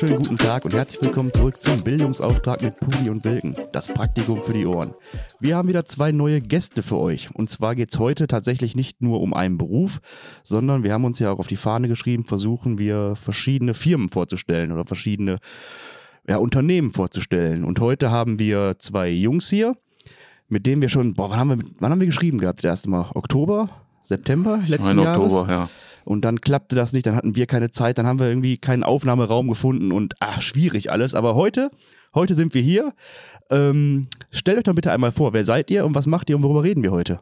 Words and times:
wunderschönen 0.00 0.22
guten 0.22 0.38
Tag 0.38 0.64
und 0.64 0.74
herzlich 0.74 1.02
willkommen 1.02 1.32
zurück 1.32 1.60
zum 1.60 1.82
Bildungsauftrag 1.82 2.62
mit 2.62 2.78
Pudi 2.78 3.10
und 3.10 3.24
Wilken, 3.24 3.56
das 3.72 3.88
Praktikum 3.88 4.40
für 4.44 4.52
die 4.52 4.64
Ohren. 4.64 4.94
Wir 5.40 5.56
haben 5.56 5.68
wieder 5.68 5.84
zwei 5.86 6.12
neue 6.12 6.40
Gäste 6.40 6.84
für 6.84 6.98
euch. 6.98 7.34
Und 7.34 7.50
zwar 7.50 7.74
geht 7.74 7.92
es 7.92 7.98
heute 7.98 8.28
tatsächlich 8.28 8.76
nicht 8.76 9.02
nur 9.02 9.20
um 9.20 9.34
einen 9.34 9.58
Beruf, 9.58 10.00
sondern 10.44 10.84
wir 10.84 10.92
haben 10.92 11.04
uns 11.04 11.18
ja 11.18 11.32
auch 11.32 11.40
auf 11.40 11.48
die 11.48 11.56
Fahne 11.56 11.88
geschrieben, 11.88 12.24
versuchen 12.24 12.78
wir 12.78 13.16
verschiedene 13.16 13.74
Firmen 13.74 14.08
vorzustellen 14.08 14.70
oder 14.70 14.84
verschiedene 14.84 15.40
ja, 16.28 16.36
Unternehmen 16.36 16.92
vorzustellen. 16.92 17.64
Und 17.64 17.80
heute 17.80 18.12
haben 18.12 18.38
wir 18.38 18.76
zwei 18.78 19.08
Jungs 19.08 19.50
hier, 19.50 19.72
mit 20.48 20.64
denen 20.66 20.80
wir 20.80 20.90
schon, 20.90 21.14
boah, 21.14 21.30
wann 21.30 21.40
haben 21.40 21.50
wir, 21.50 21.68
wann 21.80 21.90
haben 21.90 22.00
wir 22.00 22.06
geschrieben 22.06 22.38
gehabt? 22.38 22.60
Das 22.60 22.68
erste 22.68 22.90
Mal 22.90 23.10
Oktober, 23.14 23.68
September 24.02 24.60
letzten 24.64 25.00
Jahres? 25.00 25.32
Oktober, 25.32 25.52
ja. 25.52 25.68
Und 26.08 26.24
dann 26.24 26.40
klappte 26.40 26.74
das 26.74 26.94
nicht, 26.94 27.04
dann 27.06 27.14
hatten 27.14 27.36
wir 27.36 27.46
keine 27.46 27.70
Zeit, 27.70 27.98
dann 27.98 28.06
haben 28.06 28.18
wir 28.18 28.28
irgendwie 28.28 28.56
keinen 28.56 28.82
Aufnahmeraum 28.82 29.46
gefunden 29.46 29.92
und 29.92 30.14
ach, 30.20 30.40
schwierig 30.40 30.90
alles. 30.90 31.14
Aber 31.14 31.34
heute, 31.34 31.70
heute 32.14 32.32
sind 32.32 32.54
wir 32.54 32.62
hier. 32.62 32.94
Ähm, 33.50 34.08
stellt 34.30 34.56
euch 34.56 34.64
doch 34.64 34.74
bitte 34.74 34.90
einmal 34.90 35.12
vor, 35.12 35.34
wer 35.34 35.44
seid 35.44 35.70
ihr 35.70 35.84
und 35.84 35.94
was 35.94 36.06
macht 36.06 36.30
ihr 36.30 36.36
und 36.36 36.42
worüber 36.42 36.64
reden 36.64 36.82
wir 36.82 36.92
heute? 36.92 37.20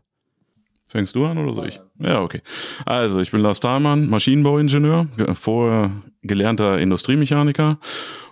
Fängst 0.89 1.17
du 1.17 1.27
an 1.27 1.37
oder 1.37 1.53
soll 1.53 1.67
ich? 1.67 1.81
Ja, 1.99 2.23
okay. 2.23 2.43
Also, 2.85 3.19
ich 3.21 3.33
bin 3.33 3.41
Lars 3.41 3.59
Thalmann, 3.59 4.09
Maschinenbauingenieur, 4.09 5.09
ge- 5.17 5.35
vorher 5.35 5.91
gelernter 6.23 6.79
Industriemechaniker 6.79 7.79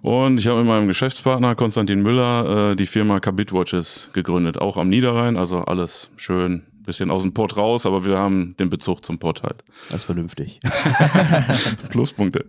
und 0.03 0.39
ich 0.39 0.47
habe 0.47 0.61
mit 0.61 0.69
meinem 0.69 0.87
Geschäftspartner 0.87 1.57
Konstantin 1.57 2.01
Müller 2.01 2.71
äh, 2.71 2.77
die 2.77 2.87
Firma 2.87 3.19
Kabit 3.19 3.53
Watches 3.53 4.11
gegründet, 4.13 4.59
auch 4.59 4.77
am 4.77 4.89
Niederrhein, 4.89 5.37
also 5.37 5.63
alles 5.63 6.13
schön, 6.17 6.63
bisschen 6.85 7.11
aus 7.11 7.23
dem 7.23 7.33
Pott 7.35 7.57
raus, 7.57 7.87
aber 7.87 8.05
wir 8.05 8.19
haben 8.19 8.55
den 8.59 8.71
Bezug 8.71 9.05
zum 9.05 9.19
Pott 9.19 9.43
halt. 9.43 9.65
Das 9.91 10.03
ist 10.03 10.05
vernünftig. 10.05 10.61
Pluspunkte. 11.91 12.45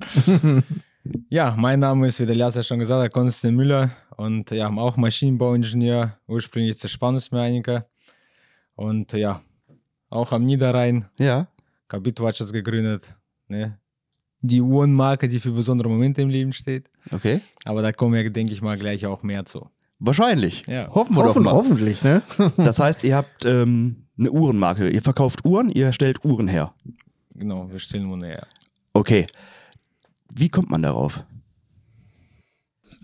Ja, 1.29 1.55
mein 1.57 1.79
Name 1.79 2.07
ist, 2.07 2.19
wie 2.19 2.25
der 2.25 2.35
Lars 2.35 2.55
ja 2.55 2.63
schon 2.63 2.79
gesagt 2.79 3.03
hat, 3.03 3.13
Konstantin 3.13 3.55
Müller 3.55 3.91
und 4.17 4.51
ja, 4.51 4.69
auch 4.69 4.97
Maschinenbauingenieur, 4.97 6.17
ursprünglich 6.27 6.77
Zerspannungsmechaniker 6.79 7.85
und 8.75 9.13
ja, 9.13 9.41
auch 10.09 10.31
am 10.31 10.45
Niederrhein, 10.45 11.05
Ja. 11.19 11.47
Kabit 11.87 12.19
Watches 12.19 12.51
gegründet. 12.51 13.13
Ne? 13.47 13.77
Die 14.41 14.59
Uhrenmarke, 14.61 15.27
die 15.27 15.39
für 15.39 15.51
besondere 15.51 15.87
Momente 15.87 16.21
im 16.23 16.29
Leben 16.29 16.51
steht. 16.51 16.89
Okay. 17.11 17.41
Aber 17.63 17.83
da 17.83 17.91
kommen 17.91 18.15
wir, 18.15 18.27
denke 18.31 18.53
ich 18.53 18.61
mal, 18.63 18.75
gleich 18.77 19.05
auch 19.05 19.21
mehr 19.21 19.45
zu. 19.45 19.69
Wahrscheinlich. 19.99 20.65
Ja. 20.65 20.87
Hoffen 20.93 21.15
wir 21.15 21.23
Hoffen, 21.23 21.43
doch 21.43 21.51
mal. 21.51 21.53
hoffentlich, 21.53 22.03
ne? 22.03 22.23
Das 22.57 22.79
heißt, 22.79 23.03
ihr 23.03 23.15
habt 23.15 23.45
ähm, 23.45 24.04
eine 24.17 24.31
Uhrenmarke. 24.31 24.89
Ihr 24.89 25.01
verkauft 25.01 25.45
Uhren, 25.45 25.71
ihr 25.71 25.91
stellt 25.91 26.23
Uhren 26.23 26.47
her. 26.47 26.73
Genau, 27.33 27.69
wir 27.69 27.79
stellen 27.79 28.05
Uhren 28.05 28.23
her. 28.23 28.47
Okay. 28.93 29.27
Wie 30.33 30.49
kommt 30.49 30.69
man 30.69 30.81
darauf? 30.81 31.23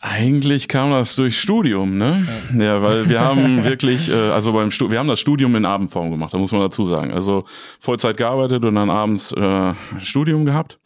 Eigentlich 0.04 0.68
kam 0.68 0.90
das 0.90 1.16
durch 1.16 1.40
Studium, 1.40 2.00
ne? 2.00 2.28
Ja, 2.58 2.82
weil 2.82 3.08
wir 3.08 3.22
haben 3.28 3.64
wirklich, 3.64 4.10
äh, 4.10 4.32
also 4.32 4.52
beim 4.52 4.72
Stu 4.72 4.90
wir 4.90 4.98
haben 4.98 5.08
das 5.08 5.20
Studium 5.20 5.56
in 5.56 5.64
Abendform 5.64 6.10
gemacht, 6.10 6.34
da 6.34 6.40
muss 6.40 6.52
man 6.52 6.62
dazu 6.62 6.88
sagen. 6.88 7.12
Also 7.12 7.46
Vollzeit 7.80 8.18
gearbeitet 8.18 8.66
und 8.66 8.76
dann 8.76 8.90
abends 8.90 9.32
äh, 9.32 9.74
Studium 10.00 10.46
gehabt. 10.46 10.80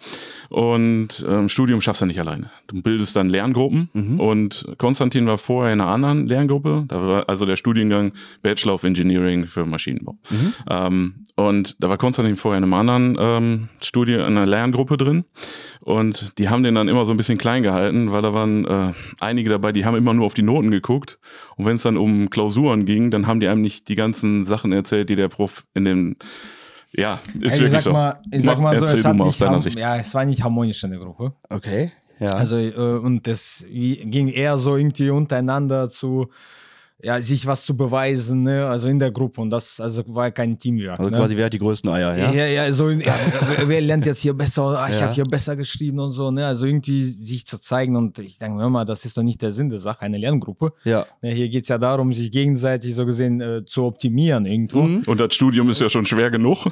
Und 0.50 1.26
ähm, 1.28 1.50
Studium 1.50 1.82
schaffst 1.82 2.02
du 2.02 2.06
nicht 2.06 2.20
alleine. 2.20 2.52
Du 2.68 2.82
bildest 2.82 3.16
dann 3.16 3.30
Lerngruppen 3.30 3.90
und 4.20 4.66
Konstantin 4.78 5.28
war 5.28 5.38
vorher 5.38 5.74
in 5.74 5.82
einer 5.82 5.90
anderen 5.90 6.28
Lerngruppe, 6.28 6.86
da 6.88 7.02
war 7.02 7.30
also 7.30 7.46
der 7.46 7.56
Studiengang 7.56 8.14
Bachelor 8.42 8.74
of 8.74 8.84
Engineering 8.84 9.46
für 9.46 9.66
Maschinenbau. 9.66 10.18
Ähm, 10.70 11.26
und 11.36 11.76
da 11.80 11.90
war 11.90 11.98
Konstantin 11.98 12.38
vorher 12.38 12.58
in 12.58 12.64
einem 12.64 12.74
anderen 12.74 13.18
ähm, 13.20 13.70
Studie, 13.82 14.14
in 14.14 14.22
einer 14.22 14.46
Lerngruppe 14.46 14.98
drin. 14.98 15.26
Und 15.82 16.38
die 16.38 16.50
haben 16.50 16.64
den 16.64 16.76
dann 16.76 16.88
immer 16.88 17.06
so 17.06 17.12
ein 17.12 17.18
bisschen 17.18 17.38
klein 17.38 17.62
gehalten, 17.62 18.12
weil 18.12 18.22
da 18.22 18.34
waren 18.34 18.66
äh, 18.66 18.94
einige 19.20 19.50
dabei, 19.50 19.72
die 19.72 19.86
haben 19.86 19.96
immer 19.96 20.14
nur 20.14 20.26
auf 20.26 20.34
die 20.34 20.44
Noten 20.44 20.72
geguckt. 20.72 21.20
Und 21.58 21.66
wenn 21.66 21.76
es 21.76 21.84
dann 21.84 21.98
um 21.98 22.30
Klausuren 22.30 22.86
ging, 22.86 23.12
dann 23.12 23.28
haben 23.28 23.40
die 23.40 23.48
einem 23.48 23.62
nicht 23.62 23.90
die 23.90 23.96
ganzen 23.96 24.46
Sachen 24.46 24.72
erzählt, 24.72 25.10
die 25.10 25.16
der 25.16 25.28
Prof 25.28 25.66
in 25.74 25.86
den 25.86 26.16
ja, 26.98 27.20
ist 27.26 27.36
Ey, 27.36 27.42
wirklich 27.42 27.66
ich 27.66 27.72
sag 27.72 27.82
so. 27.82 27.92
mal, 27.92 28.20
ich 28.32 28.44
sag 28.44 28.60
mal 28.60 28.80
so, 28.80 28.86
es, 28.86 29.04
hat 29.04 29.16
nicht 29.16 29.64
Sicht. 29.64 29.80
ja, 29.80 29.98
es 29.98 30.14
war 30.14 30.26
nicht 30.26 30.44
harmonisch 30.44 30.84
in 30.84 30.92
der 30.92 31.00
Gruppe. 31.00 31.34
Okay. 31.50 31.92
Ja. 32.20 32.34
Also, 32.34 32.58
äh, 32.58 32.72
und 32.72 33.28
das 33.28 33.66
ging 33.70 34.30
eher 34.30 34.58
so 34.58 34.78
irgendwie 34.78 35.10
untereinander 35.10 35.90
zu, 35.90 36.30
ja, 37.06 37.22
sich 37.22 37.46
was 37.46 37.64
zu 37.64 37.78
beweisen, 37.78 38.42
ne? 38.44 38.66
also 38.66 38.88
in 38.88 38.98
der 38.98 39.12
Gruppe. 39.12 39.40
Und 39.40 39.52
das 39.52 39.80
also 39.80 40.02
war 40.08 40.32
kein 40.32 40.58
Teamwork. 40.58 40.98
also 41.00 41.12
ne? 41.12 41.18
quasi, 41.18 41.38
wer 41.38 41.46
hat 41.46 41.54
die 41.54 41.60
größten 41.60 41.90
Eier, 41.92 42.18
ja? 42.18 42.32
Ja, 42.32 42.46
ja, 42.48 42.72
so, 42.72 42.90
in, 42.90 43.00
ja, 43.02 43.14
wer- 43.58 43.70
wer 43.70 43.82
lernt 43.82 44.06
jetzt 44.08 44.22
hier 44.22 44.34
besser, 44.34 44.64
ah, 44.64 44.88
ich 44.90 44.96
Ja. 44.96 45.02
habe 45.04 45.14
hier 45.14 45.26
besser 45.26 45.56
geschrieben 45.56 46.00
und 46.00 46.10
so, 46.12 46.32
ne? 46.32 46.46
Also 46.48 46.66
irgendwie 46.66 47.04
sich 47.04 47.46
zu 47.46 47.60
zeigen 47.60 47.96
und 47.96 48.18
ich 48.18 48.40
denke 48.40 48.58
mir 48.58 48.66
immer, 48.66 48.86
das 48.86 49.06
ist 49.06 49.16
doch 49.18 49.22
nicht 49.24 49.40
der 49.44 49.52
Sinn 49.52 49.70
der 49.70 49.78
Sache, 49.80 50.02
eine 50.02 50.18
Lerngruppe. 50.18 50.74
Ja. 50.84 51.06
Ne, 51.22 51.32
hier 51.32 51.48
geht's 51.50 51.68
ja 51.70 51.78
darum, 51.78 52.12
sich 52.12 52.32
gegenseitig 52.32 52.96
so 52.96 53.06
gesehen 53.06 53.40
äh, 53.40 53.64
zu 53.66 53.84
optimieren 53.84 54.48
irgendwo. 54.48 54.82
Mhm. 54.82 55.04
Und 55.06 55.20
das 55.20 55.36
Studium 55.36 55.70
ist 55.70 55.82
ja 55.82 55.90
schon 55.90 56.08
schwer 56.08 56.32
genug. 56.32 56.66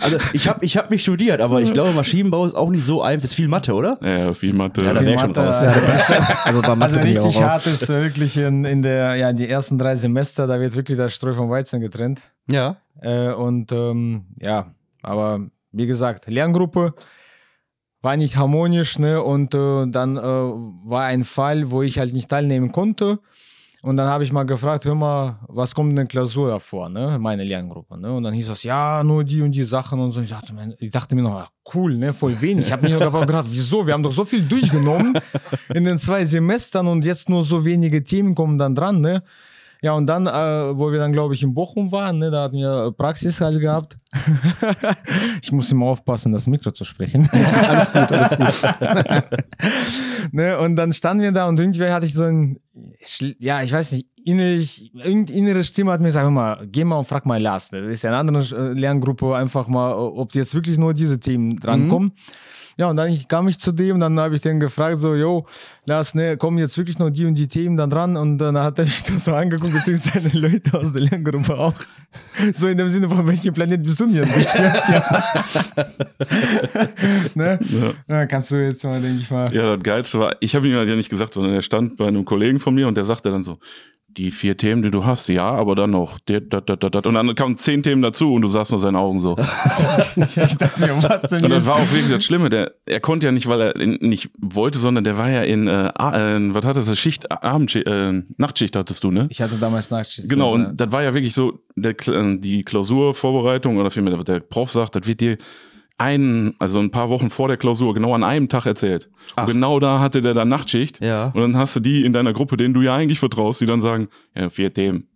Also 0.00 0.16
ich 0.34 0.46
habe 0.46 0.62
ich 0.64 0.76
hab 0.76 0.90
nicht 0.90 1.02
studiert, 1.02 1.40
aber 1.40 1.62
ich 1.62 1.72
glaube, 1.72 1.92
Maschinenbau 1.92 2.44
ist 2.44 2.54
auch 2.54 2.68
nicht 2.70 2.84
so 2.84 3.00
einfach. 3.02 3.24
Ist 3.24 3.34
viel 3.34 3.48
Mathe, 3.48 3.72
oder? 3.74 3.98
Ja, 4.02 4.34
viel 4.34 4.52
Mathe. 4.52 4.84
Ja, 4.84 4.92
da 4.92 5.00
wär 5.04 5.14
ich 5.14 5.20
schon 5.20 5.32
raus. 5.32 5.56
Also 6.44 6.60
bei 6.62 6.74
Mathe 6.74 6.98
Also 6.98 7.00
richtig 7.00 7.36
raus. 7.36 7.42
hart 7.42 7.66
ist 7.66 7.88
wirklich 7.88 8.36
in, 8.36 8.64
in 8.64 8.82
der, 8.82 9.14
ja, 9.16 9.32
die 9.32 9.48
ersten 9.48 9.69
drei 9.78 9.96
Semester, 9.96 10.46
da 10.46 10.58
wird 10.60 10.74
wirklich 10.76 10.96
das 10.98 11.12
Streu 11.14 11.34
vom 11.34 11.50
Weizen 11.50 11.80
getrennt. 11.80 12.20
Ja. 12.48 12.76
Äh, 13.00 13.32
und 13.32 13.72
ähm, 13.72 14.26
ja, 14.40 14.74
aber 15.02 15.40
wie 15.72 15.86
gesagt, 15.86 16.28
Lerngruppe 16.28 16.94
war 18.02 18.16
nicht 18.16 18.36
harmonisch, 18.36 18.98
ne? 18.98 19.22
Und 19.22 19.54
äh, 19.54 19.86
dann 19.86 20.16
äh, 20.16 20.20
war 20.20 21.04
ein 21.04 21.24
Fall, 21.24 21.70
wo 21.70 21.82
ich 21.82 21.98
halt 21.98 22.12
nicht 22.12 22.28
teilnehmen 22.30 22.72
konnte. 22.72 23.18
Und 23.82 23.96
dann 23.96 24.08
habe 24.08 24.24
ich 24.24 24.32
mal 24.32 24.44
gefragt, 24.44 24.84
hör 24.84 24.94
mal, 24.94 25.38
was 25.48 25.74
kommt 25.74 25.88
in 25.90 25.96
der 25.96 26.04
Klausur 26.04 26.48
davor, 26.50 26.90
ne? 26.90 27.18
Meine 27.18 27.44
Lerngruppe, 27.44 27.98
ne? 27.98 28.12
Und 28.12 28.24
dann 28.24 28.34
hieß 28.34 28.48
das, 28.48 28.62
ja, 28.62 29.02
nur 29.04 29.24
die 29.24 29.40
und 29.40 29.52
die 29.52 29.62
Sachen 29.64 30.00
und 30.00 30.10
so. 30.12 30.20
Ich 30.20 30.28
dachte, 30.30 30.52
mir- 30.52 30.76
ich 30.78 30.90
dachte 30.90 31.14
mir 31.14 31.22
noch, 31.22 31.50
cool, 31.74 31.94
ne? 31.96 32.12
Voll 32.12 32.38
wenig. 32.42 32.66
Ich 32.66 32.72
habe 32.72 32.86
mir 32.88 32.98
nur 32.98 33.20
gedacht, 33.26 33.46
wieso? 33.48 33.86
Wir 33.86 33.94
haben 33.94 34.02
doch 34.02 34.12
so 34.12 34.24
viel 34.24 34.42
durchgenommen 34.46 35.14
in 35.72 35.84
den 35.84 35.98
zwei 35.98 36.24
Semestern 36.26 36.88
und 36.88 37.04
jetzt 37.06 37.30
nur 37.30 37.44
so 37.44 37.64
wenige 37.64 38.04
Themen 38.04 38.34
kommen 38.34 38.58
dann 38.58 38.74
dran, 38.74 39.00
ne? 39.00 39.22
Ja, 39.82 39.92
und 39.92 40.06
dann, 40.06 40.26
äh, 40.26 40.76
wo 40.76 40.92
wir 40.92 40.98
dann, 40.98 41.12
glaube 41.12 41.34
ich, 41.34 41.42
in 41.42 41.54
Bochum 41.54 41.90
waren, 41.90 42.18
ne, 42.18 42.30
da 42.30 42.44
hatten 42.44 42.58
wir 42.58 42.92
Praxis 42.96 43.40
halt 43.40 43.60
gehabt. 43.60 43.96
ich 45.42 45.50
muss 45.52 45.72
immer 45.72 45.86
aufpassen, 45.86 46.32
das 46.32 46.46
Mikro 46.46 46.70
zu 46.70 46.84
sprechen. 46.84 47.28
Alles 47.32 47.92
gut, 47.92 48.12
alles 48.12 48.36
gut. 48.36 49.32
ne, 50.32 50.58
und 50.58 50.76
dann 50.76 50.92
standen 50.92 51.22
wir 51.22 51.32
da 51.32 51.46
und 51.46 51.58
irgendwie 51.58 51.84
hatte 51.84 52.04
ich 52.04 52.12
so 52.12 52.24
ein, 52.24 52.58
ja, 53.38 53.62
ich 53.62 53.72
weiß 53.72 53.92
nicht, 53.92 54.06
innerlich, 54.24 54.92
irgendeine 54.94 55.38
innere 55.38 55.64
Stimme 55.64 55.92
hat 55.92 56.00
mir 56.00 56.08
gesagt, 56.08 56.30
mal, 56.30 56.66
geh 56.70 56.84
mal 56.84 56.96
und 56.96 57.08
frag 57.08 57.24
mal 57.24 57.40
Lars. 57.40 57.72
ne, 57.72 57.82
Das 57.82 57.92
ist 57.92 58.04
ja 58.04 58.10
eine 58.10 58.18
andere 58.18 58.42
äh, 58.54 58.72
Lerngruppe, 58.72 59.34
einfach 59.34 59.66
mal, 59.66 59.94
ob 59.94 60.34
jetzt 60.34 60.54
wirklich 60.54 60.76
nur 60.78 60.92
diese 60.92 61.18
Themen 61.20 61.56
drankommen. 61.56 62.12
Ja, 62.80 62.88
und 62.88 62.96
dann 62.96 63.10
ich, 63.10 63.28
kam 63.28 63.46
ich 63.46 63.58
zu 63.58 63.72
dem, 63.72 64.00
dann 64.00 64.18
habe 64.18 64.34
ich 64.34 64.40
den 64.40 64.58
gefragt, 64.58 64.96
so, 64.96 65.14
yo, 65.14 65.44
Lars, 65.84 66.14
ne, 66.14 66.38
kommen 66.38 66.56
jetzt 66.56 66.78
wirklich 66.78 66.98
nur 66.98 67.10
die 67.10 67.26
und 67.26 67.34
die 67.34 67.46
Themen 67.46 67.76
dann 67.76 67.90
dran? 67.90 68.16
Und 68.16 68.38
dann 68.38 68.56
hat 68.56 68.78
er 68.78 68.86
mich 68.86 69.02
das 69.06 69.26
so 69.26 69.34
angeguckt, 69.34 69.74
beziehungsweise 69.74 70.30
die 70.30 70.38
Leute 70.38 70.78
aus 70.78 70.90
der 70.94 71.02
Lerngruppe 71.02 71.58
auch. 71.58 71.74
So 72.54 72.66
in 72.66 72.76
dem 72.76 72.88
Sinne, 72.88 73.08
von 73.08 73.24
welchem 73.24 73.54
Planet 73.54 73.82
bist 73.84 74.00
du 74.00 74.06
denn 74.06 74.16
jetzt? 74.16 74.88
Ja. 74.88 75.34
ne? 77.34 77.58
Ja. 77.62 77.92
Ja, 78.08 78.26
kannst 78.26 78.50
du 78.50 78.56
jetzt 78.56 78.82
mal, 78.82 79.00
denke 79.00 79.20
ich 79.20 79.30
mal. 79.30 79.54
Ja, 79.54 79.76
das 79.76 79.84
Geilste 79.84 80.18
war, 80.18 80.34
ich 80.40 80.56
habe 80.56 80.66
ihm 80.66 80.74
halt 80.74 80.88
ja 80.88 80.96
nicht 80.96 81.08
gesagt, 81.08 81.34
sondern 81.34 81.54
er 81.54 81.62
stand 81.62 81.98
bei 81.98 82.08
einem 82.08 82.24
Kollegen 82.24 82.58
von 82.58 82.74
mir 82.74 82.88
und 82.88 82.96
der 82.96 83.04
sagte 83.04 83.30
dann 83.30 83.44
so, 83.44 83.58
die 84.16 84.30
vier 84.30 84.56
Themen, 84.56 84.82
die 84.82 84.90
du 84.90 85.04
hast, 85.04 85.28
ja, 85.28 85.48
aber 85.48 85.74
dann 85.74 85.90
noch, 85.90 86.18
und 86.28 87.14
dann 87.14 87.34
kamen 87.34 87.56
zehn 87.56 87.82
Themen 87.82 88.02
dazu 88.02 88.32
und 88.34 88.42
du 88.42 88.48
sahst 88.48 88.70
nur 88.70 88.80
seine 88.80 88.98
Augen 88.98 89.20
so. 89.20 89.36
ich 90.16 90.56
dachte 90.56 90.80
mir, 90.80 91.02
was 91.02 91.22
denn 91.22 91.44
Und 91.44 91.50
das 91.50 91.66
war 91.66 91.76
auch 91.76 91.92
wirklich 91.92 92.10
das 92.10 92.24
Schlimme, 92.24 92.48
der, 92.48 92.72
er 92.86 93.00
konnte 93.00 93.26
ja 93.26 93.32
nicht, 93.32 93.48
weil 93.48 93.60
er 93.60 93.76
in, 93.76 93.98
nicht 94.00 94.30
wollte, 94.40 94.78
sondern 94.78 95.04
der 95.04 95.16
war 95.16 95.30
ja 95.30 95.42
in, 95.42 95.68
äh, 95.68 95.88
äh, 95.88 96.54
was 96.54 96.64
hattest 96.64 96.88
du, 96.88 96.96
Schicht, 96.96 97.30
Abendschicht, 97.30 97.86
äh, 97.86 98.22
Nachtschicht 98.36 98.76
hattest 98.76 99.04
du, 99.04 99.10
ne? 99.10 99.28
Ich 99.30 99.40
hatte 99.40 99.56
damals 99.56 99.90
Nachschicht. 99.90 100.28
Genau, 100.28 100.54
und 100.54 100.76
das 100.76 100.90
war 100.92 101.02
ja 101.02 101.14
wirklich 101.14 101.34
so, 101.34 101.60
der, 101.76 101.94
die 101.94 102.64
Klausurvorbereitung 102.64 103.78
oder 103.78 103.90
vielmehr, 103.90 104.16
der 104.24 104.40
Prof 104.40 104.72
sagt, 104.72 104.96
das 104.96 105.06
wird 105.06 105.20
dir 105.20 105.38
einen, 106.00 106.54
also 106.58 106.78
ein 106.80 106.90
paar 106.90 107.10
Wochen 107.10 107.30
vor 107.30 107.48
der 107.48 107.56
Klausur, 107.56 107.94
genau 107.94 108.14
an 108.14 108.24
einem 108.24 108.48
Tag 108.48 108.66
erzählt. 108.66 109.10
Ach. 109.36 109.46
Und 109.46 109.52
genau 109.54 109.78
da 109.80 110.00
hatte 110.00 110.22
der 110.22 110.34
dann 110.34 110.48
Nachtschicht. 110.48 111.00
Ja. 111.00 111.26
Und 111.34 111.40
dann 111.40 111.56
hast 111.56 111.76
du 111.76 111.80
die 111.80 112.04
in 112.04 112.12
deiner 112.12 112.32
Gruppe, 112.32 112.56
denen 112.56 112.74
du 112.74 112.80
ja 112.82 112.94
eigentlich 112.96 113.18
vertraust, 113.20 113.60
die 113.60 113.66
dann 113.66 113.80
sagen, 113.82 114.08
ja, 114.34 114.48
vier 114.50 114.72
Themen. 114.72 115.06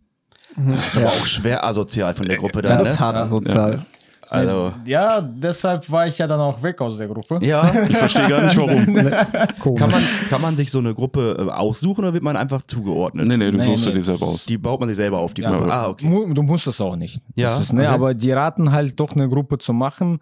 Aber 0.56 1.06
auch 1.06 1.26
schwer 1.26 1.64
asozial 1.64 2.14
von 2.14 2.26
der 2.28 2.36
Gruppe 2.36 2.62
dann, 2.62 2.78
Das 2.78 2.88
ist 2.92 2.94
ne? 2.94 3.00
hart 3.00 3.16
asozial. 3.16 3.86
Also, 4.30 4.72
Ja, 4.84 5.20
deshalb 5.20 5.88
war 5.92 6.06
ich 6.08 6.18
ja 6.18 6.26
dann 6.26 6.40
auch 6.40 6.60
weg 6.62 6.80
aus 6.80 6.96
der 6.96 7.06
Gruppe. 7.08 7.38
ja. 7.42 7.70
Ich 7.88 7.96
verstehe 7.96 8.28
gar 8.28 8.42
nicht 8.42 8.56
warum. 8.56 8.84
Kann 9.76 9.90
man, 9.90 10.02
kann 10.30 10.40
man 10.40 10.56
sich 10.56 10.70
so 10.70 10.78
eine 10.80 10.92
Gruppe 10.94 11.36
äh, 11.38 11.50
aussuchen 11.50 12.00
oder 12.04 12.14
wird 12.14 12.22
man 12.24 12.36
einfach 12.36 12.62
zugeordnet? 12.62 13.26
nee, 13.28 13.36
nee, 13.36 13.50
du 13.50 13.58
Nee, 13.58 13.64
suchst 13.66 13.84
nee. 13.86 13.92
dir 13.92 13.98
die 13.98 14.02
selber 14.04 14.26
aus. 14.26 14.44
Die 14.46 14.58
baut 14.58 14.80
man 14.80 14.88
sich 14.88 14.96
selber 14.96 15.18
auf, 15.18 15.34
die 15.34 15.42
Ja, 15.42 15.50
Gruppe. 15.50 15.72
Ah, 15.72 15.88
okay. 15.88 16.06
Du 16.34 16.42
musst 16.42 16.66
es 16.66 16.80
auch 16.80 16.96
nicht. 16.96 17.20
Ja, 17.36 17.50
das 17.50 17.62
ist, 17.64 17.72
ne, 17.72 17.82
okay. 17.82 17.88
Aber 17.90 18.14
die 18.14 18.32
raten 18.32 18.72
halt 18.72 18.98
doch 18.98 19.12
eine 19.14 19.28
Gruppe 19.28 19.58
zu 19.58 19.72
machen. 19.72 20.18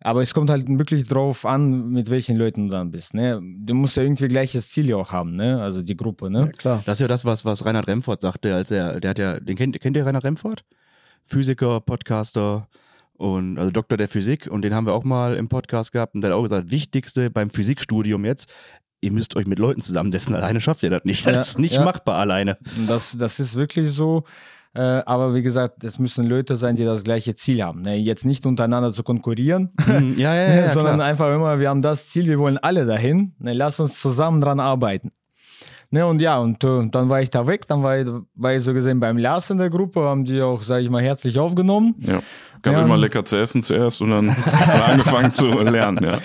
Aber 0.00 0.22
es 0.22 0.32
kommt 0.32 0.48
halt 0.48 0.68
wirklich 0.68 1.08
drauf 1.08 1.44
an, 1.44 1.90
mit 1.90 2.08
welchen 2.08 2.36
Leuten 2.36 2.68
du 2.68 2.72
dann 2.72 2.90
bist. 2.92 3.14
Ne? 3.14 3.40
Du 3.42 3.74
musst 3.74 3.96
ja 3.96 4.04
irgendwie 4.04 4.28
gleiches 4.28 4.70
Ziel 4.70 4.88
ja 4.88 4.96
auch 4.96 5.10
haben, 5.10 5.34
ne? 5.34 5.60
Also 5.60 5.82
die 5.82 5.96
Gruppe, 5.96 6.30
ne? 6.30 6.40
Ja, 6.40 6.46
klar. 6.46 6.82
Das 6.86 6.98
ist 6.98 7.00
ja 7.00 7.08
das, 7.08 7.24
was, 7.24 7.44
was 7.44 7.64
Reinhard 7.64 7.88
Remford 7.88 8.20
sagte, 8.20 8.54
als 8.54 8.70
er, 8.70 9.00
der 9.00 9.10
hat 9.10 9.18
ja, 9.18 9.40
den 9.40 9.56
kennt, 9.56 9.80
kennt 9.80 9.96
ihr 9.96 10.06
Reinhard 10.06 10.24
Remford? 10.24 10.64
Physiker, 11.24 11.80
Podcaster 11.80 12.68
und 13.14 13.58
also 13.58 13.70
Doktor 13.72 13.96
der 13.96 14.08
Physik 14.08 14.46
und 14.46 14.62
den 14.62 14.72
haben 14.72 14.86
wir 14.86 14.94
auch 14.94 15.04
mal 15.04 15.34
im 15.36 15.48
Podcast 15.48 15.90
gehabt 15.92 16.14
und 16.14 16.20
der 16.22 16.30
hat 16.30 16.38
auch 16.38 16.42
gesagt, 16.42 16.70
wichtigste 16.70 17.30
beim 17.30 17.50
Physikstudium 17.50 18.24
jetzt, 18.24 18.54
ihr 19.00 19.12
müsst 19.12 19.36
euch 19.36 19.46
mit 19.46 19.58
Leuten 19.58 19.80
zusammensetzen, 19.80 20.34
alleine 20.34 20.60
schafft 20.60 20.82
ihr 20.84 20.90
das 20.90 21.04
nicht. 21.04 21.26
Das 21.26 21.34
Ja, 21.34 21.40
ist 21.40 21.58
nicht 21.58 21.74
ja. 21.74 21.84
machbar 21.84 22.16
alleine. 22.16 22.56
Das, 22.86 23.16
das 23.18 23.40
ist 23.40 23.56
wirklich 23.56 23.90
so. 23.90 24.24
Äh, 24.78 25.02
aber 25.06 25.34
wie 25.34 25.42
gesagt, 25.42 25.82
es 25.82 25.98
müssen 25.98 26.24
Leute 26.24 26.54
sein, 26.54 26.76
die 26.76 26.84
das 26.84 27.02
gleiche 27.02 27.34
Ziel 27.34 27.64
haben. 27.64 27.82
Ne? 27.82 27.96
Jetzt 27.96 28.24
nicht 28.24 28.46
untereinander 28.46 28.92
zu 28.92 29.02
konkurrieren, 29.02 29.72
Hm, 29.84 30.14
ja, 30.16 30.32
ja, 30.34 30.54
ja, 30.54 30.68
sondern 30.70 30.96
klar. 30.96 31.08
einfach 31.08 31.34
immer, 31.34 31.58
wir 31.58 31.68
haben 31.68 31.82
das 31.82 32.08
Ziel, 32.10 32.26
wir 32.26 32.38
wollen 32.38 32.58
alle 32.58 32.86
dahin. 32.86 33.34
Ne? 33.40 33.54
Lass 33.54 33.80
uns 33.80 34.00
zusammen 34.00 34.40
dran 34.40 34.60
arbeiten. 34.60 35.10
Ne, 35.90 36.06
und 36.06 36.20
ja, 36.20 36.38
und 36.38 36.62
äh, 36.62 36.86
dann 36.90 37.08
war 37.08 37.22
ich 37.22 37.30
da 37.30 37.46
weg, 37.46 37.66
dann 37.66 37.82
war 37.82 37.98
ich, 37.98 38.06
war 38.34 38.54
ich 38.54 38.62
so 38.62 38.74
gesehen 38.74 39.00
beim 39.00 39.16
Lars 39.16 39.48
in 39.48 39.56
der 39.56 39.70
Gruppe, 39.70 40.02
haben 40.02 40.22
die 40.22 40.40
auch, 40.42 40.60
sage 40.60 40.84
ich 40.84 40.90
mal, 40.90 41.02
herzlich 41.02 41.38
aufgenommen. 41.38 41.94
Ja. 42.00 42.20
Gab 42.60 42.74
Ja. 42.74 42.82
immer 42.82 42.98
lecker 42.98 43.24
zu 43.24 43.36
essen 43.36 43.62
zuerst 43.62 44.02
und 44.02 44.10
dann 44.10 44.36
haben 44.36 44.72
wir 44.78 44.84
angefangen 44.84 45.32
zu 45.32 45.46
lernen, 45.62 46.04
ja. 46.04 46.18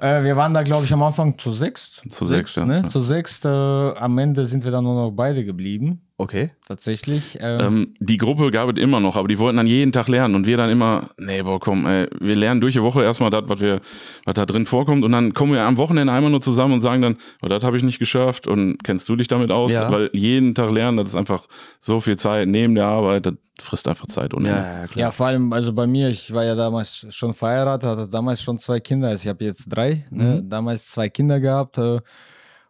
Äh, 0.00 0.22
wir 0.22 0.36
waren 0.36 0.54
da, 0.54 0.62
glaube 0.62 0.84
ich, 0.84 0.92
am 0.92 1.02
Anfang 1.02 1.36
zu 1.36 1.50
sechs. 1.50 2.00
Zu 2.08 2.26
sechs, 2.26 2.54
ja. 2.54 2.64
Ne? 2.64 2.82
Ja. 2.84 2.88
Zu 2.88 3.00
sechs, 3.00 3.44
äh, 3.44 3.48
am 3.48 4.16
Ende 4.18 4.44
sind 4.46 4.62
wir 4.64 4.70
dann 4.70 4.84
nur 4.84 4.94
noch 4.94 5.10
beide 5.10 5.44
geblieben, 5.44 6.00
Okay. 6.20 6.50
tatsächlich. 6.66 7.38
Ähm, 7.40 7.60
Ähm, 7.60 7.94
die 8.00 8.16
Gruppe 8.16 8.50
gab 8.50 8.68
es 8.68 8.82
immer 8.82 8.98
noch, 8.98 9.14
aber 9.14 9.28
die 9.28 9.38
wollten 9.38 9.56
dann 9.56 9.68
jeden 9.68 9.92
Tag 9.92 10.08
lernen 10.08 10.34
und 10.34 10.46
wir 10.46 10.56
dann 10.56 10.68
immer, 10.68 11.10
nee, 11.16 11.42
boah, 11.42 11.60
komm, 11.60 11.86
ey, 11.86 12.08
wir 12.18 12.34
lernen 12.34 12.60
durch 12.60 12.74
die 12.74 12.82
Woche 12.82 13.04
erstmal 13.04 13.30
das, 13.30 13.44
was 13.46 13.60
wir, 13.60 13.80
was 14.24 14.34
da 14.34 14.44
drin 14.44 14.66
vorkommt 14.66 15.04
und 15.04 15.12
dann 15.12 15.32
kommen 15.32 15.52
wir 15.52 15.62
am 15.62 15.76
Wochenende 15.76 16.12
einmal 16.12 16.32
nur 16.32 16.40
zusammen 16.40 16.74
und 16.74 16.80
sagen 16.80 17.02
dann, 17.02 17.16
oh, 17.40 17.46
das 17.46 17.62
habe 17.62 17.76
ich 17.76 17.84
nicht 17.84 18.00
geschafft 18.00 18.48
und 18.48 18.82
kennst 18.82 19.08
du 19.08 19.14
dich 19.14 19.28
damit 19.28 19.52
aus? 19.52 19.72
Ja. 19.72 19.92
Weil 19.92 20.10
jeden 20.12 20.56
Tag 20.56 20.72
lernen, 20.72 20.96
das 20.96 21.10
ist 21.10 21.14
einfach 21.14 21.46
so 21.78 22.00
viel 22.00 22.16
Zeit 22.16 22.48
neben 22.48 22.74
der 22.74 22.86
Arbeit, 22.86 23.26
das 23.26 23.34
frisst 23.60 23.86
einfach 23.86 24.08
Zeit 24.08 24.34
ohne 24.34 24.48
Ja, 24.48 24.80
ja, 24.80 24.86
klar. 24.88 25.00
Ja, 25.00 25.10
vor 25.12 25.26
allem, 25.28 25.52
also 25.52 25.72
bei 25.72 25.86
mir, 25.86 26.08
ich 26.08 26.34
war 26.34 26.44
ja 26.44 26.56
damals 26.56 27.06
schon 27.10 27.32
verheiratet, 27.32 27.88
hatte 27.88 28.08
damals 28.08 28.42
schon 28.42 28.58
zwei 28.58 28.80
Kinder, 28.80 29.06
also 29.06 29.22
ich 29.22 29.28
habe 29.28 29.44
jetzt 29.44 29.66
drei, 29.68 30.04
ne? 30.10 30.42
damals 30.44 30.88
zwei 30.88 31.08
Kinder 31.08 31.38
gehabt 31.38 31.78
äh, 31.78 32.00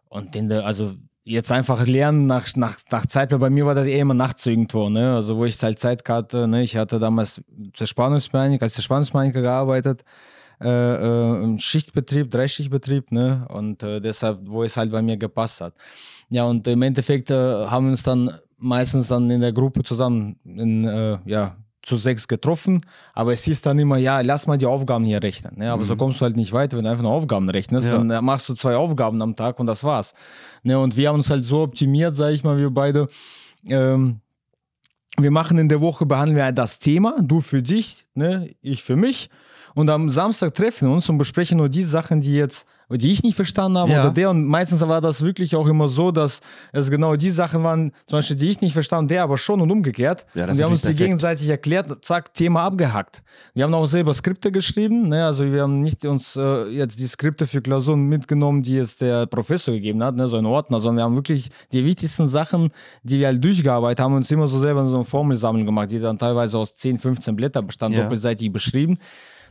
und 0.07 0.35
der, 0.35 0.65
also 0.67 0.93
jetzt 1.29 1.51
einfach 1.51 1.85
lernen 1.85 2.25
nach, 2.25 2.55
nach, 2.55 2.77
nach 2.89 3.05
Zeit, 3.05 3.31
weil 3.31 3.39
bei 3.39 3.49
mir 3.49 3.65
war 3.65 3.75
das 3.75 3.85
eh 3.85 3.99
immer 3.99 4.13
nachts 4.15 4.45
irgendwo, 4.45 4.89
ne? 4.89 5.15
also 5.15 5.37
wo 5.37 5.45
ich 5.45 5.61
halt 5.61 5.79
Zeit 5.79 6.07
hatte, 6.09 6.47
ne? 6.47 6.63
ich 6.63 6.75
hatte 6.75 6.99
damals 6.99 7.41
zur 7.73 7.87
Spannungsmechaniker, 7.87 8.63
als 8.63 8.81
Spannungsmechaniker 8.81 9.41
gearbeitet, 9.41 10.03
äh, 10.61 10.67
äh, 10.67 11.43
im 11.43 11.59
Schichtbetrieb, 11.59 12.31
Dreischichtbetrieb, 12.31 13.13
ne? 13.13 13.45
Und 13.47 13.81
äh, 13.81 14.01
deshalb, 14.01 14.39
wo 14.43 14.61
es 14.63 14.75
halt 14.75 14.91
bei 14.91 15.01
mir 15.01 15.15
gepasst 15.15 15.61
hat. 15.61 15.73
Ja, 16.29 16.43
und 16.43 16.67
im 16.67 16.81
Endeffekt 16.81 17.29
äh, 17.31 17.65
haben 17.67 17.85
wir 17.85 17.91
uns 17.91 18.03
dann 18.03 18.29
meistens 18.57 19.07
dann 19.07 19.29
in 19.29 19.39
der 19.39 19.53
Gruppe 19.53 19.83
zusammen 19.83 20.35
in, 20.43 20.83
äh, 20.83 21.17
ja, 21.25 21.55
zu 21.81 21.95
sechs 21.95 22.27
getroffen, 22.27 22.79
aber 23.13 23.31
es 23.31 23.43
hieß 23.45 23.61
dann 23.61 23.79
immer, 23.79 23.97
ja, 23.97 24.19
lass 24.19 24.47
mal 24.47 24.57
die 24.57 24.65
Aufgaben 24.65 25.05
hier 25.05 25.23
rechnen. 25.23 25.53
Ne? 25.57 25.71
Aber 25.71 25.85
so 25.85 25.95
kommst 25.95 26.19
du 26.19 26.25
halt 26.25 26.35
nicht 26.35 26.51
weiter, 26.51 26.75
wenn 26.77 26.83
du 26.83 26.89
einfach 26.89 27.03
nur 27.03 27.13
Aufgaben 27.13 27.49
rechnest, 27.49 27.87
Ja. 27.87 27.97
dann 27.97 28.09
äh, 28.11 28.21
machst 28.21 28.49
du 28.49 28.53
zwei 28.53 28.75
Aufgaben 28.75 29.21
am 29.21 29.35
Tag 29.35 29.59
und 29.59 29.65
das 29.65 29.83
war's. 29.83 30.13
Ne? 30.63 30.79
Und 30.79 30.97
wir 30.97 31.09
haben 31.09 31.15
uns 31.15 31.29
halt 31.29 31.45
so 31.45 31.61
optimiert, 31.61 32.15
sage 32.15 32.35
ich 32.35 32.43
mal, 32.43 32.57
wir 32.57 32.69
beide, 32.69 33.07
ähm, 33.67 34.19
wir 35.17 35.31
machen 35.31 35.57
in 35.57 35.69
der 35.69 35.81
Woche, 35.81 36.05
behandeln 36.05 36.37
wir 36.37 36.51
das 36.51 36.79
Thema, 36.79 37.17
du 37.21 37.41
für 37.41 37.61
dich, 37.61 38.05
ne, 38.13 38.55
ich 38.61 38.83
für 38.83 38.95
mich. 38.95 39.29
Und 39.75 39.89
am 39.89 40.09
Samstag 40.09 40.53
treffen 40.53 40.87
wir 40.87 40.93
uns 40.93 41.09
und 41.09 41.17
besprechen 41.17 41.57
nur 41.57 41.69
die 41.69 41.83
Sachen, 41.83 42.21
die 42.21 42.33
jetzt, 42.33 42.65
die 42.97 43.11
ich 43.11 43.21
nicht 43.23 43.35
verstanden 43.35 43.77
habe 43.77 43.91
Ja. 43.91 44.01
oder 44.01 44.11
der. 44.11 44.29
Und 44.31 44.45
meistens 44.45 44.81
war 44.81 44.99
das 45.01 45.21
wirklich 45.21 45.55
auch 45.55 45.67
immer 45.67 45.87
so, 45.87 46.11
dass 46.11 46.41
es 46.71 46.89
genau 46.89 47.15
die 47.15 47.29
Sachen 47.29 47.63
waren, 47.63 47.91
zum 48.07 48.17
Beispiel, 48.19 48.35
die 48.35 48.49
ich 48.49 48.61
nicht 48.61 48.73
verstanden, 48.73 49.07
der 49.09 49.23
aber 49.23 49.37
schon 49.37 49.61
und 49.61 49.69
umgekehrt. 49.71 50.25
Ja, 50.33 50.47
das 50.47 50.53
und 50.53 50.57
wir 50.57 50.65
haben 50.65 50.71
uns 50.71 50.81
natürlich 50.83 50.97
die 50.97 51.03
perfekt. 51.03 51.07
gegenseitig 51.09 51.49
erklärt, 51.49 52.03
zack, 52.05 52.33
Thema 52.33 52.63
abgehackt. 52.63 53.21
Wir 53.53 53.63
haben 53.63 53.73
auch 53.73 53.85
selber 53.85 54.13
Skripte 54.13 54.51
geschrieben, 54.51 55.09
ne? 55.09 55.25
also 55.25 55.45
wir 55.51 55.61
haben 55.61 55.81
nicht 55.81 56.05
uns 56.05 56.35
äh, 56.35 56.67
jetzt 56.69 56.99
die 56.99 57.07
Skripte 57.07 57.45
für 57.47 57.61
Klausuren 57.61 58.07
mitgenommen, 58.07 58.63
die 58.63 58.75
jetzt 58.75 59.01
der 59.01 59.27
Professor 59.27 59.73
gegeben 59.73 60.03
hat, 60.03 60.15
ne? 60.15 60.27
so 60.27 60.37
ein 60.37 60.45
Ordner, 60.45 60.79
sondern 60.79 60.97
wir 60.97 61.03
haben 61.03 61.15
wirklich 61.15 61.49
die 61.71 61.85
wichtigsten 61.85 62.27
Sachen, 62.27 62.71
die 63.03 63.19
wir 63.19 63.27
halt 63.27 63.43
durchgearbeitet 63.43 63.99
haben, 64.03 64.15
uns 64.15 64.31
immer 64.31 64.47
so 64.47 64.59
selber 64.59 64.87
so 64.87 64.95
eine 64.95 65.05
Formelsammlung 65.05 65.65
gemacht, 65.65 65.91
die 65.91 65.99
dann 65.99 66.17
teilweise 66.17 66.57
aus 66.57 66.75
10, 66.77 66.97
15 66.99 67.35
Blätter 67.35 67.61
bestand, 67.61 67.93
Ja. 67.95 68.03
doppelseitig 68.03 68.51
beschrieben. 68.51 68.97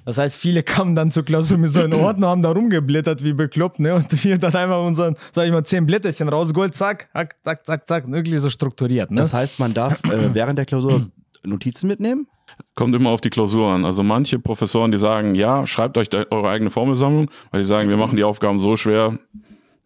Das 0.05 0.19
heißt, 0.19 0.37
viele 0.37 0.63
kamen 0.63 0.95
dann 0.95 1.11
zur 1.11 1.25
Klausur 1.25 1.59
mit 1.59 1.73
so 1.73 1.81
einem 1.81 2.01
Ordner, 2.05 2.29
haben 2.29 2.43
da 2.43 2.51
rumgeblättert 2.51 3.23
wie 3.23 3.33
bekloppt, 3.33 3.81
ne? 3.81 3.95
Und 3.95 4.25
wir 4.25 4.39
dann 4.39 4.55
einfach 4.55 4.85
unseren, 4.85 5.17
sag 5.33 5.47
ich 5.47 5.53
mal, 5.53 5.65
zehn 5.65 5.87
Blätterchen 5.87 6.29
rausgeholt, 6.29 6.75
zack, 6.75 7.09
zack, 7.13 7.37
zack, 7.45 7.67
zack, 7.67 7.89
zack, 7.89 8.11
wirklich 8.11 8.39
so 8.41 8.51
strukturiert, 8.51 9.11
ne? 9.11 9.17
Das 9.17 9.35
heißt, 9.35 9.59
man 9.59 9.75
darf 9.75 10.03
äh, 10.05 10.31
während 10.35 10.59
der 10.59 10.67
Klausur 10.67 11.03
Notizen 11.45 11.89
mitnehmen? 11.89 12.27
Kommt 12.75 12.95
immer 12.95 13.11
auf 13.11 13.21
die 13.21 13.31
Klausur 13.31 13.73
an. 13.73 13.85
Also 13.85 14.03
manche 14.03 14.39
Professoren, 14.39 14.91
die 14.91 14.99
sagen, 14.99 15.35
ja, 15.35 15.67
schreibt 15.67 15.99
euch 15.99 16.09
eure 16.13 16.49
eigene 16.49 16.71
Formelsammlung, 16.71 17.31
weil 17.51 17.61
die 17.61 17.67
sagen, 17.67 17.89
wir 17.89 17.97
machen 17.97 18.17
die 18.17 18.25
Aufgaben 18.25 18.61
so 18.61 18.77
schwer. 18.77 19.19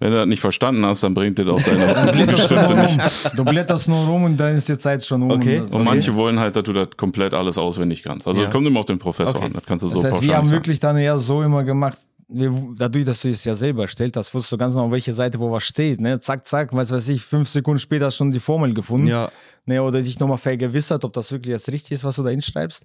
Wenn 0.03 0.11
du 0.11 0.17
das 0.19 0.27
nicht 0.27 0.41
verstanden 0.41 0.85
hast, 0.85 1.03
dann 1.03 1.15
bringt 1.15 1.39
dir 1.39 1.49
auch 1.53 1.63
deine 1.63 2.37
Stifte 2.39 2.75
nicht. 2.75 3.01
Du 3.37 3.45
blätterst 3.45 3.89
nur 3.89 4.05
rum 4.07 4.25
und 4.25 4.37
dann 4.37 4.57
ist 4.57 4.69
die 4.69 4.77
Zeit 4.77 5.05
schon 5.05 5.23
um. 5.23 5.31
Okay. 5.31 5.61
Das- 5.61 5.71
Und 5.71 5.85
manche 5.85 6.15
wollen 6.15 6.41
halt, 6.41 6.57
dass 6.57 6.65
du 6.65 6.73
das 6.73 6.89
komplett 6.97 7.35
alles 7.35 7.57
auswendig 7.57 8.03
kannst. 8.03 8.27
Also 8.27 8.41
Ja. 8.43 8.49
es 8.49 8.53
kommt 8.53 8.67
immer 8.67 8.81
auf 8.81 8.87
den 8.87 8.99
Professor 8.99 9.37
Okay. 9.37 9.45
an. 9.47 9.53
Das 9.53 9.63
kannst 9.65 9.85
du 9.85 9.89
Das 9.89 9.97
so 9.99 10.03
heißt, 10.03 10.11
pauschal 10.17 10.29
wir 10.29 10.37
haben 10.37 10.47
sagen. 10.47 10.57
wirklich 10.57 10.81
dann 10.81 10.97
eher 10.99 11.19
so 11.19 11.43
immer 11.43 11.63
gemacht, 11.65 11.99
dadurch, 12.29 13.05
dass 13.05 13.21
du 13.21 13.29
es 13.29 13.45
ja 13.45 13.55
selber 13.55 13.87
stellst, 13.87 14.17
das 14.17 14.33
wusstest 14.35 14.53
du 14.53 14.57
ganz 14.59 14.75
genau, 14.75 14.87
auf 14.87 14.91
welche 14.93 15.13
Seite 15.13 15.39
wo 15.39 15.53
was 15.53 15.63
steht. 15.65 16.01
Ne? 16.01 16.19
Zack, 16.19 16.47
zack, 16.47 16.71
was 16.73 16.91
weiß 16.91 17.09
ich, 17.11 17.23
fünf 17.23 17.49
Sekunden 17.49 17.79
später 17.79 18.11
schon 18.11 18.33
die 18.33 18.41
Formel 18.41 18.75
gefunden. 18.75 19.07
Ja. 19.07 19.31
Ne? 19.67 19.83
Oder 19.83 20.03
dich 20.03 20.19
nochmal 20.19 20.39
vergewissert, 20.39 21.05
ob 21.05 21.13
das 21.13 21.31
wirklich 21.31 21.53
jetzt 21.53 21.69
richtig 21.71 21.93
ist, 21.93 22.05
was 22.05 22.17
du 22.17 22.23
da 22.23 22.31
hinschreibst. 22.31 22.85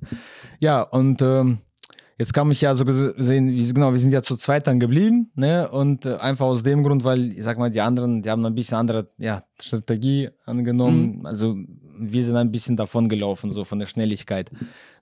Ja, 0.60 0.82
und 0.82 1.22
ähm, 1.22 1.60
jetzt 2.18 2.34
kam 2.34 2.52
ich 2.52 2.62
ja 2.62 2.74
so 2.76 2.86
gesehen, 2.86 3.50
wie- 3.50 3.74
genau, 3.74 3.92
wir 3.92 4.00
sind 4.00 4.12
ja 4.12 4.22
zu 4.24 4.36
zweit 4.38 4.68
dann 4.68 4.80
geblieben. 4.80 5.32
Ne? 5.36 5.70
Und 5.70 6.06
äh, 6.06 6.16
einfach 6.18 6.46
aus 6.46 6.64
dem 6.64 6.84
Grund, 6.84 7.04
weil, 7.04 7.32
ich 7.32 7.44
sag 7.44 7.58
mal, 7.58 7.70
die 7.70 7.82
anderen, 7.82 8.22
die 8.22 8.30
haben 8.30 8.46
ein 8.46 8.56
bisschen 8.56 8.78
andere 8.78 9.10
ja, 9.18 9.44
Strategie 9.62 10.30
angenommen. 10.46 11.26
Also 11.26 11.56
wir 12.00 12.24
sind 12.24 12.36
ein 12.36 12.52
bisschen 12.52 12.76
davon 12.76 13.10
gelaufen, 13.10 13.52
so 13.52 13.64
von 13.64 13.80
der 13.80 13.86
Schnelligkeit. 13.88 14.52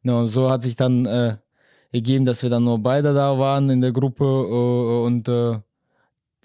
Ne? 0.03 0.17
Und 0.17 0.27
so 0.27 0.49
hat 0.49 0.63
sich 0.63 0.75
dann 0.75 1.05
äh, 1.05 1.37
ergeben, 1.91 2.25
dass 2.25 2.41
wir 2.43 2.49
dann 2.49 2.63
nur 2.63 2.79
beide 2.79 3.13
da 3.13 3.37
waren 3.37 3.69
in 3.69 3.81
der 3.81 3.91
Gruppe 3.91 4.23
äh, 4.25 5.05
und 5.05 5.27
äh, 5.27 5.59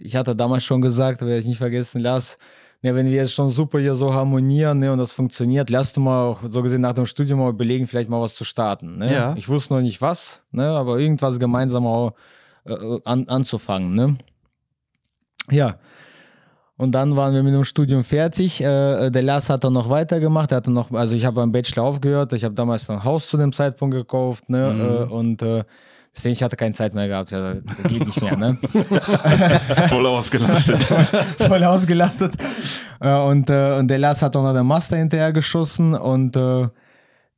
ich 0.02 0.16
hatte 0.16 0.34
damals 0.34 0.64
schon 0.64 0.80
gesagt, 0.80 1.20
werde 1.20 1.38
ich 1.38 1.46
nicht 1.46 1.58
vergessen, 1.58 2.00
Lars, 2.00 2.38
ne, 2.82 2.94
wenn 2.94 3.06
wir 3.06 3.14
jetzt 3.14 3.32
schon 3.32 3.48
super 3.48 3.78
hier 3.78 3.94
so 3.94 4.12
harmonieren 4.14 4.78
ne, 4.78 4.92
und 4.92 4.98
das 4.98 5.12
funktioniert, 5.12 5.70
lass 5.70 5.92
du 5.92 6.00
mal 6.00 6.24
auch 6.24 6.40
so 6.48 6.62
gesehen 6.62 6.80
nach 6.80 6.94
dem 6.94 7.06
Studium 7.06 7.40
mal 7.40 7.50
überlegen, 7.50 7.86
vielleicht 7.86 8.10
mal 8.10 8.20
was 8.20 8.34
zu 8.34 8.44
starten. 8.44 8.98
Ne? 8.98 9.12
Ja. 9.12 9.34
Ich 9.36 9.48
wusste 9.48 9.74
noch 9.74 9.80
nicht 9.80 10.00
was, 10.00 10.44
ne, 10.50 10.68
aber 10.68 10.98
irgendwas 10.98 11.38
gemeinsam 11.38 11.86
auch 11.86 12.14
äh, 12.64 12.98
an, 13.04 13.28
anzufangen. 13.28 13.94
Ne? 13.94 14.18
Ja. 15.50 15.76
Und 16.76 16.92
dann 16.92 17.14
waren 17.14 17.34
wir 17.34 17.42
mit 17.42 17.52
dem 17.52 17.64
Studium 17.64 18.02
fertig. 18.04 18.62
Äh, 18.62 19.10
der 19.10 19.22
Lars 19.22 19.50
hat 19.50 19.64
dann 19.64 19.74
noch 19.74 19.90
weitergemacht. 19.90 20.50
Er 20.50 20.56
hatte 20.56 20.70
noch, 20.70 20.90
also 20.92 21.14
ich 21.14 21.26
habe 21.26 21.36
beim 21.36 21.52
Bachelor 21.52 21.82
aufgehört. 21.82 22.32
Ich 22.32 22.42
habe 22.42 22.54
damals 22.54 22.88
ein 22.88 23.04
Haus 23.04 23.28
zu 23.28 23.36
dem 23.36 23.52
Zeitpunkt 23.52 23.94
gekauft. 23.94 24.48
Ne? 24.48 24.72
Mhm. 24.72 24.80
Äh, 24.80 25.14
und 25.14 25.42
äh, 25.42 25.64
deswegen 26.14 26.32
ich 26.32 26.42
hatte 26.42 26.56
keine 26.56 26.74
Zeit 26.74 26.94
mehr 26.94 27.08
gehabt. 27.08 27.30
Ja, 27.30 27.54
geht 27.88 28.06
nicht 28.06 28.20
mehr. 28.20 28.36
Ne? 28.36 28.58
Voll 29.88 30.06
ausgelastet. 30.06 30.82
Voll 31.38 31.64
ausgelastet. 31.64 32.34
Äh, 33.00 33.14
und, 33.14 33.50
äh, 33.50 33.78
und 33.78 33.88
der 33.88 33.98
Lars 33.98 34.22
hat 34.22 34.36
auch 34.36 34.42
noch 34.42 34.54
den 34.54 34.66
Master 34.66 34.96
hinterher 34.96 35.32
geschossen. 35.32 35.94
Und 35.94 36.36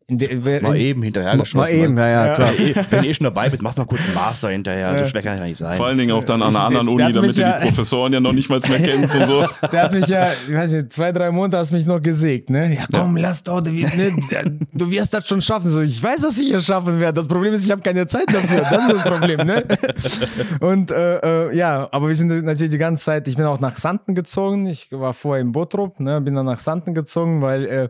in 0.09 0.19
der, 0.19 0.45
wer- 0.45 0.63
Mal 0.63 0.77
in, 0.77 0.83
eben 0.83 1.03
hinterher 1.03 1.37
geschossen. 1.37 1.57
Mal 1.59 1.71
eben, 1.71 1.97
ja, 1.97 2.09
ja, 2.27 2.35
klar. 2.35 2.51
Wenn 2.91 3.03
du- 3.03 3.09
eh 3.09 3.15
schon 3.15 3.25
dabei 3.25 3.49
bist, 3.49 3.63
machst 3.63 3.79
du 3.79 3.83
noch 3.83 3.89
kurz 3.89 4.05
einen 4.05 4.15
Master 4.15 4.51
hinterher. 4.51 4.97
So 4.97 5.03
Ja. 5.05 5.09
schwer 5.09 5.23
kann 5.23 5.39
ja 5.39 5.45
nicht 5.45 5.57
sein. 5.57 5.77
Vor 5.77 5.87
allen 5.87 5.99
Dingen 5.99 6.13
auch 6.13 6.25
dann 6.25 6.43
an 6.43 6.49
einer 6.51 6.59
Ich- 6.59 6.65
anderen 6.79 6.87
der 6.87 6.95
Uni, 7.07 7.13
damit 7.13 7.37
du 7.37 7.41
ja- 7.41 7.61
die 7.61 7.67
Professoren 7.69 8.13
ja 8.13 8.21
noch 8.21 8.33
nicht 8.33 8.49
mal 8.51 8.61
mehr 8.69 8.79
kennst 8.83 9.15
und 9.15 9.27
so. 9.27 9.47
Der 9.73 9.83
hat 9.83 9.93
mich 9.93 10.07
ja, 10.07 10.29
ich 10.49 10.55
weiß 10.55 10.73
nicht, 10.73 10.93
zwei, 10.93 11.13
drei 11.13 11.31
Monate 11.31 11.59
hast 11.59 11.73
mich 11.73 11.87
noch 11.87 12.01
gesägt, 12.01 12.51
ne? 12.51 12.75
Ja, 12.75 12.85
komm, 12.93 13.17
lass 13.17 13.43
doch, 13.45 13.61
du, 13.61 13.71
wirst- 13.73 13.97
ne, 13.97 14.59
du 14.73 14.91
wirst 14.91 15.15
das 15.15 15.27
schon 15.27 15.41
schaffen. 15.41 15.71
So, 15.71 15.81
ich 15.81 16.03
weiß, 16.03 16.21
dass 16.21 16.39
ich 16.39 16.51
es 16.53 16.65
schaffen 16.67 17.01
werde. 17.01 17.15
Das 17.15 17.29
Problem 17.29 17.55
ist, 17.55 17.65
ich 17.65 17.71
habe 17.71 17.83
keine 17.83 18.07
Zeit 18.07 18.27
dafür. 18.33 18.61
Das 18.71 18.89
ist 18.89 18.95
das 18.97 19.03
Problem, 19.03 19.47
ne? 19.47 19.65
Und 20.61 20.91
äh, 20.91 21.49
äh, 21.51 21.57
ja, 21.57 21.89
aber 21.93 22.09
wir 22.09 22.15
sind 22.15 22.29
natürlich 22.45 22.71
die 22.73 22.79
ganze 22.79 23.05
Zeit, 23.05 23.29
ich 23.29 23.37
bin 23.37 23.45
auch 23.45 23.61
nach 23.61 23.77
Santen 23.77 24.15
gezogen. 24.15 24.67
Ich 24.67 24.89
war 24.91 25.13
vorher 25.15 25.43
in 25.43 25.53
Bottrop, 25.53 26.01
ne? 26.01 26.21
Bin 26.21 26.35
dann 26.35 26.47
nach 26.47 26.59
Santen 26.59 26.95
gezogen, 26.95 27.43
weil 27.43 27.65
äh, 27.67 27.89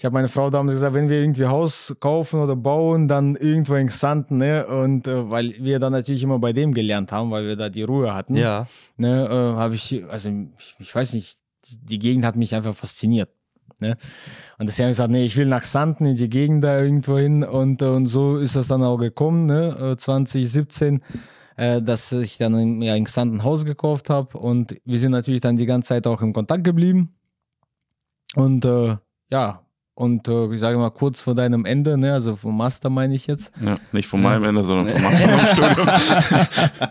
ich 0.00 0.04
habe 0.06 0.14
meine 0.14 0.28
Frau 0.28 0.48
damals 0.48 0.72
gesagt, 0.76 0.94
wenn 0.94 1.10
wir 1.10 1.20
irgendwie 1.20 1.44
Haus 1.44 1.94
kaufen 2.00 2.40
oder 2.40 2.56
bauen, 2.56 3.06
dann 3.06 3.36
irgendwo 3.36 3.74
in 3.74 3.88
Xanten, 3.88 4.38
ne? 4.38 4.66
Und 4.66 5.06
äh, 5.06 5.28
weil 5.28 5.54
wir 5.58 5.78
dann 5.78 5.92
natürlich 5.92 6.22
immer 6.22 6.38
bei 6.38 6.54
dem 6.54 6.72
gelernt 6.72 7.12
haben, 7.12 7.30
weil 7.30 7.46
wir 7.46 7.54
da 7.54 7.68
die 7.68 7.82
Ruhe 7.82 8.14
hatten 8.14 8.34
Ja. 8.34 8.66
ne, 8.96 9.26
äh, 9.26 9.58
habe 9.58 9.74
ich, 9.74 10.02
also 10.08 10.30
ich, 10.58 10.74
ich 10.78 10.94
weiß 10.94 11.12
nicht, 11.12 11.38
die, 11.66 11.98
Gegend 11.98 12.24
hat 12.24 12.36
mich 12.36 12.54
einfach 12.54 12.74
fasziniert. 12.74 13.28
Ne? 13.78 13.98
Und 14.58 14.70
deswegen 14.70 14.84
habe 14.84 14.92
ich 14.92 14.96
gesagt, 14.96 15.10
nee, 15.10 15.24
ich 15.26 15.36
will 15.36 15.44
nach 15.44 15.64
Sanden 15.64 16.06
in 16.06 16.16
die 16.16 16.30
Gegend 16.30 16.64
da 16.64 16.80
irgendwo 16.80 17.18
hin. 17.18 17.44
Und, 17.44 17.82
äh, 17.82 17.84
und 17.84 18.06
so 18.06 18.38
ist 18.38 18.56
das 18.56 18.68
dann 18.68 18.82
auch 18.82 18.96
gekommen, 18.96 19.44
ne? 19.44 19.92
äh, 19.92 19.96
2017, 19.98 21.02
äh, 21.56 21.82
dass 21.82 22.10
ich 22.12 22.38
dann 22.38 22.58
in, 22.58 22.80
ja, 22.80 22.94
in 22.94 23.04
Xanten 23.04 23.36
ein 23.36 23.44
Haus 23.44 23.66
gekauft 23.66 24.08
habe. 24.08 24.38
Und 24.38 24.80
wir 24.86 24.98
sind 24.98 25.12
natürlich 25.12 25.42
dann 25.42 25.58
die 25.58 25.66
ganze 25.66 25.88
Zeit 25.88 26.06
auch 26.06 26.22
im 26.22 26.32
Kontakt 26.32 26.64
geblieben. 26.64 27.12
Und 28.34 28.64
äh, 28.64 28.96
ja, 29.30 29.62
und 29.94 30.28
äh, 30.28 30.52
ich 30.54 30.60
sage 30.60 30.78
mal 30.78 30.90
kurz 30.90 31.20
vor 31.20 31.34
deinem 31.34 31.64
Ende, 31.64 31.98
ne, 31.98 32.12
also 32.14 32.36
vom 32.36 32.56
Master 32.56 32.88
meine 32.90 33.14
ich 33.14 33.26
jetzt, 33.26 33.52
Ja, 33.60 33.76
nicht 33.92 34.06
von 34.08 34.22
meinem 34.22 34.44
Ende, 34.44 34.62
sondern 34.62 34.88
vom 34.88 35.02
Maximum-Studium. 35.02 35.88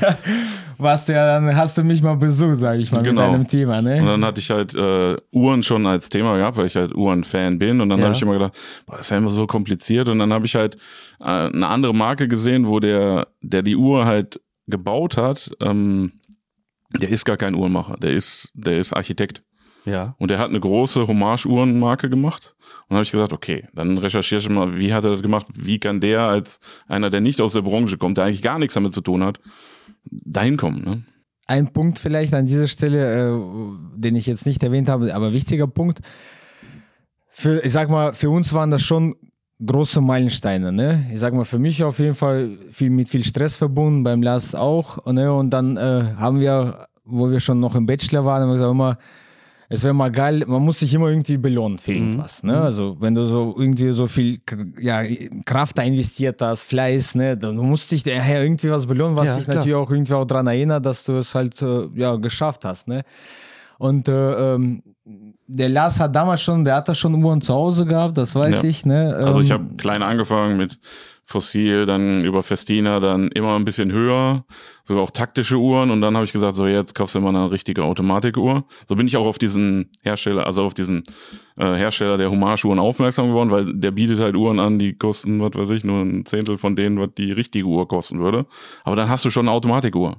warst 0.78 1.08
du 1.08 1.12
ja 1.12 1.26
dann, 1.26 1.54
hast 1.56 1.76
du 1.78 1.84
mich 1.84 2.02
mal 2.02 2.16
besucht, 2.16 2.58
sage 2.58 2.80
ich 2.80 2.90
mal, 2.92 3.02
Genau. 3.02 3.26
mit 3.26 3.34
deinem 3.34 3.48
Thema, 3.48 3.82
ne? 3.82 4.00
Und 4.00 4.06
dann 4.06 4.24
hatte 4.24 4.40
ich 4.40 4.50
halt 4.50 4.74
äh, 4.74 5.16
Uhren 5.30 5.62
schon 5.62 5.86
als 5.86 6.08
Thema 6.08 6.36
gehabt, 6.36 6.56
weil 6.56 6.66
ich 6.66 6.76
halt 6.76 6.94
Uhren-Fan 6.94 7.58
bin. 7.58 7.80
Und 7.80 7.88
dann 7.88 7.98
Ja. 7.98 8.06
habe 8.06 8.14
ich 8.14 8.22
immer 8.22 8.32
gedacht, 8.34 8.54
boah, 8.86 8.96
das 8.96 9.06
ist 9.06 9.10
ja 9.10 9.18
immer 9.18 9.30
so 9.30 9.46
kompliziert. 9.46 10.08
Und 10.08 10.18
dann 10.18 10.32
habe 10.32 10.46
ich 10.46 10.54
halt 10.54 10.76
äh, 11.20 11.24
eine 11.24 11.66
andere 11.68 11.94
Marke 11.94 12.28
gesehen, 12.28 12.66
wo 12.66 12.80
der, 12.80 13.28
der 13.42 13.62
die 13.62 13.76
Uhr 13.76 14.06
halt 14.06 14.40
gebaut 14.66 15.16
hat, 15.16 15.50
ähm, 15.60 16.12
der 17.00 17.08
ist 17.10 17.24
gar 17.24 17.36
kein 17.36 17.54
Uhrenmacher, 17.54 17.96
der 17.98 18.12
ist, 18.12 18.50
der 18.54 18.78
ist 18.78 18.92
Architekt. 18.92 19.42
Ja. 19.84 20.14
Und 20.18 20.30
der 20.30 20.38
hat 20.38 20.50
eine 20.50 20.60
große 20.60 21.06
Hommage-Uhrenmarke 21.06 22.10
gemacht. 22.10 22.54
Und 22.88 22.96
habe 22.96 23.04
ich 23.04 23.10
gesagt, 23.10 23.32
okay, 23.32 23.66
dann 23.74 23.98
recherchiere 23.98 24.40
ich 24.40 24.48
mal, 24.48 24.76
wie 24.78 24.92
hat 24.92 25.04
er 25.04 25.12
das 25.12 25.22
gemacht? 25.22 25.46
Wie 25.54 25.78
kann 25.78 26.00
der 26.00 26.22
als 26.22 26.60
einer, 26.86 27.10
der 27.10 27.20
nicht 27.20 27.40
aus 27.40 27.52
der 27.52 27.62
Branche 27.62 27.98
kommt, 27.98 28.18
der 28.18 28.24
eigentlich 28.24 28.42
gar 28.42 28.58
nichts 28.58 28.74
damit 28.74 28.92
zu 28.92 29.00
tun 29.00 29.22
hat, 29.22 29.40
dahin 30.04 30.56
kommen? 30.56 30.84
Ne? 30.84 31.04
Ein 31.46 31.72
Punkt 31.72 31.98
vielleicht 31.98 32.34
an 32.34 32.46
dieser 32.46 32.68
Stelle, 32.68 33.34
äh, 33.34 33.40
den 33.96 34.16
ich 34.16 34.26
jetzt 34.26 34.46
nicht 34.46 34.62
erwähnt 34.62 34.88
habe, 34.88 35.14
aber 35.14 35.32
wichtiger 35.32 35.66
Punkt. 35.66 36.00
Für, 37.28 37.64
ich 37.64 37.72
sag 37.72 37.90
mal, 37.90 38.12
für 38.12 38.30
uns 38.30 38.52
waren 38.52 38.70
das 38.70 38.82
schon 38.82 39.16
große 39.64 40.00
Meilensteine. 40.00 40.72
Ne? 40.72 41.06
Ich 41.12 41.20
sag 41.20 41.34
mal, 41.34 41.44
für 41.44 41.58
mich 41.58 41.82
auf 41.84 41.98
jeden 41.98 42.14
Fall 42.14 42.50
viel 42.70 42.90
mit 42.90 43.08
viel 43.08 43.24
Stress 43.24 43.56
verbunden, 43.56 44.02
beim 44.04 44.22
Lars 44.22 44.54
auch. 44.54 45.04
Ne? 45.06 45.32
Und 45.32 45.50
dann 45.50 45.76
äh, 45.76 46.14
haben 46.16 46.40
wir, 46.40 46.86
wo 47.04 47.30
wir 47.30 47.40
schon 47.40 47.60
noch 47.60 47.74
im 47.74 47.86
Bachelor 47.86 48.24
waren, 48.24 48.42
haben 48.42 48.48
wir 48.48 48.54
gesagt, 48.54 48.70
immer, 48.70 48.98
es 49.72 49.84
wäre 49.84 49.94
mal 49.94 50.10
geil, 50.10 50.42
man 50.48 50.62
muss 50.62 50.80
sich 50.80 50.92
immer 50.92 51.08
irgendwie 51.08 51.36
belohnen 51.38 51.78
für 51.78 51.92
irgendwas. 51.92 52.42
Ne? 52.42 52.60
Also 52.60 52.96
wenn 53.00 53.14
du 53.14 53.24
so 53.24 53.54
irgendwie 53.56 53.92
so 53.92 54.08
viel 54.08 54.40
ja, 54.80 55.02
Kraft 55.46 55.78
da 55.78 55.82
investiert 55.82 56.42
hast, 56.42 56.64
Fleiß, 56.64 57.14
ne, 57.14 57.36
dann 57.36 57.56
musst 57.56 57.90
dich 57.92 58.02
daher 58.02 58.42
irgendwie 58.42 58.68
was 58.68 58.84
belohnen, 58.86 59.16
was 59.16 59.28
Ja, 59.28 59.36
dich 59.36 59.44
klar. 59.44 59.56
natürlich 59.58 59.76
auch 59.76 59.88
irgendwie 59.90 60.12
auch 60.14 60.24
daran 60.24 60.48
erinnert, 60.48 60.84
dass 60.84 61.04
du 61.04 61.18
es 61.18 61.32
halt 61.36 61.62
äh, 61.62 61.86
ja, 61.94 62.16
geschafft 62.16 62.64
hast. 62.64 62.88
Ne? 62.88 63.02
Und 63.78 64.08
äh, 64.08 64.54
ähm, 64.54 64.82
der 65.46 65.68
Lars 65.68 66.00
hat 66.00 66.14
damals 66.16 66.42
schon, 66.42 66.64
der 66.64 66.74
hat 66.74 66.88
da 66.88 66.94
schon 66.94 67.14
Uhren 67.22 67.40
zu 67.40 67.54
Hause 67.54 67.86
gehabt, 67.86 68.18
das 68.18 68.34
weiß 68.34 68.62
Ja. 68.62 68.68
ich. 68.68 68.84
Ne? 68.84 69.14
Also 69.14 69.40
ich 69.40 69.50
Ähm, 69.50 69.54
habe 69.54 69.76
klein 69.76 70.02
angefangen 70.02 70.56
mit 70.56 70.78
Fossil, 71.30 71.86
dann 71.86 72.24
über 72.24 72.42
Festina, 72.42 72.98
dann 72.98 73.28
immer 73.28 73.54
ein 73.54 73.64
bisschen 73.64 73.92
höher, 73.92 74.44
sogar 74.82 75.04
auch 75.04 75.12
taktische 75.12 75.58
Uhren 75.58 75.92
und 75.92 76.00
dann 76.00 76.16
habe 76.16 76.24
ich 76.24 76.32
gesagt, 76.32 76.56
so 76.56 76.66
jetzt 76.66 76.96
kaufst 76.96 77.14
du 77.14 77.20
mal 77.20 77.28
eine 77.28 77.52
richtige 77.52 77.84
Automatikuhr. 77.84 78.64
So 78.88 78.96
bin 78.96 79.06
ich 79.06 79.16
auch 79.16 79.26
auf 79.26 79.38
diesen 79.38 79.92
Hersteller, 80.00 80.46
also 80.46 80.64
auf 80.64 80.74
diesen 80.74 81.04
äh, 81.56 81.74
Hersteller 81.74 82.18
der 82.18 82.32
Hommage-Uhren 82.32 82.80
aufmerksam 82.80 83.28
geworden, 83.28 83.52
weil 83.52 83.72
der 83.74 83.92
bietet 83.92 84.18
halt 84.18 84.34
Uhren 84.34 84.58
an, 84.58 84.80
die 84.80 84.94
kosten, 84.94 85.40
was 85.40 85.52
weiß 85.54 85.70
ich, 85.70 85.84
nur 85.84 86.02
ein 86.02 86.26
Zehntel 86.26 86.58
von 86.58 86.74
denen, 86.74 86.98
was 86.98 87.10
die 87.16 87.30
richtige 87.30 87.66
Uhr 87.66 87.86
kosten 87.86 88.18
würde. 88.18 88.46
Aber 88.82 88.96
dann 88.96 89.08
hast 89.08 89.24
du 89.24 89.30
schon 89.30 89.46
eine 89.46 89.52
Automatikuhr. 89.52 90.16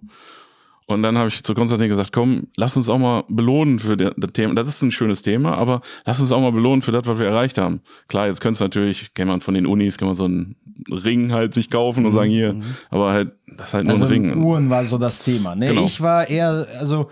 Und 0.93 1.03
dann 1.03 1.17
habe 1.17 1.29
ich 1.29 1.43
zu 1.43 1.53
Konstantin 1.53 1.89
gesagt, 1.89 2.11
komm, 2.11 2.47
lass 2.57 2.77
uns 2.77 2.89
auch 2.89 2.97
mal 2.97 3.23
belohnen 3.27 3.79
für 3.79 3.97
das 3.97 4.13
Thema. 4.33 4.53
Das 4.55 4.67
ist 4.67 4.81
ein 4.81 4.91
schönes 4.91 5.21
Thema, 5.21 5.57
aber 5.57 5.81
lass 6.05 6.19
uns 6.19 6.31
auch 6.31 6.41
mal 6.41 6.51
belohnen 6.51 6.81
für 6.81 6.91
das, 6.91 7.05
was 7.07 7.19
wir 7.19 7.27
erreicht 7.27 7.57
haben. 7.57 7.81
Klar, 8.07 8.27
jetzt 8.27 8.41
könnte 8.41 8.55
es 8.55 8.59
natürlich, 8.61 9.13
kennt 9.13 9.29
man 9.29 9.41
von 9.41 9.53
den 9.53 9.65
Unis, 9.65 9.97
kann 9.97 10.07
man 10.07 10.15
so 10.15 10.25
einen 10.25 10.55
Ring 10.89 11.31
halt 11.31 11.53
sich 11.53 11.69
kaufen 11.69 12.05
und 12.05 12.13
sagen, 12.13 12.29
hier, 12.29 12.55
aber 12.89 13.11
halt, 13.11 13.31
das 13.57 13.69
ist 13.69 13.73
halt 13.73 13.85
nur 13.85 13.93
also 13.93 14.05
ein 14.05 14.11
Ring. 14.11 14.43
Uhren 14.43 14.69
war 14.69 14.85
so 14.85 14.97
das 14.97 15.19
Thema. 15.19 15.55
Ne? 15.55 15.67
Genau. 15.67 15.85
Ich 15.85 16.01
war 16.01 16.29
eher, 16.29 16.67
also 16.79 17.09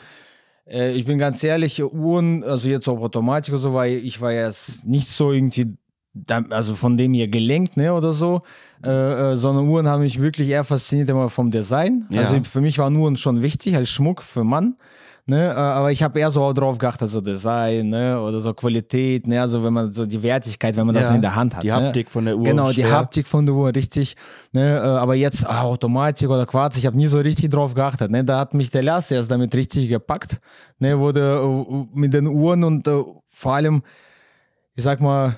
äh, 0.70 0.94
ich 0.94 1.06
bin 1.06 1.18
ganz 1.18 1.44
ehrlich, 1.44 1.82
Uhren, 1.84 2.44
also 2.44 2.68
jetzt 2.68 2.88
auf 2.88 3.00
Automatik 3.00 3.54
oder 3.54 3.62
so, 3.62 3.74
weil 3.74 3.94
ich 3.94 4.22
war 4.22 4.32
jetzt 4.32 4.86
nicht 4.86 5.10
so 5.10 5.32
irgendwie, 5.32 5.78
also 6.50 6.76
von 6.76 6.98
dem 6.98 7.14
hier 7.14 7.28
gelenkt, 7.28 7.78
ne, 7.78 7.94
oder 7.94 8.14
so, 8.14 8.42
äh, 8.84 8.90
äh, 8.90 9.36
sondern 9.36 9.68
Uhren 9.68 9.88
haben 9.88 10.02
mich 10.02 10.22
wirklich 10.22 10.50
eher 10.50 10.64
fasziniert 10.64 11.10
immer 11.10 11.30
vom 11.30 11.52
Design. 11.52 12.06
Ja. 12.10 12.22
Also 12.22 12.44
für 12.44 12.62
mich 12.62 12.78
waren 12.80 12.96
Uhren 12.96 13.16
schon 13.16 13.42
wichtig 13.42 13.76
als 13.76 13.90
Schmuck 13.90 14.22
für 14.22 14.44
Mann. 14.44 14.76
Ne, 15.30 15.50
äh, 15.50 15.52
aber 15.52 15.92
ich 15.92 16.02
habe 16.02 16.20
eher 16.20 16.32
so 16.32 16.42
auch 16.42 16.54
drauf 16.54 16.80
geachtet, 16.80 17.08
so 17.10 17.22
Design, 17.22 17.90
ne, 17.90 18.20
oder 18.20 18.40
so 18.40 18.52
Qualität, 18.52 19.28
ne, 19.28 19.40
also 19.40 19.64
wenn 19.64 19.74
man 19.74 19.92
so 19.92 20.08
die 20.08 20.24
Wertigkeit, 20.24 20.76
wenn 20.76 20.88
man 20.88 20.96
das 20.96 21.04
Ja, 21.04 21.14
in 21.14 21.22
der 21.22 21.36
Hand 21.36 21.56
hat. 21.56 21.62
die 21.62 21.68
ne? 21.68 21.74
Haptik 21.76 22.10
von 22.10 22.26
der 22.26 22.36
Uhr. 22.36 22.46
Genau, 22.46 22.70
die 22.70 22.82
schwer. 22.82 22.92
Haptik 22.94 23.28
von 23.28 23.46
der 23.46 23.54
Uhr, 23.54 23.76
richtig. 23.76 24.16
Ne, 24.54 24.78
äh, 24.78 24.80
aber 24.80 25.14
jetzt 25.14 25.46
ah, 25.46 25.62
Automatik 25.62 26.30
oder 26.30 26.48
Quarz, 26.48 26.78
ich 26.78 26.88
habe 26.88 26.98
nie 26.98 27.06
so 27.06 27.20
richtig 27.20 27.52
drauf 27.52 27.76
geachtet. 27.76 28.10
Ne? 28.10 28.24
Da 28.24 28.40
hat 28.40 28.56
mich 28.56 28.72
der 28.72 28.82
Lars 28.82 29.12
erst 29.12 29.30
damit 29.30 29.54
richtig 29.54 29.88
gepackt, 29.88 30.40
ne, 30.80 30.98
wurde 30.98 31.44
äh, 31.44 31.86
mit 31.94 32.12
den 32.12 32.26
Uhren 32.26 32.64
und 32.64 32.88
äh, 32.88 33.04
vor 33.30 33.54
allem, 33.54 33.84
ich 34.74 34.84
sag 34.84 35.00
mal, 35.00 35.36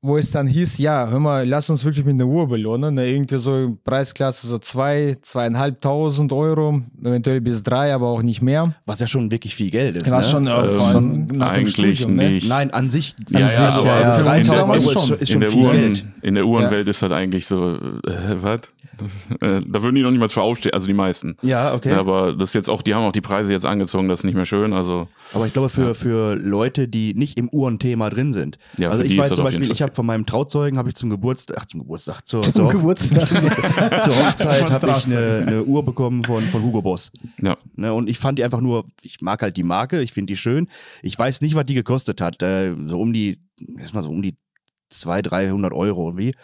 wo 0.00 0.16
es 0.16 0.30
dann 0.30 0.46
hieß, 0.46 0.78
ja, 0.78 1.08
hör 1.08 1.18
mal, 1.18 1.48
lass 1.48 1.68
uns 1.70 1.84
wirklich 1.84 2.04
mit 2.04 2.14
einer 2.14 2.26
Uhr 2.26 2.46
belohnen. 2.48 2.94
Ne? 2.94 3.08
Irgendwie 3.10 3.36
so 3.38 3.76
Preisklasse 3.84 4.46
so 4.46 4.58
zwei, 4.58 5.16
zweieinhalbtausend 5.22 6.32
Euro, 6.32 6.80
eventuell 7.02 7.40
bis 7.40 7.62
drei, 7.64 7.92
aber 7.92 8.06
auch 8.08 8.22
nicht 8.22 8.40
mehr. 8.40 8.74
Was 8.86 9.00
ja 9.00 9.06
schon 9.08 9.30
wirklich 9.30 9.56
viel 9.56 9.70
Geld 9.70 9.96
ist. 9.98 10.10
Was 10.10 10.26
ne? 10.26 10.30
schon, 10.32 10.46
äh, 10.46 10.96
Ähm, 10.96 11.28
dem 11.28 11.42
eigentlich 11.42 11.74
Studium, 11.74 12.14
ne? 12.16 12.30
nicht. 12.30 12.48
Nein, 12.48 12.70
an 12.72 12.90
sich. 12.90 13.16
Ja, 13.28 13.38
an 13.40 13.42
ja, 13.44 13.48
sich, 13.50 13.58
aber 13.58 13.92
also 13.92 14.24
für 14.24 14.36
in 14.36 14.46
der- 14.46 14.54
3000 14.54 14.68
Euro 14.68 14.76
ist, 14.76 14.92
schon- 15.08 15.18
ist 15.18 15.20
in 15.20 15.26
schon 15.32 15.40
der 15.40 15.50
viel 15.50 15.62
Uhren, 15.64 15.76
Geld. 15.76 16.04
in 16.22 16.34
der 16.36 16.46
Uhrenwelt 16.46 16.88
ist 16.88 17.02
halt 17.02 17.12
eigentlich 17.12 17.46
so, 17.46 17.74
äh, 17.76 18.36
was? 18.40 18.60
Das, 18.98 19.12
äh, 19.40 19.60
da 19.68 19.82
würden 19.82 19.94
die 19.94 20.02
noch 20.02 20.10
nicht 20.10 20.20
mal 20.20 20.28
für 20.28 20.42
aufstehen, 20.42 20.72
also 20.74 20.86
die 20.86 20.92
meisten. 20.94 21.36
Ja, 21.42 21.74
okay. 21.74 21.90
Ja, 21.90 22.00
aber 22.00 22.32
das 22.34 22.50
ist 22.50 22.54
jetzt 22.54 22.68
auch, 22.70 22.82
die 22.82 22.94
haben 22.94 23.04
auch 23.04 23.12
die 23.12 23.20
Preise 23.20 23.52
jetzt 23.52 23.66
angezogen, 23.66 24.08
das 24.08 24.20
ist 24.20 24.24
nicht 24.24 24.34
mehr 24.34 24.44
schön, 24.46 24.72
also. 24.72 25.06
Aber 25.34 25.46
ich 25.46 25.52
glaube, 25.52 25.68
für, 25.68 25.94
für 25.94 26.34
Leute, 26.34 26.88
die 26.88 27.14
nicht 27.14 27.36
im 27.38 27.48
Uhrenthema 27.48 28.10
drin 28.10 28.32
sind. 28.32 28.58
Ja, 28.76 28.90
also 28.90 29.02
ich 29.02 29.16
weiß 29.16 29.28
das 29.28 29.36
zum 29.36 29.44
Beispiel, 29.44 29.70
ich 29.70 29.82
habe 29.82 29.87
viel. 29.90 29.96
von 29.96 30.06
meinem 30.06 30.26
Trauzeugen, 30.26 30.78
habe 30.78 30.88
ich 30.88 30.94
zum 30.94 31.10
Geburtstag, 31.10 31.56
ach 31.60 31.66
zum 31.66 31.80
Geburtstag, 31.80 32.26
zur, 32.26 32.42
Zum 32.42 32.52
zur, 32.52 32.68
Geburtstag. 32.70 33.28
zur 34.04 34.16
Hochzeit 34.16 34.70
habe 34.70 34.94
ich 34.98 35.06
eine, 35.06 35.44
eine 35.46 35.64
Uhr 35.64 35.84
bekommen 35.84 36.22
von, 36.22 36.42
von 36.44 36.62
Hugo 36.62 36.82
Boss. 36.82 37.12
Ja. 37.40 37.56
Ne, 37.74 37.92
und 37.92 38.08
ich 38.08 38.18
fand 38.18 38.38
die 38.38 38.44
einfach 38.44 38.60
nur, 38.60 38.86
ich 39.02 39.20
mag 39.20 39.42
halt 39.42 39.56
die 39.56 39.62
Marke, 39.62 40.00
ich 40.00 40.12
finde 40.12 40.32
die 40.32 40.36
schön. 40.36 40.68
Ich 41.02 41.18
weiß 41.18 41.40
nicht, 41.40 41.54
was 41.54 41.66
die 41.66 41.74
gekostet 41.74 42.20
hat. 42.20 42.42
Äh, 42.42 42.74
so 42.86 43.00
um 43.00 43.12
die, 43.12 43.40
erstmal 43.78 44.02
so 44.02 44.10
um 44.10 44.22
die 44.22 44.36
200, 44.90 45.32
300 45.32 45.72
Euro 45.72 46.08
irgendwie. 46.08 46.34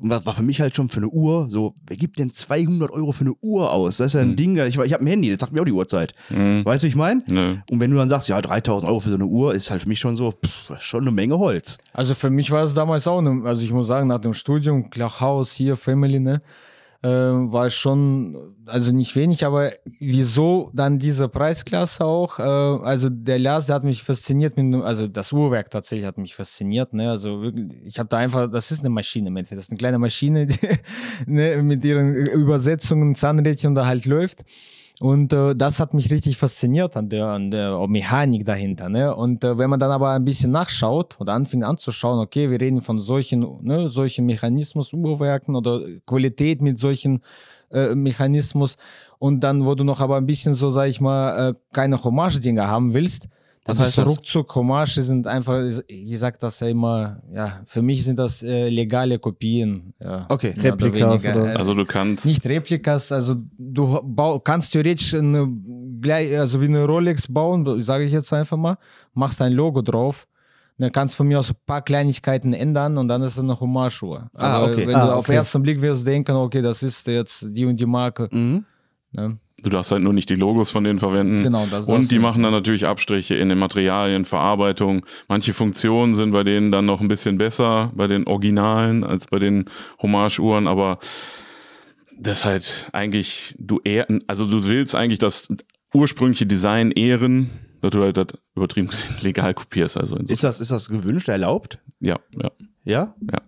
Und 0.00 0.10
was 0.10 0.24
war 0.26 0.34
für 0.34 0.42
mich 0.42 0.60
halt 0.60 0.74
schon 0.74 0.88
für 0.88 0.98
eine 0.98 1.08
Uhr, 1.08 1.50
so, 1.50 1.74
wer 1.86 1.96
gibt 1.96 2.18
denn 2.18 2.32
200 2.32 2.90
Euro 2.90 3.12
für 3.12 3.22
eine 3.22 3.34
Uhr 3.42 3.70
aus? 3.70 3.98
Das 3.98 4.08
ist 4.08 4.12
ja 4.14 4.20
ein 4.20 4.30
Hm. 4.30 4.36
Ding, 4.36 4.56
ich, 4.56 4.78
ich 4.78 4.92
habe 4.92 5.04
ein 5.04 5.06
Handy, 5.06 5.30
das 5.30 5.40
sagt 5.40 5.52
mir 5.52 5.60
auch 5.60 5.64
die 5.66 5.72
Uhrzeit. 5.72 6.12
Mhm. 6.30 6.64
Weißt 6.64 6.82
du, 6.82 6.86
wie 6.86 6.90
ich 6.90 6.96
meine? 6.96 7.22
Nö. 7.28 7.56
Und 7.70 7.80
wenn 7.80 7.90
du 7.90 7.96
dann 7.98 8.08
sagst, 8.08 8.28
ja, 8.28 8.40
3000 8.40 8.88
Euro 8.88 9.00
für 9.00 9.10
so 9.10 9.14
eine 9.16 9.26
Uhr, 9.26 9.54
ist 9.54 9.70
halt 9.70 9.82
für 9.82 9.88
mich 9.88 9.98
schon 9.98 10.14
so, 10.14 10.32
pff, 10.32 10.72
schon 10.80 11.02
eine 11.02 11.10
Menge 11.10 11.38
Holz. 11.38 11.76
Also 11.92 12.14
für 12.14 12.30
mich 12.30 12.50
war 12.50 12.64
es 12.64 12.72
damals 12.74 13.06
auch, 13.06 13.20
ne, 13.20 13.42
also 13.44 13.60
ich 13.62 13.72
muss 13.72 13.86
sagen, 13.88 14.08
nach 14.08 14.20
dem 14.20 14.32
Studium, 14.34 14.88
klar, 14.90 15.20
Haus 15.20 15.52
hier, 15.52 15.76
Family, 15.76 16.18
ne, 16.20 16.40
äh, 17.02 17.08
war 17.08 17.70
schon, 17.70 18.56
also 18.66 18.92
nicht 18.92 19.16
wenig, 19.16 19.44
aber 19.46 19.72
wieso 19.98 20.70
dann 20.74 20.98
diese 20.98 21.28
Preisklasse 21.28 22.04
auch? 22.04 22.38
Äh, 22.38 22.42
also 22.42 23.08
der 23.08 23.38
Lars, 23.38 23.66
der 23.66 23.76
hat 23.76 23.84
mich 23.84 24.02
fasziniert, 24.02 24.56
mit, 24.56 24.82
also 24.82 25.08
das 25.08 25.32
Uhrwerk 25.32 25.70
tatsächlich 25.70 26.06
hat 26.06 26.18
mich 26.18 26.34
fasziniert, 26.34 26.92
ne, 26.92 27.10
also 27.10 27.40
wirklich, 27.40 27.68
ich 27.84 27.98
habe 27.98 28.08
da 28.08 28.18
einfach, 28.18 28.50
das 28.50 28.70
ist 28.70 28.80
eine 28.80 28.90
Maschine 28.90 29.28
im 29.28 29.36
Endeffekt, 29.36 29.58
das 29.58 29.66
ist 29.66 29.70
eine 29.70 29.78
kleine 29.78 29.98
Maschine, 29.98 30.46
die, 30.46 30.58
ne, 31.26 31.62
mit 31.62 31.84
ihren 31.84 32.14
Übersetzungen, 32.14 33.14
Zahnrädchen 33.14 33.74
da 33.74 33.86
halt 33.86 34.04
läuft. 34.04 34.44
Und 35.00 35.32
äh, 35.32 35.56
das 35.56 35.80
hat 35.80 35.94
mich 35.94 36.10
richtig 36.10 36.36
fasziniert 36.36 36.94
an 36.94 37.08
der, 37.08 37.24
an 37.28 37.50
der 37.50 37.88
Mechanik 37.88 38.44
dahinter. 38.44 38.90
Ne? 38.90 39.16
Und 39.16 39.42
äh, 39.42 39.56
wenn 39.56 39.70
man 39.70 39.80
dann 39.80 39.90
aber 39.90 40.10
ein 40.10 40.26
bisschen 40.26 40.50
nachschaut 40.50 41.18
oder 41.18 41.32
anfängt 41.32 41.64
anzuschauen, 41.64 42.18
okay, 42.18 42.50
wir 42.50 42.60
reden 42.60 42.82
von 42.82 42.98
solchen, 42.98 43.46
ne, 43.62 43.88
solchen 43.88 44.26
Mechanismus, 44.26 44.92
Uhrwerken 44.92 45.56
oder 45.56 45.80
Qualität 46.04 46.60
mit 46.60 46.78
solchen 46.78 47.22
äh, 47.70 47.94
Mechanismus 47.94 48.76
und 49.18 49.40
dann, 49.40 49.64
wo 49.64 49.74
du 49.74 49.84
noch 49.84 50.00
aber 50.00 50.18
ein 50.18 50.26
bisschen 50.26 50.52
so, 50.52 50.68
sag 50.68 50.88
ich 50.88 51.00
mal, 51.00 51.50
äh, 51.50 51.54
keine 51.72 52.04
Hommage-Dinger 52.04 52.68
haben 52.68 52.92
willst, 52.92 53.30
Was 53.66 53.76
dann 53.76 53.86
heißt 53.86 53.98
du 53.98 54.02
das? 54.02 54.10
ruckzuck 54.10 54.54
Hommage 54.54 55.02
sind 55.02 55.26
einfach, 55.26 55.62
ich 55.86 56.18
sag 56.18 56.40
das 56.40 56.60
ja 56.60 56.68
immer, 56.68 57.20
ja, 57.32 57.60
für 57.66 57.82
mich 57.82 58.02
sind 58.04 58.18
das 58.18 58.42
äh, 58.42 58.68
legale 58.70 59.18
Kopien. 59.18 59.92
Ja, 60.02 60.24
Okay. 60.30 60.54
oder 60.58 60.64
Replikas 60.72 61.22
weniger. 61.24 61.42
oder- 61.42 61.52
Äh, 61.52 61.56
Also 61.56 61.74
du 61.74 61.84
kannst. 61.84 62.24
nicht 62.24 62.44
Replikas, 62.46 63.12
also 63.12 63.36
du 63.58 64.00
bau, 64.02 64.38
kannst 64.40 64.72
theoretisch 64.72 65.14
eine, 65.14 65.46
also 66.38 66.60
wie 66.60 66.66
eine 66.66 66.84
Rolex 66.86 67.28
bauen, 67.32 67.80
sage 67.82 68.04
ich 68.04 68.12
jetzt 68.12 68.32
einfach 68.32 68.56
mal, 68.56 68.78
machst 69.12 69.42
ein 69.42 69.52
Logo 69.52 69.82
drauf, 69.82 70.26
dann 70.78 70.90
kannst 70.90 71.14
von 71.14 71.28
mir 71.28 71.38
aus 71.38 71.50
ein 71.50 71.56
paar 71.66 71.82
Kleinigkeiten 71.82 72.54
ändern 72.54 72.96
und 72.96 73.08
dann 73.08 73.20
ist 73.20 73.32
es 73.34 73.38
eine 73.40 73.60
Hommage-Uhr. 73.60 74.30
Ah, 74.34 74.56
Aber 74.56 74.72
okay. 74.72 74.86
Wenn 74.86 74.94
Ah, 74.94 75.06
du 75.08 75.12
auf 75.12 75.18
okay. 75.18 75.32
den 75.32 75.36
ersten 75.36 75.62
Blick 75.62 75.82
wirst 75.82 76.06
denken, 76.06 76.32
okay, 76.32 76.62
das 76.62 76.82
ist 76.82 77.06
jetzt 77.06 77.44
die 77.50 77.66
und 77.66 77.78
die 77.78 77.84
Marke, 77.84 78.26
Mhm. 78.32 78.64
Ne? 79.12 79.38
Du 79.62 79.68
darfst 79.70 79.92
halt 79.92 80.02
nur 80.02 80.12
nicht 80.12 80.30
die 80.30 80.36
Logos 80.36 80.70
von 80.70 80.84
denen 80.84 80.98
verwenden. 80.98 81.42
Genau, 81.42 81.62
das 81.62 81.70
darfst 81.70 81.88
Und 81.88 82.10
die 82.10 82.18
machen 82.18 82.42
dann 82.42 82.52
natürlich 82.52 82.86
Abstriche 82.86 83.34
in 83.34 83.48
den 83.48 83.58
Materialien, 83.58 84.24
Verarbeitung. 84.24 85.04
Manche 85.28 85.52
Funktionen 85.52 86.14
sind 86.14 86.32
bei 86.32 86.44
denen 86.44 86.72
dann 86.72 86.86
noch 86.86 87.00
ein 87.00 87.08
bisschen 87.08 87.36
besser, 87.36 87.92
bei 87.94 88.06
den 88.06 88.26
Originalen, 88.26 89.04
als 89.04 89.26
bei 89.26 89.38
den 89.38 89.66
Hommage-Uhren, 90.00 90.66
aber 90.66 90.98
das 92.18 92.38
ist 92.38 92.44
halt 92.44 92.88
eigentlich, 92.92 93.54
du 93.58 93.80
ehr, 93.82 94.06
also 94.26 94.46
du 94.46 94.68
willst 94.68 94.94
eigentlich 94.94 95.18
das 95.18 95.48
ursprüngliche 95.94 96.46
Design 96.46 96.90
ehren, 96.90 97.50
dass 97.80 97.90
du 97.92 98.02
halt 98.02 98.16
das 98.16 98.26
übertrieben 98.54 98.88
gesagt 98.88 99.22
legal 99.22 99.54
kopierst. 99.54 99.96
Also 99.96 100.16
Ist 100.16 100.44
das, 100.44 100.60
ist 100.60 100.70
das 100.70 100.88
gewünscht, 100.88 101.28
erlaubt? 101.28 101.78
ja, 102.00 102.18
ja. 102.32 102.50
Ja? 102.84 103.14
Ja. 103.30 103.38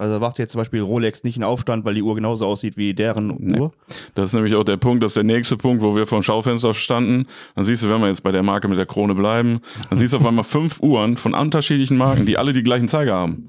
Also 0.00 0.18
macht 0.18 0.38
jetzt 0.38 0.52
zum 0.52 0.60
Beispiel 0.60 0.80
Rolex 0.80 1.24
nicht 1.24 1.36
einen 1.36 1.44
Aufstand, 1.44 1.84
weil 1.84 1.94
die 1.94 2.02
Uhr 2.02 2.14
genauso 2.14 2.46
aussieht 2.46 2.76
wie 2.76 2.94
deren 2.94 3.36
Nee. 3.38 3.60
Uhr? 3.60 3.72
Das 4.14 4.28
ist 4.28 4.32
nämlich 4.32 4.54
auch 4.54 4.64
der 4.64 4.78
Punkt, 4.78 5.02
das 5.04 5.10
ist 5.10 5.16
der 5.16 5.24
nächste 5.24 5.56
Punkt, 5.56 5.82
wo 5.82 5.94
wir 5.94 6.06
vom 6.06 6.22
Schaufenster 6.22 6.72
standen. 6.72 7.26
Dann 7.54 7.64
siehst 7.64 7.82
du, 7.82 7.90
wenn 7.90 8.00
wir 8.00 8.08
jetzt 8.08 8.22
bei 8.22 8.32
der 8.32 8.42
Marke 8.42 8.66
mit 8.68 8.78
der 8.78 8.86
Krone 8.86 9.14
bleiben, 9.14 9.60
dann 9.90 9.98
siehst 9.98 10.14
du 10.14 10.16
auf 10.16 10.26
einmal 10.26 10.44
fünf 10.44 10.80
Uhren 10.80 11.16
von 11.16 11.34
unterschiedlichen 11.34 11.96
Marken, 11.98 12.24
die 12.24 12.38
alle 12.38 12.52
die 12.52 12.62
gleichen 12.62 12.88
Zeiger 12.88 13.14
haben. 13.14 13.46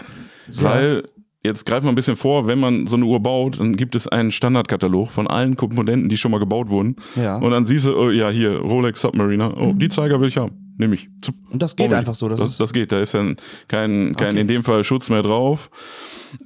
Weil, 0.48 1.04
jetzt 1.44 1.66
greifen 1.66 1.86
wir 1.86 1.92
ein 1.92 1.96
bisschen 1.96 2.16
vor, 2.16 2.48
wenn 2.48 2.60
man 2.60 2.86
so 2.86 2.96
eine 2.96 3.06
Uhr 3.06 3.20
baut, 3.20 3.60
dann 3.60 3.76
gibt 3.76 3.96
es 3.96 4.08
einen 4.08 4.32
Standardkatalog 4.32 5.10
von 5.10 5.28
allen 5.28 5.56
Komponenten, 5.56 6.10
die 6.10 6.18
schon 6.18 6.32
mal 6.32 6.40
gebaut 6.40 6.70
wurden. 6.70 6.98
Ja. 7.16 7.38
Und 7.38 7.52
dann 7.52 7.66
siehst 7.66 7.86
du, 7.86 7.96
oh, 7.98 8.10
ja, 8.10 8.30
hier, 8.30 8.58
Rolex 8.58 9.02
Submariner, 9.02 9.56
oh, 9.58 9.74
die 9.74 9.90
Zeiger 9.90 10.20
will 10.20 10.28
ich 10.28 10.38
haben. 10.38 10.71
Nehme 10.82 10.96
ich. 10.96 11.10
Und 11.52 11.62
das 11.62 11.76
geht 11.76 11.92
ich. 11.92 11.94
einfach 11.94 12.16
so. 12.16 12.28
Das, 12.28 12.40
Das, 12.40 12.50
ist, 12.50 12.60
das 12.60 12.74
geht, 12.74 12.92
da 12.92 13.00
ist 13.00 13.14
dann 13.14 13.38
kein, 13.68 14.16
kein 14.16 14.30
Okay. 14.30 14.40
in 14.42 14.48
dem 14.48 14.64
Fall 14.64 14.84
Schutz 14.84 15.10
mehr 15.10 15.22
drauf. 15.22 15.70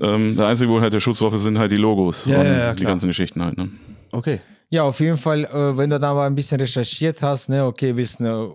Ähm, 0.01 0.35
der 0.35 0.47
einzige, 0.47 0.69
wo 0.69 0.81
halt 0.81 0.93
der 0.93 0.99
Schutz 0.99 1.19
drauf 1.19 1.33
ist, 1.33 1.43
sind 1.43 1.57
halt 1.57 1.71
die 1.71 1.77
Logos 1.77 2.25
Ja, 2.25 2.41
und 2.41 2.45
ja, 2.47 2.57
ja, 2.57 2.73
die 2.73 2.83
ganzen 2.83 3.07
Geschichten 3.07 3.41
halt. 3.41 3.57
Ne? 3.57 3.69
okay. 4.11 4.41
Ja, 4.71 4.83
auf 4.83 4.99
jeden 4.99 5.15
Fall, 5.15 5.45
äh, 5.45 5.77
wenn 5.77 5.89
du 5.89 5.99
da 5.99 6.13
mal 6.13 6.27
ein 6.27 6.35
bisschen 6.35 6.59
recherchiert 6.59 7.21
hast, 7.21 7.47
ne, 7.47 7.63
okay, 7.63 7.95
willst 7.95 8.19
eine 8.19 8.51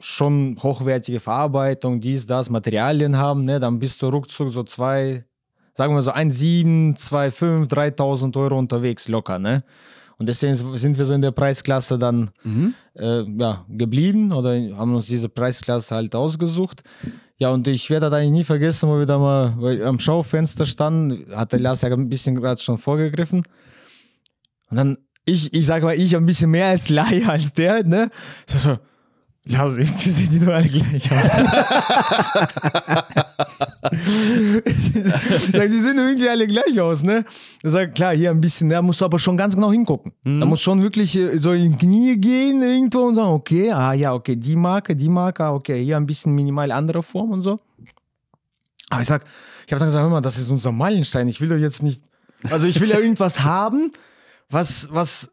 schon 0.00 0.56
hochwertige 0.60 1.20
Verarbeitung, 1.20 2.00
dies, 2.00 2.26
das, 2.26 2.50
Materialien 2.50 3.16
haben, 3.16 3.44
ne, 3.44 3.60
dann 3.60 3.78
bist 3.78 4.02
du 4.02 4.08
ruckzuck 4.08 4.50
so 4.50 4.64
zwei, 4.64 5.24
sagen 5.74 5.94
wir 5.94 6.02
so 6.02 6.10
1,7, 6.10 6.96
2,5, 6.98 7.68
3.000 7.70 8.36
Euro 8.36 8.58
unterwegs 8.58 9.06
locker, 9.06 9.38
ne? 9.38 9.62
Und 10.20 10.28
deswegen 10.28 10.54
sind 10.54 10.98
wir 10.98 11.06
so 11.06 11.14
in 11.14 11.22
der 11.22 11.30
Preisklasse 11.30 11.98
dann 11.98 12.30
Mhm. 12.44 12.74
äh, 12.94 13.22
ja, 13.22 13.64
geblieben 13.70 14.32
oder 14.34 14.50
haben 14.76 14.94
uns 14.94 15.06
diese 15.06 15.30
Preisklasse 15.30 15.94
halt 15.94 16.14
ausgesucht. 16.14 16.82
Ja, 17.38 17.48
und 17.48 17.66
ich 17.66 17.88
werde 17.88 18.10
das 18.10 18.18
eigentlich 18.18 18.30
nie 18.32 18.44
vergessen, 18.44 18.90
wo 18.90 18.98
wir 18.98 19.06
da 19.06 19.18
mal 19.18 19.82
am 19.82 19.98
Schaufenster 19.98 20.66
standen, 20.66 21.34
hat 21.34 21.52
der 21.52 21.60
Lars 21.60 21.80
ja 21.80 21.88
ein 21.90 22.10
bisschen 22.10 22.34
gerade 22.34 22.60
schon 22.60 22.76
vorgegriffen. 22.76 23.44
Und 24.70 24.76
dann, 24.76 24.98
ich, 25.24 25.54
ich 25.54 25.64
sage 25.64 25.86
mal, 25.86 25.94
ich 25.94 26.14
ein 26.14 26.26
bisschen 26.26 26.50
mehr 26.50 26.66
als 26.66 26.90
Laie 26.90 27.26
als 27.26 27.54
der, 27.54 27.82
ne? 27.82 28.10
So, 28.46 28.58
so 28.58 28.78
Lars, 29.46 29.76
die 29.76 30.10
sehen 30.10 30.28
die 30.30 30.38
doch 30.38 30.52
alle 30.52 30.68
gleich 30.68 31.10
aus. 31.10 31.30
die 35.52 35.82
sehen 35.82 35.98
irgendwie 35.98 36.28
alle 36.28 36.46
gleich 36.46 36.78
aus, 36.78 37.02
ne? 37.02 37.24
Ich 37.62 37.70
sag, 37.70 37.94
klar, 37.94 38.14
hier 38.14 38.30
ein 38.30 38.40
bisschen, 38.40 38.68
da 38.68 38.82
musst 38.82 39.00
du 39.00 39.06
aber 39.06 39.18
schon 39.18 39.38
ganz 39.38 39.54
genau 39.54 39.72
hingucken. 39.72 40.12
Da 40.24 40.44
musst 40.44 40.62
schon 40.62 40.82
wirklich 40.82 41.16
äh, 41.16 41.38
so 41.38 41.52
in 41.52 41.72
die 41.72 41.78
Knie 41.78 42.18
gehen 42.18 42.62
irgendwo 42.62 43.00
und 43.00 43.14
sagen, 43.14 43.30
okay, 43.30 43.72
ah 43.72 43.94
ja, 43.94 44.12
okay, 44.12 44.36
die 44.36 44.56
Marke, 44.56 44.94
die 44.94 45.08
Marke, 45.08 45.44
ah, 45.44 45.54
okay, 45.54 45.82
hier 45.82 45.96
ein 45.96 46.06
bisschen 46.06 46.34
minimal 46.34 46.70
andere 46.70 47.02
Form 47.02 47.30
und 47.30 47.40
so. 47.40 47.60
Aber 48.90 49.00
ich 49.00 49.08
sag, 49.08 49.24
ich 49.66 49.72
habe 49.72 49.78
dann 49.78 49.88
gesagt, 49.88 50.02
hör 50.02 50.10
mal, 50.10 50.20
das 50.20 50.38
ist 50.38 50.50
unser 50.50 50.72
Meilenstein. 50.72 51.28
Ich 51.28 51.40
will 51.40 51.48
doch 51.48 51.56
jetzt 51.56 51.82
nicht, 51.82 52.02
also 52.50 52.66
ich 52.66 52.78
will 52.80 52.90
ja 52.90 52.98
irgendwas 52.98 53.40
haben, 53.40 53.90
was, 54.50 54.88
was, 54.90 55.30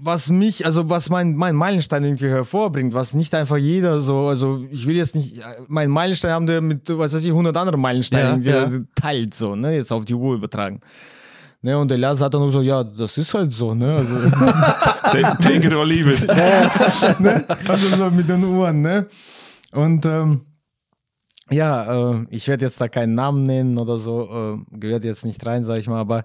was 0.00 0.30
mich, 0.30 0.64
also 0.64 0.88
was 0.88 1.10
mein, 1.10 1.34
mein 1.34 1.56
Meilenstein 1.56 2.04
irgendwie 2.04 2.28
hervorbringt, 2.28 2.94
was 2.94 3.14
nicht 3.14 3.34
einfach 3.34 3.56
jeder 3.56 4.00
so, 4.00 4.28
also 4.28 4.64
ich 4.70 4.86
will 4.86 4.96
jetzt 4.96 5.14
nicht 5.14 5.38
äh, 5.38 5.42
meinen 5.66 5.90
Meilenstein 5.90 6.32
haben, 6.32 6.46
der 6.46 6.60
mit, 6.60 6.88
was 6.88 7.12
weiß 7.12 7.22
ich, 7.22 7.30
100 7.30 7.56
anderen 7.56 7.80
Meilensteinen 7.80 8.40
Ja, 8.42 8.60
irgendwie 8.60 8.86
teilt, 8.94 9.34
so, 9.34 9.56
ne, 9.56 9.74
jetzt 9.74 9.92
auf 9.92 10.04
die 10.04 10.14
Uhr 10.14 10.34
übertragen. 10.34 10.80
Ne, 11.60 11.76
und 11.76 11.90
der 11.90 11.98
Lars 11.98 12.20
hat 12.20 12.34
dann 12.34 12.42
auch 12.42 12.50
so, 12.50 12.62
ja, 12.62 12.84
das 12.84 13.18
ist 13.18 13.34
halt 13.34 13.50
so, 13.50 13.74
ne, 13.74 13.96
also, 13.96 14.14
Take, 15.10 15.36
take 15.40 15.66
it 15.66 15.74
or 15.74 15.84
leave 15.84 16.12
it. 16.12 16.26
ne? 17.18 17.44
also 17.66 17.96
so 17.96 18.10
mit 18.10 18.28
den 18.28 18.44
Uhren, 18.44 18.80
ne, 18.82 19.06
und, 19.72 20.06
ähm, 20.06 20.42
ja, 21.50 22.12
äh, 22.12 22.26
ich 22.30 22.46
werde 22.46 22.66
jetzt 22.66 22.80
da 22.80 22.88
keinen 22.88 23.14
Namen 23.14 23.46
nennen 23.46 23.78
oder 23.78 23.96
so, 23.96 24.28
äh, 24.72 24.78
gehört 24.78 25.02
jetzt 25.02 25.24
nicht 25.24 25.44
rein, 25.44 25.64
sag 25.64 25.78
ich 25.78 25.88
mal, 25.88 25.98
aber 25.98 26.24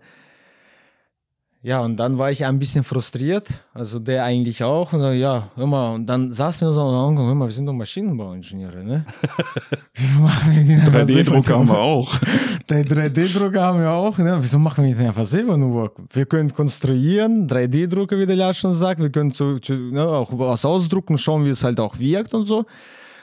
ja, 1.66 1.80
und 1.80 1.96
dann 1.96 2.18
war 2.18 2.30
ich 2.30 2.44
ein 2.46 2.60
bisschen 2.60 2.84
frustriert, 2.84 3.48
also 3.74 3.98
der 3.98 4.26
eigentlich 4.26 4.62
auch. 4.66 4.92
Und 4.92 5.00
dann, 5.00 5.18
ja, 5.18 5.48
mal, 5.56 5.96
und 5.96 6.06
dann 6.06 6.34
saßen 6.34 6.68
wir 6.68 6.74
so 6.74 6.82
und 6.82 7.18
haben 7.18 7.38
mal, 7.38 7.46
wir 7.48 7.52
sind 7.54 7.66
doch 7.66 7.72
Maschinenbauingenieure, 7.74 8.84
ne? 8.84 9.06
Wie 9.94 10.22
machen 10.22 10.52
wir 10.56 10.64
den 10.66 10.82
einfach 10.82 10.94
3D-Drucker 11.02 11.42
selber? 11.44 11.60
haben 11.60 11.68
wir 11.70 11.78
auch. 11.80 12.16
Den 12.70 12.86
3D-Drucker 12.86 13.62
haben 13.62 13.80
wir 13.80 13.92
auch. 13.92 14.18
Ne? 14.18 14.38
Wieso 14.42 14.60
machen 14.60 14.84
wir 14.84 14.90
nicht 14.94 15.00
einfach 15.08 15.26
selber 15.26 15.58
nur? 15.58 15.94
Wir 16.12 16.26
können 16.26 16.54
konstruieren, 16.54 17.48
3D-Drucker, 17.48 18.18
wie 18.18 18.26
der 18.26 18.36
Lars 18.36 18.58
schon 18.58 18.76
sagt. 18.76 19.00
Wir 19.00 19.10
können 19.10 19.32
zu, 19.32 19.60
zu, 19.60 19.74
ne, 19.74 20.06
auch 20.06 20.30
was 20.38 20.66
ausdrucken, 20.66 21.18
schauen, 21.18 21.46
wie 21.46 21.50
es 21.50 21.64
halt 21.64 21.80
auch 21.80 21.98
wirkt 21.98 22.34
und 22.34 22.46
so. 22.46 22.66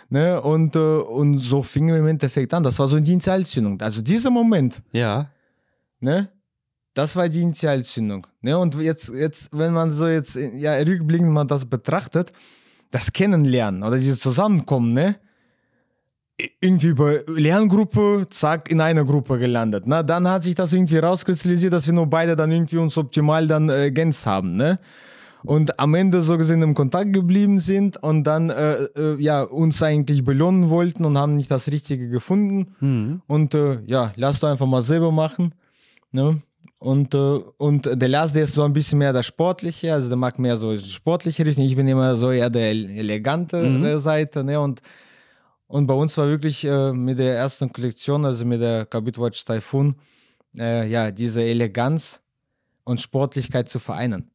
Ne? 0.09 0.41
Und, 0.41 0.77
äh, 0.77 0.79
und 0.79 1.39
so 1.39 1.63
fingen 1.63 1.89
wir 1.89 1.99
im 1.99 2.07
Endeffekt 2.07 2.55
an. 2.55 2.63
Das 2.63 2.79
war 2.79 2.89
so 2.89 2.99
die 2.99 3.13
Initialzündung. 3.13 3.81
Also 3.83 4.01
dieser 4.03 4.31
Moment, 4.31 4.81
Ja. 4.93 5.27
ne? 6.01 6.29
Das 6.95 7.15
war 7.17 7.29
die 7.29 7.43
Initialzündung. 7.43 8.27
Ne? 8.41 8.59
Und 8.59 8.75
jetzt, 8.77 9.09
jetzt, 9.09 9.49
wenn 9.53 9.73
man 9.73 9.91
so 9.91 10.09
jetzt 10.09 10.37
ja, 10.37 10.75
rückblickend 10.75 11.31
mal 11.31 11.45
das 11.45 11.65
betrachtet, 11.65 12.33
das 12.91 13.13
Kennenlernen 13.13 13.83
oder 13.85 13.97
dieses 13.97 14.19
Zusammenkommen, 14.19 14.93
ne? 14.93 15.17
irgendwie 16.61 16.89
über 16.89 17.21
Lerngruppe, 17.27 18.27
zack, 18.31 18.71
in 18.71 18.81
einer 18.81 19.05
Gruppe 19.05 19.39
gelandet. 19.39 19.85
Na, 19.87 20.03
dann 20.03 20.29
hat 20.29 20.45
sich 20.45 20.55
das 20.55 20.73
irgendwie 20.73 20.99
rauskristallisiert, 20.99 21.73
dass 21.73 21.87
wir 21.87 21.93
nur 21.93 22.07
beide 22.07 22.37
dann 22.37 22.51
irgendwie 22.51 22.79
uns 22.79 22.97
optimal 22.97 23.47
dann 23.47 23.69
äh, 23.69 23.85
ergänzt 23.85 24.27
haben, 24.27 24.57
ne? 24.57 24.79
Und 25.43 25.81
am 25.81 25.95
Ende 25.95 26.21
so 26.21 26.37
gesehen 26.37 26.61
im 26.61 26.75
Kontakt 26.75 27.15
geblieben 27.15 27.61
sind 27.61 27.97
und 28.03 28.25
dann 28.25 28.51
äh, 28.51 28.75
äh, 28.95 29.17
ja 29.19 29.43
uns 29.43 29.83
eigentlich 29.83 30.23
belohnen 30.23 30.69
wollten 30.69 31.07
und 31.07 31.17
haben 31.17 31.37
nicht 31.37 31.51
das 31.51 31.67
Richtige 31.69 32.11
gefunden. 32.11 32.75
Mhm. 32.81 33.23
Und 33.27 33.55
äh, 33.55 33.79
ja, 33.87 34.13
lass 34.17 34.39
du 34.41 34.49
einfach 34.49 34.67
mal 34.67 34.83
selber 34.83 35.11
machen. 35.13 35.55
Ne? 36.13 36.43
Und, 36.81 37.15
äh, 37.15 37.19
und 37.59 37.85
der 37.85 38.09
Lars, 38.09 38.33
der 38.33 38.45
ist 38.45 38.55
so 38.55 38.63
ein 38.63 38.73
bisschen 38.73 38.99
mehr 38.99 39.13
der 39.13 39.23
Sportliche, 39.23 39.93
also 39.93 40.09
der 40.09 40.17
mag 40.17 40.39
mehr 40.39 40.57
so 40.57 40.77
sportliche 40.79 41.45
Richtung. 41.45 41.65
Ich 41.67 41.77
bin 41.77 41.87
immer 41.87 42.17
so 42.17 42.31
eher 42.31 42.49
der 42.49 42.71
elegante 42.71 43.59
Mhm. 43.63 43.99
Seite. 43.99 44.43
Ne? 44.43 44.59
Und, 44.59 44.81
und 45.67 45.87
bei 45.87 45.93
uns 45.93 46.17
war 46.17 46.27
wirklich 46.27 46.65
äh, 46.65 46.93
mit 46.93 47.19
der 47.19 47.37
ersten 47.37 47.71
Kollektion, 47.71 48.25
also 48.25 48.47
mit 48.47 48.63
der 48.63 48.87
Kabit 48.87 49.19
Watch 49.19 49.45
Typhoon, 49.45 49.95
äh, 50.59 50.89
ja, 50.89 51.11
diese 51.11 51.43
Eleganz 51.43 52.23
und 52.85 52.99
Sportlichkeit 52.99 53.69
zu 53.69 53.79
vereinen. 53.79 54.31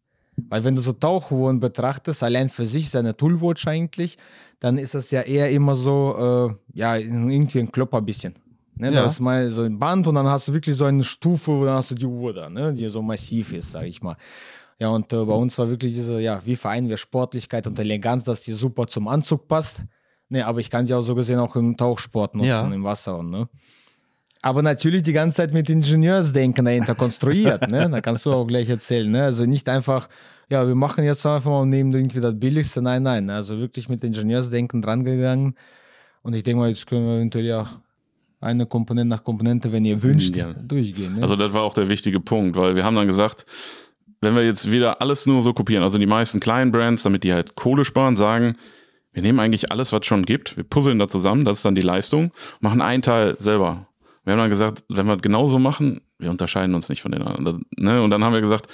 Weil 0.49 0.63
wenn 0.63 0.75
du 0.75 0.81
so 0.83 0.93
Tauchuhren 0.93 1.59
betrachtest, 1.59 2.21
allein 2.21 2.49
für 2.49 2.65
sich, 2.65 2.91
seine 2.91 3.17
Toolwatch 3.17 3.65
eigentlich, 3.67 4.17
dann 4.59 4.77
ist 4.77 4.93
das 4.93 5.09
ja 5.09 5.21
eher 5.21 5.49
immer 5.49 5.73
so, 5.73 6.49
äh, 6.53 6.77
ja, 6.77 6.95
irgendwie 6.97 7.59
ein 7.59 7.71
Klopper 7.71 8.01
bisschen. 8.01 8.35
Ne, 8.77 8.87
Ja. 8.91 9.01
Da 9.01 9.05
ist 9.07 9.19
mal 9.19 9.49
so 9.49 9.61
ein 9.63 9.79
Band 9.79 10.05
und 10.07 10.15
dann 10.15 10.27
hast 10.27 10.47
du 10.47 10.53
wirklich 10.53 10.75
so 10.75 10.85
eine 10.85 11.03
Stufe, 11.03 11.51
wo 11.51 11.65
dann 11.65 11.75
hast 11.75 11.91
du 11.91 11.95
die 11.95 12.05
Uhr 12.05 12.33
da, 12.33 12.49
ne, 12.49 12.73
die 12.73 12.87
so 12.89 13.01
massiv 13.01 13.53
ist, 13.53 13.71
sag 13.71 13.85
ich 13.85 14.01
mal. 14.01 14.17
Ja, 14.79 14.89
und 14.89 15.11
äh, 15.13 15.23
bei 15.23 15.33
uns 15.33 15.57
war 15.57 15.69
wirklich 15.69 15.93
diese, 15.93 16.19
ja, 16.19 16.41
wie 16.45 16.55
vereinen 16.57 16.89
wir 16.89 16.97
Sportlichkeit 16.97 17.65
und 17.67 17.79
Eleganz, 17.79 18.25
dass 18.25 18.41
die 18.41 18.51
super 18.51 18.87
zum 18.87 19.07
Anzug 19.07 19.47
passt. 19.47 19.83
Ne, 20.27 20.45
aber 20.45 20.59
ich 20.59 20.69
kann 20.69 20.85
sie 20.87 20.93
auch 20.93 21.01
so 21.01 21.15
gesehen 21.15 21.39
auch 21.39 21.55
im 21.55 21.77
Tauchsport 21.77 22.35
nutzen, 22.35 22.47
Ja. 22.49 22.61
im 22.73 22.83
Wasser. 22.83 23.17
Und, 23.19 23.29
ne? 23.29 23.47
Aber 24.41 24.61
natürlich 24.61 25.03
die 25.03 25.13
ganze 25.13 25.37
Zeit 25.37 25.53
mit 25.53 25.69
Ingenieursdenken 25.69 26.65
dahinter 26.65 26.93
konstruiert. 26.95 27.71
ne? 27.71 27.89
Da 27.89 28.01
kannst 28.01 28.25
du 28.25 28.33
auch 28.33 28.45
gleich 28.45 28.67
erzählen. 28.69 29.09
Ne? 29.09 29.23
Also 29.23 29.45
nicht 29.45 29.69
einfach, 29.69 30.09
ja, 30.49 30.67
wir 30.67 30.75
machen 30.75 31.03
jetzt 31.05 31.25
einfach 31.25 31.49
mal 31.49 31.61
und 31.61 31.69
nehmen 31.69 31.93
irgendwie 31.93 32.19
das 32.19 32.37
Billigste. 32.39 32.81
Nein, 32.81 33.03
nein. 33.03 33.29
Also 33.29 33.57
wirklich 33.57 33.87
mit 33.87 34.03
Ingenieursdenken 34.03 34.81
drangegangen. 34.81 35.55
Und 36.21 36.33
ich 36.33 36.43
denke 36.43 36.59
mal, 36.59 36.69
jetzt 36.69 36.85
können 36.85 37.07
wir 37.07 37.15
eventuell 37.17 37.45
ja 37.45 37.81
eine 38.45 38.65
Komponente 38.65 39.09
nach 39.09 39.23
Komponente, 39.23 39.71
wenn 39.71 39.83
ihr 39.85 40.01
wünscht, 40.01 40.35
Ja. 40.35 40.53
durchgehen. 40.53 41.15
Ne? 41.15 41.21
Also 41.23 41.35
das 41.35 41.53
war 41.53 41.63
auch 41.63 41.73
der 41.73 41.89
wichtige 41.89 42.19
Punkt, 42.19 42.55
weil 42.55 42.75
wir 42.75 42.83
haben 42.85 42.95
dann 42.95 43.07
gesagt, 43.07 43.45
wenn 44.21 44.35
wir 44.35 44.45
jetzt 44.45 44.71
wieder 44.71 45.01
alles 45.01 45.25
nur 45.25 45.41
so 45.41 45.53
kopieren, 45.53 45.83
also 45.83 45.97
die 45.97 46.05
meisten 46.05 46.39
kleinen 46.39 46.71
Brands, 46.71 47.03
damit 47.03 47.23
die 47.23 47.33
halt 47.33 47.55
Kohle 47.55 47.85
sparen, 47.85 48.15
sagen, 48.15 48.55
wir 49.13 49.21
nehmen 49.21 49.39
eigentlich 49.39 49.71
alles, 49.71 49.91
was 49.91 50.01
es 50.01 50.05
schon 50.07 50.25
gibt, 50.25 50.57
wir 50.57 50.63
puzzeln 50.63 50.99
da 50.99 51.07
zusammen, 51.07 51.45
das 51.45 51.59
ist 51.59 51.65
dann 51.65 51.75
die 51.75 51.81
Leistung, 51.81 52.31
machen 52.59 52.81
einen 52.81 53.01
Teil 53.01 53.35
selber. 53.39 53.87
Wir 54.23 54.33
haben 54.33 54.39
dann 54.39 54.49
gesagt, 54.49 54.83
wenn 54.89 55.05
wir 55.05 55.17
genauso 55.17 55.59
machen, 55.59 56.01
wir 56.17 56.31
unterscheiden 56.31 56.73
uns 56.75 56.89
nicht 56.89 57.01
von 57.01 57.11
den 57.11 57.21
anderen. 57.21 57.65
Ne? 57.77 58.01
Und 58.01 58.09
dann 58.09 58.23
haben 58.23 58.33
wir 58.33 58.41
gesagt, 58.41 58.67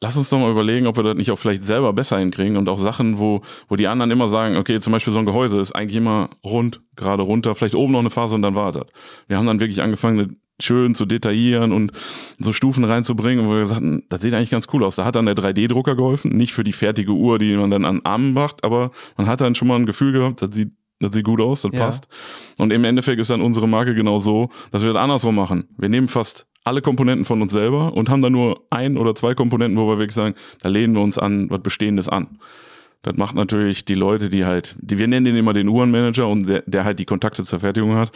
lass 0.00 0.16
uns 0.16 0.28
doch 0.28 0.38
mal 0.38 0.50
überlegen, 0.50 0.86
ob 0.86 0.96
wir 0.96 1.02
das 1.04 1.16
nicht 1.16 1.30
auch 1.30 1.38
vielleicht 1.38 1.62
selber 1.64 1.92
besser 1.92 2.18
hinkriegen 2.18 2.56
und 2.56 2.68
auch 2.68 2.78
Sachen, 2.78 3.18
wo, 3.18 3.42
wo 3.68 3.76
die 3.76 3.88
anderen 3.88 4.10
immer 4.10 4.28
sagen, 4.28 4.56
okay, 4.56 4.80
zum 4.80 4.92
Beispiel 4.92 5.12
so 5.12 5.18
ein 5.18 5.26
Gehäuse 5.26 5.58
ist 5.60 5.72
eigentlich 5.72 5.96
immer 5.96 6.30
rund, 6.44 6.80
gerade 6.96 7.22
runter, 7.22 7.54
vielleicht 7.54 7.74
oben 7.74 7.92
noch 7.92 8.00
eine 8.00 8.10
Phase 8.10 8.34
und 8.34 8.42
dann 8.42 8.54
war 8.54 8.72
das. 8.72 8.86
Wir 9.26 9.36
haben 9.36 9.46
dann 9.46 9.60
wirklich 9.60 9.82
angefangen, 9.82 10.40
schön 10.60 10.94
zu 10.96 11.06
detaillieren 11.06 11.70
und 11.72 11.92
so 12.38 12.52
Stufen 12.52 12.82
reinzubringen. 12.84 13.44
Und 13.46 13.52
wir 13.52 13.60
gesagt, 13.60 13.80
haben, 13.80 14.02
das 14.08 14.22
sieht 14.22 14.34
eigentlich 14.34 14.50
ganz 14.50 14.66
cool 14.72 14.82
aus. 14.82 14.96
Da 14.96 15.04
hat 15.04 15.14
dann 15.14 15.26
der 15.26 15.36
3D-Drucker 15.36 15.94
geholfen, 15.94 16.32
nicht 16.36 16.52
für 16.52 16.64
die 16.64 16.72
fertige 16.72 17.12
Uhr, 17.12 17.38
die 17.38 17.54
man 17.56 17.70
dann 17.70 17.84
an 17.84 17.98
den 17.98 18.04
Arm 18.04 18.32
macht, 18.32 18.64
aber 18.64 18.90
man 19.16 19.28
hat 19.28 19.40
dann 19.40 19.54
schon 19.54 19.68
mal 19.68 19.76
ein 19.76 19.86
Gefühl 19.86 20.12
gehabt, 20.12 20.42
das 20.42 20.50
sieht 20.52 20.72
das 21.00 21.14
sieht 21.14 21.24
gut 21.24 21.40
aus, 21.40 21.62
das 21.62 21.70
Ja. 21.72 21.78
passt. 21.78 22.08
Und 22.58 22.72
im 22.72 22.82
Endeffekt 22.82 23.20
ist 23.20 23.30
dann 23.30 23.40
unsere 23.40 23.68
Marke 23.68 23.94
genau 23.94 24.18
so, 24.18 24.50
dass 24.72 24.82
wir 24.82 24.92
das 24.92 25.00
andersrum 25.00 25.36
machen. 25.36 25.68
Wir 25.78 25.88
nehmen 25.88 26.08
fast 26.08 26.48
alle 26.68 26.82
Komponenten 26.82 27.24
von 27.24 27.42
uns 27.42 27.52
selber 27.52 27.94
und 27.94 28.08
haben 28.08 28.22
dann 28.22 28.32
nur 28.32 28.62
ein 28.70 28.96
oder 28.96 29.14
zwei 29.14 29.34
Komponenten, 29.34 29.78
wo 29.78 29.88
wir 29.88 29.98
wirklich 29.98 30.14
sagen, 30.14 30.34
da 30.62 30.68
lehnen 30.68 30.94
wir 30.94 31.02
uns 31.02 31.18
an 31.18 31.50
was 31.50 31.60
Bestehendes 31.62 32.08
an. 32.08 32.38
Das 33.02 33.16
macht 33.16 33.34
natürlich 33.36 33.84
die 33.84 33.94
Leute, 33.94 34.28
die 34.28 34.44
halt, 34.44 34.76
die 34.80 34.98
wir 34.98 35.06
nennen 35.06 35.24
den 35.24 35.36
immer 35.36 35.52
den 35.52 35.68
Uhrenmanager 35.68 36.26
und 36.28 36.48
der, 36.48 36.62
der 36.66 36.84
halt 36.84 36.98
die 36.98 37.04
Kontakte 37.04 37.44
zur 37.44 37.60
Fertigung 37.60 37.94
hat, 37.96 38.10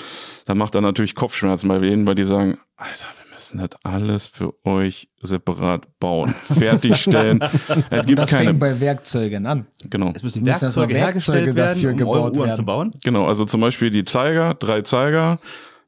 dann 0.46 0.58
macht 0.58 0.74
er 0.74 0.80
natürlich 0.80 1.14
Kopfschmerzen 1.14 1.68
bei 1.68 1.78
denen, 1.78 2.06
weil 2.06 2.16
die 2.16 2.24
sagen, 2.24 2.58
Alter, 2.76 3.06
wir 3.16 3.32
müssen 3.32 3.58
das 3.58 3.70
alles 3.84 4.26
für 4.26 4.52
euch 4.66 5.08
separat 5.22 5.86
bauen, 6.00 6.34
fertigstellen. 6.58 7.40
es 7.90 8.06
gibt 8.06 8.18
Das 8.18 8.30
keine, 8.30 8.46
fängt 8.48 8.58
bei 8.60 8.80
Werkzeugen 8.80 9.46
an. 9.46 9.66
genau. 9.88 10.12
Es 10.16 10.24
müssen 10.24 10.42
Müssen 10.42 10.64
erstmal 10.64 10.88
Werkzeuge 10.88 10.94
hergestellt 10.96 11.46
Werkzeuge 11.46 11.56
werden, 11.56 11.74
dafür 11.76 11.90
um 11.92 11.96
gebaut 11.98 12.36
Uhren 12.36 12.46
werden. 12.48 12.56
zu 12.56 12.64
bauen. 12.64 12.90
Genau, 13.04 13.26
also 13.28 13.44
zum 13.44 13.60
Beispiel 13.60 13.90
die 13.90 14.04
Zeiger, 14.04 14.54
drei 14.54 14.82
Zeiger. 14.82 15.38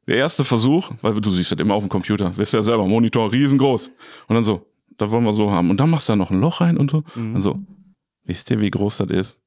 Der 0.06 0.16
erste 0.16 0.44
Versuch, 0.44 0.90
weil 1.02 1.20
du 1.20 1.30
siehst 1.30 1.52
das 1.52 1.58
immer 1.58 1.74
auf 1.74 1.82
dem 1.82 1.88
Computer, 1.88 2.36
wisst 2.36 2.52
ja 2.52 2.62
selber, 2.62 2.86
Monitor 2.86 3.32
riesengroß. 3.32 3.90
Und 4.28 4.34
dann 4.34 4.44
so, 4.44 4.66
da 4.98 5.10
wollen 5.10 5.24
wir 5.24 5.32
so 5.32 5.50
haben. 5.50 5.70
Und 5.70 5.78
dann 5.80 5.90
machst 5.90 6.08
du 6.08 6.12
da 6.12 6.16
noch 6.16 6.30
ein 6.30 6.40
Loch 6.40 6.60
rein 6.60 6.76
und 6.76 6.90
so. 6.90 7.02
Mhm. 7.14 7.36
Und 7.36 7.42
so, 7.42 7.58
wisst 8.24 8.50
ihr, 8.50 8.60
wie 8.60 8.70
groß 8.70 8.98
das 8.98 9.08
ist? 9.10 9.38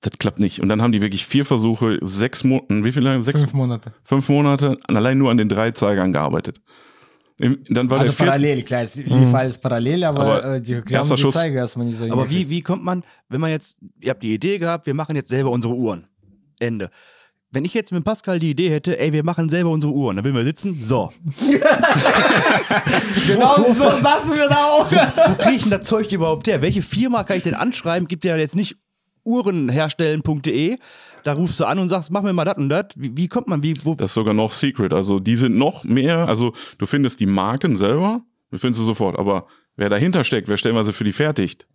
Das 0.00 0.12
klappt 0.18 0.40
nicht. 0.40 0.60
Und 0.60 0.68
dann 0.68 0.82
haben 0.82 0.92
die 0.92 1.00
wirklich 1.00 1.26
vier 1.26 1.44
Versuche, 1.44 1.98
sechs 2.02 2.42
Monate, 2.44 2.84
wie 2.84 2.92
viel 2.92 3.02
lange? 3.02 3.22
Sechs, 3.22 3.40
Fünf 3.40 3.52
Monate. 3.54 3.92
fünf 4.04 4.28
Monate 4.28 4.78
allein 4.88 5.18
nur 5.18 5.30
an 5.30 5.36
den 5.36 5.48
drei 5.48 5.70
Zeigern 5.72 6.12
gearbeitet. 6.12 6.60
Im, 7.38 7.58
dann 7.68 7.88
war 7.90 8.00
Also 8.00 8.12
der 8.12 8.24
parallel, 8.24 8.62
klar, 8.62 8.82
es 8.82 8.94
lief 8.94 9.34
alles 9.34 9.58
parallel, 9.58 10.04
aber, 10.04 10.20
Aber 10.20 10.54
äh, 10.56 10.60
die 10.60 10.72
erster 10.74 10.98
haben 10.98 11.08
die 11.10 11.16
Schuss- 11.22 11.34
Zeiger 11.34 11.56
erstmal 11.56 11.86
nicht 11.86 11.98
so 11.98 12.04
Aber 12.10 12.28
wie, 12.30 12.48
wie 12.50 12.60
kommt 12.62 12.84
man, 12.84 13.02
wenn 13.28 13.40
man 13.40 13.50
jetzt, 13.50 13.76
ihr 14.00 14.10
habt 14.10 14.22
die 14.22 14.34
Idee 14.34 14.58
gehabt, 14.58 14.86
wir 14.86 14.94
machen 14.94 15.16
jetzt 15.16 15.28
selber 15.30 15.50
unsere 15.50 15.74
Uhren. 15.74 16.06
Ende. 16.60 16.90
Wenn 17.54 17.66
ich 17.66 17.74
jetzt 17.74 17.92
mit 17.92 18.02
Pascal 18.02 18.38
die 18.38 18.50
Idee 18.50 18.70
hätte, 18.70 18.98
ey, 18.98 19.12
wir 19.12 19.24
machen 19.24 19.50
selber 19.50 19.68
unsere 19.68 19.92
Uhren, 19.92 20.16
dann 20.16 20.24
würden 20.24 20.36
wir 20.36 20.44
sitzen, 20.44 20.78
so. 20.80 21.12
Genau 23.26 23.56
so 23.56 23.74
saßen 23.74 24.34
wir 24.34 24.48
da 24.48 24.64
auch. 24.70 24.90
Wo 24.90 25.34
kriege 25.34 25.56
ich 25.56 25.62
denn 25.62 25.70
das 25.70 25.84
Zeug 25.84 26.10
überhaupt 26.10 26.46
her? 26.46 26.62
Welche 26.62 26.80
Firma 26.82 27.24
kann 27.24 27.36
ich 27.36 27.42
denn 27.42 27.54
anschreiben? 27.54 28.08
Gibt 28.08 28.24
ja 28.24 28.36
jetzt 28.36 28.56
nicht 28.56 28.76
uhrenherstellen.de. 29.24 30.76
Da 31.24 31.32
rufst 31.34 31.60
du 31.60 31.66
an 31.66 31.78
und 31.78 31.88
sagst, 31.88 32.10
mach 32.10 32.22
mir 32.22 32.32
mal 32.32 32.44
das 32.44 32.56
und 32.56 32.68
das. 32.68 32.86
Wie, 32.96 33.16
wie 33.16 33.28
kommt 33.28 33.48
man, 33.48 33.62
wie, 33.62 33.74
wo, 33.84 33.94
Das 33.94 34.10
ist 34.10 34.14
sogar 34.14 34.34
noch 34.34 34.50
Secret. 34.50 34.92
Also 34.92 35.18
die 35.20 35.36
sind 35.36 35.56
noch 35.56 35.84
mehr, 35.84 36.28
also 36.28 36.52
du 36.78 36.86
findest 36.86 37.20
die 37.20 37.26
Marken 37.26 37.76
selber, 37.76 38.22
die 38.50 38.58
findest 38.58 38.80
du 38.80 38.84
sofort. 38.84 39.18
Aber 39.18 39.46
wer 39.76 39.88
dahinter 39.88 40.24
steckt, 40.24 40.48
wer 40.48 40.56
stellenweise 40.56 40.92
für 40.92 41.04
die 41.04 41.12
fertigt, 41.12 41.68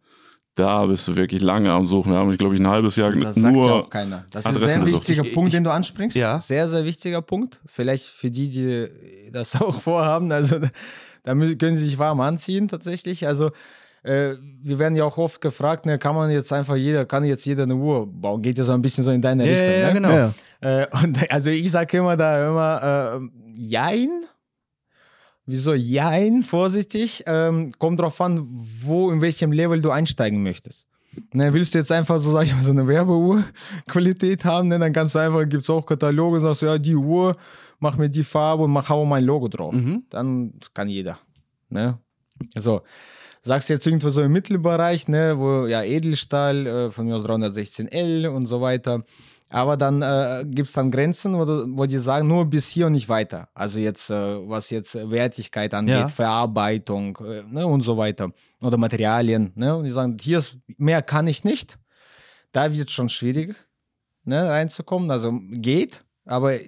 da 0.58 0.86
bist 0.86 1.08
du 1.08 1.16
wirklich 1.16 1.42
lange 1.42 1.72
am 1.72 1.88
Suchen. 1.88 2.12
Wir 2.12 2.20
haben, 2.20 2.36
glaube 2.38 2.56
ich, 2.56 2.60
ein 2.60 2.68
halbes 2.68 2.96
Jahr 2.98 3.12
Das 3.14 3.36
sagt 3.36 3.46
ja 3.46 3.52
nur. 3.52 3.74
auch 3.86 3.90
keiner. 3.90 4.26
Das 4.32 4.44
ist 4.46 4.48
ein 4.48 4.58
sehr 4.60 4.86
wichtiger 4.86 5.24
Ich- 5.24 5.34
Punkt, 5.34 5.50
ich- 5.50 5.54
den 5.56 5.64
du 5.64 5.72
ansprichst. 5.72 6.18
Ja. 6.18 6.40
Sehr, 6.40 6.68
sehr 6.68 6.84
wichtiger 6.86 7.22
Punkt. 7.22 7.60
Vielleicht 7.66 8.06
für 8.06 8.30
die, 8.30 8.50
die 8.50 9.32
das 9.32 9.56
auch 9.62 9.82
vorhaben. 9.82 10.32
Also 10.32 10.60
da 10.60 11.34
können 11.34 11.76
sie 11.76 11.86
sich 11.86 11.98
warm 12.00 12.20
anziehen 12.22 12.68
tatsächlich. 12.68 13.26
Also 13.28 13.52
äh, 14.04 14.36
wir 14.64 14.80
werden 14.80 14.96
ja 14.96 15.04
auch 15.06 15.18
oft 15.18 15.42
gefragt, 15.42 15.86
ne, 15.86 15.98
kann 15.98 16.16
man 16.16 16.30
jetzt 16.32 16.54
einfach 16.54 16.76
jeder, 16.76 17.06
kann 17.06 17.24
jetzt 17.26 17.46
jeder 17.46 17.64
eine 17.64 17.76
Uhr 17.76 18.06
bauen? 18.08 18.42
Geht 18.42 18.58
ja 18.58 18.64
so 18.64 18.72
ein 18.72 18.82
bisschen 18.82 19.04
so 19.04 19.12
in 19.12 19.22
deine 19.22 19.46
Ja, 19.46 19.52
Richtung. 19.52 19.74
ja, 19.74 19.80
ja, 19.80 19.88
ne? 19.88 19.94
genau. 19.94 20.10
Ja, 20.12 20.34
Äh, 20.82 20.88
und 21.04 21.32
also 21.32 21.50
ich 21.50 21.70
sage 21.70 21.98
immer 21.98 22.16
da 22.18 22.48
immer, 22.48 23.20
äh, 23.22 23.62
jein. 23.62 24.10
Wieso 25.48 25.74
jein? 25.74 26.44
Vorsichtig. 26.44 27.24
Ähm, 27.26 27.72
kommt 27.80 28.02
drauf 28.02 28.20
an, 28.20 28.46
wo, 28.82 29.10
in 29.12 29.22
welchem 29.22 29.54
Level 29.54 29.82
du 29.82 29.92
einsteigen 29.92 30.44
möchtest. 30.44 30.88
Ne, 31.34 31.54
willst 31.54 31.74
du 31.74 31.80
jetzt 31.80 31.92
einfach 31.92 32.20
so, 32.20 32.32
sag 32.32 32.44
ich 32.44 32.54
mal, 32.54 32.62
so 32.62 32.72
eine 32.72 32.86
Werbeuhr-Qualität 32.88 34.46
haben, 34.46 34.68
ne, 34.68 34.78
dann 34.78 34.94
kannst 34.94 35.16
du 35.16 35.20
einfach, 35.20 35.48
gibt 35.50 35.64
es 35.64 35.70
auch 35.70 35.86
Kataloge, 35.86 36.42
sagst 36.42 36.62
du, 36.62 36.68
ja, 36.68 36.78
die 36.78 36.96
Uhr, 36.96 37.36
mach 37.80 37.98
mir 37.98 38.10
die 38.10 38.24
Farbe 38.24 38.66
und 38.66 38.72
mach 38.72 38.90
hau 38.90 39.06
mein 39.06 39.24
Logo 39.24 39.48
drauf. 39.48 39.74
Mhm. 39.74 40.04
Dann 40.10 40.54
kann 40.74 40.90
jeder. 40.90 41.18
Ne? 41.70 41.98
So. 42.56 42.82
Sagst 43.42 43.70
jetzt 43.70 43.88
irgendwo 43.88 44.10
so 44.10 44.22
im 44.22 44.32
Mittelbereich, 44.34 45.08
ne, 45.08 45.40
wo 45.40 45.66
ja 45.66 45.82
Edelstahl, 45.82 46.68
äh, 46.68 46.92
von 46.92 47.08
mir 47.08 47.16
aus 47.16 47.24
316L 47.24 48.28
und 48.28 48.46
so 48.46 48.62
weiter. 48.62 49.04
Aber 49.50 49.78
dann 49.78 50.02
äh, 50.02 50.44
gibt 50.46 50.68
es 50.68 50.74
dann 50.74 50.92
Grenzen, 50.92 51.34
wo, 51.34 51.46
wo 51.78 51.86
die 51.86 51.98
sagen, 51.98 52.28
nur 52.28 52.46
bis 52.46 52.68
hier 52.68 52.88
und 52.88 52.92
nicht 52.94 53.08
weiter. 53.08 53.48
Also 53.54 53.80
jetzt, 53.80 54.10
äh, 54.10 54.50
was 54.50 54.70
jetzt 54.70 54.96
Wertigkeit 55.10 55.74
angeht, 55.74 55.96
Ja. 55.96 56.08
Verarbeitung 56.10 57.18
äh, 57.26 57.44
ne, 57.44 57.66
und 57.66 57.82
so 57.82 57.96
weiter. 57.98 58.32
Oder 58.62 58.78
Materialien. 58.78 59.54
Ne? 59.56 59.76
Und 59.76 59.86
die 59.86 59.92
sagen, 59.92 60.18
hier 60.20 60.40
ist, 60.40 60.58
mehr 60.78 61.02
kann 61.02 61.28
ich 61.28 61.44
nicht. 61.46 61.80
Da 62.52 62.74
wird 62.74 62.90
es 62.90 62.94
schon 62.94 63.08
schwierig, 63.08 63.56
ne, 64.26 64.50
reinzukommen. 64.50 65.10
Also 65.12 65.40
geht, 65.52 66.04
aber 66.26 66.54
äh, 66.56 66.62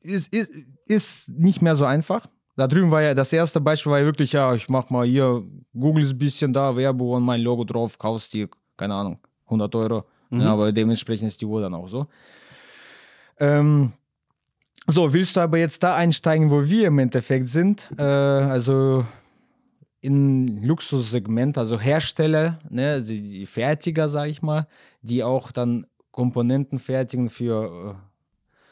ist, 0.00 0.28
ist, 0.34 0.50
ist 0.86 1.28
nicht 1.30 1.62
mehr 1.62 1.76
so 1.76 1.86
einfach. 1.86 2.26
Da 2.56 2.66
drüben 2.66 2.90
war 2.90 3.00
ja 3.00 3.14
das 3.14 3.32
erste 3.32 3.60
Beispiel 3.60 3.92
war 3.92 4.00
ja 4.00 4.04
wirklich, 4.04 4.32
ja, 4.32 4.54
ich 4.54 4.68
mach 4.68 4.90
mal 4.90 5.06
hier, 5.06 5.42
google 5.72 6.06
ein 6.06 6.18
bisschen 6.18 6.52
da, 6.52 6.76
Werbung 6.76 7.12
und 7.12 7.22
mein 7.22 7.40
Logo 7.40 7.64
drauf, 7.64 7.98
kaufst 7.98 8.34
die, 8.34 8.46
keine 8.76 8.94
Ahnung, 8.94 9.18
100 9.46 9.74
Euro. 9.76 10.04
Mhm. 10.32 10.40
Ja, 10.40 10.52
aber 10.52 10.72
dementsprechend 10.72 11.28
ist 11.28 11.40
die 11.40 11.46
Uhr 11.46 11.60
dann 11.60 11.74
auch 11.74 11.88
so. 11.88 12.06
Ähm, 13.38 13.92
so, 14.86 15.12
willst 15.12 15.36
du 15.36 15.40
aber 15.40 15.58
jetzt 15.58 15.82
da 15.82 15.94
einsteigen, 15.94 16.50
wo 16.50 16.64
wir 16.64 16.88
im 16.88 16.98
Endeffekt 16.98 17.46
sind? 17.46 17.88
Äh, 17.98 18.02
also 18.02 19.04
in 20.00 20.62
Luxussegment, 20.64 21.56
also 21.56 21.78
Hersteller, 21.78 22.58
ne, 22.68 22.92
also 22.92 23.12
die 23.12 23.46
Fertiger, 23.46 24.08
sag 24.08 24.28
ich 24.28 24.42
mal, 24.42 24.66
die 25.02 25.22
auch 25.22 25.52
dann 25.52 25.86
Komponenten 26.10 26.78
fertigen 26.78 27.30
für 27.30 27.96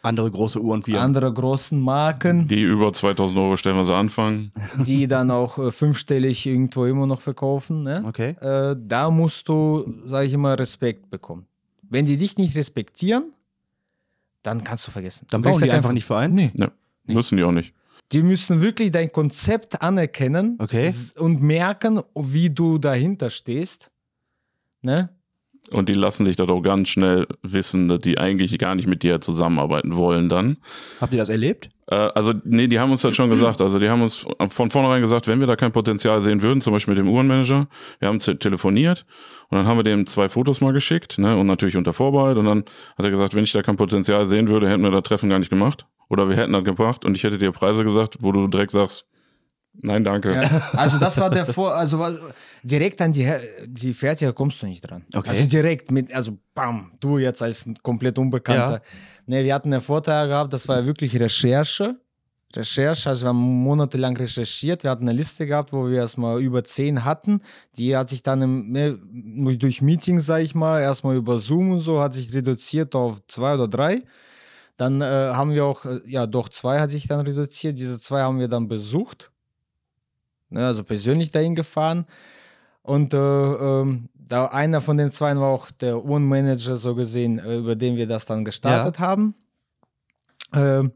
Andere 0.03 0.31
große 0.31 0.59
äh, 0.59 0.63
Uhrenfirmen. 0.63 1.03
andere 1.03 1.33
großen 1.33 1.79
Marken, 1.81 2.47
Die 2.49 2.63
über 2.63 2.93
2000 2.93 3.39
Euro 3.39 3.57
stellen 3.57 3.77
wir 3.77 3.85
sie 3.87 3.95
anfangen. 3.95 4.53
die 4.87 5.07
dann 5.07 5.31
auch 5.31 5.59
äh, 5.59 5.71
fünfstellig 5.73 6.47
irgendwo 6.47 6.87
immer 6.87 7.07
noch 7.07 7.21
verkaufen. 7.21 7.83
Ne? 7.83 8.03
Okay. 8.07 8.31
Äh, 8.41 8.77
da 8.79 9.11
musst 9.11 9.49
du, 9.49 9.93
sag 10.07 10.25
ich 10.27 10.33
immer, 10.33 10.59
Respekt 10.59 11.11
bekommen. 11.11 11.47
Wenn 11.89 12.07
die 12.07 12.17
dich 12.17 12.37
nicht 12.39 12.57
respektieren, 12.57 13.33
dann 14.43 14.65
kannst 14.65 14.87
du 14.87 14.91
vergessen. 14.91 15.27
Dann 15.31 15.43
bauen 15.43 15.61
die 15.61 15.71
einfach 15.71 15.93
nicht 15.93 16.05
für 16.07 16.17
einen? 16.17 16.35
Nee. 16.35 16.51
Ne, 16.55 16.71
müssen 17.07 17.37
die 17.37 17.43
auch 17.45 17.53
nicht. 17.53 17.75
Die 18.13 18.23
müssen 18.23 18.61
wirklich 18.61 18.91
dein 18.91 19.13
Konzept 19.13 19.83
anerkennen 19.83 20.57
Okay. 20.61 20.93
und 21.19 21.43
merken, 21.43 22.01
wie 22.15 22.51
du 22.51 22.79
dahinter 22.79 23.31
stehst. 23.31 23.91
Ne? 24.83 25.11
Und 25.71 25.89
die 25.89 25.93
lassen 25.95 26.27
sich 26.27 26.35
das 26.35 26.49
auch 26.49 26.63
ganz 26.63 26.89
schnell 26.89 27.29
wissen, 27.43 27.87
dass 27.87 28.01
die 28.01 28.19
eigentlich 28.19 28.59
gar 28.59 28.75
nicht 28.75 28.89
mit 28.89 29.05
dir 29.05 29.21
zusammenarbeiten 29.21 29.95
wollen 29.95 30.29
dann. 30.29 30.57
Habt 31.01 31.13
ihr 31.13 31.19
das 31.21 31.29
erlebt? 31.29 31.71
Äh, 31.87 31.95
also, 31.95 32.33
nee, 32.45 32.67
die 32.67 32.81
haben 32.81 32.91
uns 32.91 33.03
das 33.03 33.15
schon 33.15 33.31
gesagt. 33.31 33.61
Also, 33.61 33.79
die 33.79 33.89
haben 33.89 34.03
uns 34.03 34.27
von 34.49 34.71
vornherein 34.71 35.01
gesagt, 35.01 35.29
wenn 35.29 35.39
wir 35.39 35.47
da 35.47 35.55
kein 35.55 35.71
Potenzial 35.71 36.23
sehen 36.23 36.43
würden, 36.43 36.61
zum 36.61 36.73
Beispiel 36.73 36.95
mit 36.95 36.99
dem 36.99 37.09
Uhrenmanager, 37.09 37.69
wir 38.01 38.09
haben 38.09 38.19
te- 38.19 38.37
telefoniert 38.37 39.07
und 39.49 39.59
dann 39.59 39.67
haben 39.67 39.79
wir 39.79 39.85
dem 39.85 40.07
zwei 40.07 40.29
Fotos 40.29 40.61
mal 40.61 40.73
geschickt, 40.73 41.19
ne, 41.19 41.37
und 41.37 41.47
natürlich 41.47 41.77
unter 41.77 41.93
Vorbehalt. 41.93 42.37
Und 42.37 42.47
dann 42.47 42.65
hat 42.99 43.05
er 43.05 43.11
gesagt, 43.11 43.37
wenn 43.37 43.45
ich 43.45 43.53
da 43.53 43.63
kein 43.63 43.77
Potenzial 43.77 44.27
sehen 44.27 44.49
würde, 44.49 44.69
hätten 44.69 44.83
wir 44.83 44.91
das 44.91 45.05
Treffen 45.05 45.29
gar 45.31 45.39
nicht 45.39 45.51
gemacht. 45.51 45.87
Oder 46.09 46.29
wir 46.29 46.37
hätten 46.37 46.53
das 46.53 46.65
gebracht 46.65 47.05
und 47.05 47.17
ich 47.17 47.23
hätte 47.23 47.39
dir 47.39 47.53
Preise 47.53 47.85
gesagt, 47.85 48.17
wo 48.19 48.33
du 48.33 48.49
direkt 48.49 48.73
sagst, 48.73 49.07
nein, 49.73 50.05
danke. 50.05 50.35
Ja, 50.35 50.71
also 50.73 50.99
das 50.99 51.19
war 51.19 51.31
der 51.31 51.47
Vor, 51.47 51.75
also 51.75 51.99
was, 51.99 52.21
direkt 52.63 53.01
an 53.01 53.13
die, 53.13 53.25
Her- 53.25 53.43
die 53.67 53.95
Fertiger 53.95 54.33
kommst 54.33 54.61
du 54.63 54.67
nicht 54.67 54.83
dran. 54.83 55.05
Okay. 55.15 55.31
Also 55.31 55.49
direkt 55.49 55.91
mit, 55.91 56.13
also 56.15 56.39
bam, 56.55 56.93
du 57.01 57.19
jetzt 57.19 57.43
als 57.43 57.67
ein 57.67 57.75
komplett 57.83 58.19
Unbekannter. 58.19 58.83
Ne, 59.27 59.45
wir 59.45 59.55
hatten 59.55 59.73
einen 59.73 59.83
Vorteil 59.83 60.29
gehabt, 60.29 60.53
das 60.53 60.67
war 60.69 60.81
ja 60.81 60.87
wirklich 60.87 61.19
Recherche. 61.19 61.97
Recherche, 62.55 63.09
also 63.09 63.25
wir 63.25 63.29
haben 63.29 63.37
monatelang 63.39 64.17
recherchiert, 64.17 64.83
wir 64.83 64.91
hatten 64.91 65.09
eine 65.09 65.17
Liste 65.17 65.47
gehabt, 65.47 65.73
wo 65.73 65.89
wir 65.89 65.99
erstmal 65.99 66.43
über 66.43 66.65
zehn 66.65 67.05
hatten. 67.05 67.43
Die 67.77 67.97
hat 67.97 68.09
sich 68.09 68.25
dann 68.25 68.43
im, 68.43 68.73
ne, 68.73 68.99
durch 69.57 69.83
Meetings, 69.83 70.27
sag 70.27 70.43
ich 70.43 70.57
mal, 70.57 70.81
erstmal 70.81 71.15
über 71.15 71.39
Zoom 71.39 71.71
und 71.71 71.79
so, 71.79 72.01
hat 72.01 72.13
sich 72.13 72.35
reduziert 72.35 72.97
auf 72.97 73.21
zwei 73.29 73.55
oder 73.55 73.69
drei. 73.69 74.03
Dann 74.77 75.01
äh, 75.01 75.05
haben 75.05 75.53
wir 75.53 75.65
auch, 75.65 75.85
äh, 75.85 76.01
ja 76.07 76.27
doch, 76.27 76.49
zwei 76.49 76.81
hat 76.81 76.91
sich 76.91 77.07
dann 77.07 77.21
reduziert. 77.21 77.79
Diese 77.79 78.01
zwei 78.01 78.23
haben 78.23 78.41
wir 78.41 78.49
dann 78.49 78.67
besucht. 78.67 79.31
Ne, 80.51 80.67
also 80.67 80.85
persönlich 80.85 81.31
dahin 81.31 81.55
gefahren. 81.55 82.07
Und 82.83 83.15
äh, 83.15 83.17
ähm, 83.17 84.09
da 84.15 84.47
einer 84.47 84.81
von 84.81 84.97
den 84.97 85.13
zwei 85.13 85.37
war 85.37 85.49
auch 85.49 85.71
der 85.71 86.05
Uhrenmanager, 86.05 86.77
so 86.77 86.95
gesehen, 86.95 87.39
äh, 87.39 87.59
über 87.59 87.77
den 87.77 87.97
wir 87.97 88.07
das 88.07 88.25
dann 88.27 88.45
gestartet 88.45 88.99
haben. 88.99 89.35
Ähm, 90.53 90.93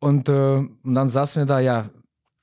und, 0.00 0.28
äh, 0.28 0.32
und 0.32 0.94
dann 0.94 1.08
saßen 1.08 1.42
wir 1.42 1.46
da, 1.46 1.60
ja, 1.60 1.86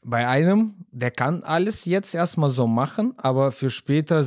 bei 0.01 0.27
einem, 0.27 0.75
der 0.91 1.09
kann 1.09 1.41
alles 1.43 1.85
jetzt 1.85 2.13
erstmal 2.13 2.51
so 2.51 2.67
machen, 2.67 3.13
aber 3.17 3.51
für 3.51 3.69
später 3.71 4.23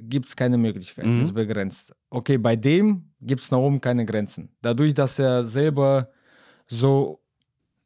gibt 0.00 0.26
es 0.26 0.36
keine 0.36 0.56
Möglichkeit, 0.56 1.04
Mhm. 1.04 1.20
ist 1.20 1.34
begrenzt. 1.34 1.94
Okay, 2.08 2.38
bei 2.38 2.56
dem 2.56 3.10
gibt 3.20 3.42
es 3.42 3.50
nach 3.50 3.58
oben 3.58 3.80
keine 3.80 4.06
Grenzen. 4.06 4.48
Dadurch, 4.62 4.94
dass 4.94 5.18
er 5.18 5.44
selber 5.44 6.08
so 6.66 7.20
Ja. 7.20 7.27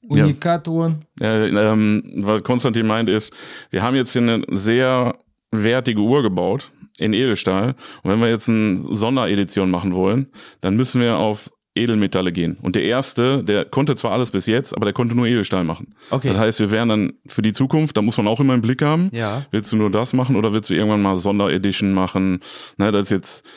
Unikatuhren. 0.03 1.05
Ja, 1.21 1.45
ähm, 1.45 2.03
was 2.17 2.43
Konstantin 2.43 2.87
meint 2.87 3.09
ist, 3.09 3.33
wir 3.71 3.83
haben 3.83 3.97
jetzt 3.97 4.13
hier 4.13 4.23
eine 4.23 4.43
sehr 4.51 5.17
wertige 5.51 6.01
Uhr 6.01 6.23
gebaut 6.23 6.71
in 6.99 7.13
Edelstahl. 7.13 7.75
Und 8.03 8.11
wenn 8.11 8.21
wir 8.21 8.29
jetzt 8.29 8.49
eine 8.49 8.83
Sonderedition 8.91 9.71
machen 9.71 9.95
wollen, 9.95 10.29
dann 10.61 10.77
müssen 10.77 11.01
wir 11.01 11.19
auf 11.19 11.51
Edelmetalle 11.75 12.33
gehen. 12.33 12.59
Und 12.61 12.77
der 12.77 12.85
erste, 12.85 13.43
der 13.43 13.65
konnte 13.65 13.97
zwar 13.97 14.13
alles 14.13 14.31
bis 14.31 14.47
jetzt, 14.47 14.77
aber 14.77 14.85
der 14.85 14.93
konnte 14.93 15.15
nur 15.15 15.27
Edelstahl 15.27 15.65
machen. 15.65 15.95
Okay. 16.11 16.29
Das 16.29 16.39
heißt, 16.39 16.61
wir 16.61 16.71
wären 16.71 16.89
dann 16.91 17.13
für 17.27 17.41
die 17.41 17.55
Zukunft, 17.55 17.97
da 17.97 18.03
muss 18.03 18.19
man 18.19 18.29
auch 18.29 18.41
immer 18.41 18.55
im 18.55 18.61
Blick 18.61 18.83
haben. 18.83 19.09
Ja. 19.13 19.47
Willst 19.51 19.73
du 19.73 19.77
nur 19.77 19.91
das 19.91 20.13
machen 20.13 20.37
oder 20.37 20.53
willst 20.53 20.69
du 20.69 20.75
irgendwann 20.75 21.01
mal 21.01 21.17
Sonderedition 21.17 21.95
machen? 21.95 22.41
Ne, 22.77 22.93
das 22.93 23.05
ist 23.05 23.11
jetzt, 23.11 23.49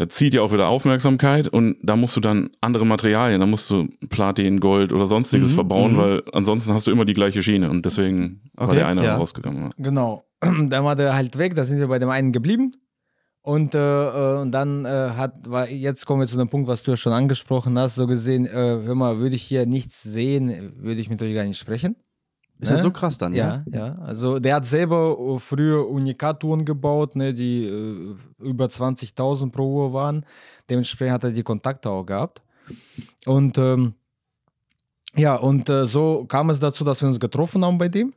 das 0.00 0.16
zieht 0.16 0.32
ja 0.32 0.40
auch 0.40 0.50
wieder 0.50 0.68
Aufmerksamkeit 0.68 1.46
und 1.46 1.76
da 1.82 1.94
musst 1.94 2.16
du 2.16 2.20
dann 2.20 2.52
andere 2.62 2.86
Materialien, 2.86 3.38
da 3.38 3.46
musst 3.46 3.68
du 3.68 3.88
Platin, 4.08 4.58
Gold 4.58 4.94
oder 4.94 5.04
sonstiges 5.04 5.50
Mhm, 5.50 5.54
verbauen, 5.54 5.92
mhm. 5.92 5.98
weil 5.98 6.22
ansonsten 6.32 6.72
hast 6.72 6.86
du 6.86 6.90
immer 6.90 7.04
die 7.04 7.12
gleiche 7.12 7.42
Schiene 7.42 7.68
und 7.68 7.84
deswegen 7.84 8.40
war 8.54 8.68
Okay, 8.68 8.76
der 8.76 8.86
eine 8.86 9.04
ja. 9.04 9.16
rausgegangen. 9.16 9.74
Genau. 9.76 10.24
Dann 10.40 10.84
war 10.84 10.96
der 10.96 11.14
halt 11.14 11.36
weg, 11.36 11.54
da 11.54 11.64
sind 11.64 11.80
wir 11.80 11.88
bei 11.88 11.98
dem 11.98 12.08
einen 12.08 12.32
geblieben. 12.32 12.72
Und, 13.42 13.74
äh, 13.74 13.78
äh, 13.78 14.40
und 14.40 14.52
dann 14.52 14.84
äh, 14.84 15.10
hat, 15.16 15.48
war, 15.48 15.68
jetzt 15.68 16.04
kommen 16.04 16.20
wir 16.20 16.26
zu 16.26 16.36
dem 16.36 16.48
Punkt, 16.48 16.68
was 16.68 16.82
du 16.82 16.90
ja 16.90 16.96
schon 16.98 17.14
angesprochen 17.14 17.78
hast, 17.78 17.94
so 17.94 18.06
gesehen, 18.06 18.44
äh, 18.46 18.50
hör 18.52 18.94
mal, 18.94 19.18
würde 19.18 19.34
ich 19.34 19.42
hier 19.42 19.64
nichts 19.64 20.02
sehen, 20.02 20.74
würde 20.76 21.00
ich 21.00 21.08
mit 21.08 21.22
euch 21.22 21.34
gar 21.34 21.44
nicht 21.44 21.58
sprechen. 21.58 21.96
Ist 22.60 22.68
ja 22.68 22.76
Ne? 22.76 22.82
so 22.82 22.90
krass 22.90 23.16
dann, 23.18 23.34
Ja, 23.34 23.64
ja. 23.70 23.94
Also 24.00 24.38
der 24.38 24.56
hat 24.56 24.64
selber 24.66 25.16
äh, 25.18 25.38
früher 25.38 25.88
Unikaturen 25.88 26.64
gebaut, 26.64 27.16
ne, 27.16 27.32
die 27.32 27.64
äh, 27.64 28.16
über 28.38 28.66
20.000 28.66 29.50
pro 29.50 29.66
Uhr 29.66 29.92
waren. 29.92 30.24
Dementsprechend 30.68 31.14
hat 31.14 31.24
er 31.24 31.32
die 31.32 31.42
Kontakte 31.42 31.90
auch 31.90 32.04
gehabt. 32.04 32.42
Und 33.26 33.58
ähm, 33.58 33.94
ja, 35.16 35.34
und 35.36 35.68
äh, 35.68 35.86
so 35.86 36.24
kam 36.26 36.50
es 36.50 36.60
dazu, 36.60 36.84
dass 36.84 37.00
wir 37.00 37.08
uns 37.08 37.18
getroffen 37.18 37.64
haben 37.64 37.78
bei 37.78 37.88
dem. 37.88 38.12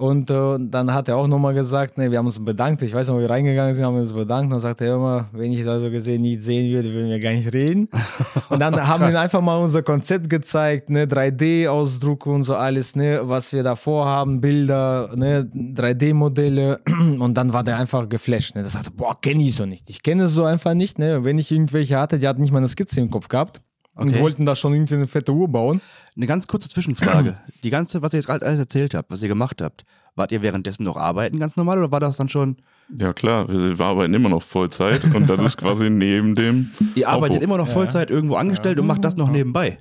Und 0.00 0.30
äh, 0.30 0.56
dann 0.58 0.94
hat 0.94 1.08
er 1.08 1.18
auch 1.18 1.26
nochmal 1.26 1.52
gesagt, 1.52 1.98
ne, 1.98 2.10
wir 2.10 2.16
haben 2.16 2.24
uns 2.24 2.42
bedankt. 2.42 2.80
Ich 2.80 2.94
weiß 2.94 3.08
noch, 3.08 3.16
wo 3.16 3.20
wir 3.20 3.28
reingegangen 3.28 3.74
sind, 3.74 3.84
haben 3.84 3.96
wir 3.96 4.00
uns 4.00 4.14
bedankt. 4.14 4.44
Und 4.44 4.52
dann 4.52 4.60
sagte 4.60 4.86
er 4.86 4.94
immer, 4.94 5.28
wenn 5.32 5.52
ich 5.52 5.62
das 5.62 5.82
so 5.82 5.90
gesehen 5.90 6.22
nicht 6.22 6.42
sehen 6.42 6.72
würde, 6.72 6.90
würden 6.94 7.10
wir 7.10 7.18
gar 7.18 7.32
nicht 7.32 7.52
reden. 7.52 7.86
Und 8.48 8.60
dann 8.60 8.88
haben 8.88 9.06
wir 9.06 9.20
einfach 9.20 9.42
mal 9.42 9.58
unser 9.58 9.82
Konzept 9.82 10.30
gezeigt, 10.30 10.88
ne, 10.88 11.04
3D-Ausdruck 11.04 12.24
und 12.24 12.44
so 12.44 12.54
alles, 12.54 12.96
ne, 12.96 13.20
was 13.24 13.52
wir 13.52 13.62
da 13.62 13.76
vorhaben, 13.76 14.40
Bilder, 14.40 15.10
ne, 15.14 15.46
3D-Modelle. 15.54 16.80
Und 17.18 17.34
dann 17.34 17.52
war 17.52 17.62
der 17.62 17.76
einfach 17.76 18.08
geflasht. 18.08 18.54
Ne. 18.54 18.62
Der 18.62 18.70
sagte, 18.70 18.90
boah, 18.90 19.20
kenne 19.20 19.42
ich 19.42 19.54
so 19.54 19.66
nicht. 19.66 19.90
Ich 19.90 20.02
kenne 20.02 20.24
es 20.24 20.32
so 20.32 20.44
einfach 20.44 20.72
nicht. 20.72 20.98
Ne. 20.98 21.24
Wenn 21.24 21.36
ich 21.36 21.52
irgendwelche 21.52 21.98
hatte, 21.98 22.18
die 22.18 22.26
hatten 22.26 22.40
nicht 22.40 22.52
mal 22.52 22.58
eine 22.58 22.68
Skizze 22.68 23.00
im 23.00 23.10
Kopf 23.10 23.28
gehabt. 23.28 23.60
Und 23.94 24.10
Okay. 24.10 24.20
wollten 24.20 24.46
da 24.46 24.54
schon 24.54 24.72
irgendwie 24.72 24.94
eine 24.94 25.06
fette 25.06 25.32
Uhr 25.32 25.48
bauen. 25.48 25.80
Eine 26.16 26.26
ganz 26.26 26.46
kurze 26.46 26.68
Zwischenfrage. 26.68 27.38
Die 27.64 27.70
ganze, 27.70 28.00
was 28.02 28.12
ihr 28.12 28.18
jetzt 28.18 28.26
gerade 28.26 28.46
alles 28.46 28.58
erzählt 28.58 28.94
habt, 28.94 29.10
was 29.10 29.22
ihr 29.22 29.28
gemacht 29.28 29.60
habt, 29.60 29.84
wart 30.14 30.32
ihr 30.32 30.42
währenddessen 30.42 30.84
noch 30.84 30.96
arbeiten 30.96 31.38
ganz 31.38 31.56
normal 31.56 31.78
oder 31.78 31.90
war 31.90 32.00
das 32.00 32.16
dann 32.16 32.28
schon, 32.28 32.56
ja 32.96 33.12
klar, 33.12 33.48
wir, 33.48 33.78
arbeiten 33.84 34.14
immer 34.14 34.28
noch 34.28 34.42
Vollzeit 34.42 35.04
und 35.14 35.28
das 35.28 35.42
ist 35.44 35.56
quasi 35.56 35.90
neben 35.90 36.34
dem. 36.34 36.70
ihr 36.94 37.08
arbeitet 37.08 37.36
Aufruf. 37.36 37.44
immer 37.44 37.58
noch 37.58 37.68
Ja. 37.68 37.72
Vollzeit 37.74 38.10
irgendwo 38.10 38.36
angestellt 38.36 38.78
und 38.78 38.86
macht 38.86 39.04
das 39.04 39.16
noch 39.16 39.30
nebenbei? 39.30 39.78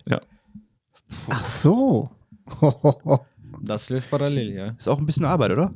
Ach 1.29 1.43
so. 1.43 2.09
Das 3.61 3.89
läuft 3.89 4.09
parallel, 4.09 4.53
ja. 4.53 4.67
Ist 4.69 4.87
auch 4.87 4.99
ein 4.99 5.05
bisschen 5.05 5.25
Arbeit, 5.25 5.51
oder? 5.51 5.71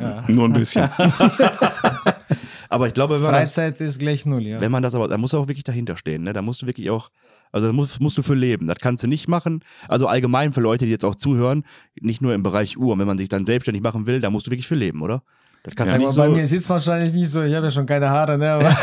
ja. 0.00 0.22
Nur 0.28 0.44
ein 0.44 0.52
bisschen. 0.52 0.88
Aber 2.68 2.86
ich 2.86 2.94
glaube, 2.94 3.14
wenn 3.16 3.22
man, 3.22 3.32
das, 3.32 3.54
Freizeit 3.54 3.80
ist 3.80 3.98
gleich 3.98 4.24
null, 4.26 4.42
ja. 4.42 4.60
wenn 4.60 4.70
man 4.70 4.82
das 4.82 4.94
aber, 4.94 5.08
da 5.08 5.16
musst 5.18 5.32
du 5.32 5.38
auch 5.38 5.48
wirklich 5.48 5.64
dahinter 5.64 5.96
stehen, 5.96 6.22
ne? 6.22 6.32
Da 6.32 6.42
musst 6.42 6.62
du 6.62 6.66
wirklich 6.66 6.90
auch, 6.90 7.10
also 7.54 7.68
da 7.68 7.72
musst, 7.72 8.00
musst 8.00 8.18
du 8.18 8.22
für 8.22 8.34
leben. 8.34 8.66
Das 8.66 8.78
kannst 8.80 9.04
du 9.04 9.06
nicht 9.06 9.28
machen. 9.28 9.60
Also 9.86 10.08
allgemein 10.08 10.52
für 10.52 10.60
Leute, 10.60 10.86
die 10.86 10.90
jetzt 10.90 11.04
auch 11.04 11.14
zuhören, 11.14 11.64
nicht 12.00 12.20
nur 12.20 12.34
im 12.34 12.42
Bereich 12.42 12.76
Uhr. 12.76 12.98
Wenn 12.98 13.06
man 13.06 13.16
sich 13.16 13.28
dann 13.28 13.46
selbstständig 13.46 13.80
machen 13.80 14.08
will, 14.08 14.20
da 14.20 14.28
musst 14.28 14.48
du 14.48 14.50
wirklich 14.50 14.66
für 14.66 14.74
leben, 14.74 15.02
oder? 15.02 15.22
Das 15.62 15.76
kannst 15.76 15.92
Sag 15.92 16.00
du 16.00 16.06
nicht 16.06 16.16
bei 16.16 16.26
so. 16.26 16.32
mir 16.32 16.46
sieht 16.46 16.60
es 16.62 16.68
wahrscheinlich 16.68 17.14
nicht 17.14 17.30
so, 17.30 17.42
ich 17.42 17.54
habe 17.54 17.66
ja 17.66 17.70
schon 17.70 17.86
keine 17.86 18.10
Haare, 18.10 18.36
ne? 18.36 18.50
Aber, 18.50 18.68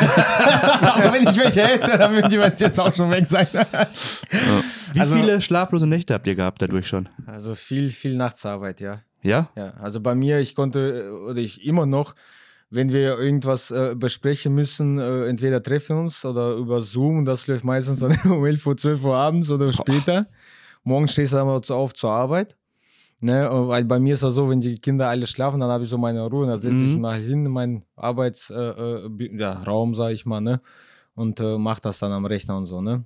aber 1.05 1.13
wenn 1.13 1.27
ich 1.27 1.38
welche 1.38 1.63
hätte, 1.67 1.97
dann 1.97 2.13
würden 2.13 2.31
die 2.31 2.38
meisten 2.38 2.63
jetzt 2.63 2.79
auch 2.79 2.95
schon 2.95 3.12
weg 3.12 3.25
sein. 3.27 3.45
Wie 4.93 4.99
also- 5.01 5.15
viele 5.15 5.41
schlaflose 5.41 5.86
Nächte 5.86 6.13
habt 6.13 6.25
ihr 6.25 6.36
gehabt 6.36 6.62
dadurch 6.62 6.88
schon? 6.88 7.10
Also 7.27 7.55
viel, 7.55 7.89
viel 7.89 8.15
Nachtsarbeit, 8.15 8.79
ja. 8.79 9.01
Ja? 9.21 9.49
Ja, 9.57 9.73
also 9.81 9.99
bei 9.99 10.15
mir, 10.15 10.39
ich 10.39 10.55
konnte, 10.55 11.12
oder 11.29 11.38
ich 11.39 11.63
immer 11.65 11.86
noch, 11.86 12.15
wenn 12.71 12.91
wir 12.91 13.19
irgendwas 13.19 13.69
äh, 13.69 13.95
besprechen 13.95 14.55
müssen, 14.55 14.97
äh, 14.97 15.25
entweder 15.27 15.62
treffen 15.62 15.97
uns 15.99 16.25
oder 16.25 16.53
über 16.55 16.81
Zoom, 16.81 17.25
das 17.25 17.45
läuft 17.47 17.63
meistens 17.63 17.99
dann 17.99 18.17
um 18.31 18.45
11 18.45 18.65
Uhr, 18.65 18.75
12 18.77 19.03
Uhr 19.03 19.15
abends 19.15 19.51
oder 19.51 19.71
später. 19.73 20.25
Morgen 20.84 21.07
stehst 21.07 21.31
du 21.34 21.36
dann 21.38 21.47
mal 21.47 21.62
auf 21.69 21.93
zur 21.93 22.10
Arbeit. 22.12 22.55
Ne, 23.23 23.51
und 23.51 23.67
weil 23.67 23.86
bei 23.86 23.99
mir 23.99 24.15
ist 24.15 24.23
das 24.23 24.34
so, 24.34 24.49
wenn 24.49 24.62
die 24.62 24.79
Kinder 24.79 25.07
alle 25.07 25.27
schlafen, 25.27 25.60
dann 25.60 25.69
habe 25.69 25.84
ich 25.84 25.89
so 25.91 25.97
meine 25.99 26.25
Ruhe, 26.25 26.47
dann 26.47 26.60
setze 26.60 26.84
ich 26.86 26.95
Mhm. 26.95 27.01
mal 27.01 27.19
hin 27.19 27.45
in 27.45 27.51
meinen 27.51 27.84
Arbeitsraum, 27.95 29.05
äh, 29.05 29.10
Bi- 29.10 29.38
ja, 29.38 29.62
Raum, 29.62 29.93
sag 29.93 30.12
ich 30.13 30.25
mal, 30.25 30.41
ne? 30.41 30.60
Und 31.13 31.39
äh, 31.39 31.57
mach 31.60 31.79
das 31.79 31.99
dann 31.99 32.12
am 32.13 32.25
Rechner 32.25 32.57
und 32.57 32.65
so, 32.65 32.81
ne? 32.81 33.03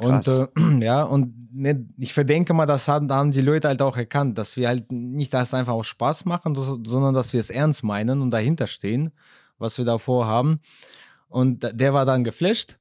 Und 0.00 0.26
äh, 0.28 0.46
ja, 0.84 1.02
und 1.02 1.34
ne, 1.52 1.86
ich 1.98 2.12
verdenke 2.12 2.52
mal, 2.54 2.66
das 2.66 2.86
haben, 2.88 3.10
haben 3.10 3.30
die 3.30 3.40
Leute 3.40 3.68
halt 3.68 3.80
auch 3.82 3.96
erkannt, 3.96 4.36
dass 4.38 4.56
wir 4.56 4.68
halt 4.68 4.92
nicht 4.92 5.32
das 5.32 5.54
einfach 5.54 5.72
auch 5.72 5.84
Spaß 5.84 6.24
machen, 6.26 6.54
so- 6.54 6.78
sondern 6.86 7.14
dass 7.14 7.32
wir 7.32 7.40
es 7.40 7.50
ernst 7.50 7.82
meinen 7.82 8.20
und 8.20 8.30
dahinter 8.30 8.66
stehen, 8.66 9.12
was 9.58 9.78
wir 9.78 9.84
da 9.84 9.98
vorhaben. 9.98 10.60
Und 11.28 11.68
der 11.72 11.94
war 11.94 12.04
dann 12.04 12.24
geflasht. 12.24 12.78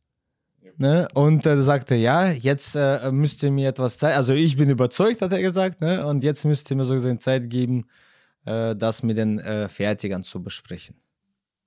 Ne? 0.78 1.08
Und 1.13 1.45
er 1.45 1.62
sagte, 1.62 1.95
ja, 1.95 2.30
jetzt 2.32 2.75
äh, 2.75 3.12
müsst 3.12 3.41
ihr 3.43 3.51
mir 3.51 3.69
etwas 3.69 3.97
Zeit, 3.97 4.15
also 4.15 4.34
ich 4.34 4.58
bin 4.58 4.69
überzeugt, 4.69 5.21
hat 5.21 5.32
er 5.32 5.41
gesagt, 5.41 5.80
ne? 5.80 6.06
und 6.06 6.23
jetzt 6.23 6.43
müsst 6.43 6.69
ihr 6.69 6.75
mir 6.75 6.84
so 6.84 6.93
gesehen 6.95 7.19
Zeit 7.21 7.49
geben, 7.49 7.86
äh, 8.45 8.75
das 8.75 9.01
mit 9.01 9.17
den 9.17 9.39
äh, 9.39 9.69
Fertigern 9.69 10.23
zu 10.23 10.43
besprechen. 10.43 10.97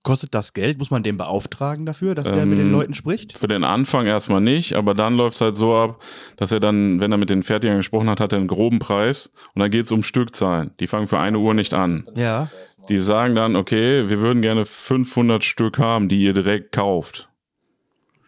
Kostet 0.04 0.32
das 0.34 0.52
Geld? 0.54 0.78
Muss 0.78 0.90
man 0.90 1.02
den 1.02 1.16
beauftragen 1.16 1.84
dafür, 1.84 2.14
dass 2.14 2.30
der 2.30 2.46
mit 2.46 2.58
den 2.58 2.66
Ähm, 2.66 2.72
Leuten 2.72 2.94
spricht? 2.94 3.36
Für 3.36 3.48
den 3.48 3.64
Anfang 3.64 4.06
erstmal 4.06 4.40
nicht, 4.40 4.74
aber 4.74 4.94
dann 4.94 5.16
läuft 5.16 5.36
es 5.36 5.40
halt 5.40 5.56
so 5.56 5.74
ab, 5.74 6.02
dass 6.36 6.52
er 6.52 6.60
dann, 6.60 7.00
wenn 7.00 7.10
er 7.10 7.18
mit 7.18 7.30
den 7.30 7.42
Fertigern 7.42 7.78
gesprochen 7.78 8.08
hat, 8.08 8.20
hat 8.20 8.32
er 8.32 8.38
einen 8.38 8.46
groben 8.46 8.78
Preis 8.78 9.30
und 9.54 9.60
dann 9.60 9.70
geht 9.70 9.86
es 9.86 9.92
um 9.92 10.02
Stückzahlen. 10.02 10.70
Die 10.78 10.86
fangen 10.86 11.08
für 11.08 11.18
eine 11.18 11.38
Uhr 11.38 11.52
nicht 11.52 11.74
an. 11.74 12.08
Ja. 12.14 12.48
Die 12.88 12.98
sagen 12.98 13.34
dann, 13.34 13.56
okay, 13.56 14.08
wir 14.08 14.20
würden 14.20 14.40
gerne 14.40 14.64
500 14.64 15.44
Stück 15.44 15.78
haben, 15.78 16.08
die 16.08 16.22
ihr 16.22 16.32
direkt 16.32 16.72
kauft. 16.72 17.28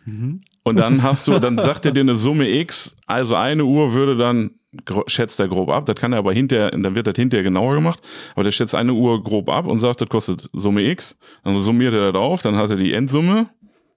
Mhm. 0.05 0.43
Und 0.63 0.77
dann 0.77 1.03
hast 1.03 1.27
du, 1.29 1.39
dann 1.39 1.57
sagt 1.57 1.87
er 1.87 1.93
dir 1.93 2.01
eine 2.01 2.15
Summe 2.15 2.49
X, 2.49 2.97
also 3.07 3.35
eine 3.37 3.65
Uhr 3.65 3.95
würde 3.95 4.17
dann, 4.17 4.51
schätzt 5.07 5.41
er 5.41 5.49
grob 5.49 5.69
ab, 5.69 5.87
das 5.87 5.97
kann 5.97 6.13
er 6.13 6.19
aber 6.19 6.33
hinterher, 6.33 6.71
dann 6.71 6.95
wird 6.95 7.07
das 7.07 7.17
hinterher 7.17 7.43
genauer 7.43 7.75
gemacht, 7.75 8.01
aber 8.35 8.45
der 8.45 8.53
schätzt 8.53 8.75
eine 8.75 8.93
Uhr 8.93 9.23
grob 9.23 9.49
ab 9.49 9.67
und 9.67 9.81
sagt, 9.81 10.01
das 10.01 10.09
kostet 10.09 10.49
Summe 10.53 10.83
X, 10.83 11.19
dann 11.43 11.61
summiert 11.61 11.95
er 11.95 12.13
das 12.13 12.21
auf, 12.21 12.43
dann 12.43 12.57
hat 12.57 12.71
er 12.71 12.77
die 12.77 12.93
Endsumme, 12.93 13.51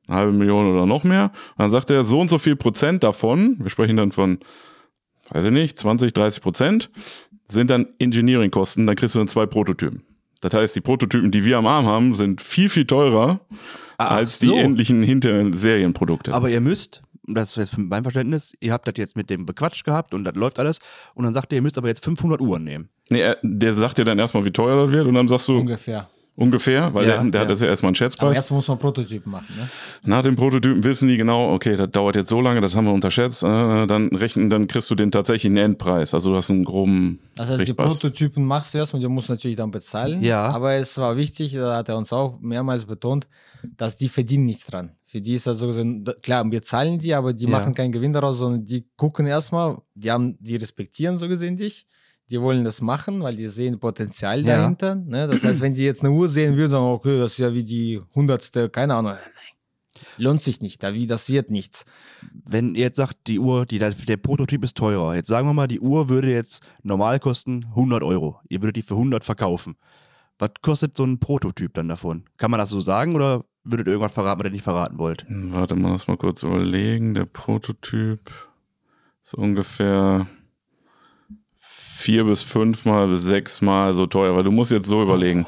eine 0.08 0.18
halbe 0.18 0.34
Million 0.34 0.72
oder 0.72 0.86
noch 0.86 1.04
mehr, 1.04 1.32
und 1.56 1.60
dann 1.60 1.72
sagt 1.72 1.90
er, 1.92 2.04
so 2.04 2.20
und 2.20 2.30
so 2.30 2.40
viel 2.40 2.56
Prozent 2.56 3.04
davon, 3.04 3.58
wir 3.60 3.70
sprechen 3.70 3.98
dann 3.98 4.12
von, 4.12 4.40
weiß 5.30 5.46
ich 5.46 5.52
nicht, 5.52 5.80
20, 5.80 6.12
30 6.12 6.42
Prozent, 6.42 6.90
sind 7.50 7.70
dann 7.70 7.88
Engineering-Kosten, 8.00 8.88
dann 8.88 8.96
kriegst 8.96 9.14
du 9.14 9.20
dann 9.20 9.28
zwei 9.28 9.46
Prototypen. 9.46 10.04
Das 10.42 10.54
heißt, 10.54 10.76
die 10.76 10.82
Prototypen, 10.82 11.32
die 11.32 11.46
wir 11.46 11.58
am 11.58 11.68
Arm 11.68 11.86
haben, 11.86 12.16
sind 12.16 12.42
viel, 12.42 12.68
viel 12.68 12.86
teurer 12.86 13.40
Ach 13.98 14.12
als 14.12 14.40
so. 14.40 14.48
die 14.48 14.58
endlichen 14.60 15.04
hinteren 15.04 15.54
Serienprodukte. 15.54 16.34
Aber 16.34 16.50
ihr 16.50 16.60
müsst, 16.60 17.02
das 17.28 17.52
ist 17.52 17.58
jetzt 17.58 17.78
mein 17.78 18.04
Verständnis, 18.04 18.54
ihr 18.60 18.74
habt 18.74 18.88
das 18.88 18.96
jetzt 18.98 19.16
mit 19.16 19.30
dem 19.30 19.46
bequatscht 19.46 19.86
gehabt 19.86 20.14
und 20.14 20.24
das 20.24 20.36
läuft 20.36 20.60
alles 20.60 20.80
und 21.16 21.24
dann 21.24 21.34
sagt 21.34 21.52
ihr, 21.54 21.58
ihr 21.58 21.62
müsst 21.62 21.78
aber 21.78 21.88
jetzt 21.88 22.04
500 22.04 22.42
Uhren 22.42 22.64
nehmen. 22.64 22.90
Nee, 23.10 23.22
er, 23.22 23.38
der 23.44 23.74
sagt 23.74 23.98
dir 23.98 24.06
dann 24.06 24.20
erstmal, 24.20 24.46
wie 24.46 24.52
teuer 24.52 24.84
das 24.86 24.92
wird 24.92 25.08
und 25.08 25.14
dann 25.14 25.28
sagst 25.28 25.48
du 25.48 25.58
Ungefähr. 25.58 26.10
ungefähr, 26.36 26.94
weil 26.94 27.08
Ja, 27.08 27.22
der, 27.22 27.32
der 27.32 27.42
ja. 27.42 27.46
hat 27.46 27.52
das 27.52 27.60
ja 27.62 27.68
erstmal 27.68 27.90
einen 27.90 27.96
Aber 27.96 28.06
Schätzpreis. 28.12 28.36
erst 28.36 28.52
muss 28.52 28.68
man 28.68 28.78
Prototypen 28.80 29.32
machen, 29.32 29.48
ne? 29.56 29.70
Nach 30.04 30.22
dem 30.24 30.36
Prototypen 30.36 30.84
wissen 30.84 31.08
die 31.08 31.16
genau, 31.18 31.54
okay, 31.54 31.76
das 31.76 31.92
dauert 31.92 32.16
jetzt 32.16 32.30
so 32.30 32.42
lange, 32.42 32.60
das 32.60 32.76
haben 32.76 32.86
wir 32.86 32.94
unterschätzt, 32.94 33.44
äh, 33.44 33.86
dann 33.88 34.08
rechnen, 34.16 34.50
dann 34.50 34.68
kriegst 34.68 34.90
du 34.90 34.96
den 34.96 35.12
tatsächlichen 35.12 35.56
Endpreis. 35.58 36.14
Also 36.14 36.32
du 36.32 36.36
hast 36.38 36.50
einen 36.50 36.66
groben 36.66 37.20
Das 37.36 37.50
heißt, 37.50 37.68
die. 37.68 37.74
Prototypen 37.74 38.44
machst 38.46 38.74
du 38.74 38.80
erst 38.80 38.94
und 38.94 39.00
die 39.02 39.08
musst 39.08 39.30
du 39.30 39.34
natürlich 39.34 39.58
dann 39.58 39.72
bezahlen. 39.72 40.24
Ja. 40.24 40.48
Aber 40.48 40.74
es 40.74 40.98
war 40.98 41.16
wichtig, 41.18 41.54
da 41.54 41.78
hat 41.78 41.88
er 41.90 41.98
uns 41.98 42.12
auch 42.12 42.40
mehrmals 42.42 42.86
betont, 42.86 43.28
dass 43.78 43.96
die 43.96 44.10
verdienen 44.10 44.46
nichts 44.46 44.66
dran. 44.66 44.92
Für 45.14 45.22
die 45.22 45.36
ist 45.36 45.46
das 45.46 45.60
so 45.60 45.68
gesehen, 45.68 46.04
klar, 46.24 46.44
wir 46.50 46.64
zahlen 46.64 46.98
die, 46.98 47.14
aber 47.14 47.34
die 47.34 47.46
Ja. 47.46 47.52
machen 47.52 47.76
keinen 47.76 47.92
Gewinn 47.92 48.14
daraus, 48.14 48.40
sondern 48.40 48.66
die 48.66 48.84
gucken 48.96 49.28
erstmal, 49.28 49.78
die 49.94 50.10
haben, 50.10 50.36
die 50.40 50.56
respektieren 50.56 51.20
so 51.20 51.28
gesehen 51.28 51.56
dich. 51.56 51.86
Die 52.32 52.42
wollen 52.42 52.64
das 52.64 52.82
machen, 52.82 53.22
weil 53.22 53.36
die 53.36 53.46
sehen 53.46 53.80
Potenzial 53.80 54.44
Ja. 54.44 54.58
dahinter. 54.58 54.96
Ne? 54.96 55.28
Das 55.28 55.44
heißt, 55.44 55.62
wenn 55.62 55.74
die 55.76 55.84
jetzt 55.84 56.02
eine 56.04 56.10
Uhr 56.12 56.28
sehen 56.30 56.58
würden, 56.58 56.72
sagen, 56.72 56.86
okay, 56.86 57.20
das 57.20 57.34
ist 57.34 57.38
ja 57.38 57.54
wie 57.54 57.64
die 57.64 58.02
hundertste, 58.16 58.72
keine 58.72 58.96
Ahnung. 58.96 59.12
Nein. 59.12 60.04
Lohnt 60.18 60.42
sich 60.42 60.60
nicht, 60.62 60.82
da 60.82 60.96
wie 60.96 61.06
das 61.06 61.30
wird 61.30 61.52
nichts. 61.52 61.86
Wenn 62.44 62.74
ihr 62.74 62.82
jetzt 62.86 62.96
sagt, 62.96 63.28
die 63.28 63.38
Uhr, 63.38 63.68
die, 63.68 63.78
der 63.78 64.18
Prototyp 64.18 64.64
ist 64.64 64.76
teurer. 64.76 65.14
Jetzt 65.14 65.28
sagen 65.28 65.48
wir 65.48 65.54
mal, 65.54 65.68
die 65.68 65.80
Uhr 65.80 66.10
würde 66.10 66.32
jetzt 66.32 66.64
normal 66.82 67.20
kosten 67.20 67.66
100 67.76 68.02
Euro. 68.02 68.40
Ihr 68.50 68.64
würdet 68.64 68.78
die 68.78 68.82
für 68.82 68.96
100 68.96 69.24
verkaufen. 69.24 69.76
Was 70.40 70.50
kostet 70.64 70.98
so 70.98 71.04
ein 71.04 71.20
Prototyp 71.20 71.76
dann 71.76 71.88
davon? 71.88 72.24
Kann 72.38 72.50
man 72.50 72.60
das 72.60 72.70
so 72.70 72.82
sagen 72.82 73.14
oder 73.16 73.46
würdet 73.64 73.88
ihr 73.88 73.94
irgendwas 73.94 74.14
verraten, 74.14 74.40
was 74.40 74.46
ihr 74.46 74.52
nicht 74.52 74.64
verraten 74.64 74.98
wollt? 74.98 75.26
Warte 75.30 75.76
mal, 75.76 75.92
lass 75.92 76.08
mal 76.08 76.18
kurz 76.18 76.44
überlegen. 76.44 77.14
Der 77.14 77.26
Prototyp 77.26 78.32
ist 79.24 79.34
ungefähr 79.36 80.28
vier 82.04 82.26
bis 82.26 82.44
fünfmal 82.44 83.08
bis 83.08 83.22
sechsmal 83.24 83.94
so 83.94 84.06
teuer, 84.06 84.36
weil 84.36 84.44
du 84.44 84.52
musst 84.52 84.72
jetzt 84.72 84.88
so 84.90 85.02
überlegen. 85.02 85.46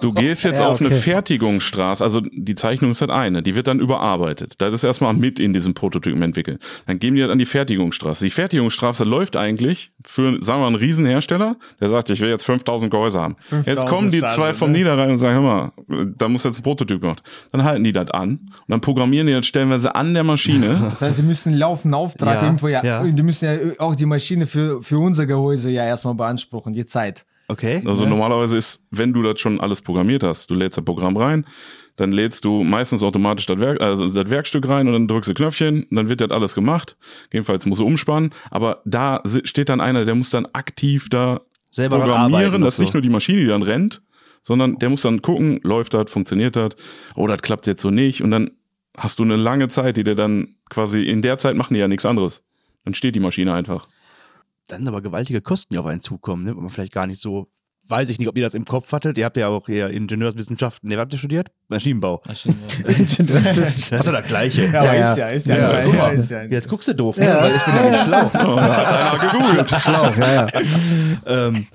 Du 0.00 0.12
gehst 0.12 0.42
jetzt 0.44 0.58
Ja, 0.62 0.68
auf 0.68 0.80
eine. 0.80 0.90
Fertigungsstraße, 0.90 2.02
also 2.02 2.20
die 2.20 2.54
Zeichnung 2.54 2.90
ist 2.90 3.00
halt 3.00 3.10
eine, 3.10 3.42
die 3.42 3.54
wird 3.54 3.66
dann 3.68 3.78
überarbeitet. 3.80 4.54
Das 4.58 4.74
ist 4.74 4.84
erstmal 4.84 5.14
mit 5.14 5.38
in 5.38 5.52
diesem 5.52 5.74
Prototypen 5.74 6.20
entwickelt. 6.22 6.60
Dann 6.86 6.98
geben 6.98 7.14
die 7.16 7.22
halt 7.22 7.30
an 7.30 7.38
die 7.38 7.46
Fertigungsstraße. 7.46 8.24
Die 8.24 8.30
Fertigungsstraße 8.30 9.04
läuft 9.04 9.36
eigentlich 9.36 9.92
für, 10.04 10.32
sagen 10.44 10.58
wir 10.58 10.62
mal, 10.62 10.66
einen 10.68 10.76
Riesenhersteller, 10.76 11.56
der 11.80 11.90
sagt, 11.90 12.10
ich 12.10 12.20
will 12.20 12.28
jetzt 12.28 12.44
5000 12.44 12.90
Gehäuse 12.90 13.20
haben. 13.20 13.36
5000 13.36 13.66
jetzt 13.66 13.88
kommen 13.88 14.10
die 14.10 14.20
zwei 14.20 14.52
vom 14.54 14.72
ne? 14.72 14.78
Niederrhein 14.78 15.10
und 15.10 15.18
sagen, 15.18 15.34
hör 15.34 15.72
mal, 15.88 16.12
da 16.16 16.28
muss 16.28 16.42
jetzt 16.44 16.58
ein 16.58 16.62
Prototyp 16.62 17.00
gemacht. 17.00 17.22
Dann 17.52 17.62
halten 17.62 17.84
die 17.84 17.92
das 17.92 18.10
an 18.10 18.30
und 18.30 18.40
dann 18.68 18.80
programmieren 18.80 19.26
die 19.28 19.32
das 19.32 19.46
stellenweise 19.46 19.94
an 19.94 20.12
der 20.12 20.24
Maschine. 20.24 20.80
Das 20.90 21.00
heißt, 21.02 21.16
sie 21.18 21.22
müssen 21.22 21.54
laufenden 21.56 21.94
Auftrag 21.94 22.36
Ja, 22.36 22.42
irgendwo 22.44 22.68
ja, 22.68 22.84
ja. 22.84 23.00
und 23.00 23.14
die 23.16 23.22
müssen 23.22 23.44
ja 23.44 23.52
auch 23.78 23.94
die 23.94 24.06
Maschine 24.06 24.46
für, 24.46 24.82
für 24.82 24.98
unser 24.98 25.26
Gehäuse 25.26 25.51
ja 25.54 25.84
erstmal 25.84 26.14
beanspruchen, 26.14 26.72
die 26.72 26.84
Zeit. 26.86 27.24
Okay. 27.48 27.82
Also 27.84 28.04
Ja. 28.04 28.08
normalerweise 28.10 28.56
ist, 28.56 28.80
wenn 28.90 29.12
du 29.12 29.22
das 29.22 29.40
schon 29.40 29.60
alles 29.60 29.80
programmiert 29.82 30.22
hast, 30.22 30.50
du 30.50 30.54
lädst 30.54 30.78
das 30.78 30.84
Programm 30.84 31.16
rein, 31.16 31.44
dann 31.96 32.10
lädst 32.12 32.44
du 32.44 32.62
meistens 32.64 33.02
automatisch 33.02 33.44
das, 33.46 33.58
Werk, 33.58 33.80
also 33.82 34.08
das 34.08 34.30
Werkstück 34.30 34.66
rein 34.66 34.86
und 34.86 34.94
dann 34.94 35.08
drückst 35.08 35.28
du 35.30 35.34
Knöpfchen, 35.34 35.86
dann 35.90 36.08
wird 36.08 36.20
das 36.22 36.30
alles 36.30 36.54
gemacht. 36.54 36.96
Jedenfalls 37.32 37.66
musst 37.66 37.80
du 37.80 37.86
umspannen, 37.86 38.30
aber 38.50 38.80
da 38.86 39.22
steht 39.44 39.68
dann 39.68 39.80
einer, 39.80 40.04
der 40.06 40.14
muss 40.14 40.30
dann 40.30 40.46
aktiv 40.52 41.08
da 41.10 41.40
Selber 41.70 41.98
programmieren. 41.98 42.54
und 42.54 42.60
Das 42.62 42.74
ist 42.74 42.78
nicht 42.78 42.92
so. 42.92 42.98
nur 42.98 43.02
die 43.02 43.08
Maschine, 43.10 43.40
die 43.40 43.46
dann 43.46 43.62
rennt, 43.62 44.00
sondern 44.40 44.78
der 44.78 44.88
muss 44.88 45.02
dann 45.02 45.20
gucken, 45.20 45.60
läuft 45.62 45.92
das, 45.94 46.10
funktioniert 46.10 46.56
das, 46.56 46.70
oh, 47.16 47.26
das 47.26 47.42
klappt 47.42 47.66
jetzt 47.66 47.82
so 47.82 47.90
nicht 47.90 48.22
und 48.22 48.30
dann 48.30 48.50
hast 48.96 49.18
du 49.18 49.24
eine 49.24 49.36
lange 49.36 49.68
Zeit, 49.68 49.96
die 49.98 50.04
der 50.04 50.14
dann 50.14 50.54
quasi, 50.70 51.02
in 51.02 51.20
der 51.22 51.36
Zeit 51.38 51.56
machen 51.56 51.74
die 51.74 51.80
ja 51.80 51.88
nichts 51.88 52.06
anderes. 52.06 52.42
Dann 52.84 52.94
steht 52.94 53.14
die 53.14 53.20
Maschine 53.20 53.52
einfach. 53.52 53.88
Dann 54.68 54.78
sind 54.78 54.88
aber 54.88 55.02
gewaltige 55.02 55.40
Kosten, 55.40 55.74
die 55.74 55.78
auf 55.78 55.86
einen 55.86 56.00
zukommen, 56.00 56.44
ne? 56.44 56.56
Wo 56.56 56.60
man 56.60 56.70
vielleicht 56.70 56.92
gar 56.92 57.06
nicht 57.06 57.20
so, 57.20 57.48
weiß 57.88 58.08
ich 58.10 58.18
nicht, 58.18 58.28
ob 58.28 58.36
ihr 58.36 58.44
das 58.44 58.54
im 58.54 58.64
Kopf 58.64 58.92
hattet. 58.92 59.18
Ihr 59.18 59.24
habt 59.24 59.36
ja 59.36 59.48
auch 59.48 59.66
hier 59.66 59.90
Ingenieurswissenschaften, 59.90 60.88
ne, 60.88 60.96
habt 60.96 61.12
ihr 61.12 61.18
studiert? 61.18 61.50
Maschinenbau. 61.68 62.22
Das 62.24 62.44
Das 62.44 63.18
ist 63.18 63.92
doch 63.92 64.12
das 64.12 64.26
Gleiche. 64.26 64.66
Ja, 64.66 64.80
aber 64.80 64.94
ja. 64.94 65.12
ist 65.12 65.18
ja, 65.18 65.28
ist 65.28 65.46
ja, 65.46 65.56
Ja, 65.56 65.82
ja, 65.82 66.08
ist 66.08 66.30
ja, 66.30 66.42
Jetzt 66.44 66.68
guckst 66.68 66.88
du 66.88 66.94
doof, 66.94 67.16
ne? 67.16 67.26
weil 67.26 67.54
ich 67.54 67.64
bin 67.64 67.74
ja 67.74 67.90
nicht 67.90 68.04
schlau. 68.04 68.56
Hat 68.60 68.86
einer 68.86 69.32
gegoogelt. 69.32 69.70
Schlau, 69.80 70.10
ja, 70.10 70.34
ja. 70.34 70.48
ähm, 71.26 71.66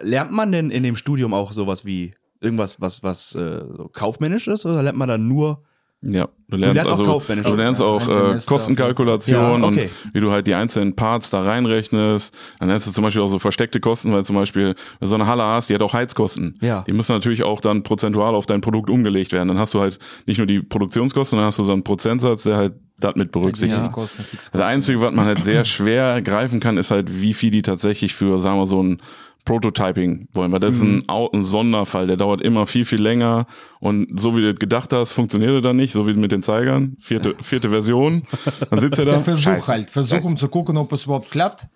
lernt 0.00 0.32
man 0.32 0.52
denn 0.52 0.70
in 0.70 0.82
dem 0.82 0.96
Studium 0.96 1.34
auch 1.34 1.52
sowas 1.52 1.84
wie 1.84 2.14
irgendwas, 2.40 2.80
was, 2.80 3.02
was 3.02 3.34
äh, 3.34 3.64
so 3.76 3.90
kaufmännisch 3.92 4.48
ist, 4.48 4.64
oder 4.64 4.82
lernt 4.82 4.98
man 4.98 5.08
da 5.08 5.18
nur 5.18 5.62
Ja, 6.00 6.28
du 6.48 6.56
lernst, 6.56 6.74
lernst 6.76 6.86
auch 6.92 6.98
also, 6.98 7.04
kaufmännisch. 7.04 7.46
du 7.46 7.54
lernst 7.56 7.80
Ja, 7.80 7.86
auch 7.88 8.08
äh, 8.08 8.38
Kostenkalkulation 8.46 9.62
Ja, 9.62 9.66
okay. 9.66 9.90
und 10.06 10.14
wie 10.14 10.20
du 10.20 10.30
halt 10.30 10.46
die 10.46 10.54
einzelnen 10.54 10.94
Parts 10.94 11.30
da 11.30 11.42
reinrechnest. 11.42 12.32
Dann 12.60 12.68
lernst 12.68 12.86
du 12.86 12.92
zum 12.92 13.02
Beispiel 13.02 13.20
auch 13.20 13.28
so 13.28 13.40
versteckte 13.40 13.80
Kosten, 13.80 14.12
weil 14.12 14.24
zum 14.24 14.36
Beispiel 14.36 14.66
wenn 14.68 14.74
du 15.00 15.06
so 15.08 15.16
eine 15.16 15.26
Halle 15.26 15.42
hast, 15.42 15.70
die 15.70 15.74
hat 15.74 15.82
auch 15.82 15.94
Heizkosten. 15.94 16.56
Ja. 16.60 16.84
Die 16.86 16.92
müssen 16.92 17.12
natürlich 17.12 17.42
auch 17.42 17.60
dann 17.60 17.82
prozentual 17.82 18.36
auf 18.36 18.46
dein 18.46 18.60
Produkt 18.60 18.90
umgelegt 18.90 19.32
werden. 19.32 19.48
Dann 19.48 19.58
hast 19.58 19.74
du 19.74 19.80
halt 19.80 19.98
nicht 20.26 20.38
nur 20.38 20.46
die 20.46 20.60
Produktionskosten, 20.60 21.30
sondern 21.36 21.48
hast 21.48 21.58
du 21.58 21.64
so 21.64 21.72
einen 21.72 21.82
Prozentsatz, 21.82 22.44
der 22.44 22.56
halt 22.56 22.74
das 23.00 23.14
mit 23.16 23.32
berücksichtigt. 23.32 23.80
Ja. 23.80 24.06
Das 24.52 24.60
Einzige, 24.60 25.00
was 25.00 25.12
man 25.12 25.26
halt 25.26 25.44
sehr 25.44 25.64
schwer 25.64 26.20
greifen 26.22 26.60
kann, 26.60 26.76
ist 26.78 26.90
halt, 26.90 27.20
wie 27.20 27.32
viel 27.32 27.50
die 27.50 27.62
tatsächlich 27.62 28.14
für, 28.14 28.38
sagen 28.38 28.58
wir, 28.58 28.66
so 28.66 28.82
ein 28.82 29.00
Prototyping 29.44 30.28
wollen. 30.32 30.52
Weil 30.52 30.60
das 30.60 30.74
ist 30.76 30.82
ein, 30.82 31.02
Au- 31.08 31.30
ein 31.32 31.42
Sonderfall, 31.42 32.06
der 32.06 32.16
dauert 32.16 32.40
immer 32.42 32.66
viel, 32.66 32.84
viel 32.84 33.00
länger. 33.00 33.46
Und 33.80 34.20
so 34.20 34.36
wie 34.36 34.42
du 34.42 34.52
das 34.52 34.60
gedacht 34.60 34.92
hast, 34.92 35.12
funktioniert 35.12 35.52
er 35.52 35.60
dann 35.62 35.76
nicht, 35.76 35.92
so 35.92 36.06
wie 36.06 36.14
mit 36.14 36.32
den 36.32 36.42
Zeigern. 36.42 36.96
Vierte, 37.00 37.34
vierte 37.42 37.70
Version. 37.70 38.22
Dann 38.70 38.80
sitzt 38.80 38.98
er 38.98 39.04
der 39.06 39.14
da. 39.14 39.20
Versuch 39.20 39.42
Scheiße. 39.42 39.66
halt. 39.66 39.90
Versuch, 39.90 40.22
um 40.24 40.36
zu 40.36 40.48
gucken, 40.48 40.76
ob 40.76 40.92
es 40.92 41.04
überhaupt 41.04 41.30
klappt. 41.30 41.66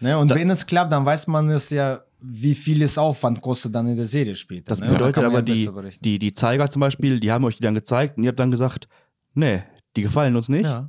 Ne? 0.00 0.18
Und 0.18 0.34
wenn 0.34 0.50
es 0.50 0.66
klappt, 0.66 0.90
dann 0.92 1.06
weiß 1.06 1.28
man 1.28 1.48
es 1.50 1.70
ja, 1.70 2.00
wie 2.20 2.54
viel 2.54 2.82
es 2.82 2.98
Aufwand 2.98 3.40
kostet 3.40 3.74
dann 3.74 3.86
in 3.86 3.96
der 3.96 4.04
Serie 4.06 4.34
später. 4.34 4.64
Das 4.70 4.80
ne? 4.80 4.86
Da 4.86 4.92
bedeutet 4.92 5.22
aber, 5.24 5.34
ja 5.36 5.42
die, 5.42 5.70
die, 6.00 6.18
die 6.18 6.32
Zeiger 6.32 6.68
zum 6.70 6.80
Beispiel, 6.80 7.20
die 7.20 7.30
haben 7.30 7.44
euch 7.44 7.56
die 7.56 7.62
dann 7.62 7.74
gezeigt 7.74 8.16
und 8.16 8.24
ihr 8.24 8.28
habt 8.28 8.40
dann 8.40 8.50
gesagt, 8.50 8.88
nee, 9.34 9.62
die 9.96 10.02
gefallen 10.02 10.34
uns 10.36 10.48
nicht. 10.48 10.66
ja, 10.66 10.88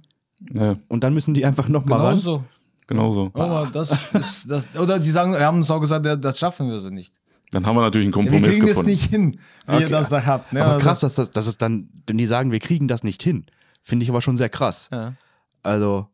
Ja, 0.53 0.77
Und 0.87 1.03
dann 1.03 1.13
müssen 1.13 1.33
die 1.35 1.45
einfach 1.45 1.69
nochmal 1.69 1.99
genau 1.99 2.09
ran. 2.09 2.17
so. 2.19 2.43
Genau 2.87 3.11
so. 3.11 3.31
Aber 3.33 3.69
das, 3.73 3.91
ist, 3.91 4.49
das, 4.49 4.65
oder 4.79 4.99
die 4.99 5.09
sagen, 5.11 5.33
wir 5.33 5.45
haben 5.45 5.57
uns 5.57 5.69
auch 5.71 5.79
gesagt, 5.79 6.05
das 6.05 6.39
schaffen 6.39 6.69
wir 6.69 6.79
so 6.79 6.89
nicht. 6.89 7.13
Dann 7.51 7.65
haben 7.65 7.75
wir 7.75 7.81
natürlich 7.81 8.07
einen 8.07 8.13
Wir 8.15 8.31
Kompromiss 8.31 8.49
kriegen 8.49 8.61
das 8.61 8.69
gefunden. 8.69 8.89
nicht 8.91 9.09
hin, 9.09 9.35
wie 9.67 9.71
Okay. 9.73 9.83
ihr 9.83 9.89
das 9.89 10.09
da 10.09 10.25
habt. 10.25 10.53
Ne? 10.53 10.63
Aber 10.63 10.73
Also- 10.73 10.83
krass, 10.85 10.99
dass, 11.01 11.13
das, 11.15 11.31
dass 11.31 11.47
es 11.47 11.57
dann, 11.57 11.89
wenn 12.07 12.17
die 12.17 12.25
sagen, 12.25 12.51
wir 12.51 12.59
kriegen 12.59 12.87
das 12.87 13.03
nicht 13.03 13.21
hin, 13.21 13.45
finde 13.83 14.03
ich 14.03 14.09
aber 14.09 14.21
schon 14.21 14.37
sehr 14.37 14.49
krass. 14.49 14.89
Ja. 14.91 15.13
Also, 15.61 16.07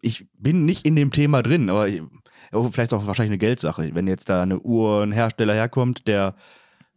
ich 0.00 0.26
bin 0.38 0.64
nicht 0.64 0.86
in 0.86 0.94
dem 0.96 1.10
Thema 1.10 1.42
drin, 1.42 1.68
aber 1.70 1.88
ich, 1.88 2.02
aber 2.52 2.70
vielleicht 2.70 2.92
ist 2.92 2.98
auch 2.98 3.06
wahrscheinlich 3.06 3.30
eine 3.32 3.38
Geldsache. 3.38 3.90
Wenn 3.94 4.06
jetzt 4.06 4.28
da 4.28 4.42
eine 4.42 4.60
Uhrenhersteller 4.60 5.54
herkommt, 5.54 6.06
der 6.06 6.34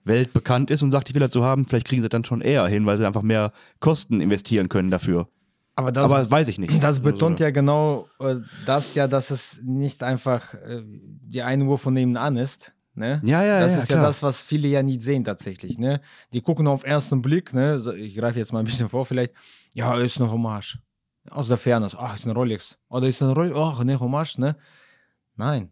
weltbekannt 0.03 0.69
ist 0.71 0.83
und 0.83 0.91
sagt, 0.91 1.09
ich 1.09 1.15
will 1.15 1.19
das 1.21 1.31
so 1.33 1.43
haben, 1.43 1.65
vielleicht 1.65 1.87
kriegen 1.87 2.01
sie 2.01 2.07
das 2.07 2.15
dann 2.15 2.23
schon 2.23 2.41
eher 2.41 2.67
hin, 2.67 2.85
weil 2.85 2.97
sie 2.97 3.05
einfach 3.07 3.23
mehr 3.23 3.51
Kosten 3.79 4.21
investieren 4.21 4.69
können 4.69 4.89
dafür. 4.91 5.27
Aber 5.77 5.91
das, 5.91 6.05
aber 6.05 6.29
weiß 6.29 6.47
ich 6.47 6.57
nicht. 6.57 6.81
das 6.83 6.99
betont 6.99 7.33
Also, 7.33 7.43
ja 7.43 7.51
genau 7.51 8.07
äh, 8.19 8.37
das 8.65 8.95
ja, 8.95 9.07
dass 9.07 9.29
es 9.29 9.61
nicht 9.63 10.01
einfach 10.01 10.55
äh, 10.55 10.81
die 10.83 11.43
eine 11.43 11.65
Uhr 11.65 11.77
von 11.77 11.93
nebenan 11.93 12.35
ist. 12.35 12.73
Ne? 12.95 13.21
Ja, 13.23 13.43
ja, 13.43 13.59
das 13.59 13.73
ja, 13.73 13.77
ist 13.77 13.89
ja 13.89 13.95
klar. 13.97 14.07
das, 14.07 14.23
was 14.23 14.41
viele 14.41 14.67
ja 14.69 14.81
nicht 14.81 15.03
sehen 15.03 15.23
tatsächlich. 15.23 15.77
Ne? 15.77 16.01
Die 16.33 16.41
gucken 16.41 16.65
auf 16.65 16.83
ersten 16.83 17.21
Blick, 17.21 17.53
ne? 17.53 17.79
so, 17.79 17.93
ich 17.93 18.15
greife 18.15 18.39
jetzt 18.39 18.51
mal 18.51 18.59
ein 18.59 18.65
bisschen 18.65 18.89
vor, 18.89 19.05
vielleicht, 19.05 19.33
ja, 19.75 19.95
ist 19.99 20.19
eine 20.19 20.31
Hommage. 20.31 20.79
Aus 21.29 21.47
der 21.47 21.57
Ferne, 21.57 21.87
ach, 21.95 22.15
ist 22.15 22.25
ein 22.25 22.31
Rolex. 22.31 22.75
Oder 22.89 23.07
ist 23.07 23.21
ein 23.21 23.29
Rolex, 23.29 23.55
ach, 23.55 23.83
ne, 23.83 23.99
Hommage, 23.99 24.39
ne? 24.39 24.55
Nein. 25.35 25.69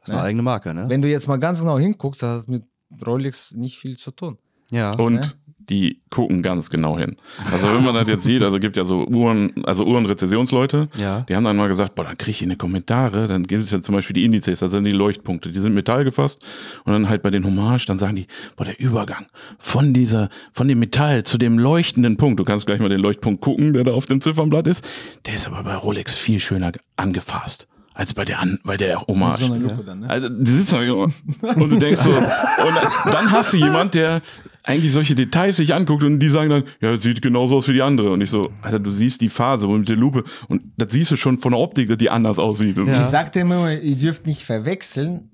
Das 0.00 0.08
ist 0.08 0.10
eine 0.10 0.22
ne? 0.22 0.26
eigene 0.26 0.42
Marke, 0.42 0.74
ne? 0.74 0.88
Wenn 0.88 1.02
du 1.02 1.08
jetzt 1.08 1.28
mal 1.28 1.38
ganz 1.38 1.60
genau 1.60 1.78
hinguckst, 1.78 2.20
das 2.20 2.40
hat 2.40 2.48
mit 2.48 2.64
Rolex 3.06 3.52
nicht 3.52 3.78
viel 3.78 3.96
zu 3.96 4.10
tun. 4.10 4.36
ja. 4.72 4.90
Und 4.94 5.20
Ne? 5.20 5.32
Die 5.68 6.00
gucken 6.10 6.42
ganz 6.42 6.70
genau 6.70 6.98
hin. 6.98 7.16
Also 7.52 7.66
wenn 7.68 7.84
man 7.84 7.94
das 7.94 8.08
jetzt 8.08 8.24
sieht, 8.24 8.42
also 8.42 8.58
gibt 8.58 8.76
ja 8.76 8.84
so 8.84 9.04
Uhren, 9.06 9.52
also 9.64 9.84
Uhrenrezessionsleute, 9.84 10.88
Ja. 10.96 11.20
die 11.28 11.36
haben 11.36 11.44
dann 11.44 11.56
mal 11.56 11.68
gesagt, 11.68 11.94
boah, 11.94 12.04
dann 12.04 12.18
kriege 12.18 12.30
ich 12.32 12.42
in 12.42 12.50
die 12.50 12.56
Kommentare, 12.56 13.28
dann 13.28 13.44
gibt 13.44 13.64
es 13.64 13.70
ja 13.70 13.80
zum 13.82 13.94
Beispiel 13.94 14.14
die 14.14 14.24
Indizes, 14.24 14.60
das 14.60 14.70
sind 14.70 14.84
die 14.84 14.90
Leuchtpunkte, 14.92 15.50
die 15.50 15.58
sind 15.58 15.74
Metall 15.74 16.04
gefasst 16.04 16.42
und 16.84 16.92
dann 16.92 17.08
halt 17.08 17.22
bei 17.22 17.30
den 17.30 17.44
Hommage, 17.44 17.86
dann 17.86 17.98
sagen 17.98 18.16
die, 18.16 18.26
boah, 18.56 18.64
der 18.64 18.80
Übergang 18.80 19.26
von 19.58 19.92
dieser, 19.92 20.28
von 20.52 20.66
dem 20.68 20.78
Metall 20.80 21.22
zu 21.24 21.38
dem 21.38 21.58
leuchtenden 21.58 22.16
Punkt, 22.16 22.40
du 22.40 22.44
kannst 22.44 22.66
gleich 22.66 22.80
mal 22.80 22.88
den 22.88 23.00
Leuchtpunkt 23.00 23.40
gucken, 23.40 23.72
der 23.72 23.84
da 23.84 23.92
auf 23.92 24.06
dem 24.06 24.20
Ziffernblatt 24.20 24.66
ist, 24.66 24.86
der 25.26 25.34
ist 25.34 25.46
aber 25.46 25.62
bei 25.62 25.74
Rolex 25.76 26.14
viel 26.16 26.40
schöner 26.40 26.72
angefasst 26.96 27.68
als 27.94 28.14
bei 28.14 28.24
der, 28.24 28.38
An 28.40 28.58
bei 28.64 28.76
der 28.76 29.02
Hommage. 29.06 29.40
so 29.40 29.54
Lupe 29.54 29.82
dann, 29.84 30.00
ne? 30.00 30.10
Also, 30.10 30.28
die 30.28 30.50
sitzen 30.50 30.76
da 30.86 31.50
und 31.52 31.70
du 31.70 31.78
denkst 31.78 32.02
so, 32.02 32.10
und 32.10 33.12
dann 33.12 33.30
hast 33.30 33.52
du 33.52 33.56
jemand, 33.56 33.94
der 33.94 34.22
eigentlich 34.62 34.92
solche 34.92 35.14
Details 35.14 35.56
sich 35.56 35.74
anguckt 35.74 36.04
und 36.04 36.20
die 36.20 36.28
sagen 36.28 36.50
dann, 36.50 36.64
ja, 36.80 36.92
das 36.92 37.02
sieht 37.02 37.20
genauso 37.22 37.56
aus 37.56 37.68
wie 37.68 37.72
die 37.72 37.82
andere. 37.82 38.10
Und 38.12 38.20
ich 38.20 38.30
so, 38.30 38.50
Alter, 38.62 38.78
du 38.78 38.90
siehst 38.90 39.20
die 39.20 39.28
Phase 39.28 39.66
mit 39.66 39.88
der 39.88 39.96
Lupe 39.96 40.24
und 40.48 40.62
das 40.76 40.92
siehst 40.92 41.10
du 41.10 41.16
schon 41.16 41.38
von 41.40 41.52
der 41.52 41.60
Optik, 41.60 41.88
dass 41.88 41.98
die 41.98 42.10
anders 42.10 42.38
aussieht. 42.38 42.76
Ja. 42.76 43.00
Ich 43.00 43.06
sagte 43.06 43.40
immer, 43.40 43.72
ihr 43.72 43.96
dürft 43.96 44.26
nicht 44.26 44.44
verwechseln 44.44 45.28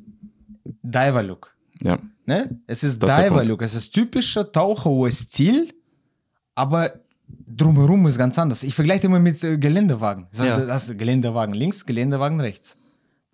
Diver-Look. 0.83 1.55
ja. 1.83 1.99
Ne? 2.29 2.59
Es 2.67 2.83
ist 2.83 3.01
Das 3.01 3.11
ist 3.11 3.17
der 3.19 3.31
Diver-Look. 3.31 3.63
Es 3.63 3.75
ist 3.75 3.93
typischer 3.93 4.51
Taucheruhr-Stil, 4.51 5.73
aber 6.57 6.93
drumherum 7.29 8.07
ist 8.07 8.19
ganz 8.19 8.39
anders. 8.39 8.63
Ich 8.63 8.75
vergleiche 8.75 9.07
immer 9.07 9.19
mit 9.21 9.43
äh, 9.45 9.59
Geländewagen. 9.59 10.27
Das, 10.33 10.41
heißt, 10.41 10.51
Ja. 10.61 10.67
das 10.67 10.89
ist 10.89 10.99
Geländewagen 10.99 11.55
links, 11.55 11.85
Geländewagen 11.87 12.41
rechts. 12.41 12.77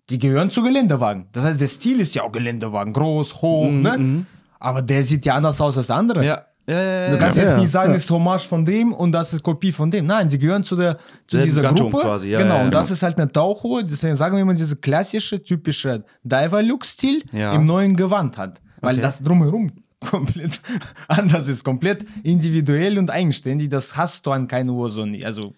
Die 0.09 0.19
gehören 0.19 0.51
zu 0.51 0.61
Geländewagen. 0.63 1.27
Das 1.31 1.43
heißt, 1.43 1.61
der 1.61 1.67
Stil 1.67 1.99
ist 2.01 2.13
ja 2.13 2.23
auch 2.23 2.31
Geländewagen. 2.31 2.91
Groß, 2.93 3.41
hoch, 3.41 3.71
ne? 3.71 4.25
Aber 4.59 4.81
der 4.81 5.03
sieht 5.03 5.25
ja 5.25 5.35
anders 5.35 5.59
aus 5.61 5.77
als 5.77 5.87
der 5.87 5.95
andere. 5.97 6.19
Mhm, 6.19 6.25
Ja. 6.25 6.41
Ja, 6.65 7.09
Du 7.09 7.17
kannst 7.17 7.35
ja. 7.37 7.43
jetzt 7.43 7.51
Ja, 7.53 7.57
nicht 7.57 7.71
sagen, 7.71 7.89
ja. 7.89 7.95
das 7.95 8.05
ist 8.05 8.09
Hommage 8.09 8.47
von 8.47 8.63
dem 8.63 8.93
und 8.93 9.11
das 9.11 9.33
ist 9.33 9.43
Kopie 9.43 9.73
von 9.73 9.91
dem. 9.91 10.05
Nein, 10.05 10.29
die 10.29 10.39
gehören 10.39 10.63
zu, 10.63 10.77
der, 10.77 10.97
zu 11.27 11.41
dieser 11.43 11.61
Gattung 11.61 11.89
Gruppe. 11.91 12.05
quasi, 12.05 12.29
ja, 12.29 12.37
genau, 12.39 12.53
ja, 12.53 12.59
ja. 12.61 12.65
und 12.65 12.73
das 12.73 12.89
ist 12.89 13.03
halt 13.03 13.17
eine 13.17 13.29
Tauchuhr. 13.29 13.83
Deswegen 13.83 14.15
sagen 14.15 14.35
wir 14.37 14.41
immer, 14.43 14.53
diese 14.53 14.77
klassische, 14.77 15.43
typische 15.43 16.05
Diver-Look-Stil 16.23 17.21
Ja. 17.33 17.51
im 17.53 17.65
neuen 17.65 17.97
Gewand 17.97 18.37
hat. 18.37 18.61
Weil 18.79 18.93
Okay. 18.95 19.01
das 19.01 19.19
drumherum 19.21 19.71
komplett 20.03 20.59
anders 21.07 21.47
ist, 21.47 21.63
komplett 21.63 22.05
individuell 22.23 22.97
und 22.99 23.09
eigenständig. 23.09 23.69
Das 23.69 23.95
hast 23.97 24.25
du 24.25 24.31
an 24.31 24.47
keine 24.47 24.71
Uhr 24.71 24.89
so 24.89 25.05
nicht. 25.05 25.25
Also, 25.25 25.53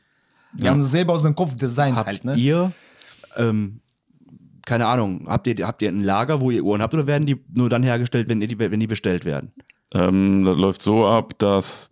die 0.53 0.63
Ja. 0.65 0.71
haben 0.71 0.83
selber 0.83 1.13
aus 1.13 1.23
dem 1.23 1.35
Kopf 1.35 1.55
designt 1.55 1.97
Habt 1.97 2.07
halt. 2.07 2.25
Ne? 2.25 2.35
ihr, 2.35 2.71
ähm, 3.35 3.81
keine 4.65 4.87
Ahnung, 4.87 5.25
habt 5.27 5.45
ihr, 5.47 5.67
habt 5.67 5.81
ihr 5.81 5.89
ein 5.89 5.99
Lager, 6.03 6.41
wo 6.41 6.49
ihr 6.51 6.63
Uhren 6.63 6.81
habt 6.81 6.93
oder 6.93 7.05
werden 7.07 7.27
die 7.27 7.37
nur 7.53 7.69
dann 7.69 7.83
hergestellt, 7.83 8.29
wenn 8.29 8.39
die, 8.39 8.57
wenn 8.57 8.79
die 8.79 8.87
bestellt 8.87 9.25
werden? 9.25 9.51
Ähm, 9.93 10.43
das 10.45 10.57
läuft 10.57 10.81
so 10.81 11.05
ab, 11.05 11.37
dass 11.37 11.89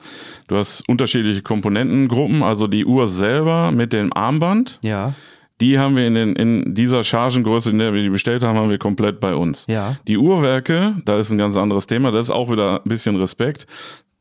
du 0.48 0.58
hast 0.58 0.82
unterschiedliche 0.90 1.42
Komponentengruppen, 1.44 2.42
also 2.42 2.68
die 2.68 2.86
Uhr 2.86 3.08
selber 3.08 3.72
mit 3.72 3.94
dem 3.94 4.12
Armband, 4.14 4.80
Ja. 4.84 5.14
Die 5.62 5.80
haben 5.80 5.96
wir 5.96 6.08
in, 6.08 6.16
den, 6.16 6.36
in 6.36 6.74
dieser 6.76 7.04
Chargengröße, 7.04 7.70
in 7.70 7.80
der 7.80 7.94
wir 7.94 8.02
die 8.02 8.10
bestellt 8.10 8.44
haben, 8.44 8.58
haben 8.58 8.70
wir 8.70 8.78
komplett 8.80 9.20
bei 9.20 9.36
uns. 9.36 9.66
Ja. 9.68 9.94
Die 10.08 10.18
Uhrwerke, 10.18 10.96
da 11.06 11.18
ist 11.20 11.30
ein 11.32 11.38
ganz 11.38 11.56
anderes 11.58 11.88
Thema, 11.88 12.12
das 12.12 12.28
ist 12.28 12.32
auch 12.32 12.52
wieder 12.52 12.82
ein 12.84 12.90
bisschen 12.90 13.16
Respekt. 13.16 13.68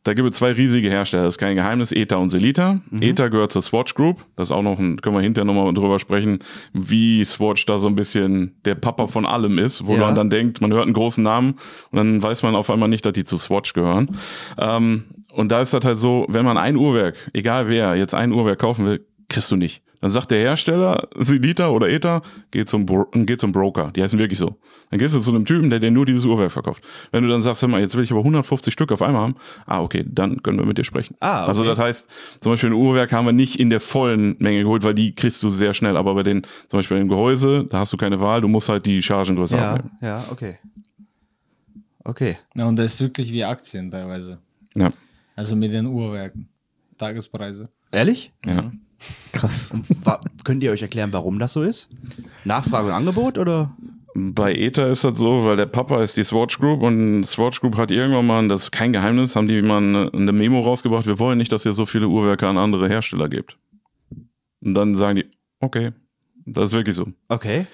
da 0.05 0.15
gibt 0.15 0.29
es 0.31 0.37
zwei 0.37 0.51
riesige 0.53 0.89
Hersteller, 0.91 1.23
das 1.25 1.35
ist 1.35 1.39
kein 1.39 1.55
Geheimnis, 1.55 1.93
ETA 1.93 2.17
und 2.17 2.31
Selita. 2.31 2.81
Mhm. 2.91 3.03
ETA 3.03 3.29
gehört 3.29 3.53
zur 3.53 3.63
Swatch 3.63 3.95
Group, 3.95 4.25
das 4.37 4.49
ist 4.49 4.53
auch 4.53 4.63
noch 4.63 4.79
ein, 4.79 5.01
können 5.01 5.15
wir 5.17 5.23
hinterher 5.23 5.45
nochmal 5.47 5.73
drüber 5.73 5.99
sprechen, 6.01 6.41
wie 6.73 7.25
Swatch 7.25 7.65
da 7.67 7.79
so 7.79 7.87
ein 7.87 7.95
bisschen 7.95 8.57
der 8.65 8.75
Papa 8.75 9.07
von 9.07 9.25
allem 9.27 9.59
ist, 9.59 9.87
wo 9.87 9.95
Ja. 9.95 10.01
man 10.01 10.15
dann 10.17 10.29
denkt, 10.29 10.61
man 10.61 10.73
hört 10.73 10.85
einen 10.85 10.93
großen 10.93 11.23
Namen 11.23 11.55
und 11.93 11.97
dann 11.97 12.23
weiß 12.23 12.43
man 12.43 12.57
auf 12.57 12.69
einmal 12.69 12.89
nicht, 12.89 13.07
dass 13.07 13.13
die 13.13 13.25
zu 13.25 13.37
Swatch 13.39 13.73
gehören. 13.75 14.17
Ähm, 14.59 15.05
und 15.33 15.51
da 15.53 15.61
ist 15.63 15.73
das 15.73 15.85
halt 15.85 15.99
so, 15.99 16.27
wenn 16.29 16.45
man 16.45 16.59
ein 16.59 16.77
Uhrwerk, 16.77 17.15
egal 17.33 17.69
wer, 17.69 17.95
jetzt 17.95 18.13
ein 18.15 18.33
Uhrwerk 18.33 18.59
kaufen 18.59 18.85
will, 18.85 19.07
kriegst 19.29 19.51
du 19.51 19.57
nicht. 19.57 19.83
Dann 20.03 20.11
sagt 20.11 20.33
der 20.33 20.39
Hersteller, 20.41 21.09
Selita 21.17 21.69
oder 21.69 21.89
ETA, 21.89 22.23
geh 22.51 22.65
zum, 22.67 22.85
Bro 22.85 23.07
geh 23.15 23.37
zum 23.37 23.53
Broker. 23.53 23.93
Die 23.95 24.03
heißen 24.03 24.19
wirklich 24.19 24.39
so. 24.39 24.57
Dann 24.91 24.99
gehst 24.99 25.15
du 25.15 25.21
zu 25.21 25.31
einem 25.31 25.45
Typen, 25.47 25.71
der 25.71 25.79
dir 25.79 25.91
nur 25.93 26.05
dieses 26.05 26.25
Uhrwerk 26.25 26.51
verkauft. 26.51 26.83
Wenn 27.13 27.23
du 27.23 27.31
dann 27.31 27.41
sagst, 27.41 27.63
hör 27.63 27.69
mal, 27.69 27.81
jetzt 27.81 27.95
will 27.95 28.03
ich 28.03 28.11
aber 28.11 28.21
150 28.21 28.73
Stück 28.73 28.91
auf 28.93 29.01
einmal 29.01 29.23
haben, 29.23 29.37
ah, 29.65 29.81
okay, 29.81 30.05
dann 30.07 30.43
können 30.43 30.59
wir 30.59 30.67
mit 30.67 30.77
dir 30.77 30.85
sprechen. 30.85 31.17
Ah, 31.21 31.43
okay. 31.43 31.49
Also 31.49 31.65
das 31.65 31.79
heißt, 31.79 32.11
zum 32.41 32.53
Beispiel 32.53 32.71
ein 32.71 32.75
Uhrwerk 32.75 33.13
haben 33.13 33.27
wir 33.27 33.33
nicht 33.33 33.61
in 33.61 33.71
der 33.71 33.79
vollen 33.81 34.35
Menge 34.41 34.63
geholt, 34.65 34.83
weil 34.83 34.95
die 34.95 35.15
kriegst 35.15 35.43
du 35.43 35.49
sehr 35.51 35.73
schnell. 35.73 35.97
Aber 35.97 36.15
bei 36.15 36.25
den, 36.25 36.43
zum 36.69 36.81
Beispiel 36.81 36.97
im 36.99 37.09
Gehäuse, 37.09 37.67
da 37.71 37.79
hast 37.79 37.93
du 37.93 37.97
keine 37.97 38.21
Wahl, 38.21 38.41
du 38.41 38.49
musst 38.49 38.69
halt 38.69 38.85
die 38.85 39.01
Chargengröße 39.01 39.57
Ja, 39.57 39.75
abnehmen. 39.75 39.97
ja, 40.01 40.25
okay. 40.31 40.59
Okay. 42.05 42.39
Ja, 42.57 42.67
und 42.67 42.75
das 42.77 42.95
ist 42.95 43.01
wirklich 43.01 43.33
wie 43.33 43.45
Aktien 43.45 43.89
teilweise. 43.91 44.39
Ja. 44.75 44.91
Also 45.37 45.55
mit 45.55 45.73
den 45.73 45.87
Uhrwerken. 45.87 46.49
Tagespreise. 46.99 47.69
Ehrlich? 47.93 48.33
ja. 48.45 48.73
Krass. 49.33 49.73
Könnt 50.45 50.63
ihr 50.63 50.71
euch 50.71 50.83
erklären, 50.83 51.13
warum 51.13 51.39
das 51.39 51.53
so 51.53 51.63
ist? 51.63 51.91
Nachfrage 52.45 52.89
und 52.89 52.93
Angebot 52.93 53.39
oder? 53.39 53.75
Bei 54.15 54.55
ETA 54.55 54.89
ist 54.89 55.05
das 55.05 55.17
so, 55.17 55.45
weil 55.47 55.57
der 55.57 55.67
Papa 55.67 56.03
ist 56.03 56.17
die 56.19 56.25
Swatch 56.25 56.59
Group 56.59 56.83
und 56.83 57.25
Swatch 57.25 57.61
Group 57.61 57.79
hat 57.79 57.91
irgendwann 57.91 58.27
mal, 58.27 58.47
das 58.49 58.65
ist 58.65 58.71
kein 58.71 58.93
Geheimnis, 58.93 59.37
haben 59.37 59.49
die 59.49 59.63
mal 59.63 59.79
eine, 59.79 60.11
eine 60.13 60.33
Memo 60.33 60.61
rausgebracht, 60.61 61.07
wir 61.07 61.19
wollen 61.19 61.39
nicht, 61.39 61.51
dass 61.51 61.65
ihr 61.65 61.73
so 61.73 61.87
viele 61.87 62.09
Uhrwerke 62.09 62.47
an 62.47 62.59
andere 62.59 62.89
Hersteller 62.89 63.31
gebt. 63.31 63.57
Und 64.61 64.75
dann 64.75 64.95
sagen 64.95 65.17
die, 65.17 65.31
okay, 65.61 65.93
das 66.45 66.67
ist 66.67 66.73
wirklich 66.73 66.97
so. 66.97 67.07
Okay. 67.29 67.67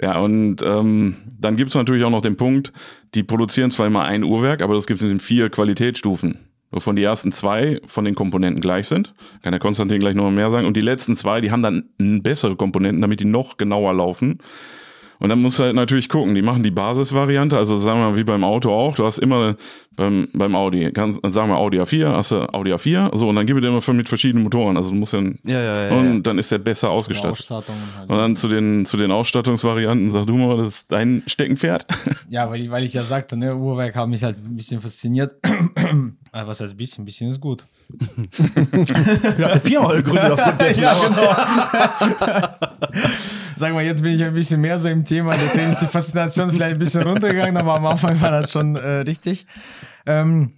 Ja, 0.00 0.18
und 0.18 0.62
ähm, 0.62 1.16
dann 1.38 1.56
gibt's 1.56 1.74
natürlich 1.74 2.04
auch 2.04 2.10
noch 2.10 2.22
den 2.22 2.36
Punkt, 2.36 2.72
die 3.14 3.22
produzieren 3.22 3.70
zwar 3.70 3.86
immer 3.86 4.04
ein 4.04 4.22
Uhrwerk, 4.22 4.62
aber 4.62 4.74
das 4.74 4.86
gibt 4.86 5.02
es 5.02 5.10
in 5.10 5.20
vier 5.20 5.50
Qualitätsstufen. 5.50 6.38
Wovon 6.74 6.96
die 6.96 7.04
ersten 7.04 7.30
zwei 7.30 7.80
von 7.86 8.04
den 8.04 8.16
Komponenten 8.16 8.60
gleich 8.60 8.88
sind. 8.88 9.14
Kann 9.42 9.52
der 9.52 9.60
Konstantin 9.60 10.00
gleich 10.00 10.16
noch 10.16 10.28
mehr 10.32 10.50
sagen. 10.50 10.66
Und 10.66 10.76
die 10.76 10.80
letzten 10.80 11.14
zwei, 11.14 11.40
die 11.40 11.52
haben 11.52 11.62
dann 11.62 11.88
bessere 12.20 12.56
Komponenten, 12.56 13.00
damit 13.00 13.20
die 13.20 13.26
noch 13.26 13.58
genauer 13.58 13.94
laufen. 13.94 14.38
Und 15.24 15.30
dann 15.30 15.40
musst 15.40 15.58
du 15.58 15.62
halt 15.62 15.74
natürlich 15.74 16.10
gucken, 16.10 16.34
die 16.34 16.42
machen 16.42 16.62
die 16.62 16.70
Basisvariante, 16.70 17.56
also 17.56 17.78
sagen 17.78 17.98
wir 17.98 18.10
mal 18.10 18.16
wie 18.18 18.24
beim 18.24 18.44
Auto 18.44 18.70
auch, 18.70 18.94
du 18.94 19.06
hast 19.06 19.16
immer 19.16 19.56
beim, 19.96 20.28
beim 20.34 20.54
Audi, 20.54 20.92
kann, 20.92 21.18
sagen 21.30 21.48
wir 21.48 21.56
Audi 21.56 21.80
A4, 21.80 22.14
hast 22.14 22.32
du 22.32 22.52
Audi 22.52 22.74
A4, 22.74 23.16
so, 23.16 23.30
und 23.30 23.36
dann 23.36 23.46
gib 23.46 23.58
dir 23.58 23.68
immer 23.68 23.80
mit 23.94 24.06
verschiedenen 24.06 24.44
Motoren, 24.44 24.76
also 24.76 24.90
du 24.90 24.96
musst 24.96 25.14
dann, 25.14 25.38
Ja, 25.42 25.58
ja, 25.58 25.86
ja. 25.86 25.94
und 25.94 26.24
dann 26.24 26.36
ist 26.36 26.52
der 26.52 26.58
besser 26.58 26.90
ausgestattet. 26.90 27.48
Halt. 27.48 27.66
Und 28.06 28.18
dann 28.18 28.36
zu 28.36 28.48
den, 28.48 28.84
zu 28.84 28.98
den 28.98 29.10
Ausstattungsvarianten, 29.10 30.10
sag 30.10 30.26
du 30.26 30.36
mal, 30.36 30.58
das 30.58 30.74
ist 30.74 30.92
dein 30.92 31.22
Steckenpferd. 31.26 31.86
Ja, 32.28 32.50
weil 32.50 32.60
ich, 32.60 32.70
weil 32.70 32.84
ich 32.84 32.92
ja 32.92 33.02
sagte, 33.02 33.36
ne, 33.36 33.56
Uhrwerk 33.56 33.96
hat 33.96 34.08
mich 34.08 34.22
halt 34.24 34.36
ein 34.36 34.56
bisschen 34.56 34.80
fasziniert. 34.80 35.36
Ah, 36.32 36.46
Was 36.46 36.60
heißt 36.60 36.72
ein 36.72 36.76
bisschen? 36.76 37.02
Ein 37.02 37.04
bisschen 37.06 37.30
ist 37.30 37.40
gut. 37.40 37.64
ja. 39.38 39.48
eine 39.48 39.60
Firma 39.60 39.92
gegründet 39.92 40.32
aufgrund 40.32 40.60
dessen. 40.60 40.82
ja, 40.82 40.94
genau. 40.94 42.54
Sag 43.56 43.72
mal, 43.72 43.84
jetzt 43.84 44.02
bin 44.02 44.14
ich 44.14 44.24
ein 44.24 44.34
bisschen 44.34 44.60
mehr 44.60 44.78
so 44.78 44.88
im 44.88 45.04
Thema, 45.04 45.36
deswegen 45.36 45.70
ist 45.70 45.80
die 45.80 45.86
Faszination 45.86 46.50
vielleicht 46.50 46.74
ein 46.74 46.78
bisschen 46.78 47.02
runtergegangen, 47.02 47.56
aber 47.56 47.74
am 47.74 47.86
Anfang 47.86 48.20
war 48.20 48.30
das 48.30 48.50
schon 48.50 48.74
äh, 48.76 49.00
richtig. 49.00 49.46
Ähm, 50.06 50.52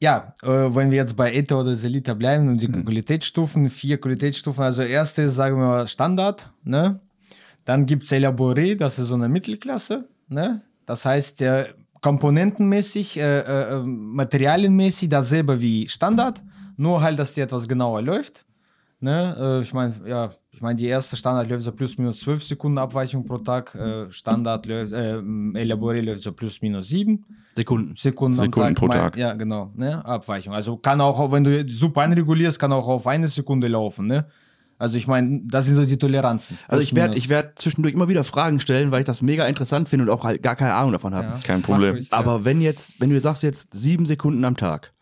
ja, 0.00 0.34
äh, 0.42 0.48
wenn 0.48 0.90
wir 0.90 0.96
jetzt 0.96 1.16
bei 1.16 1.32
ETA 1.32 1.60
oder 1.60 1.74
Selita 1.74 2.14
bleiben 2.14 2.48
und 2.48 2.62
die 2.62 2.68
Qualitätsstufen, 2.68 3.68
vier 3.68 4.00
Qualitätsstufen, 4.00 4.64
also 4.64 4.82
erste 4.82 5.22
ist, 5.22 5.34
sagen 5.34 5.56
wir 5.56 5.66
mal, 5.66 5.88
Standard, 5.88 6.50
ne? 6.64 7.00
Dann 7.66 7.84
gibt 7.84 8.04
es 8.04 8.10
Elaboré, 8.10 8.76
das 8.76 8.98
ist 8.98 9.08
so 9.08 9.14
eine 9.14 9.28
Mittelklasse, 9.28 10.08
ne? 10.28 10.62
Das 10.86 11.04
heißt, 11.04 11.40
der 11.40 11.74
komponentenmäßig, 12.00 13.18
äh, 13.18 13.40
äh, 13.40 13.74
äh, 13.74 13.82
materialienmäßig 13.82 15.10
dasselbe 15.10 15.60
wie 15.60 15.86
Standard, 15.88 16.42
nur 16.76 17.02
halt, 17.02 17.18
dass 17.18 17.34
die 17.34 17.42
etwas 17.42 17.68
genauer 17.68 18.00
läuft. 18.00 18.46
Ne? 19.02 19.36
Äh, 19.38 19.62
ich 19.62 19.72
meine, 19.72 19.94
ja, 20.06 20.30
ich 20.50 20.60
meine, 20.60 20.76
die 20.76 20.86
erste 20.86 21.16
Standard 21.16 21.48
läuft 21.48 21.62
so 21.62 21.72
plus 21.72 21.96
minus 21.96 22.20
12 22.20 22.44
Sekunden 22.44 22.76
Abweichung 22.78 23.24
pro 23.24 23.38
Tag, 23.38 23.74
äh, 23.74 24.10
Standard 24.12 24.66
läuft, 24.66 24.92
äh, 24.92 25.14
Elaboré 25.14 26.02
läuft 26.02 26.22
so 26.22 26.32
plus 26.32 26.60
minus 26.60 26.88
7 26.88 27.24
Sekunden. 27.56 27.94
Sekunden, 27.96 28.36
Sekunden 28.36 28.60
am 28.60 28.74
Tag. 28.74 28.74
pro 28.76 28.86
Mein- 28.86 28.98
Tag. 28.98 29.16
Ja, 29.16 29.32
genau, 29.34 29.72
ne? 29.74 30.04
Abweichung. 30.04 30.52
Also 30.54 30.76
kann 30.76 31.00
auch, 31.00 31.32
wenn 31.32 31.44
du 31.44 31.66
super 31.66 32.02
einregulierst, 32.02 32.58
kann 32.58 32.72
auch 32.72 32.86
auf 32.86 33.06
eine 33.06 33.28
Sekunde 33.28 33.68
laufen, 33.68 34.06
ne? 34.06 34.26
Also 34.78 34.96
ich 34.96 35.06
meine, 35.06 35.42
das 35.44 35.66
sind 35.66 35.76
so 35.76 35.84
die 35.84 35.98
Toleranzen. 35.98 36.58
Also 36.66 36.82
ich 36.82 36.94
werde 36.94 37.14
ich 37.16 37.28
werd 37.28 37.58
zwischendurch 37.58 37.92
immer 37.92 38.08
wieder 38.08 38.24
Fragen 38.24 38.60
stellen, 38.60 38.90
weil 38.90 39.00
ich 39.00 39.06
das 39.06 39.20
mega 39.20 39.46
interessant 39.46 39.90
finde 39.90 40.06
und 40.06 40.10
auch 40.10 40.24
halt 40.24 40.42
gar 40.42 40.56
keine 40.56 40.72
Ahnung 40.72 40.92
davon 40.92 41.14
habe. 41.14 41.28
minus. 41.28 41.42
Kein 41.42 41.60
Problem. 41.60 41.96
Ja. 41.96 42.02
Aber 42.10 42.46
wenn 42.46 42.62
jetzt, 42.62 42.98
wenn 42.98 43.10
du 43.10 43.20
sagst 43.20 43.42
jetzt 43.42 43.74
sieben 43.74 44.06
Sekunden 44.06 44.42
am 44.44 44.56
Tag, 44.56 44.92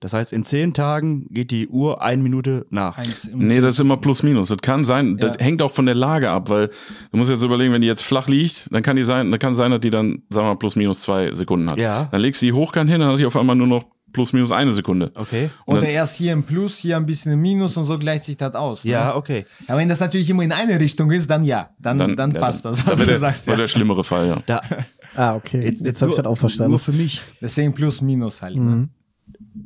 das 0.00 0.12
heißt 0.12 0.32
in 0.32 0.44
zehn 0.44 0.72
Tagen 0.74 1.26
geht 1.30 1.50
die 1.50 1.68
Uhr 1.68 2.02
eine 2.02 2.22
Minute 2.22 2.66
nach. 2.70 2.98
Nee, 3.34 3.60
das 3.60 3.72
ist 3.74 3.80
immer 3.80 3.96
plus 3.98 4.22
minus. 4.22 4.48
Das 4.48 4.58
kann 4.58 4.84
sein, 4.84 5.16
das 5.18 5.36
Ja. 5.38 5.44
hängt 5.44 5.62
auch 5.62 5.72
von 5.72 5.86
der 5.86 5.94
Lage 5.94 6.30
ab, 6.30 6.48
weil 6.50 6.68
du 7.12 7.16
musst 7.18 7.30
jetzt 7.30 7.42
überlegen, 7.42 7.72
wenn 7.72 7.82
die 7.82 7.86
jetzt 7.86 8.02
flach 8.02 8.26
liegt, 8.28 8.72
dann 8.72 8.82
kann 8.82 8.96
die 8.96 9.04
sein, 9.04 9.30
dann 9.30 9.38
kann 9.38 9.56
sein, 9.56 9.70
dass 9.70 9.80
die 9.80 9.90
dann, 9.90 10.22
sagen 10.30 10.46
wir 10.46 10.50
mal, 10.52 10.56
plus 10.56 10.74
minus 10.76 11.02
zwei 11.02 11.34
Sekunden 11.34 11.70
hat. 11.70 11.78
Ja. 11.78 12.08
Dann 12.10 12.20
legst 12.20 12.40
du 12.42 12.46
die 12.46 12.52
hochkant 12.52 12.90
hin, 12.90 13.00
dann 13.00 13.12
hat 13.12 13.18
die 13.20 13.26
auf 13.26 13.36
einmal 13.36 13.56
nur 13.56 13.66
noch 13.66 13.84
plus 14.12 14.32
minus 14.32 14.50
eine 14.50 14.72
Sekunde. 14.72 15.12
Okay. 15.14 15.50
Und 15.66 15.74
Oder 15.76 15.82
dann- 15.86 15.90
erst 15.94 16.16
hier 16.16 16.32
im 16.32 16.42
Plus, 16.42 16.76
hier 16.78 16.96
ein 16.96 17.06
bisschen 17.06 17.30
im 17.32 17.40
Minus 17.42 17.76
und 17.76 17.84
so 17.84 17.96
gleicht 17.96 18.24
sich 18.24 18.36
das 18.36 18.56
aus. 18.56 18.82
Ja, 18.82 19.08
Ne? 19.10 19.14
okay. 19.14 19.46
Aber 19.68 19.78
wenn 19.78 19.88
das 19.88 20.00
natürlich 20.00 20.28
immer 20.28 20.42
in 20.42 20.50
eine 20.50 20.80
Richtung 20.80 21.12
ist, 21.12 21.30
dann 21.30 21.44
ja. 21.44 21.70
Dann, 21.78 22.16
dann, 22.16 22.32
ja, 22.32 22.40
passt 22.40 22.64
das, 22.64 22.78
Dann 22.78 22.86
was 22.86 22.98
wäre 22.98 23.04
du 23.06 23.10
der, 23.12 23.18
sagst. 23.20 23.46
wär 23.46 23.54
Ja. 23.54 23.58
der 23.60 23.66
schlimmere 23.68 24.02
Fall, 24.02 24.26
ja. 24.26 24.38
Da, 24.46 24.60
Ah, 25.14 25.34
okay. 25.36 25.60
Jetzt, 25.64 26.00
habe 26.02 26.10
ich 26.10 26.16
das 26.16 26.26
auch 26.26 26.34
verstanden. 26.36 26.70
Nur 26.70 26.78
für 26.80 26.92
mich. 26.92 27.20
Deswegen 27.40 27.72
Plus, 27.74 28.00
Minus 28.00 28.42
halt. 28.42 28.56
Ne? 28.56 28.88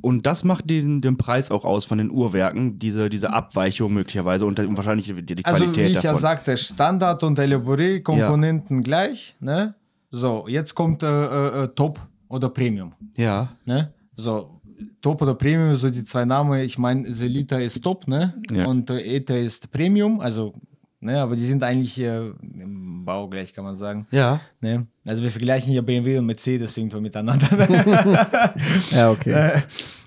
Und 0.00 0.26
das 0.26 0.44
macht 0.44 0.68
den, 0.68 1.00
den 1.00 1.16
Preis 1.16 1.50
auch 1.50 1.64
aus 1.64 1.84
von 1.84 1.98
den 1.98 2.10
Uhrwerken, 2.10 2.78
diese, 2.78 3.08
diese 3.08 3.32
Abweichung 3.32 3.92
möglicherweise 3.94 4.44
und, 4.46 4.58
und 4.60 4.76
wahrscheinlich 4.76 5.06
die, 5.06 5.34
die 5.34 5.44
Also 5.44 5.64
Qualität 5.64 5.84
wie 5.86 5.88
ich 5.90 6.02
ja 6.02 6.10
davon. 6.10 6.20
sagte, 6.20 6.56
Standard 6.56 7.22
und 7.22 7.38
Elaboré 7.38 8.02
Komponenten 8.02 8.82
gleich. 8.82 9.34
Ne? 9.40 9.74
So, 10.10 10.46
jetzt 10.48 10.74
kommt 10.74 11.02
äh, 11.02 11.06
äh, 11.06 11.64
äh, 11.64 11.68
Top 11.74 12.00
oder 12.28 12.48
Premium. 12.48 12.92
ja. 13.16 13.48
Ne? 13.64 13.92
So, 14.16 14.60
Top 15.00 15.22
oder 15.22 15.34
Premium, 15.34 15.74
so 15.76 15.90
die 15.90 16.04
zwei 16.04 16.24
Namen. 16.24 16.60
Ich 16.60 16.78
meine, 16.78 17.10
Selita 17.12 17.56
ist 17.58 17.82
Top, 17.82 18.06
ne? 18.06 18.34
Ja. 18.52 18.66
Und 18.66 18.90
äh, 18.90 19.00
ETA 19.16 19.34
ist 19.36 19.70
Premium, 19.72 20.20
also, 20.20 20.54
ne, 21.00 21.20
aber 21.20 21.36
die 21.36 21.46
sind 21.46 21.62
eigentlich 21.62 21.98
äh, 22.00 22.28
im 22.40 23.04
Bau 23.04 23.28
gleich, 23.28 23.52
kann 23.54 23.64
man 23.64 23.76
sagen. 23.76 24.06
Ja. 24.10 24.40
Ne? 24.60 24.86
Also 25.06 25.22
wir 25.22 25.30
vergleichen 25.30 25.70
hier 25.70 25.82
BMW 25.82 26.18
und 26.18 26.26
Mercedes 26.26 26.76
irgendwo 26.76 27.00
miteinander. 27.00 27.46
Ja, 28.90 29.10
okay. 29.10 29.60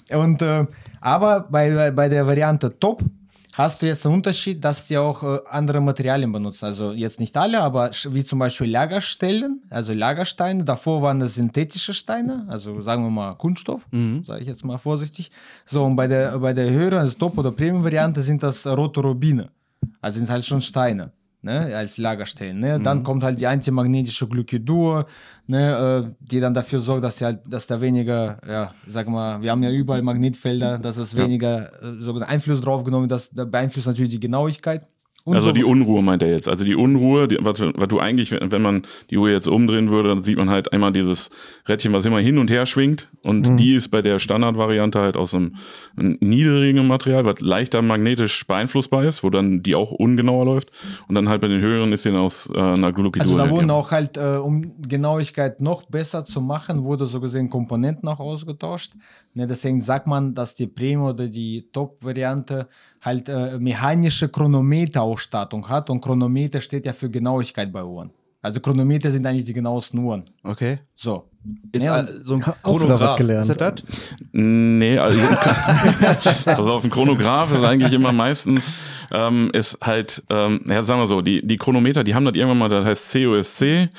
Äh, 0.09 0.15
und, 0.15 0.41
äh, 0.41 0.65
aber 1.01 1.41
bei, 1.49 1.91
bei- 1.91 2.09
der 2.09 2.25
Variante 2.25 2.77
Top 2.79 3.03
hast 3.53 3.81
du 3.81 3.85
jetzt 3.87 4.05
den 4.05 4.13
Unterschied, 4.13 4.63
dass 4.63 4.87
die 4.87 4.97
auch 4.97 5.21
äh, 5.23 5.39
andere 5.49 5.81
Materialien 5.81 6.31
benutzen. 6.31 6.65
Also 6.65 6.91
jetzt 6.93 7.19
nicht 7.19 7.35
alle, 7.37 7.59
aber 7.61 7.91
wie 8.11 8.23
zum 8.23 8.39
Beispiel 8.39 8.69
Lagerstellen, 8.69 9.61
also 9.69 9.93
Lagersteine. 9.93 10.63
Davor 10.63 11.01
waren 11.01 11.19
das 11.19 11.35
synthetische 11.35 11.93
Steine, 11.93 12.45
also 12.47 12.81
sagen 12.81 13.03
wir 13.03 13.09
mal 13.11 13.33
Kunststoff, 13.35 13.85
Mhm. 13.91 14.23
sage 14.23 14.41
ich 14.41 14.47
jetzt 14.47 14.63
mal 14.65 14.77
vorsichtig. 14.77 15.31
So, 15.65 15.83
und 15.83 15.95
bei 15.95 16.07
der, 16.07 16.39
bei 16.39 16.53
der 16.53 16.69
höheren, 16.71 16.99
also 16.99 17.15
Top- 17.17 17.37
oder 17.37 17.51
Premium-Variante 17.51 18.21
sind 18.21 18.41
das 18.43 18.65
Rotorobine. 18.65 19.49
Also 20.01 20.19
sind 20.19 20.29
halt 20.29 20.45
schon 20.45 20.61
Steine. 20.61 21.11
Ne, 21.43 21.73
als 21.75 21.97
Lagerstellen. 21.99 22.57
Ne? 22.57 22.79
Dann 22.79 23.03
kommt 23.03 23.23
halt 23.23 23.39
die 23.39 23.45
antimagnetische 23.45 24.27
Glykodur, 24.27 25.05
ne, 25.45 26.07
äh, 26.09 26.15
die 26.19 26.39
dann 26.39 26.55
dafür 26.55 26.79
sorgt, 26.79 27.03
dass, 27.03 27.21
halt, 27.21 27.41
dass 27.47 27.67
da 27.67 27.79
weniger, 27.79 28.39
ja, 28.45 28.73
sag 28.87 29.07
mal, 29.07 29.41
wir 29.41 29.51
haben 29.51 29.61
ja 29.61 29.69
überall 29.69 30.01
Magnetfelder, 30.01 30.79
dass 30.79 30.97
es 30.97 31.15
weniger 31.15 31.71
äh, 31.83 32.01
so 32.01 32.15
Einfluss 32.15 32.61
drauf 32.61 32.83
genommen 32.83 33.07
das 33.07 33.29
beeinflusst 33.29 33.85
natürlich 33.85 34.11
die 34.11 34.19
Genauigkeit. 34.19 34.87
Also 35.35 35.47
so, 35.47 35.51
die 35.51 35.63
Unruhe 35.63 36.01
meint 36.01 36.21
er 36.23 36.29
jetzt. 36.29 36.47
Also 36.47 36.63
die 36.63 36.75
Unruhe, 36.75 37.27
die, 37.27 37.37
was, 37.41 37.59
was 37.59 37.87
du 37.87 37.99
eigentlich, 37.99 38.31
wenn 38.31 38.61
man 38.61 38.83
die 39.09 39.17
Uhr 39.17 39.29
jetzt 39.29 39.47
umdrehen 39.47 39.89
würde, 39.89 40.09
dann 40.09 40.23
sieht 40.23 40.37
man 40.37 40.49
halt 40.49 40.73
einmal 40.73 40.91
dieses 40.91 41.29
Rädchen, 41.67 41.93
was 41.93 42.05
immer 42.05 42.19
hin 42.19 42.37
und 42.37 42.49
her 42.49 42.65
schwingt. 42.65 43.09
Und 43.23 43.57
die 43.57 43.75
ist 43.75 43.89
bei 43.89 44.01
der 44.01 44.19
Standardvariante 44.19 44.99
halt 44.99 45.17
aus 45.17 45.33
einem, 45.33 45.55
einem 45.97 46.17
niedrigen 46.21 46.87
Material, 46.87 47.25
was 47.25 47.41
leichter 47.41 47.81
magnetisch 47.81 48.45
beeinflussbar 48.47 49.03
ist, 49.03 49.23
wo 49.23 49.29
dann 49.29 49.63
die 49.63 49.75
auch 49.75 49.91
ungenauer 49.91 50.45
läuft. 50.45 50.71
Und 51.07 51.15
dann 51.15 51.29
halt 51.29 51.41
bei 51.41 51.47
den 51.47 51.61
höheren 51.61 51.91
ist 51.91 52.05
die 52.05 52.11
aus 52.11 52.49
äh, 52.53 52.59
einer 52.59 52.93
Glucidur. 52.93 53.21
also 53.21 53.37
da 53.37 53.49
wurden 53.49 53.71
auch 53.71 53.91
halt, 53.91 54.17
äh, 54.17 54.37
um 54.37 54.81
Genauigkeit 54.81 55.61
noch 55.61 55.83
besser 55.85 56.25
zu 56.25 56.41
machen, 56.41 56.83
wurde 56.83 57.05
so 57.05 57.19
gesehen 57.19 57.49
Komponenten 57.49 58.07
auch 58.07 58.19
ausgetauscht. 58.19 58.93
Ne, 59.33 59.47
deswegen 59.47 59.81
sagt 59.81 60.07
man, 60.07 60.33
dass 60.33 60.55
die 60.55 60.67
Premium 60.67 61.09
oder 61.09 61.27
die 61.27 61.69
Top-Variante 61.71 62.67
halt 63.01 63.29
äh, 63.29 63.57
mechanische 63.59 64.29
Chronometerausstattung 64.29 65.67
hat 65.69 65.89
und 65.89 66.01
Chronometer 66.01 66.61
steht 66.61 66.85
ja 66.85 66.93
für 66.93 67.09
Genauigkeit 67.09 67.71
bei 67.71 67.83
Uhren. 67.83 68.11
Also 68.41 68.59
Chronometer 68.59 69.11
sind 69.11 69.25
eigentlich 69.25 69.45
die 69.45 69.53
genauesten 69.53 69.99
Uhren. 69.99 70.23
Okay. 70.43 70.79
So, 70.93 71.25
Ist 71.71 71.83
Ja, 71.83 72.07
so 72.21 72.35
ein 72.35 72.41
Chronograph. 72.63 73.15
gelernt. 73.17 73.49
Ist 73.49 73.59
das 73.59 73.75
das? 73.75 73.83
Nee, 74.31 74.97
also 74.97 75.19
pass 76.45 76.59
auf, 76.59 76.83
ein 76.83 76.89
Chronograph 76.89 77.53
ist 77.53 77.63
eigentlich 77.63 77.93
immer 77.93 78.11
meistens 78.11 78.71
ähm, 79.11 79.49
ist 79.53 79.77
halt, 79.81 80.23
ähm, 80.29 80.61
ja, 80.67 80.83
sagen 80.83 81.01
wir 81.01 81.07
so, 81.07 81.21
die, 81.21 81.45
die 81.45 81.57
Chronometer, 81.57 82.03
die 82.03 82.15
haben 82.15 82.25
das 82.25 82.35
irgendwann 82.35 82.57
mal, 82.57 82.69
das 82.69 82.85
heißt 82.85 83.11
COSC. 83.11 83.89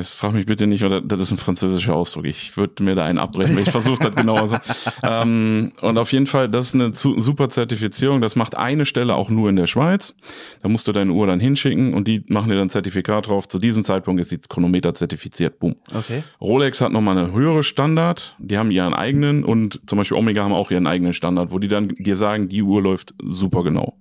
Jetzt 0.00 0.14
frag 0.14 0.32
mich 0.32 0.46
bitte 0.46 0.66
nicht, 0.66 0.82
oder 0.82 1.02
das 1.02 1.20
ist 1.20 1.30
ein 1.30 1.36
französischer 1.36 1.94
Ausdruck. 1.94 2.24
Ich 2.24 2.56
würde 2.56 2.82
mir 2.82 2.94
da 2.94 3.04
einen 3.04 3.18
abbrechen, 3.18 3.54
weil 3.54 3.64
ich 3.64 3.70
versuche 3.70 4.02
das 4.04 4.14
genauer 4.14 4.48
so. 4.48 4.56
Ähm, 5.02 5.72
und 5.82 5.98
auf 5.98 6.12
jeden 6.12 6.26
Fall, 6.26 6.48
das 6.48 6.68
ist 6.68 6.74
eine 6.74 6.92
super 6.94 7.48
Zertifizierung. 7.48 8.20
Das 8.20 8.36
macht 8.36 8.56
eine 8.56 8.86
Stelle 8.86 9.14
auch 9.14 9.28
nur 9.28 9.48
in 9.50 9.56
der 9.56 9.66
Schweiz. 9.66 10.14
Da 10.62 10.68
musst 10.68 10.88
du 10.88 10.92
deine 10.92 11.12
Uhr 11.12 11.26
dann 11.26 11.38
hinschicken 11.38 11.92
und 11.92 12.08
die 12.08 12.24
machen 12.28 12.48
dir 12.48 12.56
dann 12.56 12.68
ein 12.68 12.70
Zertifikat 12.70 13.28
drauf. 13.28 13.46
Zu 13.48 13.58
diesem 13.58 13.84
Zeitpunkt 13.84 14.20
ist 14.20 14.30
die 14.30 14.38
Chronometer 14.38 14.94
zertifiziert. 14.94 15.58
Boom. 15.58 15.74
Okay. 15.94 16.22
Rolex 16.40 16.80
hat 16.80 16.92
nochmal 16.92 17.18
eine 17.18 17.32
höhere 17.32 17.62
Standard, 17.62 18.36
die 18.38 18.56
haben 18.56 18.70
ihren 18.70 18.94
eigenen 18.94 19.44
und 19.44 19.80
zum 19.86 19.98
Beispiel 19.98 20.16
Omega 20.16 20.44
haben 20.44 20.54
auch 20.54 20.70
ihren 20.70 20.86
eigenen 20.86 21.12
Standard, 21.12 21.50
wo 21.50 21.58
die 21.58 21.68
dann 21.68 21.88
dir 21.88 22.16
sagen, 22.16 22.48
die 22.48 22.62
Uhr 22.62 22.82
läuft 22.82 23.14
super 23.22 23.64
genau. 23.64 23.98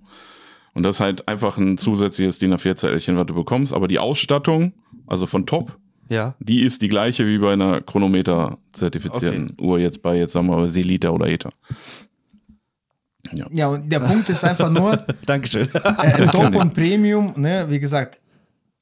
Und 0.74 0.84
das 0.84 0.95
ist 0.95 1.02
halt 1.02 1.28
einfach 1.28 1.58
ein 1.58 1.78
zusätzliches 1.78 2.38
DIN 2.38 2.54
A4-Zellchen, 2.54 3.18
was 3.18 3.26
du 3.26 3.36
bekommst, 3.36 3.74
aber 3.74 3.88
die 3.88 4.00
Ausstattung, 4.00 4.74
also 5.08 5.26
von 5.26 5.45
Top, 5.45 5.78
Ja. 6.10 6.36
die 6.39 6.64
ist 6.64 6.82
die 6.82 6.88
gleiche 6.89 7.26
wie 7.28 7.38
bei 7.38 7.53
einer 7.53 7.82
Chronometer-zertifizierten 7.82 9.53
Uhr 9.62 9.80
jetzt 9.80 10.01
bei, 10.01 10.18
jetzt 10.18 10.34
sagen 10.34 10.47
wir 10.47 10.57
mal, 10.57 10.70
Selita 10.70 11.10
oder 11.10 11.28
ETA. 11.28 11.49
Ja, 13.51 13.68
und 13.68 13.89
der 13.91 13.99
Punkt 13.99 14.28
ist 14.30 14.43
einfach 14.43 14.72
nur, 14.72 14.97
Dankeschön. 15.26 15.68
äh, 15.74 16.28
Top 16.28 16.55
und 16.55 16.74
Premium, 16.74 17.34
ne, 17.38 17.68
wie 17.70 17.80
gesagt, 17.80 18.20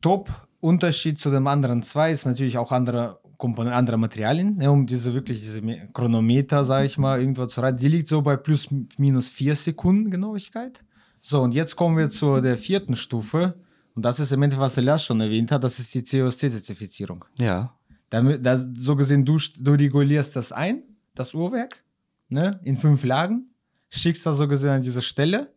Top 0.02 0.30
Unterschied 0.60 1.20
zu 1.20 1.30
dem 1.32 1.48
anderen 1.48 1.84
zwei 1.84 2.12
ist 2.12 2.26
natürlich 2.26 2.58
auch 2.58 2.72
andere 2.72 3.20
Komponenten, 3.38 3.78
andere 3.78 3.98
Materialien, 3.98 4.56
ne, 4.58 4.72
um 4.72 4.86
diese 4.88 5.14
wirklich 5.14 5.42
diese 5.42 5.62
Me- 5.62 5.88
Chronometer, 5.94 6.64
sage 6.64 6.86
ich 6.86 6.98
mal, 6.98 7.20
irgendwo 7.20 7.46
zu 7.48 7.62
reiten. 7.62 7.78
Die 7.80 7.88
liegt 7.88 8.08
so 8.08 8.22
bei 8.22 8.38
plus 8.38 8.68
minus 8.98 9.28
vier 9.30 9.56
Sekunden 9.56 10.12
Genauigkeit. 10.12 10.84
So, 11.20 11.42
und 11.42 11.54
jetzt 11.54 11.76
kommen 11.76 11.98
wir 11.98 12.10
zu 12.10 12.40
der 12.42 12.58
vierten 12.58 12.96
Stufe. 12.96 13.56
Und 13.98 14.04
das 14.04 14.20
ist 14.20 14.32
im 14.32 14.44
Endeffekt, 14.44 14.64
was 14.64 14.78
Elias 14.78 15.04
schon 15.04 15.20
erwähnt 15.20 15.52
hat, 15.52 15.64
das 15.64 15.80
ist 15.80 15.92
die 15.96 16.04
COSC-Zertifizierung. 16.04 17.26
Ja. 17.40 17.74
Damit, 18.12 18.46
das, 18.46 18.68
so 18.78 18.96
gesehen, 18.96 19.26
du, 19.26 19.40
du 19.58 19.72
regulierst 19.72 20.36
das 20.36 20.52
ein, 20.52 20.84
das 21.16 21.34
Uhrwerk, 21.34 21.84
ne, 22.30 22.60
in 22.64 22.78
fünf 22.78 23.04
Lagen, 23.04 23.50
schickst 23.90 24.24
das 24.24 24.38
so 24.38 24.48
gesehen 24.48 24.70
an 24.70 24.84
diese 24.84 25.02
Stelle. 25.02 25.52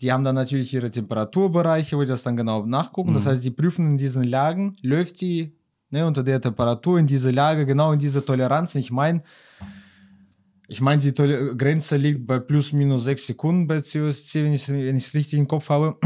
Die 0.00 0.10
haben 0.10 0.24
dann 0.24 0.34
natürlich 0.34 0.74
ihre 0.74 0.90
Temperaturbereiche, 0.90 1.96
wo 1.96 2.00
die 2.00 2.08
das 2.08 2.24
dann 2.24 2.36
genau 2.36 2.66
nachgucken. 2.66 3.14
Das 3.14 3.24
heißt, 3.26 3.44
die 3.44 3.52
prüfen 3.52 3.86
in 3.86 3.98
diesen 3.98 4.24
Lagen, 4.24 4.76
läuft 4.82 5.20
die 5.20 5.56
ne, 5.90 6.04
unter 6.04 6.24
der 6.24 6.40
Temperatur 6.40 6.98
in 6.98 7.06
diese 7.06 7.30
Lage, 7.30 7.66
genau 7.66 7.92
in 7.92 8.00
diese 8.00 8.24
Toleranz. 8.24 8.74
Ich 8.74 8.90
meine, 8.90 9.22
ich 10.66 10.80
meine, 10.80 11.00
die 11.00 11.12
Tole 11.12 11.54
Grenze 11.54 11.96
liegt 11.98 12.26
bei 12.26 12.40
plus 12.40 12.72
minus 12.72 13.04
sechs 13.04 13.28
Sekunden 13.28 13.68
bei 13.68 13.80
COSC, 13.80 14.34
wenn 14.42 14.54
ich 14.54 14.68
wenn 14.68 14.96
ich 14.96 15.06
es 15.06 15.14
richtig 15.14 15.38
im 15.38 15.46
Kopf 15.46 15.68
habe. 15.68 15.96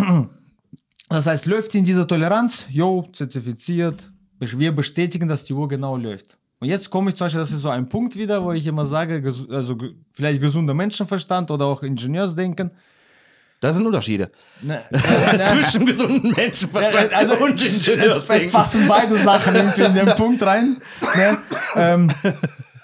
Das 1.09 1.27
heißt, 1.27 1.47
läuft 1.47 1.75
in 1.75 1.85
dieser 1.85 2.07
Toleranz, 2.07 2.67
jo, 2.71 3.07
zertifiziert, 3.13 4.11
wir 4.41 4.75
bestätigen, 4.75 5.29
dass 5.29 5.45
die 5.45 5.53
Uhr 5.53 5.69
genau 5.69 5.97
läuft. 5.97 6.37
Und 6.61 6.69
jetzt 6.69 6.89
komme 6.91 7.11
ich 7.11 7.17
zum 7.17 7.27
Beispiel, 7.27 7.41
das 7.41 7.51
ist 7.51 7.61
so 7.61 7.69
ein 7.69 7.89
Punkt 7.89 8.17
wieder, 8.17 8.43
wo 8.43 8.53
ich 8.53 8.67
immer 8.67 8.87
sage, 8.87 9.23
also 9.51 9.77
vielleicht 10.13 10.41
gesunder 10.41 10.75
Menschenverstand 10.75 11.51
oder 11.51 11.67
auch 11.67 11.83
Ingenieursdenken. 11.83 12.71
Das 13.61 13.77
sind 13.77 13.87
Unterschiede. 13.87 14.31
Ne, 14.61 14.83
äh, 14.91 15.37
äh, 15.37 15.47
Zwischen 15.47 15.87
gesunden 15.87 16.33
Menschenverstand 16.33 17.13
Ja, 17.13 17.17
also, 17.19 17.37
und 17.37 17.63
es, 17.63 17.65
es 17.65 17.87
Ingenieursdenken. 17.87 18.51
passen 18.51 18.85
beide 18.87 19.17
Sachen 19.17 19.55
irgendwie 19.55 19.83
in 19.83 19.95
den 19.95 20.15
Punkt 20.17 20.43
rein. 20.43 20.77
Ne? 21.17 21.39
Ähm, 21.77 22.09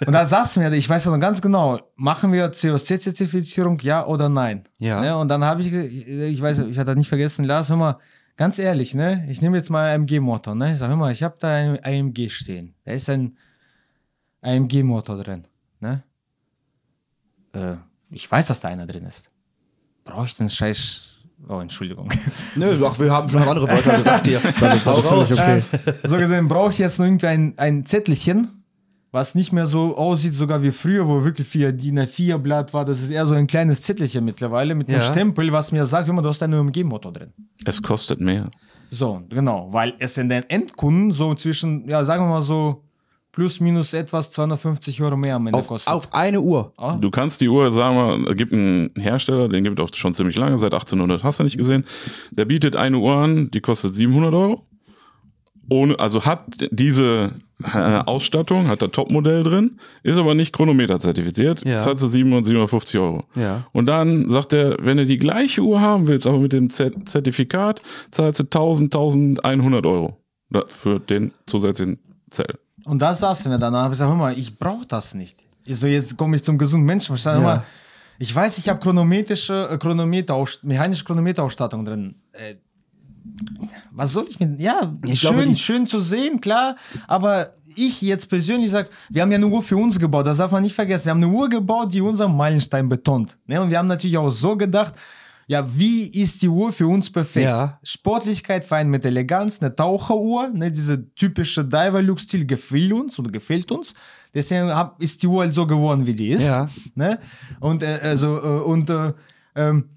und 0.06 0.12
da 0.12 0.26
sagst 0.26 0.56
du 0.56 0.60
mir, 0.60 0.72
ich 0.72 0.88
weiß 0.88 1.06
noch 1.06 1.18
ganz 1.18 1.42
genau, 1.42 1.80
machen 1.96 2.32
wir 2.32 2.50
COSC-Zertifizierung, 2.50 3.78
ja 3.80 4.06
oder 4.06 4.28
nein? 4.28 4.64
Ja. 4.78 5.00
Ne? 5.00 5.16
Und 5.16 5.28
dann 5.28 5.44
habe 5.44 5.62
ich, 5.62 5.72
ich, 5.72 6.40
weiß, 6.40 6.58
ich 6.60 6.78
hatte 6.78 6.96
nicht 6.96 7.08
vergessen, 7.08 7.44
Lars, 7.44 7.68
hör 7.68 7.76
mal, 7.76 7.98
ganz 8.36 8.58
ehrlich, 8.58 8.94
ne? 8.94 9.26
ich 9.28 9.42
nehme 9.42 9.58
jetzt 9.58 9.68
mal 9.68 9.94
AMG-Motor. 9.94 10.54
Ne? 10.54 10.72
Ich 10.72 10.78
sage, 10.78 10.90
hör 10.90 10.96
mal, 10.96 11.12
ich 11.12 11.22
habe 11.22 11.36
da 11.38 11.54
ein 11.54 11.84
AMG 11.84 12.30
stehen. 12.30 12.74
Da 12.84 12.92
ist 12.92 13.10
ein 13.10 13.36
AMG-Motor 14.42 15.22
drin. 15.22 15.46
Ne? 15.80 16.02
Äh, 17.52 17.74
ich 18.10 18.30
weiß, 18.30 18.46
dass 18.46 18.60
da 18.60 18.68
einer 18.68 18.86
drin 18.86 19.04
ist. 19.04 19.30
Brauche 20.04 20.26
ich 20.26 20.34
den 20.34 20.48
Scheiß... 20.48 21.18
Oh, 21.48 21.60
Entschuldigung. 21.60 22.10
Nö, 22.54 22.78
ach, 22.86 22.98
wir 22.98 23.10
haben 23.10 23.28
schon 23.28 23.42
andere 23.42 23.66
Wörter 23.68 23.96
gesagt 23.96 24.26
hier. 24.26 24.40
Das 24.60 24.76
ist 24.76 24.82
völlig 24.82 25.32
okay. 25.32 25.62
so 26.04 26.18
gesehen 26.18 26.48
brauche 26.48 26.70
ich 26.70 26.78
jetzt 26.78 26.98
nur 26.98 27.06
irgendwie 27.06 27.28
ein, 27.28 27.54
ein 27.56 27.86
Zettelchen, 27.86 28.59
was 29.12 29.34
nicht 29.34 29.52
mehr 29.52 29.66
so 29.66 29.96
aussieht, 29.96 30.34
sogar 30.34 30.62
wie 30.62 30.70
früher, 30.70 31.08
wo 31.08 31.24
wirklich 31.24 31.46
vier 31.46 31.72
DIN 31.72 31.98
A4 31.98 32.38
Blatt 32.38 32.72
war. 32.72 32.84
Das 32.84 33.00
ist 33.02 33.10
eher 33.10 33.26
so 33.26 33.34
ein 33.34 33.46
kleines 33.46 33.82
Zettelchen 33.82 34.24
mittlerweile 34.24 34.74
mit 34.74 34.88
einem 34.88 35.00
Ja. 35.00 35.04
Stempel, 35.06 35.50
was 35.52 35.72
mir 35.72 35.84
sagt, 35.84 36.08
immer, 36.08 36.22
du 36.22 36.28
hast 36.28 36.42
einen 36.42 36.54
OMG-Motor 36.60 37.12
drin. 37.12 37.32
Es 37.64 37.82
kostet 37.82 38.20
mehr. 38.20 38.50
So, 38.92 39.22
genau, 39.28 39.68
weil 39.72 39.94
es 39.98 40.16
in 40.18 40.28
den 40.28 40.44
Endkunden 40.48 41.12
so 41.12 41.34
zwischen, 41.34 41.88
ja, 41.88 42.04
sagen 42.04 42.24
wir 42.24 42.28
mal 42.28 42.42
so, 42.42 42.84
plus 43.32 43.60
minus 43.60 43.94
etwas 43.94 44.32
250 44.32 45.00
Euro 45.02 45.16
mehr 45.16 45.36
am 45.36 45.46
Ende 45.46 45.58
Auf, 45.60 45.68
kostet. 45.68 45.92
auf 45.92 46.12
eine 46.12 46.40
Uhr. 46.40 46.72
Ah, 46.76 46.96
Du 47.00 47.10
kannst 47.10 47.40
die 47.40 47.48
Uhr, 47.48 47.70
sagen 47.70 47.96
wir, 48.24 48.30
es 48.32 48.36
gibt 48.36 48.52
einen 48.52 48.90
Hersteller, 48.96 49.48
den 49.48 49.62
gibt 49.62 49.78
es 49.78 49.84
auch 49.86 49.94
schon 49.94 50.14
ziemlich 50.14 50.36
lange, 50.36 50.58
seit 50.58 50.72
1800, 50.74 51.22
hast 51.22 51.38
du 51.38 51.44
nicht 51.44 51.56
gesehen. 51.56 51.84
Der 52.32 52.44
bietet 52.44 52.74
eine 52.74 52.98
Uhr 52.98 53.14
an, 53.14 53.50
die 53.52 53.60
kostet 53.60 53.94
700 53.94 54.34
Euro. 54.34 54.66
Ohne, 55.68 55.96
also 56.00 56.24
hat 56.24 56.46
diese 56.72 57.34
Ausstattung, 57.64 58.68
hat 58.68 58.82
das 58.82 58.90
Topmodell 58.90 59.42
drin, 59.42 59.78
ist 60.02 60.16
aber 60.18 60.34
nicht 60.34 60.52
Chronometer 60.52 61.00
zertifiziert, 61.00 61.64
Ja. 61.64 61.80
zahlst 61.80 62.02
du 62.02 62.08
700, 62.08 62.44
750 62.46 62.98
Euro. 63.00 63.24
Ja. 63.34 63.64
Und 63.72 63.86
dann 63.86 64.28
sagt 64.30 64.52
er, 64.52 64.76
wenn 64.80 64.96
du 64.96 65.06
die 65.06 65.16
gleiche 65.18 65.60
Uhr 65.62 65.80
haben 65.80 66.06
willst, 66.08 66.26
aber 66.26 66.38
mit 66.38 66.52
dem 66.52 66.70
Z 66.70 67.08
Zertifikat, 67.08 67.82
zahlst 68.10 68.40
du 68.40 68.44
1000, 68.44 68.94
1100 68.94 69.86
Euro 69.86 70.16
da- 70.50 70.64
für 70.66 71.00
den 71.00 71.32
zusätzlichen 71.46 71.98
Zell. 72.30 72.58
Und 72.84 73.00
das 73.00 73.20
sagst 73.20 73.44
du 73.44 73.48
mir 73.50 73.58
dann. 73.58 73.72
Dann 73.72 73.82
habe 73.82 73.92
ich 73.94 73.98
gesagt, 73.98 74.10
hör 74.10 74.16
mal, 74.16 74.38
ich 74.38 74.58
brauche 74.58 74.86
das 74.86 75.14
nicht. 75.14 75.38
Ich 75.66 75.76
so, 75.76 75.86
jetzt 75.86 76.16
komme 76.16 76.36
ich 76.36 76.42
zum 76.42 76.56
gesunden 76.58 76.86
Menschenverstand. 76.86 77.40
Hör 77.42 77.48
Ja. 77.48 77.56
mal, 77.56 77.64
ich 78.18 78.34
weiß, 78.34 78.58
ich 78.58 78.68
habe 78.68 78.80
chronometrische, 78.80 79.68
äh, 79.70 79.76
Chronometer, 79.78 80.42
mechanische 80.62 81.04
Chronometerausstattung 81.04 81.84
drin. 81.84 82.14
Äh, 82.32 82.54
was 83.92 84.12
soll 84.12 84.26
ich 84.28 84.40
mit. 84.40 84.60
Ja, 84.60 84.94
Ich 85.04 85.20
schön, 85.20 85.36
glaube, 85.36 85.56
schön 85.56 85.86
zu 85.86 86.00
sehen, 86.00 86.40
klar. 86.40 86.76
Aber 87.06 87.54
ich 87.76 88.02
jetzt 88.02 88.28
persönlich 88.28 88.70
sage, 88.70 88.88
wir 89.08 89.22
haben 89.22 89.30
ja 89.30 89.38
eine 89.38 89.46
Uhr 89.46 89.62
für 89.62 89.76
uns 89.76 89.98
gebaut. 89.98 90.26
Das 90.26 90.38
darf 90.38 90.50
man 90.50 90.62
nicht 90.62 90.74
vergessen. 90.74 91.06
Wir 91.06 91.10
haben 91.10 91.22
eine 91.22 91.32
Uhr 91.32 91.48
gebaut, 91.48 91.92
die 91.92 92.00
unseren 92.00 92.36
Meilenstein 92.36 92.88
betont. 92.88 93.38
Ne? 93.46 93.60
Und 93.60 93.70
wir 93.70 93.78
haben 93.78 93.88
natürlich 93.88 94.18
auch 94.18 94.30
so 94.30 94.56
gedacht, 94.56 94.94
ja, 95.46 95.66
wie 95.76 96.04
ist 96.06 96.42
die 96.42 96.48
Uhr 96.48 96.72
für 96.72 96.86
uns 96.86 97.10
perfekt? 97.10 97.46
Ja. 97.46 97.80
Sportlichkeit 97.82 98.64
fein 98.64 98.88
mit 98.88 99.04
Eleganz, 99.04 99.60
eine 99.60 99.74
Taucheruhr, 99.74 100.48
ne, 100.50 100.70
diese 100.70 101.12
typische 101.16 101.64
Diver-Look-Stil 101.64 102.46
gefällt 102.46 102.92
uns 102.92 103.18
und 103.18 103.32
gefällt 103.32 103.72
uns. 103.72 103.94
Deswegen 104.32 104.72
hab, 104.72 105.02
ist 105.02 105.24
die 105.24 105.26
Uhr 105.26 105.42
halt 105.42 105.54
so 105.54 105.66
geworden, 105.66 106.06
wie 106.06 106.14
die 106.14 106.28
ist. 106.28 106.44
Ja. 106.44 106.68
Ne? 106.94 107.18
Und 107.58 107.82
äh, 107.82 107.98
also 108.00 108.36
äh, 108.36 108.62
und 108.62 108.90
äh, 108.90 109.12
ähm, 109.56 109.88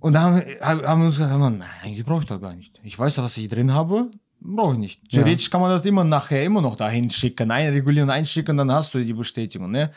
und 0.00 0.12
da 0.14 0.20
haben, 0.22 0.36
wir- 0.44 0.60
haben 0.88 1.00
wir 1.00 1.06
uns 1.06 1.16
gesagt, 1.18 1.38
nein, 1.38 1.62
eigentlich 1.82 2.04
brauche 2.04 2.20
ich 2.20 2.26
das 2.26 2.40
gar 2.40 2.54
nicht. 2.54 2.80
Ich 2.82 2.98
weiß 2.98 3.14
doch, 3.14 3.24
was 3.24 3.36
ich 3.36 3.48
drin 3.48 3.72
habe. 3.72 4.10
Brauche 4.42 4.72
ich 4.72 4.78
nicht. 4.78 5.00
Ja. 5.12 5.18
Theoretisch 5.22 5.50
kann 5.50 5.60
man 5.60 5.70
das 5.70 5.84
immer 5.84 6.02
nachher 6.02 6.42
immer 6.44 6.62
noch 6.62 6.74
dahin 6.76 7.10
schicken, 7.10 7.50
einregulieren, 7.50 8.08
einschicken, 8.08 8.56
dann 8.56 8.72
hast 8.72 8.94
du 8.94 8.98
die 9.04 9.12
Bestätigung. 9.12 9.70
Ne? 9.70 9.90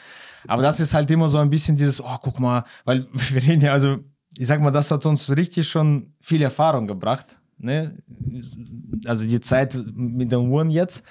Aber 0.48 0.62
das 0.62 0.80
ist 0.82 0.94
halt 0.94 1.10
immer 1.12 1.30
so 1.30 1.38
ein 1.38 1.50
bisschen 1.50 1.78
dieses, 1.78 2.02
oh, 2.02 2.18
guck 2.22 2.40
mal, 2.40 2.66
weil 2.84 3.08
wir 3.14 3.42
reden 3.42 3.62
ja, 3.62 3.72
also 3.72 4.00
ich 4.38 4.48
sag 4.48 4.60
mal, 4.62 4.72
das 4.72 4.92
hat 4.92 5.06
uns 5.06 5.30
richtig 5.30 5.68
schon 5.70 6.14
viel 6.20 6.42
Erfahrung 6.42 6.88
gebracht. 6.88 7.26
Ne? 7.58 7.94
Also 9.06 9.26
die 9.26 9.40
Zeit 9.40 9.78
mit 9.96 10.32
den 10.32 10.40
Uhren 10.50 10.70
jetzt. 10.70 11.04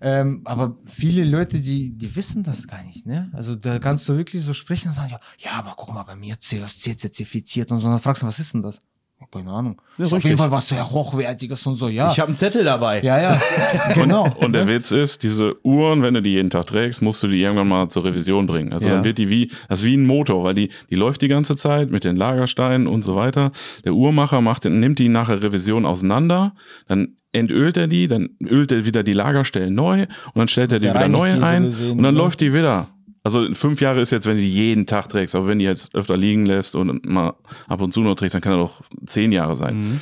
Ähm, 0.00 0.42
aber 0.44 0.76
viele 0.86 1.24
Leute, 1.24 1.60
die, 1.60 1.90
die 1.96 2.16
wissen 2.16 2.42
das 2.42 2.66
gar 2.66 2.82
nicht. 2.84 3.06
Ne? 3.06 3.30
Also 3.34 3.54
da 3.54 3.78
kannst 3.78 4.08
du 4.08 4.16
wirklich 4.16 4.42
so 4.42 4.52
sprechen 4.52 4.88
und 4.88 4.94
sagen, 4.94 5.10
ja, 5.10 5.20
ja 5.38 5.50
aber 5.58 5.74
guck 5.76 5.92
mal, 5.92 6.04
bei 6.04 6.16
mir 6.16 6.38
CSC 6.38 6.96
zertifiziert 6.96 7.70
und 7.70 7.80
so. 7.80 7.86
Und 7.86 7.92
dann 7.92 8.00
fragst 8.00 8.22
du, 8.22 8.26
was 8.26 8.38
ist 8.38 8.54
denn 8.54 8.62
das? 8.62 8.82
Keine 9.30 9.50
Ahnung. 9.50 9.80
Ja, 9.98 10.06
ist 10.06 10.12
auf 10.14 10.24
jeden 10.24 10.38
Fall 10.38 10.50
was 10.50 10.68
sehr 10.68 10.90
Hochwertiges 10.90 11.66
und 11.66 11.74
so, 11.74 11.88
ja. 11.88 12.10
Ich 12.10 12.18
habe 12.18 12.30
einen 12.30 12.38
Zettel 12.38 12.64
dabei. 12.64 13.02
ja, 13.02 13.20
ja, 13.20 13.40
genau. 13.94 14.26
Und 14.38 14.54
der 14.54 14.66
Witz 14.66 14.90
ist, 14.92 15.22
diese 15.22 15.54
Uhren, 15.64 16.02
wenn 16.02 16.14
du 16.14 16.22
die 16.22 16.30
jeden 16.30 16.48
Tag 16.48 16.68
trägst, 16.68 17.02
musst 17.02 17.22
du 17.22 17.28
die 17.28 17.40
irgendwann 17.40 17.68
mal 17.68 17.88
zur 17.90 18.04
Revision 18.04 18.46
bringen. 18.46 18.72
Also 18.72 18.88
Ja. 18.88 18.94
dann 18.94 19.04
wird 19.04 19.18
die 19.18 19.28
wie, 19.28 19.52
das 19.68 19.80
ist 19.80 19.84
wie 19.84 19.96
ein 19.98 20.06
Motor, 20.06 20.42
weil 20.42 20.54
die, 20.54 20.70
die 20.88 20.94
läuft 20.94 21.20
die 21.20 21.28
ganze 21.28 21.54
Zeit 21.54 21.90
mit 21.90 22.04
den 22.04 22.16
Lagersteinen 22.16 22.86
und 22.86 23.04
so 23.04 23.14
weiter. 23.14 23.52
Der 23.84 23.92
Uhrmacher 23.92 24.40
macht, 24.40 24.64
nimmt 24.64 24.98
die 24.98 25.10
nachher 25.10 25.42
Revision 25.42 25.84
auseinander, 25.84 26.54
dann 26.88 27.16
entölt 27.32 27.76
er 27.76 27.86
die, 27.86 28.08
dann 28.08 28.30
ölt 28.44 28.72
er 28.72 28.84
wieder 28.84 29.02
die 29.02 29.12
Lagerstellen 29.12 29.74
neu 29.74 30.02
und 30.02 30.36
dann 30.36 30.48
stellt 30.48 30.72
er 30.72 30.78
die 30.78 30.86
Der 30.86 30.94
wieder 30.94 31.08
neu 31.08 31.32
die 31.32 31.38
so 31.38 31.44
ein 31.44 31.62
gesehen, 31.64 31.90
und 31.92 32.02
dann 32.02 32.14
ne? 32.14 32.20
läuft 32.20 32.40
die 32.40 32.52
wieder. 32.52 32.88
Also 33.22 33.52
fünf 33.52 33.80
Jahre 33.80 34.00
ist 34.00 34.10
jetzt, 34.10 34.26
wenn 34.26 34.36
du 34.36 34.42
die 34.42 34.52
jeden 34.52 34.86
Tag 34.86 35.08
trägst, 35.08 35.34
aber 35.34 35.46
wenn 35.46 35.58
die 35.58 35.66
jetzt 35.66 35.94
öfter 35.94 36.16
liegen 36.16 36.46
lässt 36.46 36.74
und 36.74 37.04
mal 37.06 37.34
ab 37.68 37.80
und 37.80 37.92
zu 37.92 38.00
noch 38.00 38.14
trägst, 38.14 38.34
dann 38.34 38.40
kann 38.40 38.52
er 38.52 38.58
doch 38.58 38.82
zehn 39.06 39.30
Jahre 39.30 39.56
sein. 39.56 39.76
Mhm. 39.76 40.00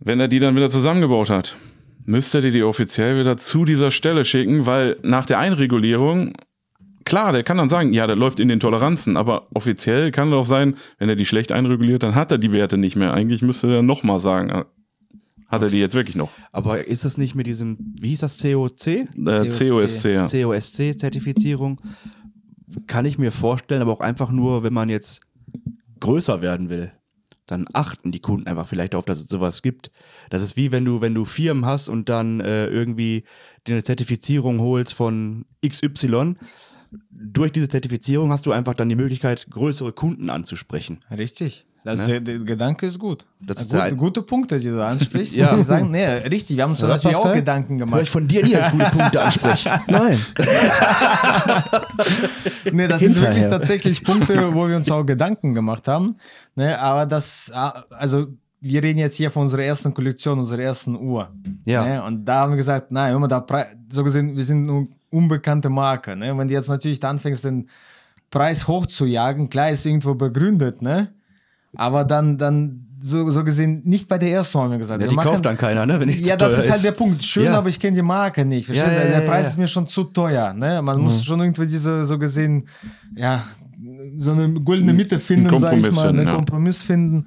Wenn 0.00 0.20
er 0.20 0.28
die 0.28 0.40
dann 0.40 0.56
wieder 0.56 0.68
zusammengebaut 0.68 1.30
hat, 1.30 1.56
Müsstet 2.06 2.44
ihr 2.44 2.52
die 2.52 2.62
offiziell 2.62 3.18
wieder 3.18 3.36
zu 3.36 3.64
dieser 3.64 3.90
Stelle 3.90 4.24
schicken, 4.24 4.64
weil 4.64 4.96
nach 5.02 5.26
der 5.26 5.40
Einregulierung, 5.40 6.34
klar, 7.04 7.32
der 7.32 7.42
kann 7.42 7.56
dann 7.56 7.68
sagen, 7.68 7.92
ja, 7.92 8.06
der 8.06 8.14
läuft 8.14 8.38
in 8.38 8.46
den 8.46 8.60
Toleranzen, 8.60 9.16
aber 9.16 9.48
offiziell 9.52 10.12
kann 10.12 10.30
doch 10.30 10.44
sein, 10.44 10.76
wenn 10.98 11.08
er 11.08 11.16
die 11.16 11.26
schlecht 11.26 11.50
einreguliert, 11.50 12.04
dann 12.04 12.14
hat 12.14 12.30
er 12.30 12.38
die 12.38 12.52
Werte 12.52 12.78
nicht 12.78 12.94
mehr. 12.94 13.12
Eigentlich 13.12 13.42
müsste 13.42 13.74
er 13.74 13.82
nochmal 13.82 14.20
sagen, 14.20 14.66
hat 15.48 15.62
er 15.62 15.70
die 15.70 15.78
jetzt 15.78 15.94
wirklich 15.94 16.16
noch? 16.16 16.30
Aber 16.52 16.86
ist 16.86 17.04
das 17.04 17.18
nicht 17.18 17.34
mit 17.34 17.46
diesem, 17.46 17.78
wie 18.00 18.08
hieß 18.08 18.20
das, 18.20 18.40
COC? 18.40 18.86
Äh, 18.86 19.06
COSC, 19.14 20.04
ja. 20.06 20.26
COSC-Zertifizierung? 20.26 21.80
Kann 22.86 23.04
ich 23.04 23.18
mir 23.18 23.30
vorstellen, 23.30 23.82
aber 23.82 23.92
auch 23.92 24.00
einfach 24.00 24.30
nur, 24.30 24.64
wenn 24.64 24.72
man 24.72 24.88
jetzt 24.88 25.22
größer 26.00 26.42
werden 26.42 26.68
will, 26.68 26.92
dann 27.46 27.66
achten 27.72 28.10
die 28.10 28.20
Kunden 28.20 28.48
einfach 28.48 28.66
vielleicht 28.66 28.92
darauf, 28.92 29.04
dass 29.04 29.20
es 29.20 29.28
sowas 29.28 29.62
gibt. 29.62 29.92
Das 30.30 30.42
ist 30.42 30.56
wie 30.56 30.72
wenn 30.72 30.84
du, 30.84 31.00
wenn 31.00 31.14
du 31.14 31.24
Firmen 31.24 31.64
hast 31.64 31.88
und 31.88 32.08
dann 32.08 32.40
äh, 32.40 32.66
irgendwie 32.66 33.22
dir 33.66 33.74
eine 33.74 33.84
Zertifizierung 33.84 34.60
holst 34.60 34.94
von 34.94 35.44
XY. 35.64 36.34
Durch 37.10 37.52
diese 37.52 37.68
Zertifizierung 37.68 38.30
hast 38.30 38.46
du 38.46 38.52
einfach 38.52 38.74
dann 38.74 38.88
die 38.88 38.96
Möglichkeit, 38.96 39.46
größere 39.50 39.92
Kunden 39.92 40.30
anzusprechen. 40.30 41.00
Richtig. 41.10 41.66
Also 41.86 42.02
ne? 42.02 42.08
der, 42.08 42.20
der, 42.20 42.38
Gedanke 42.40 42.86
ist 42.86 42.98
gut. 42.98 43.24
Das 43.40 43.60
ist 43.60 43.70
gut, 43.70 43.80
ein 43.80 43.96
gute 43.96 44.22
Punkte, 44.22 44.58
die 44.58 44.68
du 44.68 44.84
ansprichst. 44.84 45.34
ja. 45.36 45.56
Ich 45.56 45.66
sagen, 45.66 45.90
nee, 45.90 46.04
richtig. 46.04 46.56
Wir 46.56 46.64
haben 46.64 46.72
uns 46.72 46.80
da 46.80 46.88
natürlich 46.88 47.16
Pascal? 47.16 47.32
auch 47.32 47.36
Gedanken 47.36 47.76
gemacht. 47.76 47.96
Hör 47.96 48.02
ich 48.02 48.10
von 48.10 48.26
dir 48.26 48.44
nie, 48.44 48.52
dass 48.52 48.66
ich 48.66 48.72
gute 48.72 48.90
Punkte 48.90 49.22
anspreche. 49.22 49.80
Nein. 49.86 50.18
nee, 52.72 52.88
das 52.88 53.00
sind 53.00 53.20
wirklich 53.20 53.44
tatsächlich 53.44 54.02
Punkte, 54.02 54.54
wo 54.54 54.68
wir 54.68 54.76
uns 54.76 54.90
auch 54.90 55.04
Gedanken 55.04 55.54
gemacht 55.54 55.86
haben. 55.86 56.16
Ne, 56.56 56.78
aber 56.78 57.06
das, 57.06 57.50
also 57.90 58.26
wir 58.60 58.82
reden 58.82 58.98
jetzt 58.98 59.16
hier 59.16 59.30
von 59.30 59.42
unserer 59.42 59.62
ersten 59.62 59.94
Kollektion, 59.94 60.38
unserer 60.38 60.62
ersten 60.62 60.96
Uhr. 60.96 61.30
Ja. 61.64 61.84
Ne, 61.84 62.02
und 62.02 62.24
da 62.24 62.40
haben 62.40 62.52
wir 62.52 62.56
gesagt, 62.56 62.90
nein, 62.90 63.14
wenn 63.14 63.20
man 63.20 63.30
da 63.30 63.46
so 63.90 64.02
gesehen, 64.02 64.36
wir 64.36 64.44
sind 64.44 64.68
eine 64.68 64.88
unbekannte 65.10 65.68
Marke. 65.68 66.16
Ne? 66.16 66.36
Wenn 66.36 66.48
du 66.48 66.54
jetzt 66.54 66.68
natürlich 66.68 67.02
anfängst, 67.04 67.44
den 67.44 67.68
Preis 68.30 68.66
hochzujagen, 68.66 69.48
klar 69.50 69.70
ist 69.70 69.86
irgendwo 69.86 70.14
begründet, 70.14 70.82
ne? 70.82 71.12
Aber 71.74 72.04
dann, 72.04 72.38
dann 72.38 72.86
so, 73.00 73.28
so 73.30 73.44
gesehen, 73.44 73.82
nicht 73.84 74.08
bei 74.08 74.18
der 74.18 74.30
ersten 74.30 74.58
haben 74.58 74.70
wir 74.70 74.78
gesagt. 74.78 75.02
Ja, 75.02 75.08
die 75.08 75.14
machen, 75.14 75.30
kauft 75.30 75.44
dann 75.44 75.58
keiner, 75.58 75.86
ne? 75.86 76.00
Wenn 76.00 76.08
ja, 76.08 76.36
das 76.36 76.58
ist 76.58 76.70
halt 76.70 76.84
der 76.84 76.92
Punkt. 76.92 77.24
Schön, 77.24 77.46
ja. 77.46 77.58
aber 77.58 77.68
ich 77.68 77.78
kenne 77.78 77.94
die 77.94 78.02
Marke 78.02 78.44
nicht. 78.44 78.68
Ja, 78.68 78.90
ja, 78.90 79.04
der 79.04 79.20
Preis 79.20 79.48
ist 79.48 79.58
mir 79.58 79.68
schon 79.68 79.86
zu 79.86 80.04
teuer. 80.04 80.52
Ne? 80.54 80.80
Man 80.82 81.00
muss 81.00 81.18
mhm. 81.18 81.22
schon 81.22 81.40
irgendwie 81.40 81.66
diese, 81.66 82.04
so 82.04 82.18
gesehen, 82.18 82.68
ja, 83.14 83.44
so 84.16 84.32
eine 84.32 84.52
goldene 84.54 84.92
Mitte 84.92 85.18
finden, 85.18 85.58
sag 85.58 85.76
ich 85.76 85.92
mal, 85.92 86.08
einen 86.08 86.28
Kompromiss 86.28 86.82
finden. 86.82 87.26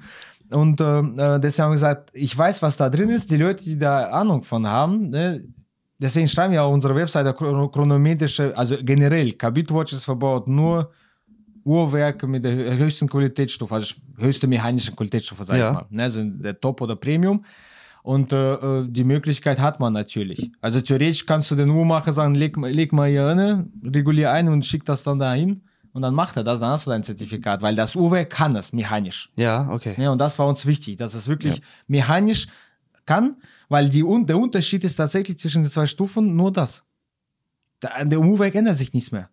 Und 0.50 0.80
äh, 0.80 1.38
deswegen 1.38 1.64
haben 1.64 1.70
wir 1.70 1.74
gesagt, 1.74 2.10
ich 2.12 2.36
weiß, 2.36 2.60
was 2.62 2.76
da 2.76 2.90
drin 2.90 3.08
ist. 3.08 3.30
Die 3.30 3.36
Leute, 3.36 3.62
die 3.62 3.78
da 3.78 4.10
Ahnung 4.10 4.42
von 4.42 4.66
haben, 4.66 5.10
ne? 5.10 5.44
Deswegen 6.00 6.28
schreiben 6.28 6.52
wir 6.52 6.62
auf 6.62 6.72
unserer 6.72 6.94
Webseite 6.96 7.32
chronometrische, 7.34 8.56
also 8.56 8.76
generell, 8.82 9.32
Kabit-Watch 9.32 9.92
ist 9.92 10.04
verbaut 10.04 10.48
nur 10.48 10.90
Uhrwerke 11.64 12.26
mit 12.26 12.44
der 12.44 12.76
höchsten 12.76 13.08
Qualitätsstufe, 13.08 13.74
also 13.74 13.94
höchste 14.18 14.46
mechanischen 14.46 14.96
Qualitätsstufe, 14.96 15.44
sag 15.44 15.56
ja. 15.56 15.68
ich 15.68 15.74
mal. 15.74 15.86
Ne? 15.90 16.02
Also 16.02 16.24
der 16.24 16.58
Top 16.58 16.80
oder 16.80 16.96
Premium. 16.96 17.44
Und 18.02 18.32
äh, 18.32 18.54
äh, 18.54 18.86
die 18.88 19.04
Möglichkeit 19.04 19.60
hat 19.60 19.78
man 19.78 19.92
natürlich. 19.92 20.50
Also 20.62 20.80
theoretisch 20.80 21.26
kannst 21.26 21.50
du 21.50 21.54
den 21.54 21.68
Uhrmacher 21.68 22.12
sagen, 22.12 22.34
leg, 22.34 22.56
leg 22.56 22.92
mal 22.94 23.10
hier 23.10 23.26
eine, 23.26 23.68
regulier 23.84 24.32
ein 24.32 24.48
und 24.48 24.64
schick 24.64 24.86
das 24.86 25.02
dann 25.02 25.18
dahin. 25.18 25.62
Und 25.92 26.02
dann 26.02 26.14
macht 26.14 26.36
er 26.36 26.44
das, 26.44 26.60
dann 26.60 26.70
hast 26.70 26.86
du 26.86 26.90
dein 26.90 27.02
Zertifikat, 27.02 27.62
weil 27.62 27.74
das 27.74 27.96
Uhrwerk 27.96 28.30
kann 28.30 28.54
es 28.56 28.72
mechanisch. 28.72 29.30
Ja, 29.36 29.68
okay. 29.70 29.94
Ja, 29.98 30.10
und 30.10 30.18
das 30.18 30.38
war 30.38 30.46
uns 30.46 30.64
wichtig, 30.64 30.96
dass 30.96 31.14
es 31.14 31.28
wirklich 31.28 31.56
ja. 31.56 31.62
mechanisch 31.88 32.46
kann, 33.06 33.36
weil 33.70 33.88
die, 33.88 34.04
der 34.26 34.36
Unterschied 34.36 34.84
ist 34.84 34.96
tatsächlich 34.96 35.38
zwischen 35.38 35.62
den 35.62 35.70
zwei 35.70 35.86
Stufen 35.86 36.36
nur 36.36 36.52
das. 36.52 36.84
Der, 37.82 38.04
der 38.04 38.20
Uhrwerk 38.20 38.54
ändert 38.54 38.76
sich 38.76 38.92
nichts 38.92 39.12
mehr. 39.12 39.30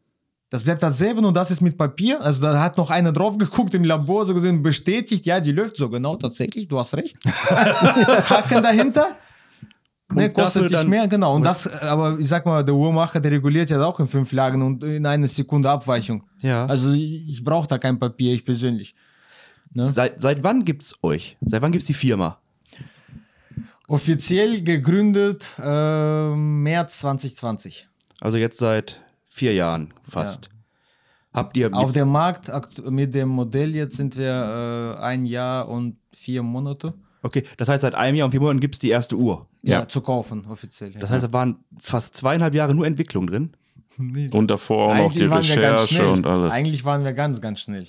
Das 0.49 0.63
bleibt 0.63 0.81
dasselbe, 0.81 1.21
nur 1.21 1.33
das 1.33 1.51
ist 1.51 1.59
mit 1.59 1.77
Papier. 1.77 2.21
Also 2.21 2.41
da 2.41 2.61
hat 2.61 2.77
noch 2.77 2.89
einer 2.89 3.11
drauf 3.11 3.37
geguckt 3.37 3.73
im 3.73 3.83
Labor, 3.83 4.25
so 4.25 4.33
gesehen, 4.33 4.61
bestätigt, 4.61 5.25
ja, 5.25 5.41
die 5.41 5.51
läuft 5.51 5.75
so 5.75 5.89
genau, 5.89 6.15
tatsächlich, 6.15 6.69
du 6.69 6.79
hast 6.79 6.93
recht. 6.95 7.17
Haken 7.25 8.63
dahinter. 8.63 9.07
Ne, 10.09 10.31
kostet 10.31 10.71
dich 10.71 10.83
mehr, 10.85 11.07
genau. 11.07 11.35
Und 11.35 11.43
das, 11.43 11.67
aber 11.81 12.17
ich 12.17 12.29
sag 12.29 12.45
mal, 12.45 12.63
der 12.63 12.75
Uhrmacher, 12.75 13.19
der 13.19 13.31
reguliert 13.31 13.69
ja 13.69 13.83
auch 13.83 13.99
in 13.99 14.07
fünf 14.07 14.31
Lagen 14.31 14.61
und 14.61 14.83
in 14.83 15.05
einer 15.05 15.27
Sekunde 15.27 15.69
Abweichung. 15.69 16.23
Ja. 16.41 16.65
Also 16.65 16.91
ich, 16.91 17.27
ich 17.27 17.43
brauche 17.43 17.67
da 17.67 17.77
kein 17.77 17.99
Papier, 17.99 18.33
ich 18.33 18.45
persönlich. 18.45 18.95
Ne? 19.73 19.83
Seit, 19.83 20.21
seit 20.21 20.43
wann 20.43 20.63
gibt's 20.63 20.95
euch? 21.01 21.37
Seit 21.41 21.61
wann 21.61 21.73
gibt's 21.73 21.87
die 21.87 21.93
Firma? 21.93 22.39
Offiziell 23.87 24.61
gegründet 24.63 25.47
äh, 25.59 26.35
März 26.35 26.99
2020. 26.99 27.87
Also 28.19 28.37
jetzt 28.37 28.59
seit 28.59 29.01
vier 29.25 29.53
Jahren 29.53 29.93
fast. 30.07 30.45
Ja. 30.45 30.51
Habt 31.33 31.55
ihr 31.55 31.73
auf 31.73 31.91
dem 31.91 32.09
Markt 32.09 32.51
mit 32.89 33.13
dem 33.13 33.29
Modell 33.29 33.75
jetzt 33.75 33.95
sind 33.95 34.17
wir 34.17 34.97
äh, 34.99 35.03
ein 35.03 35.25
Jahr 35.25 35.69
und 35.69 35.97
vier 36.11 36.43
Monate. 36.43 36.93
Okay, 37.21 37.43
das 37.57 37.69
heißt, 37.69 37.81
seit 37.81 37.95
einem 37.95 38.17
Jahr 38.17 38.25
und 38.25 38.31
vier 38.31 38.39
Monaten 38.39 38.59
gibt 38.59 38.75
es 38.75 38.79
die 38.79 38.89
erste 38.89 39.15
Uhr. 39.15 39.47
Ja, 39.61 39.79
ja. 39.79 39.87
zu 39.87 40.01
kaufen, 40.01 40.45
offiziell. 40.47 40.93
Das 40.99 41.11
heißt, 41.11 41.25
da 41.25 41.33
waren 41.33 41.63
fast 41.79 42.15
zweieinhalb 42.15 42.55
Jahre 42.55 42.73
nur 42.75 42.85
Entwicklung 42.85 43.27
drin. 43.27 43.51
Nee. 43.99 44.29
Und 44.31 44.51
davor 44.51 44.89
auch 44.89 44.95
noch 44.95 45.11
die 45.11 45.23
Recherche 45.23 46.07
und 46.07 46.27
alles. 46.27 46.53
Eigentlich 46.53 46.85
waren 46.85 47.03
wir 47.03 47.13
ganz, 47.13 47.41
ganz 47.41 47.61
schnell. 47.61 47.87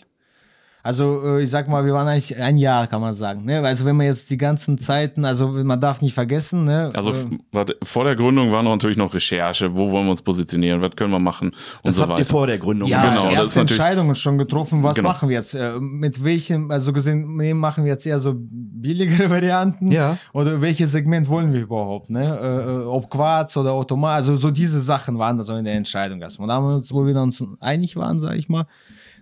Also 0.88 1.20
äh, 1.22 1.42
ich 1.42 1.50
sag 1.50 1.68
mal, 1.68 1.84
wir 1.84 1.92
waren 1.92 2.08
eigentlich 2.08 2.34
ein 2.40 2.56
Jahr, 2.56 2.86
kann 2.86 3.02
man 3.02 3.12
sagen. 3.12 3.44
Ne? 3.44 3.60
Also 3.60 3.84
wenn 3.84 3.94
man 3.94 4.06
jetzt 4.06 4.30
die 4.30 4.38
ganzen 4.38 4.78
Zeiten, 4.78 5.26
also 5.26 5.48
man 5.48 5.78
darf 5.78 6.00
nicht 6.00 6.14
vergessen. 6.14 6.64
Ne? 6.64 6.88
Also 6.94 7.12
warte, 7.52 7.76
vor 7.82 8.04
der 8.04 8.16
Gründung 8.16 8.52
war 8.52 8.62
noch 8.62 8.70
natürlich 8.70 8.96
noch 8.96 9.12
Recherche. 9.12 9.74
Wo 9.74 9.90
wollen 9.90 10.06
wir 10.06 10.12
uns 10.12 10.22
positionieren? 10.22 10.80
Was 10.80 10.96
können 10.96 11.10
wir 11.10 11.18
machen? 11.18 11.52
das 11.84 11.96
so 11.96 12.02
habt 12.04 12.12
weiter. 12.12 12.22
ihr 12.22 12.24
vor 12.24 12.46
der 12.46 12.56
Gründung. 12.56 12.88
Ja, 12.88 13.06
genau. 13.06 13.28
Erste 13.28 13.60
Entscheidungen 13.60 14.14
schon 14.14 14.38
getroffen. 14.38 14.82
Was 14.82 14.94
genau. 14.94 15.10
machen 15.10 15.28
wir 15.28 15.36
jetzt? 15.36 15.52
Äh, 15.52 15.78
mit 15.78 16.24
welchem, 16.24 16.70
also 16.70 16.94
gesehen, 16.94 17.36
machen 17.58 17.84
wir 17.84 17.92
jetzt 17.92 18.06
eher 18.06 18.18
so 18.18 18.32
billigere 18.34 19.28
Varianten? 19.30 19.92
Ja. 19.92 20.16
Oder 20.32 20.62
welches 20.62 20.92
Segment 20.92 21.28
wollen 21.28 21.52
wir 21.52 21.60
überhaupt? 21.60 22.08
Ne? 22.08 22.24
Äh, 22.24 22.86
ob 22.86 23.10
Quarz 23.10 23.54
oder 23.58 23.72
Automat? 23.72 24.14
Also 24.14 24.36
so 24.36 24.50
diese 24.50 24.80
Sachen 24.80 25.18
waren 25.18 25.36
da 25.36 25.44
so 25.44 25.54
in 25.54 25.66
der 25.66 25.74
Entscheidung 25.74 26.22
erstmal. 26.22 26.48
Da 26.48 26.54
haben 26.54 26.66
wir 26.66 26.76
uns, 26.76 26.90
wo 26.90 27.04
wir 27.04 27.14
uns 27.20 27.44
einig 27.60 27.94
waren, 27.94 28.22
sag 28.22 28.38
ich 28.38 28.48
mal. 28.48 28.64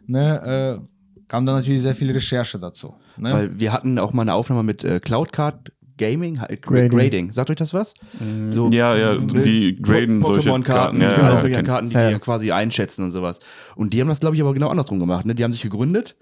Ne? 0.06 0.78
Äh, 0.80 0.95
kam 1.29 1.47
dann 1.47 1.57
natürlich 1.57 1.83
sehr 1.83 1.95
viel 1.95 2.11
Recherche 2.11 2.59
dazu. 2.59 2.95
Ne? 3.16 3.33
Weil 3.33 3.61
wir 3.61 3.72
hatten 3.72 3.99
auch 3.99 4.12
mal 4.12 4.22
eine 4.22 4.35
Aufnahme 4.35 4.62
mit 4.62 4.85
äh, 4.85 5.01
Cloudcard 5.01 5.72
Gaming, 5.99 6.41
halt 6.41 6.62
Grading. 6.62 6.91
Grading. 6.91 7.33
Sagt 7.33 7.51
euch 7.51 7.57
das 7.57 7.72
was? 7.72 7.95
Mm, 8.20 8.53
so, 8.53 8.68
ja, 8.68 8.95
ja, 8.97 9.16
die 9.16 9.81
graden 9.81 10.20
solche 10.20 10.51
Karten, 10.61 11.01
ja, 11.01 11.09
genau, 11.09 11.31
ja, 11.31 11.41
solche 11.41 11.62
Karten, 11.62 11.89
die, 11.89 11.95
ja. 11.95 12.11
die 12.11 12.18
quasi 12.18 12.53
einschätzen 12.53 13.03
und 13.03 13.11
sowas. 13.11 13.41
Und 13.77 13.95
die 13.95 14.01
haben 14.01 14.09
das, 14.09 14.20
glaube 14.20 14.37
ich, 14.37 14.43
aber 14.43 14.53
genau 14.53 14.68
andersrum 14.68 14.99
gemacht. 14.99 15.24
Ne? 15.24 15.35
Die 15.35 15.43
haben 15.43 15.53
sich 15.53 15.62
gegründet 15.62 16.16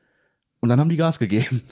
und 0.61 0.69
dann 0.69 0.79
haben 0.79 0.91
die 0.91 0.97
Gas 0.97 1.19
gegeben. 1.19 1.63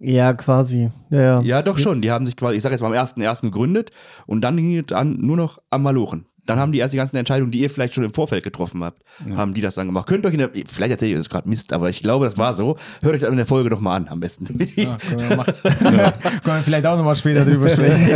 Ja, 0.00 0.32
quasi. 0.32 0.90
Ja, 1.10 1.20
ja. 1.20 1.40
ja 1.42 1.62
doch 1.62 1.78
schon. 1.78 2.02
Die 2.02 2.10
haben 2.10 2.26
sich 2.26 2.34
quasi, 2.34 2.56
ich 2.56 2.62
sage 2.62 2.74
jetzt 2.74 2.80
mal 2.80 2.88
am 2.88 2.94
ersten 2.94 3.20
ersten 3.20 3.48
gegründet 3.48 3.92
und 4.26 4.40
dann 4.40 4.56
ging 4.56 4.78
es 4.78 4.92
an 4.92 5.18
nur 5.20 5.36
noch 5.36 5.58
am 5.70 5.82
Malochen 5.82 6.26
dann 6.50 6.58
haben 6.58 6.72
die 6.72 6.78
erst 6.78 6.92
die 6.92 6.96
ganzen 6.96 7.16
Entscheidungen, 7.16 7.52
die 7.52 7.60
ihr 7.60 7.70
vielleicht 7.70 7.94
schon 7.94 8.02
im 8.02 8.12
Vorfeld 8.12 8.42
getroffen 8.42 8.82
habt, 8.82 9.02
ja. 9.24 9.36
haben 9.36 9.54
die 9.54 9.60
das 9.60 9.76
dann 9.76 9.86
gemacht. 9.86 10.08
Könnt 10.08 10.26
euch 10.26 10.32
in 10.34 10.40
der, 10.40 10.50
vielleicht 10.50 10.90
erzähle 10.90 11.12
ich 11.12 11.18
das 11.18 11.28
gerade 11.28 11.48
Mist, 11.48 11.72
aber 11.72 11.88
ich 11.88 12.02
glaube, 12.02 12.24
das 12.24 12.36
war 12.38 12.54
so. 12.54 12.76
Hört 13.02 13.14
euch 13.14 13.20
das 13.20 13.30
in 13.30 13.36
der 13.36 13.46
Folge 13.46 13.70
doch 13.70 13.80
mal 13.80 13.94
an, 13.94 14.08
am 14.08 14.18
besten. 14.18 14.46
Ja, 14.74 14.96
können 14.96 15.28
wir, 15.28 15.36
machen. 15.36 15.54
ja. 15.64 16.10
können 16.42 16.56
wir 16.56 16.62
vielleicht 16.62 16.86
auch 16.86 16.96
nochmal 16.96 17.14
später 17.14 17.44
drüber 17.44 17.68
sprechen. 17.70 18.08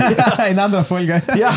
in 0.50 0.58
anderer 0.58 0.82
Folge. 0.82 1.22
Ja. 1.36 1.54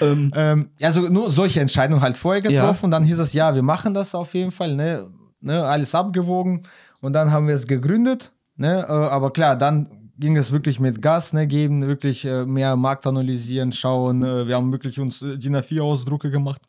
ähm, 0.00 0.32
ähm, 0.34 0.70
also 0.80 1.02
nur 1.02 1.30
solche 1.30 1.60
Entscheidungen 1.60 2.00
halt 2.00 2.16
vorher 2.16 2.40
getroffen. 2.40 2.86
Ja. 2.86 2.90
Dann 2.90 3.04
hieß 3.04 3.18
es, 3.18 3.34
ja, 3.34 3.54
wir 3.54 3.62
machen 3.62 3.92
das 3.92 4.14
auf 4.14 4.32
jeden 4.32 4.50
Fall, 4.50 4.74
ne, 4.74 5.08
ne 5.42 5.62
alles 5.62 5.94
abgewogen. 5.94 6.62
Und 7.00 7.12
dann 7.12 7.30
haben 7.30 7.46
wir 7.46 7.54
es 7.54 7.66
gegründet. 7.66 8.32
Ne, 8.56 8.86
äh, 8.88 8.90
aber 8.90 9.32
klar, 9.32 9.56
dann 9.56 9.88
ging 10.18 10.36
es 10.36 10.52
wirklich 10.52 10.80
mit 10.80 11.02
Gas 11.02 11.32
ne, 11.32 11.46
geben, 11.46 11.86
wirklich 11.86 12.24
äh, 12.24 12.44
mehr 12.44 12.76
Markt 12.76 13.06
analysieren, 13.06 13.72
schauen. 13.72 14.22
Äh, 14.22 14.46
wir 14.46 14.56
haben 14.56 14.72
wirklich 14.72 14.98
uns 14.98 15.22
äh, 15.22 15.38
DIN 15.38 15.56
A4-Ausdrucke 15.56 16.30
gemacht. 16.30 16.62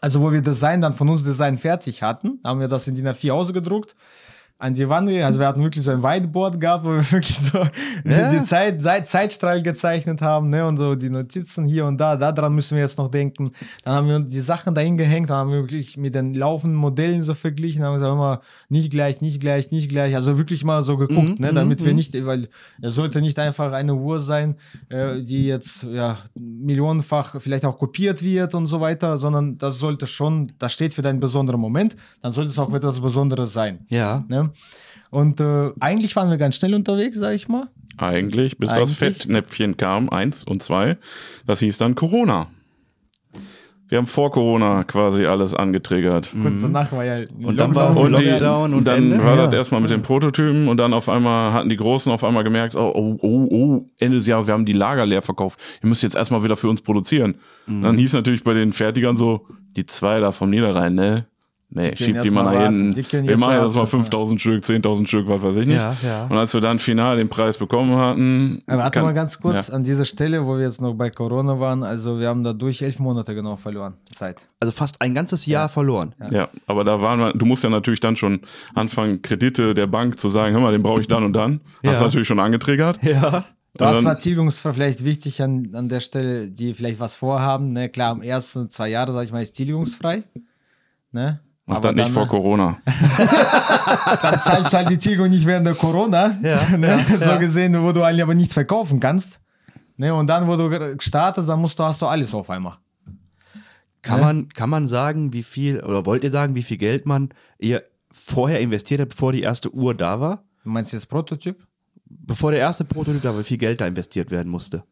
Also 0.00 0.20
wo 0.20 0.32
wir 0.32 0.40
Design 0.40 0.80
dann 0.80 0.94
von 0.94 1.08
uns 1.08 1.22
Design 1.22 1.56
fertig 1.56 2.02
hatten, 2.02 2.40
haben 2.44 2.60
wir 2.60 2.68
das 2.68 2.88
in 2.88 2.94
DIN 2.94 3.08
A4 3.08 3.32
ausgedruckt 3.32 3.94
an 4.62 4.74
die 4.74 4.88
Wand. 4.88 5.10
Also 5.10 5.40
wir 5.40 5.48
hatten 5.48 5.62
wirklich 5.62 5.84
so 5.84 5.90
ein 5.90 6.04
Whiteboard 6.04 6.60
gehabt, 6.60 6.84
wo 6.84 6.90
wir 6.90 7.02
wirklich 7.10 7.36
so 7.36 7.66
ja. 8.04 8.30
die 8.30 8.44
Zeit, 8.44 8.80
Zeit, 8.80 9.08
Zeitstrahl 9.08 9.60
gezeichnet 9.60 10.22
haben 10.22 10.50
ne? 10.50 10.64
und 10.64 10.76
so 10.76 10.94
die 10.94 11.10
Notizen 11.10 11.66
hier 11.66 11.84
und 11.84 11.98
da. 12.00 12.16
Daran 12.16 12.54
müssen 12.54 12.76
wir 12.76 12.82
jetzt 12.84 12.96
noch 12.96 13.10
denken. 13.10 13.50
Dann 13.82 13.94
haben 13.94 14.06
wir 14.06 14.20
die 14.20 14.40
Sachen 14.40 14.72
dahin 14.72 14.96
gehängt, 14.96 15.30
dann 15.30 15.38
haben 15.38 15.50
wir 15.50 15.62
wirklich 15.62 15.96
mit 15.96 16.14
den 16.14 16.34
laufenden 16.34 16.78
Modellen 16.78 17.22
so 17.22 17.34
verglichen, 17.34 17.82
haben 17.82 17.94
gesagt, 17.94 18.12
immer 18.12 18.40
nicht 18.68 18.92
gleich, 18.92 19.20
nicht 19.20 19.40
gleich, 19.40 19.72
nicht 19.72 19.88
gleich. 19.88 20.14
Also 20.14 20.38
wirklich 20.38 20.62
mal 20.62 20.82
so 20.82 20.96
geguckt, 20.96 21.40
mhm, 21.40 21.44
ne? 21.44 21.52
damit 21.52 21.80
mhm. 21.80 21.86
wir 21.86 21.94
nicht, 21.94 22.14
weil 22.24 22.48
es 22.80 22.94
sollte 22.94 23.20
nicht 23.20 23.40
einfach 23.40 23.72
eine 23.72 23.96
Uhr 23.96 24.20
sein, 24.20 24.54
äh, 24.90 25.22
die 25.22 25.44
jetzt 25.44 25.82
ja 25.82 26.18
millionenfach 26.36 27.40
vielleicht 27.40 27.64
auch 27.64 27.78
kopiert 27.78 28.22
wird 28.22 28.54
und 28.54 28.66
so 28.66 28.80
weiter, 28.80 29.18
sondern 29.18 29.58
das 29.58 29.80
sollte 29.80 30.06
schon, 30.06 30.52
das 30.60 30.72
steht 30.72 30.94
für 30.94 31.02
deinen 31.02 31.18
besonderen 31.18 31.60
Moment, 31.60 31.96
dann 32.20 32.30
sollte 32.30 32.50
es 32.50 32.58
auch 32.60 32.72
etwas 32.72 33.00
Besonderes 33.00 33.52
sein. 33.52 33.86
Ja. 33.88 34.24
Ne? 34.28 34.51
Und 35.10 35.40
äh, 35.40 35.70
eigentlich 35.80 36.16
waren 36.16 36.30
wir 36.30 36.38
ganz 36.38 36.56
schnell 36.56 36.74
unterwegs, 36.74 37.18
sag 37.18 37.34
ich 37.34 37.48
mal. 37.48 37.68
Eigentlich, 37.98 38.56
bis 38.58 38.70
das 38.70 38.78
Eigentlich. 38.78 38.96
Fettnäpfchen 38.98 39.76
kam, 39.76 40.08
eins 40.08 40.44
und 40.44 40.62
zwei. 40.62 40.96
Das 41.46 41.58
hieß 41.60 41.76
dann 41.78 41.94
Corona. 41.94 42.46
Wir 43.88 43.98
haben 43.98 44.06
vor 44.06 44.32
Corona 44.32 44.84
quasi 44.84 45.26
alles 45.26 45.52
angetriggert. 45.52 46.30
Kurz 46.40 46.54
danach 46.62 46.90
war 46.92 47.04
ja 47.04 47.18
Mhm. 47.18 47.44
Und 47.44 47.60
dann 47.60 47.74
war 47.74 47.94
Und, 47.94 48.18
die, 48.18 48.24
Lockdown 48.24 48.72
und 48.72 48.86
dann 48.86 49.12
Ende? 49.12 49.22
war 49.22 49.36
Ja. 49.36 49.44
das 49.44 49.54
erstmal 49.54 49.82
mit 49.82 49.90
den 49.90 50.00
Prototypen 50.00 50.68
und 50.68 50.78
dann 50.78 50.94
auf 50.94 51.10
einmal 51.10 51.52
hatten 51.52 51.68
die 51.68 51.76
Großen 51.76 52.10
auf 52.10 52.24
einmal 52.24 52.42
gemerkt, 52.42 52.74
oh, 52.74 52.90
oh, 52.94 53.18
oh, 53.20 53.48
oh, 53.50 53.90
Ende 53.98 54.16
des 54.16 54.26
Jahres, 54.26 54.46
wir 54.46 54.54
haben 54.54 54.64
die 54.64 54.72
Lager 54.72 55.04
leer 55.04 55.20
verkauft. 55.20 55.60
Ihr 55.82 55.90
müsst 55.90 56.02
jetzt 56.02 56.16
erstmal 56.16 56.42
wieder 56.42 56.56
für 56.56 56.70
uns 56.70 56.80
produzieren. 56.80 57.34
Mhm. 57.66 57.82
Dann 57.82 57.98
hieß 57.98 58.14
natürlich 58.14 58.42
bei 58.44 58.54
den 58.54 58.72
Fertigern 58.72 59.18
so, 59.18 59.46
die 59.76 59.84
zwei 59.84 60.20
da 60.20 60.32
vom 60.32 60.48
Niederrhein, 60.48 60.94
ne? 60.94 61.26
Nee, 61.74 61.96
schiebt 61.96 62.22
die 62.22 62.30
mal 62.30 62.42
nach 62.44 62.52
warten. 62.54 62.92
hinten. 62.92 63.26
Wir 63.26 63.36
machen 63.38 63.62
jetzt 63.62 63.74
mal 63.74 63.80
ja. 63.80 63.86
5000 63.86 64.38
Stück, 64.40 64.62
10.000 64.62 65.06
Stück, 65.06 65.26
was 65.26 65.42
weiß 65.42 65.56
ich 65.56 65.66
nicht. 65.66 65.76
Ja, 65.76 65.96
ja. 66.02 66.24
Und 66.26 66.36
als 66.36 66.52
wir 66.52 66.60
dann 66.60 66.78
final 66.78 67.16
den 67.16 67.30
Preis 67.30 67.56
bekommen 67.56 67.96
hatten. 67.96 68.62
Aber 68.66 68.82
warte 68.82 68.90
kann- 68.98 69.04
mal 69.06 69.14
ganz 69.14 69.40
kurz 69.40 69.68
Ja. 69.68 69.74
an 69.74 69.82
dieser 69.82 70.04
Stelle, 70.04 70.44
wo 70.46 70.56
wir 70.58 70.64
jetzt 70.64 70.82
noch 70.82 70.92
bei 70.92 71.08
Corona 71.08 71.58
waren. 71.58 71.82
Also 71.82 72.18
wir 72.20 72.28
haben 72.28 72.44
dadurch 72.44 72.82
elf 72.82 72.98
Monate 72.98 73.34
genau 73.34 73.56
verloren. 73.56 73.94
Zeit. 74.14 74.36
Also 74.60 74.70
fast 74.72 75.00
ein 75.00 75.14
ganzes 75.14 75.46
Jahr 75.46 75.68
verloren. 75.70 76.14
Ja, 76.30 76.48
aber 76.66 76.84
da 76.84 77.00
waren 77.00 77.18
wir, 77.20 77.32
du 77.32 77.46
musst 77.46 77.64
ja 77.64 77.70
natürlich 77.70 78.00
dann 78.00 78.16
schon 78.16 78.40
anfangen, 78.74 79.22
Kredite 79.22 79.72
der 79.72 79.86
Bank 79.86 80.20
zu 80.20 80.28
sagen, 80.28 80.52
hör 80.54 80.60
mal, 80.60 80.72
den 80.72 80.82
brauche 80.82 81.00
ich 81.00 81.06
dann 81.08 81.24
und 81.24 81.32
dann. 81.32 81.60
Hast 81.84 82.00
du 82.00 82.04
natürlich 82.04 82.28
schon 82.28 82.38
angetriggert. 82.38 83.02
Ja. 83.02 83.46
Was 83.78 83.96
dann- 83.96 84.04
war 84.04 84.18
tilgungsfrei 84.18 84.74
vielleicht 84.74 85.02
wichtig 85.06 85.40
an, 85.42 85.70
an 85.72 85.88
der 85.88 86.00
Stelle, 86.00 86.50
die 86.50 86.74
vielleicht 86.74 87.00
was 87.00 87.16
vorhaben? 87.16 87.72
Ne? 87.72 87.88
Klar, 87.88 88.10
am 88.10 88.20
ersten 88.20 88.68
zwei 88.68 88.90
Jahre, 88.90 89.12
sag 89.12 89.24
ich 89.24 89.32
mal, 89.32 89.42
ist 89.42 89.52
tilgungsfrei. 89.52 90.24
Ne? 91.12 91.40
Mach 91.66 91.76
Aber 91.76 91.88
das 91.88 91.94
nicht 91.96 92.06
dann, 92.06 92.12
vor 92.14 92.26
Corona. 92.28 92.78
Dann 94.22 94.40
zahlst 94.40 94.72
du 94.72 94.76
halt 94.76 94.90
die 94.90 94.98
Tilgung 94.98 95.30
nicht 95.30 95.46
während 95.46 95.64
der 95.66 95.74
Corona. 95.76 96.36
Ja, 96.42 96.68
ne? 96.76 97.04
ja, 97.08 97.16
so 97.16 97.24
ja. 97.24 97.36
gesehen, 97.36 97.80
wo 97.82 97.92
du 97.92 98.02
eigentlich 98.02 98.22
aber 98.22 98.34
nichts 98.34 98.54
verkaufen 98.54 98.98
kannst. 98.98 99.40
Ne? 99.96 100.12
Und 100.12 100.26
dann, 100.26 100.48
wo 100.48 100.56
du 100.56 100.68
gestartet, 100.96 101.48
dann 101.48 101.60
musst 101.60 101.78
du, 101.78 101.84
hast 101.84 102.02
du 102.02 102.06
alles 102.06 102.34
auf 102.34 102.50
einmal. 102.50 102.78
Kann, 104.02 104.18
Ja. 104.18 104.24
man, 104.26 104.48
kann 104.48 104.70
man 104.70 104.86
sagen, 104.88 105.32
wie 105.32 105.44
viel, 105.44 105.80
oder 105.80 106.04
wollt 106.04 106.24
ihr 106.24 106.30
sagen, 106.30 106.56
wie 106.56 106.62
viel 106.62 106.78
Geld 106.78 107.06
man 107.06 107.28
ihr 107.58 107.84
vorher 108.10 108.58
investiert 108.60 109.00
habt, 109.00 109.10
bevor 109.10 109.30
die 109.30 109.42
erste 109.42 109.72
Uhr 109.72 109.94
da 109.94 110.20
war? 110.20 110.42
Du 110.64 110.70
meinst 110.70 110.92
jetzt 110.92 111.08
Prototyp? 111.08 111.64
Bevor 112.06 112.50
der 112.50 112.60
erste 112.60 112.84
Prototyp 112.84 113.22
da 113.22 113.30
war, 113.30 113.38
wie 113.38 113.44
viel 113.44 113.58
Geld 113.58 113.80
da 113.80 113.86
investiert 113.86 114.32
werden 114.32 114.50
musste? 114.50 114.82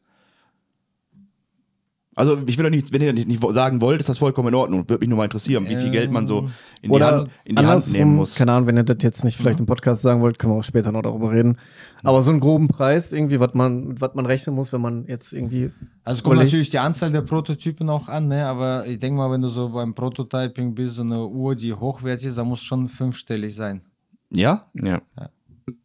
Also 2.17 2.37
ich 2.47 2.59
will 2.59 2.65
doch 2.65 2.71
nicht, 2.71 2.93
wenn 2.93 3.01
ihr 3.03 3.13
nicht, 3.13 3.29
nicht 3.29 3.41
sagen 3.53 3.81
wollt, 3.81 4.01
ist 4.01 4.09
das 4.09 4.19
vollkommen 4.19 4.49
in 4.49 4.55
Ordnung. 4.55 4.81
Würde 4.89 4.99
mich 5.01 5.09
nur 5.09 5.17
mal 5.17 5.25
interessieren, 5.25 5.65
wie 5.69 5.77
viel 5.77 5.91
Geld 5.91 6.11
man 6.11 6.27
so 6.27 6.51
in 6.83 6.91
die, 6.93 7.03
Hand, 7.03 7.31
in 7.45 7.55
die 7.57 7.65
Hand 7.65 7.93
nehmen 7.93 8.17
muss. 8.17 8.35
keine 8.35 8.53
Ahnung, 8.53 8.67
wenn 8.67 8.77
ihr 8.77 8.83
das 8.83 8.97
jetzt 9.01 9.23
nicht 9.25 9.37
vielleicht 9.37 9.61
im 9.61 9.67
Podcast 9.67 10.03
sagen 10.03 10.21
wollt, 10.21 10.39
können 10.39 10.53
wir 10.53 10.59
auch 10.59 10.65
später 10.65 10.91
noch 10.91 11.03
darüber 11.03 11.31
reden. 11.31 11.57
Aber 12.03 12.21
so 12.21 12.33
einen 12.33 12.41
groben 12.41 12.67
Preis 12.67 13.13
irgendwie, 13.13 13.39
was 13.39 13.55
man, 13.55 14.01
was 14.01 14.15
man 14.15 14.27
rechnen 14.27 14.57
muss, 14.57 14.73
wenn 14.73 14.81
man 14.81 15.07
jetzt 15.07 15.33
irgendwie 15.33 15.71
Also 16.03 16.23
kommt 16.23 16.35
Überlegt- 16.35 16.53
natürlich 16.53 16.71
die 16.71 16.79
Anzahl 16.81 17.13
der 17.13 17.23
Prototypen 17.23 17.89
auch 17.89 18.09
an, 18.09 18.27
ne? 18.27 18.45
aber 18.45 18.87
ich 18.87 18.99
denke 18.99 19.17
mal, 19.17 19.31
wenn 19.31 19.41
du 19.43 19.49
so 19.49 19.69
beim 19.69 19.95
Prototyping 19.95 20.75
bist, 20.75 20.97
so 20.97 21.03
eine 21.03 21.25
Uhr, 21.27 21.55
die 21.55 21.73
hochwertig 21.73 22.27
ist, 22.27 22.39
da 22.39 22.45
muss 22.45 22.61
schon 22.61 22.89
fünfstellig 22.89 23.55
sein. 23.55 23.83
Ja? 24.31 24.67
Ja. 24.75 25.01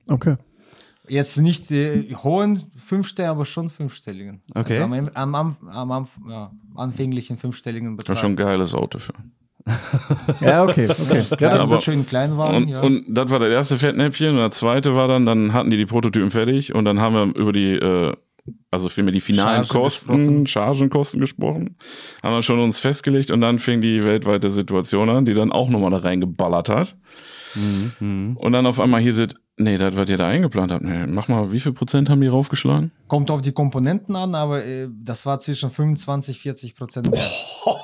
Okay. 0.08 0.38
Jetzt 1.08 1.38
nicht 1.38 1.70
die 1.70 2.16
hohen 2.16 2.64
fünfstelligen, 2.76 3.32
aber 3.32 3.46
schon 3.46 3.70
fünfstelligen. 3.70 4.42
Okay. 4.56 4.80
Also 4.80 4.94
am, 5.14 5.36
am, 5.36 5.58
am, 5.68 5.92
am, 5.92 6.08
ja, 6.30 6.52
anfänglichen 6.76 7.38
fünfstelligen 7.38 7.98
Das 7.98 8.04
Betrag. 8.04 8.16
war 8.18 8.22
schon 8.22 8.32
ein 8.34 8.36
geiles 8.36 8.74
Auto 8.74 8.98
für. 9.00 9.14
Ja, 10.42 10.64
okay, 10.64 10.88
okay. 10.90 11.24
Ja, 11.40 11.60
aber- 11.60 11.82
schön 11.82 12.06
klein 12.06 12.38
waren, 12.38 12.64
Und, 12.64 12.68
ja. 12.70 12.82
und 12.82 13.06
das 13.10 13.30
war 13.32 13.40
das 13.40 13.50
erste 13.50 13.78
Fettnäpfchen 13.78 14.30
und 14.32 14.38
das 14.38 14.58
zweite 14.58 14.96
war 14.96 15.08
dann, 15.08 15.26
dann 15.26 15.54
hatten 15.54 15.72
die 15.72 15.78
die 15.78 15.86
Prototypen 15.88 16.30
fertig 16.32 16.74
und 16.76 16.86
dann 16.86 17.00
haben 17.00 17.16
wir 17.16 17.36
über 17.42 17.52
die, 17.52 17.74
äh, 17.74 18.14
also 18.70 18.90
vielmehr 18.90 19.12
die 19.14 19.22
finalen 19.22 19.64
Charge 19.64 19.80
Kosten, 19.80 20.08
gesprochen. 20.18 20.48
Chargenkosten 20.48 21.20
gesprochen, 21.20 21.78
haben 22.22 22.36
wir 22.36 22.44
schon 22.44 22.60
uns 22.60 22.78
festgelegt 22.80 23.32
und 23.32 23.42
dann 23.42 23.58
fing 23.58 23.82
die 23.82 24.04
weltweite 24.04 24.52
Situation 24.52 25.10
an, 25.10 25.26
die 25.26 25.34
dann 25.34 25.52
auch 25.52 25.68
nochmal 25.70 25.90
da 25.92 25.98
reingeballert 25.98 26.70
hat. 26.70 26.96
Mhm. 27.56 28.38
Und 28.38 28.52
dann 28.52 28.68
auf 28.68 28.80
einmal 28.80 29.02
hier 29.02 29.14
sind, 29.14 29.36
nee, 29.58 29.78
das, 29.78 29.96
was 29.96 30.10
ihr 30.10 30.18
da 30.18 30.28
eingeplant 30.28 30.72
habt, 30.72 30.84
nee, 30.84 31.06
mach 31.08 31.28
mal, 31.28 31.52
wie 31.52 31.60
viel 31.60 31.74
Prozent 31.74 32.10
haben 32.10 32.22
die 32.22 32.28
raufgeschlagen? 32.28 32.92
Kommt 33.08 33.32
auf 33.32 33.42
die 33.42 33.52
Komponenten 33.52 34.16
an, 34.16 34.36
aber 34.36 34.66
äh, 34.66 34.88
das 34.92 35.26
war 35.26 35.40
zwischen 35.40 35.70
25, 35.70 36.40
40 36.40 36.76
Prozent 36.76 37.10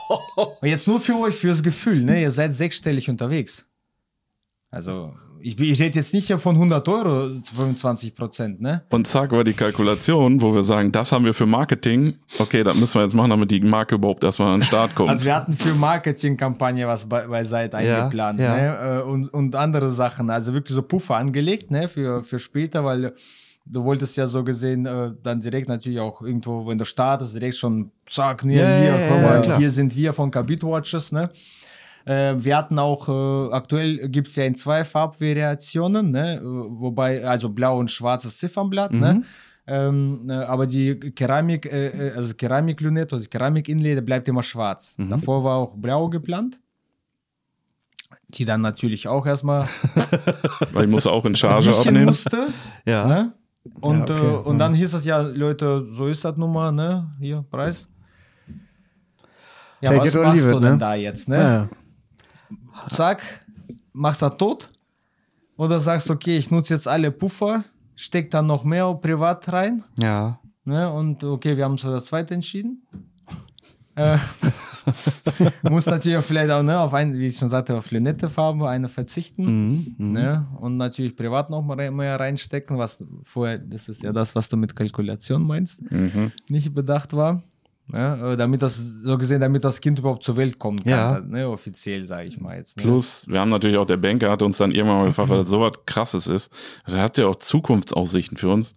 jetzt 0.61 0.87
nur 0.87 0.99
für 0.99 1.15
euch, 1.19 1.35
fürs 1.35 1.63
Gefühl, 1.63 2.03
ne? 2.03 2.21
ihr 2.21 2.31
seid 2.31 2.53
sechsstellig 2.53 3.09
unterwegs. 3.09 3.65
Also, 4.69 5.13
ich, 5.43 5.59
ich 5.59 5.81
rede 5.81 5.99
jetzt 5.99 6.13
nicht 6.13 6.27
hier 6.27 6.39
von 6.39 6.55
100 6.55 6.87
Euro, 6.87 7.33
25 7.55 8.15
Prozent, 8.15 8.61
ne? 8.61 8.83
Und 8.89 9.07
zack 9.07 9.31
war 9.31 9.43
die 9.43 9.53
Kalkulation, 9.53 10.41
wo 10.41 10.53
wir 10.53 10.63
sagen, 10.63 10.91
das 10.91 11.11
haben 11.11 11.25
wir 11.25 11.33
für 11.33 11.45
Marketing. 11.45 12.17
Okay, 12.39 12.63
das 12.63 12.75
müssen 12.75 12.95
wir 12.95 13.03
jetzt 13.03 13.13
machen, 13.13 13.29
damit 13.29 13.51
die 13.51 13.61
Marke 13.61 13.95
überhaupt 13.95 14.23
erstmal 14.23 14.53
an 14.53 14.59
den 14.59 14.65
Start 14.65 14.95
kommt. 14.95 15.09
Also 15.09 15.25
wir 15.25 15.35
hatten 15.35 15.53
für 15.53 15.73
Marketingkampagne 15.73 16.87
was 16.87 17.07
bei, 17.07 17.27
beiseite 17.27 17.81
Ja, 17.81 17.99
eingeplant 17.99 18.39
ja. 18.39 18.55
Ne? 18.55 18.99
Äh, 18.99 19.03
Und, 19.03 19.33
und 19.33 19.55
andere 19.55 19.89
Sachen. 19.89 20.29
Also 20.29 20.53
wirklich 20.53 20.75
so 20.75 20.81
Puffer 20.81 21.15
angelegt 21.15 21.71
ne? 21.71 21.87
für, 21.87 22.23
für 22.23 22.39
später, 22.39 22.83
weil 22.85 23.13
du 23.65 23.83
wolltest 23.83 24.17
ja 24.17 24.27
so 24.27 24.43
gesehen 24.43 24.85
äh, 24.85 25.11
dann 25.23 25.41
direkt 25.41 25.69
natürlich 25.69 25.99
auch 25.99 26.21
irgendwo, 26.21 26.67
wenn 26.67 26.77
du 26.77 26.85
startest, 26.85 27.35
direkt 27.35 27.55
schon 27.55 27.91
zack, 28.09 28.43
ne, 28.43 28.53
Ja, 28.53 28.77
hier, 28.79 28.89
ja, 28.89 28.99
ja, 28.99 29.47
mal, 29.47 29.57
hier 29.57 29.69
sind 29.69 29.95
wir 29.95 30.13
von 30.13 30.31
Kabit 30.31 30.63
Watches. 30.63 31.11
Ne? 31.11 31.29
Äh, 32.05 32.35
wir 32.37 32.57
hatten 32.57 32.79
auch, 32.79 33.07
äh, 33.09 33.53
aktuell 33.53 34.09
gibt 34.09 34.27
es 34.27 34.35
ja 34.35 34.45
in 34.45 34.55
zwei 34.55 34.83
Farbvariationen, 34.83 36.11
ne? 36.11 36.37
äh, 36.37 36.41
wobei, 36.43 37.25
also 37.25 37.49
blau 37.49 37.77
und 37.79 37.91
schwarzes 37.91 38.37
Ziffernblatt, 38.37 38.93
ne? 38.93 39.23
Ähm, 39.67 40.27
äh, 40.29 40.33
aber 40.33 40.65
die 40.65 40.99
Keramik, 40.99 41.65
äh, 41.71 41.87
äh, 42.09 42.11
also 42.15 42.33
Keramiklünette 42.33 43.15
oder 43.15 43.25
Keramikinlay 43.25 44.01
bleibt 44.01 44.27
immer 44.27 44.41
schwarz. 44.43 44.95
Davor 44.97 45.43
war 45.43 45.57
auch 45.57 45.75
blau 45.75 46.09
geplant. 46.09 46.59
Die 48.29 48.43
dann 48.45 48.61
natürlich 48.61 49.07
auch 49.07 49.25
erstmal 49.27 49.67
Weil 50.71 50.85
ich 50.85 50.89
muss 50.89 51.05
auch 51.05 51.23
in 51.25 51.35
Charge 51.35 51.75
abnehmen. 51.75 52.05
musste. 52.05 52.47
Ja. 52.85 53.05
Ne? 53.05 53.33
Und, 53.81 54.09
Ja, 54.09 54.15
okay. 54.15 54.33
äh, 54.33 54.37
und 54.49 54.57
dann 54.57 54.73
hieß 54.73 54.93
es 54.93 55.05
ja, 55.05 55.21
Leute, 55.21 55.85
so 55.91 56.07
ist 56.07 56.25
das 56.25 56.35
nun 56.37 56.51
mal, 56.51 56.71
ne? 56.71 57.11
Hier, 57.19 57.45
Preis. 57.51 57.87
Ja, 59.81 59.91
Take 59.91 60.01
was 60.01 60.07
it 60.09 60.15
or 60.15 60.23
machst 60.23 60.37
leave 60.37 60.51
du 60.51 60.57
it, 60.57 60.63
denn 60.63 60.73
ne? 60.73 60.77
da 60.79 60.95
jetzt, 60.95 61.27
ne? 61.29 61.37
Ja. 61.37 61.69
Zack, 62.89 63.45
machst 63.93 64.21
das 64.21 64.37
tot. 64.37 64.69
Oder 65.57 65.79
sagst, 65.79 66.09
okay, 66.09 66.37
ich 66.37 66.49
nutze 66.49 66.73
jetzt 66.73 66.87
alle 66.87 67.11
Puffer, 67.11 67.63
steck 67.95 68.31
dann 68.31 68.47
noch 68.47 68.63
mehr 68.63 68.91
privat 68.95 69.51
rein. 69.53 69.83
Ja. 69.99 70.39
Ne? 70.65 70.91
Und 70.91 71.23
okay, 71.23 71.55
wir 71.57 71.65
haben 71.65 71.73
uns 71.73 71.81
für 71.81 71.91
das 71.91 72.05
zweite 72.05 72.33
entschieden. 72.33 72.81
äh, 73.95 74.17
muss 75.69 75.85
natürlich 75.85 76.17
auch 76.17 76.23
vielleicht 76.23 76.49
auch 76.51 76.63
ne, 76.63 76.79
auf 76.79 76.93
ein, 76.93 77.13
wie 77.13 77.27
ich 77.27 77.37
schon 77.37 77.49
sagte, 77.49 77.75
auf 77.77 77.91
Lünette-Farbe 77.91 78.67
eine 78.69 78.87
verzichten. 78.87 79.43
Mhm. 79.45 79.91
Mhm. 79.97 80.11
Ne? 80.13 80.47
Und 80.59 80.77
natürlich 80.77 81.15
privat 81.15 81.49
noch 81.51 81.61
mal 81.61 81.77
rein- 81.79 81.95
mehr 81.95 82.19
reinstecken, 82.19 82.77
was 82.79 83.05
vorher, 83.23 83.59
das 83.59 83.89
ist 83.89 84.01
ja 84.01 84.11
das, 84.11 84.33
was 84.35 84.49
du 84.49 84.57
mit 84.57 84.75
Kalkulation 84.75 85.43
meinst, 85.43 85.81
Mhm. 85.91 86.31
nicht 86.49 86.73
bedacht 86.73 87.13
war. 87.13 87.43
Ne? 87.87 88.31
Äh, 88.33 88.37
Damit 88.37 88.61
das, 88.61 88.77
so 88.77 89.17
gesehen, 89.17 89.41
damit 89.41 89.63
das 89.63 89.81
Kind 89.81 89.99
überhaupt 89.99 90.23
zur 90.23 90.37
Welt 90.37 90.59
kommen 90.59 90.79
kann, 90.83 90.89
Ja. 90.89 91.19
ne? 91.19 91.49
offiziell, 91.49 92.05
sage 92.05 92.27
ich 92.27 92.39
mal 92.39 92.55
jetzt. 92.57 92.77
Ne? 92.77 92.83
Plus, 92.83 93.25
wir 93.27 93.39
haben 93.39 93.49
natürlich 93.49 93.77
auch, 93.77 93.85
der 93.85 93.97
Banker 93.97 94.29
hat 94.31 94.41
uns 94.41 94.57
dann 94.57 94.71
irgendwann 94.71 94.99
mal 94.99 95.05
gefragt, 95.07 95.29
weil 95.29 95.39
das 95.39 95.49
so 95.49 95.59
was 95.61 95.73
krasses 95.85 96.27
ist. 96.27 96.51
Also 96.85 96.97
er 96.97 97.03
hat 97.03 97.17
ja 97.17 97.27
auch 97.27 97.35
Zukunftsaussichten 97.35 98.37
für 98.37 98.49
uns. 98.49 98.75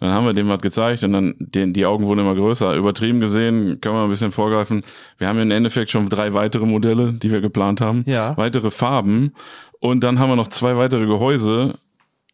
Dann 0.00 0.10
haben 0.10 0.26
wir 0.26 0.32
dem 0.32 0.48
was 0.48 0.60
gezeigt 0.60 1.04
und 1.04 1.12
dann, 1.12 1.34
den, 1.38 1.72
die 1.72 1.86
Augen 1.86 2.04
wurden 2.06 2.20
immer 2.20 2.34
größer. 2.34 2.74
Übertrieben 2.74 3.20
gesehen, 3.20 3.80
kann 3.80 3.92
man 3.92 4.04
ein 4.04 4.10
bisschen 4.10 4.32
vorgreifen. 4.32 4.82
Wir 5.18 5.28
haben 5.28 5.38
im 5.38 5.50
Endeffekt 5.52 5.90
schon 5.90 6.08
drei 6.08 6.34
weitere 6.34 6.66
Modelle, 6.66 7.12
die 7.12 7.30
wir 7.30 7.40
geplant 7.40 7.80
haben. 7.80 8.02
Ja. 8.06 8.36
Weitere 8.36 8.72
Farben. 8.72 9.32
Und 9.78 10.02
dann 10.02 10.18
haben 10.18 10.28
wir 10.28 10.36
noch 10.36 10.48
zwei 10.48 10.76
weitere 10.76 11.06
Gehäuse. 11.06 11.78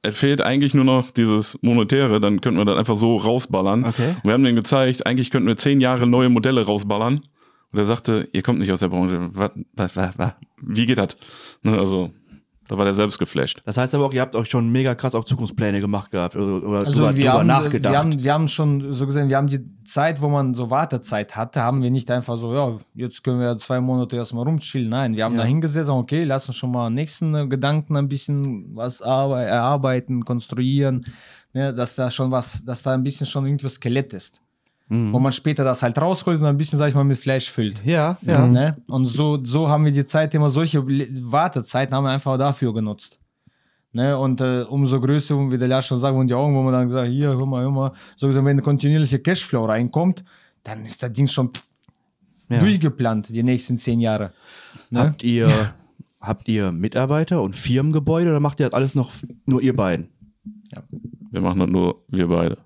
Es 0.08 0.16
fehlt 0.16 0.40
eigentlich 0.40 0.74
nur 0.74 0.84
noch 0.84 1.10
dieses 1.10 1.58
Monetäre, 1.62 2.20
dann 2.20 2.40
könnten 2.40 2.58
wir 2.58 2.64
das 2.64 2.76
einfach 2.76 2.96
so 2.96 3.16
rausballern. 3.16 3.84
Okay. 3.84 4.16
Und 4.16 4.24
wir 4.24 4.32
haben 4.32 4.44
dem 4.44 4.56
gezeigt, 4.56 5.06
eigentlich 5.06 5.30
könnten 5.30 5.48
wir 5.48 5.56
zehn 5.56 5.80
Jahre 5.80 6.06
neue 6.06 6.28
Modelle 6.28 6.64
rausballern. 6.64 7.20
Und 7.72 7.78
er 7.78 7.84
sagte, 7.84 8.28
ihr 8.32 8.42
kommt 8.42 8.60
nicht 8.60 8.72
aus 8.72 8.80
der 8.80 8.88
Branche. 8.88 9.30
Was, 9.32 9.50
was, 9.74 9.96
was, 9.96 10.18
was? 10.18 10.34
Wie 10.62 10.86
geht 10.86 10.98
das? 10.98 11.16
Ne, 11.62 11.78
also, 11.78 12.10
da 12.68 12.78
war 12.78 12.84
der 12.84 12.94
selbst 12.94 13.18
geflasht. 13.18 13.60
Das 13.64 13.76
heißt 13.76 13.94
aber 13.94 14.04
auch, 14.06 14.12
ihr 14.12 14.20
habt 14.20 14.36
euch 14.36 14.48
schon 14.48 14.70
mega 14.70 14.94
krass 14.94 15.14
auch 15.14 15.24
Zukunftspläne 15.24 15.80
gemacht 15.80 16.10
gehabt 16.10 16.36
oder, 16.36 16.62
oder 16.66 16.78
Also 16.80 16.92
drüber, 16.92 17.16
wir, 17.16 17.24
drüber 17.24 17.38
haben, 17.38 17.46
nachgedacht. 17.46 17.92
wir, 17.92 17.98
haben, 17.98 18.22
wir 18.22 18.32
haben 18.32 18.48
schon 18.48 18.92
so 18.92 19.06
gesehen, 19.06 19.28
wir 19.28 19.36
haben 19.36 19.46
die 19.48 19.60
Zeit, 19.84 20.20
wo 20.22 20.28
man 20.28 20.54
so 20.54 20.70
Wartezeit 20.70 21.34
hatte, 21.34 21.62
haben 21.62 21.82
wir 21.82 21.90
nicht 21.90 22.10
einfach 22.10 22.36
so, 22.36 22.54
ja, 22.54 22.78
jetzt 22.94 23.24
können 23.24 23.40
wir 23.40 23.56
zwei 23.56 23.80
Monate 23.80 24.16
erstmal 24.16 24.44
rumchillen. 24.44 24.90
Nein, 24.90 25.16
wir 25.16 25.24
haben 25.24 25.34
Ja. 25.34 25.40
da 25.40 25.46
hingesetzt, 25.46 25.88
okay, 25.88 26.24
lass 26.24 26.46
uns 26.46 26.56
schon 26.56 26.70
mal 26.70 26.90
nächsten 26.90 27.34
äh, 27.34 27.46
Gedanken 27.46 27.96
ein 27.96 28.08
bisschen 28.08 28.76
was 28.76 29.02
arbe- 29.02 29.42
erarbeiten, 29.42 30.24
konstruieren, 30.24 31.06
ne, 31.54 31.72
dass 31.74 31.94
da 31.94 32.10
schon 32.10 32.30
was, 32.30 32.62
dass 32.64 32.82
da 32.82 32.92
ein 32.92 33.02
bisschen 33.02 33.26
schon 33.26 33.46
irgendwie 33.46 33.68
Skelett 33.68 34.12
ist. 34.12 34.42
Mhm. 34.90 35.12
Wo 35.12 35.18
man 35.18 35.32
später 35.32 35.64
das 35.64 35.82
halt 35.82 36.00
rausholt 36.00 36.40
und 36.40 36.46
ein 36.46 36.56
bisschen, 36.56 36.78
sag 36.78 36.88
ich 36.88 36.94
mal, 36.94 37.04
mit 37.04 37.18
Fleisch 37.18 37.50
füllt. 37.50 37.84
ja, 37.84 38.16
ja. 38.22 38.46
Ne? 38.46 38.76
Und 38.86 39.04
so, 39.06 39.38
so 39.44 39.68
haben 39.68 39.84
wir 39.84 39.92
die 39.92 40.06
Zeit 40.06 40.32
immer, 40.34 40.48
solche 40.50 40.82
Wartezeiten 40.86 41.94
haben 41.94 42.04
wir 42.04 42.10
einfach 42.10 42.38
dafür 42.38 42.72
genutzt. 42.72 43.18
Ne, 43.90 44.16
und 44.18 44.40
äh, 44.42 44.62
umso 44.68 45.00
größer, 45.00 45.50
wie 45.50 45.56
der 45.56 45.66
Lars 45.68 45.86
schon 45.86 45.98
sagt, 45.98 46.14
und 46.14 46.28
die 46.28 46.34
Augen, 46.34 46.54
wo 46.54 46.62
man 46.62 46.74
dann 46.74 46.90
sagt, 46.90 47.08
hier, 47.08 47.28
hör 47.28 47.46
mal, 47.46 47.62
hör 47.62 47.70
mal, 47.70 47.92
so 48.16 48.26
gesagt, 48.26 48.44
wenn 48.44 48.62
kontinuierliche 48.62 49.18
Cashflow 49.18 49.64
reinkommt, 49.64 50.24
dann 50.62 50.84
ist 50.84 51.02
das 51.02 51.10
Ding 51.12 51.26
schon 51.26 51.50
Ja. 52.50 52.60
durchgeplant, 52.60 53.28
die 53.34 53.42
nächsten 53.42 53.78
zehn 53.78 54.00
Jahre. 54.00 54.32
Ne? 54.90 55.00
Habt 55.00 55.22
ihr, 55.22 55.72
habt 56.20 56.48
ihr 56.48 56.70
Mitarbeiter 56.70 57.40
und 57.40 57.56
Firmengebäude 57.56 58.28
oder 58.30 58.40
macht 58.40 58.60
ihr 58.60 58.66
das 58.66 58.74
alles 58.74 58.94
noch 58.94 59.10
nur 59.46 59.62
ihr 59.62 59.74
beiden? 59.74 60.08
Wir 61.30 61.40
machen 61.40 61.58
das 61.60 61.68
nur 61.70 62.02
wir 62.08 62.28
beide. 62.28 62.58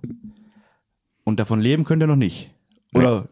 Und 1.24 1.38
davon 1.40 1.60
leben 1.60 1.84
könnt 1.84 2.02
ihr 2.02 2.06
noch 2.06 2.16
nicht? 2.16 2.50
Oder? 2.94 3.26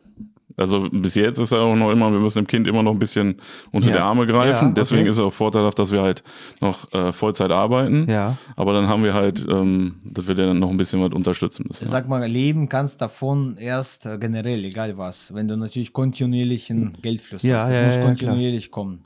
Also 0.56 0.88
bis 0.90 1.14
jetzt 1.14 1.38
ist 1.38 1.52
er 1.52 1.60
auch 1.60 1.74
noch 1.74 1.90
immer, 1.90 2.12
wir 2.12 2.18
müssen 2.18 2.38
dem 2.44 2.46
Kind 2.46 2.66
immer 2.66 2.82
noch 2.82 2.92
ein 2.92 2.98
bisschen 2.98 3.36
unter 3.72 3.88
Ja. 3.88 3.94
die 3.94 4.00
Arme 4.00 4.26
greifen. 4.26 4.68
Ja, 4.68 4.74
Deswegen 4.74 5.02
okay. 5.02 5.10
ist 5.10 5.16
es 5.16 5.22
auch 5.22 5.32
vorteilhaft, 5.32 5.78
dass 5.78 5.90
wir 5.90 6.02
halt 6.02 6.22
noch 6.60 6.92
äh, 6.92 7.12
Vollzeit 7.12 7.50
arbeiten. 7.50 8.06
Ja. 8.10 8.36
Aber 8.56 8.74
dann 8.74 8.86
haben 8.88 9.02
wir 9.02 9.14
halt, 9.14 9.46
ähm, 9.48 9.94
dass 10.04 10.28
wir 10.28 10.34
dann 10.34 10.58
noch 10.58 10.68
ein 10.70 10.76
bisschen 10.76 11.00
was 11.02 11.12
unterstützen 11.12 11.64
müssen. 11.66 11.84
Ich 11.84 11.88
sag 11.90 12.08
mal, 12.08 12.26
leben 12.26 12.68
kannst 12.68 13.00
davon 13.00 13.56
erst 13.56 14.04
äh, 14.04 14.18
generell, 14.18 14.62
egal 14.64 14.98
was, 14.98 15.32
wenn 15.32 15.48
du 15.48 15.56
natürlich 15.56 15.92
kontinuierlichen 15.94 16.94
Geldfluss 17.00 17.42
Ja, 17.42 17.60
hast. 17.60 17.68
Das 17.70 17.76
ja, 17.76 17.86
muss 17.86 17.96
ja, 17.96 18.02
kontinuierlich 18.04 18.70
kommen. 18.70 19.02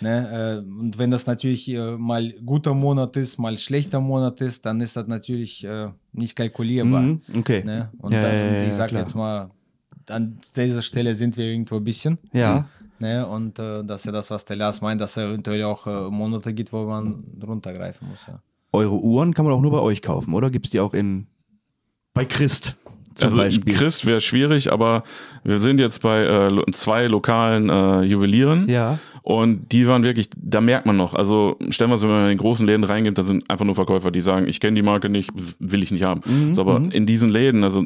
Ne? 0.00 0.62
Äh, 0.64 0.80
und 0.80 0.98
wenn 0.98 1.10
das 1.10 1.26
natürlich 1.26 1.68
äh, 1.68 1.96
mal 1.96 2.32
guter 2.44 2.74
Monat 2.74 3.16
ist, 3.16 3.38
mal 3.38 3.58
schlechter 3.58 4.00
Monat 4.00 4.40
ist, 4.40 4.64
dann 4.64 4.80
ist 4.80 4.96
das 4.96 5.06
natürlich 5.06 5.64
äh, 5.64 5.88
nicht 6.12 6.36
kalkulierbar. 6.36 7.02
Mhm, 7.02 7.20
okay. 7.36 7.64
Ne? 7.64 7.90
Und, 7.98 8.12
Ja, 8.12 8.22
dann, 8.22 8.32
ja, 8.32 8.62
ich 8.66 8.74
sag 8.74 8.88
klar. 8.88 9.02
jetzt 9.02 9.14
mal, 9.14 9.50
an 10.08 10.38
dieser 10.56 10.82
Stelle 10.82 11.14
sind 11.14 11.36
wir 11.36 11.46
irgendwo 11.46 11.76
ein 11.76 11.84
bisschen. 11.84 12.18
Ja. 12.32 12.66
Ne? 12.98 13.26
Und 13.26 13.58
äh, 13.58 13.84
das 13.84 14.00
ist 14.00 14.06
ja 14.06 14.12
das, 14.12 14.30
was 14.30 14.44
der 14.44 14.56
Lars 14.56 14.80
meint, 14.80 15.00
dass 15.00 15.16
es 15.16 15.24
eventuell 15.24 15.62
auch 15.64 15.86
äh, 15.86 16.10
Monate 16.10 16.54
gibt, 16.54 16.72
wo 16.72 16.84
man 16.84 17.24
runtergreifen 17.46 18.08
muss. 18.08 18.26
Ja. 18.26 18.40
Eure 18.72 19.00
Uhren 19.00 19.34
kann 19.34 19.44
man 19.44 19.54
auch 19.54 19.60
nur 19.60 19.70
bei 19.70 19.80
euch 19.80 20.02
kaufen, 20.02 20.34
oder? 20.34 20.50
Gibt 20.50 20.66
es 20.66 20.72
die 20.72 20.80
auch 20.80 20.94
in 20.94 21.26
bei 22.14 22.24
Christ 22.24 22.76
zum 23.18 23.28
also 23.28 23.36
Beispiel? 23.38 23.74
Christ 23.74 24.06
wäre 24.06 24.20
schwierig, 24.20 24.72
aber 24.72 25.02
wir 25.44 25.58
sind 25.58 25.80
jetzt 25.80 26.02
bei 26.02 26.24
äh, 26.24 26.72
zwei 26.72 27.06
lokalen 27.06 27.68
äh, 27.68 28.02
Juwelieren 28.02 28.68
Ja. 28.68 28.98
und 29.22 29.72
die 29.72 29.86
waren 29.86 30.02
wirklich, 30.04 30.28
da 30.36 30.60
merkt 30.60 30.86
man 30.86 30.96
noch, 30.96 31.14
also 31.14 31.56
stellen 31.70 31.90
wir 31.90 31.94
uns, 31.94 32.02
wenn 32.02 32.10
man 32.10 32.22
in 32.24 32.28
den 32.30 32.38
großen 32.38 32.66
Läden 32.66 32.84
reingeht, 32.84 33.18
da 33.18 33.22
sind 33.22 33.50
einfach 33.50 33.64
nur 33.64 33.74
Verkäufer, 33.74 34.10
die 34.10 34.20
sagen, 34.20 34.48
ich 34.48 34.60
kenne 34.60 34.76
die 34.76 34.82
Marke 34.82 35.08
nicht, 35.08 35.30
will 35.58 35.82
ich 35.82 35.90
nicht 35.90 36.04
haben. 36.04 36.20
Mhm, 36.24 36.54
so, 36.54 36.62
aber 36.62 36.80
mhm. 36.80 36.90
in 36.90 37.06
diesen 37.06 37.28
Läden, 37.28 37.64
also 37.64 37.84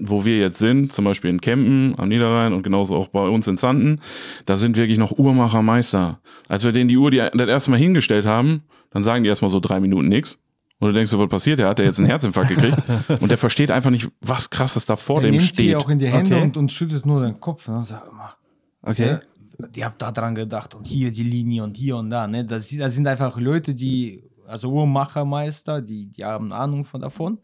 wo 0.00 0.24
wir 0.24 0.38
jetzt 0.38 0.58
sind, 0.58 0.92
zum 0.92 1.04
Beispiel 1.04 1.30
in 1.30 1.40
Kempen 1.40 1.94
am 1.96 2.08
Niederrhein 2.08 2.52
und 2.52 2.62
genauso 2.62 2.96
auch 2.96 3.08
bei 3.08 3.26
uns 3.28 3.46
in 3.46 3.58
Zanten, 3.58 4.00
da 4.46 4.56
sind 4.56 4.76
wirklich 4.76 4.98
noch 4.98 5.12
Uhrmacher 5.12 5.62
Meister. 5.62 6.20
Als 6.48 6.64
wir 6.64 6.72
denen 6.72 6.88
die 6.88 6.96
Uhr 6.96 7.10
die, 7.10 7.18
das 7.18 7.48
erste 7.48 7.70
Mal 7.70 7.78
hingestellt 7.78 8.26
haben, 8.26 8.62
dann 8.90 9.02
sagen 9.02 9.22
die 9.22 9.28
erstmal 9.28 9.50
so 9.50 9.60
drei 9.60 9.80
Minuten 9.80 10.08
nichts. 10.08 10.38
Und 10.80 10.88
du 10.88 10.92
denkst 10.94 11.10
so, 11.10 11.18
was 11.18 11.28
passiert? 11.28 11.58
Der 11.58 11.68
hat 11.68 11.78
ja 11.80 11.84
jetzt 11.86 11.98
einen 11.98 12.06
Herzinfarkt 12.06 12.50
gekriegt. 12.50 12.76
Und 13.20 13.28
der 13.30 13.38
versteht 13.38 13.70
einfach 13.72 13.90
nicht, 13.90 14.08
was 14.20 14.48
krasses 14.48 14.86
da 14.86 14.94
vor 14.96 15.20
Der 15.20 15.30
dem 15.30 15.36
nimmt 15.36 15.48
steht. 15.48 15.66
die 15.66 15.76
auch 15.76 15.88
in 15.88 15.98
die 15.98 16.06
Hände 16.08 16.36
Okay. 16.36 16.44
und, 16.44 16.56
und 16.56 16.70
schüttet 16.72 17.04
nur 17.04 17.20
den 17.22 17.40
Kopf. 17.40 17.66
Ne? 17.66 17.78
Und 17.78 17.84
sagt 17.84 18.08
immer, 18.08 18.34
Okay. 18.82 19.18
Ja, 19.58 19.66
die 19.74 19.84
habt 19.84 20.00
da 20.00 20.12
dran 20.12 20.36
gedacht 20.36 20.76
und 20.76 20.86
hier 20.86 21.10
die 21.10 21.24
Linie 21.24 21.64
und 21.64 21.76
hier 21.76 21.96
und 21.96 22.10
da. 22.10 22.28
Ne? 22.28 22.44
Das, 22.44 22.68
das 22.68 22.94
sind 22.94 23.08
einfach 23.08 23.38
Leute, 23.40 23.74
die, 23.74 24.22
also 24.46 24.70
Uhrmachermeister, 24.70 25.82
die, 25.82 26.06
die 26.12 26.24
haben 26.24 26.52
Ahnung 26.52 26.84
von 26.84 27.00
davon. 27.00 27.38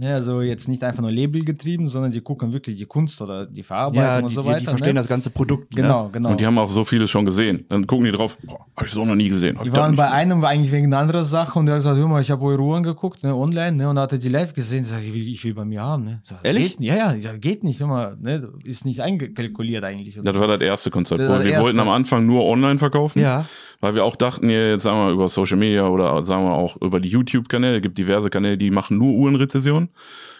Ne? 0.00 0.14
Also 0.14 0.42
jetzt 0.42 0.68
nicht 0.68 0.84
einfach 0.84 1.02
nur 1.02 1.10
Label 1.10 1.44
getrieben, 1.44 1.88
sondern 1.88 2.12
die 2.12 2.20
gucken 2.20 2.52
wirklich 2.52 2.76
die 2.76 2.86
Kunst 2.86 3.20
oder 3.20 3.46
die 3.46 3.64
Verarbeitung 3.64 4.02
Ja, 4.04 4.18
und 4.20 4.28
die, 4.30 4.34
so 4.36 4.42
die, 4.42 4.48
weiter. 4.48 4.60
die 4.60 4.66
verstehen 4.66 4.88
ne? 4.94 5.00
das 5.00 5.08
ganze 5.08 5.30
Produkt. 5.30 5.74
Ne? 5.74 5.82
Genau, 5.82 6.08
genau. 6.08 6.30
Und 6.30 6.40
die 6.40 6.46
haben 6.46 6.56
auch 6.56 6.68
so 6.68 6.84
vieles 6.84 7.10
schon 7.10 7.24
gesehen. 7.24 7.64
Dann 7.68 7.84
gucken 7.86 8.04
die 8.04 8.12
drauf, 8.12 8.38
boah, 8.44 8.64
hab 8.76 8.86
ich 8.86 8.92
so 8.92 9.04
noch 9.04 9.16
nie 9.16 9.28
gesehen. 9.28 9.56
Hab 9.58 9.64
Die 9.64 9.72
waren 9.72 9.96
bei 9.96 10.08
einem 10.08 10.40
war 10.40 10.50
eigentlich 10.50 10.70
wegen 10.70 10.86
einer 10.86 10.98
anderen 10.98 11.24
Sache 11.24 11.58
und 11.58 11.66
der 11.66 11.74
hat 11.74 11.80
gesagt, 11.80 11.98
hör 11.98 12.06
mal, 12.06 12.22
ich 12.22 12.30
habe 12.30 12.44
eure 12.44 12.62
Uhren 12.62 12.84
geguckt, 12.84 13.24
ne, 13.24 13.34
online, 13.34 13.72
ne, 13.76 13.88
und 13.88 13.96
da 13.96 14.02
hat 14.02 14.12
er 14.12 14.18
die 14.18 14.28
live 14.28 14.54
gesehen. 14.54 14.84
Ich 14.84 14.88
sag, 14.90 15.02
ich 15.02 15.12
will, 15.12 15.28
ich 15.28 15.44
will 15.44 15.54
bei 15.54 15.64
mir 15.64 15.82
haben, 15.82 16.04
ne. 16.04 16.20
Sag, 16.22 16.38
Ehrlich? 16.44 16.76
Geht, 16.76 16.86
ja, 16.86 16.94
ja, 16.96 17.20
sag, 17.20 17.40
geht 17.40 17.64
nicht, 17.64 17.80
hör 17.80 17.88
mal, 17.88 18.16
ne, 18.20 18.48
ist 18.64 18.84
nicht 18.84 19.00
eingekalkuliert 19.00 19.82
eigentlich. 19.82 20.14
Das 20.22 20.38
war 20.38 20.46
das 20.46 20.60
erste 20.60 20.92
Konzept. 20.92 21.20
Das 21.20 21.28
wir 21.44 21.50
erste. 21.50 21.64
wollten 21.64 21.80
am 21.80 21.88
Anfang 21.88 22.24
nur 22.24 22.44
online 22.44 22.78
verkaufen, 22.78 23.18
Ja. 23.20 23.44
weil 23.80 23.96
wir 23.96 24.04
auch 24.04 24.14
dachten, 24.14 24.48
ja, 24.48 24.68
jetzt 24.70 24.84
sagen 24.84 24.98
wir 25.06 25.10
über 25.12 25.28
Social 25.28 25.56
Media 25.56 25.88
oder 25.88 26.22
sagen 26.22 26.44
wir 26.44 26.52
auch 26.52 26.76
über 26.80 27.00
die 27.00 27.08
YouTube-Kanäle, 27.08 27.76
es 27.76 27.82
gibt 27.82 27.98
diverse 27.98 28.30
Kanäle, 28.30 28.56
die 28.56 28.70
machen 28.70 28.96
nur 28.98 29.14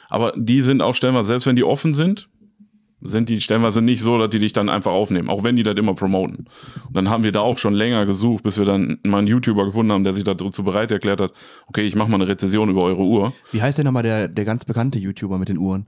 Aber 0.09 0.33
die 0.37 0.61
sind 0.61 0.83
auch 0.83 0.95
stellenweise, 0.95 1.29
selbst 1.29 1.47
wenn 1.47 1.57
die 1.57 1.65
offen 1.65 1.93
sind, 1.93 2.29
sind 3.01 3.29
die 3.29 3.41
stellenweise 3.41 3.81
nicht 3.81 4.03
so, 4.03 4.19
dass 4.19 4.31
die 4.31 4.41
dich 4.41 4.53
dann 4.53 4.69
einfach 4.69 4.91
aufnehmen, 4.91 5.29
auch 5.29 5.45
wenn 5.45 5.57
die 5.57 5.63
das 5.63 5.77
immer 5.77 5.95
promoten. 5.95 6.47
Und 6.87 6.97
dann 6.97 7.09
haben 7.09 7.23
wir 7.23 7.33
da 7.33 7.41
auch 7.41 7.59
schon 7.59 7.75
länger 7.75 8.07
gesucht, 8.07 8.43
bis 8.43 8.59
wir 8.59 8.65
dann 8.65 8.99
mal 9.05 9.19
einen 9.19 9.29
YouTuber 9.29 9.67
gefunden 9.67 9.93
haben, 9.93 10.05
der 10.05 10.15
sich 10.15 10.25
dazu 10.25 10.65
bereit 10.65 10.91
erklärt 10.91 11.21
hat, 11.21 11.33
okay, 11.69 11.83
ich 11.83 11.95
mache 11.95 12.11
mal 12.11 12.17
eine 12.17 12.27
Rezession 12.27 12.69
über 12.71 12.83
eure 12.83 13.03
Uhr. 13.03 13.33
Wie 13.53 13.63
heißt 13.63 13.79
denn 13.79 13.85
nochmal 13.85 14.03
der, 14.03 14.27
der 14.27 14.45
ganz 14.45 14.65
bekannte 14.65 14.99
YouTuber 14.99 15.39
mit 15.39 15.49
den 15.49 15.59
Uhren? 15.59 15.87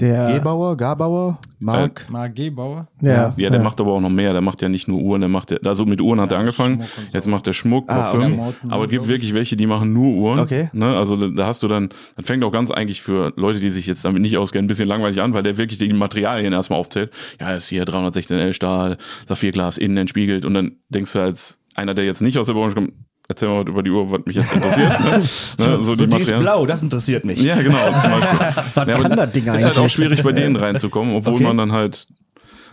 Der. 0.00 0.34
Gebauer, 0.38 0.76
Garbauer, 0.76 1.38
Mark? 1.60 2.06
Mark 2.08 2.34
Gebauer. 2.36 2.88
Ja, 3.00 3.34
Ja, 3.36 3.50
der 3.50 3.60
macht 3.60 3.80
aber 3.80 3.92
auch 3.92 4.00
noch 4.00 4.10
mehr. 4.10 4.32
Der 4.32 4.40
macht 4.42 4.62
ja 4.62 4.68
nicht 4.68 4.86
nur 4.88 5.00
Uhren, 5.00 5.20
der 5.20 5.28
macht 5.28 5.50
ja, 5.50 5.58
also 5.64 5.84
mit 5.86 6.00
Uhren 6.00 6.20
hat 6.20 6.30
er 6.30 6.36
Ja, 6.36 6.40
angefangen. 6.40 6.80
Und 6.80 6.84
so. 6.84 7.02
Jetzt 7.12 7.26
macht 7.26 7.46
er 7.46 7.52
Schmuck, 7.52 7.84
Ah, 7.88 7.94
Parfüm. 8.12 8.38
okay. 8.38 8.54
Aber 8.68 8.84
es 8.84 8.90
gibt 8.90 9.08
wirklich 9.08 9.34
welche, 9.34 9.56
die 9.56 9.66
machen 9.66 9.92
nur 9.92 10.14
Uhren. 10.14 10.38
Okay. 10.40 10.68
Ne? 10.72 10.96
Also 10.96 11.16
da- 11.16 11.28
da 11.28 11.46
hast 11.46 11.62
du 11.62 11.68
dann, 11.68 11.88
das 12.16 12.26
fängt 12.26 12.44
auch 12.44 12.52
ganz 12.52 12.70
eigentlich 12.70 13.02
für 13.02 13.32
Leute, 13.36 13.60
die 13.60 13.70
sich 13.70 13.86
jetzt 13.86 14.04
damit 14.04 14.22
nicht 14.22 14.36
auskennen, 14.38 14.64
ein 14.64 14.68
bisschen 14.68 14.88
langweilig 14.88 15.20
an, 15.20 15.34
weil 15.34 15.42
der 15.42 15.58
wirklich 15.58 15.78
die 15.78 15.92
Materialien 15.92 16.52
erstmal 16.52 16.78
aufzählt. 16.78 17.10
Ja, 17.40 17.54
ist 17.56 17.68
hier 17.68 17.84
316L 17.84 18.52
Stahl, 18.52 18.98
Saphirglas, 19.26 19.78
innen 19.78 19.96
entspiegelt. 19.96 20.44
Und 20.44 20.54
dann 20.54 20.76
denkst 20.88 21.12
du 21.12 21.18
als 21.20 21.58
einer, 21.74 21.94
der 21.94 22.04
jetzt 22.04 22.20
nicht 22.22 22.38
aus 22.38 22.46
der 22.46 22.54
Branche 22.54 22.74
kommt, 22.74 22.92
erzähl 23.28 23.48
mal 23.48 23.66
über 23.68 23.82
die 23.82 23.90
Uhr, 23.90 24.10
was 24.10 24.20
mich 24.24 24.36
jetzt 24.36 24.52
interessiert. 24.52 25.00
ne? 25.00 25.10
Ne? 25.18 25.22
So, 25.58 25.82
So, 25.82 25.92
die 25.92 25.98
die 25.98 26.04
ist 26.04 26.10
Materialien. 26.12 26.40
blau, 26.42 26.66
das 26.66 26.82
interessiert 26.82 27.24
mich. 27.24 27.40
Ja, 27.40 27.60
genau, 27.60 27.86
zum 28.00 28.10
Beispiel. 28.10 28.38
Was 28.74 28.88
Ja, 28.88 28.98
kann 28.98 29.16
das 29.16 29.32
Ding 29.32 29.46
Ist 29.46 29.64
halt 29.64 29.76
auch 29.76 29.80
eigentlich? 29.82 29.92
schwierig, 29.92 30.22
bei 30.22 30.32
denen 30.32 30.56
reinzukommen, 30.56 31.14
obwohl 31.14 31.34
Okay. 31.34 31.44
man 31.44 31.56
dann 31.56 31.72
halt. 31.72 32.06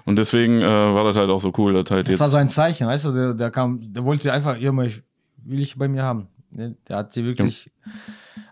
Und 0.06 0.18
deswegen 0.18 0.62
äh, 0.62 0.66
war 0.66 1.04
das 1.04 1.18
halt 1.18 1.30
auch 1.30 1.42
so 1.42 1.52
cool, 1.58 1.74
dass 1.74 1.90
halt 1.92 2.08
Das 2.08 2.14
jetzt. 2.14 2.20
war 2.20 2.30
so 2.30 2.38
ein 2.38 2.50
Zeichen, 2.50 2.88
weißt 2.88 3.06
du, 3.06 3.12
der, 3.12 3.34
der 3.34 3.50
kam, 3.52 3.80
der 3.82 4.06
wollte 4.06 4.32
einfach, 4.32 4.58
ja, 4.58 4.72
mal, 4.72 4.86
ich, 4.88 5.02
will 5.44 5.60
ich 5.60 5.78
bei 5.78 5.88
mir 5.88 6.04
haben. 6.04 6.28
Ne? 6.52 6.76
Der 6.88 6.98
hat 6.98 7.14
sie 7.14 7.26
wirklich, 7.26 7.72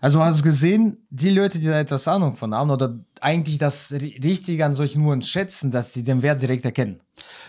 also 0.00 0.22
hast 0.24 0.38
du 0.40 0.42
gesehen, 0.42 1.06
die 1.10 1.30
Leute, 1.30 1.58
die 1.58 1.66
da 1.66 1.78
etwas 1.78 2.06
Ahnung 2.08 2.36
von 2.36 2.54
haben 2.54 2.70
oder 2.70 2.98
eigentlich 3.20 3.58
das 3.58 3.90
Ri- 3.92 4.22
Richtige 4.22 4.64
an 4.64 4.74
solchen 4.74 5.02
Uhren 5.04 5.22
schätzen, 5.22 5.70
dass 5.70 5.92
sie 5.92 6.04
den 6.04 6.22
Wert 6.22 6.42
direkt 6.42 6.64
erkennen. 6.64 7.00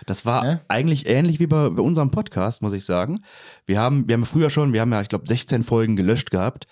Das 0.05 0.25
war 0.25 0.43
Ne? 0.43 0.61
eigentlich 0.67 1.05
ähnlich 1.07 1.39
wie 1.39 1.47
bei, 1.47 1.69
bei 1.69 1.81
unserem 1.81 2.11
Podcast, 2.11 2.61
muss 2.61 2.73
ich 2.73 2.86
sagen. 2.86 3.15
Wir 3.65 3.79
haben, 3.79 4.07
wir 4.07 4.13
haben 4.13 4.25
früher 4.25 4.49
schon, 4.49 4.73
wir 4.73 4.81
haben 4.81 4.91
ja, 4.93 5.01
ich 5.01 5.09
glaube, 5.09 5.27
16 5.27 5.63
Folgen 5.63 5.95
gelöscht 5.95 6.31
gehabt 6.31 6.67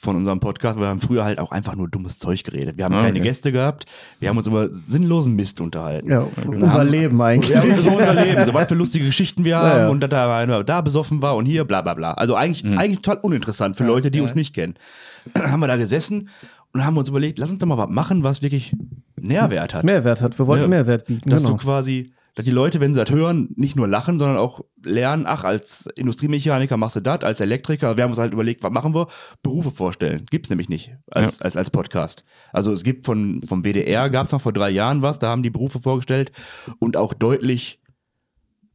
von 0.00 0.14
unserem 0.14 0.38
Podcast, 0.38 0.76
weil 0.78 0.84
wir 0.84 0.90
haben 0.90 1.00
früher 1.00 1.24
halt 1.24 1.40
auch 1.40 1.50
einfach 1.50 1.74
nur 1.74 1.88
dummes 1.88 2.20
Zeug 2.20 2.44
geredet. 2.44 2.76
Wir 2.78 2.84
haben 2.84 2.94
Ah, 2.94 3.02
keine 3.02 3.18
okay. 3.18 3.26
Gäste 3.26 3.50
gehabt, 3.50 3.84
wir 4.20 4.28
haben 4.28 4.36
uns 4.36 4.46
über 4.46 4.68
sinnlosen 4.88 5.34
Mist 5.34 5.60
unterhalten. 5.60 6.08
Ja, 6.08 6.28
unser 6.46 6.72
haben- 6.72 6.88
Leben 6.88 7.20
eigentlich. 7.20 7.50
Ja, 7.50 7.62
so 7.78 7.90
unser 7.90 8.14
Leben, 8.24 8.44
so 8.46 8.54
was 8.54 8.68
für 8.68 8.76
lustige 8.76 9.06
Geschichten 9.06 9.44
wir 9.44 9.56
haben 9.58 9.66
Ja, 9.66 9.78
ja. 9.80 9.88
und 9.88 10.00
dass 10.00 10.10
da 10.10 10.38
einer 10.38 10.62
da 10.62 10.82
besoffen 10.82 11.20
war 11.20 11.34
und 11.34 11.46
hier 11.46 11.64
bla 11.64 11.82
bla 11.82 11.94
bla. 11.94 12.12
Also 12.14 12.36
eigentlich, 12.36 12.64
eigentlich 12.78 13.02
total 13.02 13.18
uninteressant 13.22 13.76
für 13.76 13.84
Leute, 13.84 14.12
die 14.12 14.20
uns 14.20 14.36
nicht 14.36 14.54
kennen. 14.54 14.74
haben 15.36 15.58
wir 15.60 15.66
da 15.66 15.76
gesessen 15.76 16.28
und 16.72 16.84
haben 16.86 16.96
uns 16.96 17.08
überlegt, 17.08 17.38
lass 17.38 17.50
uns 17.50 17.58
doch 17.58 17.66
mal 17.66 17.76
was 17.78 17.90
machen, 17.90 18.22
was 18.22 18.40
wirklich 18.40 18.76
Nährwert 19.20 19.74
hat. 19.74 19.82
Mehrwert 19.84 20.22
hat. 20.22 20.38
Wir 20.38 20.46
wollten 20.46 20.62
Ja. 20.62 20.68
Mehrwert 20.68 21.06
bieten. 21.06 21.28
dass 21.28 21.42
Genau. 21.42 21.54
du 21.56 21.58
quasi, 21.64 22.12
dass 22.38 22.44
die 22.44 22.52
Leute, 22.52 22.78
wenn 22.78 22.94
sie 22.94 23.04
das 23.04 23.10
hören, 23.10 23.48
nicht 23.56 23.74
nur 23.74 23.88
lachen, 23.88 24.16
sondern 24.16 24.36
auch 24.36 24.60
lernen, 24.84 25.24
ach, 25.26 25.42
als 25.42 25.88
Industriemechaniker 25.96 26.76
machst 26.76 26.94
du 26.94 27.00
das, 27.00 27.24
als 27.24 27.40
Elektriker, 27.40 27.96
wir 27.96 28.04
haben 28.04 28.12
uns 28.12 28.20
halt 28.20 28.32
überlegt, 28.32 28.62
was 28.62 28.70
machen 28.70 28.94
wir? 28.94 29.08
Berufe 29.42 29.72
vorstellen. 29.72 30.24
Gibt's 30.30 30.48
nämlich 30.48 30.68
nicht 30.68 30.94
als, 31.10 31.42
als, 31.42 31.56
als 31.56 31.70
Podcast. 31.70 32.24
Also 32.52 32.70
es 32.72 32.84
gibt 32.84 33.06
von, 33.06 33.42
vom 33.42 33.64
WDR, 33.64 34.08
gab's 34.08 34.30
noch 34.30 34.40
vor 34.40 34.52
drei 34.52 34.70
Jahren 34.70 35.02
was, 35.02 35.18
da 35.18 35.30
haben 35.30 35.42
die 35.42 35.50
Berufe 35.50 35.80
vorgestellt 35.80 36.30
und 36.78 36.96
auch 36.96 37.12
deutlich 37.12 37.80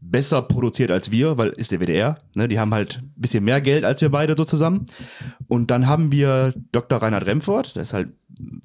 besser 0.01 0.41
produziert 0.41 0.91
als 0.91 1.11
wir, 1.11 1.37
weil 1.37 1.51
ist 1.51 1.71
der 1.71 1.79
WDR, 1.79 2.17
ne, 2.35 2.49
die 2.49 2.59
haben 2.59 2.73
halt 2.73 2.99
ein 3.01 3.13
bisschen 3.15 3.45
mehr 3.45 3.61
Geld 3.61 3.85
als 3.85 4.01
wir 4.01 4.09
beide 4.09 4.35
so 4.35 4.43
zusammen. 4.43 4.87
Und 5.47 5.71
dann 5.71 5.87
haben 5.87 6.11
wir 6.11 6.53
Dr. 6.73 7.01
Reinhard 7.01 7.27
Remford, 7.27 7.77
das 7.77 7.87
ist 7.87 7.93
halt 7.93 8.09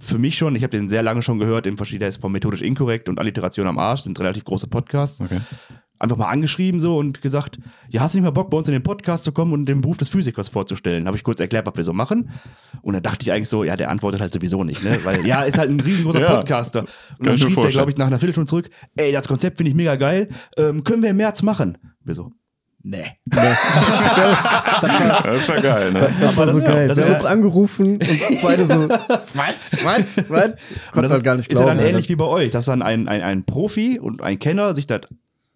für 0.01 0.19
mich 0.19 0.37
schon, 0.37 0.55
ich 0.57 0.63
habe 0.63 0.71
den 0.71 0.89
sehr 0.89 1.03
lange 1.03 1.23
schon 1.23 1.39
gehört, 1.39 1.67
im 1.67 1.77
verschiedenen, 1.77 2.01
der 2.01 2.09
ist 2.09 2.21
vom 2.21 2.33
Methodisch 2.33 2.63
Inkorrekt 2.63 3.09
und 3.09 3.19
Alliteration 3.19 3.67
am 3.67 3.79
Arsch, 3.79 4.03
sind 4.03 4.19
relativ 4.19 4.45
große 4.45 4.67
Podcasts. 4.67 5.21
Okay. 5.21 5.41
Einfach 6.01 6.17
mal 6.17 6.29
angeschrieben 6.29 6.79
so 6.79 6.97
und 6.97 7.23
gesagt, 7.23 7.59
ja, 7.89 8.01
hast 8.01 8.15
du 8.15 8.19
nicht 8.19 8.25
mal 8.25 8.31
Bock, 8.31 8.51
bei 8.51 8.57
uns 8.57 8.69
in 8.69 8.73
den 8.73 8.85
Podcast 8.85 9.25
zu 9.25 9.33
kommen 9.33 9.53
und 9.53 9.67
den 9.67 9.81
Beruf 9.81 9.97
des 9.97 10.09
Physikers 10.09 10.49
vorzustellen? 10.49 11.07
Habe 11.07 11.17
ich 11.17 11.25
kurz 11.25 11.41
erklärt, 11.41 11.67
was 11.67 11.77
wir 11.77 11.83
so 11.83 11.93
machen. 11.93 12.31
Und 12.83 12.95
dann 12.95 13.03
dachte 13.03 13.23
ich 13.23 13.33
eigentlich 13.33 13.49
so, 13.49 13.65
ja, 13.65 13.75
der 13.75 13.91
antwortet 13.91 14.21
halt 14.21 14.33
sowieso 14.33 14.63
nicht, 14.63 14.85
ne? 14.85 14.99
Weil 15.05 15.27
ja, 15.27 15.43
ist 15.43 15.59
halt 15.59 15.71
ein 15.71 15.81
riesengroßer 15.81 16.21
Ja, 16.29 16.37
Podcaster. 16.37 16.85
Und 17.19 17.27
dann 17.27 17.37
schrieb 17.37 17.61
der, 17.61 17.71
glaube 17.71 17.91
ich, 17.91 17.97
nach 17.97 18.07
einer 18.07 18.21
Viertelstunde 18.21 18.49
zurück, 18.49 18.71
ey, 18.97 19.11
das 19.11 19.27
Konzept 19.27 19.57
finde 19.57 19.71
ich 19.71 19.75
mega 19.75 19.97
geil. 19.97 20.29
Ähm, 20.57 20.85
können 20.85 21.03
wir 21.03 21.11
im 21.11 21.17
März 21.17 21.43
machen? 21.43 21.79
Wir 22.05 22.15
so, 22.15 22.31
nee. 22.83 23.05
Das 23.31 25.37
ist 25.37 25.49
ja 25.49 25.61
geil, 25.61 25.93
ne? 25.93 26.09
Das 26.21 26.37
war 26.37 26.47
so 26.53 26.61
das- 26.61 26.65
geil. 26.65 26.89
das 26.89 26.99
ist 26.99 27.11
uns 27.11 27.25
angerufen 27.25 27.95
und 27.99 28.43
beide 28.43 28.67
so, 28.67 28.89
was, 28.89 29.35
was, 29.35 29.77
was? 30.31 30.51
Konnte 30.93 31.09
das 31.09 31.13
das 31.13 31.23
gar 31.23 31.37
nicht 31.37 31.51
ist 31.51 31.59
ja 31.59 31.65
glauben. 31.65 31.79
dann 31.79 31.87
ähnlich 31.87 32.09
wie 32.09 32.17
bei 32.17 32.25
euch, 32.25 32.51
dass 32.51 32.65
dann 32.67 32.83
ein, 32.83 33.09
ein, 33.09 33.23
ein 33.23 33.45
Profi 33.45 33.99
und 33.99 34.23
ein 34.23 34.39
Kenner 34.39 34.75
sich 34.75 34.87
das 34.87 35.01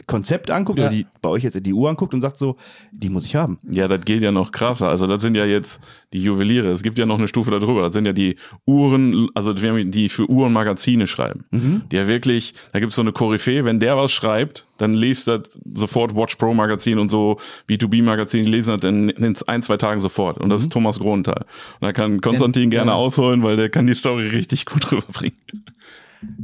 Konzept 0.07 0.51
anguckt 0.51 0.79
Ja. 0.79 0.87
oder 0.87 0.95
die, 0.95 1.07
bei 1.21 1.29
euch 1.29 1.43
jetzt 1.43 1.65
die 1.65 1.73
Uhr 1.73 1.89
anguckt 1.89 2.15
und 2.15 2.21
sagt 2.21 2.39
so, 2.39 2.57
die 2.91 3.09
muss 3.09 3.27
ich 3.27 3.37
haben. 3.37 3.59
Ja, 3.69 3.89
das 3.89 4.01
geht 4.05 4.23
ja 4.23 4.33
noch 4.33 4.53
krasser. 4.53 4.89
Also 4.89 5.07
das 5.07 5.21
sind 5.23 5.35
ja 5.35 5.45
jetzt 5.45 5.81
die 6.13 6.23
Juweliere. 6.23 6.71
Es 6.71 6.83
gibt 6.83 6.99
ja 6.99 7.07
noch 7.07 7.19
eine 7.19 7.29
Stufe 7.29 7.51
darüber. 7.51 7.83
Das 7.83 7.93
sind 7.93 8.07
ja 8.07 8.13
die 8.13 8.37
Uhren, 8.67 9.29
also 9.35 9.53
die 9.53 9.91
die 9.91 10.09
für 10.09 10.29
Uhrenmagazine 10.29 11.07
schreiben. 11.07 11.45
Die 11.91 11.97
ja 11.97 12.07
wirklich, 12.09 12.55
da 12.73 12.81
gibt's 12.81 12.97
so 12.97 13.03
eine 13.03 13.13
Koryphäe, 13.13 13.65
wenn 13.65 13.81
der 13.81 13.97
was 13.97 14.13
schreibt, 14.13 14.65
dann 14.79 14.93
liest 14.93 15.29
das 15.29 15.59
sofort 15.75 16.15
Watch 16.17 16.37
Pro 16.37 16.55
Magazin 16.55 16.99
und 16.99 17.09
so 17.09 17.39
B2B 17.69 18.03
Magazin, 18.03 18.43
die 18.43 18.51
lesen 18.51 18.79
das 18.81 18.91
in, 18.91 19.11
in 19.11 19.37
ein, 19.47 19.63
zwei 19.63 19.77
Tagen 19.77 20.01
sofort. 20.01 20.39
Und 20.39 20.49
das 20.51 20.63
ist 20.63 20.73
Thomas 20.73 20.99
Gronthal. 20.99 21.45
Und 21.81 21.87
da 21.87 21.93
kann 21.93 22.21
Konstantin 22.21 22.71
gerne 22.71 22.91
ja. 22.91 22.97
ausholen, 22.97 23.43
weil 23.43 23.57
der 23.57 23.71
kann 23.71 23.87
die 23.87 23.95
Story 23.95 24.29
richtig 24.29 24.67
gut 24.67 24.91
rüberbringen. 24.93 25.37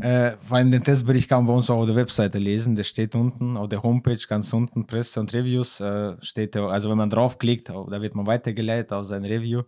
Äh, 0.00 0.32
vor 0.40 0.56
allem 0.56 0.70
den 0.70 0.82
Testbericht 0.82 1.28
kann 1.28 1.38
man 1.40 1.46
bei 1.46 1.52
uns 1.54 1.70
auch 1.70 1.80
auf 1.80 1.86
der 1.86 1.96
Webseite 1.96 2.38
lesen. 2.38 2.76
Der 2.76 2.84
steht 2.84 3.14
unten 3.14 3.56
auf 3.56 3.68
der 3.68 3.82
Homepage, 3.82 4.18
ganz 4.28 4.52
unten, 4.52 4.86
Presse 4.86 5.20
und 5.20 5.32
Reviews. 5.34 5.80
Äh, 5.80 6.16
steht 6.20 6.56
also 6.56 6.90
wenn 6.90 6.98
man 6.98 7.10
draufklickt, 7.10 7.70
au- 7.70 7.88
da 7.88 8.00
wird 8.02 8.14
man 8.14 8.26
weitergeleitet 8.26 8.92
auf 8.92 9.04
sein 9.04 9.24
Review. 9.24 9.62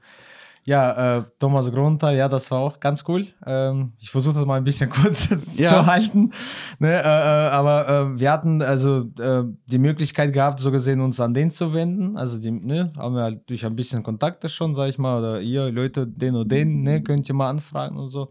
Ja, 0.64 1.18
äh, 1.18 1.22
Thomas 1.38 1.72
Grunter, 1.72 2.10
ja, 2.12 2.28
das 2.28 2.50
war 2.50 2.58
auch 2.60 2.78
ganz 2.80 3.04
cool. 3.08 3.26
Ähm, 3.46 3.92
ich 3.98 4.10
versuche 4.10 4.34
das 4.34 4.44
mal 4.44 4.56
ein 4.56 4.64
bisschen 4.64 4.90
kurz 5.02 5.28
Ja. 5.56 5.70
zu 5.70 5.86
halten. 5.86 6.32
Ne, 6.78 6.92
äh, 6.92 7.00
äh, 7.00 7.50
aber 7.50 7.88
äh, 7.88 8.20
wir 8.20 8.30
hatten 8.30 8.60
also 8.60 9.06
äh, 9.18 9.44
die 9.66 9.78
Möglichkeit 9.78 10.32
gehabt, 10.32 10.60
so 10.60 10.70
gesehen, 10.70 11.00
uns 11.00 11.18
an 11.18 11.32
den 11.34 11.50
zu 11.50 11.72
wenden. 11.72 12.16
Also 12.16 12.38
die, 12.38 12.50
ne, 12.50 12.92
haben 12.98 13.14
wir 13.14 13.22
halt 13.22 13.48
durch 13.48 13.64
ein 13.64 13.74
bisschen 13.74 14.02
Kontakte 14.02 14.48
schon, 14.50 14.74
sag 14.74 14.90
ich 14.90 14.98
mal, 14.98 15.18
oder 15.18 15.40
ihr 15.40 15.70
Leute, 15.72 16.06
den 16.06 16.36
und 16.36 16.52
den, 16.52 16.82
ne, 16.82 17.02
könnt 17.02 17.28
ihr 17.28 17.34
mal 17.34 17.48
anfragen 17.48 17.96
und 17.96 18.10
so. 18.10 18.28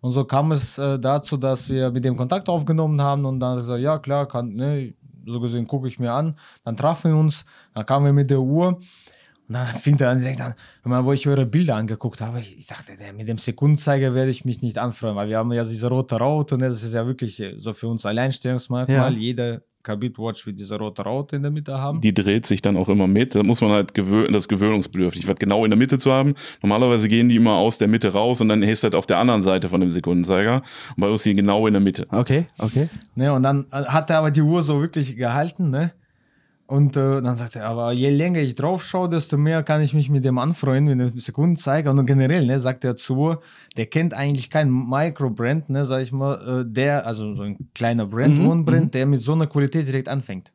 Und 0.00 0.12
so 0.12 0.24
kam 0.24 0.52
es 0.52 0.78
äh, 0.78 0.98
dazu, 0.98 1.36
dass 1.36 1.68
wir 1.68 1.90
mit 1.90 2.04
dem 2.04 2.16
Kontakt 2.16 2.48
aufgenommen 2.48 3.00
haben 3.02 3.24
und 3.26 3.38
dann 3.38 3.58
er 3.58 3.60
gesagt, 3.60 3.80
ja 3.80 3.98
klar, 3.98 4.26
kann, 4.26 4.54
ne, 4.54 4.94
so 5.26 5.40
gesehen 5.40 5.66
gucke 5.66 5.88
ich 5.88 5.98
mir 5.98 6.12
an. 6.12 6.36
Dann 6.64 6.76
trafen 6.76 7.12
wir 7.12 7.18
uns, 7.18 7.44
dann 7.74 7.84
kamen 7.84 8.06
wir 8.06 8.12
mit 8.12 8.30
der 8.30 8.40
Uhr. 8.40 8.80
Und 9.48 9.54
dann 9.54 9.66
fing 9.68 9.98
er 10.00 10.10
an 10.10 10.18
direkt 10.18 10.40
an, 10.40 10.54
wenn 10.82 10.90
man, 10.90 11.04
wo 11.04 11.12
ich 11.12 11.26
eure 11.28 11.46
Bilder 11.46 11.76
angeguckt 11.76 12.20
habe, 12.20 12.40
ich, 12.40 12.58
ich 12.58 12.66
dachte, 12.66 12.92
mit 13.16 13.28
dem 13.28 13.38
Sekundenzeiger 13.38 14.14
werde 14.14 14.30
ich 14.30 14.44
mich 14.44 14.62
nicht 14.62 14.78
anfreuen, 14.78 15.14
weil 15.16 15.28
wir 15.28 15.38
haben 15.38 15.52
ja 15.52 15.64
diese 15.64 15.88
rote 15.88 16.16
Raute, 16.16 16.58
ne, 16.58 16.68
das 16.68 16.82
ist 16.82 16.94
ja 16.94 17.06
wirklich 17.06 17.40
äh, 17.40 17.54
so 17.58 17.72
für 17.72 17.88
uns 17.88 18.04
Alleinstellungsmerkmal. 18.04 19.12
Ja. 19.12 19.18
Jeder 19.18 19.62
Kabit 19.86 20.18
Watch 20.18 20.44
wird 20.46 20.58
diese 20.58 20.76
rote 20.76 21.02
Raute 21.02 21.36
in 21.36 21.42
der 21.42 21.52
Mitte 21.52 21.78
haben. 21.78 22.00
Die 22.00 22.12
dreht 22.12 22.44
sich 22.44 22.60
dann 22.60 22.76
auch 22.76 22.88
immer 22.88 23.06
mit. 23.06 23.36
Da 23.36 23.44
muss 23.44 23.60
man 23.60 23.70
halt 23.70 23.94
gewöhnen, 23.94 24.32
das 24.32 24.48
gewöhnungsbedürftig, 24.48 25.28
was 25.28 25.36
genau 25.36 25.64
in 25.64 25.70
der 25.70 25.78
Mitte 25.78 26.00
zu 26.00 26.10
haben. 26.10 26.34
Normalerweise 26.60 27.06
gehen 27.06 27.28
die 27.28 27.36
immer 27.36 27.52
aus 27.52 27.78
der 27.78 27.86
Mitte 27.86 28.12
raus 28.12 28.40
und 28.40 28.48
dann 28.48 28.64
ist 28.64 28.82
das 28.82 28.94
auf 28.94 29.06
der 29.06 29.18
anderen 29.18 29.42
Seite 29.42 29.68
von 29.68 29.80
dem 29.80 29.92
Sekundenzeiger. 29.92 30.62
Und 30.96 31.00
bei 31.00 31.08
uns 31.08 31.22
die 31.22 31.36
genau 31.36 31.68
in 31.68 31.74
der 31.74 31.80
Mitte. 31.80 32.08
Okay, 32.10 32.46
okay. 32.58 32.88
Ne, 33.14 33.32
und 33.32 33.44
dann 33.44 33.66
äh, 33.70 33.84
hat 33.84 34.10
er 34.10 34.18
aber 34.18 34.32
die 34.32 34.42
Uhr 34.42 34.62
so 34.62 34.80
wirklich 34.80 35.16
gehalten, 35.16 35.70
ne? 35.70 35.92
Und 36.68 36.96
äh, 36.96 37.22
dann 37.22 37.36
sagt 37.36 37.54
er, 37.54 37.66
aber 37.68 37.92
je 37.92 38.10
länger 38.10 38.40
ich 38.40 38.56
drauf 38.56 38.84
schaue, 38.84 39.08
desto 39.08 39.36
mehr 39.36 39.62
kann 39.62 39.80
ich 39.82 39.94
mich 39.94 40.10
mit 40.10 40.24
dem 40.24 40.36
anfreunden, 40.38 40.98
mit 40.98 41.14
dem 41.14 41.20
Sekundenzeiger. 41.20 41.92
Und 41.92 42.06
generell, 42.06 42.44
ne, 42.44 42.60
sagt 42.60 42.84
er 42.84 42.96
Uhr, 43.08 43.40
der 43.76 43.86
kennt 43.86 44.14
eigentlich 44.14 44.50
keinen 44.50 44.72
Micro-Brand, 44.88 45.70
ne, 45.70 45.84
sag 45.84 46.02
ich 46.02 46.10
mal, 46.10 46.62
äh, 46.62 46.64
der, 46.66 47.06
also 47.06 47.34
so 47.34 47.42
ein 47.42 47.70
kleiner 47.72 48.06
Brand, 48.06 48.36
Mhm, 48.38 48.46
Uhrenbrand, 48.46 48.94
der 48.94 49.06
mit 49.06 49.20
so 49.20 49.32
einer 49.32 49.46
Qualität 49.46 49.86
direkt 49.86 50.08
anfängt. 50.08 50.52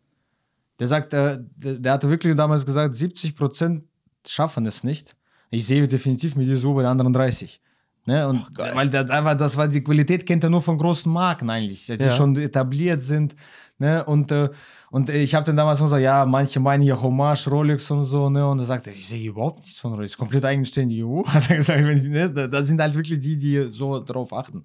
Der 0.80 0.88
sagt, 0.88 1.14
äh, 1.14 1.38
der, 1.56 1.74
der 1.76 1.94
hatte 1.94 2.10
wirklich 2.10 2.36
damals 2.36 2.66
gesagt, 2.66 2.94
70 2.96 3.36
Prozent 3.36 3.84
schaffen 4.28 4.66
es 4.66 4.84
nicht. 4.84 5.16
Ich 5.50 5.66
sehe 5.66 5.88
definitiv 5.88 6.36
mit 6.36 6.48
dieser 6.50 6.68
Uhr 6.68 6.76
bei 6.76 6.82
den 6.82 6.90
anderen 6.92 7.14
30. 7.14 7.62
Ne? 8.06 8.28
Und 8.28 8.48
weil 8.58 8.90
das 8.90 9.10
einfach, 9.12 9.38
das 9.38 9.56
war 9.56 9.68
die 9.68 9.84
Qualität 9.84 10.26
kennt 10.26 10.44
er 10.44 10.50
nur 10.50 10.62
von 10.62 10.78
großen 10.78 11.12
Marken 11.12 11.50
eigentlich, 11.50 11.86
die 11.86 11.94
Ja. 11.94 12.10
schon 12.10 12.36
etabliert 12.36 13.02
sind. 13.02 13.36
Ne? 13.78 14.04
Und, 14.04 14.32
äh, 14.32 14.50
und 14.92 15.10
ich 15.10 15.34
habe 15.34 15.46
dann 15.46 15.56
damals 15.58 15.80
gesagt, 15.80 16.04
ja, 16.04 16.26
manche 16.26 16.60
meinen 16.60 16.82
hier 16.84 17.02
Hommage, 17.02 17.48
Rolex 17.50 17.90
und 17.92 18.06
so, 18.06 18.30
ne? 18.30 18.46
Und 18.48 18.60
er 18.60 18.66
sagte, 18.66 18.92
ich 18.92 19.08
sehe 19.08 19.30
überhaupt 19.30 19.62
nichts 19.62 19.80
von 19.80 19.94
Rolex, 19.94 20.18
komplett 20.18 20.46
eigenständige 20.46 21.04
Uhr. 21.06 21.26
Hat 21.34 21.50
er 21.50 21.58
gesagt, 21.58 21.84
wenn 21.86 21.98
ich, 21.98 22.04
ne? 22.10 22.30
da- 22.30 22.48
Das 22.48 22.68
sind 22.68 22.80
halt 22.82 22.94
wirklich 22.94 23.20
die, 23.20 23.38
die 23.38 23.68
so 23.72 24.00
drauf 24.04 24.34
achten. 24.34 24.64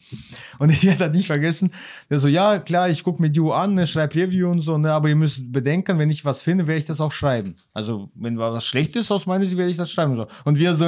Und 0.58 0.70
ich 0.70 0.84
werde 0.84 0.98
das 1.06 1.12
nicht 1.16 1.26
vergessen. 1.28 1.70
Der 2.10 2.18
so, 2.18 2.28
ja, 2.28 2.58
klar, 2.58 2.88
ich 2.90 3.02
gucke 3.04 3.22
mir 3.22 3.30
die 3.30 3.40
Uhr 3.40 3.56
an, 3.56 3.74
ne, 3.74 3.86
schreibe 3.86 4.14
Review 4.16 4.50
und 4.50 4.60
so, 4.60 4.76
ne? 4.78 4.92
Aber 4.92 5.08
ihr 5.08 5.16
müsst 5.16 5.52
bedenken, 5.52 5.98
wenn 5.98 6.10
ich 6.10 6.24
was 6.24 6.42
finde, 6.42 6.66
werde 6.66 6.78
ich 6.80 6.86
das 6.86 7.00
auch 7.00 7.12
schreiben. 7.12 7.54
Also, 7.72 8.10
wenn 8.14 8.36
was 8.38 8.66
schlecht 8.66 8.96
ist 8.96 9.10
aus 9.12 9.26
meiner 9.26 9.44
Sicht, 9.44 9.56
werde 9.56 9.70
ich 9.70 9.76
das 9.76 9.90
schreiben. 9.90 10.16
So. 10.16 10.26
Und 10.44 10.58
wir 10.58 10.74
so 10.74 10.86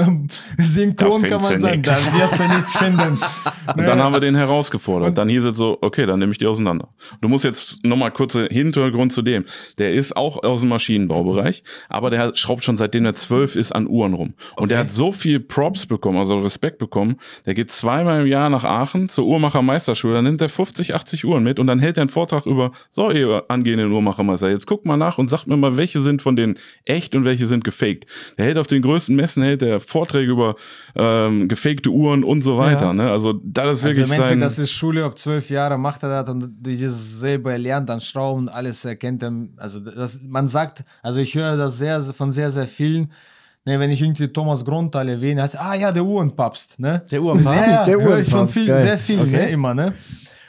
synchron 0.58 1.22
Da 1.22 1.28
kann 1.28 1.42
man 1.42 1.60
sagen, 1.60 1.76
nix. 1.80 1.88
da 2.06 2.18
wirst 2.18 2.38
du 2.38 2.48
nichts 2.48 2.76
finden. 2.76 3.18
Und 3.76 3.76
dann 3.86 4.02
haben 4.02 4.12
wir 4.12 4.20
den 4.20 4.34
herausgefordert. 4.34 5.16
dann 5.16 5.28
hieß 5.28 5.44
es 5.44 5.56
so, 5.56 5.78
okay, 5.80 6.06
dann 6.06 6.18
nehme 6.18 6.32
ich 6.32 6.38
die 6.38 6.46
auseinander. 6.46 6.88
Du 7.20 7.28
musst 7.28 7.44
jetzt 7.44 7.84
nochmal 7.84 8.10
kurze 8.10 8.46
Hintergrund 8.50 9.12
zu 9.12 9.22
dem. 9.28 9.44
Der 9.78 9.92
ist 9.92 10.16
auch 10.16 10.42
aus 10.42 10.60
dem 10.60 10.70
Maschinenbaubereich, 10.70 11.62
aber 11.88 12.10
der 12.10 12.34
schraubt 12.34 12.64
schon 12.64 12.76
seitdem 12.76 13.04
er 13.04 13.14
zwölf 13.14 13.56
ist 13.56 13.72
an 13.72 13.86
Uhren 13.86 14.14
rum. 14.14 14.34
Und 14.56 14.70
der 14.70 14.78
hat 14.78 14.90
so 14.90 15.12
viel 15.12 15.40
Props 15.40 15.86
bekommen, 15.86 16.18
also 16.18 16.40
Respekt 16.40 16.78
bekommen. 16.78 17.16
Der 17.46 17.54
geht 17.54 17.70
zweimal 17.70 18.22
im 18.22 18.26
Jahr 18.26 18.50
nach 18.50 18.64
Aachen 18.64 19.08
zur 19.08 19.26
Uhrmachermeisterschule, 19.26 20.14
dann 20.14 20.24
nimmt 20.24 20.40
er 20.40 20.48
50, 20.48 20.94
80 20.94 21.24
Uhren 21.24 21.44
mit 21.44 21.60
und 21.60 21.66
dann 21.66 21.78
hält 21.78 21.98
er 21.98 22.02
einen 22.02 22.10
Vortrag 22.10 22.46
über, 22.46 22.72
so 22.90 23.10
ihr 23.10 23.44
angehenden 23.48 23.92
Uhrmachermeister, 23.92 24.50
jetzt 24.50 24.66
guckt 24.66 24.86
mal 24.86 24.96
nach 24.96 25.18
und 25.18 25.28
sagt 25.28 25.46
mir 25.46 25.56
mal, 25.56 25.76
welche 25.76 26.00
sind 26.00 26.22
von 26.22 26.36
denen 26.36 26.58
echt 26.84 27.14
und 27.14 27.24
welche 27.24 27.46
sind 27.46 27.64
gefaked. 27.64 28.06
Der 28.36 28.46
hält 28.46 28.58
auf 28.58 28.66
den 28.66 28.82
größten 28.82 29.14
Messen, 29.14 29.42
hält 29.42 29.62
der 29.62 29.80
Vorträge 29.80 30.32
über 30.32 30.56
ähm, 30.96 31.48
gefakte 31.48 31.90
Uhren 31.90 32.24
und 32.24 32.42
so 32.42 32.58
weiter. 32.58 32.86
Ja. 32.86 32.92
Ne? 32.92 33.10
Also 33.10 33.34
das 33.42 33.64
ist 33.64 33.68
Also 33.68 33.82
wirklich 33.84 34.06
im 34.06 34.12
Endeffekt, 34.12 34.40
sein... 34.40 34.40
das 34.40 34.58
ist 34.58 34.72
Schule, 34.72 35.04
ab 35.04 35.18
zwölf 35.18 35.50
Jahre 35.50 35.78
macht 35.78 36.02
er 36.02 36.22
das 36.22 36.34
und 36.34 36.48
dieses 36.60 37.20
selber 37.20 37.56
lernt 37.58 37.88
dann 37.88 38.00
Schrauben, 38.00 38.48
alles 38.48 38.84
erkennt 38.84 39.17
er. 39.22 39.32
Also 39.56 39.80
das, 39.80 40.20
man 40.22 40.48
sagt, 40.48 40.84
also 41.02 41.18
ich 41.20 41.34
höre 41.34 41.56
das 41.56 41.78
sehr 41.78 42.00
von 42.02 42.30
sehr, 42.30 42.50
sehr 42.50 42.66
vielen. 42.66 43.12
Ne, 43.64 43.78
wenn 43.78 43.90
ich 43.90 44.00
irgendwie 44.00 44.28
Thomas 44.28 44.64
Grunthal 44.64 45.08
erwähne, 45.08 45.42
heißt, 45.42 45.60
ah 45.60 45.74
ja, 45.74 45.92
der 45.92 46.04
Uhrenpapst, 46.04 46.80
ne? 46.80 47.02
Der 47.10 47.20
Uhrenpapst? 47.22 47.66
Ja, 47.66 47.84
Der 47.84 48.00
höre 48.00 48.18
ich 48.20 48.26
von 48.26 48.34
Uhrenpapst, 48.46 48.54
viel, 48.54 48.66
sehr 48.66 48.98
viel, 48.98 49.20
Okay. 49.20 49.30
ne, 49.30 49.50
immer, 49.50 49.74
ne? 49.74 49.92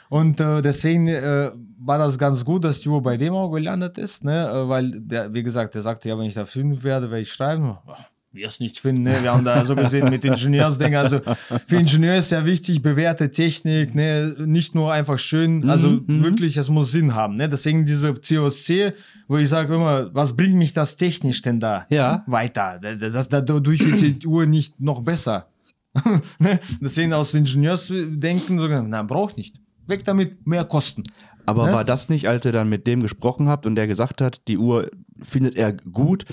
Und 0.07 0.39
äh, 0.39 0.61
deswegen 0.61 1.07
äh, 1.07 1.51
war 1.80 1.97
das 1.97 2.17
ganz 2.17 2.45
gut, 2.45 2.63
dass 2.63 2.80
die 2.80 2.89
Uhr 2.89 3.01
bei 3.01 3.17
dem 3.17 3.34
auch 3.34 3.49
gelandet 3.51 3.97
ist, 3.97 4.24
ne? 4.24 4.47
Äh, 4.47 4.70
weil, 4.70 4.91
der, 5.01 5.34
wie 5.34 5.43
gesagt, 5.43 5.76
der 5.76 5.82
sagte, 5.82 6.07
ja, 6.07 6.17
wenn 6.17 6.26
ich 6.26 6.34
da 6.34 6.45
finden 6.45 6.82
werde, 6.84 7.09
werde 7.11 7.22
ich 7.22 7.32
schreiben. 7.34 7.78
Ach, 7.88 8.05
wirst 8.39 8.59
nichts 8.59 8.79
finden, 8.79 9.03
ne? 9.03 9.17
Wir 9.21 9.33
haben 9.33 9.43
da 9.45 9.63
so 9.65 9.75
gesehen 9.75 10.09
mit 10.09 10.23
Ingenieursdenken. 10.25 10.95
Also 10.97 11.19
für 11.67 11.75
Ingenieur 11.75 12.15
ist 12.15 12.31
ja 12.31 12.45
wichtig, 12.45 12.81
bewährte 12.81 13.31
Technik, 13.31 13.93
ne? 13.95 14.35
Nicht 14.39 14.75
nur 14.75 14.91
einfach 14.91 15.19
schön, 15.19 15.69
also 15.69 15.89
mhm. 15.89 16.23
wirklich, 16.23 16.57
es 16.57 16.69
muss 16.69 16.91
Sinn 16.91 17.13
haben, 17.15 17.35
ne? 17.35 17.49
Deswegen 17.49 17.85
diese 17.85 18.13
COSC, 18.13 18.93
wo 19.27 19.37
ich 19.37 19.49
sage 19.49 19.75
immer, 19.75 20.13
was 20.13 20.35
bringt 20.35 20.55
mich 20.55 20.73
das 20.73 20.97
technisch 20.97 21.41
denn 21.41 21.59
da 21.59 21.85
Ja. 21.89 22.23
weiter? 22.27 22.79
Das, 22.81 23.13
das, 23.13 23.29
dadurch 23.29 23.79
wird 23.85 24.23
die 24.23 24.27
Uhr 24.27 24.45
nicht 24.45 24.79
noch 24.79 25.03
besser. 25.03 25.47
ne? 26.39 26.59
Deswegen 26.81 27.13
aus 27.13 27.33
Ingenieursdenken 27.33 28.59
sogar, 28.59 28.81
na, 28.83 29.03
braucht 29.03 29.37
nicht. 29.37 29.55
Weg 29.87 30.05
damit, 30.05 30.45
mehr 30.45 30.65
Kosten. 30.65 31.03
Aber 31.45 31.65
Ne? 31.65 31.73
war 31.73 31.83
das 31.83 32.09
nicht, 32.09 32.27
als 32.27 32.45
ihr 32.45 32.51
dann 32.51 32.69
mit 32.69 32.85
dem 32.85 33.01
gesprochen 33.01 33.47
habt 33.49 33.65
und 33.65 33.73
der 33.73 33.87
gesagt 33.87 34.21
hat, 34.21 34.41
die 34.47 34.59
Uhr 34.59 34.91
findet 35.21 35.55
er 35.55 35.73
gut, 35.73 36.25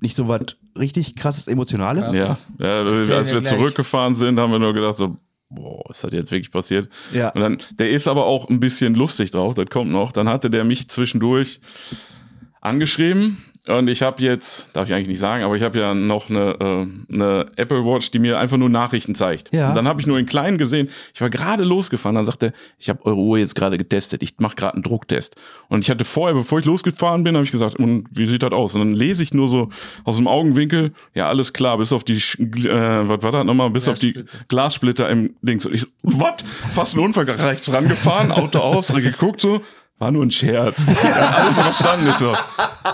nicht 0.00 0.16
so 0.16 0.28
was 0.28 0.56
richtig 0.78 1.16
krasses 1.16 1.48
Emotionales? 1.48 2.12
Ja, 2.12 2.36
ja 2.58 2.82
als 2.82 3.08
wir 3.08 3.34
wir 3.34 3.40
gleich. 3.40 3.54
zurückgefahren 3.54 4.14
sind, 4.14 4.38
haben 4.38 4.52
wir 4.52 4.58
nur 4.58 4.74
gedacht 4.74 4.96
so, 4.96 5.16
boah, 5.48 5.82
ist 5.90 6.04
das 6.04 6.12
jetzt 6.12 6.30
wirklich 6.30 6.50
passiert? 6.50 6.88
Ja. 7.12 7.30
Und 7.30 7.40
dann, 7.40 7.58
der 7.78 7.90
ist 7.90 8.08
aber 8.08 8.26
auch 8.26 8.48
ein 8.48 8.60
bisschen 8.60 8.94
lustig 8.94 9.30
drauf, 9.30 9.54
das 9.54 9.66
kommt 9.66 9.90
noch. 9.90 10.12
Dann 10.12 10.28
hatte 10.28 10.50
der 10.50 10.64
mich 10.64 10.88
zwischendurch 10.88 11.60
angeschrieben 12.60 13.38
und 13.66 13.88
ich 13.88 14.02
habe 14.02 14.22
jetzt, 14.22 14.70
darf 14.74 14.88
ich 14.88 14.94
eigentlich 14.94 15.08
nicht 15.08 15.18
sagen, 15.18 15.44
aber 15.44 15.56
ich 15.56 15.62
habe 15.62 15.78
ja 15.78 15.94
noch 15.94 16.30
eine, 16.30 16.56
äh, 16.60 17.14
eine 17.14 17.46
Apple 17.56 17.84
Watch, 17.84 18.10
die 18.10 18.18
mir 18.18 18.38
einfach 18.38 18.56
nur 18.56 18.68
Nachrichten 18.68 19.14
zeigt. 19.14 19.52
Ja. 19.52 19.68
Und 19.68 19.76
dann 19.76 19.86
habe 19.86 20.00
ich 20.00 20.06
nur 20.06 20.18
in 20.18 20.26
klein 20.26 20.58
gesehen, 20.58 20.88
ich 21.14 21.20
war 21.20 21.30
gerade 21.30 21.64
losgefahren, 21.64 22.16
dann 22.16 22.26
sagte 22.26 22.46
er, 22.46 22.52
ich 22.78 22.88
habe 22.88 23.04
eure 23.04 23.18
Uhr 23.18 23.38
jetzt 23.38 23.54
gerade 23.54 23.78
getestet, 23.78 24.22
ich 24.22 24.34
mache 24.38 24.56
gerade 24.56 24.74
einen 24.74 24.82
Drucktest. 24.82 25.40
Und 25.68 25.84
ich 25.84 25.90
hatte 25.90 26.04
vorher, 26.04 26.34
bevor 26.34 26.58
ich 26.58 26.64
losgefahren 26.64 27.24
bin, 27.24 27.34
habe 27.34 27.44
ich 27.44 27.52
gesagt, 27.52 27.76
und 27.76 28.06
wie 28.10 28.26
sieht 28.26 28.42
das 28.42 28.52
aus? 28.52 28.74
Und 28.74 28.80
dann 28.80 28.92
lese 28.92 29.22
ich 29.22 29.34
nur 29.34 29.48
so 29.48 29.68
aus 30.04 30.16
dem 30.16 30.26
Augenwinkel, 30.26 30.92
ja, 31.14 31.28
alles 31.28 31.52
klar, 31.52 31.78
bis 31.78 31.92
auf 31.92 32.04
die, 32.04 32.16
äh, 32.16 33.08
was 33.08 33.22
war 33.22 33.32
das 33.32 33.44
nochmal, 33.44 33.70
bis 33.70 33.88
auf 33.88 33.98
die 33.98 34.24
Glassplitter. 34.48 34.80
Glassplitter 34.80 35.10
im 35.10 35.34
Dings. 35.42 35.66
Und 35.66 35.74
ich 35.74 35.82
so, 35.82 35.86
was? 36.02 36.42
Fast 36.72 36.94
ein 36.94 37.00
Unfall, 37.00 37.28
rechts 37.28 37.72
rangefahren, 37.72 38.32
Auto 38.32 38.58
aus, 38.58 38.88
geguckt 38.94 39.40
so, 39.40 39.62
war 40.00 40.10
nur 40.10 40.24
ein 40.24 40.30
Scherz. 40.30 40.76
Ja, 41.04 41.12
alles 41.30 41.58
verstanden. 41.58 42.08
Ich 42.10 42.16
so, 42.16 42.34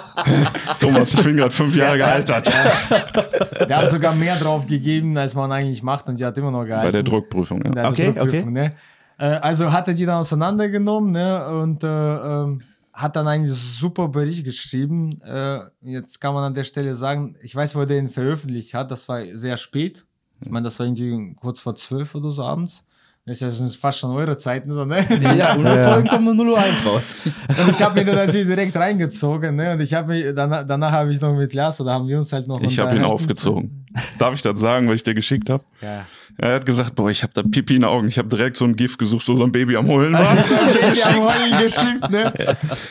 Thomas, 0.81 1.15
ich 1.15 1.23
bin 1.23 1.37
gerade 1.37 1.51
fünf 1.53 1.75
Jahre 1.75 1.97
gealtert. 1.99 2.47
Der 3.69 3.77
hat 3.79 3.91
sogar 3.91 4.15
mehr 4.15 4.37
drauf 4.37 4.67
gegeben, 4.67 5.17
als 5.17 5.35
man 5.35 5.51
eigentlich 5.53 5.83
macht 5.83 6.09
und 6.09 6.19
die 6.21 6.25
hat 6.25 6.37
immer 6.37 6.51
noch 6.51 6.65
gehalten. 6.65 6.89
Bei 6.89 6.93
der 6.93 7.03
Druckprüfung, 7.03 7.63
ja. 7.65 7.71
Der 7.71 7.89
Okay, 7.89 8.13
Druckprüfung, 8.13 8.53
Ne? 8.53 8.75
Äh, 9.19 9.25
Also 9.27 9.73
hat 9.73 9.89
er 9.89 9.95
die 9.95 10.05
dann 10.05 10.19
auseinandergenommen 10.21 11.13
ne? 11.13 11.49
und 11.49 11.83
äh, 11.83 11.87
ähm, 11.87 12.63
hat 12.93 13.15
dann 13.17 13.29
einen 13.29 13.47
super 13.47 14.09
Bericht 14.09 14.45
geschrieben. 14.45 15.21
Äh, 15.23 15.61
jetzt 15.83 16.21
kann 16.21 16.35
man 16.35 16.45
an 16.45 16.55
der 16.55 16.65
Stelle 16.65 16.95
sagen, 16.95 17.37
ich 17.43 17.55
weiß, 17.55 17.75
wo 17.77 17.81
er 17.81 17.87
den 17.87 18.09
veröffentlicht 18.09 18.75
hat, 18.75 18.91
das 18.91 19.09
war 19.09 19.23
sehr 19.35 19.57
spät. 19.57 20.05
Ich 20.41 20.51
meine, 20.51 20.65
das 20.65 20.79
war 20.79 20.87
irgendwie 20.87 21.35
kurz 21.37 21.61
vor 21.61 21.75
zwölf 21.77 22.15
oder 22.15 22.31
so 22.31 22.43
abends. 22.43 22.85
Das 23.29 23.43
ist 23.43 23.59
ja 23.59 23.67
fast 23.81 23.99
schon 23.99 24.13
eure 24.13 24.39
Zeiten 24.39 24.73
so, 24.73 24.85
ne? 24.85 25.05
Ja, 25.37 25.55
unsere 25.57 25.77
Ja. 25.77 25.93
Folgen 25.93 26.07
kommen 26.09 26.37
nur 26.37 26.57
001 26.57 26.87
raus. 26.87 27.17
Und 27.49 27.71
ich 27.71 27.83
habe 27.83 27.97
mir 27.99 28.05
dann 28.07 28.15
natürlich 28.15 28.47
direkt 28.47 28.77
reingezogen, 28.77 29.57
ne? 29.57 29.73
Und 29.73 29.81
ich 29.81 29.93
habe 29.95 30.13
mich, 30.13 30.27
danach, 30.33 30.63
danach 30.63 30.93
habe 30.93 31.13
ich 31.13 31.21
noch 31.21 31.35
mit 31.35 31.53
Lars, 31.53 31.79
da 31.79 31.87
haben 31.87 32.07
wir 32.07 32.19
uns 32.19 32.33
halt 32.33 32.47
noch 32.47 32.61
Ich 32.61 32.79
habe 32.79 32.95
ihn 32.95 33.03
aufgezogen. 33.03 33.85
Darf 34.21 34.33
ich 34.35 34.43
das 34.43 34.61
sagen, 34.61 34.87
was 34.87 34.95
ich 34.97 35.03
dir 35.03 35.15
geschickt 35.15 35.51
habe? 35.51 35.65
Ja. 35.81 36.07
Er 36.39 36.55
hat 36.55 36.67
gesagt, 36.67 36.95
boah, 36.95 37.11
ich 37.11 37.25
habe 37.25 37.33
da 37.33 37.43
Pipi 37.43 37.75
in 37.75 37.81
den 37.81 37.91
Augen. 37.91 38.07
Ich 38.07 38.17
habe 38.17 38.29
direkt 38.29 38.59
so 38.59 38.65
ein 38.65 38.77
Gift 38.77 38.97
gesucht, 38.97 39.27
wo 39.27 39.35
so 39.35 39.43
ein 39.43 39.51
Baby 39.51 39.77
am 39.77 39.89
Heulen 39.89 40.13
war. 40.13 40.37
Ich 40.93 41.05
habe 41.05 41.23
Heulen 41.23 41.63
geschickt, 41.63 42.09
ne? 42.11 42.33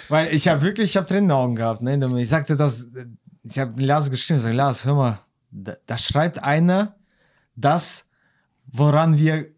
Weil 0.10 0.34
ich 0.34 0.50
habe 0.50 0.62
wirklich, 0.64 0.90
ich 0.90 0.98
habe 0.98 1.08
Tränen 1.08 1.24
in 1.26 1.30
den 1.30 1.38
Augen 1.38 1.56
gehabt, 1.56 1.82
ne? 1.82 1.98
Ich 2.22 2.28
sagte 2.28 2.58
das, 2.58 2.90
ich 3.44 3.58
habe 3.58 3.82
Lars 3.82 4.12
geschrieben, 4.12 4.40
ich 4.40 4.44
sag, 4.44 4.54
Lars, 4.54 4.84
hör 4.84 4.96
mal, 4.96 5.20
da, 5.52 5.76
da 5.86 5.98
schreibt 5.98 6.44
einer 6.44 6.96
das, 7.56 8.06
woran 8.68 9.18
wir 9.18 9.55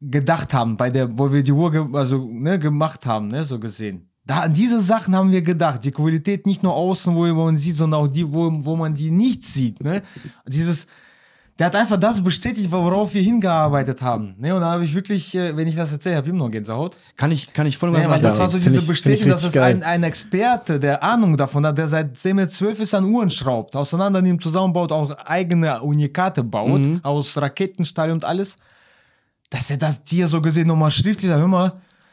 gedacht 0.00 0.52
haben, 0.52 0.76
bei 0.76 0.90
der, 0.90 1.18
wo 1.18 1.32
wir 1.32 1.42
die 1.42 1.52
Uhr 1.52 1.70
ge 1.70 1.84
also, 1.92 2.26
ne, 2.30 2.58
gemacht 2.58 3.04
haben, 3.06 3.28
ne, 3.28 3.44
so 3.44 3.58
gesehen. 3.58 4.06
Da, 4.24 4.40
an 4.40 4.52
diese 4.54 4.80
Sachen 4.80 5.14
haben 5.16 5.32
wir 5.32 5.42
gedacht. 5.42 5.84
Die 5.84 5.90
Qualität 5.90 6.46
nicht 6.46 6.62
nur 6.62 6.74
außen, 6.74 7.14
wo 7.16 7.26
man 7.26 7.56
sieht, 7.56 7.76
sondern 7.76 8.00
auch 8.00 8.08
die, 8.08 8.32
wo, 8.32 8.50
wo 8.64 8.76
man 8.76 8.94
die 8.94 9.10
nicht 9.10 9.42
sieht. 9.44 9.82
Ne? 9.82 10.02
Dieses, 10.46 10.86
der 11.58 11.66
hat 11.66 11.74
einfach 11.74 11.98
das 11.98 12.22
bestätigt, 12.22 12.70
worauf 12.70 13.12
wir 13.12 13.22
hingearbeitet 13.22 14.00
haben. 14.02 14.34
Ne? 14.38 14.54
Und 14.54 14.60
da 14.60 14.72
habe 14.72 14.84
ich 14.84 14.94
wirklich, 14.94 15.34
äh, 15.34 15.56
wenn 15.56 15.66
ich 15.66 15.74
das 15.74 15.90
erzähle, 15.90 16.16
habe 16.16 16.26
ich 16.28 16.32
immer 16.32 16.44
noch 16.44 16.50
Gänsehaut. 16.50 16.96
Kann 17.16 17.32
ich, 17.32 17.52
kann 17.52 17.66
ich 17.66 17.76
voll 17.76 17.88
und 17.88 17.96
Ja, 17.96 18.02
ganz 18.02 18.12
weil 18.12 18.20
das 18.22 18.38
war 18.38 18.48
so 18.48 18.58
diese 18.58 18.76
ich- 18.78 18.86
Bestätigung, 18.86 19.32
dass 19.32 19.42
es 19.42 19.56
ein, 19.56 19.82
ein 19.82 20.02
Experte, 20.04 20.78
der 20.78 21.02
Ahnung 21.02 21.36
davon 21.36 21.66
hat, 21.66 21.76
der 21.76 21.88
seitdem 21.88 22.38
er 22.38 22.48
zwölf 22.50 22.78
ist 22.78 22.94
an 22.94 23.04
Uhren 23.06 23.30
schraubt, 23.30 23.74
auseinander 23.74 24.22
nimmt, 24.22 24.42
zusammenbaut, 24.42 24.92
auch 24.92 25.10
eigene 25.26 25.82
Unikate 25.82 26.44
baut, 26.44 26.80
Mhm. 26.80 27.00
aus 27.02 27.36
Raketenstahl 27.36 28.10
und 28.12 28.24
alles, 28.24 28.56
dass 29.50 29.70
er 29.70 29.76
das 29.76 30.02
dir 30.04 30.28
so 30.28 30.40
gesehen 30.40 30.68
nochmal 30.68 30.90
schriftlich 30.90 31.28
sagt, 31.28 31.40
hör 31.40 31.48
mal, 31.48 31.72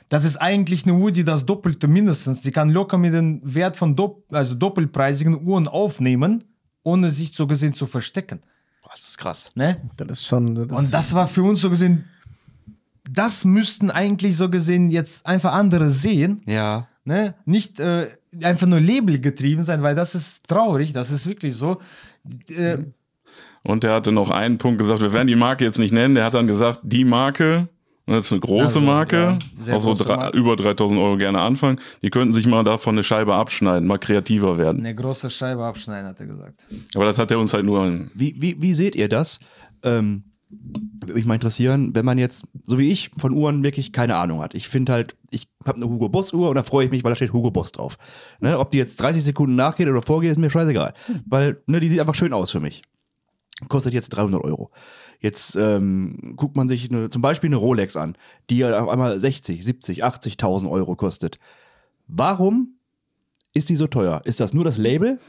das 0.09 0.25
ist 0.25 0.37
eigentlich 0.37 0.83
eine 0.85 0.93
Uhr, 0.95 1.11
die 1.11 1.23
das 1.23 1.45
Doppelte 1.45 1.87
mindestens, 1.87 2.41
die 2.41 2.51
kann 2.51 2.69
locker 2.69 2.97
mit 2.97 3.13
dem 3.13 3.41
Wert 3.43 3.75
von 3.75 3.95
Dopp 3.95 4.23
also 4.33 4.55
doppelpreisigen 4.55 5.45
Uhren 5.45 5.67
aufnehmen, 5.67 6.43
ohne 6.83 7.11
sich 7.11 7.33
so 7.33 7.45
gesehen 7.47 7.73
zu 7.73 7.85
verstecken. 7.85 8.39
Das 8.89 9.01
ist 9.07 9.17
krass. 9.17 9.51
Ne? 9.55 9.77
Das 9.97 10.07
ist 10.19 10.25
schon. 10.25 10.55
Das 10.67 10.79
Und 10.79 10.93
das 10.93 11.13
war 11.13 11.27
für 11.27 11.43
uns 11.43 11.59
so 11.59 11.69
gesehen, 11.69 12.05
das 13.09 13.43
müssten 13.45 13.91
eigentlich 13.91 14.37
so 14.37 14.49
gesehen 14.49 14.89
jetzt 14.91 15.25
einfach 15.25 15.53
andere 15.53 15.89
sehen, 15.89 16.41
Ja. 16.45 16.87
ne? 17.03 17.35
nicht 17.45 17.79
äh, 17.79 18.07
einfach 18.41 18.67
nur 18.67 18.79
Label 18.79 19.19
getrieben 19.19 19.63
sein, 19.63 19.81
weil 19.81 19.95
das 19.95 20.15
ist 20.15 20.47
traurig, 20.47 20.93
das 20.93 21.11
ist 21.11 21.25
wirklich 21.25 21.55
so. 21.55 21.81
Äh, 22.49 22.79
Und 23.63 23.83
er 23.83 23.93
hatte 23.93 24.11
noch 24.11 24.29
einen 24.29 24.57
Punkt 24.57 24.79
gesagt, 24.79 25.01
wir 25.01 25.13
werden 25.13 25.27
die 25.27 25.35
Marke 25.35 25.63
jetzt 25.63 25.79
nicht 25.79 25.91
nennen. 25.93 26.15
Der 26.15 26.23
hat 26.25 26.33
dann 26.33 26.47
gesagt, 26.47 26.79
die 26.83 27.03
Marke, 27.05 27.67
und 28.05 28.13
das 28.13 28.25
ist 28.25 28.31
eine 28.31 28.41
große 28.41 28.63
Also, 28.63 28.81
Marke, 28.81 29.37
ja, 29.65 29.75
auch 29.75 29.81
so 29.81 29.93
drei, 29.93 30.15
Marke. 30.15 30.37
über 30.37 30.55
3000 30.55 30.99
Euro 30.99 31.17
gerne 31.17 31.41
anfangen. 31.41 31.79
Die 32.01 32.09
könnten 32.09 32.33
sich 32.33 32.47
mal 32.47 32.63
davon 32.63 32.95
eine 32.95 33.03
Scheibe 33.03 33.35
abschneiden, 33.35 33.87
mal 33.87 33.97
kreativer 33.97 34.57
werden. 34.57 34.79
eine 34.79 34.95
große 34.95 35.29
Scheibe 35.29 35.65
abschneiden, 35.65 36.07
hat 36.07 36.19
er 36.19 36.27
gesagt. 36.27 36.67
Aber 36.95 37.05
das 37.05 37.17
hat 37.17 37.31
er 37.31 37.39
uns 37.39 37.53
halt 37.53 37.65
nur 37.65 37.85
Wie, 38.13 38.35
wie, 38.39 38.61
wie 38.61 38.73
seht 38.73 38.95
ihr 38.95 39.09
das? 39.09 39.39
Ähm, 39.83 40.23
würde 40.49 41.13
mich 41.13 41.25
mal 41.25 41.33
interessieren, 41.33 41.93
wenn 41.93 42.05
man 42.05 42.17
jetzt, 42.17 42.45
so 42.63 42.79
wie 42.79 42.89
ich, 42.89 43.11
von 43.17 43.33
Uhren 43.33 43.63
wirklich 43.63 43.91
keine 43.91 44.15
Ahnung 44.15 44.41
hat. 44.41 44.55
Ich 44.55 44.69
finde 44.69 44.93
halt, 44.93 45.17
ich 45.29 45.47
habe 45.65 45.77
eine 45.77 45.89
Hugo 45.89 46.07
Boss 46.07 46.33
Uhr 46.33 46.47
und 46.49 46.55
da 46.55 46.63
freue 46.63 46.85
ich 46.85 46.91
mich, 46.91 47.03
weil 47.03 47.11
da 47.11 47.15
steht 47.15 47.33
Hugo 47.33 47.51
Boss 47.51 47.73
drauf. 47.73 47.97
Ne, 48.39 48.57
ob 48.57 48.71
die 48.71 48.77
jetzt 48.77 49.01
30 49.01 49.23
Sekunden 49.23 49.55
nachgeht 49.55 49.87
oder 49.87 50.01
vorgeht, 50.01 50.31
ist 50.31 50.37
mir 50.37 50.49
scheißegal. 50.49 50.93
Weil, 51.25 51.61
ne, 51.67 51.81
die 51.81 51.89
sieht 51.89 51.99
einfach 51.99 52.15
schön 52.15 52.31
aus 52.31 52.51
für 52.51 52.61
mich. 52.61 52.81
Kostet 53.69 53.93
jetzt 53.93 54.09
300 54.09 54.43
Euro. 54.43 54.69
Jetzt 55.19 55.55
ähm, 55.55 56.33
guckt 56.35 56.55
man 56.55 56.67
sich 56.67 56.91
eine, 56.91 57.09
zum 57.09 57.23
Beispiel 57.23 57.49
eine 57.49 57.55
Rolex 57.55 57.95
an, 57.95 58.15
die 58.49 58.59
ja 58.59 58.79
auf 58.79 58.89
einmal 58.89 59.17
60, 59.17 59.63
70, 59.65 60.03
80.000 60.03 60.69
Euro 60.69 60.95
kostet. 60.95 61.39
Warum 62.07 62.75
ist 63.53 63.69
die 63.69 63.75
so 63.75 63.87
teuer? 63.87 64.21
Ist 64.25 64.39
das 64.39 64.53
nur 64.53 64.63
das 64.63 64.77
Label? 64.77 65.19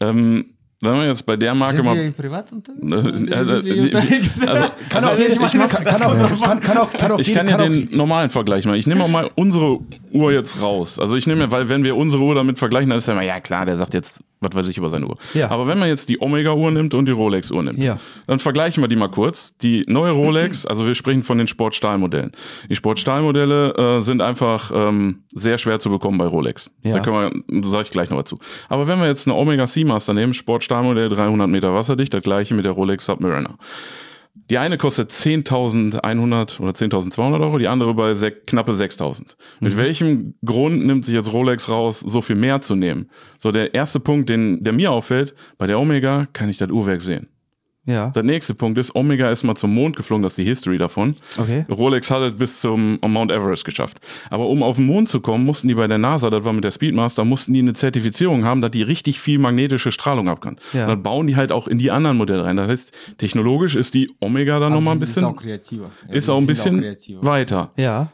Ähm, 0.00 0.54
wenn 0.80 0.92
man 0.92 1.08
jetzt 1.08 1.26
bei 1.26 1.36
der 1.36 1.56
Marke 1.56 1.78
Sind 1.78 1.86
mal. 1.86 1.96
wir 1.96 2.12
privat 2.12 2.52
unterwegs? 2.52 3.32
Also, 3.32 3.54
also, 3.54 3.68
Kann 4.88 5.04
auch, 5.04 5.10
Also, 5.10 5.38
kann, 5.48 5.60
auch, 5.60 6.40
kann, 6.40 6.60
kann 6.60 6.78
auch, 6.78 6.92
kann 6.92 7.12
auch, 7.12 7.18
Ich 7.18 7.34
kann 7.34 7.48
ja 7.48 7.56
kann 7.56 7.62
auch, 7.62 7.68
den 7.68 7.88
normalen 7.96 8.30
Vergleich 8.30 8.64
machen. 8.64 8.76
Ich 8.76 8.86
nehme 8.86 9.02
auch 9.02 9.08
mal 9.08 9.28
unsere 9.34 9.80
Uhr 10.12 10.32
jetzt 10.32 10.60
raus. 10.62 11.00
Also 11.00 11.16
ich 11.16 11.26
nehme, 11.26 11.50
weil 11.50 11.68
wenn 11.68 11.82
wir 11.82 11.96
unsere 11.96 12.22
Uhr 12.22 12.36
damit 12.36 12.60
vergleichen, 12.60 12.90
dann 12.90 12.98
ist 12.98 13.08
ja 13.08 13.14
immer, 13.14 13.24
ja 13.24 13.40
klar, 13.40 13.66
der 13.66 13.76
sagt 13.76 13.92
jetzt, 13.92 14.22
was 14.40 14.54
weiß 14.54 14.68
ich 14.68 14.78
über 14.78 14.90
seine 14.90 15.06
Uhr. 15.06 15.16
Ja. 15.34 15.50
Aber 15.50 15.66
wenn 15.66 15.78
man 15.78 15.88
jetzt 15.88 16.08
die 16.08 16.20
Omega-Uhr 16.20 16.70
nimmt 16.70 16.94
und 16.94 17.06
die 17.06 17.12
Rolex-Uhr 17.12 17.62
nimmt, 17.62 17.78
Ja. 17.78 17.98
dann 18.26 18.38
vergleichen 18.38 18.82
wir 18.82 18.88
die 18.88 18.96
mal 18.96 19.08
kurz. 19.08 19.56
Die 19.58 19.84
neue 19.88 20.12
Rolex, 20.12 20.64
also 20.66 20.86
wir 20.86 20.94
sprechen 20.94 21.22
von 21.22 21.38
den 21.38 21.46
Sportstahlmodellen. 21.46 22.32
Die 22.70 22.76
Sportstahlmodelle 22.76 23.98
äh, 23.98 24.00
sind 24.02 24.22
einfach 24.22 24.70
ähm, 24.74 25.22
sehr 25.34 25.58
schwer 25.58 25.80
zu 25.80 25.90
bekommen 25.90 26.18
bei 26.18 26.26
Rolex. 26.26 26.70
Ja. 26.82 26.94
Da 26.94 27.00
können 27.00 27.42
wir, 27.48 27.70
sage 27.70 27.82
ich 27.82 27.90
gleich 27.90 28.10
noch 28.10 28.18
was 28.18 28.28
zu. 28.28 28.38
Aber 28.68 28.86
wenn 28.86 28.98
wir 29.00 29.06
jetzt 29.06 29.26
eine 29.26 29.36
Omega 29.36 29.66
Seamaster 29.66 30.14
nehmen, 30.14 30.34
Sportstahlmodell 30.34 31.08
300 31.08 31.48
Meter 31.48 31.74
wasserdicht, 31.74 32.14
das 32.14 32.22
gleiche 32.22 32.54
mit 32.54 32.64
der 32.64 32.72
Rolex 32.72 33.06
Submariner. 33.06 33.56
Die 34.50 34.58
eine 34.58 34.78
kostet 34.78 35.10
10.100 35.10 36.60
oder 36.60 36.70
10.200 36.72 37.40
Euro, 37.40 37.58
die 37.58 37.68
andere 37.68 37.94
bei 37.94 38.12
knappe 38.12 38.72
6.000. 38.72 39.36
Mit 39.60 39.76
welchem 39.76 40.34
Grund 40.44 40.86
nimmt 40.86 41.04
sich 41.04 41.14
jetzt 41.14 41.32
Rolex 41.32 41.68
raus, 41.68 42.00
so 42.00 42.20
viel 42.20 42.36
mehr 42.36 42.60
zu 42.60 42.74
nehmen? 42.74 43.10
So 43.38 43.52
der 43.52 43.74
erste 43.74 44.00
Punkt, 44.00 44.28
den, 44.28 44.64
der 44.64 44.72
mir 44.72 44.92
auffällt, 44.92 45.34
bei 45.58 45.66
der 45.66 45.78
Omega 45.78 46.26
kann 46.32 46.48
ich 46.48 46.56
das 46.56 46.70
Uhrwerk 46.70 47.02
sehen. 47.02 47.28
Ja, 47.88 48.10
Der 48.10 48.22
nächste 48.22 48.54
Punkt 48.54 48.78
ist, 48.78 48.94
Omega 48.94 49.30
ist 49.30 49.42
mal 49.42 49.56
zum 49.56 49.72
Mond 49.74 49.96
geflogen, 49.96 50.22
das 50.22 50.32
ist 50.32 50.38
die 50.38 50.44
History 50.44 50.76
davon. 50.78 51.14
okay. 51.38 51.64
Rolex 51.70 52.10
hat 52.10 52.20
es 52.22 52.36
bis 52.36 52.60
zum 52.60 52.98
Mount 53.00 53.32
Everest 53.32 53.64
geschafft. 53.64 53.98
Aber 54.30 54.46
um 54.48 54.62
auf 54.62 54.76
den 54.76 54.84
Mond 54.86 55.08
zu 55.08 55.20
kommen, 55.20 55.44
mussten 55.44 55.68
die 55.68 55.74
bei 55.74 55.86
der 55.86 55.98
NASA, 55.98 56.28
das 56.30 56.44
war 56.44 56.52
mit 56.52 56.64
der 56.64 56.70
Speedmaster, 56.70 57.24
mussten 57.24 57.54
die 57.54 57.60
eine 57.60 57.72
Zertifizierung 57.72 58.44
haben, 58.44 58.60
dass 58.60 58.70
die 58.70 58.82
richtig 58.82 59.18
viel 59.20 59.38
magnetische 59.38 59.90
Strahlung 59.90 60.28
ab 60.28 60.40
kann. 60.42 60.58
Ja. 60.74 60.82
Und 60.82 60.88
dann 60.90 61.02
bauen 61.02 61.26
die 61.26 61.36
halt 61.36 61.50
auch 61.50 61.66
in 61.66 61.78
die 61.78 61.90
anderen 61.90 62.18
Modelle 62.18 62.44
rein. 62.44 62.56
Das 62.58 62.68
heißt, 62.68 63.16
technologisch 63.18 63.74
ist 63.74 63.94
die 63.94 64.10
Omega 64.20 64.60
dann 64.60 64.72
nochmal 64.72 64.94
ein 64.94 65.00
bisschen, 65.00 65.22
Ist 65.22 65.28
auch 65.28 65.36
kreativer. 65.36 65.90
Ja, 66.08 66.14
ist 66.14 66.28
auch 66.28 66.38
ein 66.38 66.46
bisschen 66.46 66.80
kreativer. 66.80 67.24
weiter. 67.24 67.72
Ja, 67.76 68.12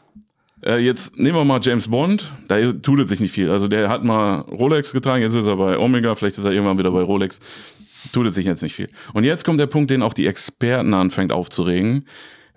Äh, 0.65 0.77
jetzt 0.79 1.17
nehmen 1.19 1.35
wir 1.35 1.43
mal 1.43 1.59
James 1.61 1.87
Bond, 1.89 2.31
da 2.47 2.71
tut 2.71 2.99
es 3.01 3.09
sich 3.09 3.19
nicht 3.19 3.31
viel. 3.33 3.51
Also 3.51 3.67
der 3.67 3.89
hat 3.89 4.03
mal 4.03 4.39
Rolex 4.39 4.93
getragen, 4.93 5.21
jetzt 5.21 5.35
ist 5.35 5.45
er 5.45 5.57
bei 5.57 5.77
Omega, 5.77 6.15
vielleicht 6.15 6.37
ist 6.39 6.45
er 6.45 6.51
irgendwann 6.53 6.77
wieder 6.77 6.91
bei 6.91 7.01
Rolex. 7.03 7.39
Tut 8.11 8.27
es 8.27 8.35
sich 8.35 8.45
jetzt 8.45 8.63
nicht 8.63 8.75
viel. 8.75 8.87
Und 9.13 9.23
jetzt 9.23 9.45
kommt 9.45 9.59
der 9.59 9.67
Punkt, 9.67 9.91
den 9.91 10.01
auch 10.01 10.13
die 10.13 10.27
Experten 10.27 10.93
anfängt 10.93 11.31
aufzuregen. 11.31 12.05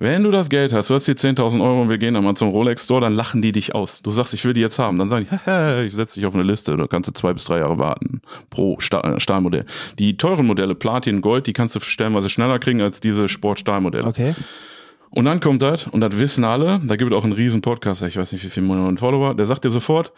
Wenn 0.00 0.22
du 0.22 0.30
das 0.30 0.48
Geld 0.48 0.72
hast, 0.72 0.90
du 0.90 0.94
hast 0.94 1.08
die 1.08 1.14
10.000 1.14 1.60
Euro 1.60 1.82
und 1.82 1.90
wir 1.90 1.98
gehen 1.98 2.14
dann 2.14 2.22
mal 2.22 2.36
zum 2.36 2.50
Rolex 2.50 2.84
Store, 2.84 3.00
dann 3.00 3.14
lachen 3.14 3.42
die 3.42 3.50
dich 3.50 3.74
aus. 3.74 4.00
Du 4.00 4.12
sagst, 4.12 4.32
ich 4.32 4.44
will 4.44 4.54
die 4.54 4.60
jetzt 4.60 4.78
haben. 4.78 4.96
Dann 4.96 5.08
sagen 5.08 5.26
die, 5.28 5.36
haha, 5.46 5.82
ich 5.82 5.92
setze 5.92 6.14
dich 6.14 6.26
auf 6.26 6.34
eine 6.34 6.44
Liste, 6.44 6.76
da 6.76 6.86
kannst 6.86 7.08
du 7.08 7.12
zwei 7.12 7.32
bis 7.32 7.44
drei 7.44 7.58
Jahre 7.58 7.78
warten 7.78 8.22
pro 8.48 8.78
Stahl 8.78 9.18
Stahlmodell. 9.18 9.64
Die 9.98 10.16
teuren 10.16 10.46
Modelle, 10.46 10.76
Platin, 10.76 11.20
Gold, 11.20 11.48
die 11.48 11.52
kannst 11.52 11.74
du 11.74 11.80
stellenweise 11.80 12.30
schneller 12.30 12.60
kriegen 12.60 12.80
als 12.80 13.00
diese 13.00 13.28
Sportstahlmodelle. 13.28 14.06
okay. 14.06 14.34
Und 15.10 15.24
dann 15.24 15.40
kommt 15.40 15.62
das, 15.62 15.86
und 15.86 16.02
das 16.02 16.18
wissen 16.18 16.44
alle, 16.44 16.80
da 16.84 16.96
gibt 16.96 17.10
es 17.10 17.16
auch 17.16 17.24
einen 17.24 17.32
riesen 17.32 17.62
Podcast, 17.62 18.02
ich 18.02 18.18
weiß 18.18 18.30
nicht 18.32 18.44
wie 18.44 18.50
viele 18.50 18.66
Millionen 18.66 18.98
Follower, 18.98 19.34
der 19.34 19.46
sagt 19.46 19.64
dir 19.64 19.70
sofort, 19.70 20.12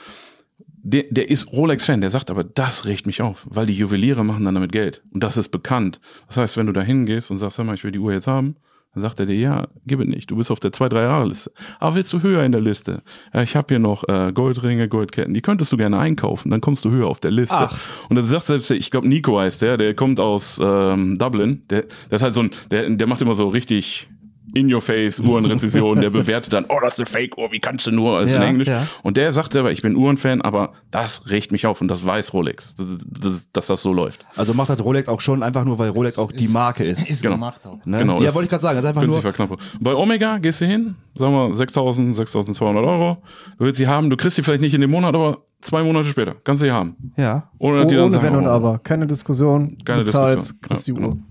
der, 0.82 1.04
der 1.10 1.30
ist 1.30 1.52
Rolex-Fan, 1.52 2.00
der 2.00 2.10
sagt 2.10 2.30
aber, 2.30 2.44
das 2.44 2.84
regt 2.84 3.06
mich 3.06 3.22
auf, 3.22 3.46
weil 3.50 3.66
die 3.66 3.74
Juweliere 3.76 4.24
machen 4.24 4.44
dann 4.44 4.54
damit 4.54 4.72
Geld. 4.72 5.02
Und 5.12 5.22
das 5.22 5.36
ist 5.36 5.48
bekannt. 5.50 6.00
Das 6.28 6.36
heißt, 6.38 6.56
wenn 6.56 6.66
du 6.66 6.72
da 6.72 6.80
hingehst 6.82 7.30
und 7.30 7.38
sagst, 7.38 7.58
hör 7.58 7.64
mal, 7.64 7.74
ich 7.74 7.84
will 7.84 7.92
die 7.92 7.98
Uhr 7.98 8.12
jetzt 8.12 8.26
haben, 8.26 8.56
dann 8.92 9.02
sagt 9.02 9.20
er 9.20 9.26
dir, 9.26 9.36
ja, 9.38 9.68
gib 9.86 10.00
es 10.00 10.08
nicht, 10.08 10.28
du 10.32 10.36
bist 10.36 10.50
auf 10.50 10.58
der 10.58 10.72
2-3-Jahre-Liste. 10.72 11.52
Aber 11.78 11.94
willst 11.94 12.12
du 12.12 12.22
höher 12.22 12.42
in 12.44 12.50
der 12.50 12.60
Liste? 12.60 13.02
Ja, 13.32 13.42
ich 13.42 13.54
habe 13.54 13.66
hier 13.68 13.78
noch 13.78 14.02
äh, 14.08 14.32
Goldringe, 14.32 14.88
Goldketten, 14.88 15.32
die 15.32 15.42
könntest 15.42 15.70
du 15.72 15.76
gerne 15.76 15.98
einkaufen, 15.98 16.50
dann 16.50 16.60
kommst 16.60 16.84
du 16.84 16.90
höher 16.90 17.06
auf 17.06 17.20
der 17.20 17.30
Liste. 17.30 17.54
Ach. 17.56 17.78
Und 18.08 18.16
dann 18.16 18.24
sagt 18.24 18.46
selbst, 18.46 18.68
der- 18.68 18.76
ich 18.78 18.90
glaube 18.90 19.06
Nico 19.06 19.38
heißt 19.38 19.62
der, 19.62 19.76
der 19.76 19.94
kommt 19.94 20.18
aus 20.18 20.58
ähm, 20.60 21.16
Dublin, 21.18 21.62
der, 21.70 21.82
der 21.82 22.16
ist 22.16 22.22
halt 22.22 22.34
so 22.34 22.40
ein, 22.40 22.50
der, 22.72 22.90
der 22.90 23.06
macht 23.06 23.22
immer 23.22 23.36
so 23.36 23.46
richtig 23.48 24.08
in 24.54 24.72
your 24.72 24.80
face 24.80 25.20
Uhrenrezession, 25.20 26.00
der 26.00 26.10
bewertet 26.10 26.52
dann, 26.52 26.64
oh, 26.68 26.78
das 26.82 26.94
ist 26.94 26.98
eine 27.00 27.06
Fake-Uhr, 27.06 27.52
wie 27.52 27.60
kannst 27.60 27.86
du 27.86 27.90
nur, 27.90 28.16
also 28.18 28.32
Ja, 28.34 28.42
in 28.42 28.48
Englisch. 28.48 28.68
ja. 28.68 28.86
Und 29.02 29.16
der 29.16 29.32
sagt 29.32 29.52
selber, 29.52 29.70
ich 29.72 29.82
bin 29.82 29.96
Uhrenfan, 29.96 30.40
aber 30.42 30.72
das 30.90 31.28
regt 31.30 31.52
mich 31.52 31.66
auf 31.66 31.80
und 31.80 31.88
das 31.88 32.04
weiß 32.04 32.32
Rolex, 32.32 32.74
dass, 32.74 32.86
dass, 33.06 33.50
dass 33.52 33.66
das 33.66 33.82
so 33.82 33.92
läuft. 33.92 34.26
Also 34.36 34.54
macht 34.54 34.70
das 34.70 34.82
Rolex 34.84 35.08
auch 35.08 35.20
schon 35.20 35.42
einfach 35.42 35.64
nur, 35.64 35.78
weil 35.78 35.90
Rolex 35.90 36.18
auch 36.18 36.32
die 36.32 36.48
Marke 36.48 36.84
ist. 36.84 37.08
Ist 37.08 37.22
Genau. 37.22 37.34
gemacht 37.34 37.66
auch. 37.66 37.78
Ne? 37.84 37.98
Genau, 37.98 38.20
ja, 38.22 38.28
ist 38.28 38.34
wollte 38.34 38.44
ich 38.46 38.50
gerade 38.50 38.62
sagen. 38.62 38.76
Das 38.76 38.84
ist 38.84 38.88
einfach 38.88 39.02
nur. 39.02 39.20
Günstiger 39.20 39.32
Knappe. 39.32 39.56
Bei 39.80 39.94
Omega 39.94 40.38
gehst 40.38 40.60
du 40.60 40.66
hin, 40.66 40.96
sagen 41.14 41.32
wir 41.32 41.48
6.000, 41.54 42.14
6.200 42.16 42.86
Euro. 42.86 43.18
Du 43.58 43.64
willst 43.64 43.78
sie 43.78 43.86
haben, 43.86 44.10
du 44.10 44.16
kriegst 44.16 44.36
sie 44.36 44.42
vielleicht 44.42 44.62
nicht 44.62 44.74
in 44.74 44.80
dem 44.80 44.90
Monat, 44.90 45.14
aber 45.14 45.38
zwei 45.60 45.82
Monate 45.82 46.08
später 46.08 46.34
kannst 46.44 46.62
du 46.62 46.66
sie 46.66 46.72
haben. 46.72 46.96
Ja. 47.16 47.50
Ohne, 47.58 47.84
dann 47.86 47.98
Ohne 47.98 48.10
sagen, 48.12 48.24
Wenn 48.24 48.36
und 48.36 48.46
oh. 48.46 48.50
Aber. 48.50 48.78
Keine 48.78 49.06
Diskussion. 49.06 49.76
Keine 49.84 50.04
bezahlst, 50.04 50.50
Diskussion. 50.52 50.60
kriegst 50.62 50.88
Ja, 50.88 50.94
die 50.94 51.00
Uhr. 51.00 51.10
genau. 51.10 51.22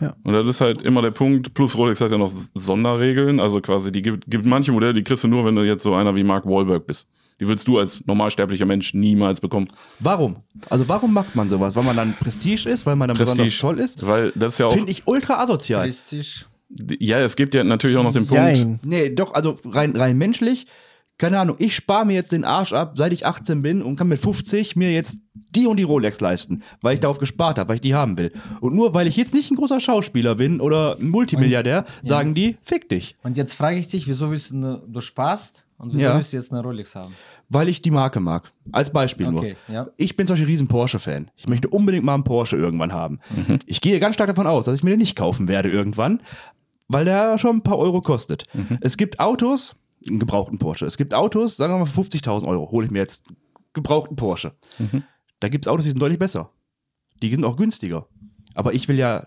Und 0.00 0.32
das 0.32 0.46
ist 0.46 0.60
halt 0.60 0.82
immer 0.82 1.02
der 1.02 1.10
Punkt. 1.10 1.54
Plus 1.54 1.76
Rolex 1.76 2.00
hat 2.00 2.10
ja 2.12 2.18
noch 2.18 2.32
Sonderregeln. 2.54 3.40
Also 3.40 3.60
quasi, 3.60 3.92
die 3.92 4.02
gibt, 4.02 4.30
gibt 4.30 4.44
manche 4.44 4.72
Modelle, 4.72 4.94
die 4.94 5.04
kriegst 5.04 5.24
du 5.24 5.28
nur, 5.28 5.44
wenn 5.44 5.54
du 5.54 5.62
jetzt 5.62 5.82
so 5.82 5.94
einer 5.94 6.14
wie 6.14 6.24
Mark 6.24 6.46
Wahlberg 6.46 6.86
bist. 6.86 7.08
Die 7.40 7.48
willst 7.48 7.66
du 7.66 7.78
als 7.78 8.06
normalsterblicher 8.06 8.64
Mensch 8.64 8.94
niemals 8.94 9.40
bekommen. 9.40 9.68
Warum? 9.98 10.36
Also 10.70 10.88
warum 10.88 11.12
macht 11.12 11.34
man 11.34 11.48
sowas? 11.48 11.74
Weil 11.74 11.82
man 11.82 11.96
dann 11.96 12.14
Prestige 12.14 12.68
ist, 12.68 12.86
weil 12.86 12.96
man 12.96 13.08
dann 13.08 13.18
besonders 13.18 13.58
toll 13.58 13.78
ist? 13.80 14.06
Weil 14.06 14.32
das 14.34 14.54
ist 14.54 14.58
ja 14.60 14.66
auch. 14.66 14.74
Finde 14.74 14.92
ich 14.92 15.06
ultra 15.06 15.42
asozial. 15.42 15.84
Richtig. 15.86 16.46
Ja, 16.98 17.20
es 17.20 17.36
gibt 17.36 17.54
ja 17.54 17.62
natürlich 17.62 17.96
auch 17.96 18.02
noch 18.02 18.12
den 18.12 18.26
Punkt. 18.26 18.42
Jein. 18.42 18.80
Nee, 18.82 19.10
doch, 19.10 19.34
also 19.34 19.58
rein, 19.64 19.94
rein 19.96 20.16
menschlich, 20.16 20.66
keine 21.18 21.38
Ahnung, 21.38 21.56
ich 21.60 21.74
spare 21.76 22.04
mir 22.04 22.14
jetzt 22.14 22.32
den 22.32 22.44
Arsch 22.44 22.72
ab, 22.72 22.94
seit 22.96 23.12
ich 23.12 23.24
18 23.26 23.62
bin 23.62 23.82
und 23.82 23.96
kann 23.96 24.08
mit 24.08 24.18
50 24.20 24.74
mir 24.76 24.92
jetzt 24.92 25.16
die 25.50 25.66
und 25.68 25.76
die 25.76 25.84
Rolex 25.84 26.20
leisten, 26.20 26.62
weil 26.80 26.94
ich 26.94 27.00
darauf 27.00 27.18
gespart 27.18 27.58
habe, 27.58 27.68
weil 27.68 27.76
ich 27.76 27.80
die 27.82 27.94
haben 27.94 28.16
will. 28.18 28.32
Und 28.60 28.74
nur 28.74 28.94
weil 28.94 29.06
ich 29.06 29.16
jetzt 29.16 29.32
nicht 29.34 29.50
ein 29.50 29.56
großer 29.56 29.78
Schauspieler 29.78 30.34
bin 30.34 30.60
oder 30.60 30.98
ein 31.00 31.10
Multimilliardär, 31.10 31.84
sagen 32.02 32.34
die, 32.34 32.56
fick 32.64 32.88
dich. 32.88 33.14
Und 33.22 33.36
jetzt 33.36 33.54
frage 33.54 33.78
ich 33.78 33.86
dich, 33.88 34.08
wieso 34.08 34.30
willst 34.32 34.50
du, 34.50 34.56
eine, 34.56 34.82
du 34.88 35.00
sparst 35.00 35.64
und 35.78 35.92
wieso 35.92 36.02
Ja. 36.02 36.16
willst 36.16 36.32
du 36.32 36.36
jetzt 36.36 36.50
eine 36.52 36.62
Rolex 36.62 36.96
haben? 36.96 37.14
Weil 37.48 37.68
ich 37.68 37.82
die 37.82 37.92
Marke 37.92 38.18
mag. 38.18 38.50
Als 38.72 38.90
Beispiel 38.92 39.28
Okay, 39.28 39.56
nur. 39.68 39.74
ja. 39.74 39.86
Ich 39.96 40.16
bin 40.16 40.26
zum 40.26 40.34
Beispiel 40.34 40.48
riesen 40.48 40.66
Porsche-Fan. 40.66 41.30
Ich 41.36 41.46
möchte 41.46 41.68
unbedingt 41.68 42.04
mal 42.04 42.14
einen 42.14 42.24
Porsche 42.24 42.56
irgendwann 42.56 42.92
haben. 42.92 43.20
Mhm. 43.30 43.60
Ich 43.66 43.80
gehe 43.80 44.00
ganz 44.00 44.14
stark 44.16 44.28
davon 44.28 44.48
aus, 44.48 44.64
dass 44.64 44.74
ich 44.76 44.82
mir 44.82 44.90
den 44.90 44.98
nicht 44.98 45.14
kaufen 45.14 45.46
werde 45.46 45.70
irgendwann, 45.70 46.20
weil 46.88 47.04
der 47.04 47.38
schon 47.38 47.56
ein 47.56 47.62
paar 47.62 47.78
Euro 47.78 48.00
kostet. 48.00 48.46
Mhm. 48.54 48.78
Es 48.80 48.96
gibt 48.96 49.20
Autos, 49.20 49.76
einen 50.06 50.18
gebrauchten 50.18 50.58
Porsche. 50.58 50.86
Es 50.86 50.96
gibt 50.96 51.14
Autos, 51.14 51.56
sagen 51.56 51.72
wir 51.72 51.78
mal 51.78 51.86
für 51.86 52.00
50.000 52.00 52.46
Euro, 52.46 52.70
hole 52.70 52.86
ich 52.86 52.92
mir 52.92 52.98
jetzt 52.98 53.26
einen 53.26 53.36
gebrauchten 53.72 54.16
Porsche. 54.16 54.52
Mhm. 54.78 55.02
Da 55.40 55.48
gibt 55.48 55.66
es 55.66 55.68
Autos, 55.70 55.84
die 55.84 55.90
sind 55.90 56.00
deutlich 56.00 56.18
besser. 56.18 56.50
Die 57.22 57.30
sind 57.30 57.44
auch 57.44 57.56
günstiger. 57.56 58.08
Aber 58.54 58.72
ich 58.74 58.88
will 58.88 58.98
ja 58.98 59.26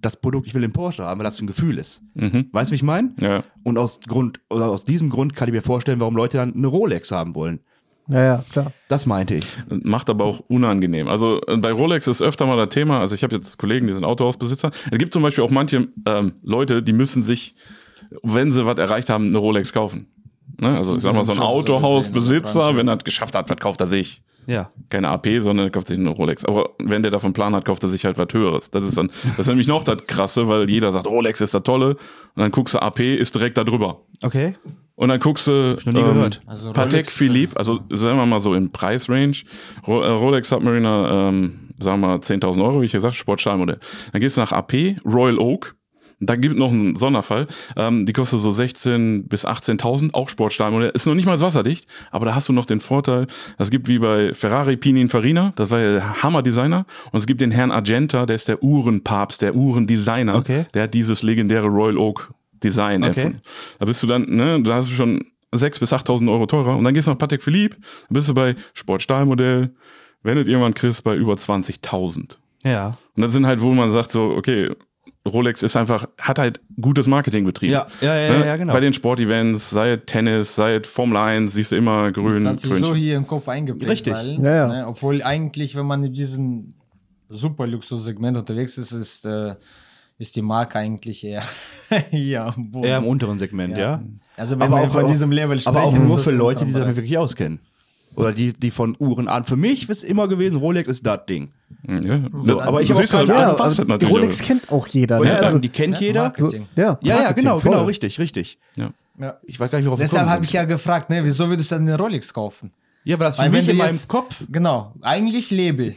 das 0.00 0.16
Produkt, 0.16 0.46
ich 0.46 0.54
will 0.54 0.62
den 0.62 0.72
Porsche 0.72 1.04
haben, 1.04 1.18
weil 1.18 1.24
das 1.24 1.40
ein 1.40 1.46
Gefühl 1.46 1.78
ist. 1.78 2.02
Mhm. 2.14 2.48
Weißt 2.52 2.70
du, 2.70 2.72
wie 2.72 2.76
ich 2.76 2.82
meine? 2.82 3.14
Ja. 3.20 3.44
Und 3.64 3.78
aus 3.78 4.00
Grund, 4.00 4.40
oder 4.50 4.68
aus 4.68 4.84
diesem 4.84 5.10
Grund 5.10 5.34
kann 5.34 5.48
ich 5.48 5.54
mir 5.54 5.62
vorstellen, 5.62 6.00
warum 6.00 6.16
Leute 6.16 6.36
dann 6.36 6.54
eine 6.54 6.66
Rolex 6.66 7.10
haben 7.10 7.34
wollen. 7.34 7.60
Ja, 8.08 8.24
ja, 8.24 8.44
klar. 8.50 8.72
Das 8.88 9.04
meinte 9.04 9.34
ich. 9.34 9.46
Macht 9.68 10.08
aber 10.08 10.24
auch 10.24 10.40
unangenehm. 10.48 11.08
Also 11.08 11.40
äh, 11.46 11.58
bei 11.58 11.72
Rolex 11.72 12.06
ist 12.06 12.22
öfter 12.22 12.46
mal 12.46 12.56
das 12.56 12.70
Thema, 12.70 13.00
also 13.00 13.14
ich 13.14 13.22
habe 13.22 13.36
jetzt 13.36 13.58
Kollegen, 13.58 13.86
die 13.86 13.92
sind 13.92 14.04
Autohausbesitzer. 14.04 14.70
Es 14.90 14.98
gibt 14.98 15.12
zum 15.12 15.22
Beispiel 15.22 15.44
auch 15.44 15.50
manche 15.50 15.88
ähm, 16.06 16.34
Leute, 16.42 16.82
die 16.82 16.94
müssen 16.94 17.22
sich, 17.22 17.54
wenn 18.22 18.52
sie 18.52 18.66
was 18.66 18.78
erreicht 18.78 19.10
haben, 19.10 19.26
eine 19.26 19.38
Rolex 19.38 19.72
kaufen. 19.72 20.08
Ne? 20.60 20.76
Also 20.76 20.96
ich 20.96 21.02
sag 21.02 21.14
mal, 21.14 21.24
so 21.24 21.32
ein 21.32 21.38
Autohausbesitzer, 21.38 22.76
wenn 22.76 22.88
er 22.88 22.96
es 22.96 23.04
geschafft 23.04 23.34
hat, 23.34 23.48
was 23.48 23.58
kauft 23.58 23.80
er 23.80 23.86
sich? 23.86 24.22
Ja. 24.46 24.70
Keine 24.88 25.08
AP, 25.08 25.28
sondern 25.40 25.66
er 25.66 25.70
kauft 25.70 25.88
sich 25.88 25.98
eine 25.98 26.08
Rolex. 26.08 26.44
Aber 26.46 26.70
wenn 26.78 27.02
der 27.02 27.10
davon 27.10 27.34
Plan 27.34 27.54
hat, 27.54 27.66
kauft 27.66 27.82
er 27.82 27.90
sich 27.90 28.06
halt 28.06 28.16
was 28.16 28.28
Höheres. 28.32 28.70
Das 28.70 28.82
ist 28.82 28.96
dann, 28.96 29.10
das 29.36 29.40
ist 29.40 29.48
nämlich 29.48 29.66
noch 29.66 29.84
das 29.84 29.98
Krasse, 30.06 30.48
weil 30.48 30.70
jeder 30.70 30.90
sagt, 30.90 31.06
Rolex 31.06 31.42
ist 31.42 31.52
das 31.52 31.62
Tolle. 31.62 31.90
Und 31.90 31.98
dann 32.36 32.50
guckst 32.50 32.74
du 32.74 32.80
AP, 32.80 33.00
ist 33.00 33.34
direkt 33.34 33.58
da 33.58 33.64
drüber. 33.64 34.06
Okay. 34.22 34.54
Und 34.94 35.10
dann 35.10 35.20
guckst 35.20 35.46
du 35.46 35.76
noch 35.84 35.92
nie 35.92 36.02
gehört. 36.02 36.40
Also 36.46 36.72
Patek 36.72 37.10
Philippe, 37.10 37.58
also 37.58 37.80
sagen 37.90 38.18
wir 38.18 38.24
mal 38.24 38.40
so 38.40 38.54
im 38.54 38.72
Preisrange, 38.72 39.36
Ro 39.86 40.00
äh, 40.00 40.08
Rolex 40.08 40.48
Submariner, 40.48 41.28
ähm, 41.28 41.68
sagen 41.78 42.00
wir 42.00 42.08
mal 42.08 42.16
10.000 42.16 42.64
Euro, 42.64 42.80
wie 42.80 42.86
ich 42.86 42.92
gesagt, 42.92 43.16
Sportstahlmodell. 43.16 43.78
Dann 44.12 44.20
gehst 44.20 44.38
du 44.38 44.40
nach 44.40 44.52
AP, 44.52 44.96
Royal 45.04 45.38
Oak, 45.38 45.76
da 46.20 46.36
gibt 46.36 46.56
noch 46.56 46.72
einen 46.72 46.96
Sonderfall, 46.96 47.46
ähm, 47.76 48.04
die 48.06 48.12
kostet 48.12 48.40
so 48.40 48.50
16 48.50 49.28
bis 49.28 49.44
18.000, 49.46 50.14
auch 50.14 50.28
Sportstahlmodell, 50.28 50.90
ist 50.90 51.06
noch 51.06 51.14
nicht 51.14 51.26
mal 51.26 51.40
wasserdicht, 51.40 51.86
aber 52.10 52.26
da 52.26 52.34
hast 52.34 52.48
du 52.48 52.52
noch 52.52 52.66
den 52.66 52.80
Vorteil, 52.80 53.26
es 53.58 53.70
gibt 53.70 53.86
wie 53.88 53.98
bei 53.98 54.34
Ferrari 54.34 54.76
Pininfarina, 54.76 55.52
das 55.56 55.70
war 55.70 55.78
ja 55.80 55.92
der 55.92 56.22
Hammer-Designer, 56.22 56.86
und 57.12 57.20
es 57.20 57.26
gibt 57.26 57.40
den 57.40 57.50
Herrn 57.50 57.70
Argenta, 57.70 58.26
der 58.26 58.36
ist 58.36 58.48
der 58.48 58.62
Uhrenpapst, 58.62 59.42
der 59.42 59.54
Uhrendesigner, 59.54 60.34
Okay. 60.36 60.64
der 60.74 60.84
hat 60.84 60.94
dieses 60.94 61.22
legendäre 61.22 61.66
Royal 61.68 61.96
Oak 61.98 62.32
Design 62.62 63.04
Okay. 63.04 63.20
erfunden. 63.20 63.40
Da 63.78 63.86
bist 63.86 64.02
du 64.02 64.06
dann, 64.08 64.22
ne, 64.28 64.60
da 64.62 64.74
hast 64.74 64.88
du 64.88 64.94
schon 64.94 65.22
6.000 65.54 65.80
bis 65.80 65.92
8.000 65.92 66.30
Euro 66.30 66.46
teurer. 66.46 66.76
Und 66.76 66.84
dann 66.84 66.92
gehst 66.92 67.06
du 67.06 67.12
nach 67.12 67.18
Patek 67.18 67.42
Philippe, 67.42 67.76
dann 67.76 68.14
bist 68.14 68.28
du 68.28 68.34
bei 68.34 68.56
Sportstahlmodell, 68.74 69.70
wenn 70.22 70.34
du 70.36 70.42
irgendwann 70.42 70.74
kriegst, 70.74 71.04
bei 71.04 71.14
über 71.14 71.34
20.000. 71.34 72.36
Ja. 72.64 72.98
Und 73.16 73.22
das 73.22 73.32
sind 73.32 73.46
halt, 73.46 73.60
wo 73.60 73.72
man 73.72 73.92
sagt 73.92 74.10
so, 74.10 74.34
okay, 74.36 74.70
Rolex 75.28 75.62
ist 75.62 75.76
einfach, 75.76 76.08
hat 76.18 76.38
halt 76.38 76.60
gutes 76.80 77.06
Marketing 77.06 77.44
betrieben. 77.44 77.72
Ja, 77.72 77.86
ja, 78.00 78.16
ja, 78.16 78.38
Ne? 78.38 78.46
ja, 78.46 78.56
genau. 78.56 78.72
Bei 78.72 78.80
den 78.80 78.92
Sportevents, 78.92 79.70
sei 79.70 79.92
es 79.92 80.00
Tennis, 80.06 80.54
sei 80.54 80.76
es 80.76 80.86
Formel 80.88 81.16
1, 81.16 81.52
siehst 81.54 81.72
du 81.72 81.76
immer 81.76 82.10
grün. 82.12 82.44
Das 82.44 82.54
hat 82.54 82.60
sich 82.60 82.72
so 82.74 82.94
hier 82.94 83.16
im 83.16 83.26
Kopf 83.26 83.48
eingeprägt. 83.48 83.90
Richtig. 83.90 84.12
Weil, 84.14 84.34
Ja, 84.42 84.54
ja. 84.54 84.68
Ne, 84.68 84.86
obwohl 84.88 85.22
eigentlich, 85.22 85.76
wenn 85.76 85.86
man 85.86 86.02
in 86.04 86.12
diesem 86.12 86.74
super 87.28 87.66
Luxussegment 87.66 88.36
unterwegs 88.36 88.78
ist, 88.78 88.92
ist, 88.92 89.24
äh, 89.26 89.54
ist 90.18 90.34
die 90.34 90.42
Marke 90.42 90.78
eigentlich 90.78 91.22
eher, 91.24 91.42
ja, 92.10 92.52
boah. 92.56 92.84
Eher 92.84 92.98
im 92.98 93.04
unteren 93.04 93.38
Segment, 93.38 93.76
ja. 93.76 93.78
Ja. 93.78 94.02
Also 94.36 94.54
wenn 94.58 94.62
Aber 94.66 94.78
wir 94.78 94.82
auch- 94.88 94.92
von 94.92 95.04
auch- 95.04 95.10
diesem 95.12 95.30
Level 95.30 95.60
Aber 95.64 95.82
auch 95.82 95.90
sprechen, 95.92 96.08
nur 96.08 96.18
für 96.18 96.30
Leute, 96.30 96.64
die 96.64 96.70
sich 96.72 96.80
damit 96.80 96.96
wirklich 96.96 97.16
auskennen. 97.18 97.60
Oder 98.14 98.32
die, 98.32 98.52
die 98.52 98.70
von 98.70 98.96
Uhren 98.98 99.28
an. 99.28 99.44
Für 99.44 99.56
mich 99.56 99.88
ist 99.88 100.02
immer 100.02 100.26
gewesen, 100.28 100.56
Rolex 100.58 100.88
ist 100.88 101.06
das 101.06 101.24
Ding. 101.26 101.50
Ja. 101.86 102.18
So, 102.34 102.60
aber 102.60 102.80
ich 102.82 102.88
Du 102.88 102.94
hab 102.94 103.00
siehst 103.02 103.14
auch 103.14 103.18
halt, 103.20 103.28
keine- 103.28 103.40
Ja, 103.40 103.52
was 103.52 103.60
also 103.60 103.84
die 103.84 103.88
natürlich 103.90 104.14
Rolex 104.14 104.38
kennt 104.38 104.72
auch 104.72 104.86
jeder. 104.88 105.20
Ne? 105.20 105.30
Also, 105.30 105.42
sagen, 105.46 105.60
die 105.60 105.68
kennt 105.68 105.94
Ja, 105.94 106.00
jeder. 106.00 106.32
so, 106.36 106.44
Marketing. 106.44 106.68
ja, 106.76 106.82
Ja, 106.84 106.96
ja, 107.00 107.14
Marketing, 107.22 107.44
genau, 107.44 107.58
voll. 107.60 107.72
genau, 107.72 107.84
richtig, 107.84 108.18
richtig. 108.18 108.58
Ja. 108.76 108.90
Ja. 109.20 109.36
Ich 109.44 109.58
weiß 109.60 109.70
gar 109.70 109.78
nicht, 109.78 109.86
worauf 109.86 109.98
Deshalb 110.00 110.28
habe 110.28 110.44
ich 110.44 110.52
ja 110.52 110.64
gefragt, 110.64 111.10
ne, 111.10 111.24
wieso 111.24 111.48
würdest 111.48 111.70
du 111.70 111.76
dann 111.76 111.82
eine 111.88 111.96
Rolex 111.98 112.32
kaufen? 112.32 112.72
Ja, 113.04 113.16
aber 113.16 113.26
das 113.26 113.36
für 113.36 113.42
Weil 113.42 113.52
wenn 113.52 113.60
mich 113.60 113.68
in 113.68 113.76
meinem 113.76 113.94
jetzt- 113.94 114.08
Kopf. 114.08 114.34
Genau, 114.50 114.94
eigentlich 115.02 115.50
Label. 115.50 115.94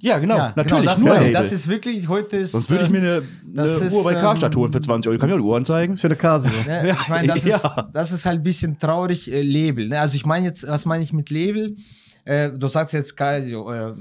Ja, 0.00 0.18
genau, 0.18 0.36
ja, 0.36 0.52
natürlich. 0.54 0.84
das, 0.84 0.98
nur 1.00 1.14
Label. 1.14 1.32
das 1.32 1.52
ist 1.52 1.68
wirklich, 1.68 2.08
heute 2.08 2.36
ist... 2.36 2.52
Sonst 2.52 2.70
würde 2.70 2.84
ich 2.84 2.90
mir 2.90 2.98
eine, 2.98 3.22
das 3.44 3.76
eine 3.76 3.86
ist, 3.86 3.92
Uhr 3.92 4.04
bei 4.04 4.12
ähm, 4.12 4.20
Karstadt 4.20 4.54
holen 4.54 4.72
für 4.72 4.80
20 4.80 5.10
Euro. 5.10 5.18
Kann 5.18 5.28
ich 5.28 5.34
auch 5.34 5.38
die 5.38 5.44
Uhren 5.44 5.64
zeigen? 5.64 5.96
Schöne 5.96 6.14
Casio. 6.14 6.52
Ne, 6.66 6.88
Ja, 6.88 6.96
ich 7.00 7.08
meine, 7.08 7.28
das, 7.28 7.44
ja. 7.44 7.56
ist, 7.56 7.64
das 7.92 8.12
ist 8.12 8.24
halt 8.24 8.40
ein 8.40 8.42
bisschen 8.44 8.78
traurig, 8.78 9.32
äh, 9.32 9.42
Label. 9.42 9.88
Ne? 9.88 9.98
Also 10.00 10.14
ich 10.14 10.24
meine 10.24 10.46
jetzt, 10.46 10.66
was 10.68 10.84
meine 10.86 11.02
ich 11.02 11.12
mit 11.12 11.30
Label? 11.30 11.76
Äh, 12.24 12.50
du 12.50 12.68
sagst 12.68 12.94
jetzt 12.94 13.16
Casio, 13.16 13.72
äh, 13.72 13.94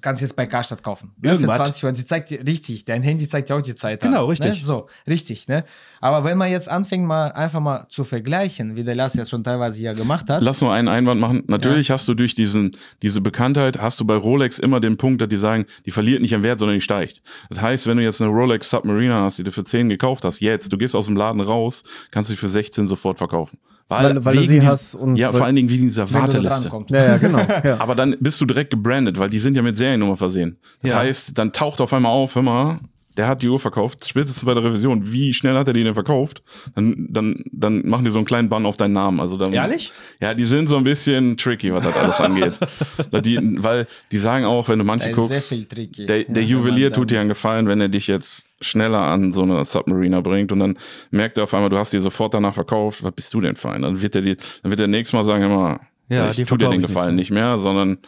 kannst 0.00 0.22
jetzt 0.22 0.36
bei 0.36 0.46
Karstadt 0.46 0.82
kaufen. 0.82 1.12
Ne? 1.16 1.30
Für 1.30 1.34
Irgendwas. 1.34 1.56
20 1.56 1.84
Euro. 1.84 1.94
Die 1.94 2.04
zeigt 2.04 2.30
dir, 2.30 2.46
richtig, 2.46 2.84
dein 2.84 3.02
Handy 3.02 3.28
zeigt 3.28 3.48
dir 3.48 3.56
auch 3.56 3.62
die 3.62 3.74
Zeit 3.74 4.00
Genau, 4.00 4.24
an, 4.24 4.30
richtig. 4.30 4.60
Ne? 4.60 4.66
So, 4.66 4.88
richtig. 5.06 5.48
Ne? 5.48 5.64
Aber 6.00 6.24
wenn 6.24 6.38
man 6.38 6.50
jetzt 6.50 6.68
anfängt, 6.68 7.06
mal 7.06 7.32
einfach 7.32 7.60
mal 7.60 7.86
zu 7.88 8.04
vergleichen, 8.04 8.76
wie 8.76 8.84
der 8.84 8.94
Lars 8.94 9.14
jetzt 9.14 9.30
schon 9.30 9.44
teilweise 9.44 9.80
ja 9.80 9.92
gemacht 9.92 10.28
hat. 10.28 10.42
Lass 10.42 10.60
nur 10.60 10.72
einen 10.72 10.88
Einwand 10.88 11.20
machen. 11.20 11.44
Natürlich 11.46 11.90
hast 11.90 12.06
du 12.08 12.14
durch 12.14 12.34
diesen, 12.34 12.76
diese 13.02 13.20
Bekanntheit, 13.20 13.80
hast 13.80 14.00
du 14.00 14.04
bei 14.04 14.16
Rolex 14.16 14.58
immer 14.58 14.80
den 14.80 14.96
Punkt, 14.96 15.20
dass 15.20 15.28
die 15.28 15.36
sagen, 15.36 15.66
die 15.86 15.90
verliert 15.90 16.22
nicht 16.22 16.34
an 16.34 16.42
Wert, 16.42 16.58
sondern 16.58 16.76
die 16.76 16.80
steigt. 16.80 17.22
Das 17.50 17.60
heißt, 17.60 17.86
wenn 17.86 17.96
du 17.96 18.02
jetzt 18.02 18.20
eine 18.20 18.30
Rolex 18.30 18.70
Submariner 18.70 19.22
hast, 19.22 19.38
die 19.38 19.44
du 19.44 19.52
für 19.52 19.64
10 19.64 19.88
gekauft 19.88 20.24
hast, 20.24 20.40
jetzt, 20.40 20.72
du 20.72 20.78
gehst 20.78 20.94
aus 20.94 21.06
dem 21.06 21.16
Laden 21.16 21.40
raus, 21.40 21.82
kannst 22.10 22.30
du 22.30 22.34
sie 22.34 22.38
für 22.38 22.48
16 22.48 22.88
sofort 22.88 23.18
verkaufen. 23.18 23.58
Weil- 23.88 24.24
weil 24.24 24.34
du 24.36 24.40
wegen 24.42 24.60
sie 24.60 24.66
hast 24.66 24.94
und 24.94 25.16
Ja, 25.16 25.28
weil- 25.32 25.38
vor 25.38 25.46
allen 25.46 25.56
Dingen 25.56 25.68
wegen 25.68 25.84
dieser 25.84 26.06
du 26.06 26.14
Warteliste. 26.14 26.70
Ja, 26.88 27.04
ja, 27.04 27.16
genau. 27.18 27.38
Ja. 27.64 27.76
Aber 27.80 27.94
dann 27.94 28.16
bist 28.18 28.40
du 28.40 28.46
direkt 28.46 28.70
gebrandet, 28.70 29.18
weil 29.18 29.28
die 29.30 29.38
sind 29.38 29.56
ja 29.56 29.62
mit 29.62 29.76
Seriennummer 29.76 30.16
versehen. 30.16 30.56
Das 30.82 30.90
Ja. 30.92 30.98
heißt, 30.98 31.36
dann 31.36 31.52
taucht 31.52 31.80
auf 31.80 31.92
einmal 31.92 32.12
auf, 32.12 32.34
hör 32.34 32.42
mal, 32.42 32.80
der 33.16 33.28
hat 33.28 33.42
die 33.42 33.48
Uhr 33.48 33.60
verkauft, 33.60 34.08
spätestens 34.08 34.44
bei 34.44 34.54
der 34.54 34.64
Revision, 34.64 35.12
wie 35.12 35.32
schnell 35.32 35.54
hat 35.56 35.68
er 35.68 35.72
die 35.74 35.84
denn 35.84 35.94
verkauft? 35.94 36.42
Dann, 36.74 37.06
dann, 37.10 37.44
dann 37.52 37.86
machen 37.86 38.04
die 38.04 38.10
so 38.10 38.18
einen 38.18 38.26
kleinen 38.26 38.48
Bann 38.48 38.66
auf 38.66 38.76
deinen 38.76 38.92
Namen. 38.92 39.20
Also 39.20 39.36
dann, 39.36 39.52
Ehrlich? 39.52 39.92
Ja, 40.20 40.34
die 40.34 40.44
sind 40.44 40.68
so 40.68 40.76
ein 40.76 40.84
bisschen 40.84 41.36
tricky, 41.36 41.72
was 41.72 41.84
das 41.84 41.94
alles 41.96 42.20
angeht. 42.20 42.58
Weil 43.10 43.22
die, 43.22 43.38
weil 43.62 43.86
die 44.10 44.18
sagen 44.18 44.44
auch, 44.44 44.68
wenn 44.68 44.78
du 44.80 44.84
manche 44.84 45.04
Da 45.04 45.10
ist 45.10 45.16
sehr 45.16 45.28
guckst, 45.36 45.48
viel 45.48 45.64
tricky. 45.66 46.06
der, 46.06 46.24
der 46.24 46.42
Ja, 46.42 46.48
Juwelier 46.48 46.92
tut 46.92 47.10
dir 47.10 47.14
dann- 47.14 47.20
einen 47.22 47.28
Gefallen, 47.28 47.66
wenn 47.68 47.80
er 47.80 47.88
dich 47.88 48.06
jetzt 48.06 48.46
schneller 48.60 49.00
an 49.00 49.32
so 49.32 49.42
eine 49.42 49.64
Submariner 49.64 50.22
bringt 50.22 50.50
und 50.52 50.58
dann 50.58 50.78
merkt 51.10 51.36
er 51.38 51.44
auf 51.44 51.54
einmal, 51.54 51.70
du 51.70 51.76
hast 51.78 51.92
die 51.92 51.98
sofort 52.00 52.34
danach 52.34 52.54
verkauft, 52.54 53.02
was 53.04 53.12
bist 53.12 53.32
du 53.34 53.40
denn 53.40 53.56
für 53.56 53.70
ein? 53.70 53.82
Dann 53.82 54.00
wird 54.02 54.14
er 54.14 54.22
dir, 54.22 54.36
dann 54.62 54.70
wird 54.70 54.80
er 54.80 54.86
nächstes 54.86 55.12
Mal 55.12 55.24
sagen, 55.24 55.44
immer, 55.44 55.80
Ja, 56.08 56.30
ich 56.30 56.36
die 56.36 56.44
tu 56.44 56.56
dir 56.56 56.66
den 56.66 56.74
ich 56.74 56.78
nicht 56.78 56.86
Gefallen 56.88 57.10
so. 57.10 57.16
nicht 57.16 57.30
mehr, 57.30 57.58
sondern 57.58 57.98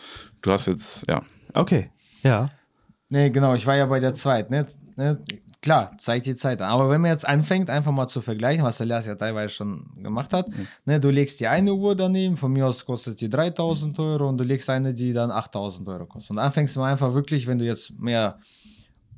du 0.42 0.50
hast 0.50 0.66
jetzt, 0.66 1.04
ja. 1.08 1.22
Okay. 1.52 1.90
Ja. 2.22 2.48
Nee, 3.08 3.30
genau, 3.30 3.54
ich 3.54 3.66
war 3.66 3.76
ja 3.76 3.86
bei 3.86 4.00
der 4.00 4.14
zweiten. 4.14 4.52
Ne? 4.52 4.66
Ne? 4.96 5.22
Klar, 5.60 5.96
zeigt 5.98 6.26
die 6.26 6.36
Zeit 6.36 6.62
an. 6.62 6.70
Aber 6.70 6.88
wenn 6.90 7.00
man 7.00 7.10
jetzt 7.10 7.26
anfängt, 7.26 7.70
einfach 7.70 7.92
mal 7.92 8.06
zu 8.06 8.20
vergleichen, 8.20 8.64
was 8.64 8.78
der 8.78 8.86
Lars 8.86 9.06
ja 9.06 9.14
teilweise 9.14 9.52
schon 9.52 9.90
gemacht 10.02 10.32
hat, 10.32 10.48
ne, 10.84 11.00
du 11.00 11.10
legst 11.10 11.40
die 11.40 11.46
eine 11.46 11.74
Uhr 11.74 11.94
daneben, 11.94 12.36
von 12.36 12.52
mir 12.52 12.66
aus 12.66 12.84
kostet 12.84 13.20
die 13.20 13.28
3000 13.28 13.98
Euro 13.98 14.28
und 14.28 14.38
du 14.38 14.44
legst 14.44 14.70
eine, 14.70 14.94
die 14.94 15.12
dann 15.12 15.30
8000 15.30 15.88
Euro 15.88 16.06
kostet. 16.06 16.30
Und 16.30 16.36
dann 16.36 16.52
fängst 16.52 16.76
du 16.76 16.82
einfach 16.82 17.14
wirklich, 17.14 17.46
wenn 17.46 17.58
du 17.58 17.64
jetzt 17.64 17.98
mehr 17.98 18.38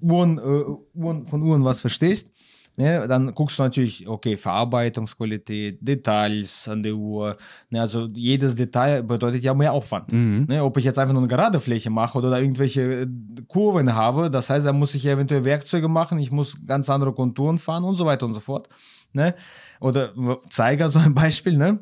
Uhren, 0.00 0.38
äh, 0.38 0.98
Uhren 0.98 1.26
von 1.26 1.42
Uhren 1.42 1.64
was 1.64 1.80
verstehst, 1.80 2.30
ne, 2.78 3.06
dann 3.08 3.34
guckst 3.34 3.58
du 3.58 3.62
natürlich, 3.62 4.08
okay, 4.08 4.36
Verarbeitungsqualität, 4.36 5.78
Details 5.80 6.68
an 6.68 6.82
der 6.82 6.94
Uhr. 6.94 7.36
Ne, 7.70 7.80
also 7.80 8.08
jedes 8.14 8.54
Detail 8.54 9.02
bedeutet 9.02 9.42
ja 9.42 9.52
mehr 9.54 9.72
Aufwand. 9.72 10.12
Mhm. 10.12 10.46
Ne, 10.48 10.62
ob 10.64 10.76
ich 10.78 10.84
jetzt 10.84 10.98
einfach 10.98 11.12
nur 11.12 11.22
eine 11.22 11.28
gerade 11.28 11.60
Fläche 11.60 11.90
mache 11.90 12.16
oder 12.18 12.30
da 12.30 12.38
irgendwelche 12.38 13.02
äh, 13.02 13.06
Kurven 13.48 13.94
habe, 13.94 14.30
das 14.30 14.48
heißt, 14.48 14.64
da 14.66 14.72
muss 14.72 14.94
ich 14.94 15.04
eventuell 15.06 15.44
Werkzeuge 15.44 15.88
machen, 15.88 16.18
ich 16.18 16.30
muss 16.30 16.56
ganz 16.66 16.88
andere 16.88 17.12
Konturen 17.12 17.58
fahren 17.58 17.84
und 17.84 17.96
so 17.96 18.06
weiter 18.06 18.26
und 18.26 18.34
so 18.34 18.40
fort. 18.40 18.68
Ne? 19.12 19.34
Oder 19.80 20.12
Zeiger, 20.50 20.88
so 20.90 20.98
ein 20.98 21.14
Beispiel, 21.14 21.56
ne? 21.56 21.80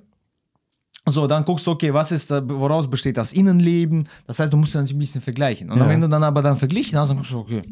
So, 1.08 1.28
dann 1.28 1.44
guckst 1.44 1.64
du, 1.66 1.70
okay, 1.70 1.94
was 1.94 2.10
ist 2.10 2.32
da, 2.32 2.42
woraus 2.44 2.90
besteht 2.90 3.16
das 3.16 3.32
Innenleben? 3.32 4.08
Das 4.26 4.40
heißt, 4.40 4.52
du 4.52 4.56
musst 4.56 4.74
dann 4.74 4.86
ein 4.86 4.98
bisschen 4.98 5.20
vergleichen. 5.20 5.70
Und 5.70 5.78
Ja. 5.78 5.88
wenn 5.88 6.00
du 6.00 6.08
dann 6.08 6.24
aber 6.24 6.42
dann 6.42 6.56
verglichen 6.56 6.98
hast, 6.98 7.10
dann 7.10 7.18
guckst 7.18 7.30
du, 7.30 7.38
okay, 7.38 7.58
ja. 7.58 7.62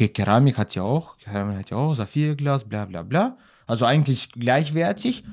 Okay, 0.00 0.08
Keramik 0.08 0.56
hat 0.56 0.74
ja 0.74 0.82
auch, 0.82 1.18
Keramik 1.18 1.58
hat 1.58 1.68
ja 1.70 1.76
auch, 1.76 1.92
Saphirglas, 1.92 2.64
bla 2.64 2.86
bla 2.86 3.02
bla. 3.02 3.36
Also 3.66 3.84
eigentlich 3.84 4.32
gleichwertig. 4.32 5.24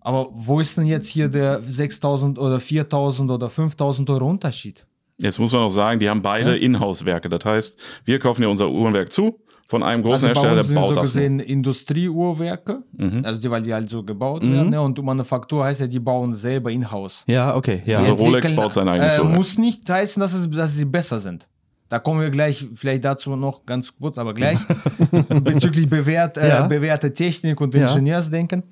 Aber 0.00 0.28
wo 0.32 0.58
ist 0.58 0.78
denn 0.78 0.86
jetzt 0.86 1.06
hier 1.08 1.28
der 1.28 1.60
6000 1.60 2.38
oder 2.38 2.60
4000 2.60 3.30
oder 3.30 3.50
5000 3.50 4.08
Euro 4.08 4.26
Unterschied? 4.30 4.86
Jetzt 5.18 5.38
muss 5.38 5.52
man 5.52 5.60
auch 5.60 5.68
sagen, 5.68 6.00
die 6.00 6.08
haben 6.08 6.22
beide 6.22 6.52
Ja. 6.52 6.62
Inhouse-Werke. 6.62 7.28
Das 7.28 7.44
heißt, 7.44 7.78
wir 8.06 8.18
kaufen 8.18 8.40
ja 8.42 8.48
unser 8.48 8.70
Uhrenwerk 8.70 9.12
zu, 9.12 9.38
von 9.68 9.82
einem 9.82 10.02
großen 10.02 10.28
Also 10.28 10.40
bei 10.40 10.48
Hersteller, 10.48 10.52
uns 10.52 10.56
der 10.62 10.64
sind 10.68 10.74
baut 10.76 10.88
so 10.88 10.94
das. 10.94 11.02
gesehen 11.12 11.38
Industrieuhrwerke, 11.40 12.82
Mhm. 12.96 13.20
also 13.22 13.38
die, 13.38 13.50
weil 13.50 13.62
die 13.62 13.74
halt 13.74 13.90
so 13.90 14.02
gebaut 14.02 14.42
Mhm. 14.42 14.52
werden. 14.54 14.70
Ne? 14.70 14.80
Und 14.80 15.02
Manufaktur 15.04 15.62
heißt 15.64 15.82
ja, 15.82 15.86
die 15.88 16.00
bauen 16.00 16.32
selber 16.32 16.70
in-house. 16.70 17.22
Ja, 17.26 17.54
okay, 17.54 17.82
ja. 17.84 17.98
Also 17.98 18.14
Rolex 18.14 18.50
baut 18.54 18.72
sein 18.72 18.88
eigenes 18.88 19.16
äh, 19.18 19.20
Uhrwerk. 19.20 19.36
Muss 19.36 19.58
nicht 19.58 19.86
heißen, 19.90 20.18
dass, 20.20 20.32
es, 20.32 20.48
dass 20.50 20.74
sie 20.74 20.86
besser 20.86 21.18
sind. 21.18 21.46
Da 21.90 21.98
kommen 21.98 22.20
wir 22.20 22.30
gleich 22.30 22.66
vielleicht 22.74 23.04
dazu 23.04 23.34
noch 23.36 23.66
ganz 23.66 23.92
kurz, 23.94 24.16
aber 24.16 24.32
gleich 24.32 24.58
bezüglich 25.42 25.90
bewährt, 25.90 26.36
äh, 26.38 26.48
Ja. 26.48 26.66
bewährter 26.66 27.12
Technik 27.12 27.60
und 27.60 27.74
Ja. 27.74 27.88
Ingenieursdenken. 27.88 28.62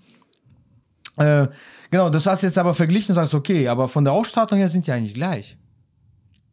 Äh, 1.17 1.49
genau, 1.91 2.11
das 2.11 2.27
hast 2.27 2.43
du 2.43 2.47
jetzt 2.47 2.59
aber 2.59 2.75
verglichen 2.75 3.11
und 3.11 3.17
sagst, 3.17 3.35
okay, 3.35 3.67
aber 3.69 3.89
von 3.89 4.05
der 4.05 4.13
Ausstattung 4.13 4.57
her 4.59 4.69
sind 4.69 4.87
die 4.87 4.93
eigentlich 4.93 5.15
gleich. 5.15 5.59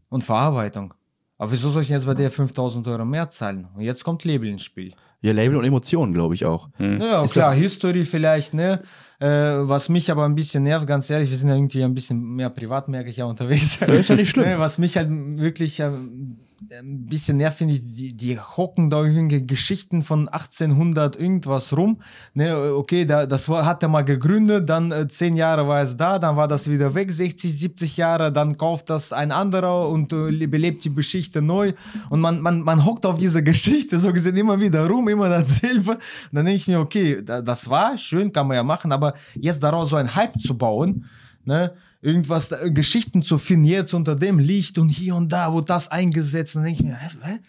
Und 0.10 0.24
Verarbeitung. 0.24 0.94
Aber 1.38 1.52
wieso 1.52 1.70
soll 1.70 1.84
ich 1.84 1.90
jetzt 1.90 2.06
bei 2.08 2.16
der 2.16 2.32
5000 2.32 2.88
Euro 2.88 3.06
mehr 3.06 3.30
zahlen? 3.30 3.68
Und 3.76 3.82
jetzt 3.84 4.04
kommt 4.04 4.24
Label 4.24 4.50
ins 4.50 4.64
Spiel. 4.64 4.94
Ja, 5.22 5.34
Label 5.34 5.58
und 5.58 5.66
Emotionen, 5.66 6.14
glaube 6.14 6.34
ich 6.34 6.46
auch. 6.46 6.70
Naja, 6.80 7.22
Ist 7.24 7.34
klar, 7.34 7.54
History 7.54 8.06
vielleicht, 8.06 8.54
ne? 8.54 8.82
Äh, 9.20 9.28
was 9.28 9.90
mich 9.90 10.10
aber 10.12 10.26
ein 10.26 10.36
bisschen 10.36 10.64
nervt, 10.64 10.88
ganz 10.88 11.10
ehrlich, 11.10 11.30
wir 11.30 11.38
sind 11.38 11.50
ja 11.50 11.56
irgendwie 11.56 11.84
ein 11.84 11.94
bisschen 11.94 12.22
mehr 12.36 12.50
privat, 12.50 12.88
merke 12.90 13.10
ich 13.10 13.18
ja 13.18 13.26
unterwegs. 13.26 13.80
Ja, 13.80 13.88
ist 13.88 14.10
ja 14.10 14.16
nicht 14.16 14.30
schlimm. 14.30 14.46
Ne, 14.50 14.60
was 14.60 14.78
mich 14.78 14.98
halt 14.98 15.10
wirklich 15.12 15.80
ähm, 15.80 16.40
ein 16.72 17.06
bisschen 17.06 17.38
nervt, 17.38 17.58
finde 17.58 17.76
ich, 17.76 17.82
die, 17.96 18.14
die 18.16 18.40
hocken 18.40 18.90
da 18.90 19.04
irgendwelche 19.04 19.46
Geschichten 19.46 20.02
von 20.02 20.28
1800 20.28 21.16
irgendwas 21.16 21.76
rum. 21.76 22.02
Ne, 22.34 22.74
okay, 22.74 23.06
da, 23.06 23.26
das 23.26 23.50
war, 23.50 23.66
hat 23.66 23.84
er 23.84 23.90
mal 23.90 24.04
gegründet, 24.04 24.70
dann 24.70 24.92
äh, 24.92 25.08
zehn 25.08 25.36
Jahre 25.36 25.68
war 25.68 25.82
es 25.82 25.98
da, 25.98 26.20
dann 26.20 26.36
war 26.36 26.48
das 26.48 26.70
wieder 26.70 26.94
weg, 26.96 27.12
60, 27.12 27.60
70 27.60 27.98
Jahre, 27.98 28.32
dann 28.32 28.58
kauft 28.58 28.90
das 28.90 29.14
ein 29.14 29.32
anderer 29.32 29.90
und 29.90 30.14
äh, 30.14 30.48
belebt 30.48 30.84
die 30.86 30.94
Geschichte 30.94 31.42
neu. 31.42 31.74
Und 32.10 32.22
man, 32.22 32.42
man, 32.42 32.62
man 32.62 32.86
hockt 32.86 33.06
auf 33.06 33.18
diese 33.18 33.44
Geschichte 33.44 34.00
so 34.00 34.14
gesehen 34.14 34.38
immer 34.38 34.60
wieder 34.60 34.88
rum, 34.88 35.08
immer 35.08 35.30
dasselbe. 35.30 35.92
Und 35.92 36.00
dann 36.32 36.46
denke 36.46 36.58
ich 36.58 36.68
mir, 36.68 36.80
okay, 36.80 37.22
da, 37.24 37.42
das 37.42 37.70
war 37.70 37.98
schön, 37.98 38.32
kann 38.32 38.48
man 38.48 38.56
ja 38.56 38.64
machen, 38.64 38.92
aber 38.92 39.14
jetzt 39.36 39.62
daraus 39.62 39.90
so 39.90 39.96
ein 39.96 40.16
Hype 40.16 40.40
zu 40.40 40.58
bauen, 40.58 41.06
ne, 41.44 41.74
irgendwas, 42.06 42.52
äh, 42.52 42.72
Geschichten 42.72 43.24
zu 43.24 43.38
finden, 43.38 43.66
jetzt 43.66 43.94
unter 43.94 44.16
dem 44.16 44.38
Licht 44.38 44.78
und 44.78 44.90
hier 44.90 45.16
und 45.16 45.32
da, 45.32 45.52
wo 45.52 45.62
das 45.62 45.90
eingesetzt, 45.90 46.56
dann 46.56 46.64
denke 46.64 46.80
ich 46.84 46.86
mir, 46.86 46.96
hä, 46.96 47.10
hä? 47.24 47.40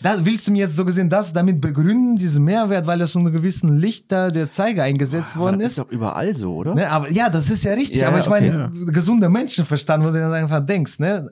Da 0.00 0.24
willst 0.24 0.48
du 0.48 0.50
mir 0.50 0.64
jetzt 0.64 0.74
so 0.74 0.84
gesehen 0.84 1.08
das 1.08 1.32
damit 1.32 1.60
begründen, 1.60 2.16
diesen 2.16 2.42
Mehrwert, 2.42 2.88
weil 2.88 2.98
das 2.98 3.14
unter 3.14 3.30
gewissen 3.30 3.78
Licht 3.78 4.10
da 4.10 4.30
der 4.30 4.50
Zeiger 4.50 4.82
eingesetzt 4.82 5.32
Aber 5.36 5.44
worden 5.44 5.60
das 5.60 5.72
ist? 5.72 5.78
ist 5.78 5.84
doch 5.84 5.90
überall 5.92 6.34
so, 6.34 6.56
oder? 6.56 6.74
Ne, 6.74 6.90
aber 6.90 7.08
ja, 7.12 7.28
das 7.30 7.50
ist 7.50 7.62
ja 7.62 7.74
richtig. 7.74 8.00
Ja, 8.00 8.08
aber 8.08 8.18
ich 8.18 8.24
ja, 8.24 8.30
meine, 8.30 8.70
okay. 8.72 8.90
gesunder 8.90 9.28
Menschenverstand, 9.28 10.02
wo 10.02 10.08
du 10.08 10.14
dann 10.14 10.32
einfach 10.32 10.64
denkst, 10.66 10.98
ne? 10.98 11.30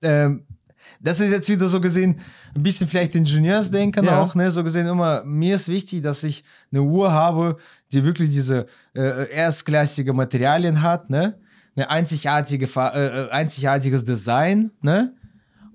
Ähm, 0.00 0.44
das 1.00 1.20
ist 1.20 1.30
jetzt 1.30 1.48
wieder 1.48 1.68
so 1.68 1.80
gesehen 1.80 2.20
ein 2.54 2.62
bisschen 2.62 2.88
vielleicht 2.88 3.14
Ingenieursdenken 3.14 4.04
Ja. 4.06 4.22
auch, 4.22 4.34
ne? 4.34 4.50
So 4.50 4.64
gesehen 4.64 4.86
immer, 4.86 5.22
mir 5.24 5.56
ist 5.56 5.68
wichtig, 5.68 6.02
dass 6.02 6.22
ich 6.22 6.44
eine 6.72 6.80
Uhr 6.82 7.12
habe, 7.12 7.58
die 7.92 8.04
wirklich 8.04 8.30
diese 8.30 8.66
äh, 8.94 9.30
erstklassige 9.30 10.14
Materialien 10.14 10.80
hat, 10.80 11.10
ne? 11.10 11.34
Eine 11.76 11.90
einzigartige, 11.90 12.66
äh, 12.74 13.06
äh, 13.26 13.30
einzigartiges 13.30 14.02
Design, 14.04 14.70
ne? 14.80 15.12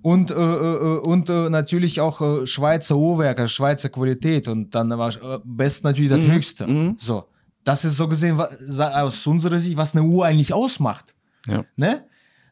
Und, 0.01 0.31
äh, 0.31 0.33
äh, 0.33 0.97
und 0.99 1.29
äh, 1.29 1.49
natürlich 1.51 2.01
auch 2.01 2.21
äh, 2.21 2.47
Schweizer 2.47 2.97
Uhrwerke, 2.97 3.47
Schweizer 3.47 3.89
Qualität 3.89 4.47
und 4.47 4.73
dann 4.73 4.89
war 4.97 5.09
äh, 5.09 5.39
best 5.43 5.83
natürlich 5.83 6.09
das 6.09 6.21
Mhm, 6.21 6.31
Höchste. 6.31 6.65
mhm. 6.67 6.95
So, 6.99 7.25
das 7.63 7.85
ist 7.85 7.97
so 7.97 8.07
gesehen 8.07 8.35
wa- 8.35 8.49
sa- 8.59 9.03
aus 9.03 9.27
unserer 9.27 9.59
Sicht, 9.59 9.77
was 9.77 9.93
eine 9.95 10.01
Uhr 10.03 10.25
eigentlich 10.25 10.53
ausmacht. 10.53 11.13
Ja. 11.47 11.63
Ne? 11.75 12.05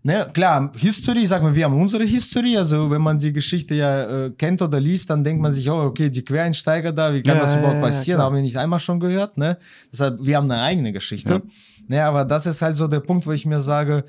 Ne, 0.03 0.30
klar, 0.31 0.71
History, 0.77 1.26
sagen 1.26 1.45
wir, 1.47 1.55
wir 1.55 1.65
haben 1.65 1.81
unsere 1.81 2.05
History, 2.05 2.55
also 2.55 2.89
wenn 2.89 3.01
man 3.01 3.17
die 3.17 3.34
Geschichte 3.34 3.73
ja 3.76 4.26
äh, 4.27 4.30
kennt 4.30 4.61
oder 4.61 4.80
liest, 4.80 5.09
dann 5.09 5.23
denkt 5.26 5.41
man 5.41 5.51
sich, 5.51 5.69
oh, 5.69 5.81
okay, 5.81 6.09
die 6.09 6.23
Quereinsteiger 6.23 6.93
da, 6.93 7.13
wie 7.13 7.21
kann 7.21 7.35
Ja, 7.35 7.43
das 7.43 7.53
ja, 7.53 7.59
überhaupt 7.59 7.77
ja, 7.81 7.81
ja, 7.81 7.88
passieren? 7.88 8.17
klar. 8.17 8.27
haben 8.27 8.35
wir 8.35 8.41
nicht 8.43 8.55
einmal 8.57 8.80
schon 8.80 8.99
gehört, 9.01 9.38
ne? 9.38 9.57
Deshalb, 9.91 10.19
wir 10.23 10.38
haben 10.38 10.49
eine 10.49 10.61
eigene 10.61 10.93
Geschichte. 10.93 11.30
Ja. 11.34 11.41
Ne, 11.89 12.03
aber 12.05 12.23
das 12.23 12.45
ist 12.45 12.61
halt 12.61 12.75
so 12.75 12.87
der 12.87 12.99
Punkt, 12.99 13.25
wo 13.25 13.31
ich 13.31 13.47
mir 13.47 13.61
sage, 13.61 14.05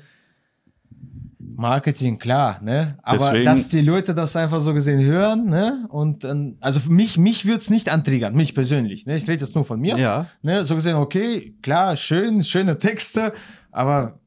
Marketing, 1.39 2.19
klar, 2.19 2.61
ne? 2.61 2.97
Aber 3.01 3.31
Deswegen- 3.31 3.45
dass 3.45 3.69
die 3.69 3.81
Leute 3.81 4.13
das 4.13 4.35
einfach 4.35 4.61
so 4.61 4.75
gesehen 4.75 5.01
hören, 5.03 5.47
ne? 5.47 5.87
Und 5.89 6.23
ähm, 6.23 6.57
also 6.61 6.79
für 6.79 6.91
mich, 6.91 7.17
mich 7.17 7.45
würde 7.45 7.57
es 7.57 7.71
nicht 7.71 7.89
antriggern, 7.89 8.35
mich 8.35 8.53
persönlich. 8.53 9.07
Ne? 9.07 9.15
Ich 9.15 9.27
rede 9.27 9.43
jetzt 9.43 9.55
nur 9.55 9.65
von 9.65 9.79
mir. 9.79 9.97
Ja. 9.97 10.27
Ne? 10.43 10.63
So 10.65 10.75
gesehen, 10.75 10.95
okay, 10.95 11.55
klar, 11.63 11.95
schön, 11.95 12.43
schöne 12.43 12.77
Texte, 12.77 13.33
aber 13.71 14.19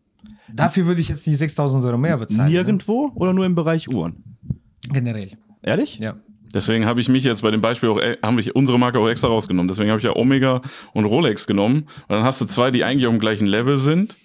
dafür 0.53 0.87
würde 0.87 1.01
ich 1.01 1.09
jetzt 1.09 1.25
nicht 1.25 1.39
6000 1.39 1.85
Euro 1.85 1.97
mehr 1.97 2.19
bezahlen. 2.19 2.51
Nirgendwo 2.51 3.13
oder 3.15 3.33
nur 3.33 3.47
im 3.47 3.55
Bereich 3.55 3.89
Uhren? 3.89 4.37
Ne? 4.43 4.55
Generell. 4.93 5.31
Ehrlich? 5.63 5.99
Ja. 6.01 6.15
Deswegen 6.55 6.87
habe 6.87 7.01
ich 7.01 7.09
mich 7.09 7.25
jetzt 7.25 7.43
bei 7.43 7.51
dem 7.51 7.61
Beispiel 7.61 7.91
auch, 7.91 7.99
äh, 7.99 8.17
haben 8.23 8.39
wir 8.39 8.57
unsere 8.57 8.79
Marke 8.79 8.99
auch 8.99 9.09
extra 9.09 9.29
rausgenommen. 9.29 9.69
Deswegen 9.69 9.91
habe 9.91 9.99
ich 9.99 10.05
ja 10.05 10.17
Omega 10.17 10.63
und 10.93 11.05
Rolex 11.05 11.47
genommen. 11.47 11.89
Und 12.09 12.17
dann 12.17 12.23
hast 12.23 12.41
du 12.41 12.47
zwei, 12.47 12.71
die 12.71 12.85
eigentlich 12.85 13.07
auf 13.07 13.13
dem 13.13 13.21
gleichen 13.21 13.47
Level 13.47 13.79
sind, 13.79 14.17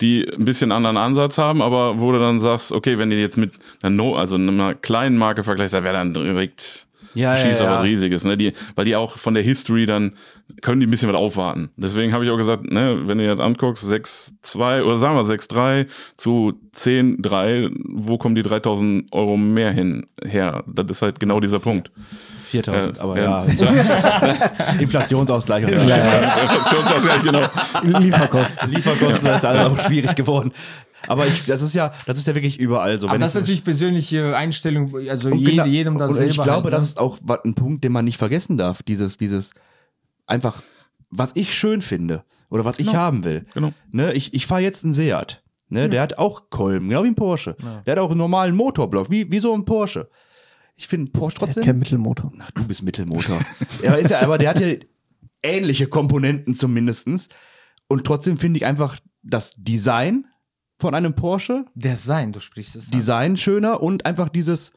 die 0.00 0.28
ein 0.28 0.44
bisschen 0.44 0.72
anderen 0.72 0.96
Ansatz 0.96 1.38
haben, 1.38 1.62
aber 1.62 2.00
wo 2.00 2.12
du 2.12 2.18
dann 2.18 2.40
sagst, 2.40 2.72
okay, 2.72 2.98
wenn 2.98 3.08
du 3.08 3.16
jetzt 3.16 3.38
mit 3.38 3.52
einer, 3.80 3.94
no 3.94 4.16
also 4.16 4.36
einer 4.36 4.74
kleinen 4.74 5.16
Marke 5.16 5.44
vergleichst, 5.44 5.74
da 5.74 5.84
wäre 5.84 5.94
dann 5.94 6.12
direkt 6.12 6.86
Ja, 7.14 7.34
ja, 7.34 7.46
schießt 7.46 7.60
ja. 7.60 7.68
aber 7.68 7.84
riesiges, 7.84 8.24
ne? 8.24 8.36
Die, 8.36 8.52
weil 8.74 8.84
die 8.84 8.96
auch 8.96 9.16
von 9.16 9.34
der 9.34 9.42
History 9.42 9.86
dann 9.86 10.12
können 10.62 10.80
die 10.80 10.86
ein 10.86 10.90
bisschen 10.90 11.08
was 11.08 11.16
aufwarten. 11.16 11.70
Deswegen 11.76 12.12
habe 12.12 12.24
ich 12.24 12.30
auch 12.30 12.36
gesagt, 12.36 12.70
ne, 12.70 13.02
wenn 13.06 13.18
du 13.18 13.24
jetzt 13.24 13.40
anguckst, 13.40 13.84
6,2 13.84 14.82
oder 14.82 14.96
sagen 14.96 15.16
wir 15.16 15.22
6,3 15.22 15.86
zu 16.16 16.54
10,3, 16.78 17.70
wo 17.88 18.16
kommen 18.18 18.34
die 18.34 18.42
3000 18.42 19.12
Euro 19.12 19.36
mehr 19.36 19.72
hin 19.72 20.06
her? 20.24 20.64
Das 20.66 20.86
ist 20.88 21.02
halt 21.02 21.20
genau 21.20 21.40
dieser 21.40 21.58
Punkt. 21.58 21.90
4000, 22.46 22.96
Ja, 22.96 23.02
aber 23.02 23.18
ja. 23.20 23.44
ja. 23.44 24.36
Inflationsausgleich 24.78 25.66
so. 25.66 25.72
Inflationsausgleich, 25.72 27.22
genau. 27.22 27.48
Lieferkosten. 27.98 28.70
Lieferkosten 28.70 29.24
das 29.24 29.38
ist 29.38 29.44
also 29.44 29.74
auch 29.74 29.86
schwierig 29.86 30.14
geworden. 30.14 30.52
Aber 31.06 31.26
ich, 31.26 31.44
das 31.44 31.62
ist 31.62 31.74
ja, 31.74 31.92
das 32.06 32.16
ist 32.16 32.26
ja 32.26 32.34
wirklich 32.34 32.58
überall 32.58 32.98
so. 32.98 33.08
Aber 33.08 33.18
das 33.18 33.30
ist 33.30 33.34
ich- 33.36 33.40
natürlich 33.42 33.64
persönliche 33.64 34.36
Einstellung, 34.36 34.94
also 35.08 35.32
jede, 35.34 35.50
genau- 35.50 35.64
jedem 35.66 35.98
das 35.98 36.12
selber. 36.12 36.30
Ich 36.30 36.36
glaube, 36.36 36.64
halt, 36.64 36.74
das 36.74 36.82
ne? 36.82 36.86
ist 36.88 36.98
auch 36.98 37.18
ein 37.44 37.54
Punkt, 37.54 37.84
den 37.84 37.92
man 37.92 38.04
nicht 38.04 38.18
vergessen 38.18 38.56
darf. 38.56 38.82
Dieses, 38.82 39.16
dieses 39.18 39.54
einfach, 40.26 40.62
was 41.10 41.30
ich 41.34 41.54
schön 41.54 41.80
finde 41.80 42.24
oder 42.50 42.64
was 42.64 42.78
ich 42.78 42.94
haben 42.94 43.24
will. 43.24 43.46
Genau. 43.54 43.72
Ne, 43.90 44.12
ich 44.12 44.34
ich 44.34 44.46
fahre 44.46 44.62
jetzt 44.62 44.84
einen 44.84 44.92
Seat. 44.92 45.42
Ne, 45.68 45.88
Der 45.88 46.00
hat 46.02 46.18
auch 46.18 46.48
Kolben, 46.50 46.88
genau 46.88 47.02
wie 47.02 47.08
ein 47.08 47.14
Porsche. 47.16 47.56
Der 47.86 47.92
hat 47.92 47.98
auch 47.98 48.10
einen 48.10 48.18
normalen 48.18 48.54
Motorblock, 48.54 49.10
wie, 49.10 49.30
wie 49.32 49.40
so 49.40 49.52
ein 49.52 49.64
Porsche. 49.64 50.08
Ich 50.76 50.86
finde 50.86 51.10
Porsche 51.10 51.38
Der 51.38 51.40
hat 51.48 51.54
trotzdem. 51.54 51.64
kein 51.64 51.78
Mittelmotor. 51.80 52.32
Ach, 52.38 52.50
du 52.52 52.64
bist 52.64 52.82
Mittelmotor. 52.82 53.40
ja, 53.82 53.94
ist 53.94 54.10
ja, 54.10 54.20
aber 54.20 54.38
der 54.38 54.50
hat 54.50 54.60
ja 54.60 54.74
ähnliche 55.42 55.88
Komponenten 55.88 56.54
zumindestens. 56.54 57.28
Und 57.88 58.04
trotzdem 58.04 58.38
finde 58.38 58.58
ich 58.58 58.64
einfach 58.64 58.96
das 59.22 59.54
Design 59.56 60.26
von 60.78 60.94
einem 60.94 61.14
Porsche, 61.14 61.64
Design, 61.74 62.32
du 62.32 62.40
sprichst 62.40 62.76
es. 62.76 62.86
an. 62.86 62.90
Design 62.92 63.36
schöner 63.36 63.82
und 63.82 64.04
einfach 64.04 64.28
dieses, 64.28 64.72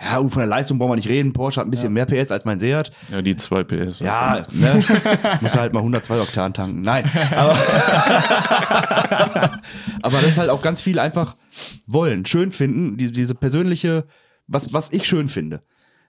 ja, 0.00 0.18
und 0.18 0.30
von 0.30 0.40
der 0.40 0.48
Leistung 0.48 0.78
brauchen 0.78 0.90
wir 0.90 0.96
nicht 0.96 1.08
reden. 1.08 1.32
Porsche 1.32 1.60
hat 1.60 1.66
ein 1.66 1.70
bisschen 1.70 1.92
mehr 1.92 2.04
PS 2.04 2.30
als 2.30 2.44
mein 2.44 2.58
Seat. 2.58 2.90
Ja, 3.10 3.22
die 3.22 3.34
2 3.34 3.64
PS. 3.64 3.98
Ja, 4.00 4.44
ne? 4.52 4.84
Muss 5.40 5.56
halt 5.56 5.72
mal 5.72 5.80
102 5.80 6.20
Oktan 6.20 6.52
tanken. 6.52 6.82
Nein, 6.82 7.10
aber, 7.34 7.54
aber 10.02 10.20
das 10.20 10.26
ist 10.26 10.38
halt 10.38 10.50
auch 10.50 10.60
ganz 10.60 10.82
viel 10.82 10.98
einfach 10.98 11.36
wollen, 11.86 12.26
schön 12.26 12.52
finden, 12.52 12.98
die, 12.98 13.10
diese 13.10 13.34
persönliche, 13.34 14.04
was, 14.46 14.72
was 14.74 14.92
ich 14.92 15.06
schön 15.06 15.28
finde. 15.28 15.62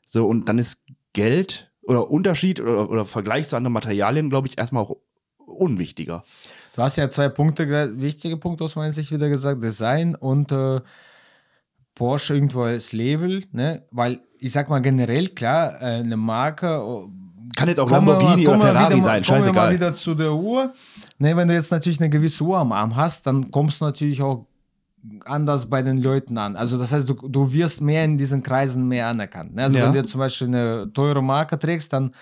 So, 0.05 0.27
und 0.27 0.49
dann 0.49 0.59
ist 0.59 0.81
Geld 1.13 1.71
oder 1.81 2.09
Unterschied 2.09 2.59
oder, 2.59 2.89
oder 2.89 3.05
Vergleich 3.05 3.47
zu 3.47 3.55
anderen 3.55 3.73
Materialien, 3.73 4.29
glaube 4.29 4.47
ich, 4.47 4.57
erstmal 4.57 4.83
auch 4.83 4.97
unwichtiger. 5.45 6.25
Du 6.77 6.83
hast 6.83 6.95
ja 6.95 7.09
zwei 7.09 7.27
Punkte, 7.29 7.67
wichtige 7.99 8.37
Punkte 8.37 8.63
aus 8.63 8.75
meiner 8.75 8.93
Sicht 8.93 9.11
wieder 9.11 9.29
gesagt, 9.29 9.63
Design 9.63 10.13
und 10.13 10.51
äh, 10.51 10.79
Porsche 11.95 12.35
irgendwo 12.35 12.61
als 12.61 12.93
Label, 12.93 13.43
ne? 13.51 13.81
Weil 13.89 14.19
ich 14.37 14.51
sag 14.51 14.69
mal 14.69 14.79
generell, 14.79 15.29
klar, 15.29 15.81
äh, 15.81 15.85
eine 16.01 16.15
Marke. 16.17 16.79
oh, 16.83 17.09
Kann 17.55 17.67
jetzt 17.69 17.79
auch 17.79 17.89
Lamborghini 17.89 18.43
mal- 18.45 18.57
oder 18.57 18.65
Ferrari 18.67 18.93
wieder 18.97 19.03
sein, 19.03 19.23
Kommen 19.23 19.39
wir 19.45 19.53
mal 19.53 19.71
scheißegal. 19.71 19.73
wieder 19.73 19.95
zu 19.95 20.13
der 20.13 20.33
Uhr. 20.33 20.73
Ne, 21.17 21.35
wenn 21.35 21.47
du 21.47 21.55
jetzt 21.55 21.71
natürlich 21.71 21.99
eine 21.99 22.11
gewisse 22.11 22.43
Uhr 22.43 22.59
am 22.59 22.71
Arm 22.71 22.95
hast, 22.95 23.25
dann 23.25 23.49
kommst 23.49 23.81
du 23.81 23.85
natürlich 23.85 24.21
auch 24.21 24.45
anders 25.25 25.67
bei 25.67 25.81
den 25.81 25.97
Leuten 25.97 26.37
an. 26.37 26.55
Also 26.55 26.77
das 26.77 26.91
heißt, 26.91 27.09
du, 27.09 27.15
du 27.15 27.51
wirst 27.53 27.81
mehr 27.81 28.05
in 28.05 28.19
diesen 28.19 28.43
Kreisen 28.43 28.87
mehr 28.87 29.07
anerkannt. 29.07 29.55
Ne? 29.55 29.63
Also 29.63 29.79
Ja. 29.79 29.85
wenn 29.85 29.93
du 29.93 30.05
zum 30.05 30.19
Beispiel 30.19 30.47
eine 30.49 30.91
teure 30.93 31.23
Marke 31.23 31.57
trägst, 31.57 31.91
dann 31.91 32.13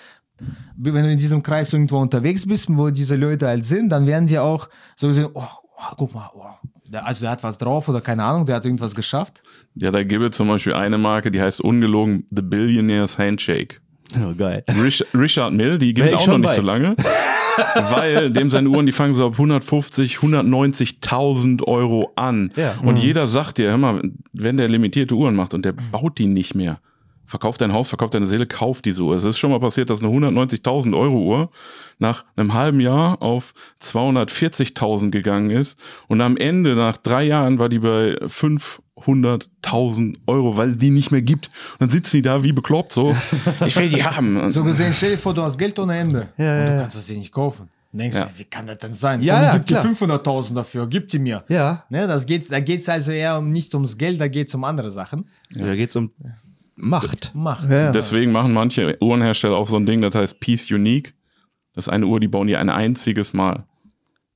wenn 0.77 1.03
du 1.03 1.11
in 1.11 1.17
diesem 1.17 1.41
Kreis 1.43 1.71
irgendwo 1.71 1.97
unterwegs 1.97 2.47
bist, 2.47 2.67
wo 2.69 2.89
diese 2.89 3.15
Leute 3.15 3.47
halt 3.47 3.65
sind, 3.65 3.89
dann 3.89 4.07
werden 4.07 4.27
sie 4.27 4.39
auch 4.39 4.69
so 4.95 5.07
gesehen, 5.07 5.27
oh, 5.33 5.43
oh 5.43 5.95
guck 5.97 6.13
mal, 6.13 6.29
oh, 6.33 6.43
also 6.91 7.21
der 7.21 7.31
hat 7.31 7.43
was 7.43 7.57
drauf 7.57 7.87
oder 7.87 8.01
keine 8.01 8.23
Ahnung, 8.23 8.45
der 8.45 8.55
hat 8.55 8.65
irgendwas 8.65 8.95
geschafft. 8.95 9.41
Ja, 9.75 9.91
da 9.91 10.03
gibt 10.03 10.23
es 10.23 10.37
zum 10.37 10.47
Beispiel 10.47 10.73
eine 10.73 10.97
Marke, 10.97 11.31
die 11.31 11.41
heißt 11.41 11.61
ungelogen 11.61 12.25
The 12.31 12.41
Billionaire's 12.41 13.17
Handshake. 13.17 13.81
Oh, 14.15 14.33
geil. 14.35 14.63
Rich, 14.69 15.03
Richard 15.13 15.53
Mill, 15.53 15.79
die 15.79 15.93
gibt 15.93 16.13
auch 16.13 16.27
noch 16.27 16.37
nicht 16.37 16.47
bei. 16.47 16.55
so 16.55 16.61
lange. 16.61 16.95
weil 17.75 18.31
dem 18.31 18.51
seine 18.51 18.69
Uhren, 18.69 18.85
die 18.85 18.91
fangen 18.91 19.13
so 19.13 19.25
ab 19.25 19.33
150, 19.33 20.17
190.000 20.17 21.63
Euro 21.63 22.11
an. 22.15 22.51
Ja. 22.55 22.75
Und 22.83 22.97
jeder 22.97 23.27
sagt 23.27 23.57
dir, 23.57 23.69
hör 23.69 23.77
mal, 23.77 24.01
wenn 24.33 24.57
der 24.57 24.67
limitierte 24.67 25.15
Uhren 25.15 25.35
macht 25.35 25.53
und 25.53 25.65
der 25.65 25.73
baut 25.73 26.17
die 26.17 26.27
nicht 26.27 26.55
mehr, 26.55 26.79
verkauf 27.25 27.57
dein 27.57 27.73
Haus, 27.73 27.89
verkauf 27.89 28.09
deine 28.09 28.27
Seele, 28.27 28.45
kauf 28.45 28.81
diese 28.81 29.01
Uhr. 29.03 29.15
Es 29.15 29.23
ist 29.23 29.37
schon 29.37 29.51
mal 29.51 29.59
passiert, 29.59 29.89
dass 29.89 30.01
eine 30.03 30.09
190.000 30.11 30.97
Euro 30.97 31.17
Uhr 31.23 31.49
nach 31.99 32.25
einem 32.35 32.53
halben 32.53 32.79
Jahr 32.79 33.21
auf 33.21 33.53
240.000 33.83 35.11
gegangen 35.11 35.49
ist 35.49 35.79
und 36.07 36.21
am 36.21 36.37
Ende, 36.37 36.75
nach 36.75 36.97
drei 36.97 37.23
Jahren, 37.23 37.57
war 37.59 37.69
die 37.69 37.79
bei 37.79 38.15
500.000 38.21 40.17
Euro, 40.27 40.57
weil 40.57 40.75
die 40.75 40.89
nicht 40.91 41.11
mehr 41.11 41.21
gibt. 41.21 41.47
Und 41.73 41.81
dann 41.81 41.89
sitzen 41.89 42.17
die 42.17 42.21
da 42.21 42.43
wie 42.43 42.51
bekloppt 42.53 42.91
so. 42.93 43.15
Ich 43.65 43.75
will 43.75 43.89
die 43.89 44.03
haben. 44.03 44.51
So 44.51 44.63
gesehen, 44.63 44.93
stell 44.93 45.11
dir 45.11 45.17
vor, 45.17 45.33
du 45.33 45.41
hast 45.41 45.57
Geld 45.57 45.77
ohne 45.79 45.97
Ende. 45.97 46.29
Ja, 46.37 46.53
und 46.53 46.59
ja, 46.59 46.65
du 46.65 46.71
ja. 46.75 46.81
kannst 46.81 46.95
es 46.95 47.05
dir 47.07 47.17
nicht 47.17 47.31
kaufen. 47.31 47.69
Dann 47.91 47.99
denkst 47.99 48.17
Ja. 48.17 48.25
du, 48.25 48.39
wie 48.39 48.43
kann 48.43 48.67
das 48.67 48.77
denn 48.79 48.93
sein? 48.93 49.21
Ja, 49.21 49.35
Komm, 49.35 49.43
ja, 49.45 49.53
gib 49.57 49.65
dir 49.67 49.79
klar. 49.79 50.19
500.000 50.19 50.53
dafür, 50.53 50.87
gib 50.87 51.07
die 51.09 51.19
mir. 51.19 51.43
Ja. 51.47 51.85
Ne, 51.89 52.07
das 52.07 52.25
geht, 52.25 52.51
da 52.51 52.59
geht 52.59 52.81
es 52.81 52.89
also 52.89 53.11
eher 53.11 53.37
um, 53.37 53.51
nicht 53.51 53.73
ums 53.73 53.97
Geld, 53.97 54.19
da 54.19 54.27
geht 54.27 54.49
es 54.49 54.55
um 54.55 54.63
andere 54.63 54.91
Sachen. 54.91 55.29
Da 55.53 55.75
geht's 55.75 55.95
um 55.95 56.11
Macht. 56.75 57.31
Macht. 57.33 57.69
Ja, 57.69 57.79
ja. 57.79 57.91
Deswegen 57.91 58.31
machen 58.31 58.53
manche 58.53 58.97
Uhrenhersteller 59.01 59.57
auch 59.57 59.67
so 59.67 59.77
ein 59.77 59.85
Ding, 59.85 60.01
das 60.01 60.15
heißt 60.15 60.39
Piece 60.39 60.71
Unique. 60.71 61.13
Das 61.73 61.87
ist 61.87 61.93
eine 61.93 62.05
Uhr, 62.05 62.19
die 62.19 62.27
bauen 62.27 62.47
die 62.47 62.57
ein 62.57 62.69
einziges 62.69 63.33
Mal. 63.33 63.65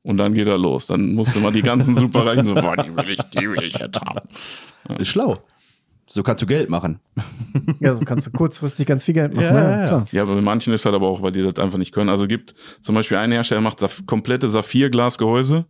Und 0.02 0.18
dann 0.18 0.34
geht 0.34 0.48
er 0.48 0.58
los. 0.58 0.88
Dann 0.88 1.14
musst 1.14 1.36
du 1.36 1.40
mal 1.40 1.52
die 1.52 1.62
ganzen 1.62 1.96
Superreichen 1.96 2.46
so, 2.46 2.56
boah, 2.56 2.76
die 2.78 2.96
will 2.96 3.10
ich, 3.12 3.22
die 3.34 3.50
will 3.50 3.64
ich 3.64 3.78
jetzt 3.78 4.00
haben. 4.00 4.28
Ist 4.98 5.10
schlau. 5.10 5.38
So 6.08 6.24
kannst 6.24 6.42
du 6.42 6.48
Geld 6.48 6.70
machen. 6.70 7.00
ja, 7.80 7.94
so 7.94 8.04
kannst 8.04 8.26
du 8.26 8.32
kurzfristig 8.32 8.88
ganz 8.88 9.04
viel 9.04 9.14
Geld 9.14 9.34
machen. 9.34 9.46
Ja, 9.46 9.54
Ja, 9.54 9.70
ja, 9.70 9.80
ja. 9.82 9.88
klar. 9.88 10.06
Ja, 10.12 10.22
aber 10.24 10.36
bei 10.36 10.42
manchen 10.42 10.74
ist 10.74 10.86
halt 10.86 10.96
aber 10.96 11.08
auch, 11.08 11.22
weil 11.22 11.32
die 11.32 11.44
das 11.44 11.60
einfach 11.60 11.78
nicht 11.78 11.94
können. 11.94 12.10
Also 12.10 12.26
gibt 12.26 12.56
zum 12.82 12.96
Beispiel 12.96 13.18
einen 13.18 13.34
Hersteller, 13.34 13.62
macht 13.62 13.80
Saf 13.80 14.06
komplette 14.08 14.50
Saphirglasgehäuse 14.50 15.66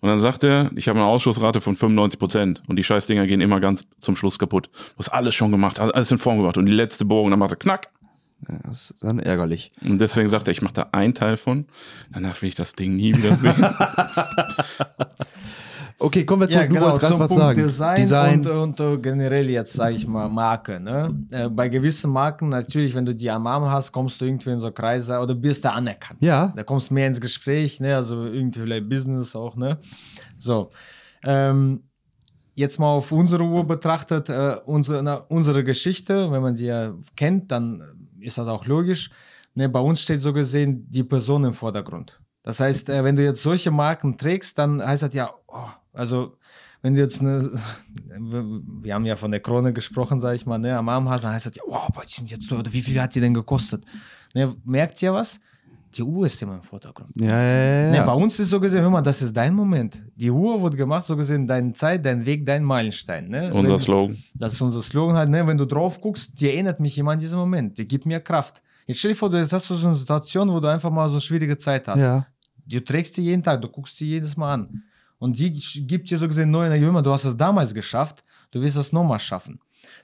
und 0.00 0.08
dann 0.08 0.20
sagt 0.20 0.44
er, 0.44 0.70
ich 0.76 0.88
habe 0.88 0.98
eine 0.98 1.08
Ausschussrate 1.08 1.60
von 1.60 1.76
95 1.76 2.18
Prozent 2.18 2.62
und 2.66 2.76
die 2.76 2.84
Scheißdinger 2.84 3.26
gehen 3.26 3.40
immer 3.40 3.60
ganz 3.60 3.84
zum 3.98 4.16
Schluss 4.16 4.38
kaputt. 4.38 4.68
Du 4.72 4.98
hast 4.98 5.08
alles 5.08 5.34
schon 5.34 5.50
gemacht, 5.50 5.78
alles 5.78 6.10
in 6.10 6.18
Form 6.18 6.38
gemacht 6.38 6.58
und 6.58 6.66
die 6.66 6.72
letzte 6.72 7.04
Bohrung, 7.04 7.30
dann 7.30 7.38
macht 7.38 7.52
er 7.52 7.56
knack. 7.56 7.88
Ja, 8.48 8.58
das 8.64 8.90
ist 8.90 9.02
dann 9.02 9.18
ärgerlich. 9.18 9.72
Und 9.82 9.98
deswegen 9.98 10.28
sagt 10.28 10.48
er, 10.48 10.52
ich 10.52 10.62
mache 10.62 10.74
da 10.74 10.88
einen 10.92 11.14
Teil 11.14 11.36
von, 11.36 11.66
danach 12.12 12.40
will 12.42 12.48
ich 12.48 12.54
das 12.54 12.74
Ding 12.74 12.94
nie 12.96 13.16
wieder 13.16 13.34
sehen. 13.36 13.54
Okay, 15.98 16.26
kommen 16.26 16.42
wir 16.42 16.48
Ja, 16.48 16.58
zurück. 16.58 16.68
Du 16.68 16.74
genau, 16.74 16.86
wolltest 16.86 17.00
gerade 17.00 17.14
zum 17.14 17.20
was 17.20 17.28
Punkt 17.28 17.42
sagen. 17.42 17.62
Design, 17.62 17.96
Design. 17.96 18.46
Und, 18.46 18.80
und 18.80 19.02
generell 19.02 19.48
jetzt, 19.48 19.72
sage 19.72 19.94
ich 19.94 20.06
mal, 20.06 20.28
Marke. 20.28 20.78
Ne? 20.78 21.26
Äh, 21.30 21.48
bei 21.48 21.68
gewissen 21.68 22.10
Marken, 22.10 22.50
natürlich, 22.50 22.94
wenn 22.94 23.06
du 23.06 23.14
die 23.14 23.30
am 23.30 23.46
Arm 23.46 23.64
hast, 23.64 23.92
kommst 23.92 24.20
du 24.20 24.26
irgendwie 24.26 24.50
in 24.50 24.60
so 24.60 24.70
Kreise 24.70 25.18
oder 25.18 25.34
bist 25.34 25.64
da 25.64 25.70
anerkannt. 25.70 26.20
Ja. 26.20 26.52
Da 26.54 26.64
kommst 26.64 26.90
du 26.90 26.94
mehr 26.94 27.06
ins 27.06 27.20
Gespräch, 27.20 27.80
ne? 27.80 27.96
also 27.96 28.24
irgendwie 28.24 28.60
vielleicht 28.60 28.88
Business 28.90 29.34
auch. 29.34 29.56
Ne? 29.56 29.78
So, 30.36 30.70
ähm, 31.24 31.82
jetzt 32.54 32.78
mal 32.78 32.88
auf 32.88 33.10
unsere 33.10 33.44
Uhr 33.44 33.66
betrachtet, 33.66 34.28
äh, 34.28 34.56
unsere, 34.66 35.02
na, 35.02 35.14
unsere 35.28 35.64
Geschichte, 35.64 36.30
wenn 36.30 36.42
man 36.42 36.56
die 36.56 36.66
ja 36.66 36.92
kennt, 37.16 37.50
dann 37.50 37.82
ist 38.20 38.36
das 38.36 38.48
auch 38.48 38.66
logisch. 38.66 39.10
Ne? 39.54 39.70
Bei 39.70 39.80
uns 39.80 40.02
steht 40.02 40.20
so 40.20 40.34
gesehen 40.34 40.86
die 40.90 41.04
Person 41.04 41.44
im 41.44 41.54
Vordergrund. 41.54 42.20
Das 42.42 42.60
heißt, 42.60 42.90
äh, 42.90 43.02
wenn 43.02 43.16
du 43.16 43.24
jetzt 43.24 43.42
solche 43.42 43.70
Marken 43.70 44.16
trägst, 44.16 44.58
dann 44.58 44.80
heißt 44.80 45.02
das 45.02 45.14
ja, 45.14 45.30
oh, 45.48 45.68
also 45.96 46.36
wenn 46.82 46.94
du 46.94 47.00
jetzt 47.00 47.20
eine, 47.20 47.50
wir 48.82 48.94
haben 48.94 49.06
ja 49.06 49.16
von 49.16 49.30
der 49.30 49.40
Krone 49.40 49.72
gesprochen, 49.72 50.20
sag 50.20 50.34
ich 50.34 50.46
mal, 50.46 50.58
ne, 50.58 50.76
am 50.76 50.88
Arm 50.88 51.08
hast, 51.08 51.24
dann 51.24 51.32
heißt 51.32 51.46
das 51.46 51.56
ja, 51.56 51.62
oh, 51.66 51.74
aber 51.74 52.02
die 52.06 52.12
sind 52.12 52.30
jetzt 52.30 52.48
teuer, 52.48 52.60
oder 52.60 52.72
wie 52.72 52.82
viel 52.82 53.00
hat 53.00 53.14
die 53.14 53.20
denn 53.20 53.34
gekostet? 53.34 53.84
Ne, 54.34 54.54
merkt 54.64 55.00
ihr 55.02 55.12
was? 55.12 55.40
Die 55.94 56.02
Uhr 56.02 56.26
ist 56.26 56.42
immer 56.42 56.56
im 56.56 56.62
Vordergrund. 56.62 57.08
Ja, 57.14 57.30
ja, 57.40 57.84
ja. 57.86 57.90
Ne, 57.92 58.02
bei 58.04 58.12
uns 58.12 58.38
ist 58.38 58.50
so 58.50 58.60
gesehen, 58.60 58.82
hör 58.82 58.90
mal, 58.90 59.00
das 59.00 59.22
ist 59.22 59.34
dein 59.34 59.54
Moment. 59.54 60.02
Die 60.14 60.30
Uhr 60.30 60.60
wurde 60.60 60.76
gemacht, 60.76 61.06
so 61.06 61.16
gesehen, 61.16 61.46
deine 61.46 61.72
Zeit, 61.72 62.04
dein 62.04 62.26
Weg, 62.26 62.44
dein 62.44 62.64
Meilenstein. 62.64 63.28
Ne? 63.28 63.50
Unser 63.54 63.72
Wenn- 63.72 63.78
Slogan. 63.78 64.24
das 64.34 64.52
ist 64.52 64.60
unser 64.60 64.82
Slogan 64.82 65.16
halt, 65.16 65.30
ne? 65.30 65.46
wenn 65.46 65.56
du 65.56 65.64
drauf 65.64 66.00
guckst, 66.00 66.38
die 66.38 66.48
erinnert 66.48 66.80
mich 66.80 66.98
immer 66.98 67.12
an 67.12 67.18
diesen 67.18 67.38
Moment, 67.38 67.78
die 67.78 67.88
gibt 67.88 68.04
mir 68.04 68.20
Kraft. 68.20 68.62
Jetzt 68.86 68.98
stell 68.98 69.12
dir 69.12 69.16
vor, 69.16 69.30
du 69.30 69.38
jetzt 69.38 69.52
hast 69.52 69.70
du 69.70 69.74
so 69.74 69.86
eine 69.86 69.96
Situation, 69.96 70.50
wo 70.52 70.60
du 70.60 70.68
einfach 70.68 70.90
mal 70.90 71.08
so 71.08 71.14
eine 71.14 71.20
schwierige 71.22 71.56
Zeit 71.56 71.88
hast. 71.88 72.00
ja. 72.00 72.26
Du 72.68 72.80
trägst 72.80 73.16
die 73.16 73.22
jeden 73.22 73.44
Tag, 73.44 73.62
du 73.62 73.68
guckst 73.68 73.98
die 74.00 74.06
jedes 74.06 74.36
Mal 74.36 74.54
an. 74.54 74.82
Und 75.18 75.38
die 75.38 75.52
gibt 75.86 76.10
dir 76.10 76.18
so 76.18 76.28
gesehen 76.28 76.50
neue 76.50 76.66
Energie. 76.66 77.02
Du 77.02 77.12
hast 77.12 77.24
es 77.24 77.36
damals 77.36 77.74
geschafft, 77.74 78.24
du 78.50 78.60
wirst 78.60 78.76
es 78.76 78.92
nochmal 78.92 79.18
schaffen. 79.18 79.60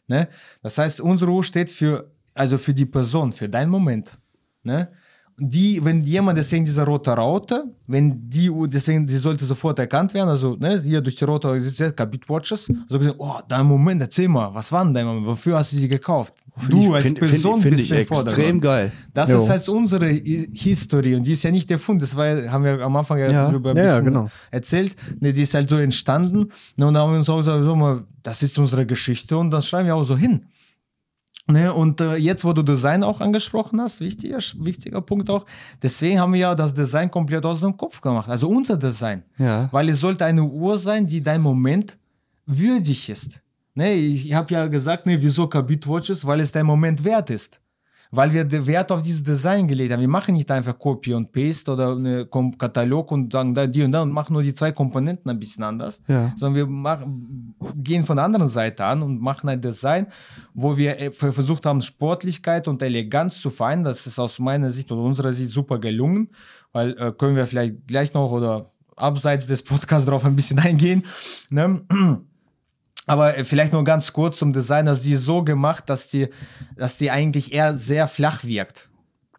Ne? 0.07 0.29
Das 0.63 0.79
heißt, 0.79 1.01
unsere 1.01 1.31
Uhr 1.31 1.45
steht 1.45 1.71
für, 1.71 2.11
also 2.35 2.59
für 2.59 2.75
die 2.75 2.87
Person, 2.87 3.33
für 3.33 3.49
deinen 3.49 3.71
Moment. 3.71 4.19
Ne? 4.63 4.93
Die, 5.39 5.83
wenn 5.85 6.03
jemand 6.03 6.39
deswegen 6.39 6.65
diese 6.65 6.85
rote 6.85 7.11
Raute, 7.11 7.65
wenn 7.87 8.29
die 8.31 8.51
Uhr, 8.51 8.69
deswegen, 8.69 9.07
die 9.07 9.17
sollte 9.17 9.45
sofort 9.47 9.79
erkannt 9.79 10.13
werden, 10.15 10.29
also 10.29 10.57
ne, 10.57 10.81
hier 10.81 11.01
durch 11.01 11.17
die 11.17 11.25
rote 11.25 11.59
Kabit 11.97 12.29
Watches, 12.29 12.71
so 12.89 12.99
gesehen, 12.99 13.15
oh, 13.19 13.37
dein 13.49 13.67
Moment, 13.67 14.01
erzähl 14.03 14.29
mal, 14.29 14.55
was 14.55 14.71
war 14.71 14.85
denn 14.85 14.95
dein 14.95 15.07
Moment, 15.07 15.27
wofür 15.27 15.57
hast 15.57 15.73
du 15.73 15.77
die 15.77 15.89
gekauft? 15.89 16.35
Du 16.69 16.93
als 16.95 17.05
Find- 17.07 17.19
Person 17.19 17.63
find, 17.63 17.63
find 17.63 17.77
bist 17.77 17.91
ich 17.91 17.93
extrem 17.93 18.61
geil. 18.61 18.93
Das 19.15 19.31
Jo. 19.31 19.43
ist 19.43 19.49
halt 19.49 19.67
unsere 19.71 20.07
History 20.11 21.15
und 21.15 21.25
die 21.27 21.33
ist 21.33 21.43
ja 21.45 21.51
nicht 21.51 21.71
erfunden. 21.71 22.01
Das 22.01 22.15
war, 22.15 22.27
haben 22.51 22.63
wir 22.65 22.79
am 22.83 22.95
Anfang 22.95 23.19
ja, 23.19 23.31
Ja. 23.31 23.47
darüber 23.51 23.71
ein 23.71 23.77
ja, 23.79 23.85
bisschen 23.85 24.05
genau. 24.05 24.29
erzählt. 24.51 24.95
Ne, 25.21 25.33
die 25.33 25.43
ist 25.43 25.55
halt 25.55 25.71
so 25.71 25.77
entstanden. 25.79 26.51
Ne, 26.77 26.87
und 26.87 26.93
da 26.95 27.01
haben 27.01 27.13
wir 27.13 27.19
uns 27.19 27.29
auch 27.31 27.39
gesagt, 27.39 27.65
so 27.65 27.75
mal, 27.75 28.05
das 28.23 28.43
ist 28.43 28.59
unsere 28.59 28.85
Geschichte 28.85 29.37
und 29.39 29.51
das 29.51 29.67
schreiben 29.67 29.87
wir 29.87 29.97
auch 29.97 30.03
so 30.03 30.17
hin. 30.17 30.45
Ne, 31.53 31.71
und 31.71 32.01
äh, 32.01 32.17
jetzt, 32.17 32.47
wo 32.47 32.55
du 32.55 32.63
Design 32.63 33.03
auch 33.03 33.21
angesprochen 33.21 33.79
hast, 33.79 34.01
wichtiger, 34.01 34.39
wichtiger 34.57 35.03
Punkt 35.03 35.29
auch, 35.29 35.45
deswegen 35.83 36.19
haben 36.19 36.33
wir 36.33 36.41
ja 36.41 36.55
das 36.55 36.73
Design 36.73 37.11
komplett 37.11 37.45
aus 37.45 37.61
dem 37.61 37.77
Kopf 37.77 38.01
gemacht. 38.01 38.31
Also 38.31 38.49
unser 38.49 38.79
Design. 38.79 39.23
Ja. 39.37 39.69
Weil 39.71 39.91
es 39.91 40.01
sollte 40.01 40.25
eine 40.25 40.43
Uhr 40.43 40.79
sein, 40.79 41.07
die 41.07 41.23
dein 41.23 41.43
Moment 41.43 41.99
würdig 42.47 43.11
ist. 43.11 43.43
Ne, 43.75 43.93
ich 43.93 44.33
habe 44.33 44.53
ja 44.55 44.67
gesagt, 44.67 45.05
ne, 45.05 45.21
wieso 45.21 45.47
Kabit 45.47 45.87
Watches? 45.87 46.27
Weil 46.27 46.41
es 46.41 46.53
dein 46.53 46.65
Moment 46.65 47.05
wert 47.05 47.29
ist. 47.29 47.61
Weil 48.15 48.31
wir 48.35 48.45
den 48.45 48.67
Wert 48.67 48.93
auf 48.93 49.01
dieses 49.01 49.23
Design 49.23 49.67
gelegt 49.67 49.91
haben. 49.91 50.01
Wir 50.01 50.07
machen 50.07 50.35
nicht 50.35 50.51
einfach 50.51 50.79
Copy 50.79 51.15
und 51.15 51.33
Paste 51.33 51.73
oder 51.73 51.93
einen 51.93 52.29
Katalog 52.59 53.11
und 53.11 53.33
sagen 53.33 53.55
da 53.55 53.67
die 53.67 53.83
und 53.83 53.93
da 53.93 54.03
und 54.03 54.13
machen 54.13 54.35
nur 54.35 54.43
die 54.43 54.53
zwei 54.53 54.71
Komponenten 54.71 55.31
ein 55.31 55.41
bisschen 55.41 55.65
anders. 55.65 56.03
Ja. 56.09 56.31
Sondern 56.37 56.57
wir 56.57 56.67
machen, 56.67 57.55
gehen 57.75 58.05
von 58.05 58.17
der 58.17 58.27
anderen 58.27 58.49
Seite 58.49 58.85
an 58.85 59.03
und 59.03 59.19
machen 59.19 59.49
ein 59.49 59.63
Design, 59.63 60.09
wo 60.53 60.77
wir 60.77 61.01
äh, 61.01 61.11
ver- 61.11 61.33
versucht 61.33 61.65
haben, 61.65 61.81
Sportlichkeit 61.81 62.69
und 62.69 62.83
Eleganz 62.83 63.41
zu 63.41 63.49
vereinen. 63.49 63.83
Das 63.83 64.07
ist 64.07 64.19
aus 64.19 64.39
meiner 64.39 64.71
Sicht 64.71 64.93
oder 64.93 65.01
unserer 65.01 65.33
Sicht 65.33 65.51
super 65.51 65.79
gelungen, 65.79 66.29
weil 66.73 66.91
äh, 66.99 67.13
können 67.13 67.35
wir 67.35 67.47
vielleicht 67.47 67.87
gleich 67.87 68.13
noch 68.13 68.31
oder 68.31 68.71
abseits 68.95 69.47
des 69.47 69.63
Podcasts 69.63 70.05
darauf 70.05 70.27
ein 70.27 70.37
bisschen 70.37 70.59
eingehen. 70.59 71.07
Ne? 71.49 71.81
Aber 73.07 73.37
äh, 73.37 73.45
vielleicht 73.45 73.73
nur 73.73 73.85
ganz 73.85 74.13
kurz 74.13 74.37
zum 74.37 74.53
Design. 74.53 74.89
Also 74.89 75.03
die 75.03 75.13
ist 75.13 75.25
so 75.25 75.43
gemacht, 75.43 75.89
dass 75.89 76.09
die, 76.09 76.29
dass 76.77 76.97
die 76.97 77.11
eigentlich 77.11 77.53
eher 77.53 77.77
sehr 77.77 78.07
flach 78.09 78.45
wirkt. 78.45 78.89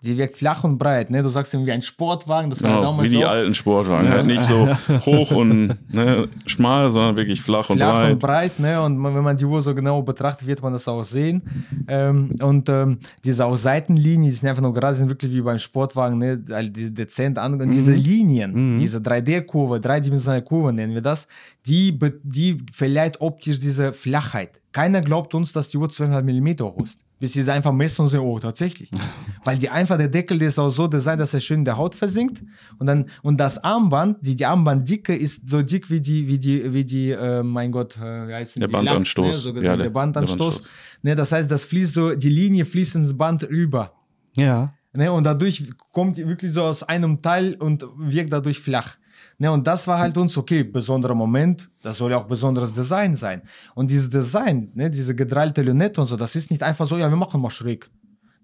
Die 0.03 0.17
wirkt 0.17 0.35
flach 0.35 0.63
und 0.63 0.77
breit. 0.77 1.09
Ne? 1.09 1.23
Du 1.23 1.29
sagst 1.29 1.53
irgendwie 1.53 1.71
ein 1.71 1.81
Sportwagen, 1.81 2.49
das 2.49 2.61
war 2.61 2.69
ja 2.69 2.75
Genau, 2.77 2.87
damals 2.91 3.09
wie 3.09 3.15
die 3.15 3.25
auch 3.25 3.29
alten 3.29 3.55
Sportwagen. 3.55 4.09
Halt 4.09 4.25
nicht 4.25 4.41
so 4.41 4.67
hoch 5.05 5.31
und 5.31 5.75
ne, 5.93 6.27
schmal, 6.45 6.91
sondern 6.91 7.15
wirklich 7.15 7.41
flach 7.41 7.69
und 7.69 7.77
flach 7.77 7.91
breit. 7.93 8.11
und 8.13 8.19
breit. 8.19 8.59
Ne? 8.59 8.81
Und 8.81 9.03
wenn 9.03 9.23
man 9.23 9.37
die 9.37 9.45
Uhr 9.45 9.61
so 9.61 9.73
genau 9.73 10.01
betrachtet, 10.01 10.47
wird 10.47 10.61
man 10.61 10.73
das 10.73 10.87
auch 10.87 11.03
sehen. 11.03 11.41
Ähm, 11.87 12.35
und 12.41 12.67
ähm, 12.69 12.99
diese 13.23 13.45
auch 13.45 13.55
Seitenlinien, 13.55 14.23
die 14.23 14.31
sind 14.31 14.49
einfach 14.49 14.61
nur 14.61 14.73
gerade, 14.73 14.95
sind 14.95 15.09
wirklich 15.09 15.31
wie 15.31 15.41
beim 15.41 15.59
Sportwagen, 15.59 16.17
ne? 16.17 16.37
diese 16.37 16.91
dezent 16.91 17.37
an. 17.37 17.61
Und 17.61 17.69
diese 17.69 17.93
Linien, 17.93 18.77
diese 18.79 18.99
3D-Kurve, 18.99 19.79
dreidimensionale 19.79 20.43
Kurve 20.43 20.73
nennen 20.73 20.93
wir 20.93 21.01
das, 21.01 21.27
die, 21.65 21.97
die 22.23 22.57
verleiht 22.71 23.21
optisch 23.21 23.59
diese 23.59 23.93
Flachheit. 23.93 24.59
Keiner 24.73 25.01
glaubt 25.01 25.33
uns, 25.35 25.53
dass 25.53 25.69
die 25.69 25.77
Uhr 25.77 25.87
200 25.89 26.25
mm 26.25 26.63
hoch 26.63 26.77
ist. 26.83 26.99
Bis 27.23 27.31
sie 27.31 27.39
es 27.39 27.47
einfach 27.47 27.71
messen 27.71 28.01
und 28.03 28.09
sehen, 28.09 28.19
oh, 28.19 28.37
tatsächlich. 28.37 28.91
Weil 29.45 29.57
die 29.57 29.69
einfach, 29.69 29.95
der 29.97 30.09
Deckel, 30.09 30.37
der 30.39 30.49
ist 30.49 30.59
auch 30.59 30.69
so 30.71 30.87
designt, 30.89 31.21
dass 31.21 31.33
er 31.33 31.39
schön 31.39 31.59
in 31.59 31.63
der 31.65 31.77
Haut 31.77 31.95
versinkt. 31.95 32.43
Und 32.79 32.87
dann, 32.87 33.05
und 33.21 33.37
das 33.37 33.63
Armband, 33.63 34.17
die, 34.27 34.35
die 34.35 34.45
Armbanddicke 34.45 35.15
ist 35.15 35.47
so 35.47 35.61
dick 35.61 35.89
wie 35.89 36.01
die, 36.01 36.27
wie 36.27 36.37
die, 36.37 36.73
wie 36.73 36.83
die, 36.83 37.11
äh, 37.11 37.41
mein 37.41 37.71
Gott, 37.71 37.95
äh, 37.95 38.27
wie 38.27 38.33
heißt 38.33 38.57
denn 38.57 38.59
Der 38.59 38.67
die? 38.67 38.73
Bandanstoß. 38.73 39.27
Ne? 39.27 39.33
so 39.35 39.49
Ja, 39.51 39.53
der- 39.53 39.61
der, 39.61 39.77
der 39.83 39.89
Bandanstoß. 39.91 40.37
Bandanstoß. 40.37 40.69
Ne, 41.03 41.15
das 41.15 41.31
heißt, 41.31 41.49
das 41.49 41.63
fließt 41.63 41.93
so, 41.93 42.13
die 42.13 42.27
Linie 42.29 42.65
fließt 42.65 42.95
ins 42.95 43.17
Band 43.17 43.43
rüber. 43.49 43.93
Ja. 44.35 44.73
Ne, 44.91 45.09
und 45.09 45.23
dadurch 45.23 45.63
kommt 45.93 46.17
die 46.17 46.27
wirklich 46.27 46.51
so 46.51 46.63
aus 46.63 46.83
einem 46.83 47.21
Teil 47.21 47.55
und 47.55 47.85
wirkt 47.97 48.33
dadurch 48.33 48.59
flach. 48.59 48.97
Ne, 49.37 49.51
und 49.51 49.65
das 49.65 49.87
war 49.87 49.99
halt 49.99 50.17
uns, 50.17 50.37
okay, 50.37 50.63
besonderer 50.63 51.15
Moment, 51.15 51.69
das 51.81 51.97
soll 51.97 52.11
ja 52.11 52.17
auch 52.17 52.27
besonderes 52.27 52.73
Design 52.73 53.15
sein. 53.15 53.41
Und 53.75 53.89
dieses 53.89 54.09
Design, 54.09 54.71
ne, 54.75 54.89
diese 54.89 55.15
gedrallte 55.15 55.61
Lünette 55.61 56.01
und 56.01 56.07
so, 56.07 56.15
das 56.15 56.35
ist 56.35 56.51
nicht 56.51 56.63
einfach 56.63 56.87
so, 56.87 56.97
ja, 56.97 57.09
wir 57.09 57.17
machen 57.17 57.41
mal 57.41 57.49
schräg. 57.49 57.89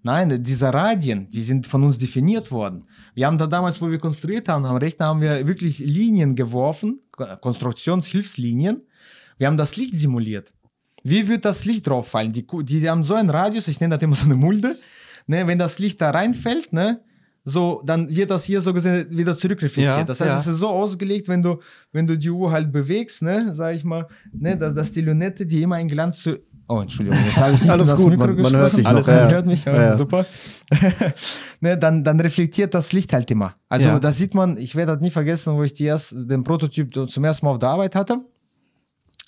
Nein, 0.02 0.42
diese 0.42 0.72
Radien, 0.72 1.28
die 1.28 1.42
sind 1.42 1.66
von 1.66 1.84
uns 1.84 1.98
definiert 1.98 2.50
worden. 2.50 2.84
Wir 3.14 3.26
haben 3.26 3.36
da 3.36 3.46
damals, 3.46 3.80
wo 3.82 3.90
wir 3.90 3.98
konstruiert 3.98 4.48
haben, 4.48 4.64
am 4.64 4.76
Rechner 4.76 5.06
haben 5.06 5.20
wir 5.20 5.46
wirklich 5.46 5.78
Linien 5.78 6.34
geworfen, 6.34 7.00
Konstruktionshilfslinien. 7.40 8.82
Wir 9.36 9.46
haben 9.46 9.58
das 9.58 9.76
Licht 9.76 9.94
simuliert. 9.94 10.54
Wie 11.02 11.28
wird 11.28 11.44
das 11.44 11.64
Licht 11.64 11.86
drauf 11.86 12.08
fallen? 12.08 12.32
Die, 12.32 12.46
die 12.46 12.88
haben 12.88 13.04
so 13.04 13.14
einen 13.14 13.30
Radius, 13.30 13.68
ich 13.68 13.80
nenne 13.80 13.96
das 13.96 14.02
immer 14.02 14.16
so 14.16 14.24
eine 14.24 14.36
Mulde. 14.36 14.76
Ne, 15.26 15.46
wenn 15.46 15.58
das 15.58 15.78
Licht 15.78 16.00
da 16.00 16.10
reinfällt, 16.10 16.72
ne, 16.72 17.00
so, 17.44 17.82
dann 17.86 18.08
wird 18.14 18.30
das 18.30 18.44
hier 18.44 18.60
so 18.60 18.72
gesehen 18.74 19.06
wieder 19.10 19.36
zurückreflektiert. 19.36 19.98
Ja, 19.98 20.04
das 20.04 20.20
heißt, 20.20 20.28
ja. 20.30 20.38
es 20.40 20.46
ist 20.46 20.58
so 20.58 20.68
ausgelegt, 20.68 21.26
wenn 21.28 21.42
du, 21.42 21.58
wenn 21.92 22.06
du 22.06 22.16
die 22.18 22.30
Uhr 22.30 22.50
halt 22.52 22.70
bewegst, 22.70 23.22
ne, 23.22 23.54
sag 23.54 23.74
ich 23.74 23.82
mal, 23.84 24.06
ne, 24.32 24.56
dass, 24.56 24.74
dass 24.74 24.92
die 24.92 25.00
Lünette, 25.00 25.46
die 25.46 25.62
immer 25.62 25.76
einen 25.76 25.88
Glanz 25.88 26.22
zu 26.22 26.38
Oh, 26.72 26.80
Entschuldigung, 26.80 27.18
jetzt 27.26 27.36
habe 27.36 27.52
ich 27.54 27.60
nicht 27.62 27.70
Alles 27.70 27.92
gut, 27.96 28.10
Mikro 28.10 28.26
man- 28.28 28.42
man 28.42 28.56
hört 28.56 28.76
dich 28.76 28.86
Alles 28.86 29.04
noch, 29.08 29.12
ja, 29.12 29.28
hört 29.28 29.46
mich, 29.46 29.64
ja, 29.64 29.96
super. 29.96 30.24
ne, 31.60 31.76
dann, 31.76 32.04
dann 32.04 32.20
reflektiert 32.20 32.74
das 32.74 32.92
Licht 32.92 33.12
halt 33.12 33.28
immer. 33.32 33.56
Also 33.68 33.88
Ja. 33.88 33.98
das 33.98 34.18
sieht 34.18 34.34
man, 34.34 34.56
ich 34.56 34.76
werde 34.76 34.92
das 34.92 35.00
nie 35.00 35.10
vergessen, 35.10 35.56
wo 35.56 35.64
ich 35.64 35.72
die 35.72 35.84
erst, 35.84 36.14
den 36.30 36.44
Prototyp 36.44 36.94
zum 37.10 37.24
ersten 37.24 37.44
Mal 37.44 37.52
auf 37.52 37.58
der 37.58 37.70
Arbeit 37.70 37.96
hatte. 37.96 38.20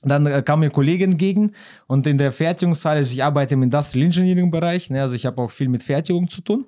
Dann 0.04 0.26
äh, 0.26 0.42
kam 0.42 0.60
mir 0.60 0.66
ein 0.66 0.72
Kollege 0.72 1.04
entgegen 1.04 1.52
und 1.86 2.06
in 2.06 2.18
der 2.18 2.32
Fertigungshalle, 2.32 2.98
also 2.98 3.12
ich 3.12 3.22
arbeite 3.22 3.54
im 3.54 3.62
Industrial 3.64 4.04
Engineering 4.06 4.50
Bereich, 4.50 4.90
ne, 4.90 5.00
also 5.02 5.14
ich 5.14 5.26
habe 5.26 5.40
auch 5.42 5.50
viel 5.50 5.68
mit 5.68 5.82
Fertigung 5.82 6.28
zu 6.28 6.42
tun. 6.42 6.66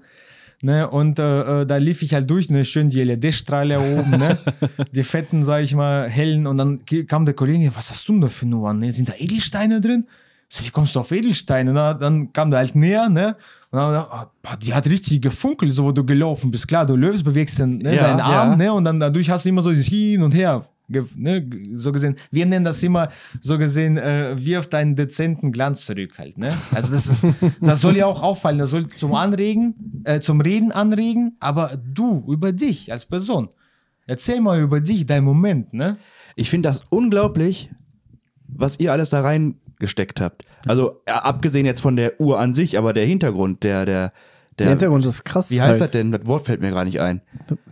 Ne, 0.65 0.89
und 0.89 1.19
äh, 1.19 1.61
äh, 1.61 1.66
da 1.66 1.77
lief 1.77 2.01
ich 2.01 2.15
halt 2.15 2.31
durch, 2.31 2.49
ne, 2.49 2.65
schön 2.65 2.89
die 2.89 3.05
LED-Strahler 3.05 3.82
oben, 3.82 4.12
ne, 4.12 4.39
die 4.93 5.03
fetten, 5.03 5.43
sag 5.43 5.62
ich 5.62 5.74
mal, 5.74 6.09
hellen. 6.09 6.47
Und 6.47 6.57
dann 6.57 6.81
kam 7.07 7.27
der 7.27 7.35
Kollege, 7.35 7.70
was 7.77 7.91
hast 7.91 8.09
du 8.09 8.12
denn 8.15 8.23
da 8.23 8.28
für 8.28 8.47
Nummern? 8.47 8.78
Ne? 8.78 8.91
Sind 8.91 9.11
da 9.11 9.12
Edelsteine 9.19 9.82
drin? 9.82 10.07
So, 10.49 10.65
wie 10.65 10.70
kommst 10.70 10.95
du 10.95 11.01
auf 11.01 11.12
Edelsteine? 11.12 11.74
Na, 11.74 11.93
dann 11.93 12.32
kam 12.32 12.51
der 12.51 12.61
halt 12.61 12.74
näher, 12.77 13.11
ne? 13.11 13.36
Und 13.73 13.78
dann 13.78 13.89
gedacht, 13.91 14.28
boah, 14.43 14.57
die 14.57 14.73
hat 14.73 14.86
richtig 14.86 15.20
gefunkelt, 15.20 15.70
so 15.74 15.85
wo 15.85 15.93
du 15.93 16.03
gelaufen 16.03 16.51
bist. 16.51 16.66
Klar, 16.66 16.86
du 16.86 16.97
läufst, 16.97 17.24
bewegst 17.24 17.59
den, 17.59 17.78
ne, 17.78 17.97
Ja, 17.97 18.05
deinen 18.09 18.20
Arm, 18.20 18.51
ja. 18.53 18.57
ne? 18.57 18.73
Und 18.73 18.85
dann 18.85 18.99
dadurch 18.99 19.28
hast 19.28 19.45
du 19.45 19.51
immer 19.51 19.61
so 19.61 19.69
dieses 19.69 19.89
Hin 19.89 20.23
und 20.23 20.32
Her. 20.32 20.65
Ne, 20.86 21.48
so 21.77 21.93
gesehen, 21.93 22.16
wir 22.31 22.44
nennen 22.44 22.65
das 22.65 22.82
immer 22.82 23.09
so 23.40 23.56
gesehen, 23.56 23.97
äh, 23.97 24.35
wirft 24.36 24.74
einen 24.74 24.97
dezenten 24.97 25.51
Glanz 25.51 25.86
zurück 25.86 26.19
halt, 26.19 26.36
ne? 26.36 26.55
Also 26.73 26.93
das 26.93 27.06
ist, 27.06 27.24
das 27.62 27.81
soll 27.81 27.97
ja 27.97 28.05
auch 28.05 28.23
auffallen, 28.23 28.59
das 28.59 28.69
soll 28.69 28.86
zum 28.89 29.15
Anregen, 29.15 30.02
äh, 30.05 30.20
zum 30.20 30.43
Reden 30.43 30.73
anregen, 30.73 31.36
aber 31.40 31.78
du 31.82 32.23
über 32.28 32.52
dich 32.52 32.93
als 32.93 33.06
Person. 33.06 33.48
Erzähl 34.06 34.43
mal 34.43 34.61
über 34.61 34.82
dich, 34.82 35.06
dein 35.06 35.24
Moment, 35.24 35.73
ne? 35.73 35.97
Ich 36.36 36.51
finde 36.51 36.69
das 36.69 36.85
unglaublich, 36.90 37.70
was 38.47 38.78
ihr 38.78 38.93
alles 38.93 39.09
da 39.09 39.23
reingesteckt 39.23 40.20
habt. 40.20 40.44
Also 40.66 41.01
äh, 41.06 41.12
abgesehen 41.12 41.65
jetzt 41.65 41.81
von 41.81 41.97
der 41.97 42.20
Uhr 42.20 42.39
an 42.39 42.52
sich, 42.52 42.77
aber 42.77 42.93
der 42.93 43.06
Hintergrund, 43.06 43.65
der, 43.65 43.86
der, 43.86 44.12
Der 44.59 44.66
der, 44.66 44.70
Hintergrund 44.70 45.05
ist 45.05 45.24
krass. 45.24 45.51
wie 45.51 45.60
heißt 45.60 45.72
halt. 45.72 45.81
das 45.81 45.90
denn? 45.90 46.12
Das 46.12 46.26
Wort 46.26 46.47
fällt 46.47 46.60
mir 46.60 46.70
gar 46.70 46.85
nicht 46.85 47.01
ein. 47.01 47.22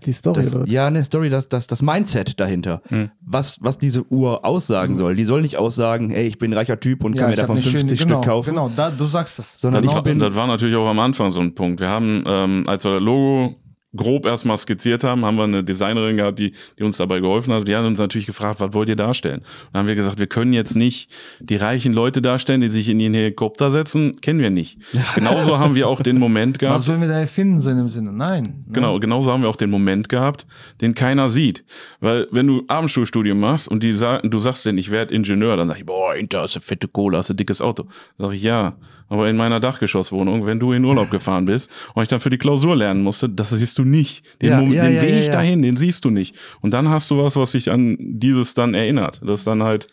Die 0.04 0.12
Story, 0.12 0.42
Das, 0.42 0.54
oder? 0.56 0.66
ja, 0.68 0.86
eine 0.86 1.02
Story, 1.04 1.30
das, 1.30 1.48
das, 1.48 1.66
das 1.68 1.80
Mindset 1.82 2.40
dahinter. 2.40 2.82
Was, 3.24 3.58
was 3.62 3.78
diese 3.78 4.04
Uhr 4.10 4.44
aussagen 4.44 4.96
soll. 4.96 5.14
Die 5.14 5.24
soll 5.24 5.42
nicht 5.42 5.58
aussagen, 5.58 6.10
hey, 6.10 6.26
ich 6.26 6.38
bin 6.38 6.50
ein 6.52 6.56
reicher 6.58 6.80
Typ 6.80 7.04
und 7.04 7.16
kann 7.16 7.30
mir 7.30 7.36
davon 7.36 7.56
eine 7.56 7.64
50 7.64 8.00
schöne- 8.00 8.10
Stück 8.10 8.24
kaufen. 8.24 8.50
Genau, 8.50 8.68
da, 8.74 8.90
du 8.90 9.06
sagst 9.06 9.38
es. 9.38 9.60
Sondern 9.60 9.82
Das, 9.84 9.90
ich 9.92 9.94
war, 9.96 10.02
bin, 10.02 10.18
das 10.18 10.34
war 10.34 10.46
natürlich 10.46 10.74
auch 10.74 10.88
am 10.88 10.98
Anfang 10.98 11.30
so 11.30 11.40
ein 11.40 11.54
Punkt. 11.54 11.80
Wir 11.80 11.88
haben, 11.88 12.24
ähm, 12.26 12.64
als 12.66 12.82
wir 12.84 12.92
das 12.94 13.02
Logo 13.02 13.54
grob 13.94 14.26
erstmal 14.26 14.58
skizziert 14.58 15.04
haben, 15.04 15.24
haben 15.24 15.36
wir 15.36 15.44
eine 15.44 15.62
Designerin 15.62 16.16
gehabt, 16.16 16.38
die, 16.38 16.52
die 16.78 16.82
uns 16.82 16.96
dabei 16.96 17.20
geholfen 17.20 17.52
hat. 17.52 17.68
Die 17.68 17.76
hat 17.76 17.84
uns 17.84 17.98
natürlich 17.98 18.26
gefragt, 18.26 18.60
was 18.60 18.72
wollt 18.72 18.88
ihr 18.88 18.96
darstellen? 18.96 19.40
Und 19.40 19.46
dann 19.72 19.80
haben 19.80 19.86
wir 19.88 19.94
gesagt, 19.94 20.18
wir 20.18 20.26
können 20.26 20.52
jetzt 20.52 20.76
nicht 20.76 21.10
die 21.40 21.56
reichen 21.56 21.92
Leute 21.92 22.22
darstellen, 22.22 22.60
die 22.60 22.68
sich 22.68 22.88
in 22.88 23.00
ihren 23.00 23.14
Helikopter 23.14 23.70
setzen, 23.70 24.20
kennen 24.20 24.40
wir 24.40 24.50
nicht. 24.50 24.78
Genauso 25.14 25.58
haben 25.58 25.74
wir 25.74 25.88
auch 25.88 26.00
den 26.00 26.18
Moment 26.18 26.56
Was 26.56 26.60
gehabt. 26.60 26.80
sollen 26.84 27.00
wir 27.00 27.08
da 27.08 27.18
erfinden, 27.18 27.58
so 27.60 27.68
in 27.70 27.76
dem 27.76 27.88
Sinne? 27.88 28.12
Nein. 28.12 28.42
ne? 28.42 28.72
Genau, 28.72 28.98
genauso 28.98 29.30
haben 29.30 29.42
wir 29.42 29.48
auch 29.48 29.56
den 29.56 29.70
Moment 29.70 30.08
gehabt, 30.08 30.46
den 30.80 30.94
keiner 30.94 31.28
sieht. 31.28 31.64
Weil 32.00 32.28
wenn 32.30 32.46
du 32.46 32.64
Abendschulstudium 32.68 33.38
machst 33.38 33.68
und 33.68 33.82
die 33.82 33.92
sagen, 33.92 34.30
du 34.30 34.38
sagst 34.38 34.64
denen, 34.64 34.78
ich 34.78 34.90
werde 34.90 35.14
Ingenieur, 35.14 35.56
dann 35.56 35.68
sag 35.68 35.78
ich, 35.78 35.86
boah, 35.86 36.14
Inter, 36.14 36.42
hast 36.42 36.56
du 36.56 36.60
fette 36.60 36.88
Kohle, 36.88 37.18
hast 37.18 37.28
du 37.30 37.34
dickes 37.34 37.60
Auto. 37.60 37.86
Sag 38.18 38.32
ich, 38.32 38.42
ja, 38.42 38.76
aber 39.12 39.28
in 39.28 39.36
meiner 39.36 39.60
Dachgeschosswohnung, 39.60 40.46
wenn 40.46 40.58
du 40.58 40.72
in 40.72 40.82
Urlaub 40.86 41.10
gefahren 41.10 41.44
bist 41.44 41.70
und 41.92 42.02
ich 42.02 42.08
dann 42.08 42.20
für 42.20 42.30
die 42.30 42.38
Klausur 42.38 42.74
lernen 42.74 43.02
musste, 43.02 43.28
das 43.28 43.50
siehst 43.50 43.78
du 43.78 43.84
nicht. 43.84 44.24
Den, 44.40 44.48
Ja, 44.48 44.56
Moment, 44.56 44.74
ja, 44.76 44.84
den 44.84 44.94
ja, 44.94 45.02
Weg 45.02 45.30
dahin, 45.30 45.60
den 45.60 45.76
siehst 45.76 46.06
du 46.06 46.10
nicht. 46.10 46.34
Und 46.62 46.72
dann 46.72 46.88
hast 46.88 47.10
du 47.10 47.22
was, 47.22 47.36
was 47.36 47.52
dich 47.52 47.70
an 47.70 47.98
dieses 48.00 48.54
dann 48.54 48.72
erinnert. 48.72 49.20
Das 49.22 49.40
ist 49.40 49.46
dann 49.46 49.62
halt, 49.62 49.88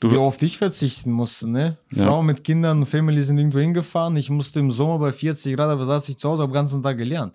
Wie 0.00 0.08
du, 0.08 0.20
oft 0.22 0.42
ich 0.42 0.56
verzichten 0.56 1.10
musste, 1.10 1.50
ne? 1.50 1.76
Frauen 1.94 2.24
mit 2.24 2.44
Kindern, 2.44 2.86
Family 2.86 3.20
sind 3.20 3.36
irgendwo 3.36 3.58
hingefahren. 3.58 4.16
Ich 4.16 4.30
musste 4.30 4.60
im 4.60 4.70
Sommer 4.70 4.98
bei 4.98 5.12
40 5.12 5.54
Grad, 5.54 5.68
aber 5.68 5.84
saß 5.84 6.08
ich 6.08 6.16
zu 6.16 6.30
Hause, 6.30 6.40
habe 6.40 6.52
den 6.52 6.54
ganzen 6.54 6.82
Tag 6.82 6.96
gelernt. 6.96 7.34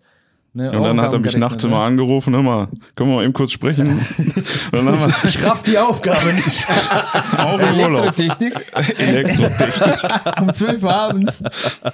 Ne? 0.57 0.71
und 0.71 0.81
dann 0.81 0.99
hat 0.99 1.13
er 1.13 1.19
mich 1.19 1.37
nachts 1.37 1.57
gerechnet, 1.57 1.71
immer 1.71 1.83
angerufen, 1.83 2.33
hör 2.33 2.41
mal, 2.41 2.67
können 2.95 3.11
wir 3.11 3.17
mal 3.17 3.23
eben 3.23 3.33
kurz 3.33 3.51
sprechen? 3.51 4.03
Und 4.17 4.45
dann 4.71 4.87
haben 4.87 4.99
wir 4.99 5.29
ich 5.29 5.43
raff 5.43 5.61
die 5.61 5.77
Aufgabe 5.77 6.33
nicht. 6.33 6.65
auch 7.37 7.59
ne? 7.59 7.69
im 7.69 7.79
Urlaub. 7.79 8.17
Elektrotechnik 8.17 8.53
Elektrotechnik. 8.99 10.41
um 10.41 10.51
12 10.51 10.81
Uhr 10.81 10.93
abends. 10.93 11.43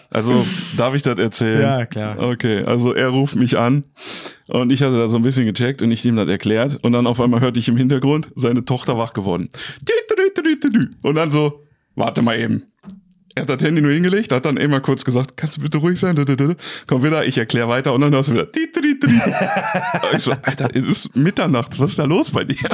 Also, 0.10 0.46
darf 0.78 0.96
ich 0.96 1.02
das 1.02 1.20
erzählen? 1.20 1.62
Ja, 1.62 1.86
klar. 1.86 2.18
Okay, 2.18 2.64
also 2.64 2.94
er 2.94 3.10
ruft 3.10 3.36
mich 3.36 3.58
an 3.58 3.84
und 4.48 4.72
ich 4.72 4.82
hatte 4.82 4.98
da 4.98 5.10
so 5.10 5.18
ein 5.18 5.24
bisschen 5.24 5.46
gecheckt 5.46 5.82
und 5.82 5.92
ich 5.92 6.06
ihm 6.06 6.16
das 6.16 6.30
erklärt 6.30 6.80
und 6.84 6.94
dann 6.94 7.06
auf 7.06 7.20
einmal 7.20 7.42
hörte 7.42 7.60
ich 7.60 7.68
im 7.68 7.76
Hintergrund 7.76 8.32
seine 8.36 8.64
Tochter 8.64 8.98
wach 8.98 9.12
geworden. 9.12 9.50
Und 11.02 11.16
dann 11.16 11.32
so, 11.32 11.66
warte 11.96 12.22
mal 12.22 12.40
eben. 12.40 12.64
Er 13.36 13.44
hat 13.44 13.50
das 13.50 13.64
Handy 13.64 13.82
nur 13.82 13.92
hingelegt, 13.92 14.32
hat 14.32 14.46
dann 14.46 14.58
immer 14.58 14.80
kurz 14.80 15.04
gesagt, 15.04 15.36
kannst 15.38 15.58
du 15.58 15.62
bitte 15.62 15.80
ruhig 15.80 16.00
sein? 16.00 16.16
Komm 16.86 17.04
wieder, 17.04 17.26
ich 17.26 17.36
erkläre 17.36 17.68
weiter 17.68 17.92
und 17.94 18.02
dann 18.02 18.14
hörst 18.14 18.30
du 18.30 18.34
wieder. 18.34 18.48
Ich 20.16 20.24
so, 20.24 20.32
Alter, 20.32 20.70
es 20.74 20.86
ist 20.86 21.16
Mitternachts, 21.16 21.80
was 21.80 21.92
ist 21.92 22.00
da 22.00 22.04
los 22.04 22.30
bei 22.30 22.44
dir? 22.44 22.70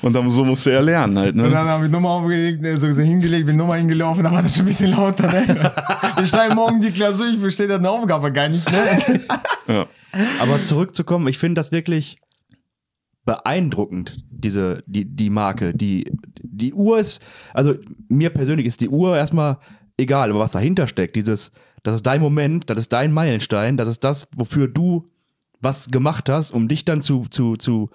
Und 0.00 0.14
dann 0.14 0.28
so 0.28 0.44
musste 0.44 0.72
er 0.72 0.82
lernen 0.82 1.16
halt, 1.18 1.36
Und 1.36 1.42
ne? 1.42 1.50
dann 1.50 1.68
habe 1.68 1.86
ich 1.86 1.92
Nummer 1.92 2.10
aufgelegt, 2.10 2.64
so 2.80 2.88
gesehen 2.88 3.06
hingelegt, 3.06 3.46
bin 3.46 3.56
Nummer 3.56 3.76
hingelaufen, 3.76 4.24
dann 4.24 4.32
war 4.32 4.42
das 4.42 4.54
schon 4.54 4.62
ein 4.64 4.68
bisschen 4.68 4.90
lauter. 4.90 5.30
Ne? 5.30 5.72
Ich 6.22 6.28
schreibe 6.30 6.54
morgen 6.56 6.80
die 6.80 6.90
Klausur, 6.90 7.28
ich 7.28 7.38
verstehe 7.38 7.68
deine 7.68 7.88
Aufgabe 7.88 8.32
gar 8.32 8.48
nicht. 8.48 8.70
Ne? 8.70 9.20
Ja. 9.68 9.86
Aber 10.40 10.62
zurückzukommen, 10.64 11.28
ich 11.28 11.38
finde 11.38 11.60
das 11.60 11.70
wirklich 11.70 12.18
beeindruckend, 13.24 14.24
diese, 14.30 14.82
die, 14.86 15.04
die 15.04 15.30
Marke. 15.30 15.72
Die, 15.72 16.10
die 16.42 16.74
Uhr 16.74 16.98
ist, 16.98 17.24
also 17.54 17.76
mir 18.08 18.30
persönlich 18.30 18.66
ist 18.66 18.80
die 18.80 18.88
Uhr 18.88 19.16
erstmal 19.16 19.58
egal, 19.96 20.30
aber 20.30 20.40
was 20.40 20.52
dahinter 20.52 20.86
steckt, 20.86 21.16
dieses, 21.16 21.52
das 21.82 21.96
ist 21.96 22.06
dein 22.06 22.20
Moment, 22.20 22.70
das 22.70 22.78
ist 22.78 22.92
dein 22.92 23.12
Meilenstein, 23.12 23.76
das 23.76 23.88
ist 23.88 24.04
das, 24.04 24.28
wofür 24.36 24.68
du 24.68 25.08
was 25.60 25.90
gemacht 25.90 26.28
hast, 26.28 26.50
um 26.50 26.68
dich 26.68 26.84
dann 26.84 27.00
zu, 27.00 27.26
zu, 27.30 27.56
zu, 27.56 27.90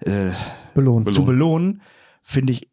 äh, 0.00 0.30
Belohnt. 0.74 1.12
zu 1.14 1.24
belohnen, 1.24 1.82
finde 2.22 2.52
ich 2.52 2.68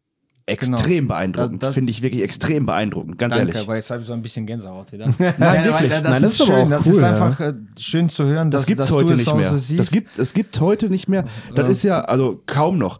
extrem 0.46 1.04
Genau. 1.04 1.08
beeindruckend. 1.08 1.64
Finde 1.66 1.90
ich 1.90 2.02
wirklich 2.02 2.22
extrem 2.22 2.66
beeindruckend, 2.66 3.18
ganz 3.18 3.34
Danke, 3.34 3.48
ehrlich. 3.50 3.62
aber 3.62 3.76
jetzt 3.76 3.90
habe 3.90 4.00
ich 4.02 4.06
so 4.08 4.12
ein 4.12 4.22
bisschen 4.22 4.46
Gänsehaut 4.46 4.90
wieder. 4.92 5.06
Nein, 5.18 5.34
weil 5.38 5.64
wirklich. 5.64 5.90
Das, 5.90 6.02
Nein, 6.02 6.22
das 6.22 6.32
ist 6.32 6.40
ist 6.40 6.48
aber 6.48 6.52
schön, 6.58 6.64
auch 6.66 6.70
das 6.70 6.86
cool, 6.86 6.94
ist 6.94 7.00
ja. 7.00 7.08
einfach 7.26 7.40
äh, 7.40 7.54
schön 7.78 8.08
zu 8.08 8.24
hören, 8.24 8.50
dass, 8.50 8.62
Das 8.62 8.66
gibt's 8.66 8.82
dass 8.86 8.90
heute 8.90 9.06
du 9.06 9.12
es 9.12 9.18
nicht 9.18 9.34
mehr. 9.36 9.56
So 9.58 9.76
das 9.76 9.90
gibt 9.90 10.18
es 10.18 10.32
gibt 10.32 10.60
heute 10.60 10.88
nicht 10.88 11.08
mehr. 11.08 11.24
Das 11.54 11.68
ist 11.68 11.84
ja 11.84 12.00
also 12.00 12.42
kaum 12.46 12.78
noch. 12.78 12.98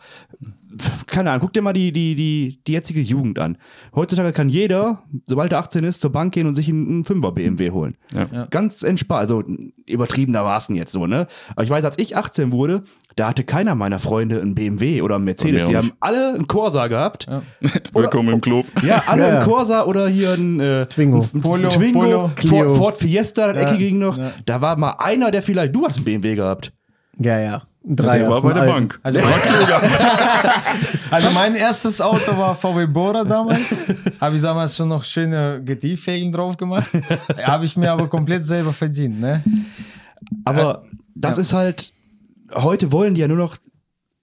Keine 1.06 1.30
Ahnung, 1.30 1.40
guck 1.42 1.52
dir 1.52 1.62
mal 1.62 1.72
die, 1.72 1.92
die, 1.92 2.14
die, 2.14 2.60
die 2.66 2.72
jetzige 2.72 3.00
Jugend 3.00 3.38
an. 3.38 3.58
Heutzutage 3.94 4.32
kann 4.32 4.48
jeder, 4.48 5.02
sobald 5.26 5.52
er 5.52 5.58
18 5.58 5.84
ist, 5.84 6.00
zur 6.00 6.10
Bank 6.12 6.32
gehen 6.34 6.46
und 6.46 6.54
sich 6.54 6.68
einen, 6.68 6.86
einen 6.88 7.04
5er 7.04 7.32
BMW 7.32 7.70
holen. 7.70 7.96
Ja. 8.14 8.26
Ja. 8.32 8.46
Ganz 8.50 8.82
entspannt, 8.82 9.20
also 9.20 9.42
übertriebenermaßen 9.86 10.74
jetzt 10.76 10.92
so, 10.92 11.06
ne? 11.06 11.26
Aber 11.52 11.64
ich 11.64 11.70
weiß, 11.70 11.84
als 11.84 11.98
ich 11.98 12.16
18 12.16 12.52
wurde, 12.52 12.82
da 13.16 13.28
hatte 13.28 13.44
keiner 13.44 13.74
meiner 13.74 13.98
Freunde 13.98 14.40
einen 14.40 14.54
BMW 14.54 15.02
oder 15.02 15.16
einen 15.16 15.24
Mercedes. 15.24 15.66
Die 15.66 15.76
haben 15.76 15.92
alle 16.00 16.34
einen 16.34 16.46
Corsa 16.46 16.86
gehabt. 16.86 17.26
Ja. 17.28 17.42
Willkommen 17.92 18.32
im 18.34 18.40
Club. 18.40 18.66
Ja, 18.82 19.02
alle 19.06 19.26
einen 19.26 19.42
Corsa 19.44 19.84
oder 19.84 20.08
hier 20.08 20.32
ein 20.34 20.60
äh, 20.60 20.86
Twingo. 20.86 21.28
ein 21.34 21.40
Polo, 21.40 21.68
Twingo, 21.68 22.00
Polo, 22.00 22.30
Clio. 22.36 22.50
Ford, 22.50 22.76
Ford 22.76 22.96
Fiesta, 22.98 23.52
das 23.52 23.62
Ja, 23.62 23.72
eckige 23.74 23.96
noch. 23.96 24.16
ja. 24.16 24.32
Da 24.46 24.60
war 24.60 24.78
mal 24.78 24.92
einer, 24.98 25.30
der 25.30 25.42
vielleicht, 25.42 25.74
du 25.74 25.84
hast 25.84 25.96
einen 25.96 26.04
BMW 26.04 26.34
gehabt. 26.36 26.72
Ja, 27.18 27.38
ja. 27.38 27.62
Dreier. 27.82 28.18
Der 28.18 28.30
war 28.30 28.42
bei 28.42 28.52
der. 28.52 28.66
Bank. 28.66 29.00
Also, 29.02 29.20
also 31.10 31.30
mein 31.30 31.54
erstes 31.54 32.00
Auto 32.00 32.36
war 32.36 32.54
VW 32.54 32.86
Bora 32.86 33.24
damals. 33.24 33.82
Habe 34.20 34.36
ich 34.36 34.42
damals 34.42 34.76
schon 34.76 34.88
noch 34.88 35.02
schöne 35.02 35.62
GTI-Felgen 35.64 36.30
drauf 36.30 36.58
gemacht. 36.58 36.90
Habe 37.42 37.64
ich 37.64 37.78
mir 37.78 37.90
aber 37.90 38.08
komplett 38.08 38.44
selber 38.44 38.74
verdient. 38.74 39.20
Ne? 39.20 39.42
Aber 40.44 40.84
das 41.14 41.36
ja. 41.36 41.42
ist 41.42 41.52
halt, 41.54 41.92
heute 42.54 42.92
wollen 42.92 43.14
die 43.14 43.22
ja 43.22 43.28
nur 43.28 43.38
noch, 43.38 43.56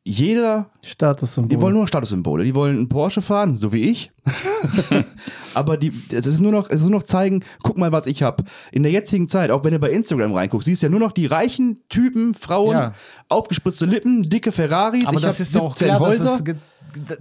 jeder, 0.09 0.69
Statussymbol. 0.81 1.49
die 1.49 1.61
wollen 1.61 1.73
nur 1.75 1.87
Statussymbole. 1.87 2.43
Die 2.43 2.55
wollen 2.55 2.77
einen 2.77 2.89
Porsche 2.89 3.21
fahren, 3.21 3.55
so 3.57 3.71
wie 3.73 3.89
ich. 3.89 4.11
Aber 5.53 5.77
die, 5.77 5.91
es 6.11 6.25
ist 6.27 6.39
nur 6.39 6.51
noch, 6.51 6.69
es 6.69 6.75
ist 6.79 6.83
nur 6.87 6.99
noch 6.99 7.03
zeigen, 7.03 7.43
guck 7.63 7.77
mal, 7.77 7.91
was 7.91 8.05
ich 8.07 8.23
hab. 8.23 8.43
In 8.71 8.83
der 8.83 8.91
jetzigen 8.91 9.27
Zeit, 9.27 9.49
auch 9.51 9.63
wenn 9.63 9.71
du 9.71 9.79
bei 9.79 9.89
Instagram 9.91 10.33
reinguckst, 10.33 10.65
siehst 10.65 10.81
du 10.83 10.87
ja 10.87 10.91
nur 10.91 10.99
noch 10.99 11.11
die 11.11 11.25
reichen 11.25 11.79
Typen, 11.89 12.33
Frauen, 12.35 12.73
Ja. 12.73 12.93
aufgespritzte 13.29 13.85
Lippen, 13.85 14.23
dicke 14.23 14.51
Ferraris. 14.51 15.05
Aber 15.07 15.17
ich 15.17 15.21
das 15.23 15.39
ist 15.39 15.55
doch 15.55 15.63
auch 15.63 15.75
17 15.75 15.87
klar, 15.87 15.99
Häuser. 15.99 16.35
es 16.37 16.43
ge- 16.43 16.55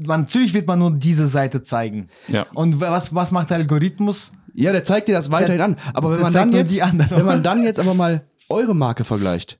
man, 0.06 0.20
natürlich 0.22 0.54
wird 0.54 0.66
man 0.66 0.78
nur 0.78 0.92
diese 0.92 1.26
Seite 1.28 1.62
zeigen. 1.62 2.08
Ja. 2.28 2.46
Und 2.54 2.80
was, 2.80 3.14
was 3.14 3.30
macht 3.32 3.50
der 3.50 3.56
Algorithmus? 3.58 4.32
Ja, 4.54 4.72
der 4.72 4.84
zeigt 4.84 5.08
dir 5.08 5.14
das 5.14 5.30
weiterhin 5.30 5.60
an. 5.60 5.76
Aber 5.92 6.10
wenn 6.10 6.16
der 6.18 6.22
man 6.24 6.32
dann 6.32 6.52
jetzt, 6.52 6.72
die 6.72 6.82
anderen. 6.82 7.10
wenn 7.18 7.26
man 7.26 7.42
dann 7.42 7.62
jetzt 7.64 7.78
aber 7.80 7.94
mal 7.94 8.22
eure 8.48 8.74
Marke 8.74 9.04
vergleicht, 9.04 9.58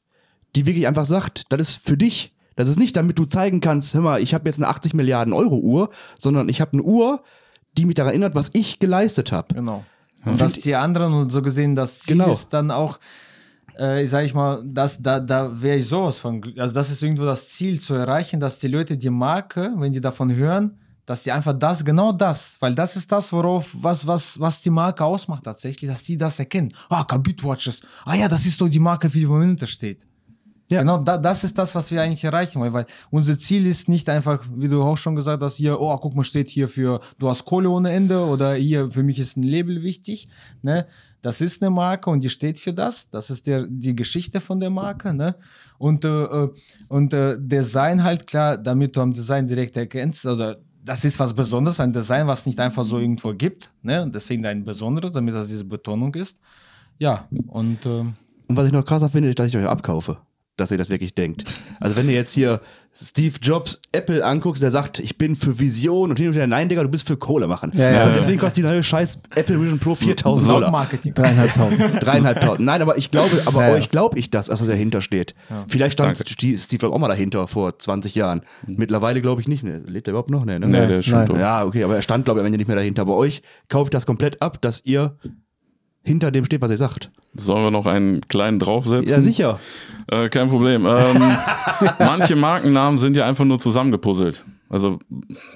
die 0.55 0.65
wirklich 0.65 0.87
einfach 0.87 1.05
sagt, 1.05 1.45
das 1.51 1.61
ist 1.61 1.77
für 1.87 1.97
dich, 1.97 2.33
das 2.57 2.69
ist 2.69 2.79
nicht, 2.79 2.97
damit 2.97 3.19
du 3.19 3.25
zeigen 3.27 3.61
kannst, 3.61 3.95
hör 3.95 4.01
mal, 4.01 4.21
ich 4.23 4.35
habe 4.35 4.49
jetzt 4.49 4.57
eine 4.57 4.69
80 4.69 4.95
Milliarden 4.95 5.33
Euro 5.33 5.57
Uhr, 5.59 5.91
sondern 6.19 6.49
ich 6.49 6.61
habe 6.61 6.73
eine 6.73 6.83
Uhr, 6.83 7.23
die 7.77 7.85
mich 7.85 7.95
daran 7.95 8.11
erinnert, 8.11 8.35
was 8.35 8.51
ich 8.55 8.79
geleistet 8.79 9.31
habe. 9.33 9.55
Genau. 9.55 9.85
Und 10.25 10.41
dass 10.41 10.55
die 10.55 10.75
anderen 10.75 11.13
und 11.13 11.31
so 11.31 11.41
gesehen 11.43 11.75
das 11.77 12.01
Ziel 12.01 12.17
Genau. 12.17 12.33
ist 12.33 12.49
dann 12.49 12.71
auch, 12.73 12.99
äh, 13.79 14.07
sag 14.07 14.25
ich 14.25 14.35
mal, 14.35 14.63
dass, 14.65 15.01
da, 15.01 15.21
da 15.21 15.63
wäre 15.63 15.77
ich 15.77 15.87
sowas 15.87 16.17
von, 16.17 16.43
also 16.57 16.75
das 16.75 16.91
ist 16.91 17.03
irgendwo 17.03 17.25
das 17.25 17.51
Ziel 17.51 17.79
zu 17.81 17.95
erreichen, 17.95 18.41
dass 18.41 18.59
die 18.59 18.69
Leute 18.69 18.97
die 18.97 19.11
Marke, 19.11 19.73
wenn 19.77 19.93
die 19.93 20.01
davon 20.01 20.35
hören, 20.35 20.79
dass 21.05 21.23
die 21.23 21.31
einfach 21.31 21.53
das, 21.53 21.85
genau 21.85 22.11
das, 22.11 22.57
weil 22.59 22.75
das 22.75 22.97
ist 22.97 23.13
das, 23.13 23.33
worauf, 23.33 23.71
was, 23.75 24.07
was, 24.07 24.41
was 24.41 24.61
die 24.63 24.71
Marke 24.71 25.05
ausmacht 25.05 25.45
tatsächlich, 25.45 25.89
dass 25.89 26.03
die 26.03 26.17
das 26.19 26.39
erkennen. 26.41 26.71
Ah, 26.89 27.05
Kabit 27.05 27.45
Watches. 27.45 27.83
Ah 28.05 28.15
ja, 28.15 28.27
das 28.27 28.45
ist 28.47 28.61
doch 28.61 28.69
die 28.69 28.81
Marke, 28.81 29.09
für 29.09 29.19
die 29.19 29.27
dahinter 29.27 29.69
steht. 29.69 30.05
Ja. 30.69 30.81
Genau, 30.81 30.99
da, 30.99 31.17
das 31.17 31.45
ist 31.45 31.57
das, 31.59 31.75
was 31.77 31.93
wir 31.93 32.03
eigentlich 32.03 32.25
erreichen 32.25 32.61
wollen, 32.61 32.73
weil 32.73 32.87
unser 33.11 33.39
Ziel 33.39 33.67
ist 33.67 33.89
nicht 33.89 34.09
einfach, 34.09 34.45
wie 34.53 34.69
du 34.69 34.83
auch 34.83 34.97
schon 34.97 35.15
gesagt 35.15 35.43
hast, 35.43 35.57
hier, 35.57 35.81
oh, 35.81 35.97
guck 35.99 36.17
mal, 36.17 36.25
steht 36.25 36.49
hier 36.49 36.69
für, 36.69 37.01
du 37.19 37.29
hast 37.29 37.45
Kohle 37.45 37.71
ohne 37.71 37.93
Ende 37.93 38.25
oder 38.27 38.55
hier, 38.55 38.91
für 38.91 39.05
mich 39.05 39.21
ist 39.21 39.37
ein 39.37 39.45
Label 39.45 39.83
wichtig, 39.83 40.29
ne? 40.63 40.87
Das 41.23 41.41
ist 41.41 41.61
eine 41.61 41.71
Marke 41.71 42.11
und 42.11 42.23
die 42.23 42.31
steht 42.31 42.59
für 42.59 42.73
das. 42.73 43.11
Das 43.11 43.31
ist 43.31 43.49
der, 43.49 43.67
die 43.69 43.97
Geschichte 43.97 44.41
von 44.41 44.61
der 44.61 44.71
Marke, 44.71 45.13
ne? 45.13 45.37
Und, 45.79 46.05
äh, 46.05 46.25
äh 46.25 46.51
und 46.89 47.13
äh, 47.13 47.37
Design 47.39 48.03
halt, 48.03 48.27
klar, 48.27 48.57
damit 48.57 48.97
du 48.97 49.01
am 49.01 49.13
Design 49.13 49.47
direkt 49.47 49.77
erkennst, 49.77 50.27
oder 50.27 50.59
das 50.85 51.05
ist 51.05 51.19
was 51.19 51.33
Besonderes, 51.33 51.81
ein 51.81 51.93
Design, 51.93 52.27
was 52.27 52.47
nicht 52.47 52.61
einfach 52.61 52.85
so 52.85 52.99
irgendwo 52.99 53.33
gibt, 53.35 53.71
ne? 53.83 54.09
Deswegen 54.13 54.45
ein 54.47 54.65
besonderes, 54.65 55.13
damit 55.13 55.35
das 55.35 55.47
diese 55.47 55.65
Betonung 55.65 56.15
ist. 56.15 56.39
Ja, 56.99 57.29
und. 57.47 57.87
Äh, 57.87 58.05
und 58.49 58.57
was 58.57 58.67
ich 58.67 58.73
noch 58.73 58.85
krasser 58.85 59.09
finde, 59.09 59.29
ist, 59.29 59.39
dass 59.39 59.49
ich 59.49 59.57
euch 59.57 59.67
abkaufe 59.67 60.19
dass 60.57 60.71
ihr 60.71 60.79
das 60.79 60.89
wirklich 60.89 61.15
denkt. 61.15 61.45
Also 61.81 61.97
wenn 61.97 62.07
du 62.07 62.13
jetzt 62.13 62.33
hier 62.33 62.61
Steve 62.93 63.35
Jobs 63.43 63.81
Apple 63.93 64.25
anguckst, 64.25 64.63
der 64.63 64.71
sagt, 64.71 65.01
ich 65.01 65.19
bin 65.19 65.37
für 65.37 65.59
Vision 65.59 66.11
und 66.11 66.19
hin 66.19 66.29
und 66.29 66.35
her, 66.35 66.47
nein, 66.47 66.71
Digga, 66.71 66.83
du 66.83 66.89
bist 66.89 67.07
für 67.07 67.19
Kohle 67.19 67.47
machen. 67.47 67.73
Ja, 67.75 67.91
ja, 67.91 68.07
und 68.07 68.17
deswegen 68.17 68.39
kostet 68.39 68.59
die 68.59 68.63
neue 68.63 68.83
scheiß 68.83 69.19
Apple 69.35 69.61
Vision 69.61 69.79
Pro 69.79 69.95
4000 69.95 70.49
Dollar. 70.49 70.71
Marketing. 70.71 71.13
Dreieinhalbtausend. 71.13 71.81
Dreieinhalbtausend. 72.01 72.65
Nein, 72.65 72.81
aber 72.81 72.97
ich 72.97 73.11
glaube, 73.11 73.43
aber 73.45 73.69
ja, 73.69 73.75
euch 73.75 73.91
glaube 73.91 74.19
ich 74.19 74.31
das, 74.31 74.47
dass 74.47 74.63
er 74.63 74.67
dahinter 74.67 75.03
steht. 75.03 75.35
Vielleicht 75.69 75.93
stand 75.95 76.19
Danke. 76.19 76.31
Steve 76.31 76.83
Jobs 76.83 76.95
auch 76.95 76.99
mal 76.99 77.09
dahinter 77.09 77.47
vor 77.47 77.79
20 77.79 78.15
Jahren. 78.15 78.41
Mittlerweile 78.67 79.21
glaube 79.21 79.43
ich 79.43 79.49
nicht. 79.49 79.63
Ne? 79.63 79.83
Lebt 79.87 80.09
er 80.09 80.13
überhaupt 80.13 80.31
noch? 80.31 80.47
Nee, 80.47 80.59
ne? 80.59 80.67
nee 80.67 80.87
der 80.87 80.99
ist 80.99 81.07
schon 81.07 81.39
Ja, 81.39 81.65
okay, 81.65 81.85
aber 81.85 81.97
er 81.97 82.03
stand, 82.03 82.25
glaube 82.25 82.41
ich, 82.41 82.43
am 82.43 82.47
Ende 82.47 82.59
nicht 82.59 82.69
mehr 82.69 82.77
dahinter. 82.77 83.05
Bei 83.05 83.13
euch 83.13 83.43
kaufe 83.69 83.89
ich 83.89 83.91
das 83.91 84.07
komplett 84.07 84.41
ab, 84.41 84.63
dass 84.63 84.85
ihr 84.85 85.19
hinter 86.07 86.31
dem 86.31 86.45
steht, 86.45 86.63
was 86.63 86.71
ihr 86.71 86.77
sagt. 86.77 87.11
Sollen 87.35 87.65
wir 87.65 87.71
noch 87.71 87.87
einen 87.87 88.27
kleinen 88.29 88.59
draufsetzen? 88.59 89.09
Ja, 89.09 89.21
sicher. 89.21 89.59
Äh, 90.09 90.29
kein 90.29 90.49
Problem. 90.49 90.87
Ähm, 90.87 91.37
manche 91.99 92.37
Markennamen 92.37 92.99
sind 92.99 93.17
ja 93.17 93.27
einfach 93.27 93.45
nur 93.45 93.59
zusammengepuzzelt. 93.59 94.45
Also 94.69 94.99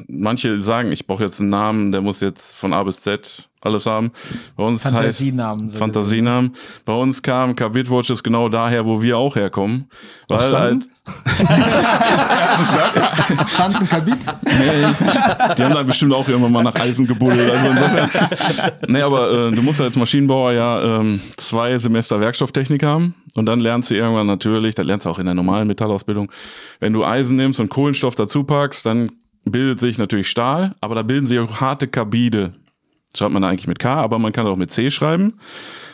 manche 0.09 0.63
sagen, 0.63 0.93
ich 0.93 1.07
brauche 1.07 1.25
jetzt 1.25 1.41
einen 1.41 1.51
Namen, 1.51 1.93
der 1.93 2.01
muss 2.01 2.21
jetzt 2.21 2.55
von 2.55 2.73
A 2.73 2.83
bis 2.83 3.01
Z 3.01 3.49
alles 3.61 3.87
haben. 3.87 4.11
Bei 4.57 4.65
uns 4.65 4.83
Fantasienamen. 4.83 5.67
Heißt, 5.67 5.77
Fantasienamen. 5.77 6.55
Bei 6.85 6.95
uns 6.95 7.23
kam 7.23 7.55
Kabit 7.55 7.91
Watches 7.91 8.23
genau 8.23 8.49
daher, 8.49 8.87
wo 8.87 9.03
wir 9.03 9.19
auch 9.19 9.37
herkommen. 9.37 9.89
Weil 10.29 10.55
als 10.55 10.89
Standen 13.49 13.89
Kabit? 13.89 14.19
Nee, 14.45 14.87
die 15.57 15.63
haben 15.63 15.75
da 15.75 15.83
bestimmt 15.83 16.13
auch 16.13 16.29
irgendwann 16.29 16.53
mal 16.53 16.63
nach 16.63 16.77
Eisen 16.77 17.07
gebuddelt. 17.07 17.51
Also 17.51 17.69
insofern. 17.69 18.11
Nee, 18.89 19.03
aber 19.03 19.49
äh, 19.49 19.51
du 19.51 19.63
musst 19.63 19.81
ja 19.81 19.87
als 19.87 19.97
Maschinenbauer 19.97 20.53
ja 20.53 21.01
ähm, 21.01 21.21
zwei 21.37 21.77
Semester 21.79 22.21
Werkstofftechnik 22.21 22.83
haben 22.83 23.15
und 23.35 23.47
dann 23.47 23.61
lernst 23.61 23.91
du 23.91 23.97
irgendwann 23.97 24.27
natürlich, 24.27 24.75
das 24.75 24.87
lernst 24.87 25.07
du 25.07 25.11
auch 25.11 25.19
in 25.19 25.27
der 25.27 25.35
normalen 25.35 25.69
Metallausbildung, 25.69 26.31
wenn 26.81 26.93
du 26.93 27.05
Eisen 27.05 27.37
nimmst 27.37 27.61
und 27.61 27.71
Kohlenstoff 27.71 28.15
dazu 28.15 28.45
packst, 28.45 28.87
dann 28.87 29.11
bildet 29.45 29.81
sich 29.81 29.99
natürlich 29.99 30.29
Stahl, 30.29 30.75
aber 30.81 30.95
da 30.95 31.03
bilden 31.03 31.27
sich 31.27 31.39
auch 31.39 31.61
harte 31.61 31.89
Kabide. 31.89 32.53
Schreibt 33.17 33.33
man 33.33 33.45
eigentlich 33.45 33.67
mit 33.67 33.79
K, 33.79 33.95
aber 33.95 34.19
man 34.19 34.33
kann 34.33 34.47
auch 34.47 34.57
mit 34.57 34.73
C 34.73 34.91
schreiben. 34.91 35.35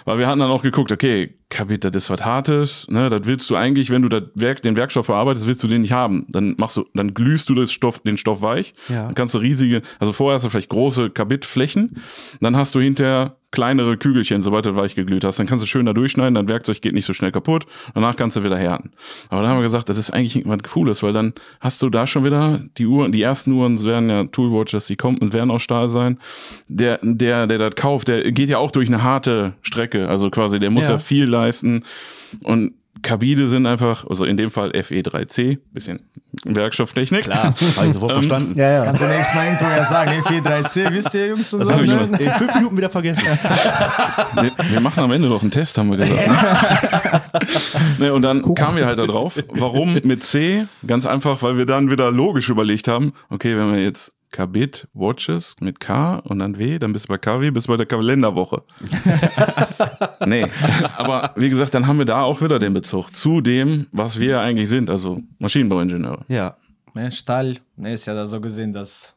Weil 0.05 0.19
wir 0.19 0.29
hatten 0.29 0.39
dann 0.39 0.51
auch 0.51 0.63
geguckt, 0.63 0.93
okay, 0.93 1.37
Kabit, 1.49 1.83
das 1.83 1.95
ist 1.97 2.11
was 2.11 2.25
Hartes, 2.25 2.87
ne, 2.89 3.11
das 3.11 3.23
willst 3.25 3.51
du 3.51 3.57
eigentlich, 3.57 3.91
wenn 3.91 4.03
du 4.03 4.09
das 4.09 4.23
Werk, 4.35 4.63
den 4.63 4.77
Werkstoff 4.77 5.07
verarbeitest, 5.07 5.49
willst 5.49 5.65
du 5.65 5.69
den 5.69 5.83
nicht 5.83 5.93
haben. 5.93 6.27
Dann 6.29 6.55
machst 6.59 6.77
du, 6.77 6.85
dann 6.95 7.13
glühst 7.13 7.49
du 7.49 7.55
das 7.55 7.73
Stoff, 7.73 7.99
den 8.01 8.17
Stoff 8.17 8.41
weich. 8.41 8.75
Ja. 8.89 9.07
Dann 9.07 9.15
kannst 9.15 9.35
du 9.35 9.39
riesige, 9.39 9.83
also 9.99 10.13
vorher 10.13 10.37
hast 10.37 10.45
du 10.45 10.49
vielleicht 10.49 10.69
große 10.69 11.11
Kabitflächen, 11.11 11.97
dann 12.41 12.57
hast 12.57 12.77
du 12.77 12.81
hinterher 12.81 13.37
kleinere 13.57 13.97
Kügelchen, 13.97 14.43
sobald 14.43 14.67
du 14.67 14.77
weich 14.77 14.95
geglüht 14.95 15.25
hast. 15.25 15.39
Dann 15.39 15.47
kannst 15.47 15.63
du 15.63 15.67
schön 15.67 15.87
da 15.87 15.95
durchschneiden, 15.95 16.35
dein 16.35 16.47
Werkzeug 16.47 16.83
geht 16.83 16.93
nicht 16.93 17.07
so 17.07 17.15
schnell 17.15 17.33
kaputt. 17.33 17.65
Danach 17.95 18.15
kannst 18.15 18.37
du 18.37 18.45
wieder 18.45 18.59
härten. 18.59 18.91
Aber 19.31 19.41
dann 19.41 19.51
haben 19.51 19.61
wir 19.61 19.63
gesagt, 19.63 19.89
das 19.89 19.97
ist 19.97 20.11
eigentlich 20.11 20.37
irgendwas 20.37 20.71
Cooles, 20.71 21.03
weil 21.03 21.15
dann 21.15 21.33
hast 21.61 21.81
du 21.81 21.89
da 21.89 22.07
schon 22.07 22.23
wieder 22.23 22.61
die 22.77 22.85
Uhren, 22.85 23.13
die 23.13 23.23
ersten 23.23 23.53
Uhren 23.53 23.83
werden 23.83 24.11
ja 24.11 24.25
Toolwatches, 24.25 24.89
die 24.89 24.97
kommen 24.97 25.17
und 25.17 25.33
werden 25.33 25.51
aus 25.51 25.63
Stahl 25.63 25.89
sein. 25.89 26.19
Der, 26.69 26.99
der, 27.03 27.47
der 27.47 27.57
das 27.57 27.77
kauft, 27.77 28.09
der 28.09 28.31
geht 28.31 28.51
ja 28.51 28.59
auch 28.59 28.73
durch 28.73 28.89
eine 28.89 29.03
harte 29.03 29.55
Strecke. 29.63 30.07
Also 30.07 30.29
quasi, 30.29 30.61
der 30.61 30.71
muss 30.71 30.85
ja, 30.85 30.91
ja 30.91 30.99
viel 30.99 31.25
leisten. 31.25 31.83
Und 32.43 32.75
Kabine 33.07 33.47
sind 33.47 33.67
einfach, 33.67 34.05
also 34.09 34.25
in 34.25 34.37
dem 34.37 34.51
Fall 34.51 34.71
FE3C, 34.71 35.59
bisschen 35.73 36.01
Werkstofftechnik. 36.45 37.23
Klar, 37.23 37.55
habe 37.77 37.87
ich 37.87 37.93
sofort 37.93 38.13
ähm, 38.17 38.19
verstanden. 38.19 38.59
Ja, 38.59 38.73
ja. 38.73 38.85
Kannst 38.85 39.01
du 39.01 39.07
nächstes 39.07 39.35
Mal 39.35 39.47
Intro 39.47 39.65
ja 39.65 39.85
sagen, 39.87 40.11
FE3C, 40.23 40.93
wisst 40.93 41.15
ihr 41.15 41.29
Jungs 41.29 41.53
und 41.55 41.63
so. 41.63 41.71
Ne? 41.71 42.09
In 42.19 42.33
fünf 42.33 42.55
Minuten 42.57 42.77
wieder 42.77 42.91
vergessen. 42.91 43.23
wir, 44.41 44.53
wir, 44.71 44.81
machen 44.81 45.05
am 45.05 45.13
Ende 45.13 45.29
noch 45.29 45.43
einen 45.43 45.53
Test, 45.53 45.79
haben 45.79 45.91
wir 45.91 45.99
gesagt. 45.99 46.29
Ne? 47.99 48.13
und 48.13 48.23
dann 48.23 48.55
kamen 48.57 48.77
wir 48.77 48.87
halt 48.87 48.99
da 48.99 49.07
drauf. 49.07 49.35
Warum 49.51 50.01
mit 50.03 50.25
C? 50.25 50.67
Ganz 50.85 51.07
einfach, 51.07 51.43
weil 51.43 51.57
wir 51.57 51.67
dann 51.67 51.93
wieder 51.93 52.11
logisch 52.11 52.49
überlegt 52.49 52.89
haben, 52.89 53.13
okay, 53.31 53.57
wenn 53.57 53.73
wir 53.73 53.83
jetzt 53.83 54.13
Kabit 54.37 54.87
Watches 54.93 55.57
mit 55.61 55.81
K 55.81 56.17
und 56.17 56.41
dann 56.41 56.59
W, 56.59 56.79
dann 56.79 56.93
bist 56.93 57.07
du 57.07 57.09
bei 57.09 57.17
KW, 57.17 57.51
bist 57.53 57.69
du 57.69 57.73
bei 57.73 57.79
der 57.79 57.87
Kalenderwoche. 57.87 58.63
nee, 60.27 60.45
aber 60.95 61.33
wie 61.37 61.49
gesagt, 61.49 61.73
dann 61.73 61.87
haben 61.87 61.97
wir 61.97 62.05
da 62.05 62.21
auch 62.21 62.43
wieder 62.43 62.59
den 62.59 62.75
Bezug 62.75 63.17
zu 63.17 63.41
dem, 63.41 63.87
was 63.93 64.21
wir 64.21 64.43
eigentlich 64.43 64.69
sind, 64.69 64.91
also 64.91 65.23
Maschinenbauingenieure. 65.39 66.27
Ja, 66.29 66.59
ne, 66.93 67.11
Stahl 67.13 67.57
ne, 67.77 67.95
ist 67.95 68.05
ja 68.05 68.13
da 68.13 68.27
so 68.27 68.39
gesehen 68.39 68.75
das 68.75 69.17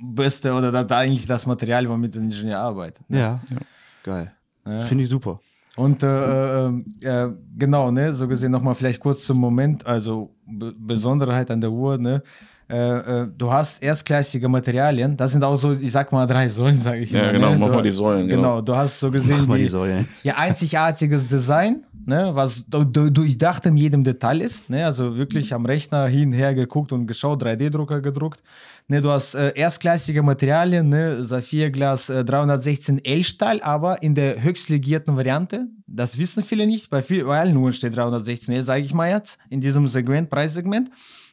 Beste 0.00 0.52
oder 0.52 0.70
das 0.70 0.96
eigentlich 0.96 1.26
das 1.26 1.44
Material, 1.44 1.88
womit 1.88 2.16
ein 2.16 2.30
Ingenieur 2.30 2.60
arbeitet. 2.60 3.10
Ne? 3.10 3.18
Ja. 3.18 3.40
ja, 3.50 3.56
geil. 4.04 4.32
Ja. 4.64 4.78
Finde 4.82 5.02
ich 5.02 5.10
super. 5.10 5.40
Und 5.74 6.04
äh, 6.04 6.68
äh, 6.68 6.72
äh, 7.00 7.32
genau, 7.58 7.90
ne, 7.90 8.12
so 8.12 8.28
gesehen 8.28 8.52
nochmal 8.52 8.74
vielleicht 8.76 9.00
kurz 9.00 9.24
zum 9.24 9.38
Moment, 9.38 9.84
also 9.86 10.36
B 10.46 10.70
Besonderheit 10.78 11.50
an 11.50 11.60
der 11.60 11.72
Uhr, 11.72 11.98
ne, 11.98 12.22
äh, 12.70 13.22
äh, 13.22 13.28
du 13.36 13.52
hast 13.52 13.82
erstklassige 13.82 14.48
Materialien, 14.48 15.16
das 15.16 15.32
sind 15.32 15.42
auch 15.42 15.56
so, 15.56 15.72
ich 15.72 15.90
sag 15.90 16.12
mal, 16.12 16.24
drei 16.26 16.48
Säulen, 16.48 16.78
sage 16.80 17.00
ich 17.00 17.10
ja, 17.10 17.20
mal. 17.20 17.26
Ja, 17.26 17.32
genau, 17.32 17.50
ne? 17.50 17.56
mach 17.58 17.68
mal 17.68 17.82
die 17.82 17.90
Säulen. 17.90 18.28
Genau, 18.28 18.42
genau 18.42 18.60
du 18.60 18.76
hast 18.76 19.00
so 19.00 19.10
gesehen 19.10 19.44
mach 19.48 19.56
die, 19.56 19.68
die 19.68 20.06
ja, 20.22 20.36
einzigartiges 20.36 21.26
Design, 21.26 21.84
ne, 22.06 22.30
was 22.32 22.64
durchdacht 22.68 23.66
in 23.66 23.76
jedem 23.76 24.04
Detail 24.04 24.40
ist, 24.40 24.70
ne, 24.70 24.86
also 24.86 25.16
wirklich 25.16 25.52
am 25.52 25.66
Rechner 25.66 26.06
hin, 26.06 26.32
her 26.32 26.54
geguckt 26.54 26.92
und 26.92 27.08
geschaut, 27.08 27.42
3D-Drucker 27.42 28.00
gedruckt. 28.00 28.40
Ne, 28.86 29.02
du 29.02 29.10
hast 29.10 29.34
äh, 29.34 29.52
erstklassige 29.56 30.22
Materialien, 30.22 30.88
ne, 30.88 31.24
Saphirglas 31.24 32.08
äh, 32.08 32.20
316L 32.20 33.24
Stahl, 33.24 33.60
aber 33.62 34.00
in 34.02 34.14
der 34.14 34.42
höchstlegierten 34.42 35.16
Variante. 35.16 35.66
Das 35.88 36.18
wissen 36.18 36.44
viele 36.44 36.68
nicht, 36.68 36.88
bei, 36.88 37.02
viel, 37.02 37.24
bei 37.24 37.40
allen 37.40 37.56
Uhren 37.56 37.72
steht 37.72 37.94
316L, 37.98 38.62
sage 38.62 38.84
ich 38.84 38.94
mal 38.94 39.10
jetzt, 39.10 39.40
in 39.48 39.60
diesem 39.60 39.88
Segment, 39.88 40.30
Preissegment 40.30 40.90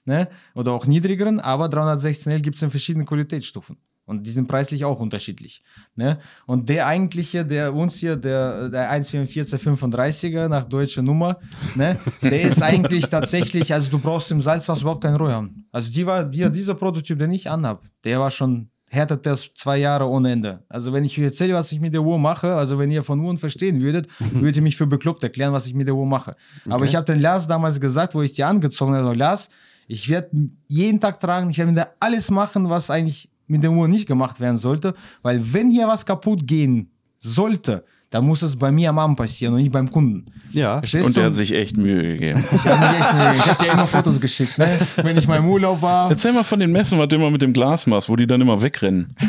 ne? 0.08 0.30
oder 0.56 0.72
auch 0.72 0.88
niedrigeren, 0.88 1.40
aber 1.40 1.68
316L 1.68 2.40
gibt 2.40 2.56
es 2.56 2.64
in 2.64 2.72
verschiedenen 2.72 3.06
Qualitätsstufen. 3.06 3.78
Und 4.06 4.26
die 4.26 4.32
sind 4.32 4.48
preislich 4.48 4.86
auch 4.86 5.02
unterschiedlich. 5.02 5.62
Ne? 5.96 6.20
Und 6.46 6.70
der 6.70 6.88
eigentliche, 6.88 7.46
der 7.46 7.76
uns 7.76 7.96
hier, 7.96 8.16
der, 8.16 8.70
der 8.70 8.90
14435er 8.90 10.48
nach 10.48 10.64
deutscher 10.64 11.02
Nummer, 11.02 11.40
ne? 11.76 12.00
der 12.22 12.42
ist 12.44 12.64
eigentlich 12.64 13.06
tatsächlich, 13.10 13.74
also 13.74 13.90
du 13.90 14.00
brauchst 14.00 14.32
im 14.32 14.42
Salzwasser 14.42 14.82
überhaupt 14.82 15.04
keinen 15.04 15.18
Rohr 15.18 15.34
haben. 15.34 15.66
Also 15.74 15.92
die 15.92 16.06
war, 16.06 16.24
die, 16.24 16.50
dieser 16.50 16.76
Prototyp, 16.76 17.20
den 17.20 17.34
ich 17.34 17.50
anhab, 17.50 17.84
der 18.06 18.22
war 18.22 18.32
schon 18.32 18.70
härtet 18.90 19.26
das 19.26 19.54
zwei 19.54 19.78
Jahre 19.78 20.08
ohne 20.08 20.32
Ende. 20.32 20.64
Also 20.70 20.94
wenn 20.94 21.04
ich 21.04 21.18
euch 21.18 21.26
erzähle, 21.26 21.54
was 21.54 21.72
ich 21.72 21.80
mit 21.80 21.94
der 21.94 22.02
Uhr 22.02 22.18
mache, 22.18 22.56
also 22.56 22.80
wenn 22.80 22.90
ihr 22.90 23.04
von 23.04 23.20
Uhren 23.20 23.38
verstehen 23.38 23.82
würdet, 23.82 24.08
würdet 24.20 24.56
ihr 24.56 24.62
mich 24.62 24.78
für 24.78 24.88
bekloppt 24.88 25.24
erklären, 25.24 25.54
was 25.54 25.68
ich 25.68 25.74
mit 25.74 25.88
der 25.88 25.96
Uhr 25.96 26.06
mache. 26.06 26.36
Okay. 26.62 26.74
Aber 26.74 26.86
ich 26.86 26.96
habe 26.96 27.06
den 27.06 27.20
Lars 27.20 27.48
damals 27.48 27.80
gesagt, 27.80 28.16
wo 28.16 28.22
ich 28.22 28.32
die 28.32 28.44
angezogen 28.46 28.96
habe, 28.96 29.14
Lars, 29.14 29.50
ich 29.88 30.10
werde 30.10 30.30
jeden 30.68 31.00
Tag 31.00 31.20
tragen, 31.20 31.50
ich 31.50 31.58
werde 31.58 31.88
alles 32.00 32.30
machen, 32.30 32.70
was 32.70 32.90
eigentlich 32.90 33.30
mit 33.48 33.64
der 33.64 33.72
Uhr 33.72 33.88
nicht 33.88 34.08
gemacht 34.08 34.40
werden 34.40 34.58
sollte, 34.58 34.94
weil 35.22 35.54
wenn 35.54 35.70
hier 35.70 35.88
was 35.88 36.06
kaputt 36.06 36.46
gehen 36.46 36.92
sollte, 37.18 37.86
dann 38.10 38.26
muss 38.26 38.42
es 38.42 38.56
bei 38.56 38.72
mir 38.72 38.90
am 38.90 39.00
Abend 39.00 39.18
passieren 39.18 39.54
und 39.54 39.60
nicht 39.60 39.72
beim 39.72 39.92
Kunden. 39.92 40.26
Ja. 40.52 40.80
Verstehst 40.80 41.06
und 41.06 41.18
der 41.18 41.26
hat 41.26 41.34
sich 41.34 41.54
echt 41.54 41.76
Mühe 41.76 42.02
gegeben. 42.02 42.44
Ich 42.54 42.66
habe 42.66 43.40
hab 43.40 43.60
dir 43.60 43.72
immer 43.72 43.88
Fotos 43.88 44.20
geschickt, 44.20 44.58
ne? 44.58 44.80
wenn 44.98 45.18
ich 45.18 45.28
mal 45.28 45.38
im 45.38 45.50
Urlaub 45.50 45.82
war. 45.82 46.10
Erzähl 46.10 46.32
mal 46.32 46.44
von 46.44 46.60
den 46.60 46.72
Messen, 46.72 46.98
was 47.00 47.08
du 47.10 47.18
immer 47.18 47.32
mit 47.32 47.42
dem 47.42 47.52
Glas 47.52 47.86
machst, 47.86 48.08
wo 48.08 48.16
die 48.16 48.28
dann 48.28 48.42
immer 48.42 48.62
wegrennen. 48.62 49.16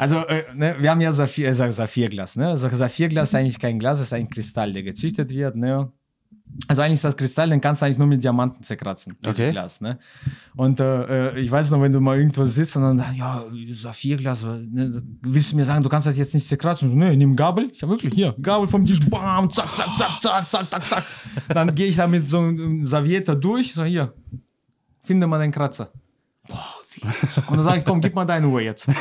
Also, 0.00 0.18
äh, 0.28 0.44
ne, 0.54 0.76
wir 0.78 0.92
haben 0.92 1.00
ja 1.00 1.10
Saphir, 1.10 1.48
äh, 1.48 1.72
Saphirglas. 1.72 2.36
Ne? 2.36 2.46
Also 2.46 2.68
Saphirglas 2.68 3.30
ist 3.30 3.34
eigentlich 3.34 3.58
kein 3.58 3.80
Glas, 3.80 3.98
es 3.98 4.04
ist 4.04 4.12
ein 4.12 4.30
Kristall, 4.30 4.72
der 4.72 4.84
gezüchtet 4.84 5.30
wird. 5.30 5.56
Ne? 5.56 5.90
Also 6.66 6.82
eigentlich 6.82 6.94
ist 6.94 7.04
das 7.04 7.16
Kristall, 7.16 7.50
den 7.50 7.60
kannst 7.60 7.80
du 7.80 7.86
eigentlich 7.86 7.98
nur 7.98 8.06
mit 8.06 8.22
Diamanten 8.22 8.62
zerkratzen. 8.64 9.16
Okay. 9.24 9.52
Glas, 9.52 9.80
ne? 9.80 9.98
Und 10.56 10.80
äh, 10.80 11.30
äh, 11.34 11.40
ich 11.40 11.50
weiß 11.50 11.70
noch, 11.70 11.80
wenn 11.80 11.92
du 11.92 12.00
mal 12.00 12.18
irgendwo 12.18 12.44
sitzt 12.46 12.76
und 12.76 12.82
dann, 12.82 13.14
ja, 13.14 13.44
Saphirglas, 13.70 14.42
ne, 14.42 15.02
willst 15.22 15.52
du 15.52 15.56
mir 15.56 15.64
sagen, 15.64 15.82
du 15.82 15.88
kannst 15.88 16.06
das 16.06 16.16
jetzt 16.16 16.34
nicht 16.34 16.48
zerkratzen? 16.48 16.90
So, 16.90 16.96
ne, 16.96 17.16
nimm 17.16 17.36
Gabel. 17.36 17.70
Ich 17.72 17.82
habe 17.82 17.92
wirklich 17.92 18.12
hier, 18.12 18.34
Gabel 18.42 18.66
vom 18.66 18.84
Tisch, 18.86 19.00
bam, 19.08 19.50
zack, 19.50 19.68
zack, 19.76 19.88
zack, 19.98 20.20
zack, 20.20 20.50
zack, 20.50 20.70
zack, 20.70 20.88
zack. 20.88 21.04
Dann 21.48 21.74
gehe 21.74 21.86
ich 21.86 21.96
da 21.96 22.06
mit 22.06 22.28
so 22.28 22.38
einem 22.38 22.84
Serviette 22.84 23.36
durch, 23.36 23.72
so 23.72 23.84
hier, 23.84 24.12
finde 25.02 25.26
mal 25.26 25.38
den 25.38 25.52
Kratzer. 25.52 25.90
Boah, 26.48 26.77
Und 27.48 27.56
dann 27.56 27.64
sage 27.64 27.78
ich, 27.78 27.84
komm, 27.84 28.00
gib 28.00 28.14
mal 28.14 28.24
deine 28.24 28.46
Uhr 28.48 28.60
jetzt. 28.60 28.88
ne? 28.88 28.94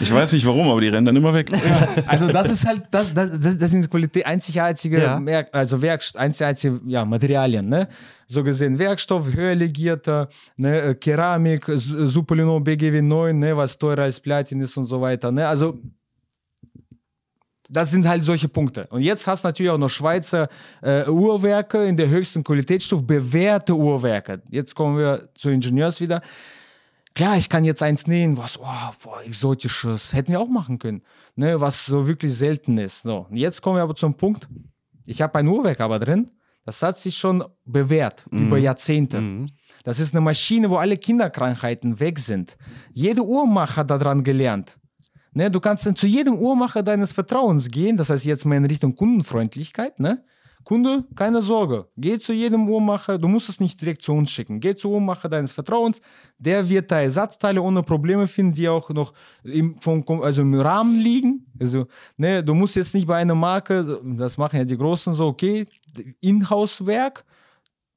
Ich 0.00 0.12
weiß 0.12 0.32
nicht 0.32 0.46
warum, 0.46 0.68
aber 0.68 0.80
die 0.80 0.88
rennen 0.88 1.06
dann 1.06 1.16
immer 1.16 1.34
weg. 1.34 1.50
Ja, 1.50 1.58
also 2.06 2.28
das 2.28 2.50
ist 2.50 2.66
halt, 2.66 2.82
das, 2.90 3.12
das, 3.14 3.56
das 3.56 3.70
sind 3.70 3.88
Qualität, 3.90 4.26
einzigartige, 4.26 5.02
ja. 5.02 5.20
also 5.52 5.80
Werk, 5.82 6.02
einzigartige 6.14 6.80
ja, 6.86 7.04
Materialien, 7.04 7.68
ne? 7.68 7.88
So 8.26 8.42
gesehen 8.42 8.78
Werkstoff, 8.78 9.26
höher 9.34 9.54
legierter, 9.54 10.28
ne? 10.56 10.80
Äh, 10.80 10.94
Keramik, 10.94 11.66
Superlino 11.66 12.60
BGW 12.60 13.02
9, 13.02 13.38
ne? 13.38 13.56
was 13.56 13.78
teurer 13.78 14.02
als 14.02 14.20
Platin 14.20 14.60
ist 14.60 14.76
und 14.76 14.86
so 14.86 15.00
weiter. 15.00 15.32
Ne? 15.32 15.46
Also 15.46 15.78
das 17.72 17.90
sind 17.90 18.06
halt 18.06 18.22
solche 18.22 18.48
Punkte. 18.48 18.86
Und 18.88 19.00
jetzt 19.02 19.26
hast 19.26 19.42
du 19.42 19.48
natürlich 19.48 19.70
auch 19.70 19.78
noch 19.78 19.88
Schweizer 19.88 20.48
äh, 20.82 21.08
Uhrwerke 21.08 21.84
in 21.84 21.96
der 21.96 22.08
höchsten 22.08 22.44
Qualitätsstufe, 22.44 23.02
bewährte 23.02 23.74
Uhrwerke. 23.74 24.42
Jetzt 24.50 24.74
kommen 24.74 24.98
wir 24.98 25.30
zu 25.34 25.48
Ingenieurs 25.48 26.00
wieder. 26.00 26.20
Klar, 27.14 27.36
ich 27.36 27.48
kann 27.48 27.64
jetzt 27.64 27.82
eins 27.82 28.06
nähen, 28.06 28.36
was 28.36 28.58
oh, 28.58 28.64
boah, 29.02 29.22
exotisches, 29.24 30.12
hätten 30.12 30.32
wir 30.32 30.40
auch 30.40 30.48
machen 30.48 30.78
können, 30.78 31.02
ne, 31.34 31.60
was 31.60 31.84
so 31.84 32.06
wirklich 32.06 32.34
selten 32.34 32.78
ist. 32.78 33.02
So, 33.02 33.26
und 33.28 33.36
jetzt 33.36 33.60
kommen 33.62 33.76
wir 33.76 33.82
aber 33.82 33.94
zum 33.94 34.14
Punkt. 34.14 34.48
Ich 35.06 35.20
habe 35.20 35.38
ein 35.38 35.48
Uhrwerk 35.48 35.80
aber 35.80 35.98
drin, 35.98 36.30
das 36.64 36.80
hat 36.82 36.98
sich 36.98 37.16
schon 37.16 37.44
bewährt 37.64 38.24
mhm. 38.30 38.46
über 38.46 38.58
Jahrzehnte. 38.58 39.20
Mhm. 39.20 39.48
Das 39.84 39.98
ist 39.98 40.14
eine 40.14 40.20
Maschine, 40.20 40.70
wo 40.70 40.76
alle 40.76 40.96
Kinderkrankheiten 40.96 42.00
weg 42.00 42.18
sind. 42.18 42.56
Jeder 42.92 43.24
Uhrmacher 43.24 43.76
hat 43.76 43.90
daran 43.90 44.22
gelernt. 44.22 44.78
Ne, 45.34 45.50
du 45.50 45.60
kannst 45.60 45.86
dann 45.86 45.96
zu 45.96 46.06
jedem 46.06 46.36
Uhrmacher 46.36 46.82
deines 46.82 47.12
Vertrauens 47.12 47.70
gehen, 47.70 47.96
das 47.96 48.10
heißt 48.10 48.24
jetzt 48.24 48.44
mal 48.44 48.56
in 48.56 48.66
Richtung 48.66 48.94
Kundenfreundlichkeit. 48.94 49.98
Ne? 49.98 50.22
Kunde, 50.64 51.04
keine 51.16 51.42
Sorge, 51.42 51.88
geh 51.96 52.18
zu 52.18 52.32
jedem 52.32 52.68
Uhrmacher, 52.68 53.18
du 53.18 53.26
musst 53.28 53.48
es 53.48 53.58
nicht 53.58 53.80
direkt 53.80 54.02
zu 54.02 54.12
uns 54.12 54.30
schicken. 54.30 54.60
Geh 54.60 54.74
zu 54.76 54.90
Uhrmacher 54.90 55.28
deines 55.28 55.52
Vertrauens, 55.52 56.00
der 56.38 56.68
wird 56.68 56.90
da 56.90 57.00
Ersatzteile 57.00 57.60
ohne 57.60 57.82
Probleme 57.82 58.26
finden, 58.26 58.52
die 58.52 58.68
auch 58.68 58.90
noch 58.90 59.12
im, 59.42 59.76
vom, 59.80 60.04
also 60.22 60.42
im 60.42 60.54
Rahmen 60.54 61.00
liegen. 61.00 61.46
Also, 61.58 61.86
ne, 62.16 62.44
du 62.44 62.54
musst 62.54 62.76
jetzt 62.76 62.94
nicht 62.94 63.06
bei 63.06 63.16
einer 63.16 63.34
Marke, 63.34 64.00
das 64.04 64.36
machen 64.36 64.56
ja 64.56 64.64
die 64.64 64.76
Großen 64.76 65.14
so, 65.14 65.26
okay, 65.26 65.66
Inhouse-Werk, 66.20 67.24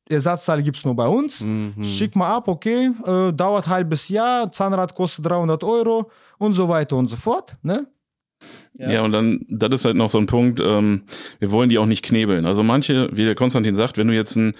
Ersatzteile 0.09 0.61
gibt 0.63 0.77
es 0.77 0.85
nur 0.85 0.95
bei 0.95 1.07
uns. 1.07 1.41
Mhm. 1.41 1.83
Schick 1.83 2.15
mal 2.15 2.35
ab, 2.35 2.47
okay, 2.47 2.91
äh, 3.05 3.33
dauert 3.33 3.67
halbes 3.67 4.09
Jahr, 4.09 4.51
Zahnrad 4.51 4.93
kostet 4.93 5.25
300 5.25 5.63
Euro 5.63 6.11
und 6.37 6.53
so 6.53 6.69
weiter 6.69 6.95
und 6.95 7.07
so 7.07 7.15
fort. 7.15 7.57
Ne? 7.63 7.87
Ja. 8.77 8.91
ja, 8.91 9.01
und 9.03 9.13
dann, 9.13 9.39
das 9.47 9.71
ist 9.71 9.85
halt 9.85 9.95
noch 9.95 10.09
so 10.09 10.17
ein 10.17 10.25
Punkt, 10.25 10.59
ähm, 10.61 11.03
wir 11.39 11.51
wollen 11.51 11.69
die 11.69 11.77
auch 11.77 11.85
nicht 11.85 12.03
knebeln. 12.03 12.45
Also 12.45 12.61
manche, 12.61 13.07
wie 13.13 13.23
der 13.23 13.35
Konstantin 13.35 13.77
sagt, 13.77 13.97
wenn 13.97 14.07
du 14.07 14.13
jetzt 14.13 14.35
ein 14.35 14.53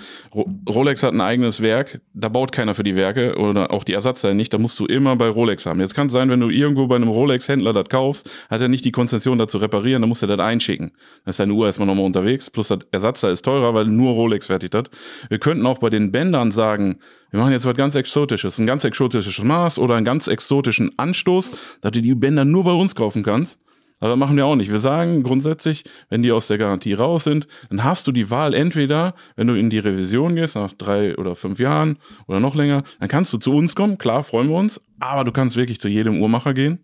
Rolex 0.69 1.03
hat 1.03 1.13
ein 1.13 1.19
eigenes 1.19 1.61
Werk, 1.61 1.99
da 2.13 2.29
baut 2.29 2.53
keiner 2.53 2.75
für 2.75 2.83
die 2.83 2.95
Werke 2.95 3.35
oder 3.37 3.71
auch 3.71 3.83
die 3.83 3.93
Ersatzteile 3.93 4.33
nicht, 4.33 4.53
da 4.53 4.57
musst 4.57 4.79
du 4.79 4.85
immer 4.85 5.17
bei 5.17 5.27
Rolex 5.27 5.65
haben. 5.65 5.81
Jetzt 5.81 5.95
kann 5.95 6.07
es 6.07 6.13
sein, 6.13 6.29
wenn 6.29 6.39
du 6.39 6.49
irgendwo 6.49 6.87
bei 6.87 6.95
einem 6.95 7.09
Rolex-Händler 7.09 7.73
das 7.73 7.89
kaufst, 7.89 8.29
hat 8.49 8.61
er 8.61 8.69
nicht 8.69 8.85
die 8.85 8.93
Konzession 8.93 9.37
dazu 9.37 9.57
reparieren, 9.57 10.01
dann 10.01 10.07
musst 10.07 10.21
du 10.21 10.27
das 10.27 10.39
einschicken. 10.39 10.91
Dann 11.25 11.31
ist 11.31 11.39
deine 11.39 11.53
Uhr 11.53 11.65
erstmal 11.65 11.87
nochmal 11.87 12.05
unterwegs, 12.05 12.49
plus 12.49 12.69
das 12.69 12.79
Ersatzteil 12.91 13.33
ist 13.33 13.43
teurer, 13.43 13.73
weil 13.73 13.85
nur 13.85 14.13
Rolex 14.13 14.47
fertigt 14.47 14.75
hat. 14.75 14.91
Wir 15.27 15.39
könnten 15.39 15.65
auch 15.65 15.79
bei 15.79 15.89
den 15.89 16.13
Bändern 16.13 16.51
sagen, 16.51 16.99
wir 17.31 17.41
machen 17.41 17.51
jetzt 17.51 17.65
was 17.65 17.75
ganz 17.75 17.95
Exotisches, 17.95 18.59
ein 18.59 18.65
ganz 18.65 18.85
exotisches 18.85 19.43
Maß 19.43 19.77
oder 19.77 19.95
einen 19.95 20.05
ganz 20.05 20.27
exotischen 20.27 20.97
Anstoß, 20.97 21.51
dass 21.81 21.91
du 21.91 22.01
die 22.01 22.15
Bänder 22.15 22.45
nur 22.45 22.63
bei 22.63 22.71
uns 22.71 22.95
kaufen 22.95 23.23
kannst. 23.23 23.59
Aber 23.99 24.09
das 24.09 24.19
machen 24.19 24.35
wir 24.35 24.45
auch 24.45 24.55
nicht. 24.55 24.71
Wir 24.71 24.79
sagen 24.79 25.23
grundsätzlich, 25.23 25.83
wenn 26.09 26.21
die 26.21 26.31
aus 26.31 26.47
der 26.47 26.57
Garantie 26.57 26.93
raus 26.93 27.23
sind, 27.23 27.47
dann 27.69 27.83
hast 27.83 28.07
du 28.07 28.11
die 28.11 28.29
Wahl 28.29 28.53
entweder, 28.53 29.15
wenn 29.35 29.47
du 29.47 29.53
in 29.53 29.69
die 29.69 29.79
Revision 29.79 30.35
gehst, 30.35 30.55
nach 30.55 30.73
drei 30.73 31.15
oder 31.17 31.35
fünf 31.35 31.59
Jahren 31.59 31.97
oder 32.27 32.39
noch 32.39 32.55
länger, 32.55 32.83
dann 32.99 33.07
kannst 33.07 33.31
du 33.31 33.37
zu 33.37 33.53
uns 33.53 33.75
kommen, 33.75 33.97
klar, 33.97 34.23
freuen 34.23 34.49
wir 34.49 34.57
uns, 34.57 34.81
aber 34.99 35.23
du 35.23 35.31
kannst 35.31 35.55
wirklich 35.55 35.79
zu 35.79 35.87
jedem 35.87 36.21
Uhrmacher 36.21 36.53
gehen. 36.53 36.79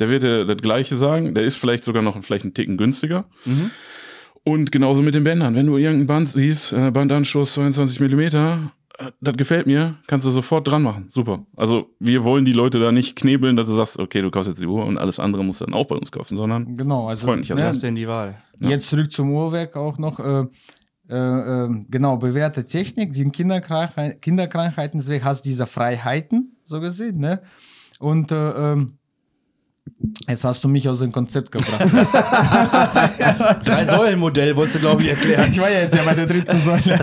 Der 0.00 0.08
wird 0.08 0.22
dir 0.22 0.44
das 0.44 0.56
Gleiche 0.58 0.96
sagen, 0.96 1.34
der 1.34 1.44
ist 1.44 1.56
vielleicht 1.56 1.84
sogar 1.84 2.02
noch 2.02 2.22
vielleicht 2.22 2.44
einen 2.44 2.54
Ticken 2.54 2.76
günstiger. 2.76 3.26
Mhm. 3.44 3.70
Und 4.44 4.70
genauso 4.70 5.02
mit 5.02 5.14
den 5.14 5.24
Bändern. 5.24 5.56
Wenn 5.56 5.66
du 5.66 5.76
irgendein 5.76 6.06
Band 6.06 6.30
siehst, 6.30 6.72
äh, 6.72 6.90
Bandanschluss 6.92 7.54
22 7.54 7.98
Millimeter 7.98 8.72
das 9.20 9.36
gefällt 9.36 9.66
mir, 9.66 9.96
kannst 10.06 10.26
du 10.26 10.30
sofort 10.30 10.66
dran 10.66 10.82
machen. 10.82 11.06
Super. 11.10 11.44
Also 11.56 11.90
wir 11.98 12.24
wollen 12.24 12.44
die 12.44 12.52
Leute 12.52 12.78
da 12.80 12.92
nicht 12.92 13.16
knebeln, 13.16 13.56
dass 13.56 13.66
du 13.66 13.74
sagst, 13.74 13.98
okay, 13.98 14.22
du 14.22 14.30
kaufst 14.30 14.48
jetzt 14.48 14.60
die 14.60 14.66
Uhr 14.66 14.84
und 14.84 14.98
alles 14.98 15.18
andere 15.18 15.44
musst 15.44 15.60
du 15.60 15.66
dann 15.66 15.74
auch 15.74 15.86
bei 15.86 15.96
uns 15.96 16.10
kaufen, 16.10 16.36
sondern 16.36 16.76
genau, 16.76 17.08
also 17.08 17.26
freundlich. 17.26 17.50
Also 17.50 17.62
ne, 17.62 17.68
hast 17.68 17.82
du 17.82 17.92
die 17.92 18.08
Wahl. 18.08 18.38
Ja. 18.60 18.70
Jetzt 18.70 18.88
zurück 18.88 19.12
zum 19.12 19.32
Uhrwerk 19.32 19.76
auch 19.76 19.98
noch. 19.98 20.18
Äh, 20.18 20.46
äh, 21.08 21.14
ähm, 21.14 21.86
genau, 21.88 22.16
bewährte 22.16 22.66
Technik, 22.66 23.12
die 23.12 23.28
Kinderkrankheit, 23.30 24.20
Kinderkrankheiten, 24.22 24.98
deswegen 24.98 25.24
hast 25.24 25.44
du 25.44 25.48
diese 25.50 25.66
Freiheiten, 25.66 26.56
so 26.64 26.80
gesehen, 26.80 27.18
ne? 27.18 27.42
Und 28.00 28.32
äh, 28.32 28.72
ähm, 28.72 28.98
Jetzt 30.28 30.44
hast 30.44 30.62
du 30.64 30.68
mich 30.68 30.88
aus 30.88 30.98
dem 30.98 31.12
Konzept 31.12 31.52
gebracht. 31.52 31.80
Drei-Säulen-Modell 33.64 34.56
wolltest 34.56 34.76
du, 34.76 34.80
glaube 34.80 35.02
ich, 35.02 35.10
erklären. 35.10 35.52
Ich 35.52 35.60
war 35.60 35.70
ja 35.70 35.82
jetzt 35.82 35.94
ja 35.94 36.02
bei 36.02 36.14
der 36.14 36.26
dritten 36.26 36.58
Säule. 36.64 36.98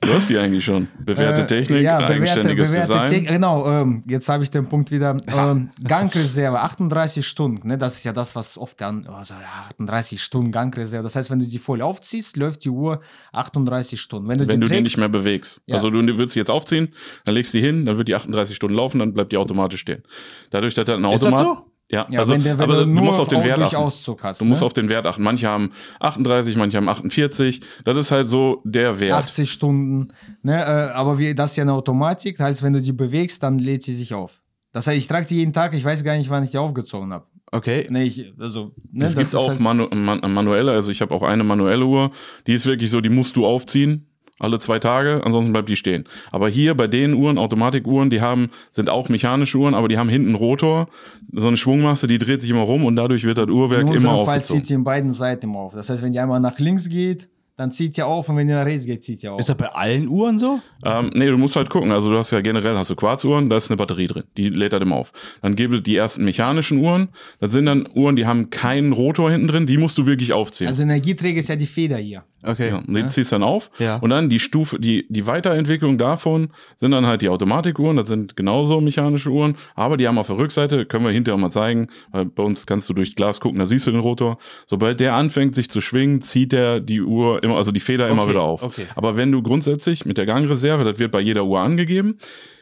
du 0.00 0.12
hast 0.12 0.28
die 0.28 0.38
eigentlich 0.38 0.64
schon. 0.64 0.86
Bewährte 1.00 1.42
äh, 1.42 1.46
Technik, 1.46 1.82
ja, 1.82 1.98
bewährte, 1.98 2.14
eigenständiges 2.14 2.68
bewährte 2.68 2.92
Design. 2.92 3.24
Te 3.24 3.32
genau, 3.32 3.68
ähm, 3.68 4.04
jetzt 4.06 4.28
habe 4.28 4.44
ich 4.44 4.50
den 4.50 4.66
Punkt 4.66 4.92
wieder. 4.92 5.16
Ähm, 5.26 5.70
Gangreserve, 5.82 6.60
38 6.60 7.26
Stunden. 7.26 7.66
Ne, 7.66 7.78
das 7.78 7.96
ist 7.96 8.04
ja 8.04 8.12
das, 8.12 8.36
was 8.36 8.56
oft 8.56 8.80
dann, 8.80 9.06
also, 9.08 9.34
ja, 9.34 9.64
38 9.70 10.22
Stunden 10.22 10.52
Gangreserve. 10.52 11.02
Das 11.02 11.16
heißt, 11.16 11.30
wenn 11.30 11.40
du 11.40 11.46
die 11.46 11.58
voll 11.58 11.82
aufziehst, 11.82 12.36
läuft 12.36 12.64
die 12.64 12.70
Uhr 12.70 13.00
38 13.32 14.00
Stunden. 14.00 14.28
Wenn 14.28 14.38
du, 14.38 14.46
wenn 14.46 14.60
die, 14.60 14.60
du 14.60 14.68
trägst, 14.68 14.78
die 14.78 14.82
nicht 14.84 14.98
mehr 14.98 15.08
bewegst. 15.08 15.62
Ja. 15.66 15.74
Also 15.76 15.90
du 15.90 16.00
würdest 16.00 16.34
sie 16.34 16.38
jetzt 16.38 16.50
aufziehen, 16.50 16.94
dann 17.24 17.34
legst 17.34 17.52
du 17.52 17.58
die 17.58 17.66
hin, 17.66 17.86
dann 17.86 17.98
wird 17.98 18.06
die 18.06 18.14
38 18.14 18.54
Stunden 18.54 18.76
laufen, 18.76 19.00
dann 19.00 19.14
bleibt 19.14 19.32
die 19.32 19.36
automatisch 19.36 19.80
stehen. 19.80 20.04
Dadurch, 20.50 20.74
dass 20.74 20.83
der 20.88 20.96
ein 20.96 21.04
Automat. 21.04 21.32
Ist 21.32 21.40
das 21.40 21.56
so? 21.56 21.74
Ja, 21.90 22.06
ja, 22.10 22.20
also 22.20 22.32
wenn 22.32 22.42
der, 22.42 22.58
wenn 22.58 22.64
aber 22.64 22.84
du, 22.84 22.86
du 22.86 23.02
musst 23.02 23.20
auf 23.20 23.28
den 23.28 23.44
Wert 23.44 23.60
achten. 23.60 23.76
Hast, 23.76 24.40
du 24.40 24.44
musst 24.44 24.62
ne? 24.62 24.66
auf 24.66 24.72
den 24.72 24.88
Wert 24.88 25.06
achten. 25.06 25.22
Manche 25.22 25.48
haben 25.48 25.70
38, 26.00 26.56
manche 26.56 26.78
haben 26.78 26.88
48. 26.88 27.60
Das 27.84 27.96
ist 27.98 28.10
halt 28.10 28.26
so 28.26 28.62
der 28.64 29.00
Wert. 29.00 29.12
80 29.12 29.52
Stunden. 29.52 30.08
Ne? 30.42 30.60
Äh, 30.60 30.92
aber 30.92 31.18
wie, 31.18 31.34
das 31.34 31.50
ist 31.50 31.56
ja 31.56 31.62
eine 31.62 31.74
Automatik. 31.74 32.38
Das 32.38 32.46
heißt, 32.46 32.62
wenn 32.62 32.72
du 32.72 32.80
die 32.80 32.92
bewegst, 32.92 33.42
dann 33.42 33.58
lädt 33.58 33.82
sie 33.82 33.94
sich 33.94 34.14
auf. 34.14 34.42
Das 34.72 34.86
heißt, 34.86 34.96
ich 34.96 35.06
trage 35.06 35.26
die 35.26 35.36
jeden 35.36 35.52
Tag. 35.52 35.74
Ich 35.74 35.84
weiß 35.84 36.02
gar 36.02 36.16
nicht, 36.16 36.30
wann 36.30 36.42
ich 36.42 36.52
die 36.52 36.58
aufgezogen 36.58 37.12
habe. 37.12 37.26
Okay. 37.52 37.86
Nee, 37.90 38.04
ich, 38.04 38.32
also, 38.40 38.72
ne, 38.90 39.04
es 39.04 39.14
gibt 39.14 39.34
auch 39.36 39.50
halt 39.50 39.60
manu 39.60 39.86
man 39.94 40.20
manuelle. 40.32 40.72
Also 40.72 40.90
ich 40.90 41.00
habe 41.00 41.14
auch 41.14 41.22
eine 41.22 41.44
manuelle 41.44 41.84
Uhr. 41.84 42.10
Die 42.46 42.54
ist 42.54 42.66
wirklich 42.66 42.90
so, 42.90 43.00
die 43.00 43.10
musst 43.10 43.36
du 43.36 43.46
aufziehen 43.46 44.08
alle 44.40 44.58
zwei 44.58 44.78
Tage, 44.78 45.22
ansonsten 45.24 45.52
bleibt 45.52 45.68
die 45.68 45.76
stehen. 45.76 46.04
Aber 46.32 46.48
hier 46.48 46.74
bei 46.74 46.86
den 46.86 47.14
Uhren, 47.14 47.38
Automatikuhren, 47.38 48.10
die 48.10 48.20
haben, 48.20 48.50
sind 48.72 48.90
auch 48.90 49.08
mechanische 49.08 49.58
Uhren, 49.58 49.74
aber 49.74 49.88
die 49.88 49.98
haben 49.98 50.08
hinten 50.08 50.28
einen 50.28 50.36
Rotor, 50.36 50.88
so 51.32 51.46
eine 51.46 51.56
Schwungmasse, 51.56 52.06
die 52.06 52.18
dreht 52.18 52.40
sich 52.40 52.50
immer 52.50 52.62
rum 52.62 52.84
und 52.84 52.96
dadurch 52.96 53.24
wird 53.24 53.38
das 53.38 53.48
Uhrwerk 53.48 53.82
in 53.82 53.94
immer 53.94 54.12
aufgezogen. 54.12 54.24
Fall 54.24 54.42
zieht 54.42 54.68
die 54.68 54.74
in 54.74 54.84
beiden 54.84 55.12
Seiten 55.12 55.46
immer 55.46 55.60
auf. 55.60 55.74
Das 55.74 55.88
heißt, 55.88 56.02
wenn 56.02 56.12
die 56.12 56.20
einmal 56.20 56.40
nach 56.40 56.58
links 56.58 56.88
geht, 56.88 57.28
dann 57.56 57.70
zieht 57.70 57.96
ja 57.96 58.06
auf 58.06 58.28
und 58.28 58.36
wenn 58.36 58.48
ihr 58.48 58.56
nach 58.56 58.66
rechts 58.66 58.84
geht, 58.84 59.04
zieht 59.04 59.22
ja 59.22 59.32
auf. 59.32 59.38
Ist 59.38 59.48
das 59.48 59.56
bei 59.56 59.68
allen 59.68 60.08
Uhren 60.08 60.38
so? 60.38 60.58
Ähm, 60.84 61.12
nee, 61.14 61.28
du 61.28 61.38
musst 61.38 61.54
halt 61.54 61.70
gucken. 61.70 61.92
Also 61.92 62.10
du 62.10 62.18
hast 62.18 62.32
ja 62.32 62.40
generell 62.40 62.76
hast 62.76 62.90
du 62.90 62.96
Quarzuhren, 62.96 63.48
da 63.48 63.56
ist 63.56 63.70
eine 63.70 63.76
Batterie 63.76 64.08
drin, 64.08 64.24
die 64.36 64.48
lädt 64.48 64.72
halt 64.72 64.82
immer 64.82 64.96
auf. 64.96 65.12
Dann 65.40 65.54
gibt 65.54 65.72
es 65.72 65.82
die 65.84 65.94
ersten 65.94 66.24
mechanischen 66.24 66.78
Uhren, 66.78 67.10
das 67.38 67.52
sind 67.52 67.66
dann 67.66 67.88
Uhren, 67.94 68.16
die 68.16 68.26
haben 68.26 68.50
keinen 68.50 68.92
Rotor 68.92 69.30
hinten 69.30 69.46
drin, 69.46 69.66
die 69.66 69.78
musst 69.78 69.96
du 69.98 70.06
wirklich 70.06 70.32
aufziehen. 70.32 70.66
Also 70.66 70.82
Energieträger 70.82 71.38
ist 71.38 71.48
ja 71.48 71.54
die 71.54 71.66
Feder 71.66 71.98
hier. 71.98 72.24
Okay. 72.44 72.68
Ja, 72.68 72.76
und 72.78 72.94
die 72.94 73.00
ja. 73.00 73.08
ziehst 73.08 73.32
dann 73.32 73.42
auf. 73.42 73.70
Ja. 73.78 73.96
Und 73.96 74.10
dann 74.10 74.28
die 74.28 74.38
Stufe, 74.38 74.78
die, 74.78 75.06
die 75.08 75.26
Weiterentwicklung 75.26 75.98
davon 75.98 76.48
sind 76.76 76.90
dann 76.90 77.06
halt 77.06 77.22
die 77.22 77.28
Automatikuhren, 77.28 77.96
das 77.96 78.08
sind 78.08 78.36
genauso 78.36 78.80
mechanische 78.80 79.30
Uhren, 79.30 79.56
aber 79.74 79.96
die 79.96 80.06
haben 80.06 80.18
auf 80.18 80.26
der 80.26 80.38
Rückseite, 80.38 80.86
können 80.86 81.04
wir 81.04 81.12
hinterher 81.12 81.40
mal 81.40 81.50
zeigen, 81.50 81.88
weil 82.10 82.26
bei 82.26 82.42
uns 82.42 82.66
kannst 82.66 82.88
du 82.88 82.94
durch 82.94 83.16
Glas 83.16 83.40
gucken, 83.40 83.58
da 83.58 83.66
siehst 83.66 83.86
du 83.86 83.90
den 83.90 84.00
Rotor. 84.00 84.38
Sobald 84.66 85.00
der 85.00 85.14
anfängt 85.14 85.54
sich 85.54 85.70
zu 85.70 85.80
schwingen, 85.80 86.20
zieht 86.22 86.52
der 86.52 86.80
die 86.80 87.00
Uhr 87.00 87.42
immer, 87.42 87.56
also 87.56 87.72
die 87.72 87.80
Feder 87.80 88.08
immer 88.08 88.22
okay. 88.22 88.30
wieder 88.30 88.42
auf. 88.42 88.62
Okay. 88.62 88.86
Aber 88.94 89.16
wenn 89.16 89.32
du 89.32 89.42
grundsätzlich 89.42 90.04
mit 90.04 90.18
der 90.18 90.26
Gangreserve, 90.26 90.84
das 90.84 90.98
wird 90.98 91.12
bei 91.12 91.20
jeder 91.20 91.44
Uhr 91.44 91.60
angegeben, 91.60 92.18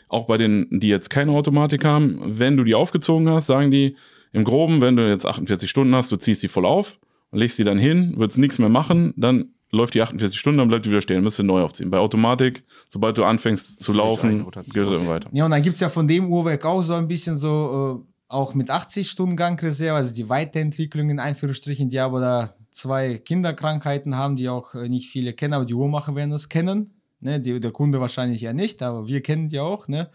auch 0.08 0.26
bei 0.26 0.36
denen, 0.36 0.68
die 0.70 0.88
jetzt 0.88 1.10
keine 1.10 1.32
Automatik 1.32 1.84
haben, 1.84 2.20
wenn 2.24 2.56
du 2.56 2.64
die 2.64 2.74
aufgezogen 2.74 3.28
hast, 3.30 3.46
sagen 3.46 3.70
die 3.70 3.96
im 4.32 4.44
Groben, 4.44 4.80
wenn 4.80 4.96
du 4.96 5.08
jetzt 5.08 5.26
48 5.26 5.68
Stunden 5.68 5.94
hast, 5.94 6.12
du 6.12 6.16
ziehst 6.16 6.42
die 6.42 6.48
voll 6.48 6.66
auf, 6.66 6.98
legst 7.32 7.58
die 7.58 7.64
dann 7.64 7.78
hin, 7.78 8.14
willst 8.16 8.38
nichts 8.38 8.58
mehr 8.58 8.68
machen, 8.68 9.14
dann 9.16 9.54
läuft 9.72 9.94
die 9.94 10.02
48 10.02 10.38
Stunden, 10.38 10.58
dann 10.58 10.68
bleibt 10.68 10.84
die 10.84 10.90
wieder 10.90 11.00
stehen, 11.00 11.24
müsst 11.24 11.40
ihr 11.40 11.44
neu 11.44 11.62
aufziehen. 11.62 11.90
Bei 11.90 11.98
Automatik, 11.98 12.62
sobald 12.90 13.18
du 13.18 13.24
anfängst 13.24 13.82
zu 13.82 13.92
laufen, 13.92 14.48
geht 14.50 14.76
es 14.76 15.06
weiter. 15.06 15.28
Ja, 15.32 15.46
und 15.46 15.50
dann 15.50 15.62
gibt's 15.62 15.80
ja 15.80 15.88
von 15.88 16.06
dem 16.06 16.30
Uhrwerk 16.30 16.64
auch 16.64 16.82
so 16.82 16.92
ein 16.92 17.08
bisschen 17.08 17.38
so, 17.38 18.04
äh, 18.04 18.12
auch 18.28 18.54
mit 18.54 18.70
80 18.70 19.10
Stunden 19.10 19.36
Gangreserve, 19.36 19.96
also 19.96 20.14
die 20.14 20.28
Weiterentwicklung 20.28 21.10
in 21.10 21.18
Einführungsstrichen, 21.18 21.88
die 21.88 21.98
aber 21.98 22.20
da 22.20 22.54
zwei 22.70 23.18
Kinderkrankheiten 23.18 24.16
haben, 24.16 24.36
die 24.36 24.48
auch 24.48 24.74
äh, 24.74 24.88
nicht 24.88 25.10
viele 25.10 25.32
kennen, 25.32 25.54
aber 25.54 25.64
die 25.64 25.74
Uhrmacher 25.74 26.14
werden 26.14 26.30
das 26.30 26.48
kennen. 26.48 26.94
Ne? 27.20 27.40
Die, 27.40 27.58
der 27.58 27.70
Kunde 27.70 28.00
wahrscheinlich 28.00 28.42
ja 28.42 28.52
nicht, 28.52 28.82
aber 28.82 29.06
wir 29.06 29.22
kennen 29.22 29.48
die 29.48 29.60
auch. 29.60 29.88
Ne? 29.88 30.10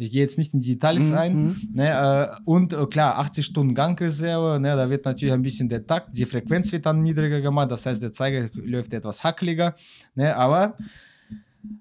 Ich 0.00 0.10
gehe 0.10 0.22
jetzt 0.22 0.38
nicht 0.38 0.54
in 0.54 0.60
die 0.60 0.74
Details 0.74 1.02
mhm. 1.02 1.14
ein. 1.14 1.68
Ne, 1.74 1.90
äh, 1.90 2.40
und 2.44 2.72
äh, 2.72 2.86
klar, 2.86 3.18
80 3.18 3.44
Stunden 3.44 3.74
Gangreserve, 3.74 4.58
ne, 4.58 4.74
da 4.74 4.88
wird 4.88 5.04
natürlich 5.04 5.34
ein 5.34 5.42
bisschen 5.42 5.68
der 5.68 5.86
Takt, 5.86 6.16
die 6.16 6.24
Frequenz 6.24 6.72
wird 6.72 6.86
dann 6.86 7.02
niedriger 7.02 7.40
gemacht, 7.40 7.70
das 7.70 7.84
heißt, 7.84 8.02
der 8.02 8.12
Zeiger 8.12 8.48
läuft 8.54 8.94
etwas 8.94 9.22
hackeliger. 9.22 9.76
Ne, 10.14 10.34
aber 10.34 10.76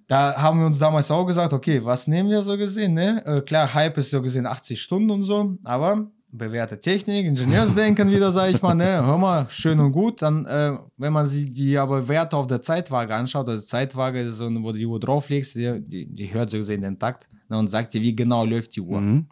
da 0.07 0.35
haben 0.35 0.59
wir 0.59 0.65
uns 0.65 0.79
damals 0.79 1.09
auch 1.09 1.25
gesagt, 1.25 1.53
okay, 1.53 1.83
was 1.83 2.07
nehmen 2.07 2.29
wir 2.29 2.41
so 2.41 2.57
gesehen, 2.57 2.93
ne? 2.93 3.25
Äh, 3.25 3.41
klar, 3.41 3.73
Hype 3.73 3.97
ist 3.97 4.11
so 4.11 4.21
gesehen 4.21 4.45
80 4.45 4.81
Stunden 4.81 5.11
und 5.11 5.23
so, 5.23 5.57
aber 5.63 6.07
bewährte 6.31 6.79
Technik, 6.79 7.25
Ingenieursdenken 7.25 8.11
wieder, 8.11 8.33
sage 8.33 8.51
ich 8.51 8.61
mal, 8.61 8.75
ne? 8.75 9.05
Hör 9.05 9.17
mal, 9.17 9.49
schön 9.49 9.79
und 9.79 9.93
gut. 9.93 10.21
Dann, 10.21 10.45
äh, 10.45 10.77
wenn 10.97 11.13
man 11.13 11.27
sich 11.27 11.53
die 11.53 11.77
aber 11.77 12.07
Werte 12.09 12.35
auf 12.35 12.47
der 12.47 12.61
Zeitwaage 12.61 13.15
anschaut, 13.15 13.47
also 13.47 13.63
Zeitwaage 13.63 14.19
ist 14.19 14.35
so, 14.35 14.49
wo 14.61 14.73
du 14.73 14.77
die 14.77 14.85
Uhr 14.85 14.99
drauflegst, 14.99 15.55
die, 15.55 15.81
die, 15.81 16.05
die 16.05 16.33
hört 16.33 16.51
so 16.51 16.57
gesehen 16.57 16.81
den 16.81 16.99
Takt 16.99 17.29
und 17.57 17.69
sagt 17.69 17.93
dir, 17.93 18.01
wie 18.01 18.15
genau 18.15 18.45
läuft 18.45 18.75
die 18.75 18.81
Uhr. 18.81 19.01
Mhm. 19.01 19.27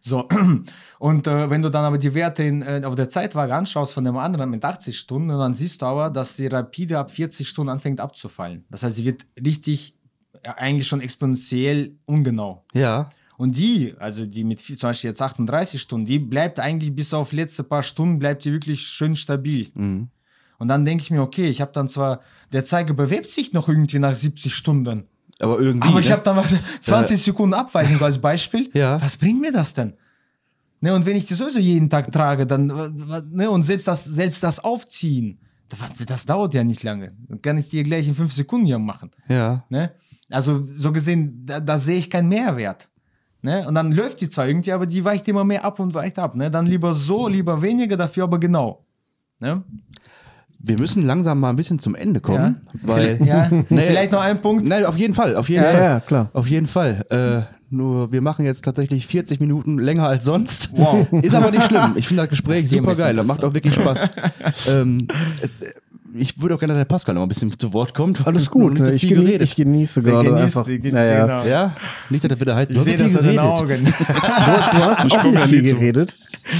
So, 0.00 0.28
und 0.98 1.26
äh, 1.26 1.48
wenn 1.48 1.62
du 1.62 1.70
dann 1.70 1.84
aber 1.84 1.96
die 1.96 2.12
Werte 2.12 2.42
in, 2.42 2.62
äh, 2.62 2.82
auf 2.84 2.96
der 2.96 3.08
Zeitwaage 3.08 3.54
anschaust 3.54 3.92
von 3.92 4.04
dem 4.04 4.16
anderen 4.16 4.50
mit 4.50 4.64
80 4.64 4.98
Stunden, 4.98 5.28
dann 5.28 5.54
siehst 5.54 5.80
du 5.80 5.86
aber, 5.86 6.10
dass 6.10 6.36
sie 6.36 6.48
rapide 6.48 6.98
ab 6.98 7.12
40 7.12 7.48
Stunden 7.48 7.70
anfängt 7.70 8.00
abzufallen. 8.00 8.64
Das 8.70 8.82
heißt, 8.82 8.96
sie 8.96 9.04
wird 9.04 9.24
richtig, 9.44 9.94
äh, 10.42 10.48
eigentlich 10.56 10.88
schon 10.88 11.00
exponentiell 11.00 11.96
ungenau. 12.04 12.64
Ja. 12.72 13.10
Und 13.36 13.56
die, 13.56 13.94
also 13.98 14.26
die 14.26 14.44
mit 14.44 14.58
zum 14.60 14.76
Beispiel 14.76 15.10
jetzt 15.10 15.22
38 15.22 15.80
Stunden, 15.80 16.06
die 16.06 16.18
bleibt 16.18 16.58
eigentlich 16.58 16.94
bis 16.94 17.14
auf 17.14 17.32
letzte 17.32 17.62
paar 17.62 17.82
Stunden, 17.82 18.18
bleibt 18.18 18.44
die 18.44 18.52
wirklich 18.52 18.82
schön 18.82 19.14
stabil. 19.14 19.70
Mhm. 19.74 20.08
Und 20.58 20.68
dann 20.68 20.84
denke 20.84 21.02
ich 21.02 21.10
mir, 21.10 21.22
okay, 21.22 21.48
ich 21.48 21.60
habe 21.60 21.72
dann 21.72 21.88
zwar, 21.88 22.20
der 22.52 22.64
Zeiger 22.64 22.94
bewegt 22.94 23.30
sich 23.30 23.52
noch 23.52 23.68
irgendwie 23.68 23.98
nach 23.98 24.14
70 24.14 24.54
Stunden, 24.54 25.08
Aber 25.40 25.58
irgendwie. 25.58 25.88
aber 25.88 26.00
ich 26.00 26.06
ne? 26.06 26.12
habe 26.12 26.22
dann 26.22 26.36
mal 26.36 26.46
20 26.80 27.22
Sekunden 27.22 27.54
Abweichung 27.54 28.00
als 28.00 28.18
Beispiel. 28.18 28.70
Ja. 28.74 29.00
Was 29.00 29.16
bringt 29.16 29.40
mir 29.40 29.52
das 29.52 29.72
denn? 29.74 29.94
Ne, 30.80 30.94
und 30.94 31.06
wenn 31.06 31.16
ich 31.16 31.26
die 31.26 31.34
sowieso 31.34 31.60
jeden 31.60 31.88
Tag 31.88 32.10
trage, 32.10 32.44
dann, 32.44 32.66
ne, 33.30 33.48
und 33.48 33.62
selbst 33.62 33.86
das, 33.86 34.04
selbst 34.04 34.42
das 34.42 34.58
Aufziehen, 34.62 35.38
das, 35.68 35.78
das 36.06 36.26
dauert 36.26 36.54
ja 36.54 36.64
nicht 36.64 36.82
lange. 36.82 37.12
Dann 37.28 37.40
kann 37.40 37.56
ich 37.56 37.68
dir 37.68 37.84
gleich 37.84 38.08
in 38.08 38.16
fünf 38.16 38.32
Sekunden 38.32 38.66
ja 38.66 38.78
machen. 38.78 39.12
Ja. 39.28 39.64
Ne? 39.68 39.92
Also 40.28 40.66
so 40.76 40.90
gesehen, 40.90 41.46
da, 41.46 41.60
da 41.60 41.78
sehe 41.78 41.98
ich 41.98 42.10
keinen 42.10 42.28
Mehrwert. 42.28 42.88
Ne? 43.42 43.66
Und 43.66 43.74
dann 43.74 43.92
läuft 43.92 44.20
die 44.20 44.30
zwar 44.30 44.48
irgendwie, 44.48 44.72
aber 44.72 44.86
die 44.86 45.04
weicht 45.04 45.28
immer 45.28 45.44
mehr 45.44 45.64
ab 45.64 45.78
und 45.78 45.94
weicht 45.94 46.18
ab. 46.18 46.34
Ne? 46.34 46.50
Dann 46.50 46.66
lieber 46.66 46.94
so, 46.94 47.28
lieber 47.28 47.62
weniger, 47.62 47.96
dafür 47.96 48.24
aber 48.24 48.38
genau. 48.38 48.84
Ne? 49.38 49.62
Wir 50.64 50.78
müssen 50.78 51.02
langsam 51.02 51.40
mal 51.40 51.50
ein 51.50 51.56
bisschen 51.56 51.78
zum 51.80 51.94
Ende 51.94 52.20
kommen, 52.20 52.60
weil. 52.82 53.18
ja, 53.24 53.48
Nee. 53.68 53.84
vielleicht 53.84 54.12
noch 54.12 54.20
ein 54.20 54.40
Punkt. 54.40 54.64
Nein, 54.64 54.84
auf 54.84 54.96
jeden 54.96 55.12
Fall, 55.14 55.34
auf 55.36 55.48
jeden 55.48 55.64
Ja, 55.64 55.70
Fall. 55.70 55.80
ja, 55.80 56.00
klar. 56.00 56.30
Auf 56.32 56.46
jeden 56.48 56.66
Fall. 56.66 57.04
Äh, 57.10 57.52
nur 57.74 58.12
wir 58.12 58.20
machen 58.20 58.44
jetzt 58.44 58.62
tatsächlich 58.64 59.06
40 59.06 59.40
Minuten 59.40 59.78
länger 59.78 60.06
als 60.06 60.24
sonst. 60.24 60.70
Wow. 60.76 61.06
Ist 61.22 61.34
aber 61.34 61.50
nicht 61.50 61.64
schlimm. 61.64 61.92
Ich 61.96 62.06
finde 62.06 62.22
das 62.22 62.30
Gespräch 62.30 62.62
Das 62.62 62.70
super 62.70 62.94
geil. 62.94 63.16
Das 63.16 63.26
macht 63.26 63.42
auch 63.42 63.54
wirklich 63.54 63.74
Spaß. 63.74 64.10
ähm, 64.68 64.98
äh, 65.40 65.48
ich 66.14 66.40
würde 66.40 66.54
auch 66.54 66.58
gerne, 66.58 66.74
dass 66.74 66.80
der 66.80 66.84
Pascal 66.86 67.14
noch 67.14 67.22
ein 67.22 67.28
bisschen 67.28 67.58
zu 67.58 67.72
Wort 67.72 67.94
kommt. 67.94 68.26
Alles 68.26 68.50
gut. 68.50 68.76
so 68.78 68.90
ich, 68.90 69.02
genie 69.02 69.24
geredet. 69.24 69.42
ich 69.42 69.56
genieße 69.56 70.02
gerade 70.02 70.28
genießt 70.28 70.44
einfach. 70.44 70.64
die- 70.64 70.92
naja. 70.92 71.22
genau. 71.26 71.44
ja, 71.44 71.76
nicht, 72.10 72.22
dass 72.24 72.30
das 72.30 72.40
wieder 72.40 72.54
heißt, 72.54 72.70
du 72.70 72.74
Ich 72.74 72.78
so 72.80 72.84
sehe 72.84 72.96
das 72.98 73.08
in 73.08 73.26
den. 73.26 73.38
Augen. 73.38 73.84
Du, 74.02 74.78
du 74.78 74.84
hast 74.84 75.04
Ich 75.06 75.18
auch 75.18 75.24
nicht 75.24 75.34
ja 75.34 75.46
viel 75.46 75.62
geredet. 75.62 76.18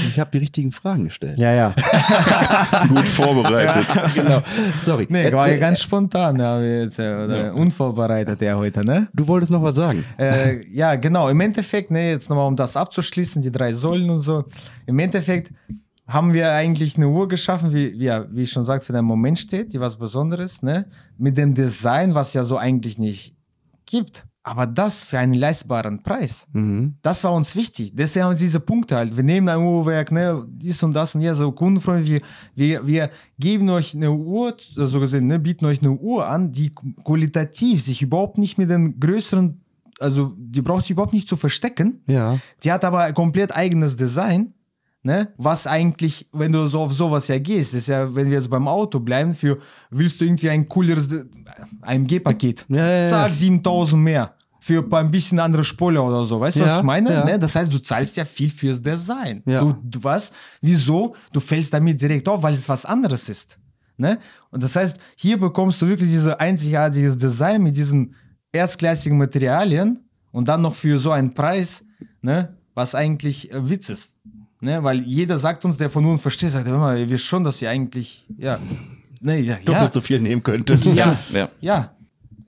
Ich 0.09 0.19
habe 0.19 0.29
die 0.31 0.37
richtigen 0.39 0.71
Fragen 0.71 1.05
gestellt. 1.05 1.37
Ja, 1.37 1.51
ja. 1.53 1.75
Gut 2.87 3.07
vorbereitet. 3.07 3.85
genau. 4.15 4.41
Sorry. 4.83 5.07
Nee, 5.09 5.31
war 5.31 5.49
ja 5.49 5.57
ganz 5.57 5.81
spontan, 5.81 6.37
ja, 6.39 6.61
jetzt, 6.61 6.99
äh, 6.99 7.25
oder 7.25 7.53
unvorbereitet 7.53 8.41
ja 8.41 8.55
heute, 8.55 8.83
ne? 8.85 9.07
Du 9.13 9.27
wolltest 9.27 9.51
noch 9.51 9.61
was 9.61 9.75
sagen. 9.75 10.03
Äh, 10.17 10.65
ja, 10.71 10.95
genau. 10.95 11.29
Im 11.29 11.39
Endeffekt, 11.41 11.91
ne, 11.91 12.11
jetzt 12.11 12.29
nochmal 12.29 12.47
um 12.47 12.55
das 12.55 12.75
abzuschließen, 12.77 13.41
die 13.41 13.51
drei 13.51 13.73
Säulen 13.73 14.09
und 14.09 14.21
so. 14.21 14.45
Im 14.85 14.99
Endeffekt 14.99 15.51
haben 16.07 16.33
wir 16.33 16.51
eigentlich 16.51 16.97
eine 16.97 17.07
Uhr 17.07 17.27
geschaffen, 17.27 17.73
wie, 17.73 17.99
wie, 17.99 18.11
wie 18.31 18.43
ich 18.43 18.51
schon 18.51 18.63
sagt, 18.63 18.83
für 18.83 18.93
den 18.93 19.05
Moment 19.05 19.39
steht, 19.39 19.73
die 19.73 19.79
was 19.79 19.97
Besonderes, 19.97 20.61
ne? 20.61 20.85
Mit 21.17 21.37
dem 21.37 21.53
Design, 21.53 22.13
was 22.13 22.33
ja 22.33 22.43
so 22.43 22.57
eigentlich 22.57 22.97
nicht 22.97 23.35
gibt. 23.85 24.25
Aber 24.45 24.67
das 24.67 25.05
für 25.05 25.19
einen 25.19 25.33
leistbaren 25.33 26.03
Preis. 26.03 26.47
Mhm. 26.51 26.95
Das 27.01 27.23
war 27.23 27.31
uns 27.31 27.55
wichtig. 27.55 27.93
Deswegen 27.95 28.25
haben 28.25 28.33
wir 28.33 28.39
diese 28.39 28.59
Punkte 28.59 28.97
halt. 28.97 29.15
Wir 29.15 29.23
nehmen 29.23 29.47
ein 29.47 29.59
Uhrwerk, 29.59 30.11
ne, 30.11 30.45
dies 30.49 30.83
und 30.83 30.93
das 30.93 31.15
und 31.15 31.21
ja, 31.21 31.33
so 31.33 31.53
kundenfreundlich. 31.53 32.21
Wir, 32.53 32.81
wir, 32.81 32.87
wir 32.87 33.09
geben 33.39 33.69
euch 33.69 33.95
eine 33.95 34.11
Uhr, 34.11 34.53
so 34.57 34.99
gesehen, 34.99 35.27
ne, 35.27 35.39
bieten 35.39 35.65
euch 35.65 35.79
eine 35.79 35.91
Uhr 35.91 36.27
an, 36.27 36.51
die 36.51 36.73
qualitativ 37.05 37.81
sich 37.83 38.01
überhaupt 38.01 38.37
nicht 38.37 38.57
mit 38.57 38.69
den 38.69 38.99
größeren, 38.99 39.61
also 40.01 40.33
die 40.35 40.61
braucht 40.61 40.81
sich 40.81 40.91
überhaupt 40.91 41.13
nicht 41.13 41.29
zu 41.29 41.37
verstecken. 41.37 42.01
Ja. 42.07 42.37
Die 42.63 42.71
hat 42.73 42.83
aber 42.83 43.03
ein 43.03 43.13
komplett 43.13 43.55
eigenes 43.55 43.95
Design. 43.95 44.53
Ne? 45.05 45.33
Was 45.37 45.67
eigentlich, 45.67 46.29
wenn 46.31 46.53
du 46.53 46.65
so 46.67 46.79
auf 46.79 46.93
sowas 46.93 47.27
ja 47.27 47.37
gehst, 47.37 47.73
ist 47.73 47.89
ja, 47.89 48.15
wenn 48.15 48.27
wir 48.27 48.37
jetzt 48.37 48.49
beim 48.49 48.69
Auto 48.69 49.01
bleiben, 49.01 49.33
für 49.33 49.59
willst 49.89 50.21
du 50.21 50.25
irgendwie 50.25 50.49
ein 50.49 50.67
cooleres 50.69 51.11
äh, 51.11 51.25
AMG-Paket. 51.81 52.65
Ja, 52.69 52.77
ja, 52.77 53.03
ja. 53.03 53.09
Zahl 53.09 53.33
7000 53.33 54.01
mehr. 54.01 54.33
Für 54.61 54.81
ein 54.93 55.11
bisschen 55.11 55.39
andere 55.39 55.65
Spule 55.65 56.01
oder 56.01 56.23
so. 56.23 56.39
Weißt 56.39 56.55
du, 56.55 56.61
was 56.61 56.69
Ja, 56.69 56.77
ich 56.77 56.83
meine? 56.83 57.11
ja. 57.11 57.25
Ne? 57.25 57.37
Das 57.37 57.53
heißt, 57.53 57.71
du 57.71 57.79
zahlst 57.79 58.15
ja 58.15 58.23
viel 58.23 58.49
fürs 58.49 58.81
Design. 58.81 59.43
Ja. 59.45 59.59
Du, 59.59 59.75
du 59.83 60.01
was? 60.01 60.31
Wieso? 60.61 61.15
Du 61.33 61.41
fällst 61.41 61.73
damit 61.73 61.99
direkt 61.99 62.29
auf, 62.29 62.41
weil 62.41 62.53
es 62.53 62.69
was 62.69 62.85
anderes 62.85 63.27
ist. 63.27 63.57
Ne? 63.97 64.19
Und 64.51 64.63
das 64.63 64.73
heißt, 64.73 64.97
hier 65.17 65.37
bekommst 65.37 65.81
du 65.81 65.87
wirklich 65.87 66.09
dieses 66.09 66.33
einzigartiges 66.33 67.17
Design 67.17 67.61
mit 67.61 67.75
diesen 67.75 68.15
erstklassigen 68.53 69.17
Materialien 69.17 69.99
und 70.31 70.47
dann 70.47 70.61
noch 70.61 70.75
für 70.75 70.97
so 70.97 71.11
einen 71.11 71.33
Preis, 71.33 71.83
ne? 72.21 72.55
was 72.73 72.95
eigentlich 72.95 73.51
äh, 73.51 73.69
Witz 73.69 73.89
ist. 73.89 74.12
Ne? 74.63 74.81
Weil 74.83 75.01
jeder 75.01 75.37
sagt 75.37 75.65
uns, 75.65 75.77
der 75.77 75.89
von 75.89 76.05
uns 76.05 76.21
versteht, 76.21 76.51
sagt, 76.51 76.67
mal, 76.67 76.97
ihr 76.97 77.09
wisst 77.09 77.25
schon, 77.25 77.43
dass 77.43 77.61
ihr 77.61 77.69
eigentlich, 77.69 78.25
ja, 78.37 78.57
ne, 79.21 79.39
ja, 79.39 79.55
Doppelt 79.55 79.87
ja, 79.87 79.91
so 79.91 80.01
viel 80.01 80.19
nehmen 80.21 80.41
könntet. 80.41 80.85
ja, 80.85 81.17
Ja. 81.31 81.49
ja, 81.59 81.93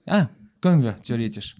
ja, 0.07 0.29
können 0.61 0.81
wir, 0.81 0.95
theoretisch. 0.95 1.57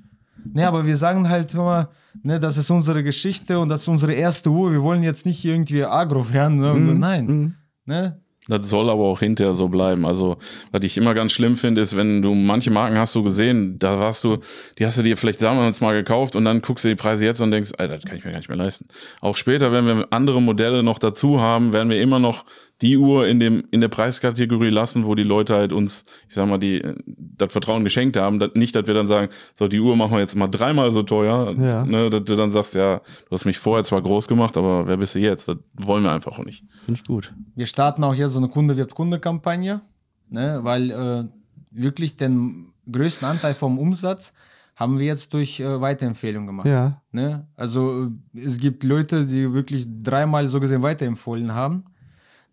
Ne, 0.53 0.65
aber 0.68 0.86
wir 0.86 0.95
sagen 0.95 1.27
halt 1.27 1.53
immer, 1.53 1.90
ne, 2.23 2.40
das 2.40 2.57
ist 2.57 2.69
unsere 2.69 3.03
Geschichte 3.03 3.60
und 3.60 3.68
das 3.68 3.82
ist 3.82 3.88
unsere 3.88 4.14
erste 4.14 4.49
Uhr. 4.49 4.72
Wir 4.72 4.82
wollen 4.82 5.03
jetzt 5.03 5.26
nicht 5.26 5.44
irgendwie 5.44 5.84
agro 5.84 6.32
werden. 6.32 6.60
Ne? 6.60 6.73
Mhm. 6.73 6.99
Nein. 6.99 7.26
Mhm. 7.26 7.53
Ne? 7.86 8.22
Das 8.48 8.70
soll 8.70 8.92
aber 8.92 9.04
auch 9.04 9.20
hinterher 9.20 9.56
so 9.56 9.70
bleiben. 9.70 10.06
Also, 10.06 10.38
was 10.72 10.84
ich 10.84 10.98
immer 10.98 11.16
ganz 11.16 11.32
schlimm 11.32 11.58
finde, 11.58 11.82
ist, 11.82 11.96
wenn 11.96 12.22
du 12.22 12.36
manche 12.36 12.70
Marken 12.70 12.98
hast 12.98 13.16
du 13.16 13.24
gesehen, 13.24 13.80
da 13.80 14.00
warst 14.00 14.24
du, 14.24 14.38
die 14.78 14.86
hast 14.86 14.98
du 15.00 15.04
dir 15.04 15.18
vielleicht 15.18 15.42
damals 15.42 15.82
mal 15.82 15.94
gekauft 15.94 16.36
und 16.36 16.46
dann 16.46 16.62
guckst 16.62 16.86
du 16.86 16.90
die 16.90 16.96
Preise 16.96 17.26
jetzt 17.26 17.42
und 17.42 17.50
denkst, 17.50 17.72
Alter, 17.78 17.96
das 17.96 18.06
kann 18.06 18.18
ich 18.18 18.24
mir 18.24 18.32
gar 18.32 18.38
nicht 18.38 18.50
mehr 18.50 18.58
leisten. 18.58 18.88
Auch 19.20 19.36
später, 19.36 19.72
wenn 19.72 19.88
wir 19.88 20.08
andere 20.12 20.44
Modelle 20.44 20.84
noch 20.84 21.00
dazu 21.00 21.42
haben, 21.42 21.74
werden 21.74 21.90
wir 21.90 22.00
immer 22.00 22.20
noch 22.20 22.46
die 22.82 22.98
Uhr 22.98 23.28
in 23.28 23.40
dem 23.40 23.64
in 23.72 23.80
der 23.82 23.88
Preiskategorie 23.88 24.70
lassen, 24.70 25.06
wo 25.06 25.16
die 25.16 25.24
Leute 25.24 25.56
halt 25.56 25.72
uns, 25.72 26.06
ich 26.28 26.34
sag 26.36 26.48
mal, 26.48 26.58
die 26.58 26.82
äh, 26.82 26.96
das 27.06 27.52
Vertrauen 27.52 27.84
geschenkt 27.84 28.18
haben, 28.18 28.40
das, 28.40 28.52
nicht, 28.54 28.76
dass 28.76 28.88
wir 28.88 28.94
dann 28.94 29.08
sagen, 29.08 29.30
so 29.54 29.68
die 29.68 29.80
Uhr 29.80 29.96
machen 29.96 30.12
wir 30.14 30.20
jetzt 30.20 30.36
mal 30.36 30.48
dreimal 30.48 30.92
so 30.92 31.04
teuer, 31.04 31.54
Ja. 31.58 31.86
ne, 31.86 32.10
dass 32.10 32.24
du 32.26 32.36
dann 32.36 32.52
sagst, 32.52 32.76
ja, 32.76 32.98
du 32.98 33.32
hast 33.32 33.46
mich 33.46 33.60
vorher 33.60 33.84
zwar 33.84 34.02
groß 34.02 34.28
gemacht, 34.28 34.58
aber 34.58 34.88
wer 34.88 34.98
bist 34.98 35.16
du 35.16 35.20
jetzt? 35.20 35.48
Das 35.48 35.58
wollen 35.78 36.04
wir 36.04 36.12
einfach 36.12 36.38
auch 36.38 36.44
nicht. 36.46 36.66
Finde 36.84 37.00
ich 37.02 37.08
gut. 37.08 37.34
Wir 37.56 37.66
starten 37.66 38.04
auch 38.04 38.14
hier 38.14 38.30
so 38.30 38.40
eine 38.40 38.50
Kunde 38.50 38.76
wird 38.76 38.94
Kunde-Kampagne, 38.94 39.82
ne? 40.30 40.60
weil 40.64 40.92
äh, 40.92 41.24
wirklich 41.72 42.18
den 42.18 42.74
größten 42.92 43.28
Anteil 43.28 43.54
vom 43.54 43.80
Umsatz 43.80 44.34
haben 44.76 45.00
wir 45.00 45.06
jetzt 45.06 45.34
durch 45.34 45.62
äh, 45.62 45.80
Weiterempfehlung 45.82 46.46
gemacht. 46.46 46.68
Ja. 46.68 47.02
Ne? 47.12 47.48
Also 47.56 48.10
äh, 48.36 48.40
es 48.40 48.58
gibt 48.58 48.84
Leute, 48.84 49.26
die 49.26 49.54
wirklich 49.54 49.88
dreimal 50.04 50.48
so 50.50 50.60
gesehen 50.60 50.82
weiterempfohlen 50.82 51.54
haben. 51.54 51.86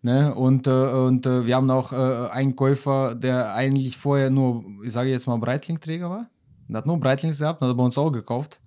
Ne? 0.05 0.35
Und, 0.35 0.67
äh, 0.67 0.69
und 0.69 1.25
äh, 1.25 1.45
wir 1.45 1.55
haben 1.55 1.69
auch 1.71 1.93
äh, 1.93 2.29
einen 2.31 2.55
Käufer, 2.55 3.15
der 3.15 3.55
eigentlich 3.55 3.97
vorher 3.97 4.29
nur, 4.29 4.63
ich 4.83 4.91
sage 4.91 5.09
jetzt 5.09 5.27
mal, 5.27 5.37
Breitling-Träger 5.37 6.09
war. 6.09 6.27
Der 6.67 6.77
hat 6.79 6.85
nur 6.85 6.99
Breitlings 6.99 7.39
gehabt, 7.39 7.61
hat 7.61 7.69
er 7.69 7.73
bei 7.73 7.83
uns 7.83 7.97
auch 7.97 8.11
gekauft. 8.11 8.59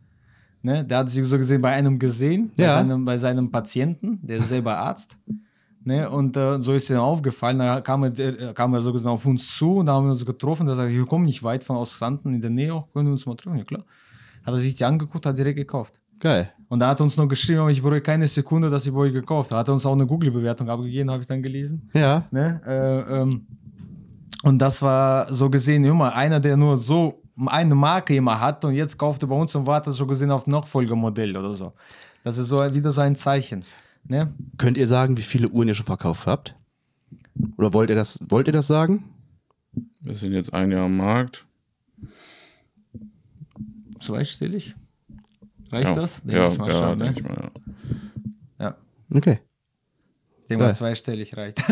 Ne? 0.62 0.82
Der 0.84 0.98
hat 0.98 1.10
sich 1.10 1.24
so 1.26 1.36
gesehen 1.36 1.60
bei 1.60 1.70
einem 1.72 1.98
gesehen, 1.98 2.52
bei, 2.56 2.64
Ja. 2.64 2.74
seinem, 2.78 3.04
bei 3.04 3.18
seinem 3.18 3.50
Patienten, 3.50 4.18
der 4.22 4.38
ist 4.38 4.48
selber 4.48 4.78
Arzt. 4.78 5.16
Ne? 5.84 6.08
Und 6.08 6.36
äh, 6.36 6.60
so 6.60 6.72
ist 6.72 6.88
ihm 6.90 6.96
aufgefallen. 6.96 7.58
Da 7.58 7.80
kam 7.82 8.02
er, 8.04 8.18
äh, 8.18 8.52
kam 8.54 8.72
er 8.74 8.80
so 8.80 8.92
gesehen 8.92 9.08
auf 9.08 9.24
uns 9.26 9.46
zu 9.56 9.76
und 9.76 9.86
da 9.86 9.92
haben 9.94 10.06
wir 10.06 10.12
uns 10.12 10.24
getroffen. 10.24 10.66
Da 10.66 10.74
sagt 10.74 10.88
er, 10.90 10.94
wir 10.96 11.06
kommen 11.06 11.26
nicht 11.26 11.42
weit 11.42 11.64
von 11.64 11.76
aus 11.76 11.92
Xanten 11.94 12.32
in 12.34 12.40
der 12.40 12.50
Nähe, 12.50 12.72
auch, 12.74 12.90
können 12.92 13.08
wir 13.08 13.12
uns 13.12 13.26
mal 13.26 13.36
treffen? 13.36 13.58
Ja, 13.58 13.64
klar. 13.64 13.84
Hat 14.44 14.54
er 14.54 14.58
sich 14.58 14.74
die 14.74 14.84
angeguckt, 14.84 15.26
hat 15.26 15.36
direkt 15.36 15.56
gekauft. 15.58 16.00
Geil. 16.20 16.50
Und 16.68 16.80
da 16.80 16.88
hat 16.88 17.01
uns 17.01 17.16
noch 17.16 17.28
geschrieben, 17.28 17.68
ich 17.68 17.82
bereue 17.82 18.01
keine 18.01 18.26
Sekunde, 18.26 18.70
dass 18.70 18.86
ich 18.86 18.93
bei 18.93 19.01
euch 19.01 19.12
gekauft 19.12 19.51
habe. 19.51 19.60
Hat 19.60 19.68
uns 19.68 19.86
auch 19.86 19.93
eine 19.93 20.06
Google-Bewertung 20.06 20.68
abgegeben, 20.68 21.10
habe 21.10 21.22
ich 21.22 21.28
dann 21.28 21.43
gelesen. 21.43 21.88
Ja. 21.94 22.24
Ne? 22.30 22.60
Äh, 22.66 23.20
ähm, 23.20 23.47
und 24.43 24.59
das 24.59 24.82
war 24.82 25.32
so 25.32 25.48
gesehen 25.48 25.84
immer 25.84 26.14
einer, 26.14 26.40
der 26.40 26.56
nur 26.56 26.76
so 26.76 27.22
eine 27.47 27.74
Marke 27.74 28.16
immer 28.16 28.40
hat 28.40 28.64
und 28.64 28.74
jetzt 28.74 28.98
kauft 28.98 29.22
er 29.22 29.28
bei 29.28 29.36
uns 29.36 29.55
und 29.55 29.66
wartet 29.66 29.94
so 29.94 30.06
gesehen 30.06 30.30
auf 30.30 30.47
Nachfolgemodell 30.47 31.36
oder 31.36 31.52
so. 31.52 31.72
Das 32.24 32.38
ist 32.38 32.48
so 32.48 32.59
wieder 32.59 32.93
so 32.93 33.01
ein 33.01 33.14
Zeichen. 33.14 33.64
Ne? 34.05 34.32
Könnt 34.56 34.78
ihr 34.78 34.86
sagen, 34.86 35.16
wie 35.16 35.22
viele 35.22 35.48
Uhren 35.48 35.68
ihr 35.68 35.74
schon 35.74 35.86
verkauft 35.86 36.26
habt? 36.26 36.56
Oder 37.56 37.72
wollt 37.72 37.90
ihr 37.90 37.97
das, 37.97 38.24
wollt 38.28 38.47
ihr 38.47 38.52
das 38.52 38.66
sagen? 38.66 39.05
Wir 40.02 40.14
sind 40.14 40.32
jetzt 40.32 40.55
ein 40.55 40.72
Jahr 40.72 40.86
am 40.86 40.97
Markt. 40.97 41.44
Zweistellig? 44.01 44.74
Reicht 45.77 45.90
ja. 45.90 45.94
das? 45.94 46.23
Denk 46.23 46.39
Ja, 46.39 46.48
ich 46.48 46.57
mal 46.59 46.70
ja, 46.70 46.78
schon, 46.78 46.98
ne? 46.98 47.05
denk 47.05 47.19
ich 47.19 47.24
mal, 47.24 47.51
ja. 48.59 48.66
ja. 48.66 48.74
Okay. 49.15 49.40
Ich 50.40 50.48
denke 50.48 50.65
mal, 50.65 50.74
zweistellig 50.74 51.36
reicht. 51.36 51.59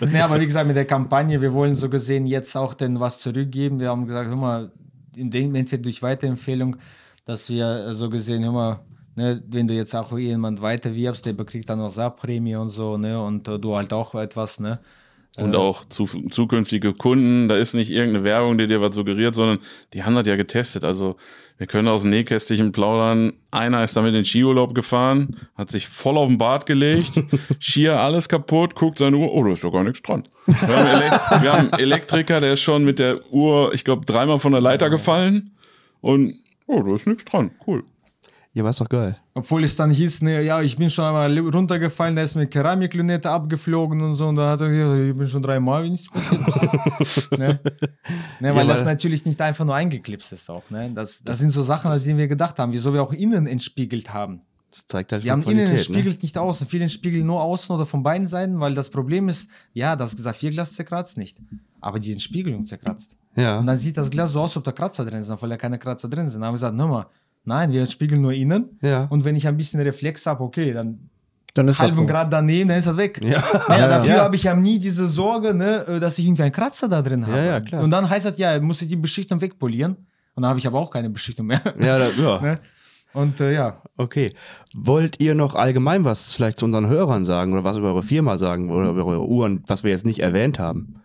nee, 0.00 0.20
aber 0.20 0.38
wie 0.40 0.46
gesagt, 0.46 0.66
mit 0.66 0.76
der 0.76 0.84
Kampagne, 0.84 1.40
wir 1.40 1.52
wollen 1.52 1.74
so 1.74 1.88
gesehen 1.88 2.26
jetzt 2.26 2.54
auch 2.56 2.74
denn 2.74 3.00
was 3.00 3.20
zurückgeben. 3.20 3.80
Wir 3.80 3.88
haben 3.88 4.06
gesagt, 4.06 4.28
hör 4.28 4.36
mal, 4.36 4.72
in 5.16 5.30
dem 5.30 5.54
entweder 5.54 5.84
durch 5.84 6.02
Weiterempfehlung, 6.02 6.76
dass 7.24 7.48
wir 7.48 7.86
äh, 7.86 7.94
so 7.94 8.10
gesehen 8.10 8.42
immer, 8.42 8.80
ne, 9.14 9.42
wenn 9.46 9.68
du 9.68 9.74
jetzt 9.74 9.94
auch 9.94 10.18
jemand 10.18 10.60
weiterwirbst, 10.60 11.24
der 11.24 11.32
bekriegt 11.32 11.70
dann 11.70 11.78
noch 11.78 11.88
Saarprämie 11.88 12.56
und 12.56 12.68
so, 12.70 12.98
ne, 12.98 13.22
und 13.22 13.48
äh, 13.48 13.58
du 13.58 13.74
halt 13.74 13.94
auch 13.94 14.14
etwas, 14.14 14.60
ne. 14.60 14.80
Und 15.38 15.54
auch 15.54 15.84
zu, 15.84 16.06
zukünftige 16.06 16.94
Kunden, 16.94 17.48
da 17.48 17.56
ist 17.56 17.74
nicht 17.74 17.90
irgendeine 17.90 18.24
Werbung, 18.24 18.56
die 18.58 18.66
dir 18.66 18.80
was 18.80 18.94
suggeriert, 18.94 19.34
sondern 19.34 19.58
die 19.92 20.02
haben 20.02 20.14
das 20.14 20.26
ja 20.26 20.36
getestet. 20.36 20.82
Also 20.84 21.16
wir 21.58 21.66
können 21.66 21.88
aus 21.88 22.02
dem 22.02 22.10
Nähkästchen 22.10 22.72
plaudern. 22.72 23.32
Einer 23.50 23.82
ist 23.82 23.96
damit 23.96 24.10
in 24.10 24.16
den 24.16 24.24
Skiurlaub 24.24 24.74
gefahren, 24.74 25.36
hat 25.56 25.70
sich 25.70 25.88
voll 25.88 26.18
auf 26.18 26.28
den 26.28 26.38
Bart 26.38 26.66
gelegt, 26.66 27.22
Skier 27.60 27.98
alles 27.98 28.28
kaputt, 28.28 28.74
guckt 28.74 28.98
seine 28.98 29.16
Uhr, 29.16 29.32
oh, 29.32 29.44
da 29.44 29.52
ist 29.52 29.64
doch 29.64 29.72
gar 29.72 29.84
nichts 29.84 30.02
dran. 30.02 30.28
Wir 30.46 30.76
haben, 30.76 30.86
Elek 30.86 31.42
wir 31.42 31.52
haben 31.52 31.72
einen 31.72 31.80
Elektriker, 31.80 32.40
der 32.40 32.52
ist 32.54 32.60
schon 32.60 32.84
mit 32.84 32.98
der 32.98 33.32
Uhr, 33.32 33.72
ich 33.72 33.84
glaube, 33.84 34.04
dreimal 34.04 34.38
von 34.38 34.52
der 34.52 34.60
Leiter 34.60 34.90
gefallen 34.90 35.52
und 36.00 36.34
oh, 36.66 36.82
da 36.82 36.94
ist 36.94 37.06
nichts 37.06 37.24
dran. 37.24 37.50
Cool. 37.66 37.84
Ja, 38.56 38.64
war 38.64 38.72
doch 38.72 38.88
geil. 38.88 39.14
Obwohl 39.34 39.64
es 39.64 39.76
dann 39.76 39.90
hieß, 39.90 40.22
ne, 40.22 40.40
ja, 40.40 40.62
ich 40.62 40.78
bin 40.78 40.88
schon 40.88 41.04
einmal 41.04 41.38
runtergefallen, 41.38 42.16
da 42.16 42.22
ist 42.22 42.36
mir 42.36 42.46
Keramiklünette 42.46 43.28
abgeflogen 43.28 44.00
und 44.00 44.14
so. 44.14 44.28
Und 44.28 44.36
da 44.36 44.52
hat 44.52 44.62
er 44.62 44.70
gesagt, 44.70 44.98
ich 44.98 45.14
bin 45.14 45.28
schon 45.28 45.42
dreimal 45.42 45.86
nichts 45.90 46.08
passiert. 46.08 47.32
ne? 47.38 47.60
Ne, 48.40 48.54
weil 48.54 48.66
Ja, 48.66 48.74
das 48.74 48.86
natürlich 48.86 49.26
nicht 49.26 49.38
einfach 49.42 49.66
nur 49.66 49.74
eingeklipst 49.74 50.32
ist 50.32 50.48
auch. 50.48 50.70
Ne? 50.70 50.90
Das, 50.94 51.22
das 51.22 51.38
sind 51.38 51.50
so 51.50 51.62
Sachen, 51.62 51.90
an 51.90 52.02
die 52.02 52.16
wir 52.16 52.28
gedacht 52.28 52.58
haben, 52.58 52.72
wieso 52.72 52.94
wir 52.94 53.02
auch 53.02 53.12
innen 53.12 53.46
entspiegelt 53.46 54.14
haben. 54.14 54.40
Das 54.70 54.86
zeigt 54.86 55.12
halt 55.12 55.22
Wir 55.22 55.32
haben 55.32 55.42
schon 55.42 55.52
innen 55.52 55.66
Qualität. 55.66 55.90
Ne? 55.90 55.96
entspiegelt, 55.96 56.22
nicht 56.22 56.38
außen. 56.38 56.66
Viele 56.66 56.84
entspiegeln 56.84 57.26
nur 57.26 57.42
außen 57.42 57.74
oder 57.74 57.84
von 57.84 58.02
beiden 58.02 58.26
Seiten, 58.26 58.58
weil 58.58 58.74
das 58.74 58.88
Problem 58.88 59.28
ist, 59.28 59.50
ja, 59.74 59.96
das 59.96 60.12
Saphirglas 60.12 60.72
zerkratzt 60.72 61.18
nicht, 61.18 61.36
aber 61.82 61.98
die 61.98 62.10
Entspiegelung 62.10 62.64
zerkratzt. 62.64 63.18
Ja. 63.34 63.58
Und 63.58 63.66
dann 63.66 63.76
sieht 63.76 63.98
das 63.98 64.08
Glas 64.08 64.32
so 64.32 64.40
aus, 64.40 64.56
ob 64.56 64.64
da 64.64 64.72
Kratzer 64.72 65.04
drin 65.04 65.22
sind, 65.22 65.34
obwohl 65.34 65.50
da 65.50 65.58
keine 65.58 65.78
Kratzer 65.78 66.08
drin 66.08 66.30
sind. 66.30 66.40
Dann 66.40 66.46
haben 66.46 66.54
wir 66.54 66.56
gesagt, 66.56 66.78
hör 66.78 66.88
mal, 66.88 67.06
nein, 67.46 67.72
wir 67.72 67.86
spiegeln 67.86 68.20
nur 68.20 68.32
innen. 68.34 68.78
Ja. 68.82 69.04
Und 69.06 69.24
wenn 69.24 69.34
ich 69.36 69.48
ein 69.48 69.56
bisschen 69.56 69.80
Reflex 69.80 70.26
habe, 70.26 70.44
okay, 70.44 70.72
dann 70.74 71.08
Dann 71.54 71.68
ist 71.68 71.76
das 71.78 71.84
halben 71.84 71.96
so. 71.96 72.04
Grad 72.06 72.30
daneben, 72.32 72.68
dann 72.68 72.78
ist 72.78 72.86
das 72.86 72.96
weg. 72.98 73.20
Ja. 73.24 73.42
Ja, 73.68 73.78
Ja, 73.78 73.88
dafür 73.88 74.16
ja. 74.16 74.22
habe 74.24 74.36
ich 74.36 74.42
ja 74.42 74.54
nie 74.54 74.78
diese 74.78 75.06
Sorge, 75.06 75.54
ne, 75.54 75.86
äh, 75.86 76.00
dass 76.00 76.18
ich 76.18 76.26
irgendwie 76.26 76.42
einen 76.42 76.52
Kratzer 76.52 76.88
da 76.88 77.00
drin 77.00 77.26
habe. 77.26 77.38
Ja, 77.38 77.44
ja, 77.44 77.60
klar. 77.60 77.82
Und 77.82 77.90
dann 77.90 78.08
heißt 78.10 78.26
das, 78.26 78.36
ja, 78.36 78.60
muss 78.60 78.82
ich 78.82 78.88
die 78.88 78.96
Beschichtung 78.96 79.40
wegpolieren. 79.40 79.96
Und 80.34 80.42
dann 80.42 80.50
habe 80.50 80.58
ich 80.58 80.66
aber 80.66 80.78
auch 80.78 80.90
keine 80.90 81.08
Beschichtung 81.08 81.46
mehr. 81.46 81.62
Ja, 81.80 81.98
da, 81.98 82.08
ja. 82.10 82.40
ne? 82.42 82.58
Und 83.14 83.40
äh, 83.40 83.54
ja, 83.54 83.80
Okay. 83.96 84.34
Wollt 84.74 85.20
ihr 85.20 85.34
noch 85.34 85.54
allgemein 85.54 86.04
was 86.04 86.34
vielleicht 86.34 86.58
zu 86.58 86.66
unseren 86.66 86.86
Hörern 86.88 87.24
sagen 87.24 87.54
oder 87.54 87.64
was 87.64 87.78
über 87.78 87.88
eure 87.88 88.02
Firma 88.02 88.36
sagen 88.36 88.70
oder 88.70 88.90
über 88.90 89.06
eure 89.06 89.26
Uhren, 89.26 89.62
was 89.66 89.82
wir 89.84 89.90
jetzt 89.90 90.04
nicht 90.04 90.18
erwähnt 90.18 90.58
haben? 90.58 90.96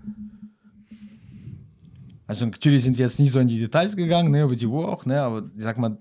also 2.27 2.45
natürlich 2.45 2.83
sind 2.83 2.97
wir 2.97 3.05
jetzt 3.05 3.19
nicht 3.19 3.31
so 3.33 3.39
in 3.39 3.47
die 3.47 3.59
Details 3.59 3.95
gegangen, 3.95 4.31
ne, 4.31 4.43
über 4.43 4.55
die 4.55 4.65
Uhr 4.65 4.87
auch, 4.87 5.05
ne, 5.05 5.21
aber 5.21 5.43
ich 5.57 5.63
sag 5.63 5.77
mal, 5.77 5.97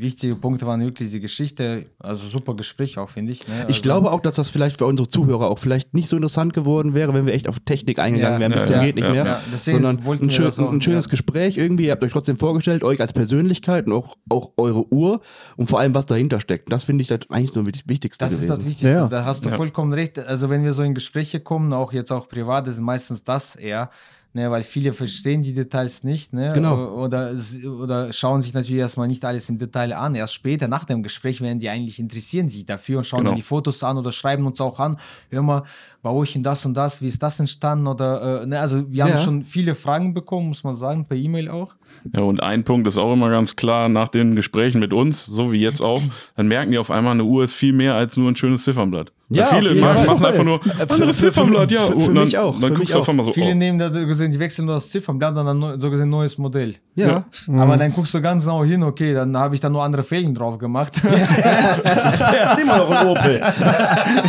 wichtige 0.00 0.36
Punkte 0.36 0.66
waren 0.66 0.80
wirklich 0.80 1.10
die 1.10 1.20
Geschichte, 1.20 1.86
also 1.98 2.26
super 2.26 2.54
Gespräch 2.54 2.98
auch, 2.98 3.08
finde 3.08 3.32
ich. 3.32 3.46
Ne? 3.48 3.54
Ich 3.62 3.66
also, 3.76 3.82
glaube 3.82 4.12
auch, 4.12 4.20
dass 4.20 4.34
das 4.34 4.48
vielleicht 4.48 4.78
für 4.78 4.86
unsere 4.86 5.08
Zuhörer 5.08 5.48
auch 5.48 5.58
vielleicht 5.58 5.94
nicht 5.94 6.08
so 6.08 6.16
interessant 6.16 6.52
geworden 6.52 6.94
wäre, 6.94 7.14
wenn 7.14 7.26
wir 7.26 7.34
echt 7.34 7.48
auf 7.48 7.58
Technik 7.60 7.98
eingegangen 7.98 8.34
Ja, 8.34 8.40
wären, 8.40 8.52
bis 8.52 8.62
ja, 8.62 8.66
zum 8.66 8.76
ja, 8.76 8.84
geht 8.84 8.94
nicht 8.96 9.04
ja, 9.04 9.12
mehr, 9.12 9.40
sondern 9.56 9.98
ein, 10.06 10.30
schön, 10.30 10.44
das 10.44 10.58
auch, 10.58 10.72
ein 10.72 10.80
schönes 10.80 11.06
ja. 11.06 11.10
Gespräch 11.10 11.56
irgendwie. 11.56 11.86
Ihr 11.86 11.92
habt 11.92 12.02
euch 12.02 12.12
trotzdem 12.12 12.38
vorgestellt, 12.38 12.82
euch 12.82 13.00
als 13.00 13.12
Persönlichkeit 13.12 13.86
und 13.86 13.92
auch, 13.92 14.16
auch 14.28 14.52
eure 14.56 14.92
Uhr 14.92 15.20
und 15.56 15.68
vor 15.68 15.80
allem, 15.80 15.94
was 15.94 16.06
dahinter 16.06 16.40
steckt. 16.40 16.72
Das 16.72 16.84
finde 16.84 17.02
ich 17.02 17.08
das 17.08 17.20
eigentlich 17.28 17.52
so 17.52 17.62
das 17.62 17.82
Wichtigste 17.86 18.24
Das 18.24 18.32
ist 18.32 18.42
gewesen. 18.42 18.56
das 18.58 18.64
Wichtigste, 18.66 18.88
Ja. 18.88 19.08
da 19.08 19.24
hast 19.24 19.44
du 19.44 19.48
Ja. 19.48 19.56
vollkommen 19.56 19.92
recht. 19.92 20.18
Also 20.18 20.50
wenn 20.50 20.64
wir 20.64 20.72
so 20.72 20.82
in 20.82 20.94
Gespräche 20.94 21.40
kommen, 21.40 21.72
auch 21.72 21.92
jetzt 21.92 22.12
auch 22.12 22.28
privat, 22.28 22.66
ist 22.66 22.80
meistens 22.80 23.24
das 23.24 23.56
eher, 23.56 23.90
ne, 24.34 24.50
weil 24.50 24.62
viele 24.62 24.92
verstehen 24.92 25.42
die 25.42 25.54
Details 25.54 26.04
nicht, 26.04 26.32
ne, 26.32 26.52
Genau. 26.54 27.02
oder, 27.02 27.32
oder 27.80 28.12
schauen 28.12 28.42
sich 28.42 28.54
natürlich 28.54 28.80
erstmal 28.80 29.08
nicht 29.08 29.24
alles 29.24 29.48
im 29.48 29.58
Detail 29.58 29.92
an. 29.94 30.14
Erst 30.14 30.34
später, 30.34 30.68
nach 30.68 30.84
dem 30.84 31.02
Gespräch, 31.02 31.40
werden 31.40 31.58
die 31.58 31.68
eigentlich 31.68 31.98
interessieren 31.98 32.48
sich 32.48 32.64
dafür 32.66 32.98
und 32.98 33.04
schauen 33.04 33.20
Genau. 33.20 33.30
dann 33.30 33.36
die 33.36 33.42
Fotos 33.42 33.82
an 33.82 33.98
oder 33.98 34.12
schreiben 34.12 34.46
uns 34.46 34.60
auch 34.60 34.78
an, 34.78 34.98
hör 35.30 35.42
mal, 35.42 35.62
bei 36.02 36.10
euch 36.10 36.36
in 36.36 36.42
das 36.42 36.64
und 36.64 36.74
das, 36.74 37.02
wie 37.02 37.06
ist 37.08 37.22
das 37.22 37.40
entstanden 37.40 37.86
oder, 37.86 38.42
äh, 38.42 38.46
ne, 38.46 38.60
also 38.60 38.90
wir 38.90 39.04
haben 39.04 39.10
Ja. 39.12 39.18
schon 39.18 39.42
viele 39.42 39.74
Fragen 39.74 40.14
bekommen, 40.14 40.48
muss 40.48 40.62
man 40.64 40.74
sagen, 40.76 41.06
per 41.06 41.16
E-Mail 41.16 41.48
auch. 41.48 41.74
Ja, 42.14 42.20
und 42.22 42.42
ein 42.42 42.64
Punkt 42.64 42.86
ist 42.86 42.98
auch 42.98 43.12
immer 43.12 43.30
ganz 43.30 43.56
klar, 43.56 43.88
nach 43.88 44.08
den 44.08 44.36
Gesprächen 44.36 44.78
mit 44.78 44.92
uns, 44.92 45.24
so 45.26 45.50
wie 45.52 45.60
jetzt 45.60 45.82
auch, 45.82 46.02
dann 46.36 46.46
merken 46.46 46.70
die 46.70 46.78
auf 46.78 46.90
einmal, 46.90 47.12
eine 47.12 47.24
Uhr 47.24 47.42
ist 47.44 47.54
viel 47.54 47.72
mehr 47.72 47.94
als 47.94 48.16
nur 48.16 48.30
ein 48.30 48.36
schönes 48.36 48.62
Ziffernblatt. 48.64 49.10
Ja, 49.30 49.44
viele 49.46 49.74
machen, 49.74 50.06
machen 50.06 50.24
einfach 50.24 50.44
nur, 50.44 50.62
für- 50.62 50.70
anderes 50.90 50.98
für- 50.98 51.06
für- 51.06 51.14
Ziffernblatt, 51.32 51.70
ja. 51.70 51.80
für- 51.82 51.94
und 51.94 52.00
für 52.00 52.14
dann, 52.14 52.24
mich 52.24 52.38
auch, 52.38 52.58
Dann 52.60 52.72
für 52.74 52.78
mich 52.78 52.94
auch. 52.94 53.06
einmal 53.08 53.26
so, 53.26 53.32
Viele 53.32 53.50
oh, 53.52 53.54
nehmen 53.54 53.78
da 53.78 53.92
so 53.92 54.06
gesehen, 54.06 54.30
die 54.30 54.38
wechseln 54.38 54.64
nur 54.66 54.74
das 54.76 54.90
Ziffernblatt 54.90 55.36
und 55.36 55.44
dann 55.46 55.80
so 55.80 55.90
gesehen 55.90 56.08
neues 56.10 56.38
Modell. 56.38 56.76
ja. 56.94 57.24
Aber 57.54 57.76
dann 57.76 57.92
guckst 57.92 58.14
du 58.14 58.20
ganz 58.22 58.44
genau 58.44 58.64
hin, 58.64 58.82
okay, 58.82 59.12
dann 59.14 59.36
habe 59.36 59.54
ich 59.54 59.60
da 59.60 59.68
nur 59.68 59.82
andere 59.82 60.02
Felgen 60.02 60.34
drauf 60.34 60.58
gemacht. 60.58 60.92
ja, 61.04 62.52
ist 62.52 62.60
immer 62.62 62.78
noch 62.78 62.90
ein 62.90 63.06
Opel. 63.06 63.40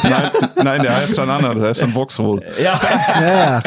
nein, 0.04 0.32
nein, 0.64 0.82
der 0.82 0.96
heißt 0.98 1.18
dann 1.18 1.30
anders, 1.30 1.62
der 1.70 1.74
heißt 1.76 1.82
dann 1.82 1.94
Vauxhall. 1.94 2.42
ja. 2.62 2.80
Ja, 2.82 3.62
ja. 3.62 3.64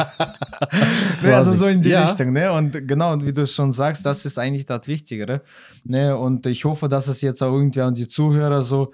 Ne, 1.23 1.35
also 1.35 1.53
so 1.53 1.67
in 1.67 1.81
die 1.81 1.89
Ja. 1.89 2.05
Richtung, 2.05 2.33
ne? 2.33 2.51
Und 2.51 2.87
genau, 2.87 3.11
und 3.13 3.25
wie 3.25 3.33
du 3.33 3.45
schon 3.47 3.71
sagst, 3.71 4.05
das 4.05 4.25
ist 4.25 4.37
eigentlich 4.37 4.65
das 4.65 4.87
Wichtigere. 4.87 5.41
Ne? 5.83 6.17
Und 6.17 6.45
ich 6.45 6.65
hoffe, 6.65 6.89
dass 6.89 7.07
es 7.07 7.21
jetzt 7.21 7.41
auch 7.41 7.53
irgendwie 7.53 7.81
an 7.81 7.93
die 7.93 8.07
Zuhörer 8.07 8.61
so 8.61 8.91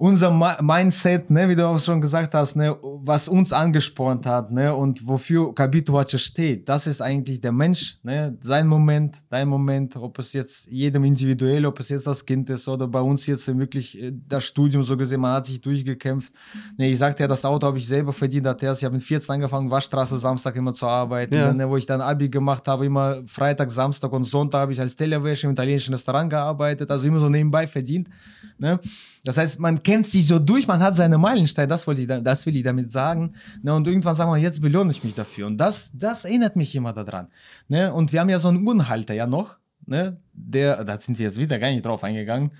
unser 0.00 0.30
Mindset, 0.62 1.28
ne, 1.28 1.48
wie 1.48 1.56
du 1.56 1.66
auch 1.66 1.78
schon 1.80 2.00
gesagt 2.00 2.32
hast, 2.32 2.54
ne, 2.54 2.76
was 2.82 3.26
uns 3.26 3.52
angespornt 3.52 4.24
hat, 4.26 4.52
ne, 4.52 4.72
und 4.72 5.06
wofür 5.08 5.52
Kabituwace 5.52 6.20
steht, 6.20 6.68
das 6.68 6.86
ist 6.86 7.02
eigentlich 7.02 7.40
der 7.40 7.50
Mensch, 7.50 7.98
ne, 8.04 8.38
sein 8.40 8.68
Moment, 8.68 9.16
dein 9.28 9.48
Moment, 9.48 9.96
ob 9.96 10.16
es 10.20 10.32
jetzt 10.32 10.70
jedem 10.70 11.02
individuell, 11.02 11.66
ob 11.66 11.80
es 11.80 11.88
jetzt 11.88 12.06
das 12.06 12.24
Kind 12.24 12.48
ist 12.48 12.68
oder 12.68 12.86
bei 12.86 13.00
uns 13.00 13.26
jetzt 13.26 13.48
wirklich 13.58 14.00
äh, 14.00 14.12
das 14.28 14.44
Studium 14.44 14.84
so 14.84 14.96
gesehen, 14.96 15.20
man 15.20 15.32
hat 15.34 15.46
sich 15.46 15.60
durchgekämpft. 15.60 16.32
Ne, 16.76 16.88
ich 16.90 16.98
sagte 16.98 17.24
ja, 17.24 17.28
das 17.28 17.44
Auto 17.44 17.66
habe 17.66 17.78
ich 17.78 17.86
selber 17.88 18.12
verdient, 18.12 18.46
hat 18.46 18.62
erst, 18.62 18.80
ich 18.80 18.84
habe 18.84 18.94
mit 18.94 19.02
14 19.02 19.34
angefangen, 19.34 19.68
Waschstraße 19.68 20.16
Samstag 20.18 20.54
immer 20.54 20.74
zu 20.74 20.86
arbeiten, 20.86 21.34
Ja. 21.34 21.52
ne, 21.52 21.68
wo 21.68 21.76
ich 21.76 21.86
dann 21.86 22.00
Abi 22.00 22.28
gemacht 22.28 22.68
habe, 22.68 22.86
immer 22.86 23.22
Freitag, 23.26 23.72
Samstag 23.72 24.12
und 24.12 24.22
Sonntag 24.22 24.60
habe 24.60 24.72
ich 24.72 24.80
als 24.80 24.94
Tellerwäsche 24.94 25.48
im 25.48 25.54
italienischen 25.54 25.92
Restaurant 25.92 26.30
gearbeitet, 26.30 26.88
also 26.88 27.04
immer 27.08 27.18
so 27.18 27.28
nebenbei 27.28 27.66
verdient, 27.66 28.08
ne. 28.58 28.78
Das 29.24 29.36
heißt, 29.36 29.58
man 29.58 29.82
kämpft 29.88 30.12
sich 30.12 30.26
so 30.26 30.38
durch, 30.38 30.66
man 30.66 30.82
hat 30.82 30.96
seine 30.96 31.16
Meilensteine, 31.18 31.66
das, 31.68 31.86
wollte 31.86 32.02
ich, 32.02 32.06
da- 32.06 32.20
das 32.20 32.44
will 32.44 32.54
ich 32.56 32.62
damit 32.62 32.92
sagen. 32.92 33.32
Ne? 33.62 33.74
Und 33.74 33.86
irgendwann 33.86 34.14
sagen 34.14 34.30
wir, 34.30 34.36
jetzt 34.36 34.60
belohne 34.60 34.90
ich 34.90 35.02
mich 35.02 35.14
dafür. 35.14 35.46
Und 35.46 35.56
das, 35.56 35.90
das 35.94 36.24
erinnert 36.26 36.56
mich 36.56 36.74
immer 36.76 36.92
daran. 36.92 37.28
Ne? 37.68 37.90
Und 37.92 38.12
wir 38.12 38.20
haben 38.20 38.28
ja 38.28 38.38
so 38.38 38.48
einen 38.48 38.66
Uhrenhalter 38.66 39.14
ja 39.14 39.26
noch, 39.26 39.56
ne? 39.86 40.18
der, 40.34 40.84
da 40.84 41.00
sind 41.00 41.18
wir 41.18 41.24
jetzt 41.26 41.38
wieder 41.38 41.58
gar 41.58 41.70
nicht 41.70 41.86
drauf 41.86 42.04
eingegangen. 42.04 42.50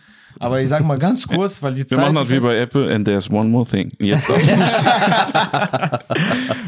Aber 0.41 0.59
ich 0.61 0.69
sage 0.71 0.85
mal 0.85 0.97
ganz 0.99 1.27
kurz, 1.29 1.63
weil 1.63 1.73
die 1.75 1.81
Wir 1.81 1.87
Zeit. 1.89 1.99
machen 1.99 2.15
das 2.15 2.31
wie 2.31 2.41
bei 2.41 2.57
Apple 2.59 2.93
and 2.95 3.05
there's 3.05 3.29
one 3.31 3.49
more 3.51 3.67
thing. 3.67 3.91
Jetzt 3.99 4.27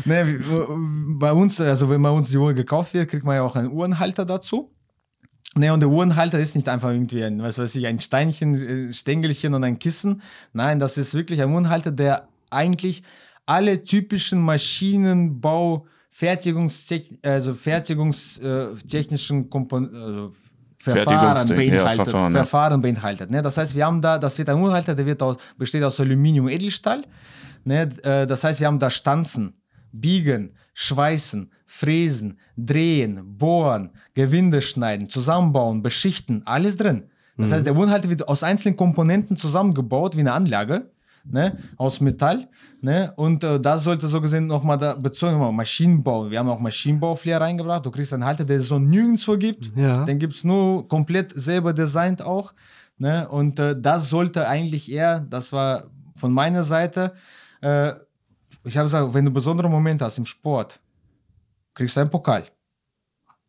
ne, 0.04 0.40
bei 1.18 1.32
uns, 1.32 1.58
also 1.60 1.88
wenn 1.88 2.02
bei 2.02 2.10
uns 2.10 2.28
die 2.30 2.36
Uhr 2.36 2.52
gekauft 2.54 2.92
wird, 2.94 3.08
kriegt 3.08 3.24
man 3.24 3.36
ja 3.36 3.42
auch 3.42 3.56
einen 3.56 3.70
Uhrenhalter 3.72 4.24
dazu. 4.26 4.70
Ne, 5.56 5.72
und 5.72 5.80
der 5.80 5.88
Uhrenhalter 5.88 6.38
ist 6.38 6.54
nicht 6.54 6.68
einfach 6.68 6.90
irgendwie 6.90 7.24
ein, 7.24 7.42
was 7.42 7.58
weiß 7.58 7.74
ich, 7.74 7.86
ein 7.86 7.98
Steinchen, 8.00 8.88
äh, 8.90 8.92
Stängelchen 8.92 9.52
und 9.54 9.64
ein 9.64 9.80
Kissen. 9.80 10.22
Nein, 10.52 10.78
das 10.78 10.96
ist 10.96 11.12
wirklich 11.12 11.42
ein 11.42 11.52
Uhrenhalter, 11.52 11.90
der 11.90 12.28
eigentlich 12.50 13.02
alle 13.46 13.82
typischen 13.82 14.40
Maschinenbau, 14.40 15.86
Fertigungstech 16.10 17.18
also 17.22 17.54
fertigungstechnischen 17.54 19.50
Kompon 19.50 19.94
also 19.94 20.32
Verfahren 20.78 21.36
Fertigungstechnik, 21.36 21.74
ja, 21.74 21.84
beinhaltet. 21.84 22.08
Verfahren, 22.10 22.32
ja. 22.32 22.38
Verfahren 22.38 22.80
beinhaltet. 22.80 23.30
Ne? 23.30 23.42
Das 23.42 23.56
heißt, 23.56 23.74
wir 23.74 23.84
haben 23.84 24.00
da, 24.00 24.18
das 24.18 24.38
wird 24.38 24.48
ein 24.48 24.58
Uhrenhalter, 24.58 24.94
der 24.94 25.04
wird 25.04 25.22
aus, 25.22 25.36
besteht 25.58 25.82
aus 25.82 26.00
Aluminium, 26.00 26.48
Edelstahl. 26.48 27.02
Ne? 27.64 27.90
Äh, 28.02 28.26
Das 28.26 28.42
heißt, 28.44 28.60
wir 28.60 28.66
haben 28.66 28.78
da 28.78 28.88
Stanzen, 28.88 29.52
biegen, 29.92 30.54
schweißen, 30.74 31.50
fräsen, 31.66 32.38
drehen, 32.56 33.38
bohren, 33.38 33.90
Gewinde 34.14 34.62
schneiden, 34.62 35.08
zusammenbauen, 35.08 35.82
beschichten, 35.82 36.42
alles 36.46 36.76
drin. 36.76 37.04
Das 37.40 37.52
heißt, 37.52 37.66
der 37.66 37.76
Wohnhalter 37.76 38.10
wird 38.10 38.28
aus 38.28 38.42
einzelnen 38.42 38.76
Komponenten 38.76 39.36
zusammengebaut, 39.36 40.14
wie 40.14 40.20
eine 40.20 40.32
Anlage, 40.32 40.90
ne, 41.24 41.58
aus 41.76 42.00
Metall, 42.00 42.48
ne, 42.80 43.12
und 43.16 43.44
äh, 43.44 43.60
das 43.60 43.84
sollte 43.84 44.08
so 44.08 44.20
gesehen 44.20 44.46
nochmal 44.46 44.78
da 44.78 44.94
bezogen, 44.94 45.38
mal 45.38 45.52
Maschinenbau. 45.52 46.30
Wir 46.30 46.38
haben 46.38 46.48
auch 46.48 46.60
Maschinenbauflair 46.60 47.40
reingebracht. 47.40 47.86
Du 47.86 47.90
kriegst 47.90 48.12
einen 48.12 48.24
Halter, 48.24 48.44
der 48.44 48.58
es 48.58 48.68
so 48.68 48.78
nirgendwo 48.78 49.36
gibt. 49.36 49.70
Ja. 49.76 50.04
Den 50.04 50.18
gibt 50.18 50.34
es 50.34 50.44
nur 50.44 50.86
komplett 50.88 51.32
selber 51.32 51.72
designt 51.72 52.22
auch, 52.22 52.52
ne, 52.98 53.28
und 53.28 53.58
äh, 53.58 53.74
das 53.78 54.08
sollte 54.08 54.46
eigentlich 54.46 54.90
eher, 54.90 55.20
das 55.20 55.52
war 55.52 55.84
von 56.16 56.32
meiner 56.32 56.62
Seite, 56.62 57.14
äh, 57.62 57.92
ich 58.70 58.76
habe 58.76 58.86
gesagt, 58.86 59.12
wenn 59.14 59.24
du 59.24 59.30
besondere 59.32 59.68
Momente 59.68 60.04
hast 60.04 60.18
im 60.18 60.26
Sport, 60.26 60.80
kriegst 61.74 61.96
du 61.96 62.00
einen 62.00 62.10
Pokal. 62.10 62.44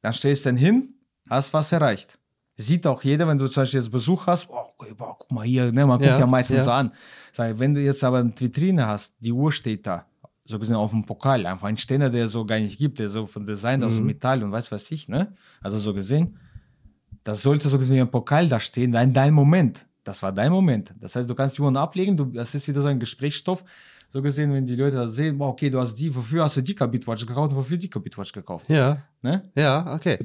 Dann 0.02 0.14
stellst 0.14 0.46
du 0.46 0.50
den 0.50 0.58
hin, 0.58 0.94
hast 1.30 1.54
was 1.54 1.72
erreicht. 1.72 2.18
sieht 2.58 2.86
auch 2.88 3.02
jeder, 3.04 3.28
wenn 3.28 3.38
du 3.38 3.48
zum 3.48 3.62
Beispiel 3.62 3.80
jetzt 3.80 3.92
Besuch 3.92 4.26
hast, 4.28 4.48
oh, 4.50 4.74
guck 4.78 5.32
mal 5.32 5.46
hier, 5.46 5.72
ne, 5.72 5.86
man 5.86 6.00
guckt 6.00 6.10
Ja, 6.12 6.20
ja, 6.20 6.26
meistens 6.26 6.58
ja. 6.58 6.64
so 6.64 6.72
an. 6.72 6.92
Sag, 7.32 7.60
wenn 7.60 7.74
du 7.74 7.82
jetzt 7.82 8.04
aber 8.04 8.20
eine 8.20 8.34
Vitrine 8.36 8.86
hast, 8.88 9.14
die 9.20 9.32
Uhr 9.32 9.52
steht 9.52 9.86
da, 9.88 10.06
so 10.46 10.58
gesehen 10.60 10.76
auf 10.76 10.92
dem 10.92 11.06
Pokal, 11.06 11.46
einfach 11.46 11.68
ein 11.68 11.78
Ständer, 11.78 12.10
der 12.10 12.28
so 12.28 12.46
gar 12.46 12.60
nicht 12.60 12.78
gibt, 12.80 12.98
der 13.00 13.08
so 13.10 13.26
von 13.28 13.46
Design 13.46 13.84
aus 13.84 13.94
Mhm. 13.94 14.06
Metall 14.08 14.44
und 14.44 14.52
weiß 14.52 14.72
was 14.72 14.90
ich, 14.92 15.08
ne? 15.08 15.34
Also 15.62 15.78
so 15.80 15.94
gesehen, 15.94 16.38
das 17.24 17.42
sollte 17.44 17.70
so 17.70 17.78
gesehen 17.78 17.98
wie 17.98 18.02
ein 18.02 18.12
Pokal 18.12 18.48
da 18.50 18.60
stehen, 18.60 18.92
dein, 18.92 19.14
dein 19.14 19.34
Moment. 19.34 19.86
Das 20.04 20.24
war 20.24 20.32
dein 20.32 20.52
Moment. 20.52 20.94
Das 21.00 21.16
heißt, 21.16 21.30
du 21.30 21.36
kannst 21.36 21.58
die 21.58 21.62
Uhren 21.62 21.78
ablegen, 21.78 22.18
du, 22.18 22.26
das 22.26 22.56
ist 22.56 22.68
wieder 22.68 22.82
so 22.82 22.88
ein 22.88 23.00
Gesprächsstoff. 23.00 23.64
So 24.14 24.22
gesehen, 24.22 24.54
wenn 24.54 24.66
die 24.66 24.76
Leute 24.76 24.98
das 24.98 25.14
sehen, 25.16 25.38
boah, 25.38 25.48
okay, 25.48 25.70
du 25.70 25.80
hast 25.80 25.96
die, 25.96 26.14
wofür 26.14 26.44
hast 26.44 26.58
du 26.58 26.62
die 26.62 26.76
Kabitwatch 26.76 27.26
gekauft 27.26 27.52
und 27.54 27.58
wofür 27.58 27.78
die 27.78 27.90
Kabitwatch 27.90 28.34
gekauft? 28.34 28.70
Ja, 28.70 28.98
Ne? 29.24 29.42
ja, 29.56 29.94
okay. 29.96 30.20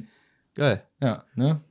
Geil. 0.55 0.83
Ja, 1.01 1.23
ne? 1.35 1.61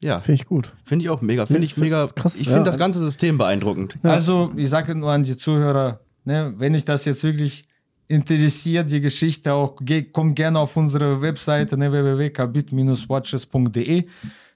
Ja, 0.00 0.20
Finde 0.20 0.40
ich 0.42 0.46
gut. 0.48 0.72
finde 0.84 1.04
ich 1.04 1.10
auch 1.10 1.20
mega. 1.20 1.46
Finde 1.46 1.64
ich 1.64 1.76
mega. 1.76 2.06
krass, 2.08 2.36
ich 2.36 2.46
ja. 2.46 2.52
finde 2.54 2.70
das 2.70 2.78
ganze 2.78 3.00
System 3.00 3.38
beeindruckend. 3.38 3.98
Also, 4.02 4.52
ich 4.56 4.68
sage 4.70 4.94
nur 4.94 5.10
an 5.10 5.22
die 5.24 5.36
Zuhörer, 5.36 6.00
ne, 6.24 6.54
wenn 6.58 6.74
euch 6.74 6.84
das 6.84 7.04
jetzt 7.04 7.22
wirklich 7.24 7.66
interessiert, 8.08 8.90
die 8.90 9.00
Geschichte 9.00 9.52
auch, 9.54 9.76
kommt 10.12 10.34
gerne 10.36 10.58
auf 10.60 10.76
unsere 10.76 11.22
Webseite 11.22 11.76
ne, 11.76 11.90
www.kabit-watches.de. 11.92 14.06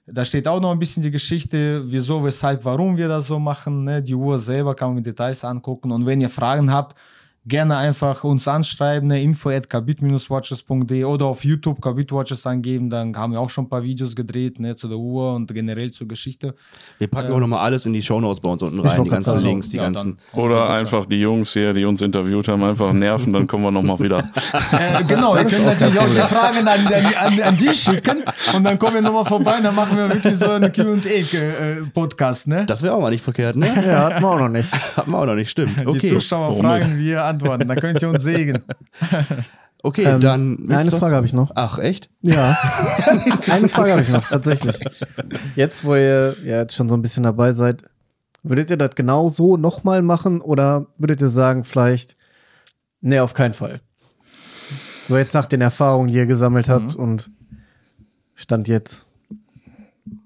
Da 0.09 0.23
steht 0.23 0.47
auch 0.47 0.61
noch 0.61 0.71
ein 0.71 0.79
bisschen 0.79 1.03
die 1.03 1.11
Geschichte, 1.11 1.83
wieso, 1.85 2.23
weshalb, 2.23 2.63
warum 2.63 2.95
wir 2.95 3.09
das 3.09 3.27
so 3.27 3.39
machen. 3.39 3.83
Ne? 3.83 4.01
Die 4.01 4.15
Uhr 4.15 4.39
selber 4.39 4.73
kann 4.73 4.89
man 4.89 4.95
mit 4.95 5.05
Details 5.05 5.43
angucken. 5.43 5.91
Und 5.91 6.05
wenn 6.05 6.21
ihr 6.21 6.29
Fragen 6.29 6.71
habt, 6.71 6.97
gerne 7.47 7.77
einfach 7.77 8.23
uns 8.23 8.47
anschreiben, 8.47 9.07
ne? 9.09 9.21
info 9.21 9.49
at 9.49 9.69
kabit-watches.de 9.69 11.03
oder 11.05 11.25
auf 11.25 11.43
YouTube 11.43 11.81
Kabit 11.81 12.11
Watches 12.11 12.45
angeben. 12.45 12.89
Dann 12.89 13.15
haben 13.15 13.33
wir 13.33 13.39
auch 13.39 13.49
schon 13.49 13.65
ein 13.65 13.69
paar 13.69 13.83
Videos 13.83 14.15
gedreht 14.15 14.59
ne, 14.59 14.75
zu 14.75 14.87
der 14.87 14.97
Uhr 14.97 15.33
und 15.35 15.53
generell 15.53 15.91
zur 15.91 16.07
Geschichte. 16.07 16.55
Wir 16.97 17.07
packen 17.07 17.31
auch 17.31 17.39
nochmal 17.39 17.59
alles 17.59 17.85
in 17.85 17.93
die 17.93 18.01
Shownotes 18.01 18.39
bei 18.41 18.49
uns 18.49 18.61
unten 18.61 18.79
rein. 18.79 19.03
Die 19.03 19.09
ganzen 19.09 19.33
sagen. 19.33 19.45
Links, 19.45 19.69
die 19.69 19.77
Ja, 19.77 19.83
ganzen. 19.83 20.17
dann- 20.33 20.41
Oder 20.43 20.69
einfach 20.69 21.05
die 21.05 21.19
Jungs 21.21 21.53
hier, 21.53 21.73
die 21.73 21.85
uns 21.85 22.01
interviewt 22.01 22.47
haben, 22.47 22.63
einfach 22.63 22.91
nerven, 22.93 23.31
dann 23.33 23.47
kommen 23.47 23.63
wir 23.63 23.71
nochmal 23.71 23.99
wieder. 23.99 24.19
Äh, 24.19 25.03
genau, 25.05 25.35
ihr 25.35 25.45
könnt 25.45 25.65
natürlich 25.65 25.99
auch 25.99 26.07
die 26.07 26.33
Fragen 26.33 26.67
an, 26.67 26.87
an, 26.87 27.05
an, 27.15 27.41
an 27.41 27.57
die 27.57 27.73
schicken 27.73 28.23
und 28.55 28.63
dann 28.63 28.77
kommen 28.77 28.95
wir 28.95 29.01
nochmal 29.01 29.25
vorbei 29.25 29.57
und 29.57 29.63
dann 29.63 29.75
machen 29.75 29.97
wir 29.97 30.09
wirklich 30.09 30.35
so 30.37 30.49
einen 30.49 30.71
QA-Podcast, 30.71 32.47
ne? 32.47 32.65
Das 32.65 32.81
wäre 32.81 32.93
auch 32.95 33.01
mal 33.01 33.09
nicht 33.11 33.23
verkehrt, 33.23 33.55
ne? 33.55 33.67
Ja, 33.67 34.05
hatten 34.09 34.21
wir 34.23 34.29
auch 34.29 34.39
noch 34.39 34.49
nicht. 34.49 34.71
Hatten 34.97 35.11
wir 35.11 35.17
auch 35.19 35.25
noch 35.25 35.35
nicht, 35.35 35.49
stimmt. 35.49 35.79
Die 35.79 35.85
Okay, 35.87 36.09
Zuschauer 36.09 36.49
warum 36.49 36.61
fragen, 36.61 36.97
wir 36.97 37.23
antworten. 37.37 37.67
Dann 37.67 37.79
könnt 37.79 38.01
ihr 38.01 38.09
uns 38.09 38.23
sägen. 38.23 38.59
okay 39.83 40.03
Ähm, 40.03 40.21
dann. 40.21 40.69
Eine 40.69 40.91
Frage 40.91 41.15
habe 41.15 41.25
ich 41.25 41.33
noch. 41.33 41.51
Ach, 41.55 41.79
echt? 41.79 42.09
Ja. 42.21 42.57
Eine 43.51 43.69
Frage 43.69 43.91
habe 43.91 44.01
ich 44.01 44.09
noch, 44.09 44.27
tatsächlich. 44.27 44.79
Jetzt, 45.55 45.85
wo 45.85 45.95
ihr 45.95 46.35
ja 46.43 46.61
jetzt 46.61 46.75
schon 46.75 46.89
so 46.89 46.95
ein 46.95 47.01
bisschen 47.01 47.23
dabei 47.23 47.53
seid, 47.53 47.83
würdet 48.43 48.69
ihr 48.69 48.77
das 48.77 48.95
genau 48.95 49.29
so 49.29 49.57
nochmal 49.57 50.01
machen 50.01 50.41
oder 50.41 50.87
würdet 50.97 51.21
ihr 51.21 51.29
sagen, 51.29 51.63
vielleicht, 51.63 52.15
nee, 53.01 53.19
auf 53.19 53.33
keinen 53.33 53.53
Fall? 53.53 53.81
So 55.07 55.17
jetzt 55.17 55.33
nach 55.33 55.45
den 55.45 55.61
Erfahrungen, 55.61 56.09
die 56.09 56.17
ihr 56.17 56.25
gesammelt 56.25 56.69
habt 56.69 56.95
und 56.95 57.31
Stand 58.35 58.67
jetzt. 58.67 59.06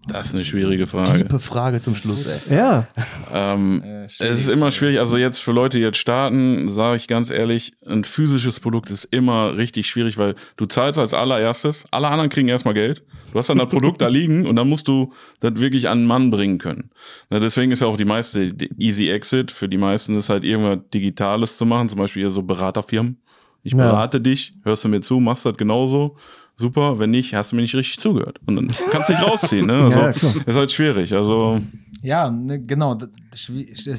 Das 0.07 0.27
ist 0.27 0.33
eine 0.35 0.43
schwierige 0.43 0.87
Frage. 0.87 1.23
Tiefe 1.23 1.39
Frage 1.39 1.79
zum 1.79 1.95
Schluss, 1.95 2.25
ey. 2.25 2.55
Ja, 2.55 2.87
Ähm, 3.31 3.83
Äh, 3.83 4.05
es 4.05 4.19
ist 4.19 4.49
immer 4.49 4.71
schwierig. 4.71 4.99
Also 4.99 5.15
jetzt 5.17 5.39
für 5.39 5.51
Leute, 5.51 5.77
die 5.77 5.83
jetzt 5.83 5.97
starten, 5.99 6.69
sage 6.69 6.97
ich 6.97 7.07
ganz 7.07 7.29
ehrlich, 7.29 7.73
ein 7.85 8.03
physisches 8.03 8.59
Produkt 8.59 8.89
ist 8.89 9.05
immer 9.05 9.55
richtig 9.55 9.87
schwierig, 9.87 10.17
weil 10.17 10.35
du 10.57 10.65
zahlst 10.65 10.97
als 10.99 11.13
allererstes, 11.13 11.85
alle 11.91 12.07
anderen 12.07 12.29
kriegen 12.29 12.47
erstmal 12.47 12.73
Geld. 12.73 13.03
Du 13.31 13.37
hast 13.39 13.49
dann 13.49 13.59
das 13.59 13.69
Produkt 13.69 14.01
da 14.01 14.07
liegen 14.07 14.45
und 14.47 14.55
dann 14.57 14.67
musst 14.67 14.87
du 14.87 15.13
das 15.39 15.55
wirklich 15.55 15.87
an 15.87 15.99
den 15.99 16.07
Mann 16.07 16.31
bringen 16.31 16.57
können. 16.57 16.89
Na, 17.29 17.39
deswegen 17.39 17.71
ist 17.71 17.81
ja 17.81 17.87
auch 17.87 17.95
die 17.97 18.03
meiste 18.05 18.53
die 18.53 18.69
Easy 18.77 19.09
Exit. 19.09 19.51
Für 19.51 19.69
die 19.69 19.77
meisten 19.77 20.15
ist 20.15 20.29
halt 20.29 20.43
irgendwas 20.43 20.79
Digitales 20.93 21.57
zu 21.57 21.65
machen, 21.65 21.87
zum 21.89 21.99
Beispiel 21.99 22.23
hier 22.23 22.31
so 22.31 22.43
Beraterfirmen. 22.43 23.21
Ich 23.63 23.73
Ja. 23.73 23.77
berate 23.77 24.19
dich, 24.19 24.55
hörst 24.63 24.83
du 24.83 24.89
mir 24.89 25.01
zu, 25.01 25.19
machst 25.19 25.45
das 25.45 25.55
genauso. 25.55 26.17
Super, 26.61 26.99
wenn 26.99 27.11
nicht, 27.11 27.33
hast 27.33 27.51
du 27.51 27.55
mir 27.57 27.63
nicht 27.63 27.75
richtig 27.75 27.99
zugehört. 27.99 28.39
Und 28.45 28.55
dann 28.55 28.67
kannst 28.91 29.09
du 29.09 29.13
dich 29.13 29.21
rausziehen. 29.21 29.65
Ne? 29.65 29.73
Also, 29.73 29.99
Ja, 29.99 30.11
klar. 30.11 30.33
ist 30.47 30.55
halt 30.55 30.71
schwierig. 30.71 31.13
Also 31.13 31.59
Ja, 32.01 32.29
ne, 32.31 32.61
genau. 32.61 32.97
Es 33.31 33.49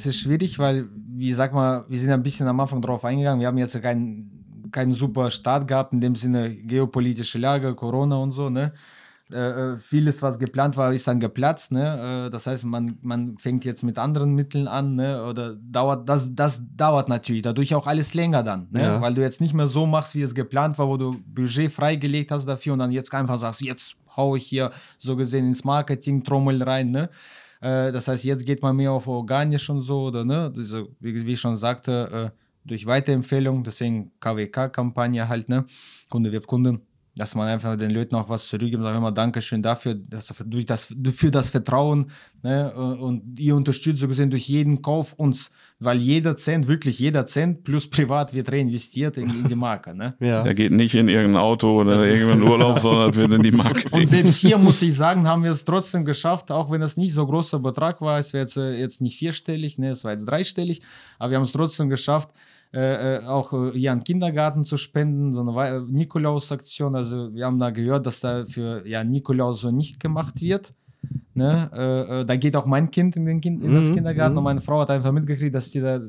ist 0.07 0.17
schwierig, 0.17 0.59
weil, 0.59 0.89
wie 1.15 1.33
sag 1.35 1.53
mal, 1.53 1.85
wir 1.89 1.99
sind 1.99 2.11
ein 2.11 2.23
bisschen 2.23 2.47
am 2.49 2.59
Anfang 2.61 2.81
drauf 2.81 3.05
eingegangen. 3.05 3.41
Wir 3.41 3.49
haben 3.49 3.59
jetzt 3.59 3.81
keinen, 3.83 4.69
keinen 4.73 4.93
super 4.93 5.31
Start 5.31 5.69
gehabt, 5.69 5.93
in 5.93 6.01
dem 6.01 6.15
Sinne 6.15 6.51
geopolitische 6.55 7.39
Lage, 7.39 7.75
Corona 7.75 8.17
und 8.17 8.31
so, 8.33 8.49
ne? 8.49 8.73
Äh, 9.33 9.73
äh, 9.73 9.77
vieles, 9.79 10.21
was 10.23 10.39
geplant 10.39 10.77
war, 10.77 10.93
ist 10.93 11.09
dann 11.09 11.19
geplatzt. 11.19 11.73
Ne? 11.73 12.27
Äh, 12.27 12.31
das 12.31 12.47
heißt, 12.47 12.65
man, 12.65 12.99
man 13.01 13.39
fängt 13.39 13.65
jetzt 13.65 13.83
mit 13.83 13.99
anderen 13.99 14.35
Mitteln 14.35 14.69
an, 14.69 14.95
ne? 14.95 15.25
Oder 15.25 15.55
dauert, 15.55 16.09
das, 16.09 16.29
das 16.31 16.63
dauert 16.77 17.09
natürlich 17.09 17.43
dadurch 17.43 17.75
auch 17.75 17.87
alles 17.87 18.15
länger 18.15 18.43
dann, 18.43 18.69
ne? 18.71 18.83
Ja. 18.83 19.01
Weil 19.01 19.15
du 19.15 19.23
jetzt 19.23 19.41
nicht 19.41 19.55
mehr 19.55 19.67
so 19.67 19.87
machst, 19.87 20.15
wie 20.15 20.23
es 20.23 20.35
geplant 20.35 20.79
war, 20.79 20.89
wo 20.89 20.97
du 20.97 21.17
Budget 21.27 21.73
freigelegt 21.73 22.31
hast 22.31 22.47
dafür 22.47 22.75
und 22.75 22.81
dann 22.81 22.93
jetzt 22.93 23.13
einfach 23.15 23.39
sagst, 23.39 23.63
jetzt 23.63 23.97
hau 24.17 24.37
ich 24.37 24.47
hier 24.47 24.71
so 24.99 25.17
gesehen 25.17 25.47
ins 25.47 25.65
Marketing 25.65 26.23
Trommel 26.23 26.63
rein, 26.63 26.91
ne? 26.91 27.09
Äh, 27.61 27.91
das 27.91 28.09
heißt, 28.09 28.25
jetzt 28.25 28.45
geht 28.45 28.61
man 28.61 28.77
mehr 28.77 28.93
auf 28.93 29.07
organisch 29.07 29.71
und 29.71 29.81
so, 29.81 30.09
oder 30.09 30.25
ne? 30.25 30.53
Diese, 30.55 30.87
wie, 31.01 31.27
wie 31.27 31.33
ich 31.33 31.41
schon 31.41 31.57
sagte, 31.57 32.33
durch 32.65 32.87
Weiterempfehlung, 32.87 33.65
deswegen 33.65 34.13
KWK-Kampagne 34.21 35.29
halt, 35.29 35.49
ne? 35.49 35.65
Kunde 36.09 36.31
wird 36.31 36.47
Kunden, 36.47 36.83
dass 37.15 37.35
man 37.35 37.47
einfach 37.47 37.77
den 37.77 37.91
Leuten 37.91 38.15
auch 38.15 38.29
was 38.31 38.49
zurückgibt, 38.49 38.83
sagen 38.83 38.97
wir 38.97 39.01
mal 39.01 39.11
Dankeschön 39.11 39.63
dafür, 39.63 39.95
dass, 39.95 40.35
durch 40.47 40.65
das, 40.65 40.95
für 41.15 41.31
das 41.31 41.51
Vertrauen, 41.51 42.11
ne? 42.43 42.73
Und 42.73 43.39
ihr 43.39 43.55
unterstützt 43.55 44.01
so 44.01 44.09
gesehen 44.09 44.31
durch 44.31 44.49
jeden 44.49 44.81
Kauf 44.81 45.13
uns, 45.13 45.51
weil 45.79 45.99
jeder 45.99 46.37
Cent, 46.37 46.69
wirklich 46.69 46.99
jeder 46.99 47.27
Cent 47.27 47.65
plus 47.65 47.89
privat 47.89 48.33
wird 48.33 48.51
reinvestiert 48.51 49.19
in, 49.19 49.29
in 49.29 49.47
die 49.47 49.55
Marke, 49.55 49.95
ne? 49.95 50.15
Ja. 50.21 50.43
Der 50.43 50.55
geht 50.55 50.73
nicht 50.73 50.95
in 50.95 51.09
irgendein 51.09 51.43
Auto 51.43 51.81
oder 51.81 52.03
irgendeinen 52.07 52.43
Urlaub, 52.51 52.79
sondern 52.79 53.15
wird 53.15 53.33
in 53.33 53.43
die 53.43 53.53
Marke. 53.53 53.91
Und 53.91 54.09
selbst 54.09 54.37
hier 54.37 54.57
muss 54.57 54.81
ich 54.81 54.95
sagen, 54.95 55.27
haben 55.29 55.45
wir 55.45 55.51
es 55.51 55.65
trotzdem 55.67 56.07
geschafft, 56.07 56.51
auch 56.51 56.71
wenn 56.71 56.81
es 56.81 56.97
nicht 56.97 57.13
so 57.13 57.27
großer 57.27 57.59
Betrag 57.59 58.01
war. 58.01 58.19
Es 58.19 58.33
war 58.33 58.41
jetzt, 58.41 58.57
äh, 58.57 58.79
jetzt 58.79 59.03
nicht 59.03 59.19
vierstellig, 59.19 59.79
ne, 59.79 59.91
es 59.91 60.03
war 60.05 60.13
jetzt 60.13 60.25
dreistellig, 60.25 60.81
aber 61.19 61.33
wir 61.33 61.37
haben 61.37 61.45
es 61.45 61.53
trotzdem 61.53 61.91
geschafft, 61.91 62.31
äh, 62.75 63.17
äh, 63.17 63.27
auch 63.27 63.53
äh, 63.53 63.73
hier 63.73 63.93
an 63.93 64.03
Kindergarten 64.03 64.65
zu 64.65 64.79
spenden, 64.79 65.35
so 65.35 65.41
eine 65.43 65.77
äh, 65.77 65.81
Nikolaus-Aktion. 65.81 66.95
Also 66.95 67.35
wir 67.35 67.45
haben 67.45 67.59
da 67.59 67.69
gehört, 67.71 68.07
dass 68.07 68.21
da 68.21 68.47
für 68.47 68.87
ja, 68.87 69.05
Nikolaus 69.05 69.61
so 69.61 69.71
nicht 69.71 70.01
gemacht 70.01 70.41
wird. 70.41 70.73
Ne? 71.35 71.71
Äh, 71.75 72.21
äh, 72.21 72.25
da 72.25 72.37
geht 72.37 72.57
auch 72.57 72.65
mein 72.65 72.91
Kind 72.91 73.17
in, 73.17 73.27
den 73.27 73.41
kind, 73.41 73.63
in 73.63 73.75
das 73.75 73.87
Mhm, 73.87 73.95
Kindergarten 73.95 74.33
mhm. 74.33 74.39
und 74.39 74.45
meine 74.45 74.61
Frau 74.61 74.81
hat 74.81 74.91
einfach 74.91 75.13
mitgekriegt, 75.13 75.55
dass, 75.55 75.71
die 75.71 75.81
da, 75.81 76.01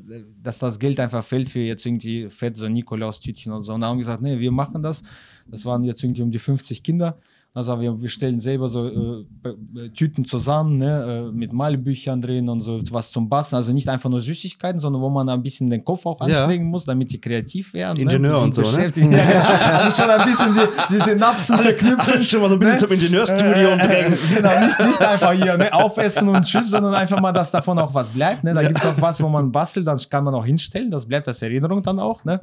dass 0.42 0.60
das 0.60 0.80
Geld 0.80 1.00
einfach 1.00 1.24
fällt 1.24 1.50
für 1.50 1.60
jetzt 1.60 1.86
irgendwie 1.86 2.30
fett 2.30 2.56
so 2.56 2.68
Nikolaus-Tütchen 2.70 3.52
und 3.52 3.64
so. 3.64 3.74
Und 3.74 3.82
da 3.82 3.88
haben 3.88 3.98
wir 3.98 4.04
gesagt, 4.04 4.22
nee, 4.22 4.40
wir 4.40 4.52
machen 4.52 4.84
das. 4.84 5.04
Das 5.48 5.66
waren 5.66 5.84
jetzt 5.84 6.04
irgendwie 6.04 6.22
um 6.22 6.32
die 6.32 6.40
50 6.40 6.84
Kinder. 6.84 7.18
Also 7.56 7.80
wir, 7.80 8.02
wir 8.02 8.10
stellen 8.10 8.40
selber 8.40 8.68
so 8.68 8.88
äh, 8.88 9.26
Be- 9.30 9.94
Tüten 9.94 10.26
zusammen, 10.26 10.80
ne, 10.80 11.28
äh, 11.30 11.32
mit 11.32 11.54
Malbüchern 11.54 12.20
drin 12.20 12.50
und 12.50 12.62
so 12.62 12.80
was 12.90 13.12
zum 13.12 13.30
Basteln. 13.30 13.58
Also 13.58 13.72
nicht 13.72 13.88
einfach 13.88 14.10
nur 14.10 14.20
Süßigkeiten, 14.22 14.80
sondern 14.80 15.04
wo 15.04 15.10
man 15.12 15.30
ein 15.30 15.44
bisschen 15.44 15.70
den 15.70 15.86
Kopf 15.86 16.04
auch 16.08 16.20
Ja. 16.22 16.26
anstrengen 16.40 16.66
muss, 16.66 16.86
damit 16.86 17.12
die 17.12 17.22
kreativ 17.22 17.76
werden. 17.76 18.00
Ingenieur 18.00 18.32
ne? 18.32 18.40
und 18.40 18.56
so, 18.56 18.64
ne? 18.64 18.92
Ja, 18.96 19.08
ja. 19.08 19.44
Also 19.84 20.02
schon 20.02 20.10
ein 20.10 20.26
bisschen 20.28 20.54
die, 20.56 20.94
die 20.96 21.00
Synapsen 21.04 21.58
verknüpfen. 21.60 22.24
Schon 22.24 22.42
mal 22.42 22.50
so 22.50 22.56
ein 22.56 22.60
bisschen 22.60 22.74
Ne? 22.74 22.80
zum 22.80 22.92
Ingenieurstudium 22.92 23.80
Äh, 23.80 23.88
drängen. 23.88 24.18
Genau, 24.36 24.60
nicht, 24.66 24.80
nicht 24.80 25.02
einfach 25.02 25.34
hier 25.34 25.56
ne, 25.56 25.72
aufessen 25.74 26.30
und 26.30 26.44
tschüss, 26.46 26.72
sondern 26.72 26.96
einfach 26.96 27.22
mal, 27.22 27.34
dass 27.34 27.52
davon 27.52 27.78
auch 27.78 27.94
was 27.94 28.10
bleibt. 28.10 28.44
Ne? 28.44 28.56
Da 28.56 28.64
gibt 28.64 28.80
es 28.80 28.86
auch 28.86 29.00
was, 29.00 29.22
wo 29.22 29.30
man 29.30 29.52
bastelt, 29.52 29.86
das 29.86 30.10
kann 30.10 30.24
man 30.24 30.34
auch 30.34 30.46
hinstellen, 30.46 30.90
das 30.90 31.06
bleibt 31.06 31.28
als 31.28 31.40
Erinnerung 31.44 31.84
dann 31.84 32.00
auch. 32.00 32.24
Ne? 32.26 32.40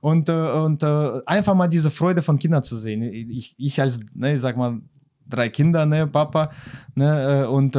Und, 0.00 0.28
äh, 0.28 0.32
und 0.32 0.82
äh, 0.82 1.20
einfach 1.26 1.54
mal 1.54 1.68
diese 1.68 1.90
Freude 1.90 2.22
von 2.22 2.38
Kindern 2.38 2.62
zu 2.62 2.76
sehen. 2.76 3.02
Ich, 3.02 3.54
ich 3.58 3.80
als, 3.80 4.00
ne, 4.14 4.34
ich 4.34 4.40
sag 4.40 4.56
mal, 4.56 4.80
drei 5.28 5.48
Kinder, 5.48 5.86
ne, 5.86 6.06
Papa, 6.06 6.50
ne, 6.94 7.44
äh, 7.44 7.46
und 7.46 7.78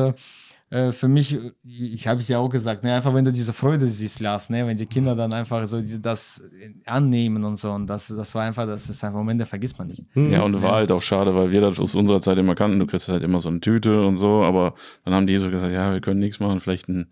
für 0.70 1.08
mich, 1.08 1.40
ich 1.64 2.08
habe 2.10 2.20
es 2.20 2.28
ja 2.28 2.40
auch 2.40 2.50
gesagt, 2.50 2.84
ne, 2.84 2.94
einfach 2.94 3.14
wenn 3.14 3.24
du 3.24 3.32
diese 3.32 3.54
Freude 3.54 3.88
siehst, 3.88 4.20
Lars, 4.20 4.50
ne, 4.50 4.68
wenn 4.68 4.76
die 4.76 4.86
Kinder 4.86 5.16
dann 5.16 5.32
einfach 5.32 5.66
so 5.66 5.80
diese, 5.80 6.02
das 6.02 6.44
annehmen 6.86 7.46
und 7.46 7.56
so, 7.56 7.72
und 7.72 7.88
das, 7.88 8.08
das 8.08 8.36
war 8.36 8.44
einfach, 8.44 8.66
das 8.66 8.90
ist 8.90 9.02
einfach, 9.02 9.22
am 9.22 9.30
Ende 9.30 9.46
vergisst 9.46 9.80
man 9.80 9.88
nicht. 9.88 10.04
Ja, 10.14 10.42
und 10.42 10.62
war 10.62 10.74
halt 10.74 10.92
auch 10.92 11.02
schade, 11.02 11.34
weil 11.34 11.52
wir 11.52 11.62
das 11.62 11.80
aus 11.80 11.96
unserer 11.96 12.22
Zeit 12.22 12.38
immer 12.38 12.54
kannten. 12.54 12.80
Du 12.80 12.86
kriegst 12.86 13.08
halt 13.08 13.24
immer 13.24 13.40
so 13.40 13.48
eine 13.48 13.62
Tüte 13.62 14.06
und 14.06 14.18
so, 14.18 14.44
aber 14.44 14.74
dann 15.06 15.14
haben 15.14 15.26
die 15.26 15.38
so 15.38 15.50
gesagt, 15.50 15.72
ja, 15.72 15.94
wir 15.94 16.02
können 16.02 16.20
nichts 16.20 16.42
machen, 16.42 16.60
vielleicht 16.60 16.90
ein, 16.90 17.08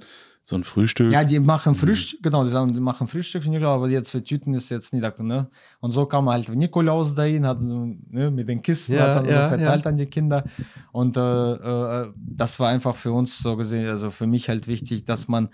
so 0.47 0.55
ein 0.55 0.63
Frühstück. 0.63 1.11
Ja, 1.11 1.23
die 1.23 1.39
machen 1.39 1.73
Frühstück, 1.73 2.22
genau, 2.22 2.43
die, 2.43 2.51
sagen, 2.51 2.72
die 2.72 2.80
machen 2.80 3.07
Frühstück 3.07 3.41
für 3.41 3.49
Nikolaus, 3.49 3.77
aber 3.77 3.89
jetzt 3.89 4.11
für 4.11 4.23
Tüten 4.23 4.53
ist 4.53 4.69
jetzt 4.69 4.93
nicht, 4.93 5.03
da, 5.03 5.11
ne? 5.23 5.49
Und 5.80 5.89
so 5.89 6.05
kam 6.05 6.30
halt 6.30 6.47
Nikolaus 6.49 7.15
dahin, 7.15 7.47
hat 7.47 7.61
ne, 7.61 8.30
mit 8.30 8.47
den 8.47 8.61
Kisten, 8.61 8.93
Ja, 8.93 9.15
hat 9.15 9.27
ja, 9.27 9.49
so 9.49 9.55
verteilt 9.55 9.88
an 9.88 9.97
die 9.97 10.05
Kinder. 10.05 10.43
Und 10.91 11.17
äh, 11.17 11.22
äh, 11.22 12.13
das 12.15 12.59
war 12.59 12.69
einfach 12.69 12.95
für 12.95 13.11
uns 13.11 13.39
so 13.39 13.55
gesehen, 13.55 13.89
also 13.89 14.11
für 14.11 14.27
mich 14.27 14.47
halt 14.47 14.67
wichtig, 14.67 15.03
dass 15.03 15.27
man, 15.27 15.49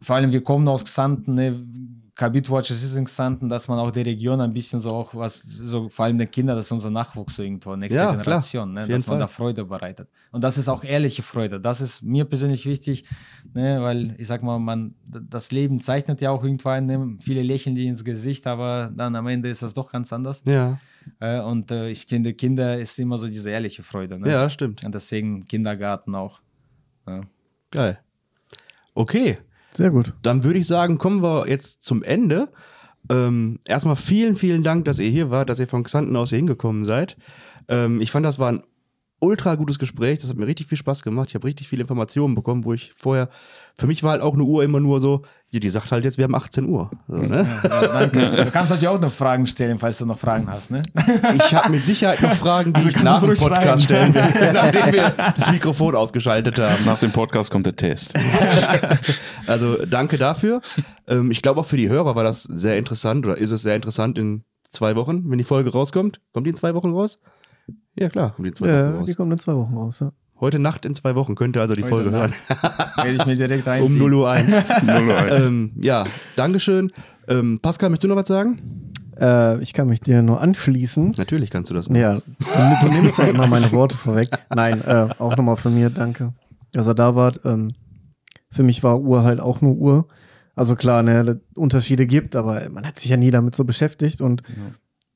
vor 0.00 0.14
allem 0.14 0.30
wir 0.30 0.44
kommen 0.44 0.68
aus 0.68 0.84
Xanten, 0.84 1.34
ne? 1.34 1.56
Kabit 2.16 2.48
Watches 2.50 2.82
ist 2.82 2.96
entstanden, 2.96 3.46
dass 3.46 3.68
man 3.68 3.78
auch 3.78 3.90
die 3.90 4.00
Region 4.00 4.40
ein 4.40 4.52
bisschen 4.52 4.80
so 4.80 4.90
auch 4.90 5.14
was, 5.14 5.42
so 5.42 5.90
vor 5.90 6.06
allem 6.06 6.16
den 6.16 6.30
Kindern, 6.30 6.56
das 6.56 6.64
ist 6.64 6.72
unser 6.72 6.88
Nachwuchs 6.90 7.36
so 7.36 7.42
irgendwo, 7.42 7.76
nächste 7.76 7.98
Ja, 7.98 8.10
Generation, 8.12 8.72
ne, 8.72 8.80
dass 8.80 8.88
jeden 8.88 9.04
man 9.06 9.18
da 9.18 9.26
Fall. 9.26 9.36
Freude 9.48 9.66
bereitet. 9.66 10.08
Und 10.32 10.42
das 10.42 10.56
ist 10.56 10.66
auch 10.70 10.82
ehrliche 10.82 11.22
Freude. 11.22 11.60
Das 11.60 11.82
ist 11.82 12.02
mir 12.02 12.24
persönlich 12.24 12.64
wichtig, 12.64 13.04
ne, 13.52 13.82
weil 13.82 14.14
ich 14.16 14.26
sag 14.26 14.42
mal, 14.42 14.58
man, 14.58 14.94
das 15.06 15.52
Leben 15.52 15.78
zeichnet 15.80 16.22
ja 16.22 16.30
auch 16.30 16.42
irgendwann, 16.42 16.86
ne, 16.86 17.18
viele 17.20 17.42
lächeln 17.42 17.76
dir 17.76 17.86
ins 17.86 18.02
Gesicht, 18.02 18.46
aber 18.46 18.90
dann 18.96 19.14
am 19.14 19.26
Ende 19.26 19.50
ist 19.50 19.60
das 19.60 19.74
doch 19.74 19.92
ganz 19.92 20.10
anders. 20.12 20.42
Ja, 20.46 20.78
Äh, 21.20 21.40
und 21.40 21.70
äh, 21.70 21.90
ich 21.90 22.06
finde, 22.06 22.32
Kinder 22.34 22.78
ist 22.78 22.98
immer 22.98 23.18
so 23.18 23.26
diese 23.28 23.50
ehrliche 23.50 23.82
Freude. 23.84 24.18
Ne? 24.18 24.28
ja, 24.28 24.48
stimmt. 24.50 24.82
Und 24.82 24.92
deswegen 24.94 25.44
Kindergarten 25.44 26.14
auch. 26.14 26.40
Ja. 27.06 27.20
Geil. 27.70 28.00
Okay, 28.94 29.38
Sehr 29.76 29.90
gut. 29.90 30.14
dann 30.22 30.44
würde 30.44 30.58
ich 30.58 30.66
sagen, 30.66 30.98
kommen 30.98 31.22
wir 31.22 31.48
jetzt 31.48 31.82
zum 31.82 32.02
Ende. 32.02 32.48
Ähm, 33.08 33.60
erstmal 33.66 33.96
vielen, 33.96 34.36
vielen 34.36 34.62
Dank, 34.62 34.84
dass 34.84 34.98
ihr 34.98 35.10
hier 35.10 35.30
wart, 35.30 35.48
dass 35.48 35.60
ihr 35.60 35.68
von 35.68 35.84
Xanten 35.84 36.16
aus 36.16 36.30
hier 36.30 36.38
hingekommen 36.38 36.84
seid. 36.84 37.16
Ähm, 37.68 38.00
ich 38.00 38.10
fand, 38.10 38.26
das 38.26 38.38
war 38.38 38.52
ein 38.52 38.62
ultra 39.26 39.54
gutes 39.56 39.78
Gespräch. 39.78 40.20
Das 40.20 40.30
hat 40.30 40.36
mir 40.36 40.46
richtig 40.46 40.66
viel 40.66 40.78
Spaß 40.78 41.02
gemacht. 41.02 41.28
Ich 41.28 41.34
habe 41.34 41.46
richtig 41.46 41.68
viele 41.68 41.82
Informationen 41.82 42.34
bekommen, 42.34 42.64
wo 42.64 42.72
ich 42.72 42.92
vorher, 42.96 43.28
für 43.76 43.86
mich 43.86 44.02
war 44.02 44.12
halt 44.12 44.22
auch 44.22 44.34
eine 44.34 44.44
Uhr 44.44 44.64
immer 44.64 44.80
nur 44.80 45.00
so, 45.00 45.22
die, 45.52 45.60
die 45.60 45.68
sagt 45.68 45.92
halt 45.92 46.04
jetzt, 46.04 46.18
wir 46.18 46.24
haben 46.24 46.34
18 46.34 46.66
Uhr. 46.66 46.90
So, 47.06 47.16
ne? 47.16 47.46
Ja, 47.62 47.86
danke. 47.86 48.44
Du 48.44 48.50
kannst 48.50 48.70
natürlich 48.70 48.88
auch 48.88 49.00
noch 49.00 49.12
Fragen 49.12 49.46
stellen, 49.46 49.78
falls 49.78 49.98
du 49.98 50.06
noch 50.06 50.18
Fragen 50.18 50.48
hast. 50.50 50.70
Ne? 50.70 50.82
Ich 51.36 51.54
habe 51.54 51.70
mit 51.70 51.84
Sicherheit 51.84 52.20
noch 52.22 52.34
Fragen, 52.34 52.72
die 52.72 52.78
Also 52.78 52.88
ich 52.90 53.02
nach 53.02 53.20
dem 53.20 53.36
Podcast 53.36 53.84
stellen 53.84 54.14
werde, 54.14 54.50
nachdem 54.54 54.92
wir 54.92 55.10
das 55.36 55.50
Mikrofon 55.50 55.94
ausgeschaltet 55.94 56.58
haben. 56.58 56.84
Nach 56.84 56.98
dem 56.98 57.12
Podcast 57.12 57.50
kommt 57.50 57.66
der 57.66 57.76
Test. 57.76 58.14
Also 59.46 59.86
danke 59.86 60.18
dafür. 60.18 60.60
Ähm, 61.06 61.30
ich 61.30 61.40
glaube 61.40 61.60
auch 61.60 61.66
für 61.66 61.76
die 61.76 61.88
Hörer 61.88 62.16
war 62.16 62.24
das 62.24 62.42
sehr 62.42 62.76
interessant 62.76 63.26
oder 63.26 63.38
ist 63.38 63.52
es 63.52 63.62
sehr 63.62 63.76
interessant 63.76 64.18
in 64.18 64.42
zwei 64.68 64.96
Wochen, 64.96 65.30
wenn 65.30 65.38
die 65.38 65.44
Folge 65.44 65.70
rauskommt. 65.72 66.20
Kommt 66.32 66.46
die 66.46 66.50
in 66.50 66.56
zwei 66.56 66.74
Wochen 66.74 66.92
raus? 66.92 67.20
Ja 67.98 68.08
klar, 68.08 68.32
kommt 68.34 68.44
die 68.46 68.50
in 68.50 68.54
zwei 68.54 68.66
Wochen 68.66 68.74
Ja, 68.74 68.90
die 68.92 68.96
raus. 69.10 69.16
kommen 69.16 69.32
in 69.32 69.38
zwei 69.38 69.54
Wochen 69.54 69.74
raus. 69.74 70.00
Ja. 70.00 70.12
Heute 70.38 70.58
Nacht 70.58 70.84
in 70.84 70.94
zwei 70.94 71.14
Wochen 71.14 71.34
könnt 71.34 71.56
ihr 71.56 71.62
also 71.62 71.74
die 71.74 71.82
Heute 71.84 71.90
Folge 71.94 72.10
hören. 72.10 72.32
Werde 72.96 73.10
ich 73.12 73.24
mir 73.26 73.36
direkt 73.36 73.66
Um 73.66 73.72
einziehen. 73.72 73.98
0 73.98 74.14
Uhr 74.14 74.30
1. 74.30 74.48
0 74.82 75.02
Uhr 75.08 75.16
eins. 75.16 75.46
ähm, 75.46 75.72
ja, 75.80 76.04
Dankeschön. 76.36 76.92
Ähm, 77.26 77.58
Pascal, 77.60 77.88
möchtest 77.90 78.04
du 78.04 78.08
noch 78.08 78.16
was 78.16 78.28
sagen? 78.28 78.90
Äh, 79.18 79.62
ich 79.62 79.72
kann 79.72 79.88
mich 79.88 80.00
dir 80.00 80.20
nur 80.20 80.42
anschließen. 80.42 81.12
Natürlich 81.16 81.50
kannst 81.50 81.70
du 81.70 81.74
das. 81.74 81.88
Ja, 81.88 82.16
du, 82.16 82.22
du 82.82 82.88
nimmst 82.92 83.16
ja 83.18 83.24
immer 83.24 83.46
meine 83.46 83.72
Worte 83.72 83.96
vorweg. 83.96 84.28
Nein, 84.54 84.82
äh, 84.84 85.08
auch 85.18 85.34
nochmal 85.36 85.56
von 85.56 85.74
mir, 85.74 85.88
danke, 85.88 86.34
dass 86.72 86.86
ihr 86.86 86.94
da 86.94 87.14
wart. 87.16 87.40
Ähm, 87.46 87.72
für 88.50 88.62
mich 88.62 88.82
war 88.82 89.00
Uhr 89.00 89.22
halt 89.24 89.40
auch 89.40 89.62
nur 89.62 89.74
Uhr. 89.74 90.06
Also 90.54 90.76
klar, 90.76 91.02
ne, 91.02 91.40
Unterschiede 91.54 92.06
gibt, 92.06 92.36
aber 92.36 92.68
man 92.70 92.86
hat 92.86 92.98
sich 92.98 93.10
ja 93.10 93.16
nie 93.16 93.30
damit 93.30 93.56
so 93.56 93.64
beschäftigt 93.64 94.20
und 94.20 94.42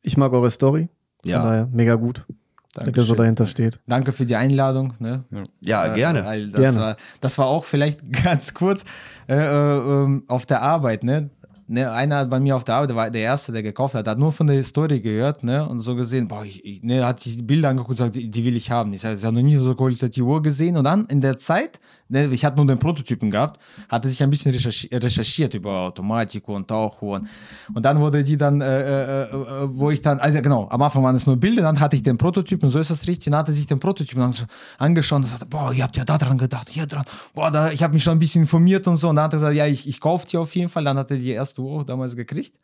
ich 0.02 0.16
mag 0.16 0.32
eure 0.32 0.50
Story. 0.50 0.88
Von 1.22 1.30
Ja, 1.30 1.42
daher 1.42 1.66
mega 1.70 1.94
gut, 1.96 2.26
dass 2.74 2.86
ihr 2.86 2.92
so 2.92 2.92
Dankeschön. 2.92 3.16
dahinter 3.16 3.46
steht. 3.46 3.80
Danke 3.86 4.12
für 4.12 4.26
die 4.26 4.36
Einladung. 4.36 4.94
Ne? 4.98 5.24
ja 5.60 5.86
Äh, 5.86 5.94
gerne. 5.94 6.24
Weil 6.24 6.50
das, 6.50 6.60
Gerne. 6.60 6.78
War, 6.78 6.96
das 7.20 7.38
war 7.38 7.46
auch 7.46 7.64
vielleicht 7.64 8.00
ganz 8.24 8.54
kurz 8.54 8.84
äh, 9.28 9.34
äh, 9.34 9.78
ähm, 9.78 10.24
auf 10.28 10.46
der 10.46 10.62
Arbeit. 10.62 11.04
Ne? 11.04 11.30
Ne, 11.72 11.88
einer 11.92 12.16
hat 12.16 12.30
bei 12.30 12.40
mir 12.40 12.56
auf 12.56 12.64
der 12.64 12.74
Arbeit, 12.74 12.90
der 12.90 12.96
war 12.96 13.10
der 13.12 13.22
Erste, 13.22 13.52
der 13.52 13.62
gekauft 13.62 13.94
hat, 13.94 14.08
hat 14.08 14.18
nur 14.18 14.32
von 14.32 14.48
der 14.48 14.56
Historie 14.56 15.00
gehört 15.00 15.44
ne, 15.44 15.68
und 15.68 15.78
so 15.78 15.94
gesehen, 15.94 16.26
boah, 16.26 16.44
ich, 16.44 16.64
ich, 16.64 16.82
ne, 16.82 17.06
hat 17.06 17.20
sich 17.20 17.36
die 17.36 17.44
Bilder 17.44 17.68
angeguckt 17.68 17.90
und 17.90 17.96
gesagt, 17.96 18.16
die, 18.16 18.28
die 18.28 18.44
will 18.44 18.56
ich 18.56 18.72
haben. 18.72 18.92
Ich 18.92 19.04
habe 19.04 19.16
noch 19.22 19.40
nie 19.40 19.56
so 19.56 19.72
qualitative 19.76 20.24
Uhr 20.24 20.42
gesehen. 20.42 20.76
Und 20.76 20.82
dann 20.82 21.06
in 21.06 21.20
der 21.20 21.38
Zeit, 21.38 21.78
ne, 22.10 22.26
ich 22.26 22.44
hatte 22.44 22.56
nur 22.56 22.66
den 22.66 22.78
Prototypen 22.78 23.30
gehabt, 23.30 23.60
hatte 23.88 24.08
sich 24.08 24.22
ein 24.22 24.30
bisschen 24.30 24.52
recherchi 24.52 24.88
recherchiert 24.92 25.54
über 25.54 25.72
Automatik 25.80 26.46
und 26.48 26.68
Tauchuhren. 26.68 27.28
Und 27.72 27.84
dann 27.84 27.98
wurde 28.00 28.22
die 28.22 28.36
dann, 28.36 28.60
äh, 28.60 28.66
äh, 28.66 29.22
äh, 29.22 29.68
wo 29.68 29.90
ich 29.90 30.02
dann, 30.02 30.18
also 30.18 30.42
genau, 30.42 30.68
am 30.68 30.82
Anfang 30.82 31.02
waren 31.02 31.16
es 31.16 31.26
nur 31.26 31.36
Bilder, 31.36 31.62
dann 31.62 31.80
hatte 31.80 31.96
ich 31.96 32.02
den 32.02 32.18
Prototypen, 32.18 32.68
so 32.70 32.78
ist 32.78 32.90
das 32.90 33.06
richtig, 33.06 33.30
dann 33.30 33.36
hatte 33.38 33.52
sich 33.52 33.66
den 33.66 33.80
Prototypen 33.80 34.22
ange- 34.22 34.46
angeschaut 34.78 35.22
und 35.22 35.28
sagte, 35.28 35.46
boah, 35.46 35.72
ihr 35.72 35.84
habt 35.84 35.96
ja 35.96 36.04
da 36.04 36.18
dran 36.18 36.36
gedacht, 36.36 36.68
hier 36.68 36.86
dran, 36.86 37.04
boah, 37.34 37.50
da, 37.50 37.70
ich 37.70 37.82
habe 37.82 37.94
mich 37.94 38.04
schon 38.04 38.16
ein 38.16 38.18
bisschen 38.18 38.42
informiert 38.42 38.86
und 38.86 38.96
so. 38.96 39.08
Und 39.08 39.16
dann 39.16 39.24
hat 39.24 39.32
er 39.32 39.38
gesagt, 39.38 39.56
ja, 39.56 39.66
ich, 39.66 39.88
ich 39.88 40.00
kaufe 40.00 40.26
die 40.26 40.36
auf 40.36 40.54
jeden 40.54 40.68
Fall. 40.68 40.84
Dann 40.84 40.98
hat 40.98 41.10
er 41.10 41.16
die 41.16 41.30
erste 41.30 41.62
Uhr 41.62 41.80
auch 41.80 41.84
damals 41.84 42.16
gekriegt. 42.16 42.58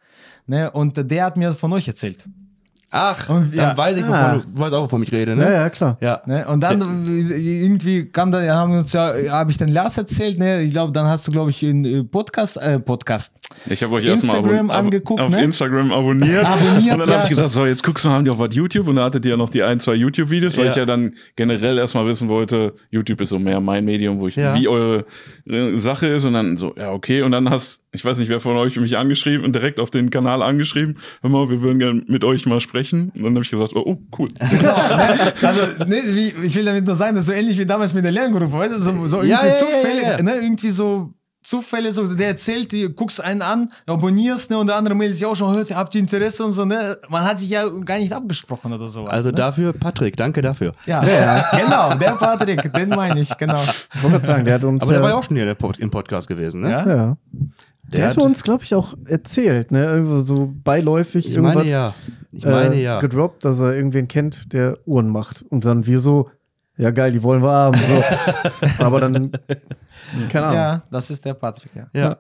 Ne? 0.47 0.71
Und 0.71 1.11
der 1.11 1.25
hat 1.25 1.37
mir 1.37 1.53
von 1.53 1.73
euch 1.73 1.89
erzählt. 1.89 2.25
Ach, 2.97 3.29
Und- 3.29 3.57
dann 3.57 3.71
ja. 3.71 3.77
weiß 3.77 3.97
ich, 3.99 4.03
wovon 4.05 4.15
Ah. 4.17 4.37
du, 4.39 4.61
weißt 4.61 4.75
auch, 4.75 4.83
wovon 4.85 5.03
ich 5.03 5.13
rede, 5.13 5.37
ne? 5.37 5.45
Ja, 5.45 5.51
ja, 5.53 5.71
klar. 5.71 5.97
Ja. 6.01 6.23
Ne? 6.27 6.47
Und 6.47 6.61
dann 6.61 6.81
äh, 7.07 7.37
irgendwie 7.65 8.07
kam 8.07 8.31
da, 8.33 8.43
haben 8.55 8.73
wir 8.73 8.79
uns 8.81 8.93
ja, 8.93 9.13
habe 9.31 9.51
ich 9.51 9.59
den 9.59 9.69
Lars 9.69 9.99
erzählt, 9.99 10.39
ne? 10.39 10.63
Ich 10.63 10.73
glaube, 10.73 10.93
dann 10.93 11.07
hast 11.07 11.27
du, 11.29 11.31
glaube 11.33 11.51
ich, 11.51 11.63
einen 11.65 11.85
äh, 11.85 12.03
Podcast, 12.05 12.57
äh, 12.57 12.81
Podcast. 12.81 13.33
Ich 13.69 13.83
habe 13.83 13.95
euch 13.95 14.05
erstmal 14.05 14.37
abon- 14.37 14.71
ab- 14.71 14.77
angeguckt, 14.79 15.21
auf 15.21 15.31
ne? 15.31 15.43
Instagram 15.43 15.91
abonniert. 15.93 16.45
Abonniert, 16.45 16.93
und 16.95 17.01
dann 17.01 17.09
ja. 17.09 17.15
habe 17.17 17.23
ich 17.25 17.31
gesagt, 17.31 17.53
so, 17.53 17.67
jetzt 17.67 17.83
guckst 17.83 18.05
du 18.05 18.09
mal, 18.09 18.15
haben 18.17 18.25
die 18.25 18.31
auf 18.31 18.39
was 18.39 18.55
YouTube? 18.55 18.87
Und 18.89 18.97
da 18.97 19.05
hattet 19.05 19.25
ihr 19.25 19.33
ja 19.33 19.37
noch 19.37 19.49
die 19.49 19.63
ein, 19.63 19.81
zwei 19.81 19.95
YouTube-Videos, 19.95 20.57
weil 20.57 20.67
Ja. 20.67 20.71
ich 20.71 20.77
ja 20.77 20.87
dann 20.87 21.15
generell 21.35 21.79
erstmal 21.79 22.07
wissen 22.07 22.29
wollte, 22.29 22.75
YouTube 22.91 23.21
ist 23.21 23.31
so 23.31 23.39
mehr 23.39 23.61
mein 23.61 23.85
Medium, 23.85 24.21
wo 24.21 24.29
ich, 24.29 24.37
Ja. 24.37 24.55
wie 24.55 24.69
eure 24.69 25.07
äh, 25.49 25.77
Sache 25.79 26.07
ist. 26.07 26.25
Und 26.25 26.35
dann 26.35 26.57
so, 26.57 26.75
ja, 26.77 26.93
okay. 26.93 27.23
Und 27.23 27.33
dann 27.33 27.51
hast, 27.51 27.83
ich 27.93 28.05
weiß 28.05 28.19
nicht, 28.19 28.29
wer 28.29 28.41
von 28.41 28.57
euch 28.57 28.77
mich 28.79 28.97
angeschrieben 28.99 29.45
und 29.45 29.55
direkt 29.55 29.81
auf 29.81 29.91
den 29.91 30.11
Kanal 30.11 30.43
angeschrieben. 30.43 30.99
Hör 31.23 31.31
mal, 31.31 31.49
wir 31.51 31.61
würden 31.63 31.79
gerne 31.79 32.03
mit 32.07 32.23
euch 32.25 32.47
mal 32.47 32.61
sprechen. 32.61 33.11
Und 33.15 33.23
dann 33.25 33.35
habe 33.35 33.45
ich 33.45 33.51
gesagt, 33.51 33.73
oh, 33.75 33.83
oh 33.85 33.99
cool. 34.19 34.29
Also, 35.43 35.63
ne, 35.87 35.97
wie, 36.07 36.33
ich 36.45 36.55
will 36.57 36.65
damit 36.65 36.87
nur 36.87 36.97
sagen, 36.97 37.15
das 37.17 37.23
ist 37.25 37.29
so 37.29 37.33
ähnlich 37.33 37.59
wie 37.59 37.67
damals 37.67 37.95
mit 37.95 38.05
der 38.05 38.13
Lerngruppe, 38.13 38.53
weißt 38.53 38.75
du, 38.77 38.83
so, 38.83 39.07
so 39.07 39.17
irgendwie 39.19 39.29
Ja, 39.31 39.41
ja, 39.45 39.53
ja, 39.53 39.55
Zufälle, 39.57 40.03
ja, 40.03 40.11
ja. 40.19 40.23
Ne, 40.23 40.35
irgendwie 40.37 40.71
so 40.71 41.11
Zufälle, 41.47 41.93
so, 41.93 42.05
der 42.13 42.29
erzählt, 42.29 42.73
du 42.73 42.91
guckst 42.91 43.21
einen 43.21 43.41
an, 43.41 43.69
abonnierst, 43.87 44.51
ne, 44.51 44.59
und 44.59 44.67
der 44.67 44.77
andere 44.77 44.95
meldet 44.97 45.17
sich 45.19 45.27
auch 45.27 45.37
schon, 45.37 45.55
hört, 45.55 45.75
habt 45.75 45.95
ihr 45.95 46.01
Interesse 46.01 46.45
und 46.45 46.53
so, 46.53 46.65
ne, 46.65 46.99
man 47.09 47.25
hat 47.25 47.39
sich 47.39 47.51
ja 47.51 47.69
gar 47.69 47.99
nicht 47.99 48.13
abgesprochen 48.13 48.73
oder 48.73 48.89
sowas. 48.89 49.13
Also 49.13 49.29
ne? 49.31 49.37
dafür, 49.37 49.73
Patrick, 49.73 50.17
danke 50.17 50.43
dafür. 50.43 50.73
ja, 50.87 51.03
genau, 51.57 51.95
der 51.95 52.13
Patrick, 52.13 52.73
den 52.73 52.89
meine 52.89 53.21
ich, 53.21 53.37
genau. 53.39 53.63
Ich 53.95 54.03
wollte 54.03 54.27
sagen, 54.27 54.45
der 54.45 54.55
hat 54.55 54.65
uns. 54.65 54.81
Aber 54.81 54.91
der 54.91 54.99
ja, 55.01 55.03
war 55.05 55.11
ja 55.11 55.17
auch 55.17 55.23
schon 55.23 55.37
hier 55.37 55.55
Pod- 55.55 55.79
im 55.79 55.91
Podcast 55.91 56.27
gewesen, 56.27 56.63
ne? 56.63 56.71
Ja? 56.71 56.79
ja. 56.87 57.17
Der, 57.93 57.99
Der 58.01 58.07
hatte 58.09 58.21
hat- 58.21 58.27
uns, 58.27 58.43
glaube 58.43 58.65
ich, 58.65 58.75
auch 58.75 58.95
erzählt, 59.05 59.71
ne? 59.71 59.85
Irgendwo 59.85 60.19
so 60.19 60.53
beiläufig 60.65 61.29
Ich 61.29 61.37
irgendwas 61.37 61.55
meine 61.55 61.71
ja. 61.71 61.95
Ich 62.33 62.45
meine 62.45 62.75
äh, 62.75 62.83
ja. 62.83 62.99
gedroppt, 62.99 63.45
dass 63.45 63.61
er 63.61 63.75
irgendwen 63.75 64.09
kennt, 64.09 64.53
der 64.53 64.79
Uhren 64.87 65.09
macht. 65.09 65.45
Und 65.49 65.65
dann 65.65 65.87
wir 65.87 66.01
so, 66.01 66.29
ja 66.77 66.91
geil, 66.91 67.13
die 67.13 67.23
wollen 67.23 67.43
wir 67.43 67.51
haben. 67.53 67.79
So. 67.79 68.05
Aber 68.85 69.01
dann, 69.01 69.31
keine 70.29 70.47
Ahnung. 70.47 70.59
Ja, 70.59 70.83
das 70.91 71.11
ist 71.11 71.25
der 71.25 71.35
Patrick, 71.35 71.71
ja. 71.75 71.87
Ja. 71.93 72.19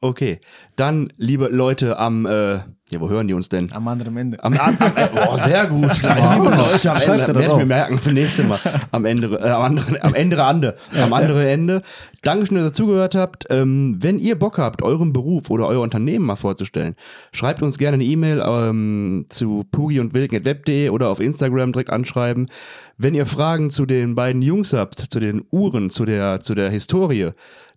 Okay. 0.00 0.40
Dann, 0.76 1.12
liebe 1.16 1.48
Leute 1.48 1.98
am, 1.98 2.26
äh, 2.26 2.58
ja, 2.90 3.00
wo 3.00 3.08
hören 3.08 3.26
die 3.26 3.34
uns 3.34 3.48
denn? 3.48 3.72
Am 3.72 3.88
anderen 3.88 4.16
Ende. 4.16 4.42
Am, 4.44 4.52
am, 4.52 4.76
am 4.78 4.92
oh, 5.28 5.36
sehr 5.38 5.66
gut. 5.66 5.80
Liebe 6.02 6.54
Leute, 6.56 6.90
am 6.92 7.00
Schreibt 7.00 7.08
Ende, 7.08 7.22
er 7.22 7.26
werde 7.26 7.40
ich 7.40 7.46
drauf. 7.48 7.58
mir 7.58 7.66
merken 7.66 7.98
für 7.98 8.12
nächste 8.12 8.44
Mal. 8.44 8.60
Am 8.92 9.04
Ende, 9.04 9.26
äh, 9.40 9.50
am 9.50 9.62
anderen, 9.62 10.00
am 10.00 10.14
Ende 10.14 10.44
Ande, 10.44 10.76
am 10.94 11.12
anderen 11.12 11.46
Ende. 11.46 11.82
Dankeschön, 12.22 12.56
dass 12.58 12.66
ihr 12.66 12.72
zugehört 12.72 13.16
habt. 13.16 13.46
Ähm, 13.50 13.96
wenn 13.98 14.20
ihr 14.20 14.38
Bock 14.38 14.58
habt, 14.58 14.82
euren 14.82 15.12
Beruf 15.12 15.50
oder 15.50 15.66
euer 15.66 15.80
Unternehmen 15.80 16.26
mal 16.26 16.36
vorzustellen, 16.36 16.94
schreibt 17.32 17.62
uns 17.62 17.78
gerne 17.78 17.94
eine 17.94 18.04
E-Mail 18.04 18.42
ähm, 18.46 19.26
zu 19.30 19.64
pugi 19.70 19.98
und 19.98 20.14
web.de 20.14 20.90
oder 20.90 21.08
auf 21.08 21.18
Instagram 21.18 21.72
direkt 21.72 21.90
anschreiben. 21.90 22.48
Wenn 22.98 23.14
ihr 23.14 23.26
Fragen 23.26 23.70
zu 23.70 23.84
den 23.84 24.14
beiden 24.14 24.42
Jungs 24.42 24.72
habt, 24.72 24.98
zu 24.98 25.20
den 25.20 25.44
Uhren, 25.50 25.90
zu 25.90 26.04
der, 26.04 26.40
zu 26.40 26.54
der 26.54 26.70
Historie, 26.70 27.15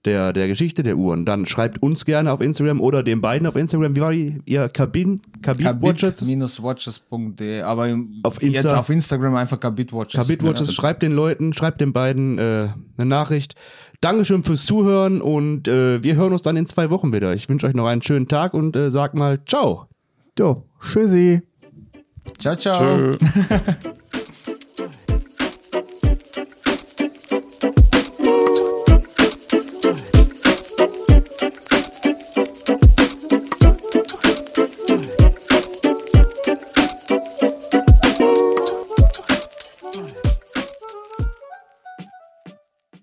der, 0.06 0.32
der 0.34 0.48
Geschichte 0.48 0.82
der 0.84 0.96
Uhren, 0.98 1.26
dann 1.26 1.46
schreibt 1.46 1.82
uns 1.84 2.06
gerne 2.06 2.32
auf 2.32 2.40
Instagram 2.42 2.80
oder 2.80 3.04
den 3.04 3.20
beiden 3.22 3.46
auf 3.48 3.56
Instagram. 3.58 3.96
Wie 3.96 4.02
war 4.02 4.12
die? 4.14 4.40
Ihr 4.46 4.70
Kabin, 4.70 5.22
Watches? 5.44 6.20
Kabit-watches.de, 6.20 7.62
aber 7.62 7.90
im- 7.90 8.20
Auf 8.24 8.40
Insta- 8.42 8.52
jetzt 8.54 8.66
auf 8.74 8.90
Instagram 8.90 9.36
einfach 9.36 9.60
Kabit-watches. 9.60 10.14
Kabitwatches, 10.20 10.68
Ja. 10.68 10.74
schreibt 10.74 11.04
den 11.04 11.12
Leuten, 11.12 11.52
schreibt 11.54 11.82
den 11.82 11.92
beiden 11.94 12.38
äh, 12.38 12.70
eine 12.98 13.06
Nachricht. 13.10 13.56
Dankeschön 14.02 14.44
fürs 14.44 14.66
Zuhören 14.66 15.22
und 15.22 15.68
äh, 15.68 16.02
wir 16.02 16.16
hören 16.16 16.32
uns 16.32 16.42
dann 16.44 16.56
in 16.56 16.66
zwei 16.66 16.90
Wochen 16.90 17.12
wieder. 17.12 17.34
Ich 17.34 17.50
wünsche 17.50 17.68
euch 17.68 17.74
noch 17.74 17.88
einen 17.88 18.02
schönen 18.02 18.28
Tag 18.30 18.54
und 18.54 18.76
äh, 18.78 18.90
sag 18.90 19.14
mal 19.16 19.44
ciao. 19.46 19.88
Jo, 20.38 20.64
tschüssi. 20.82 21.42
Ciao, 22.38 22.56
ciao. 22.56 22.86
Tschö. 22.86 23.12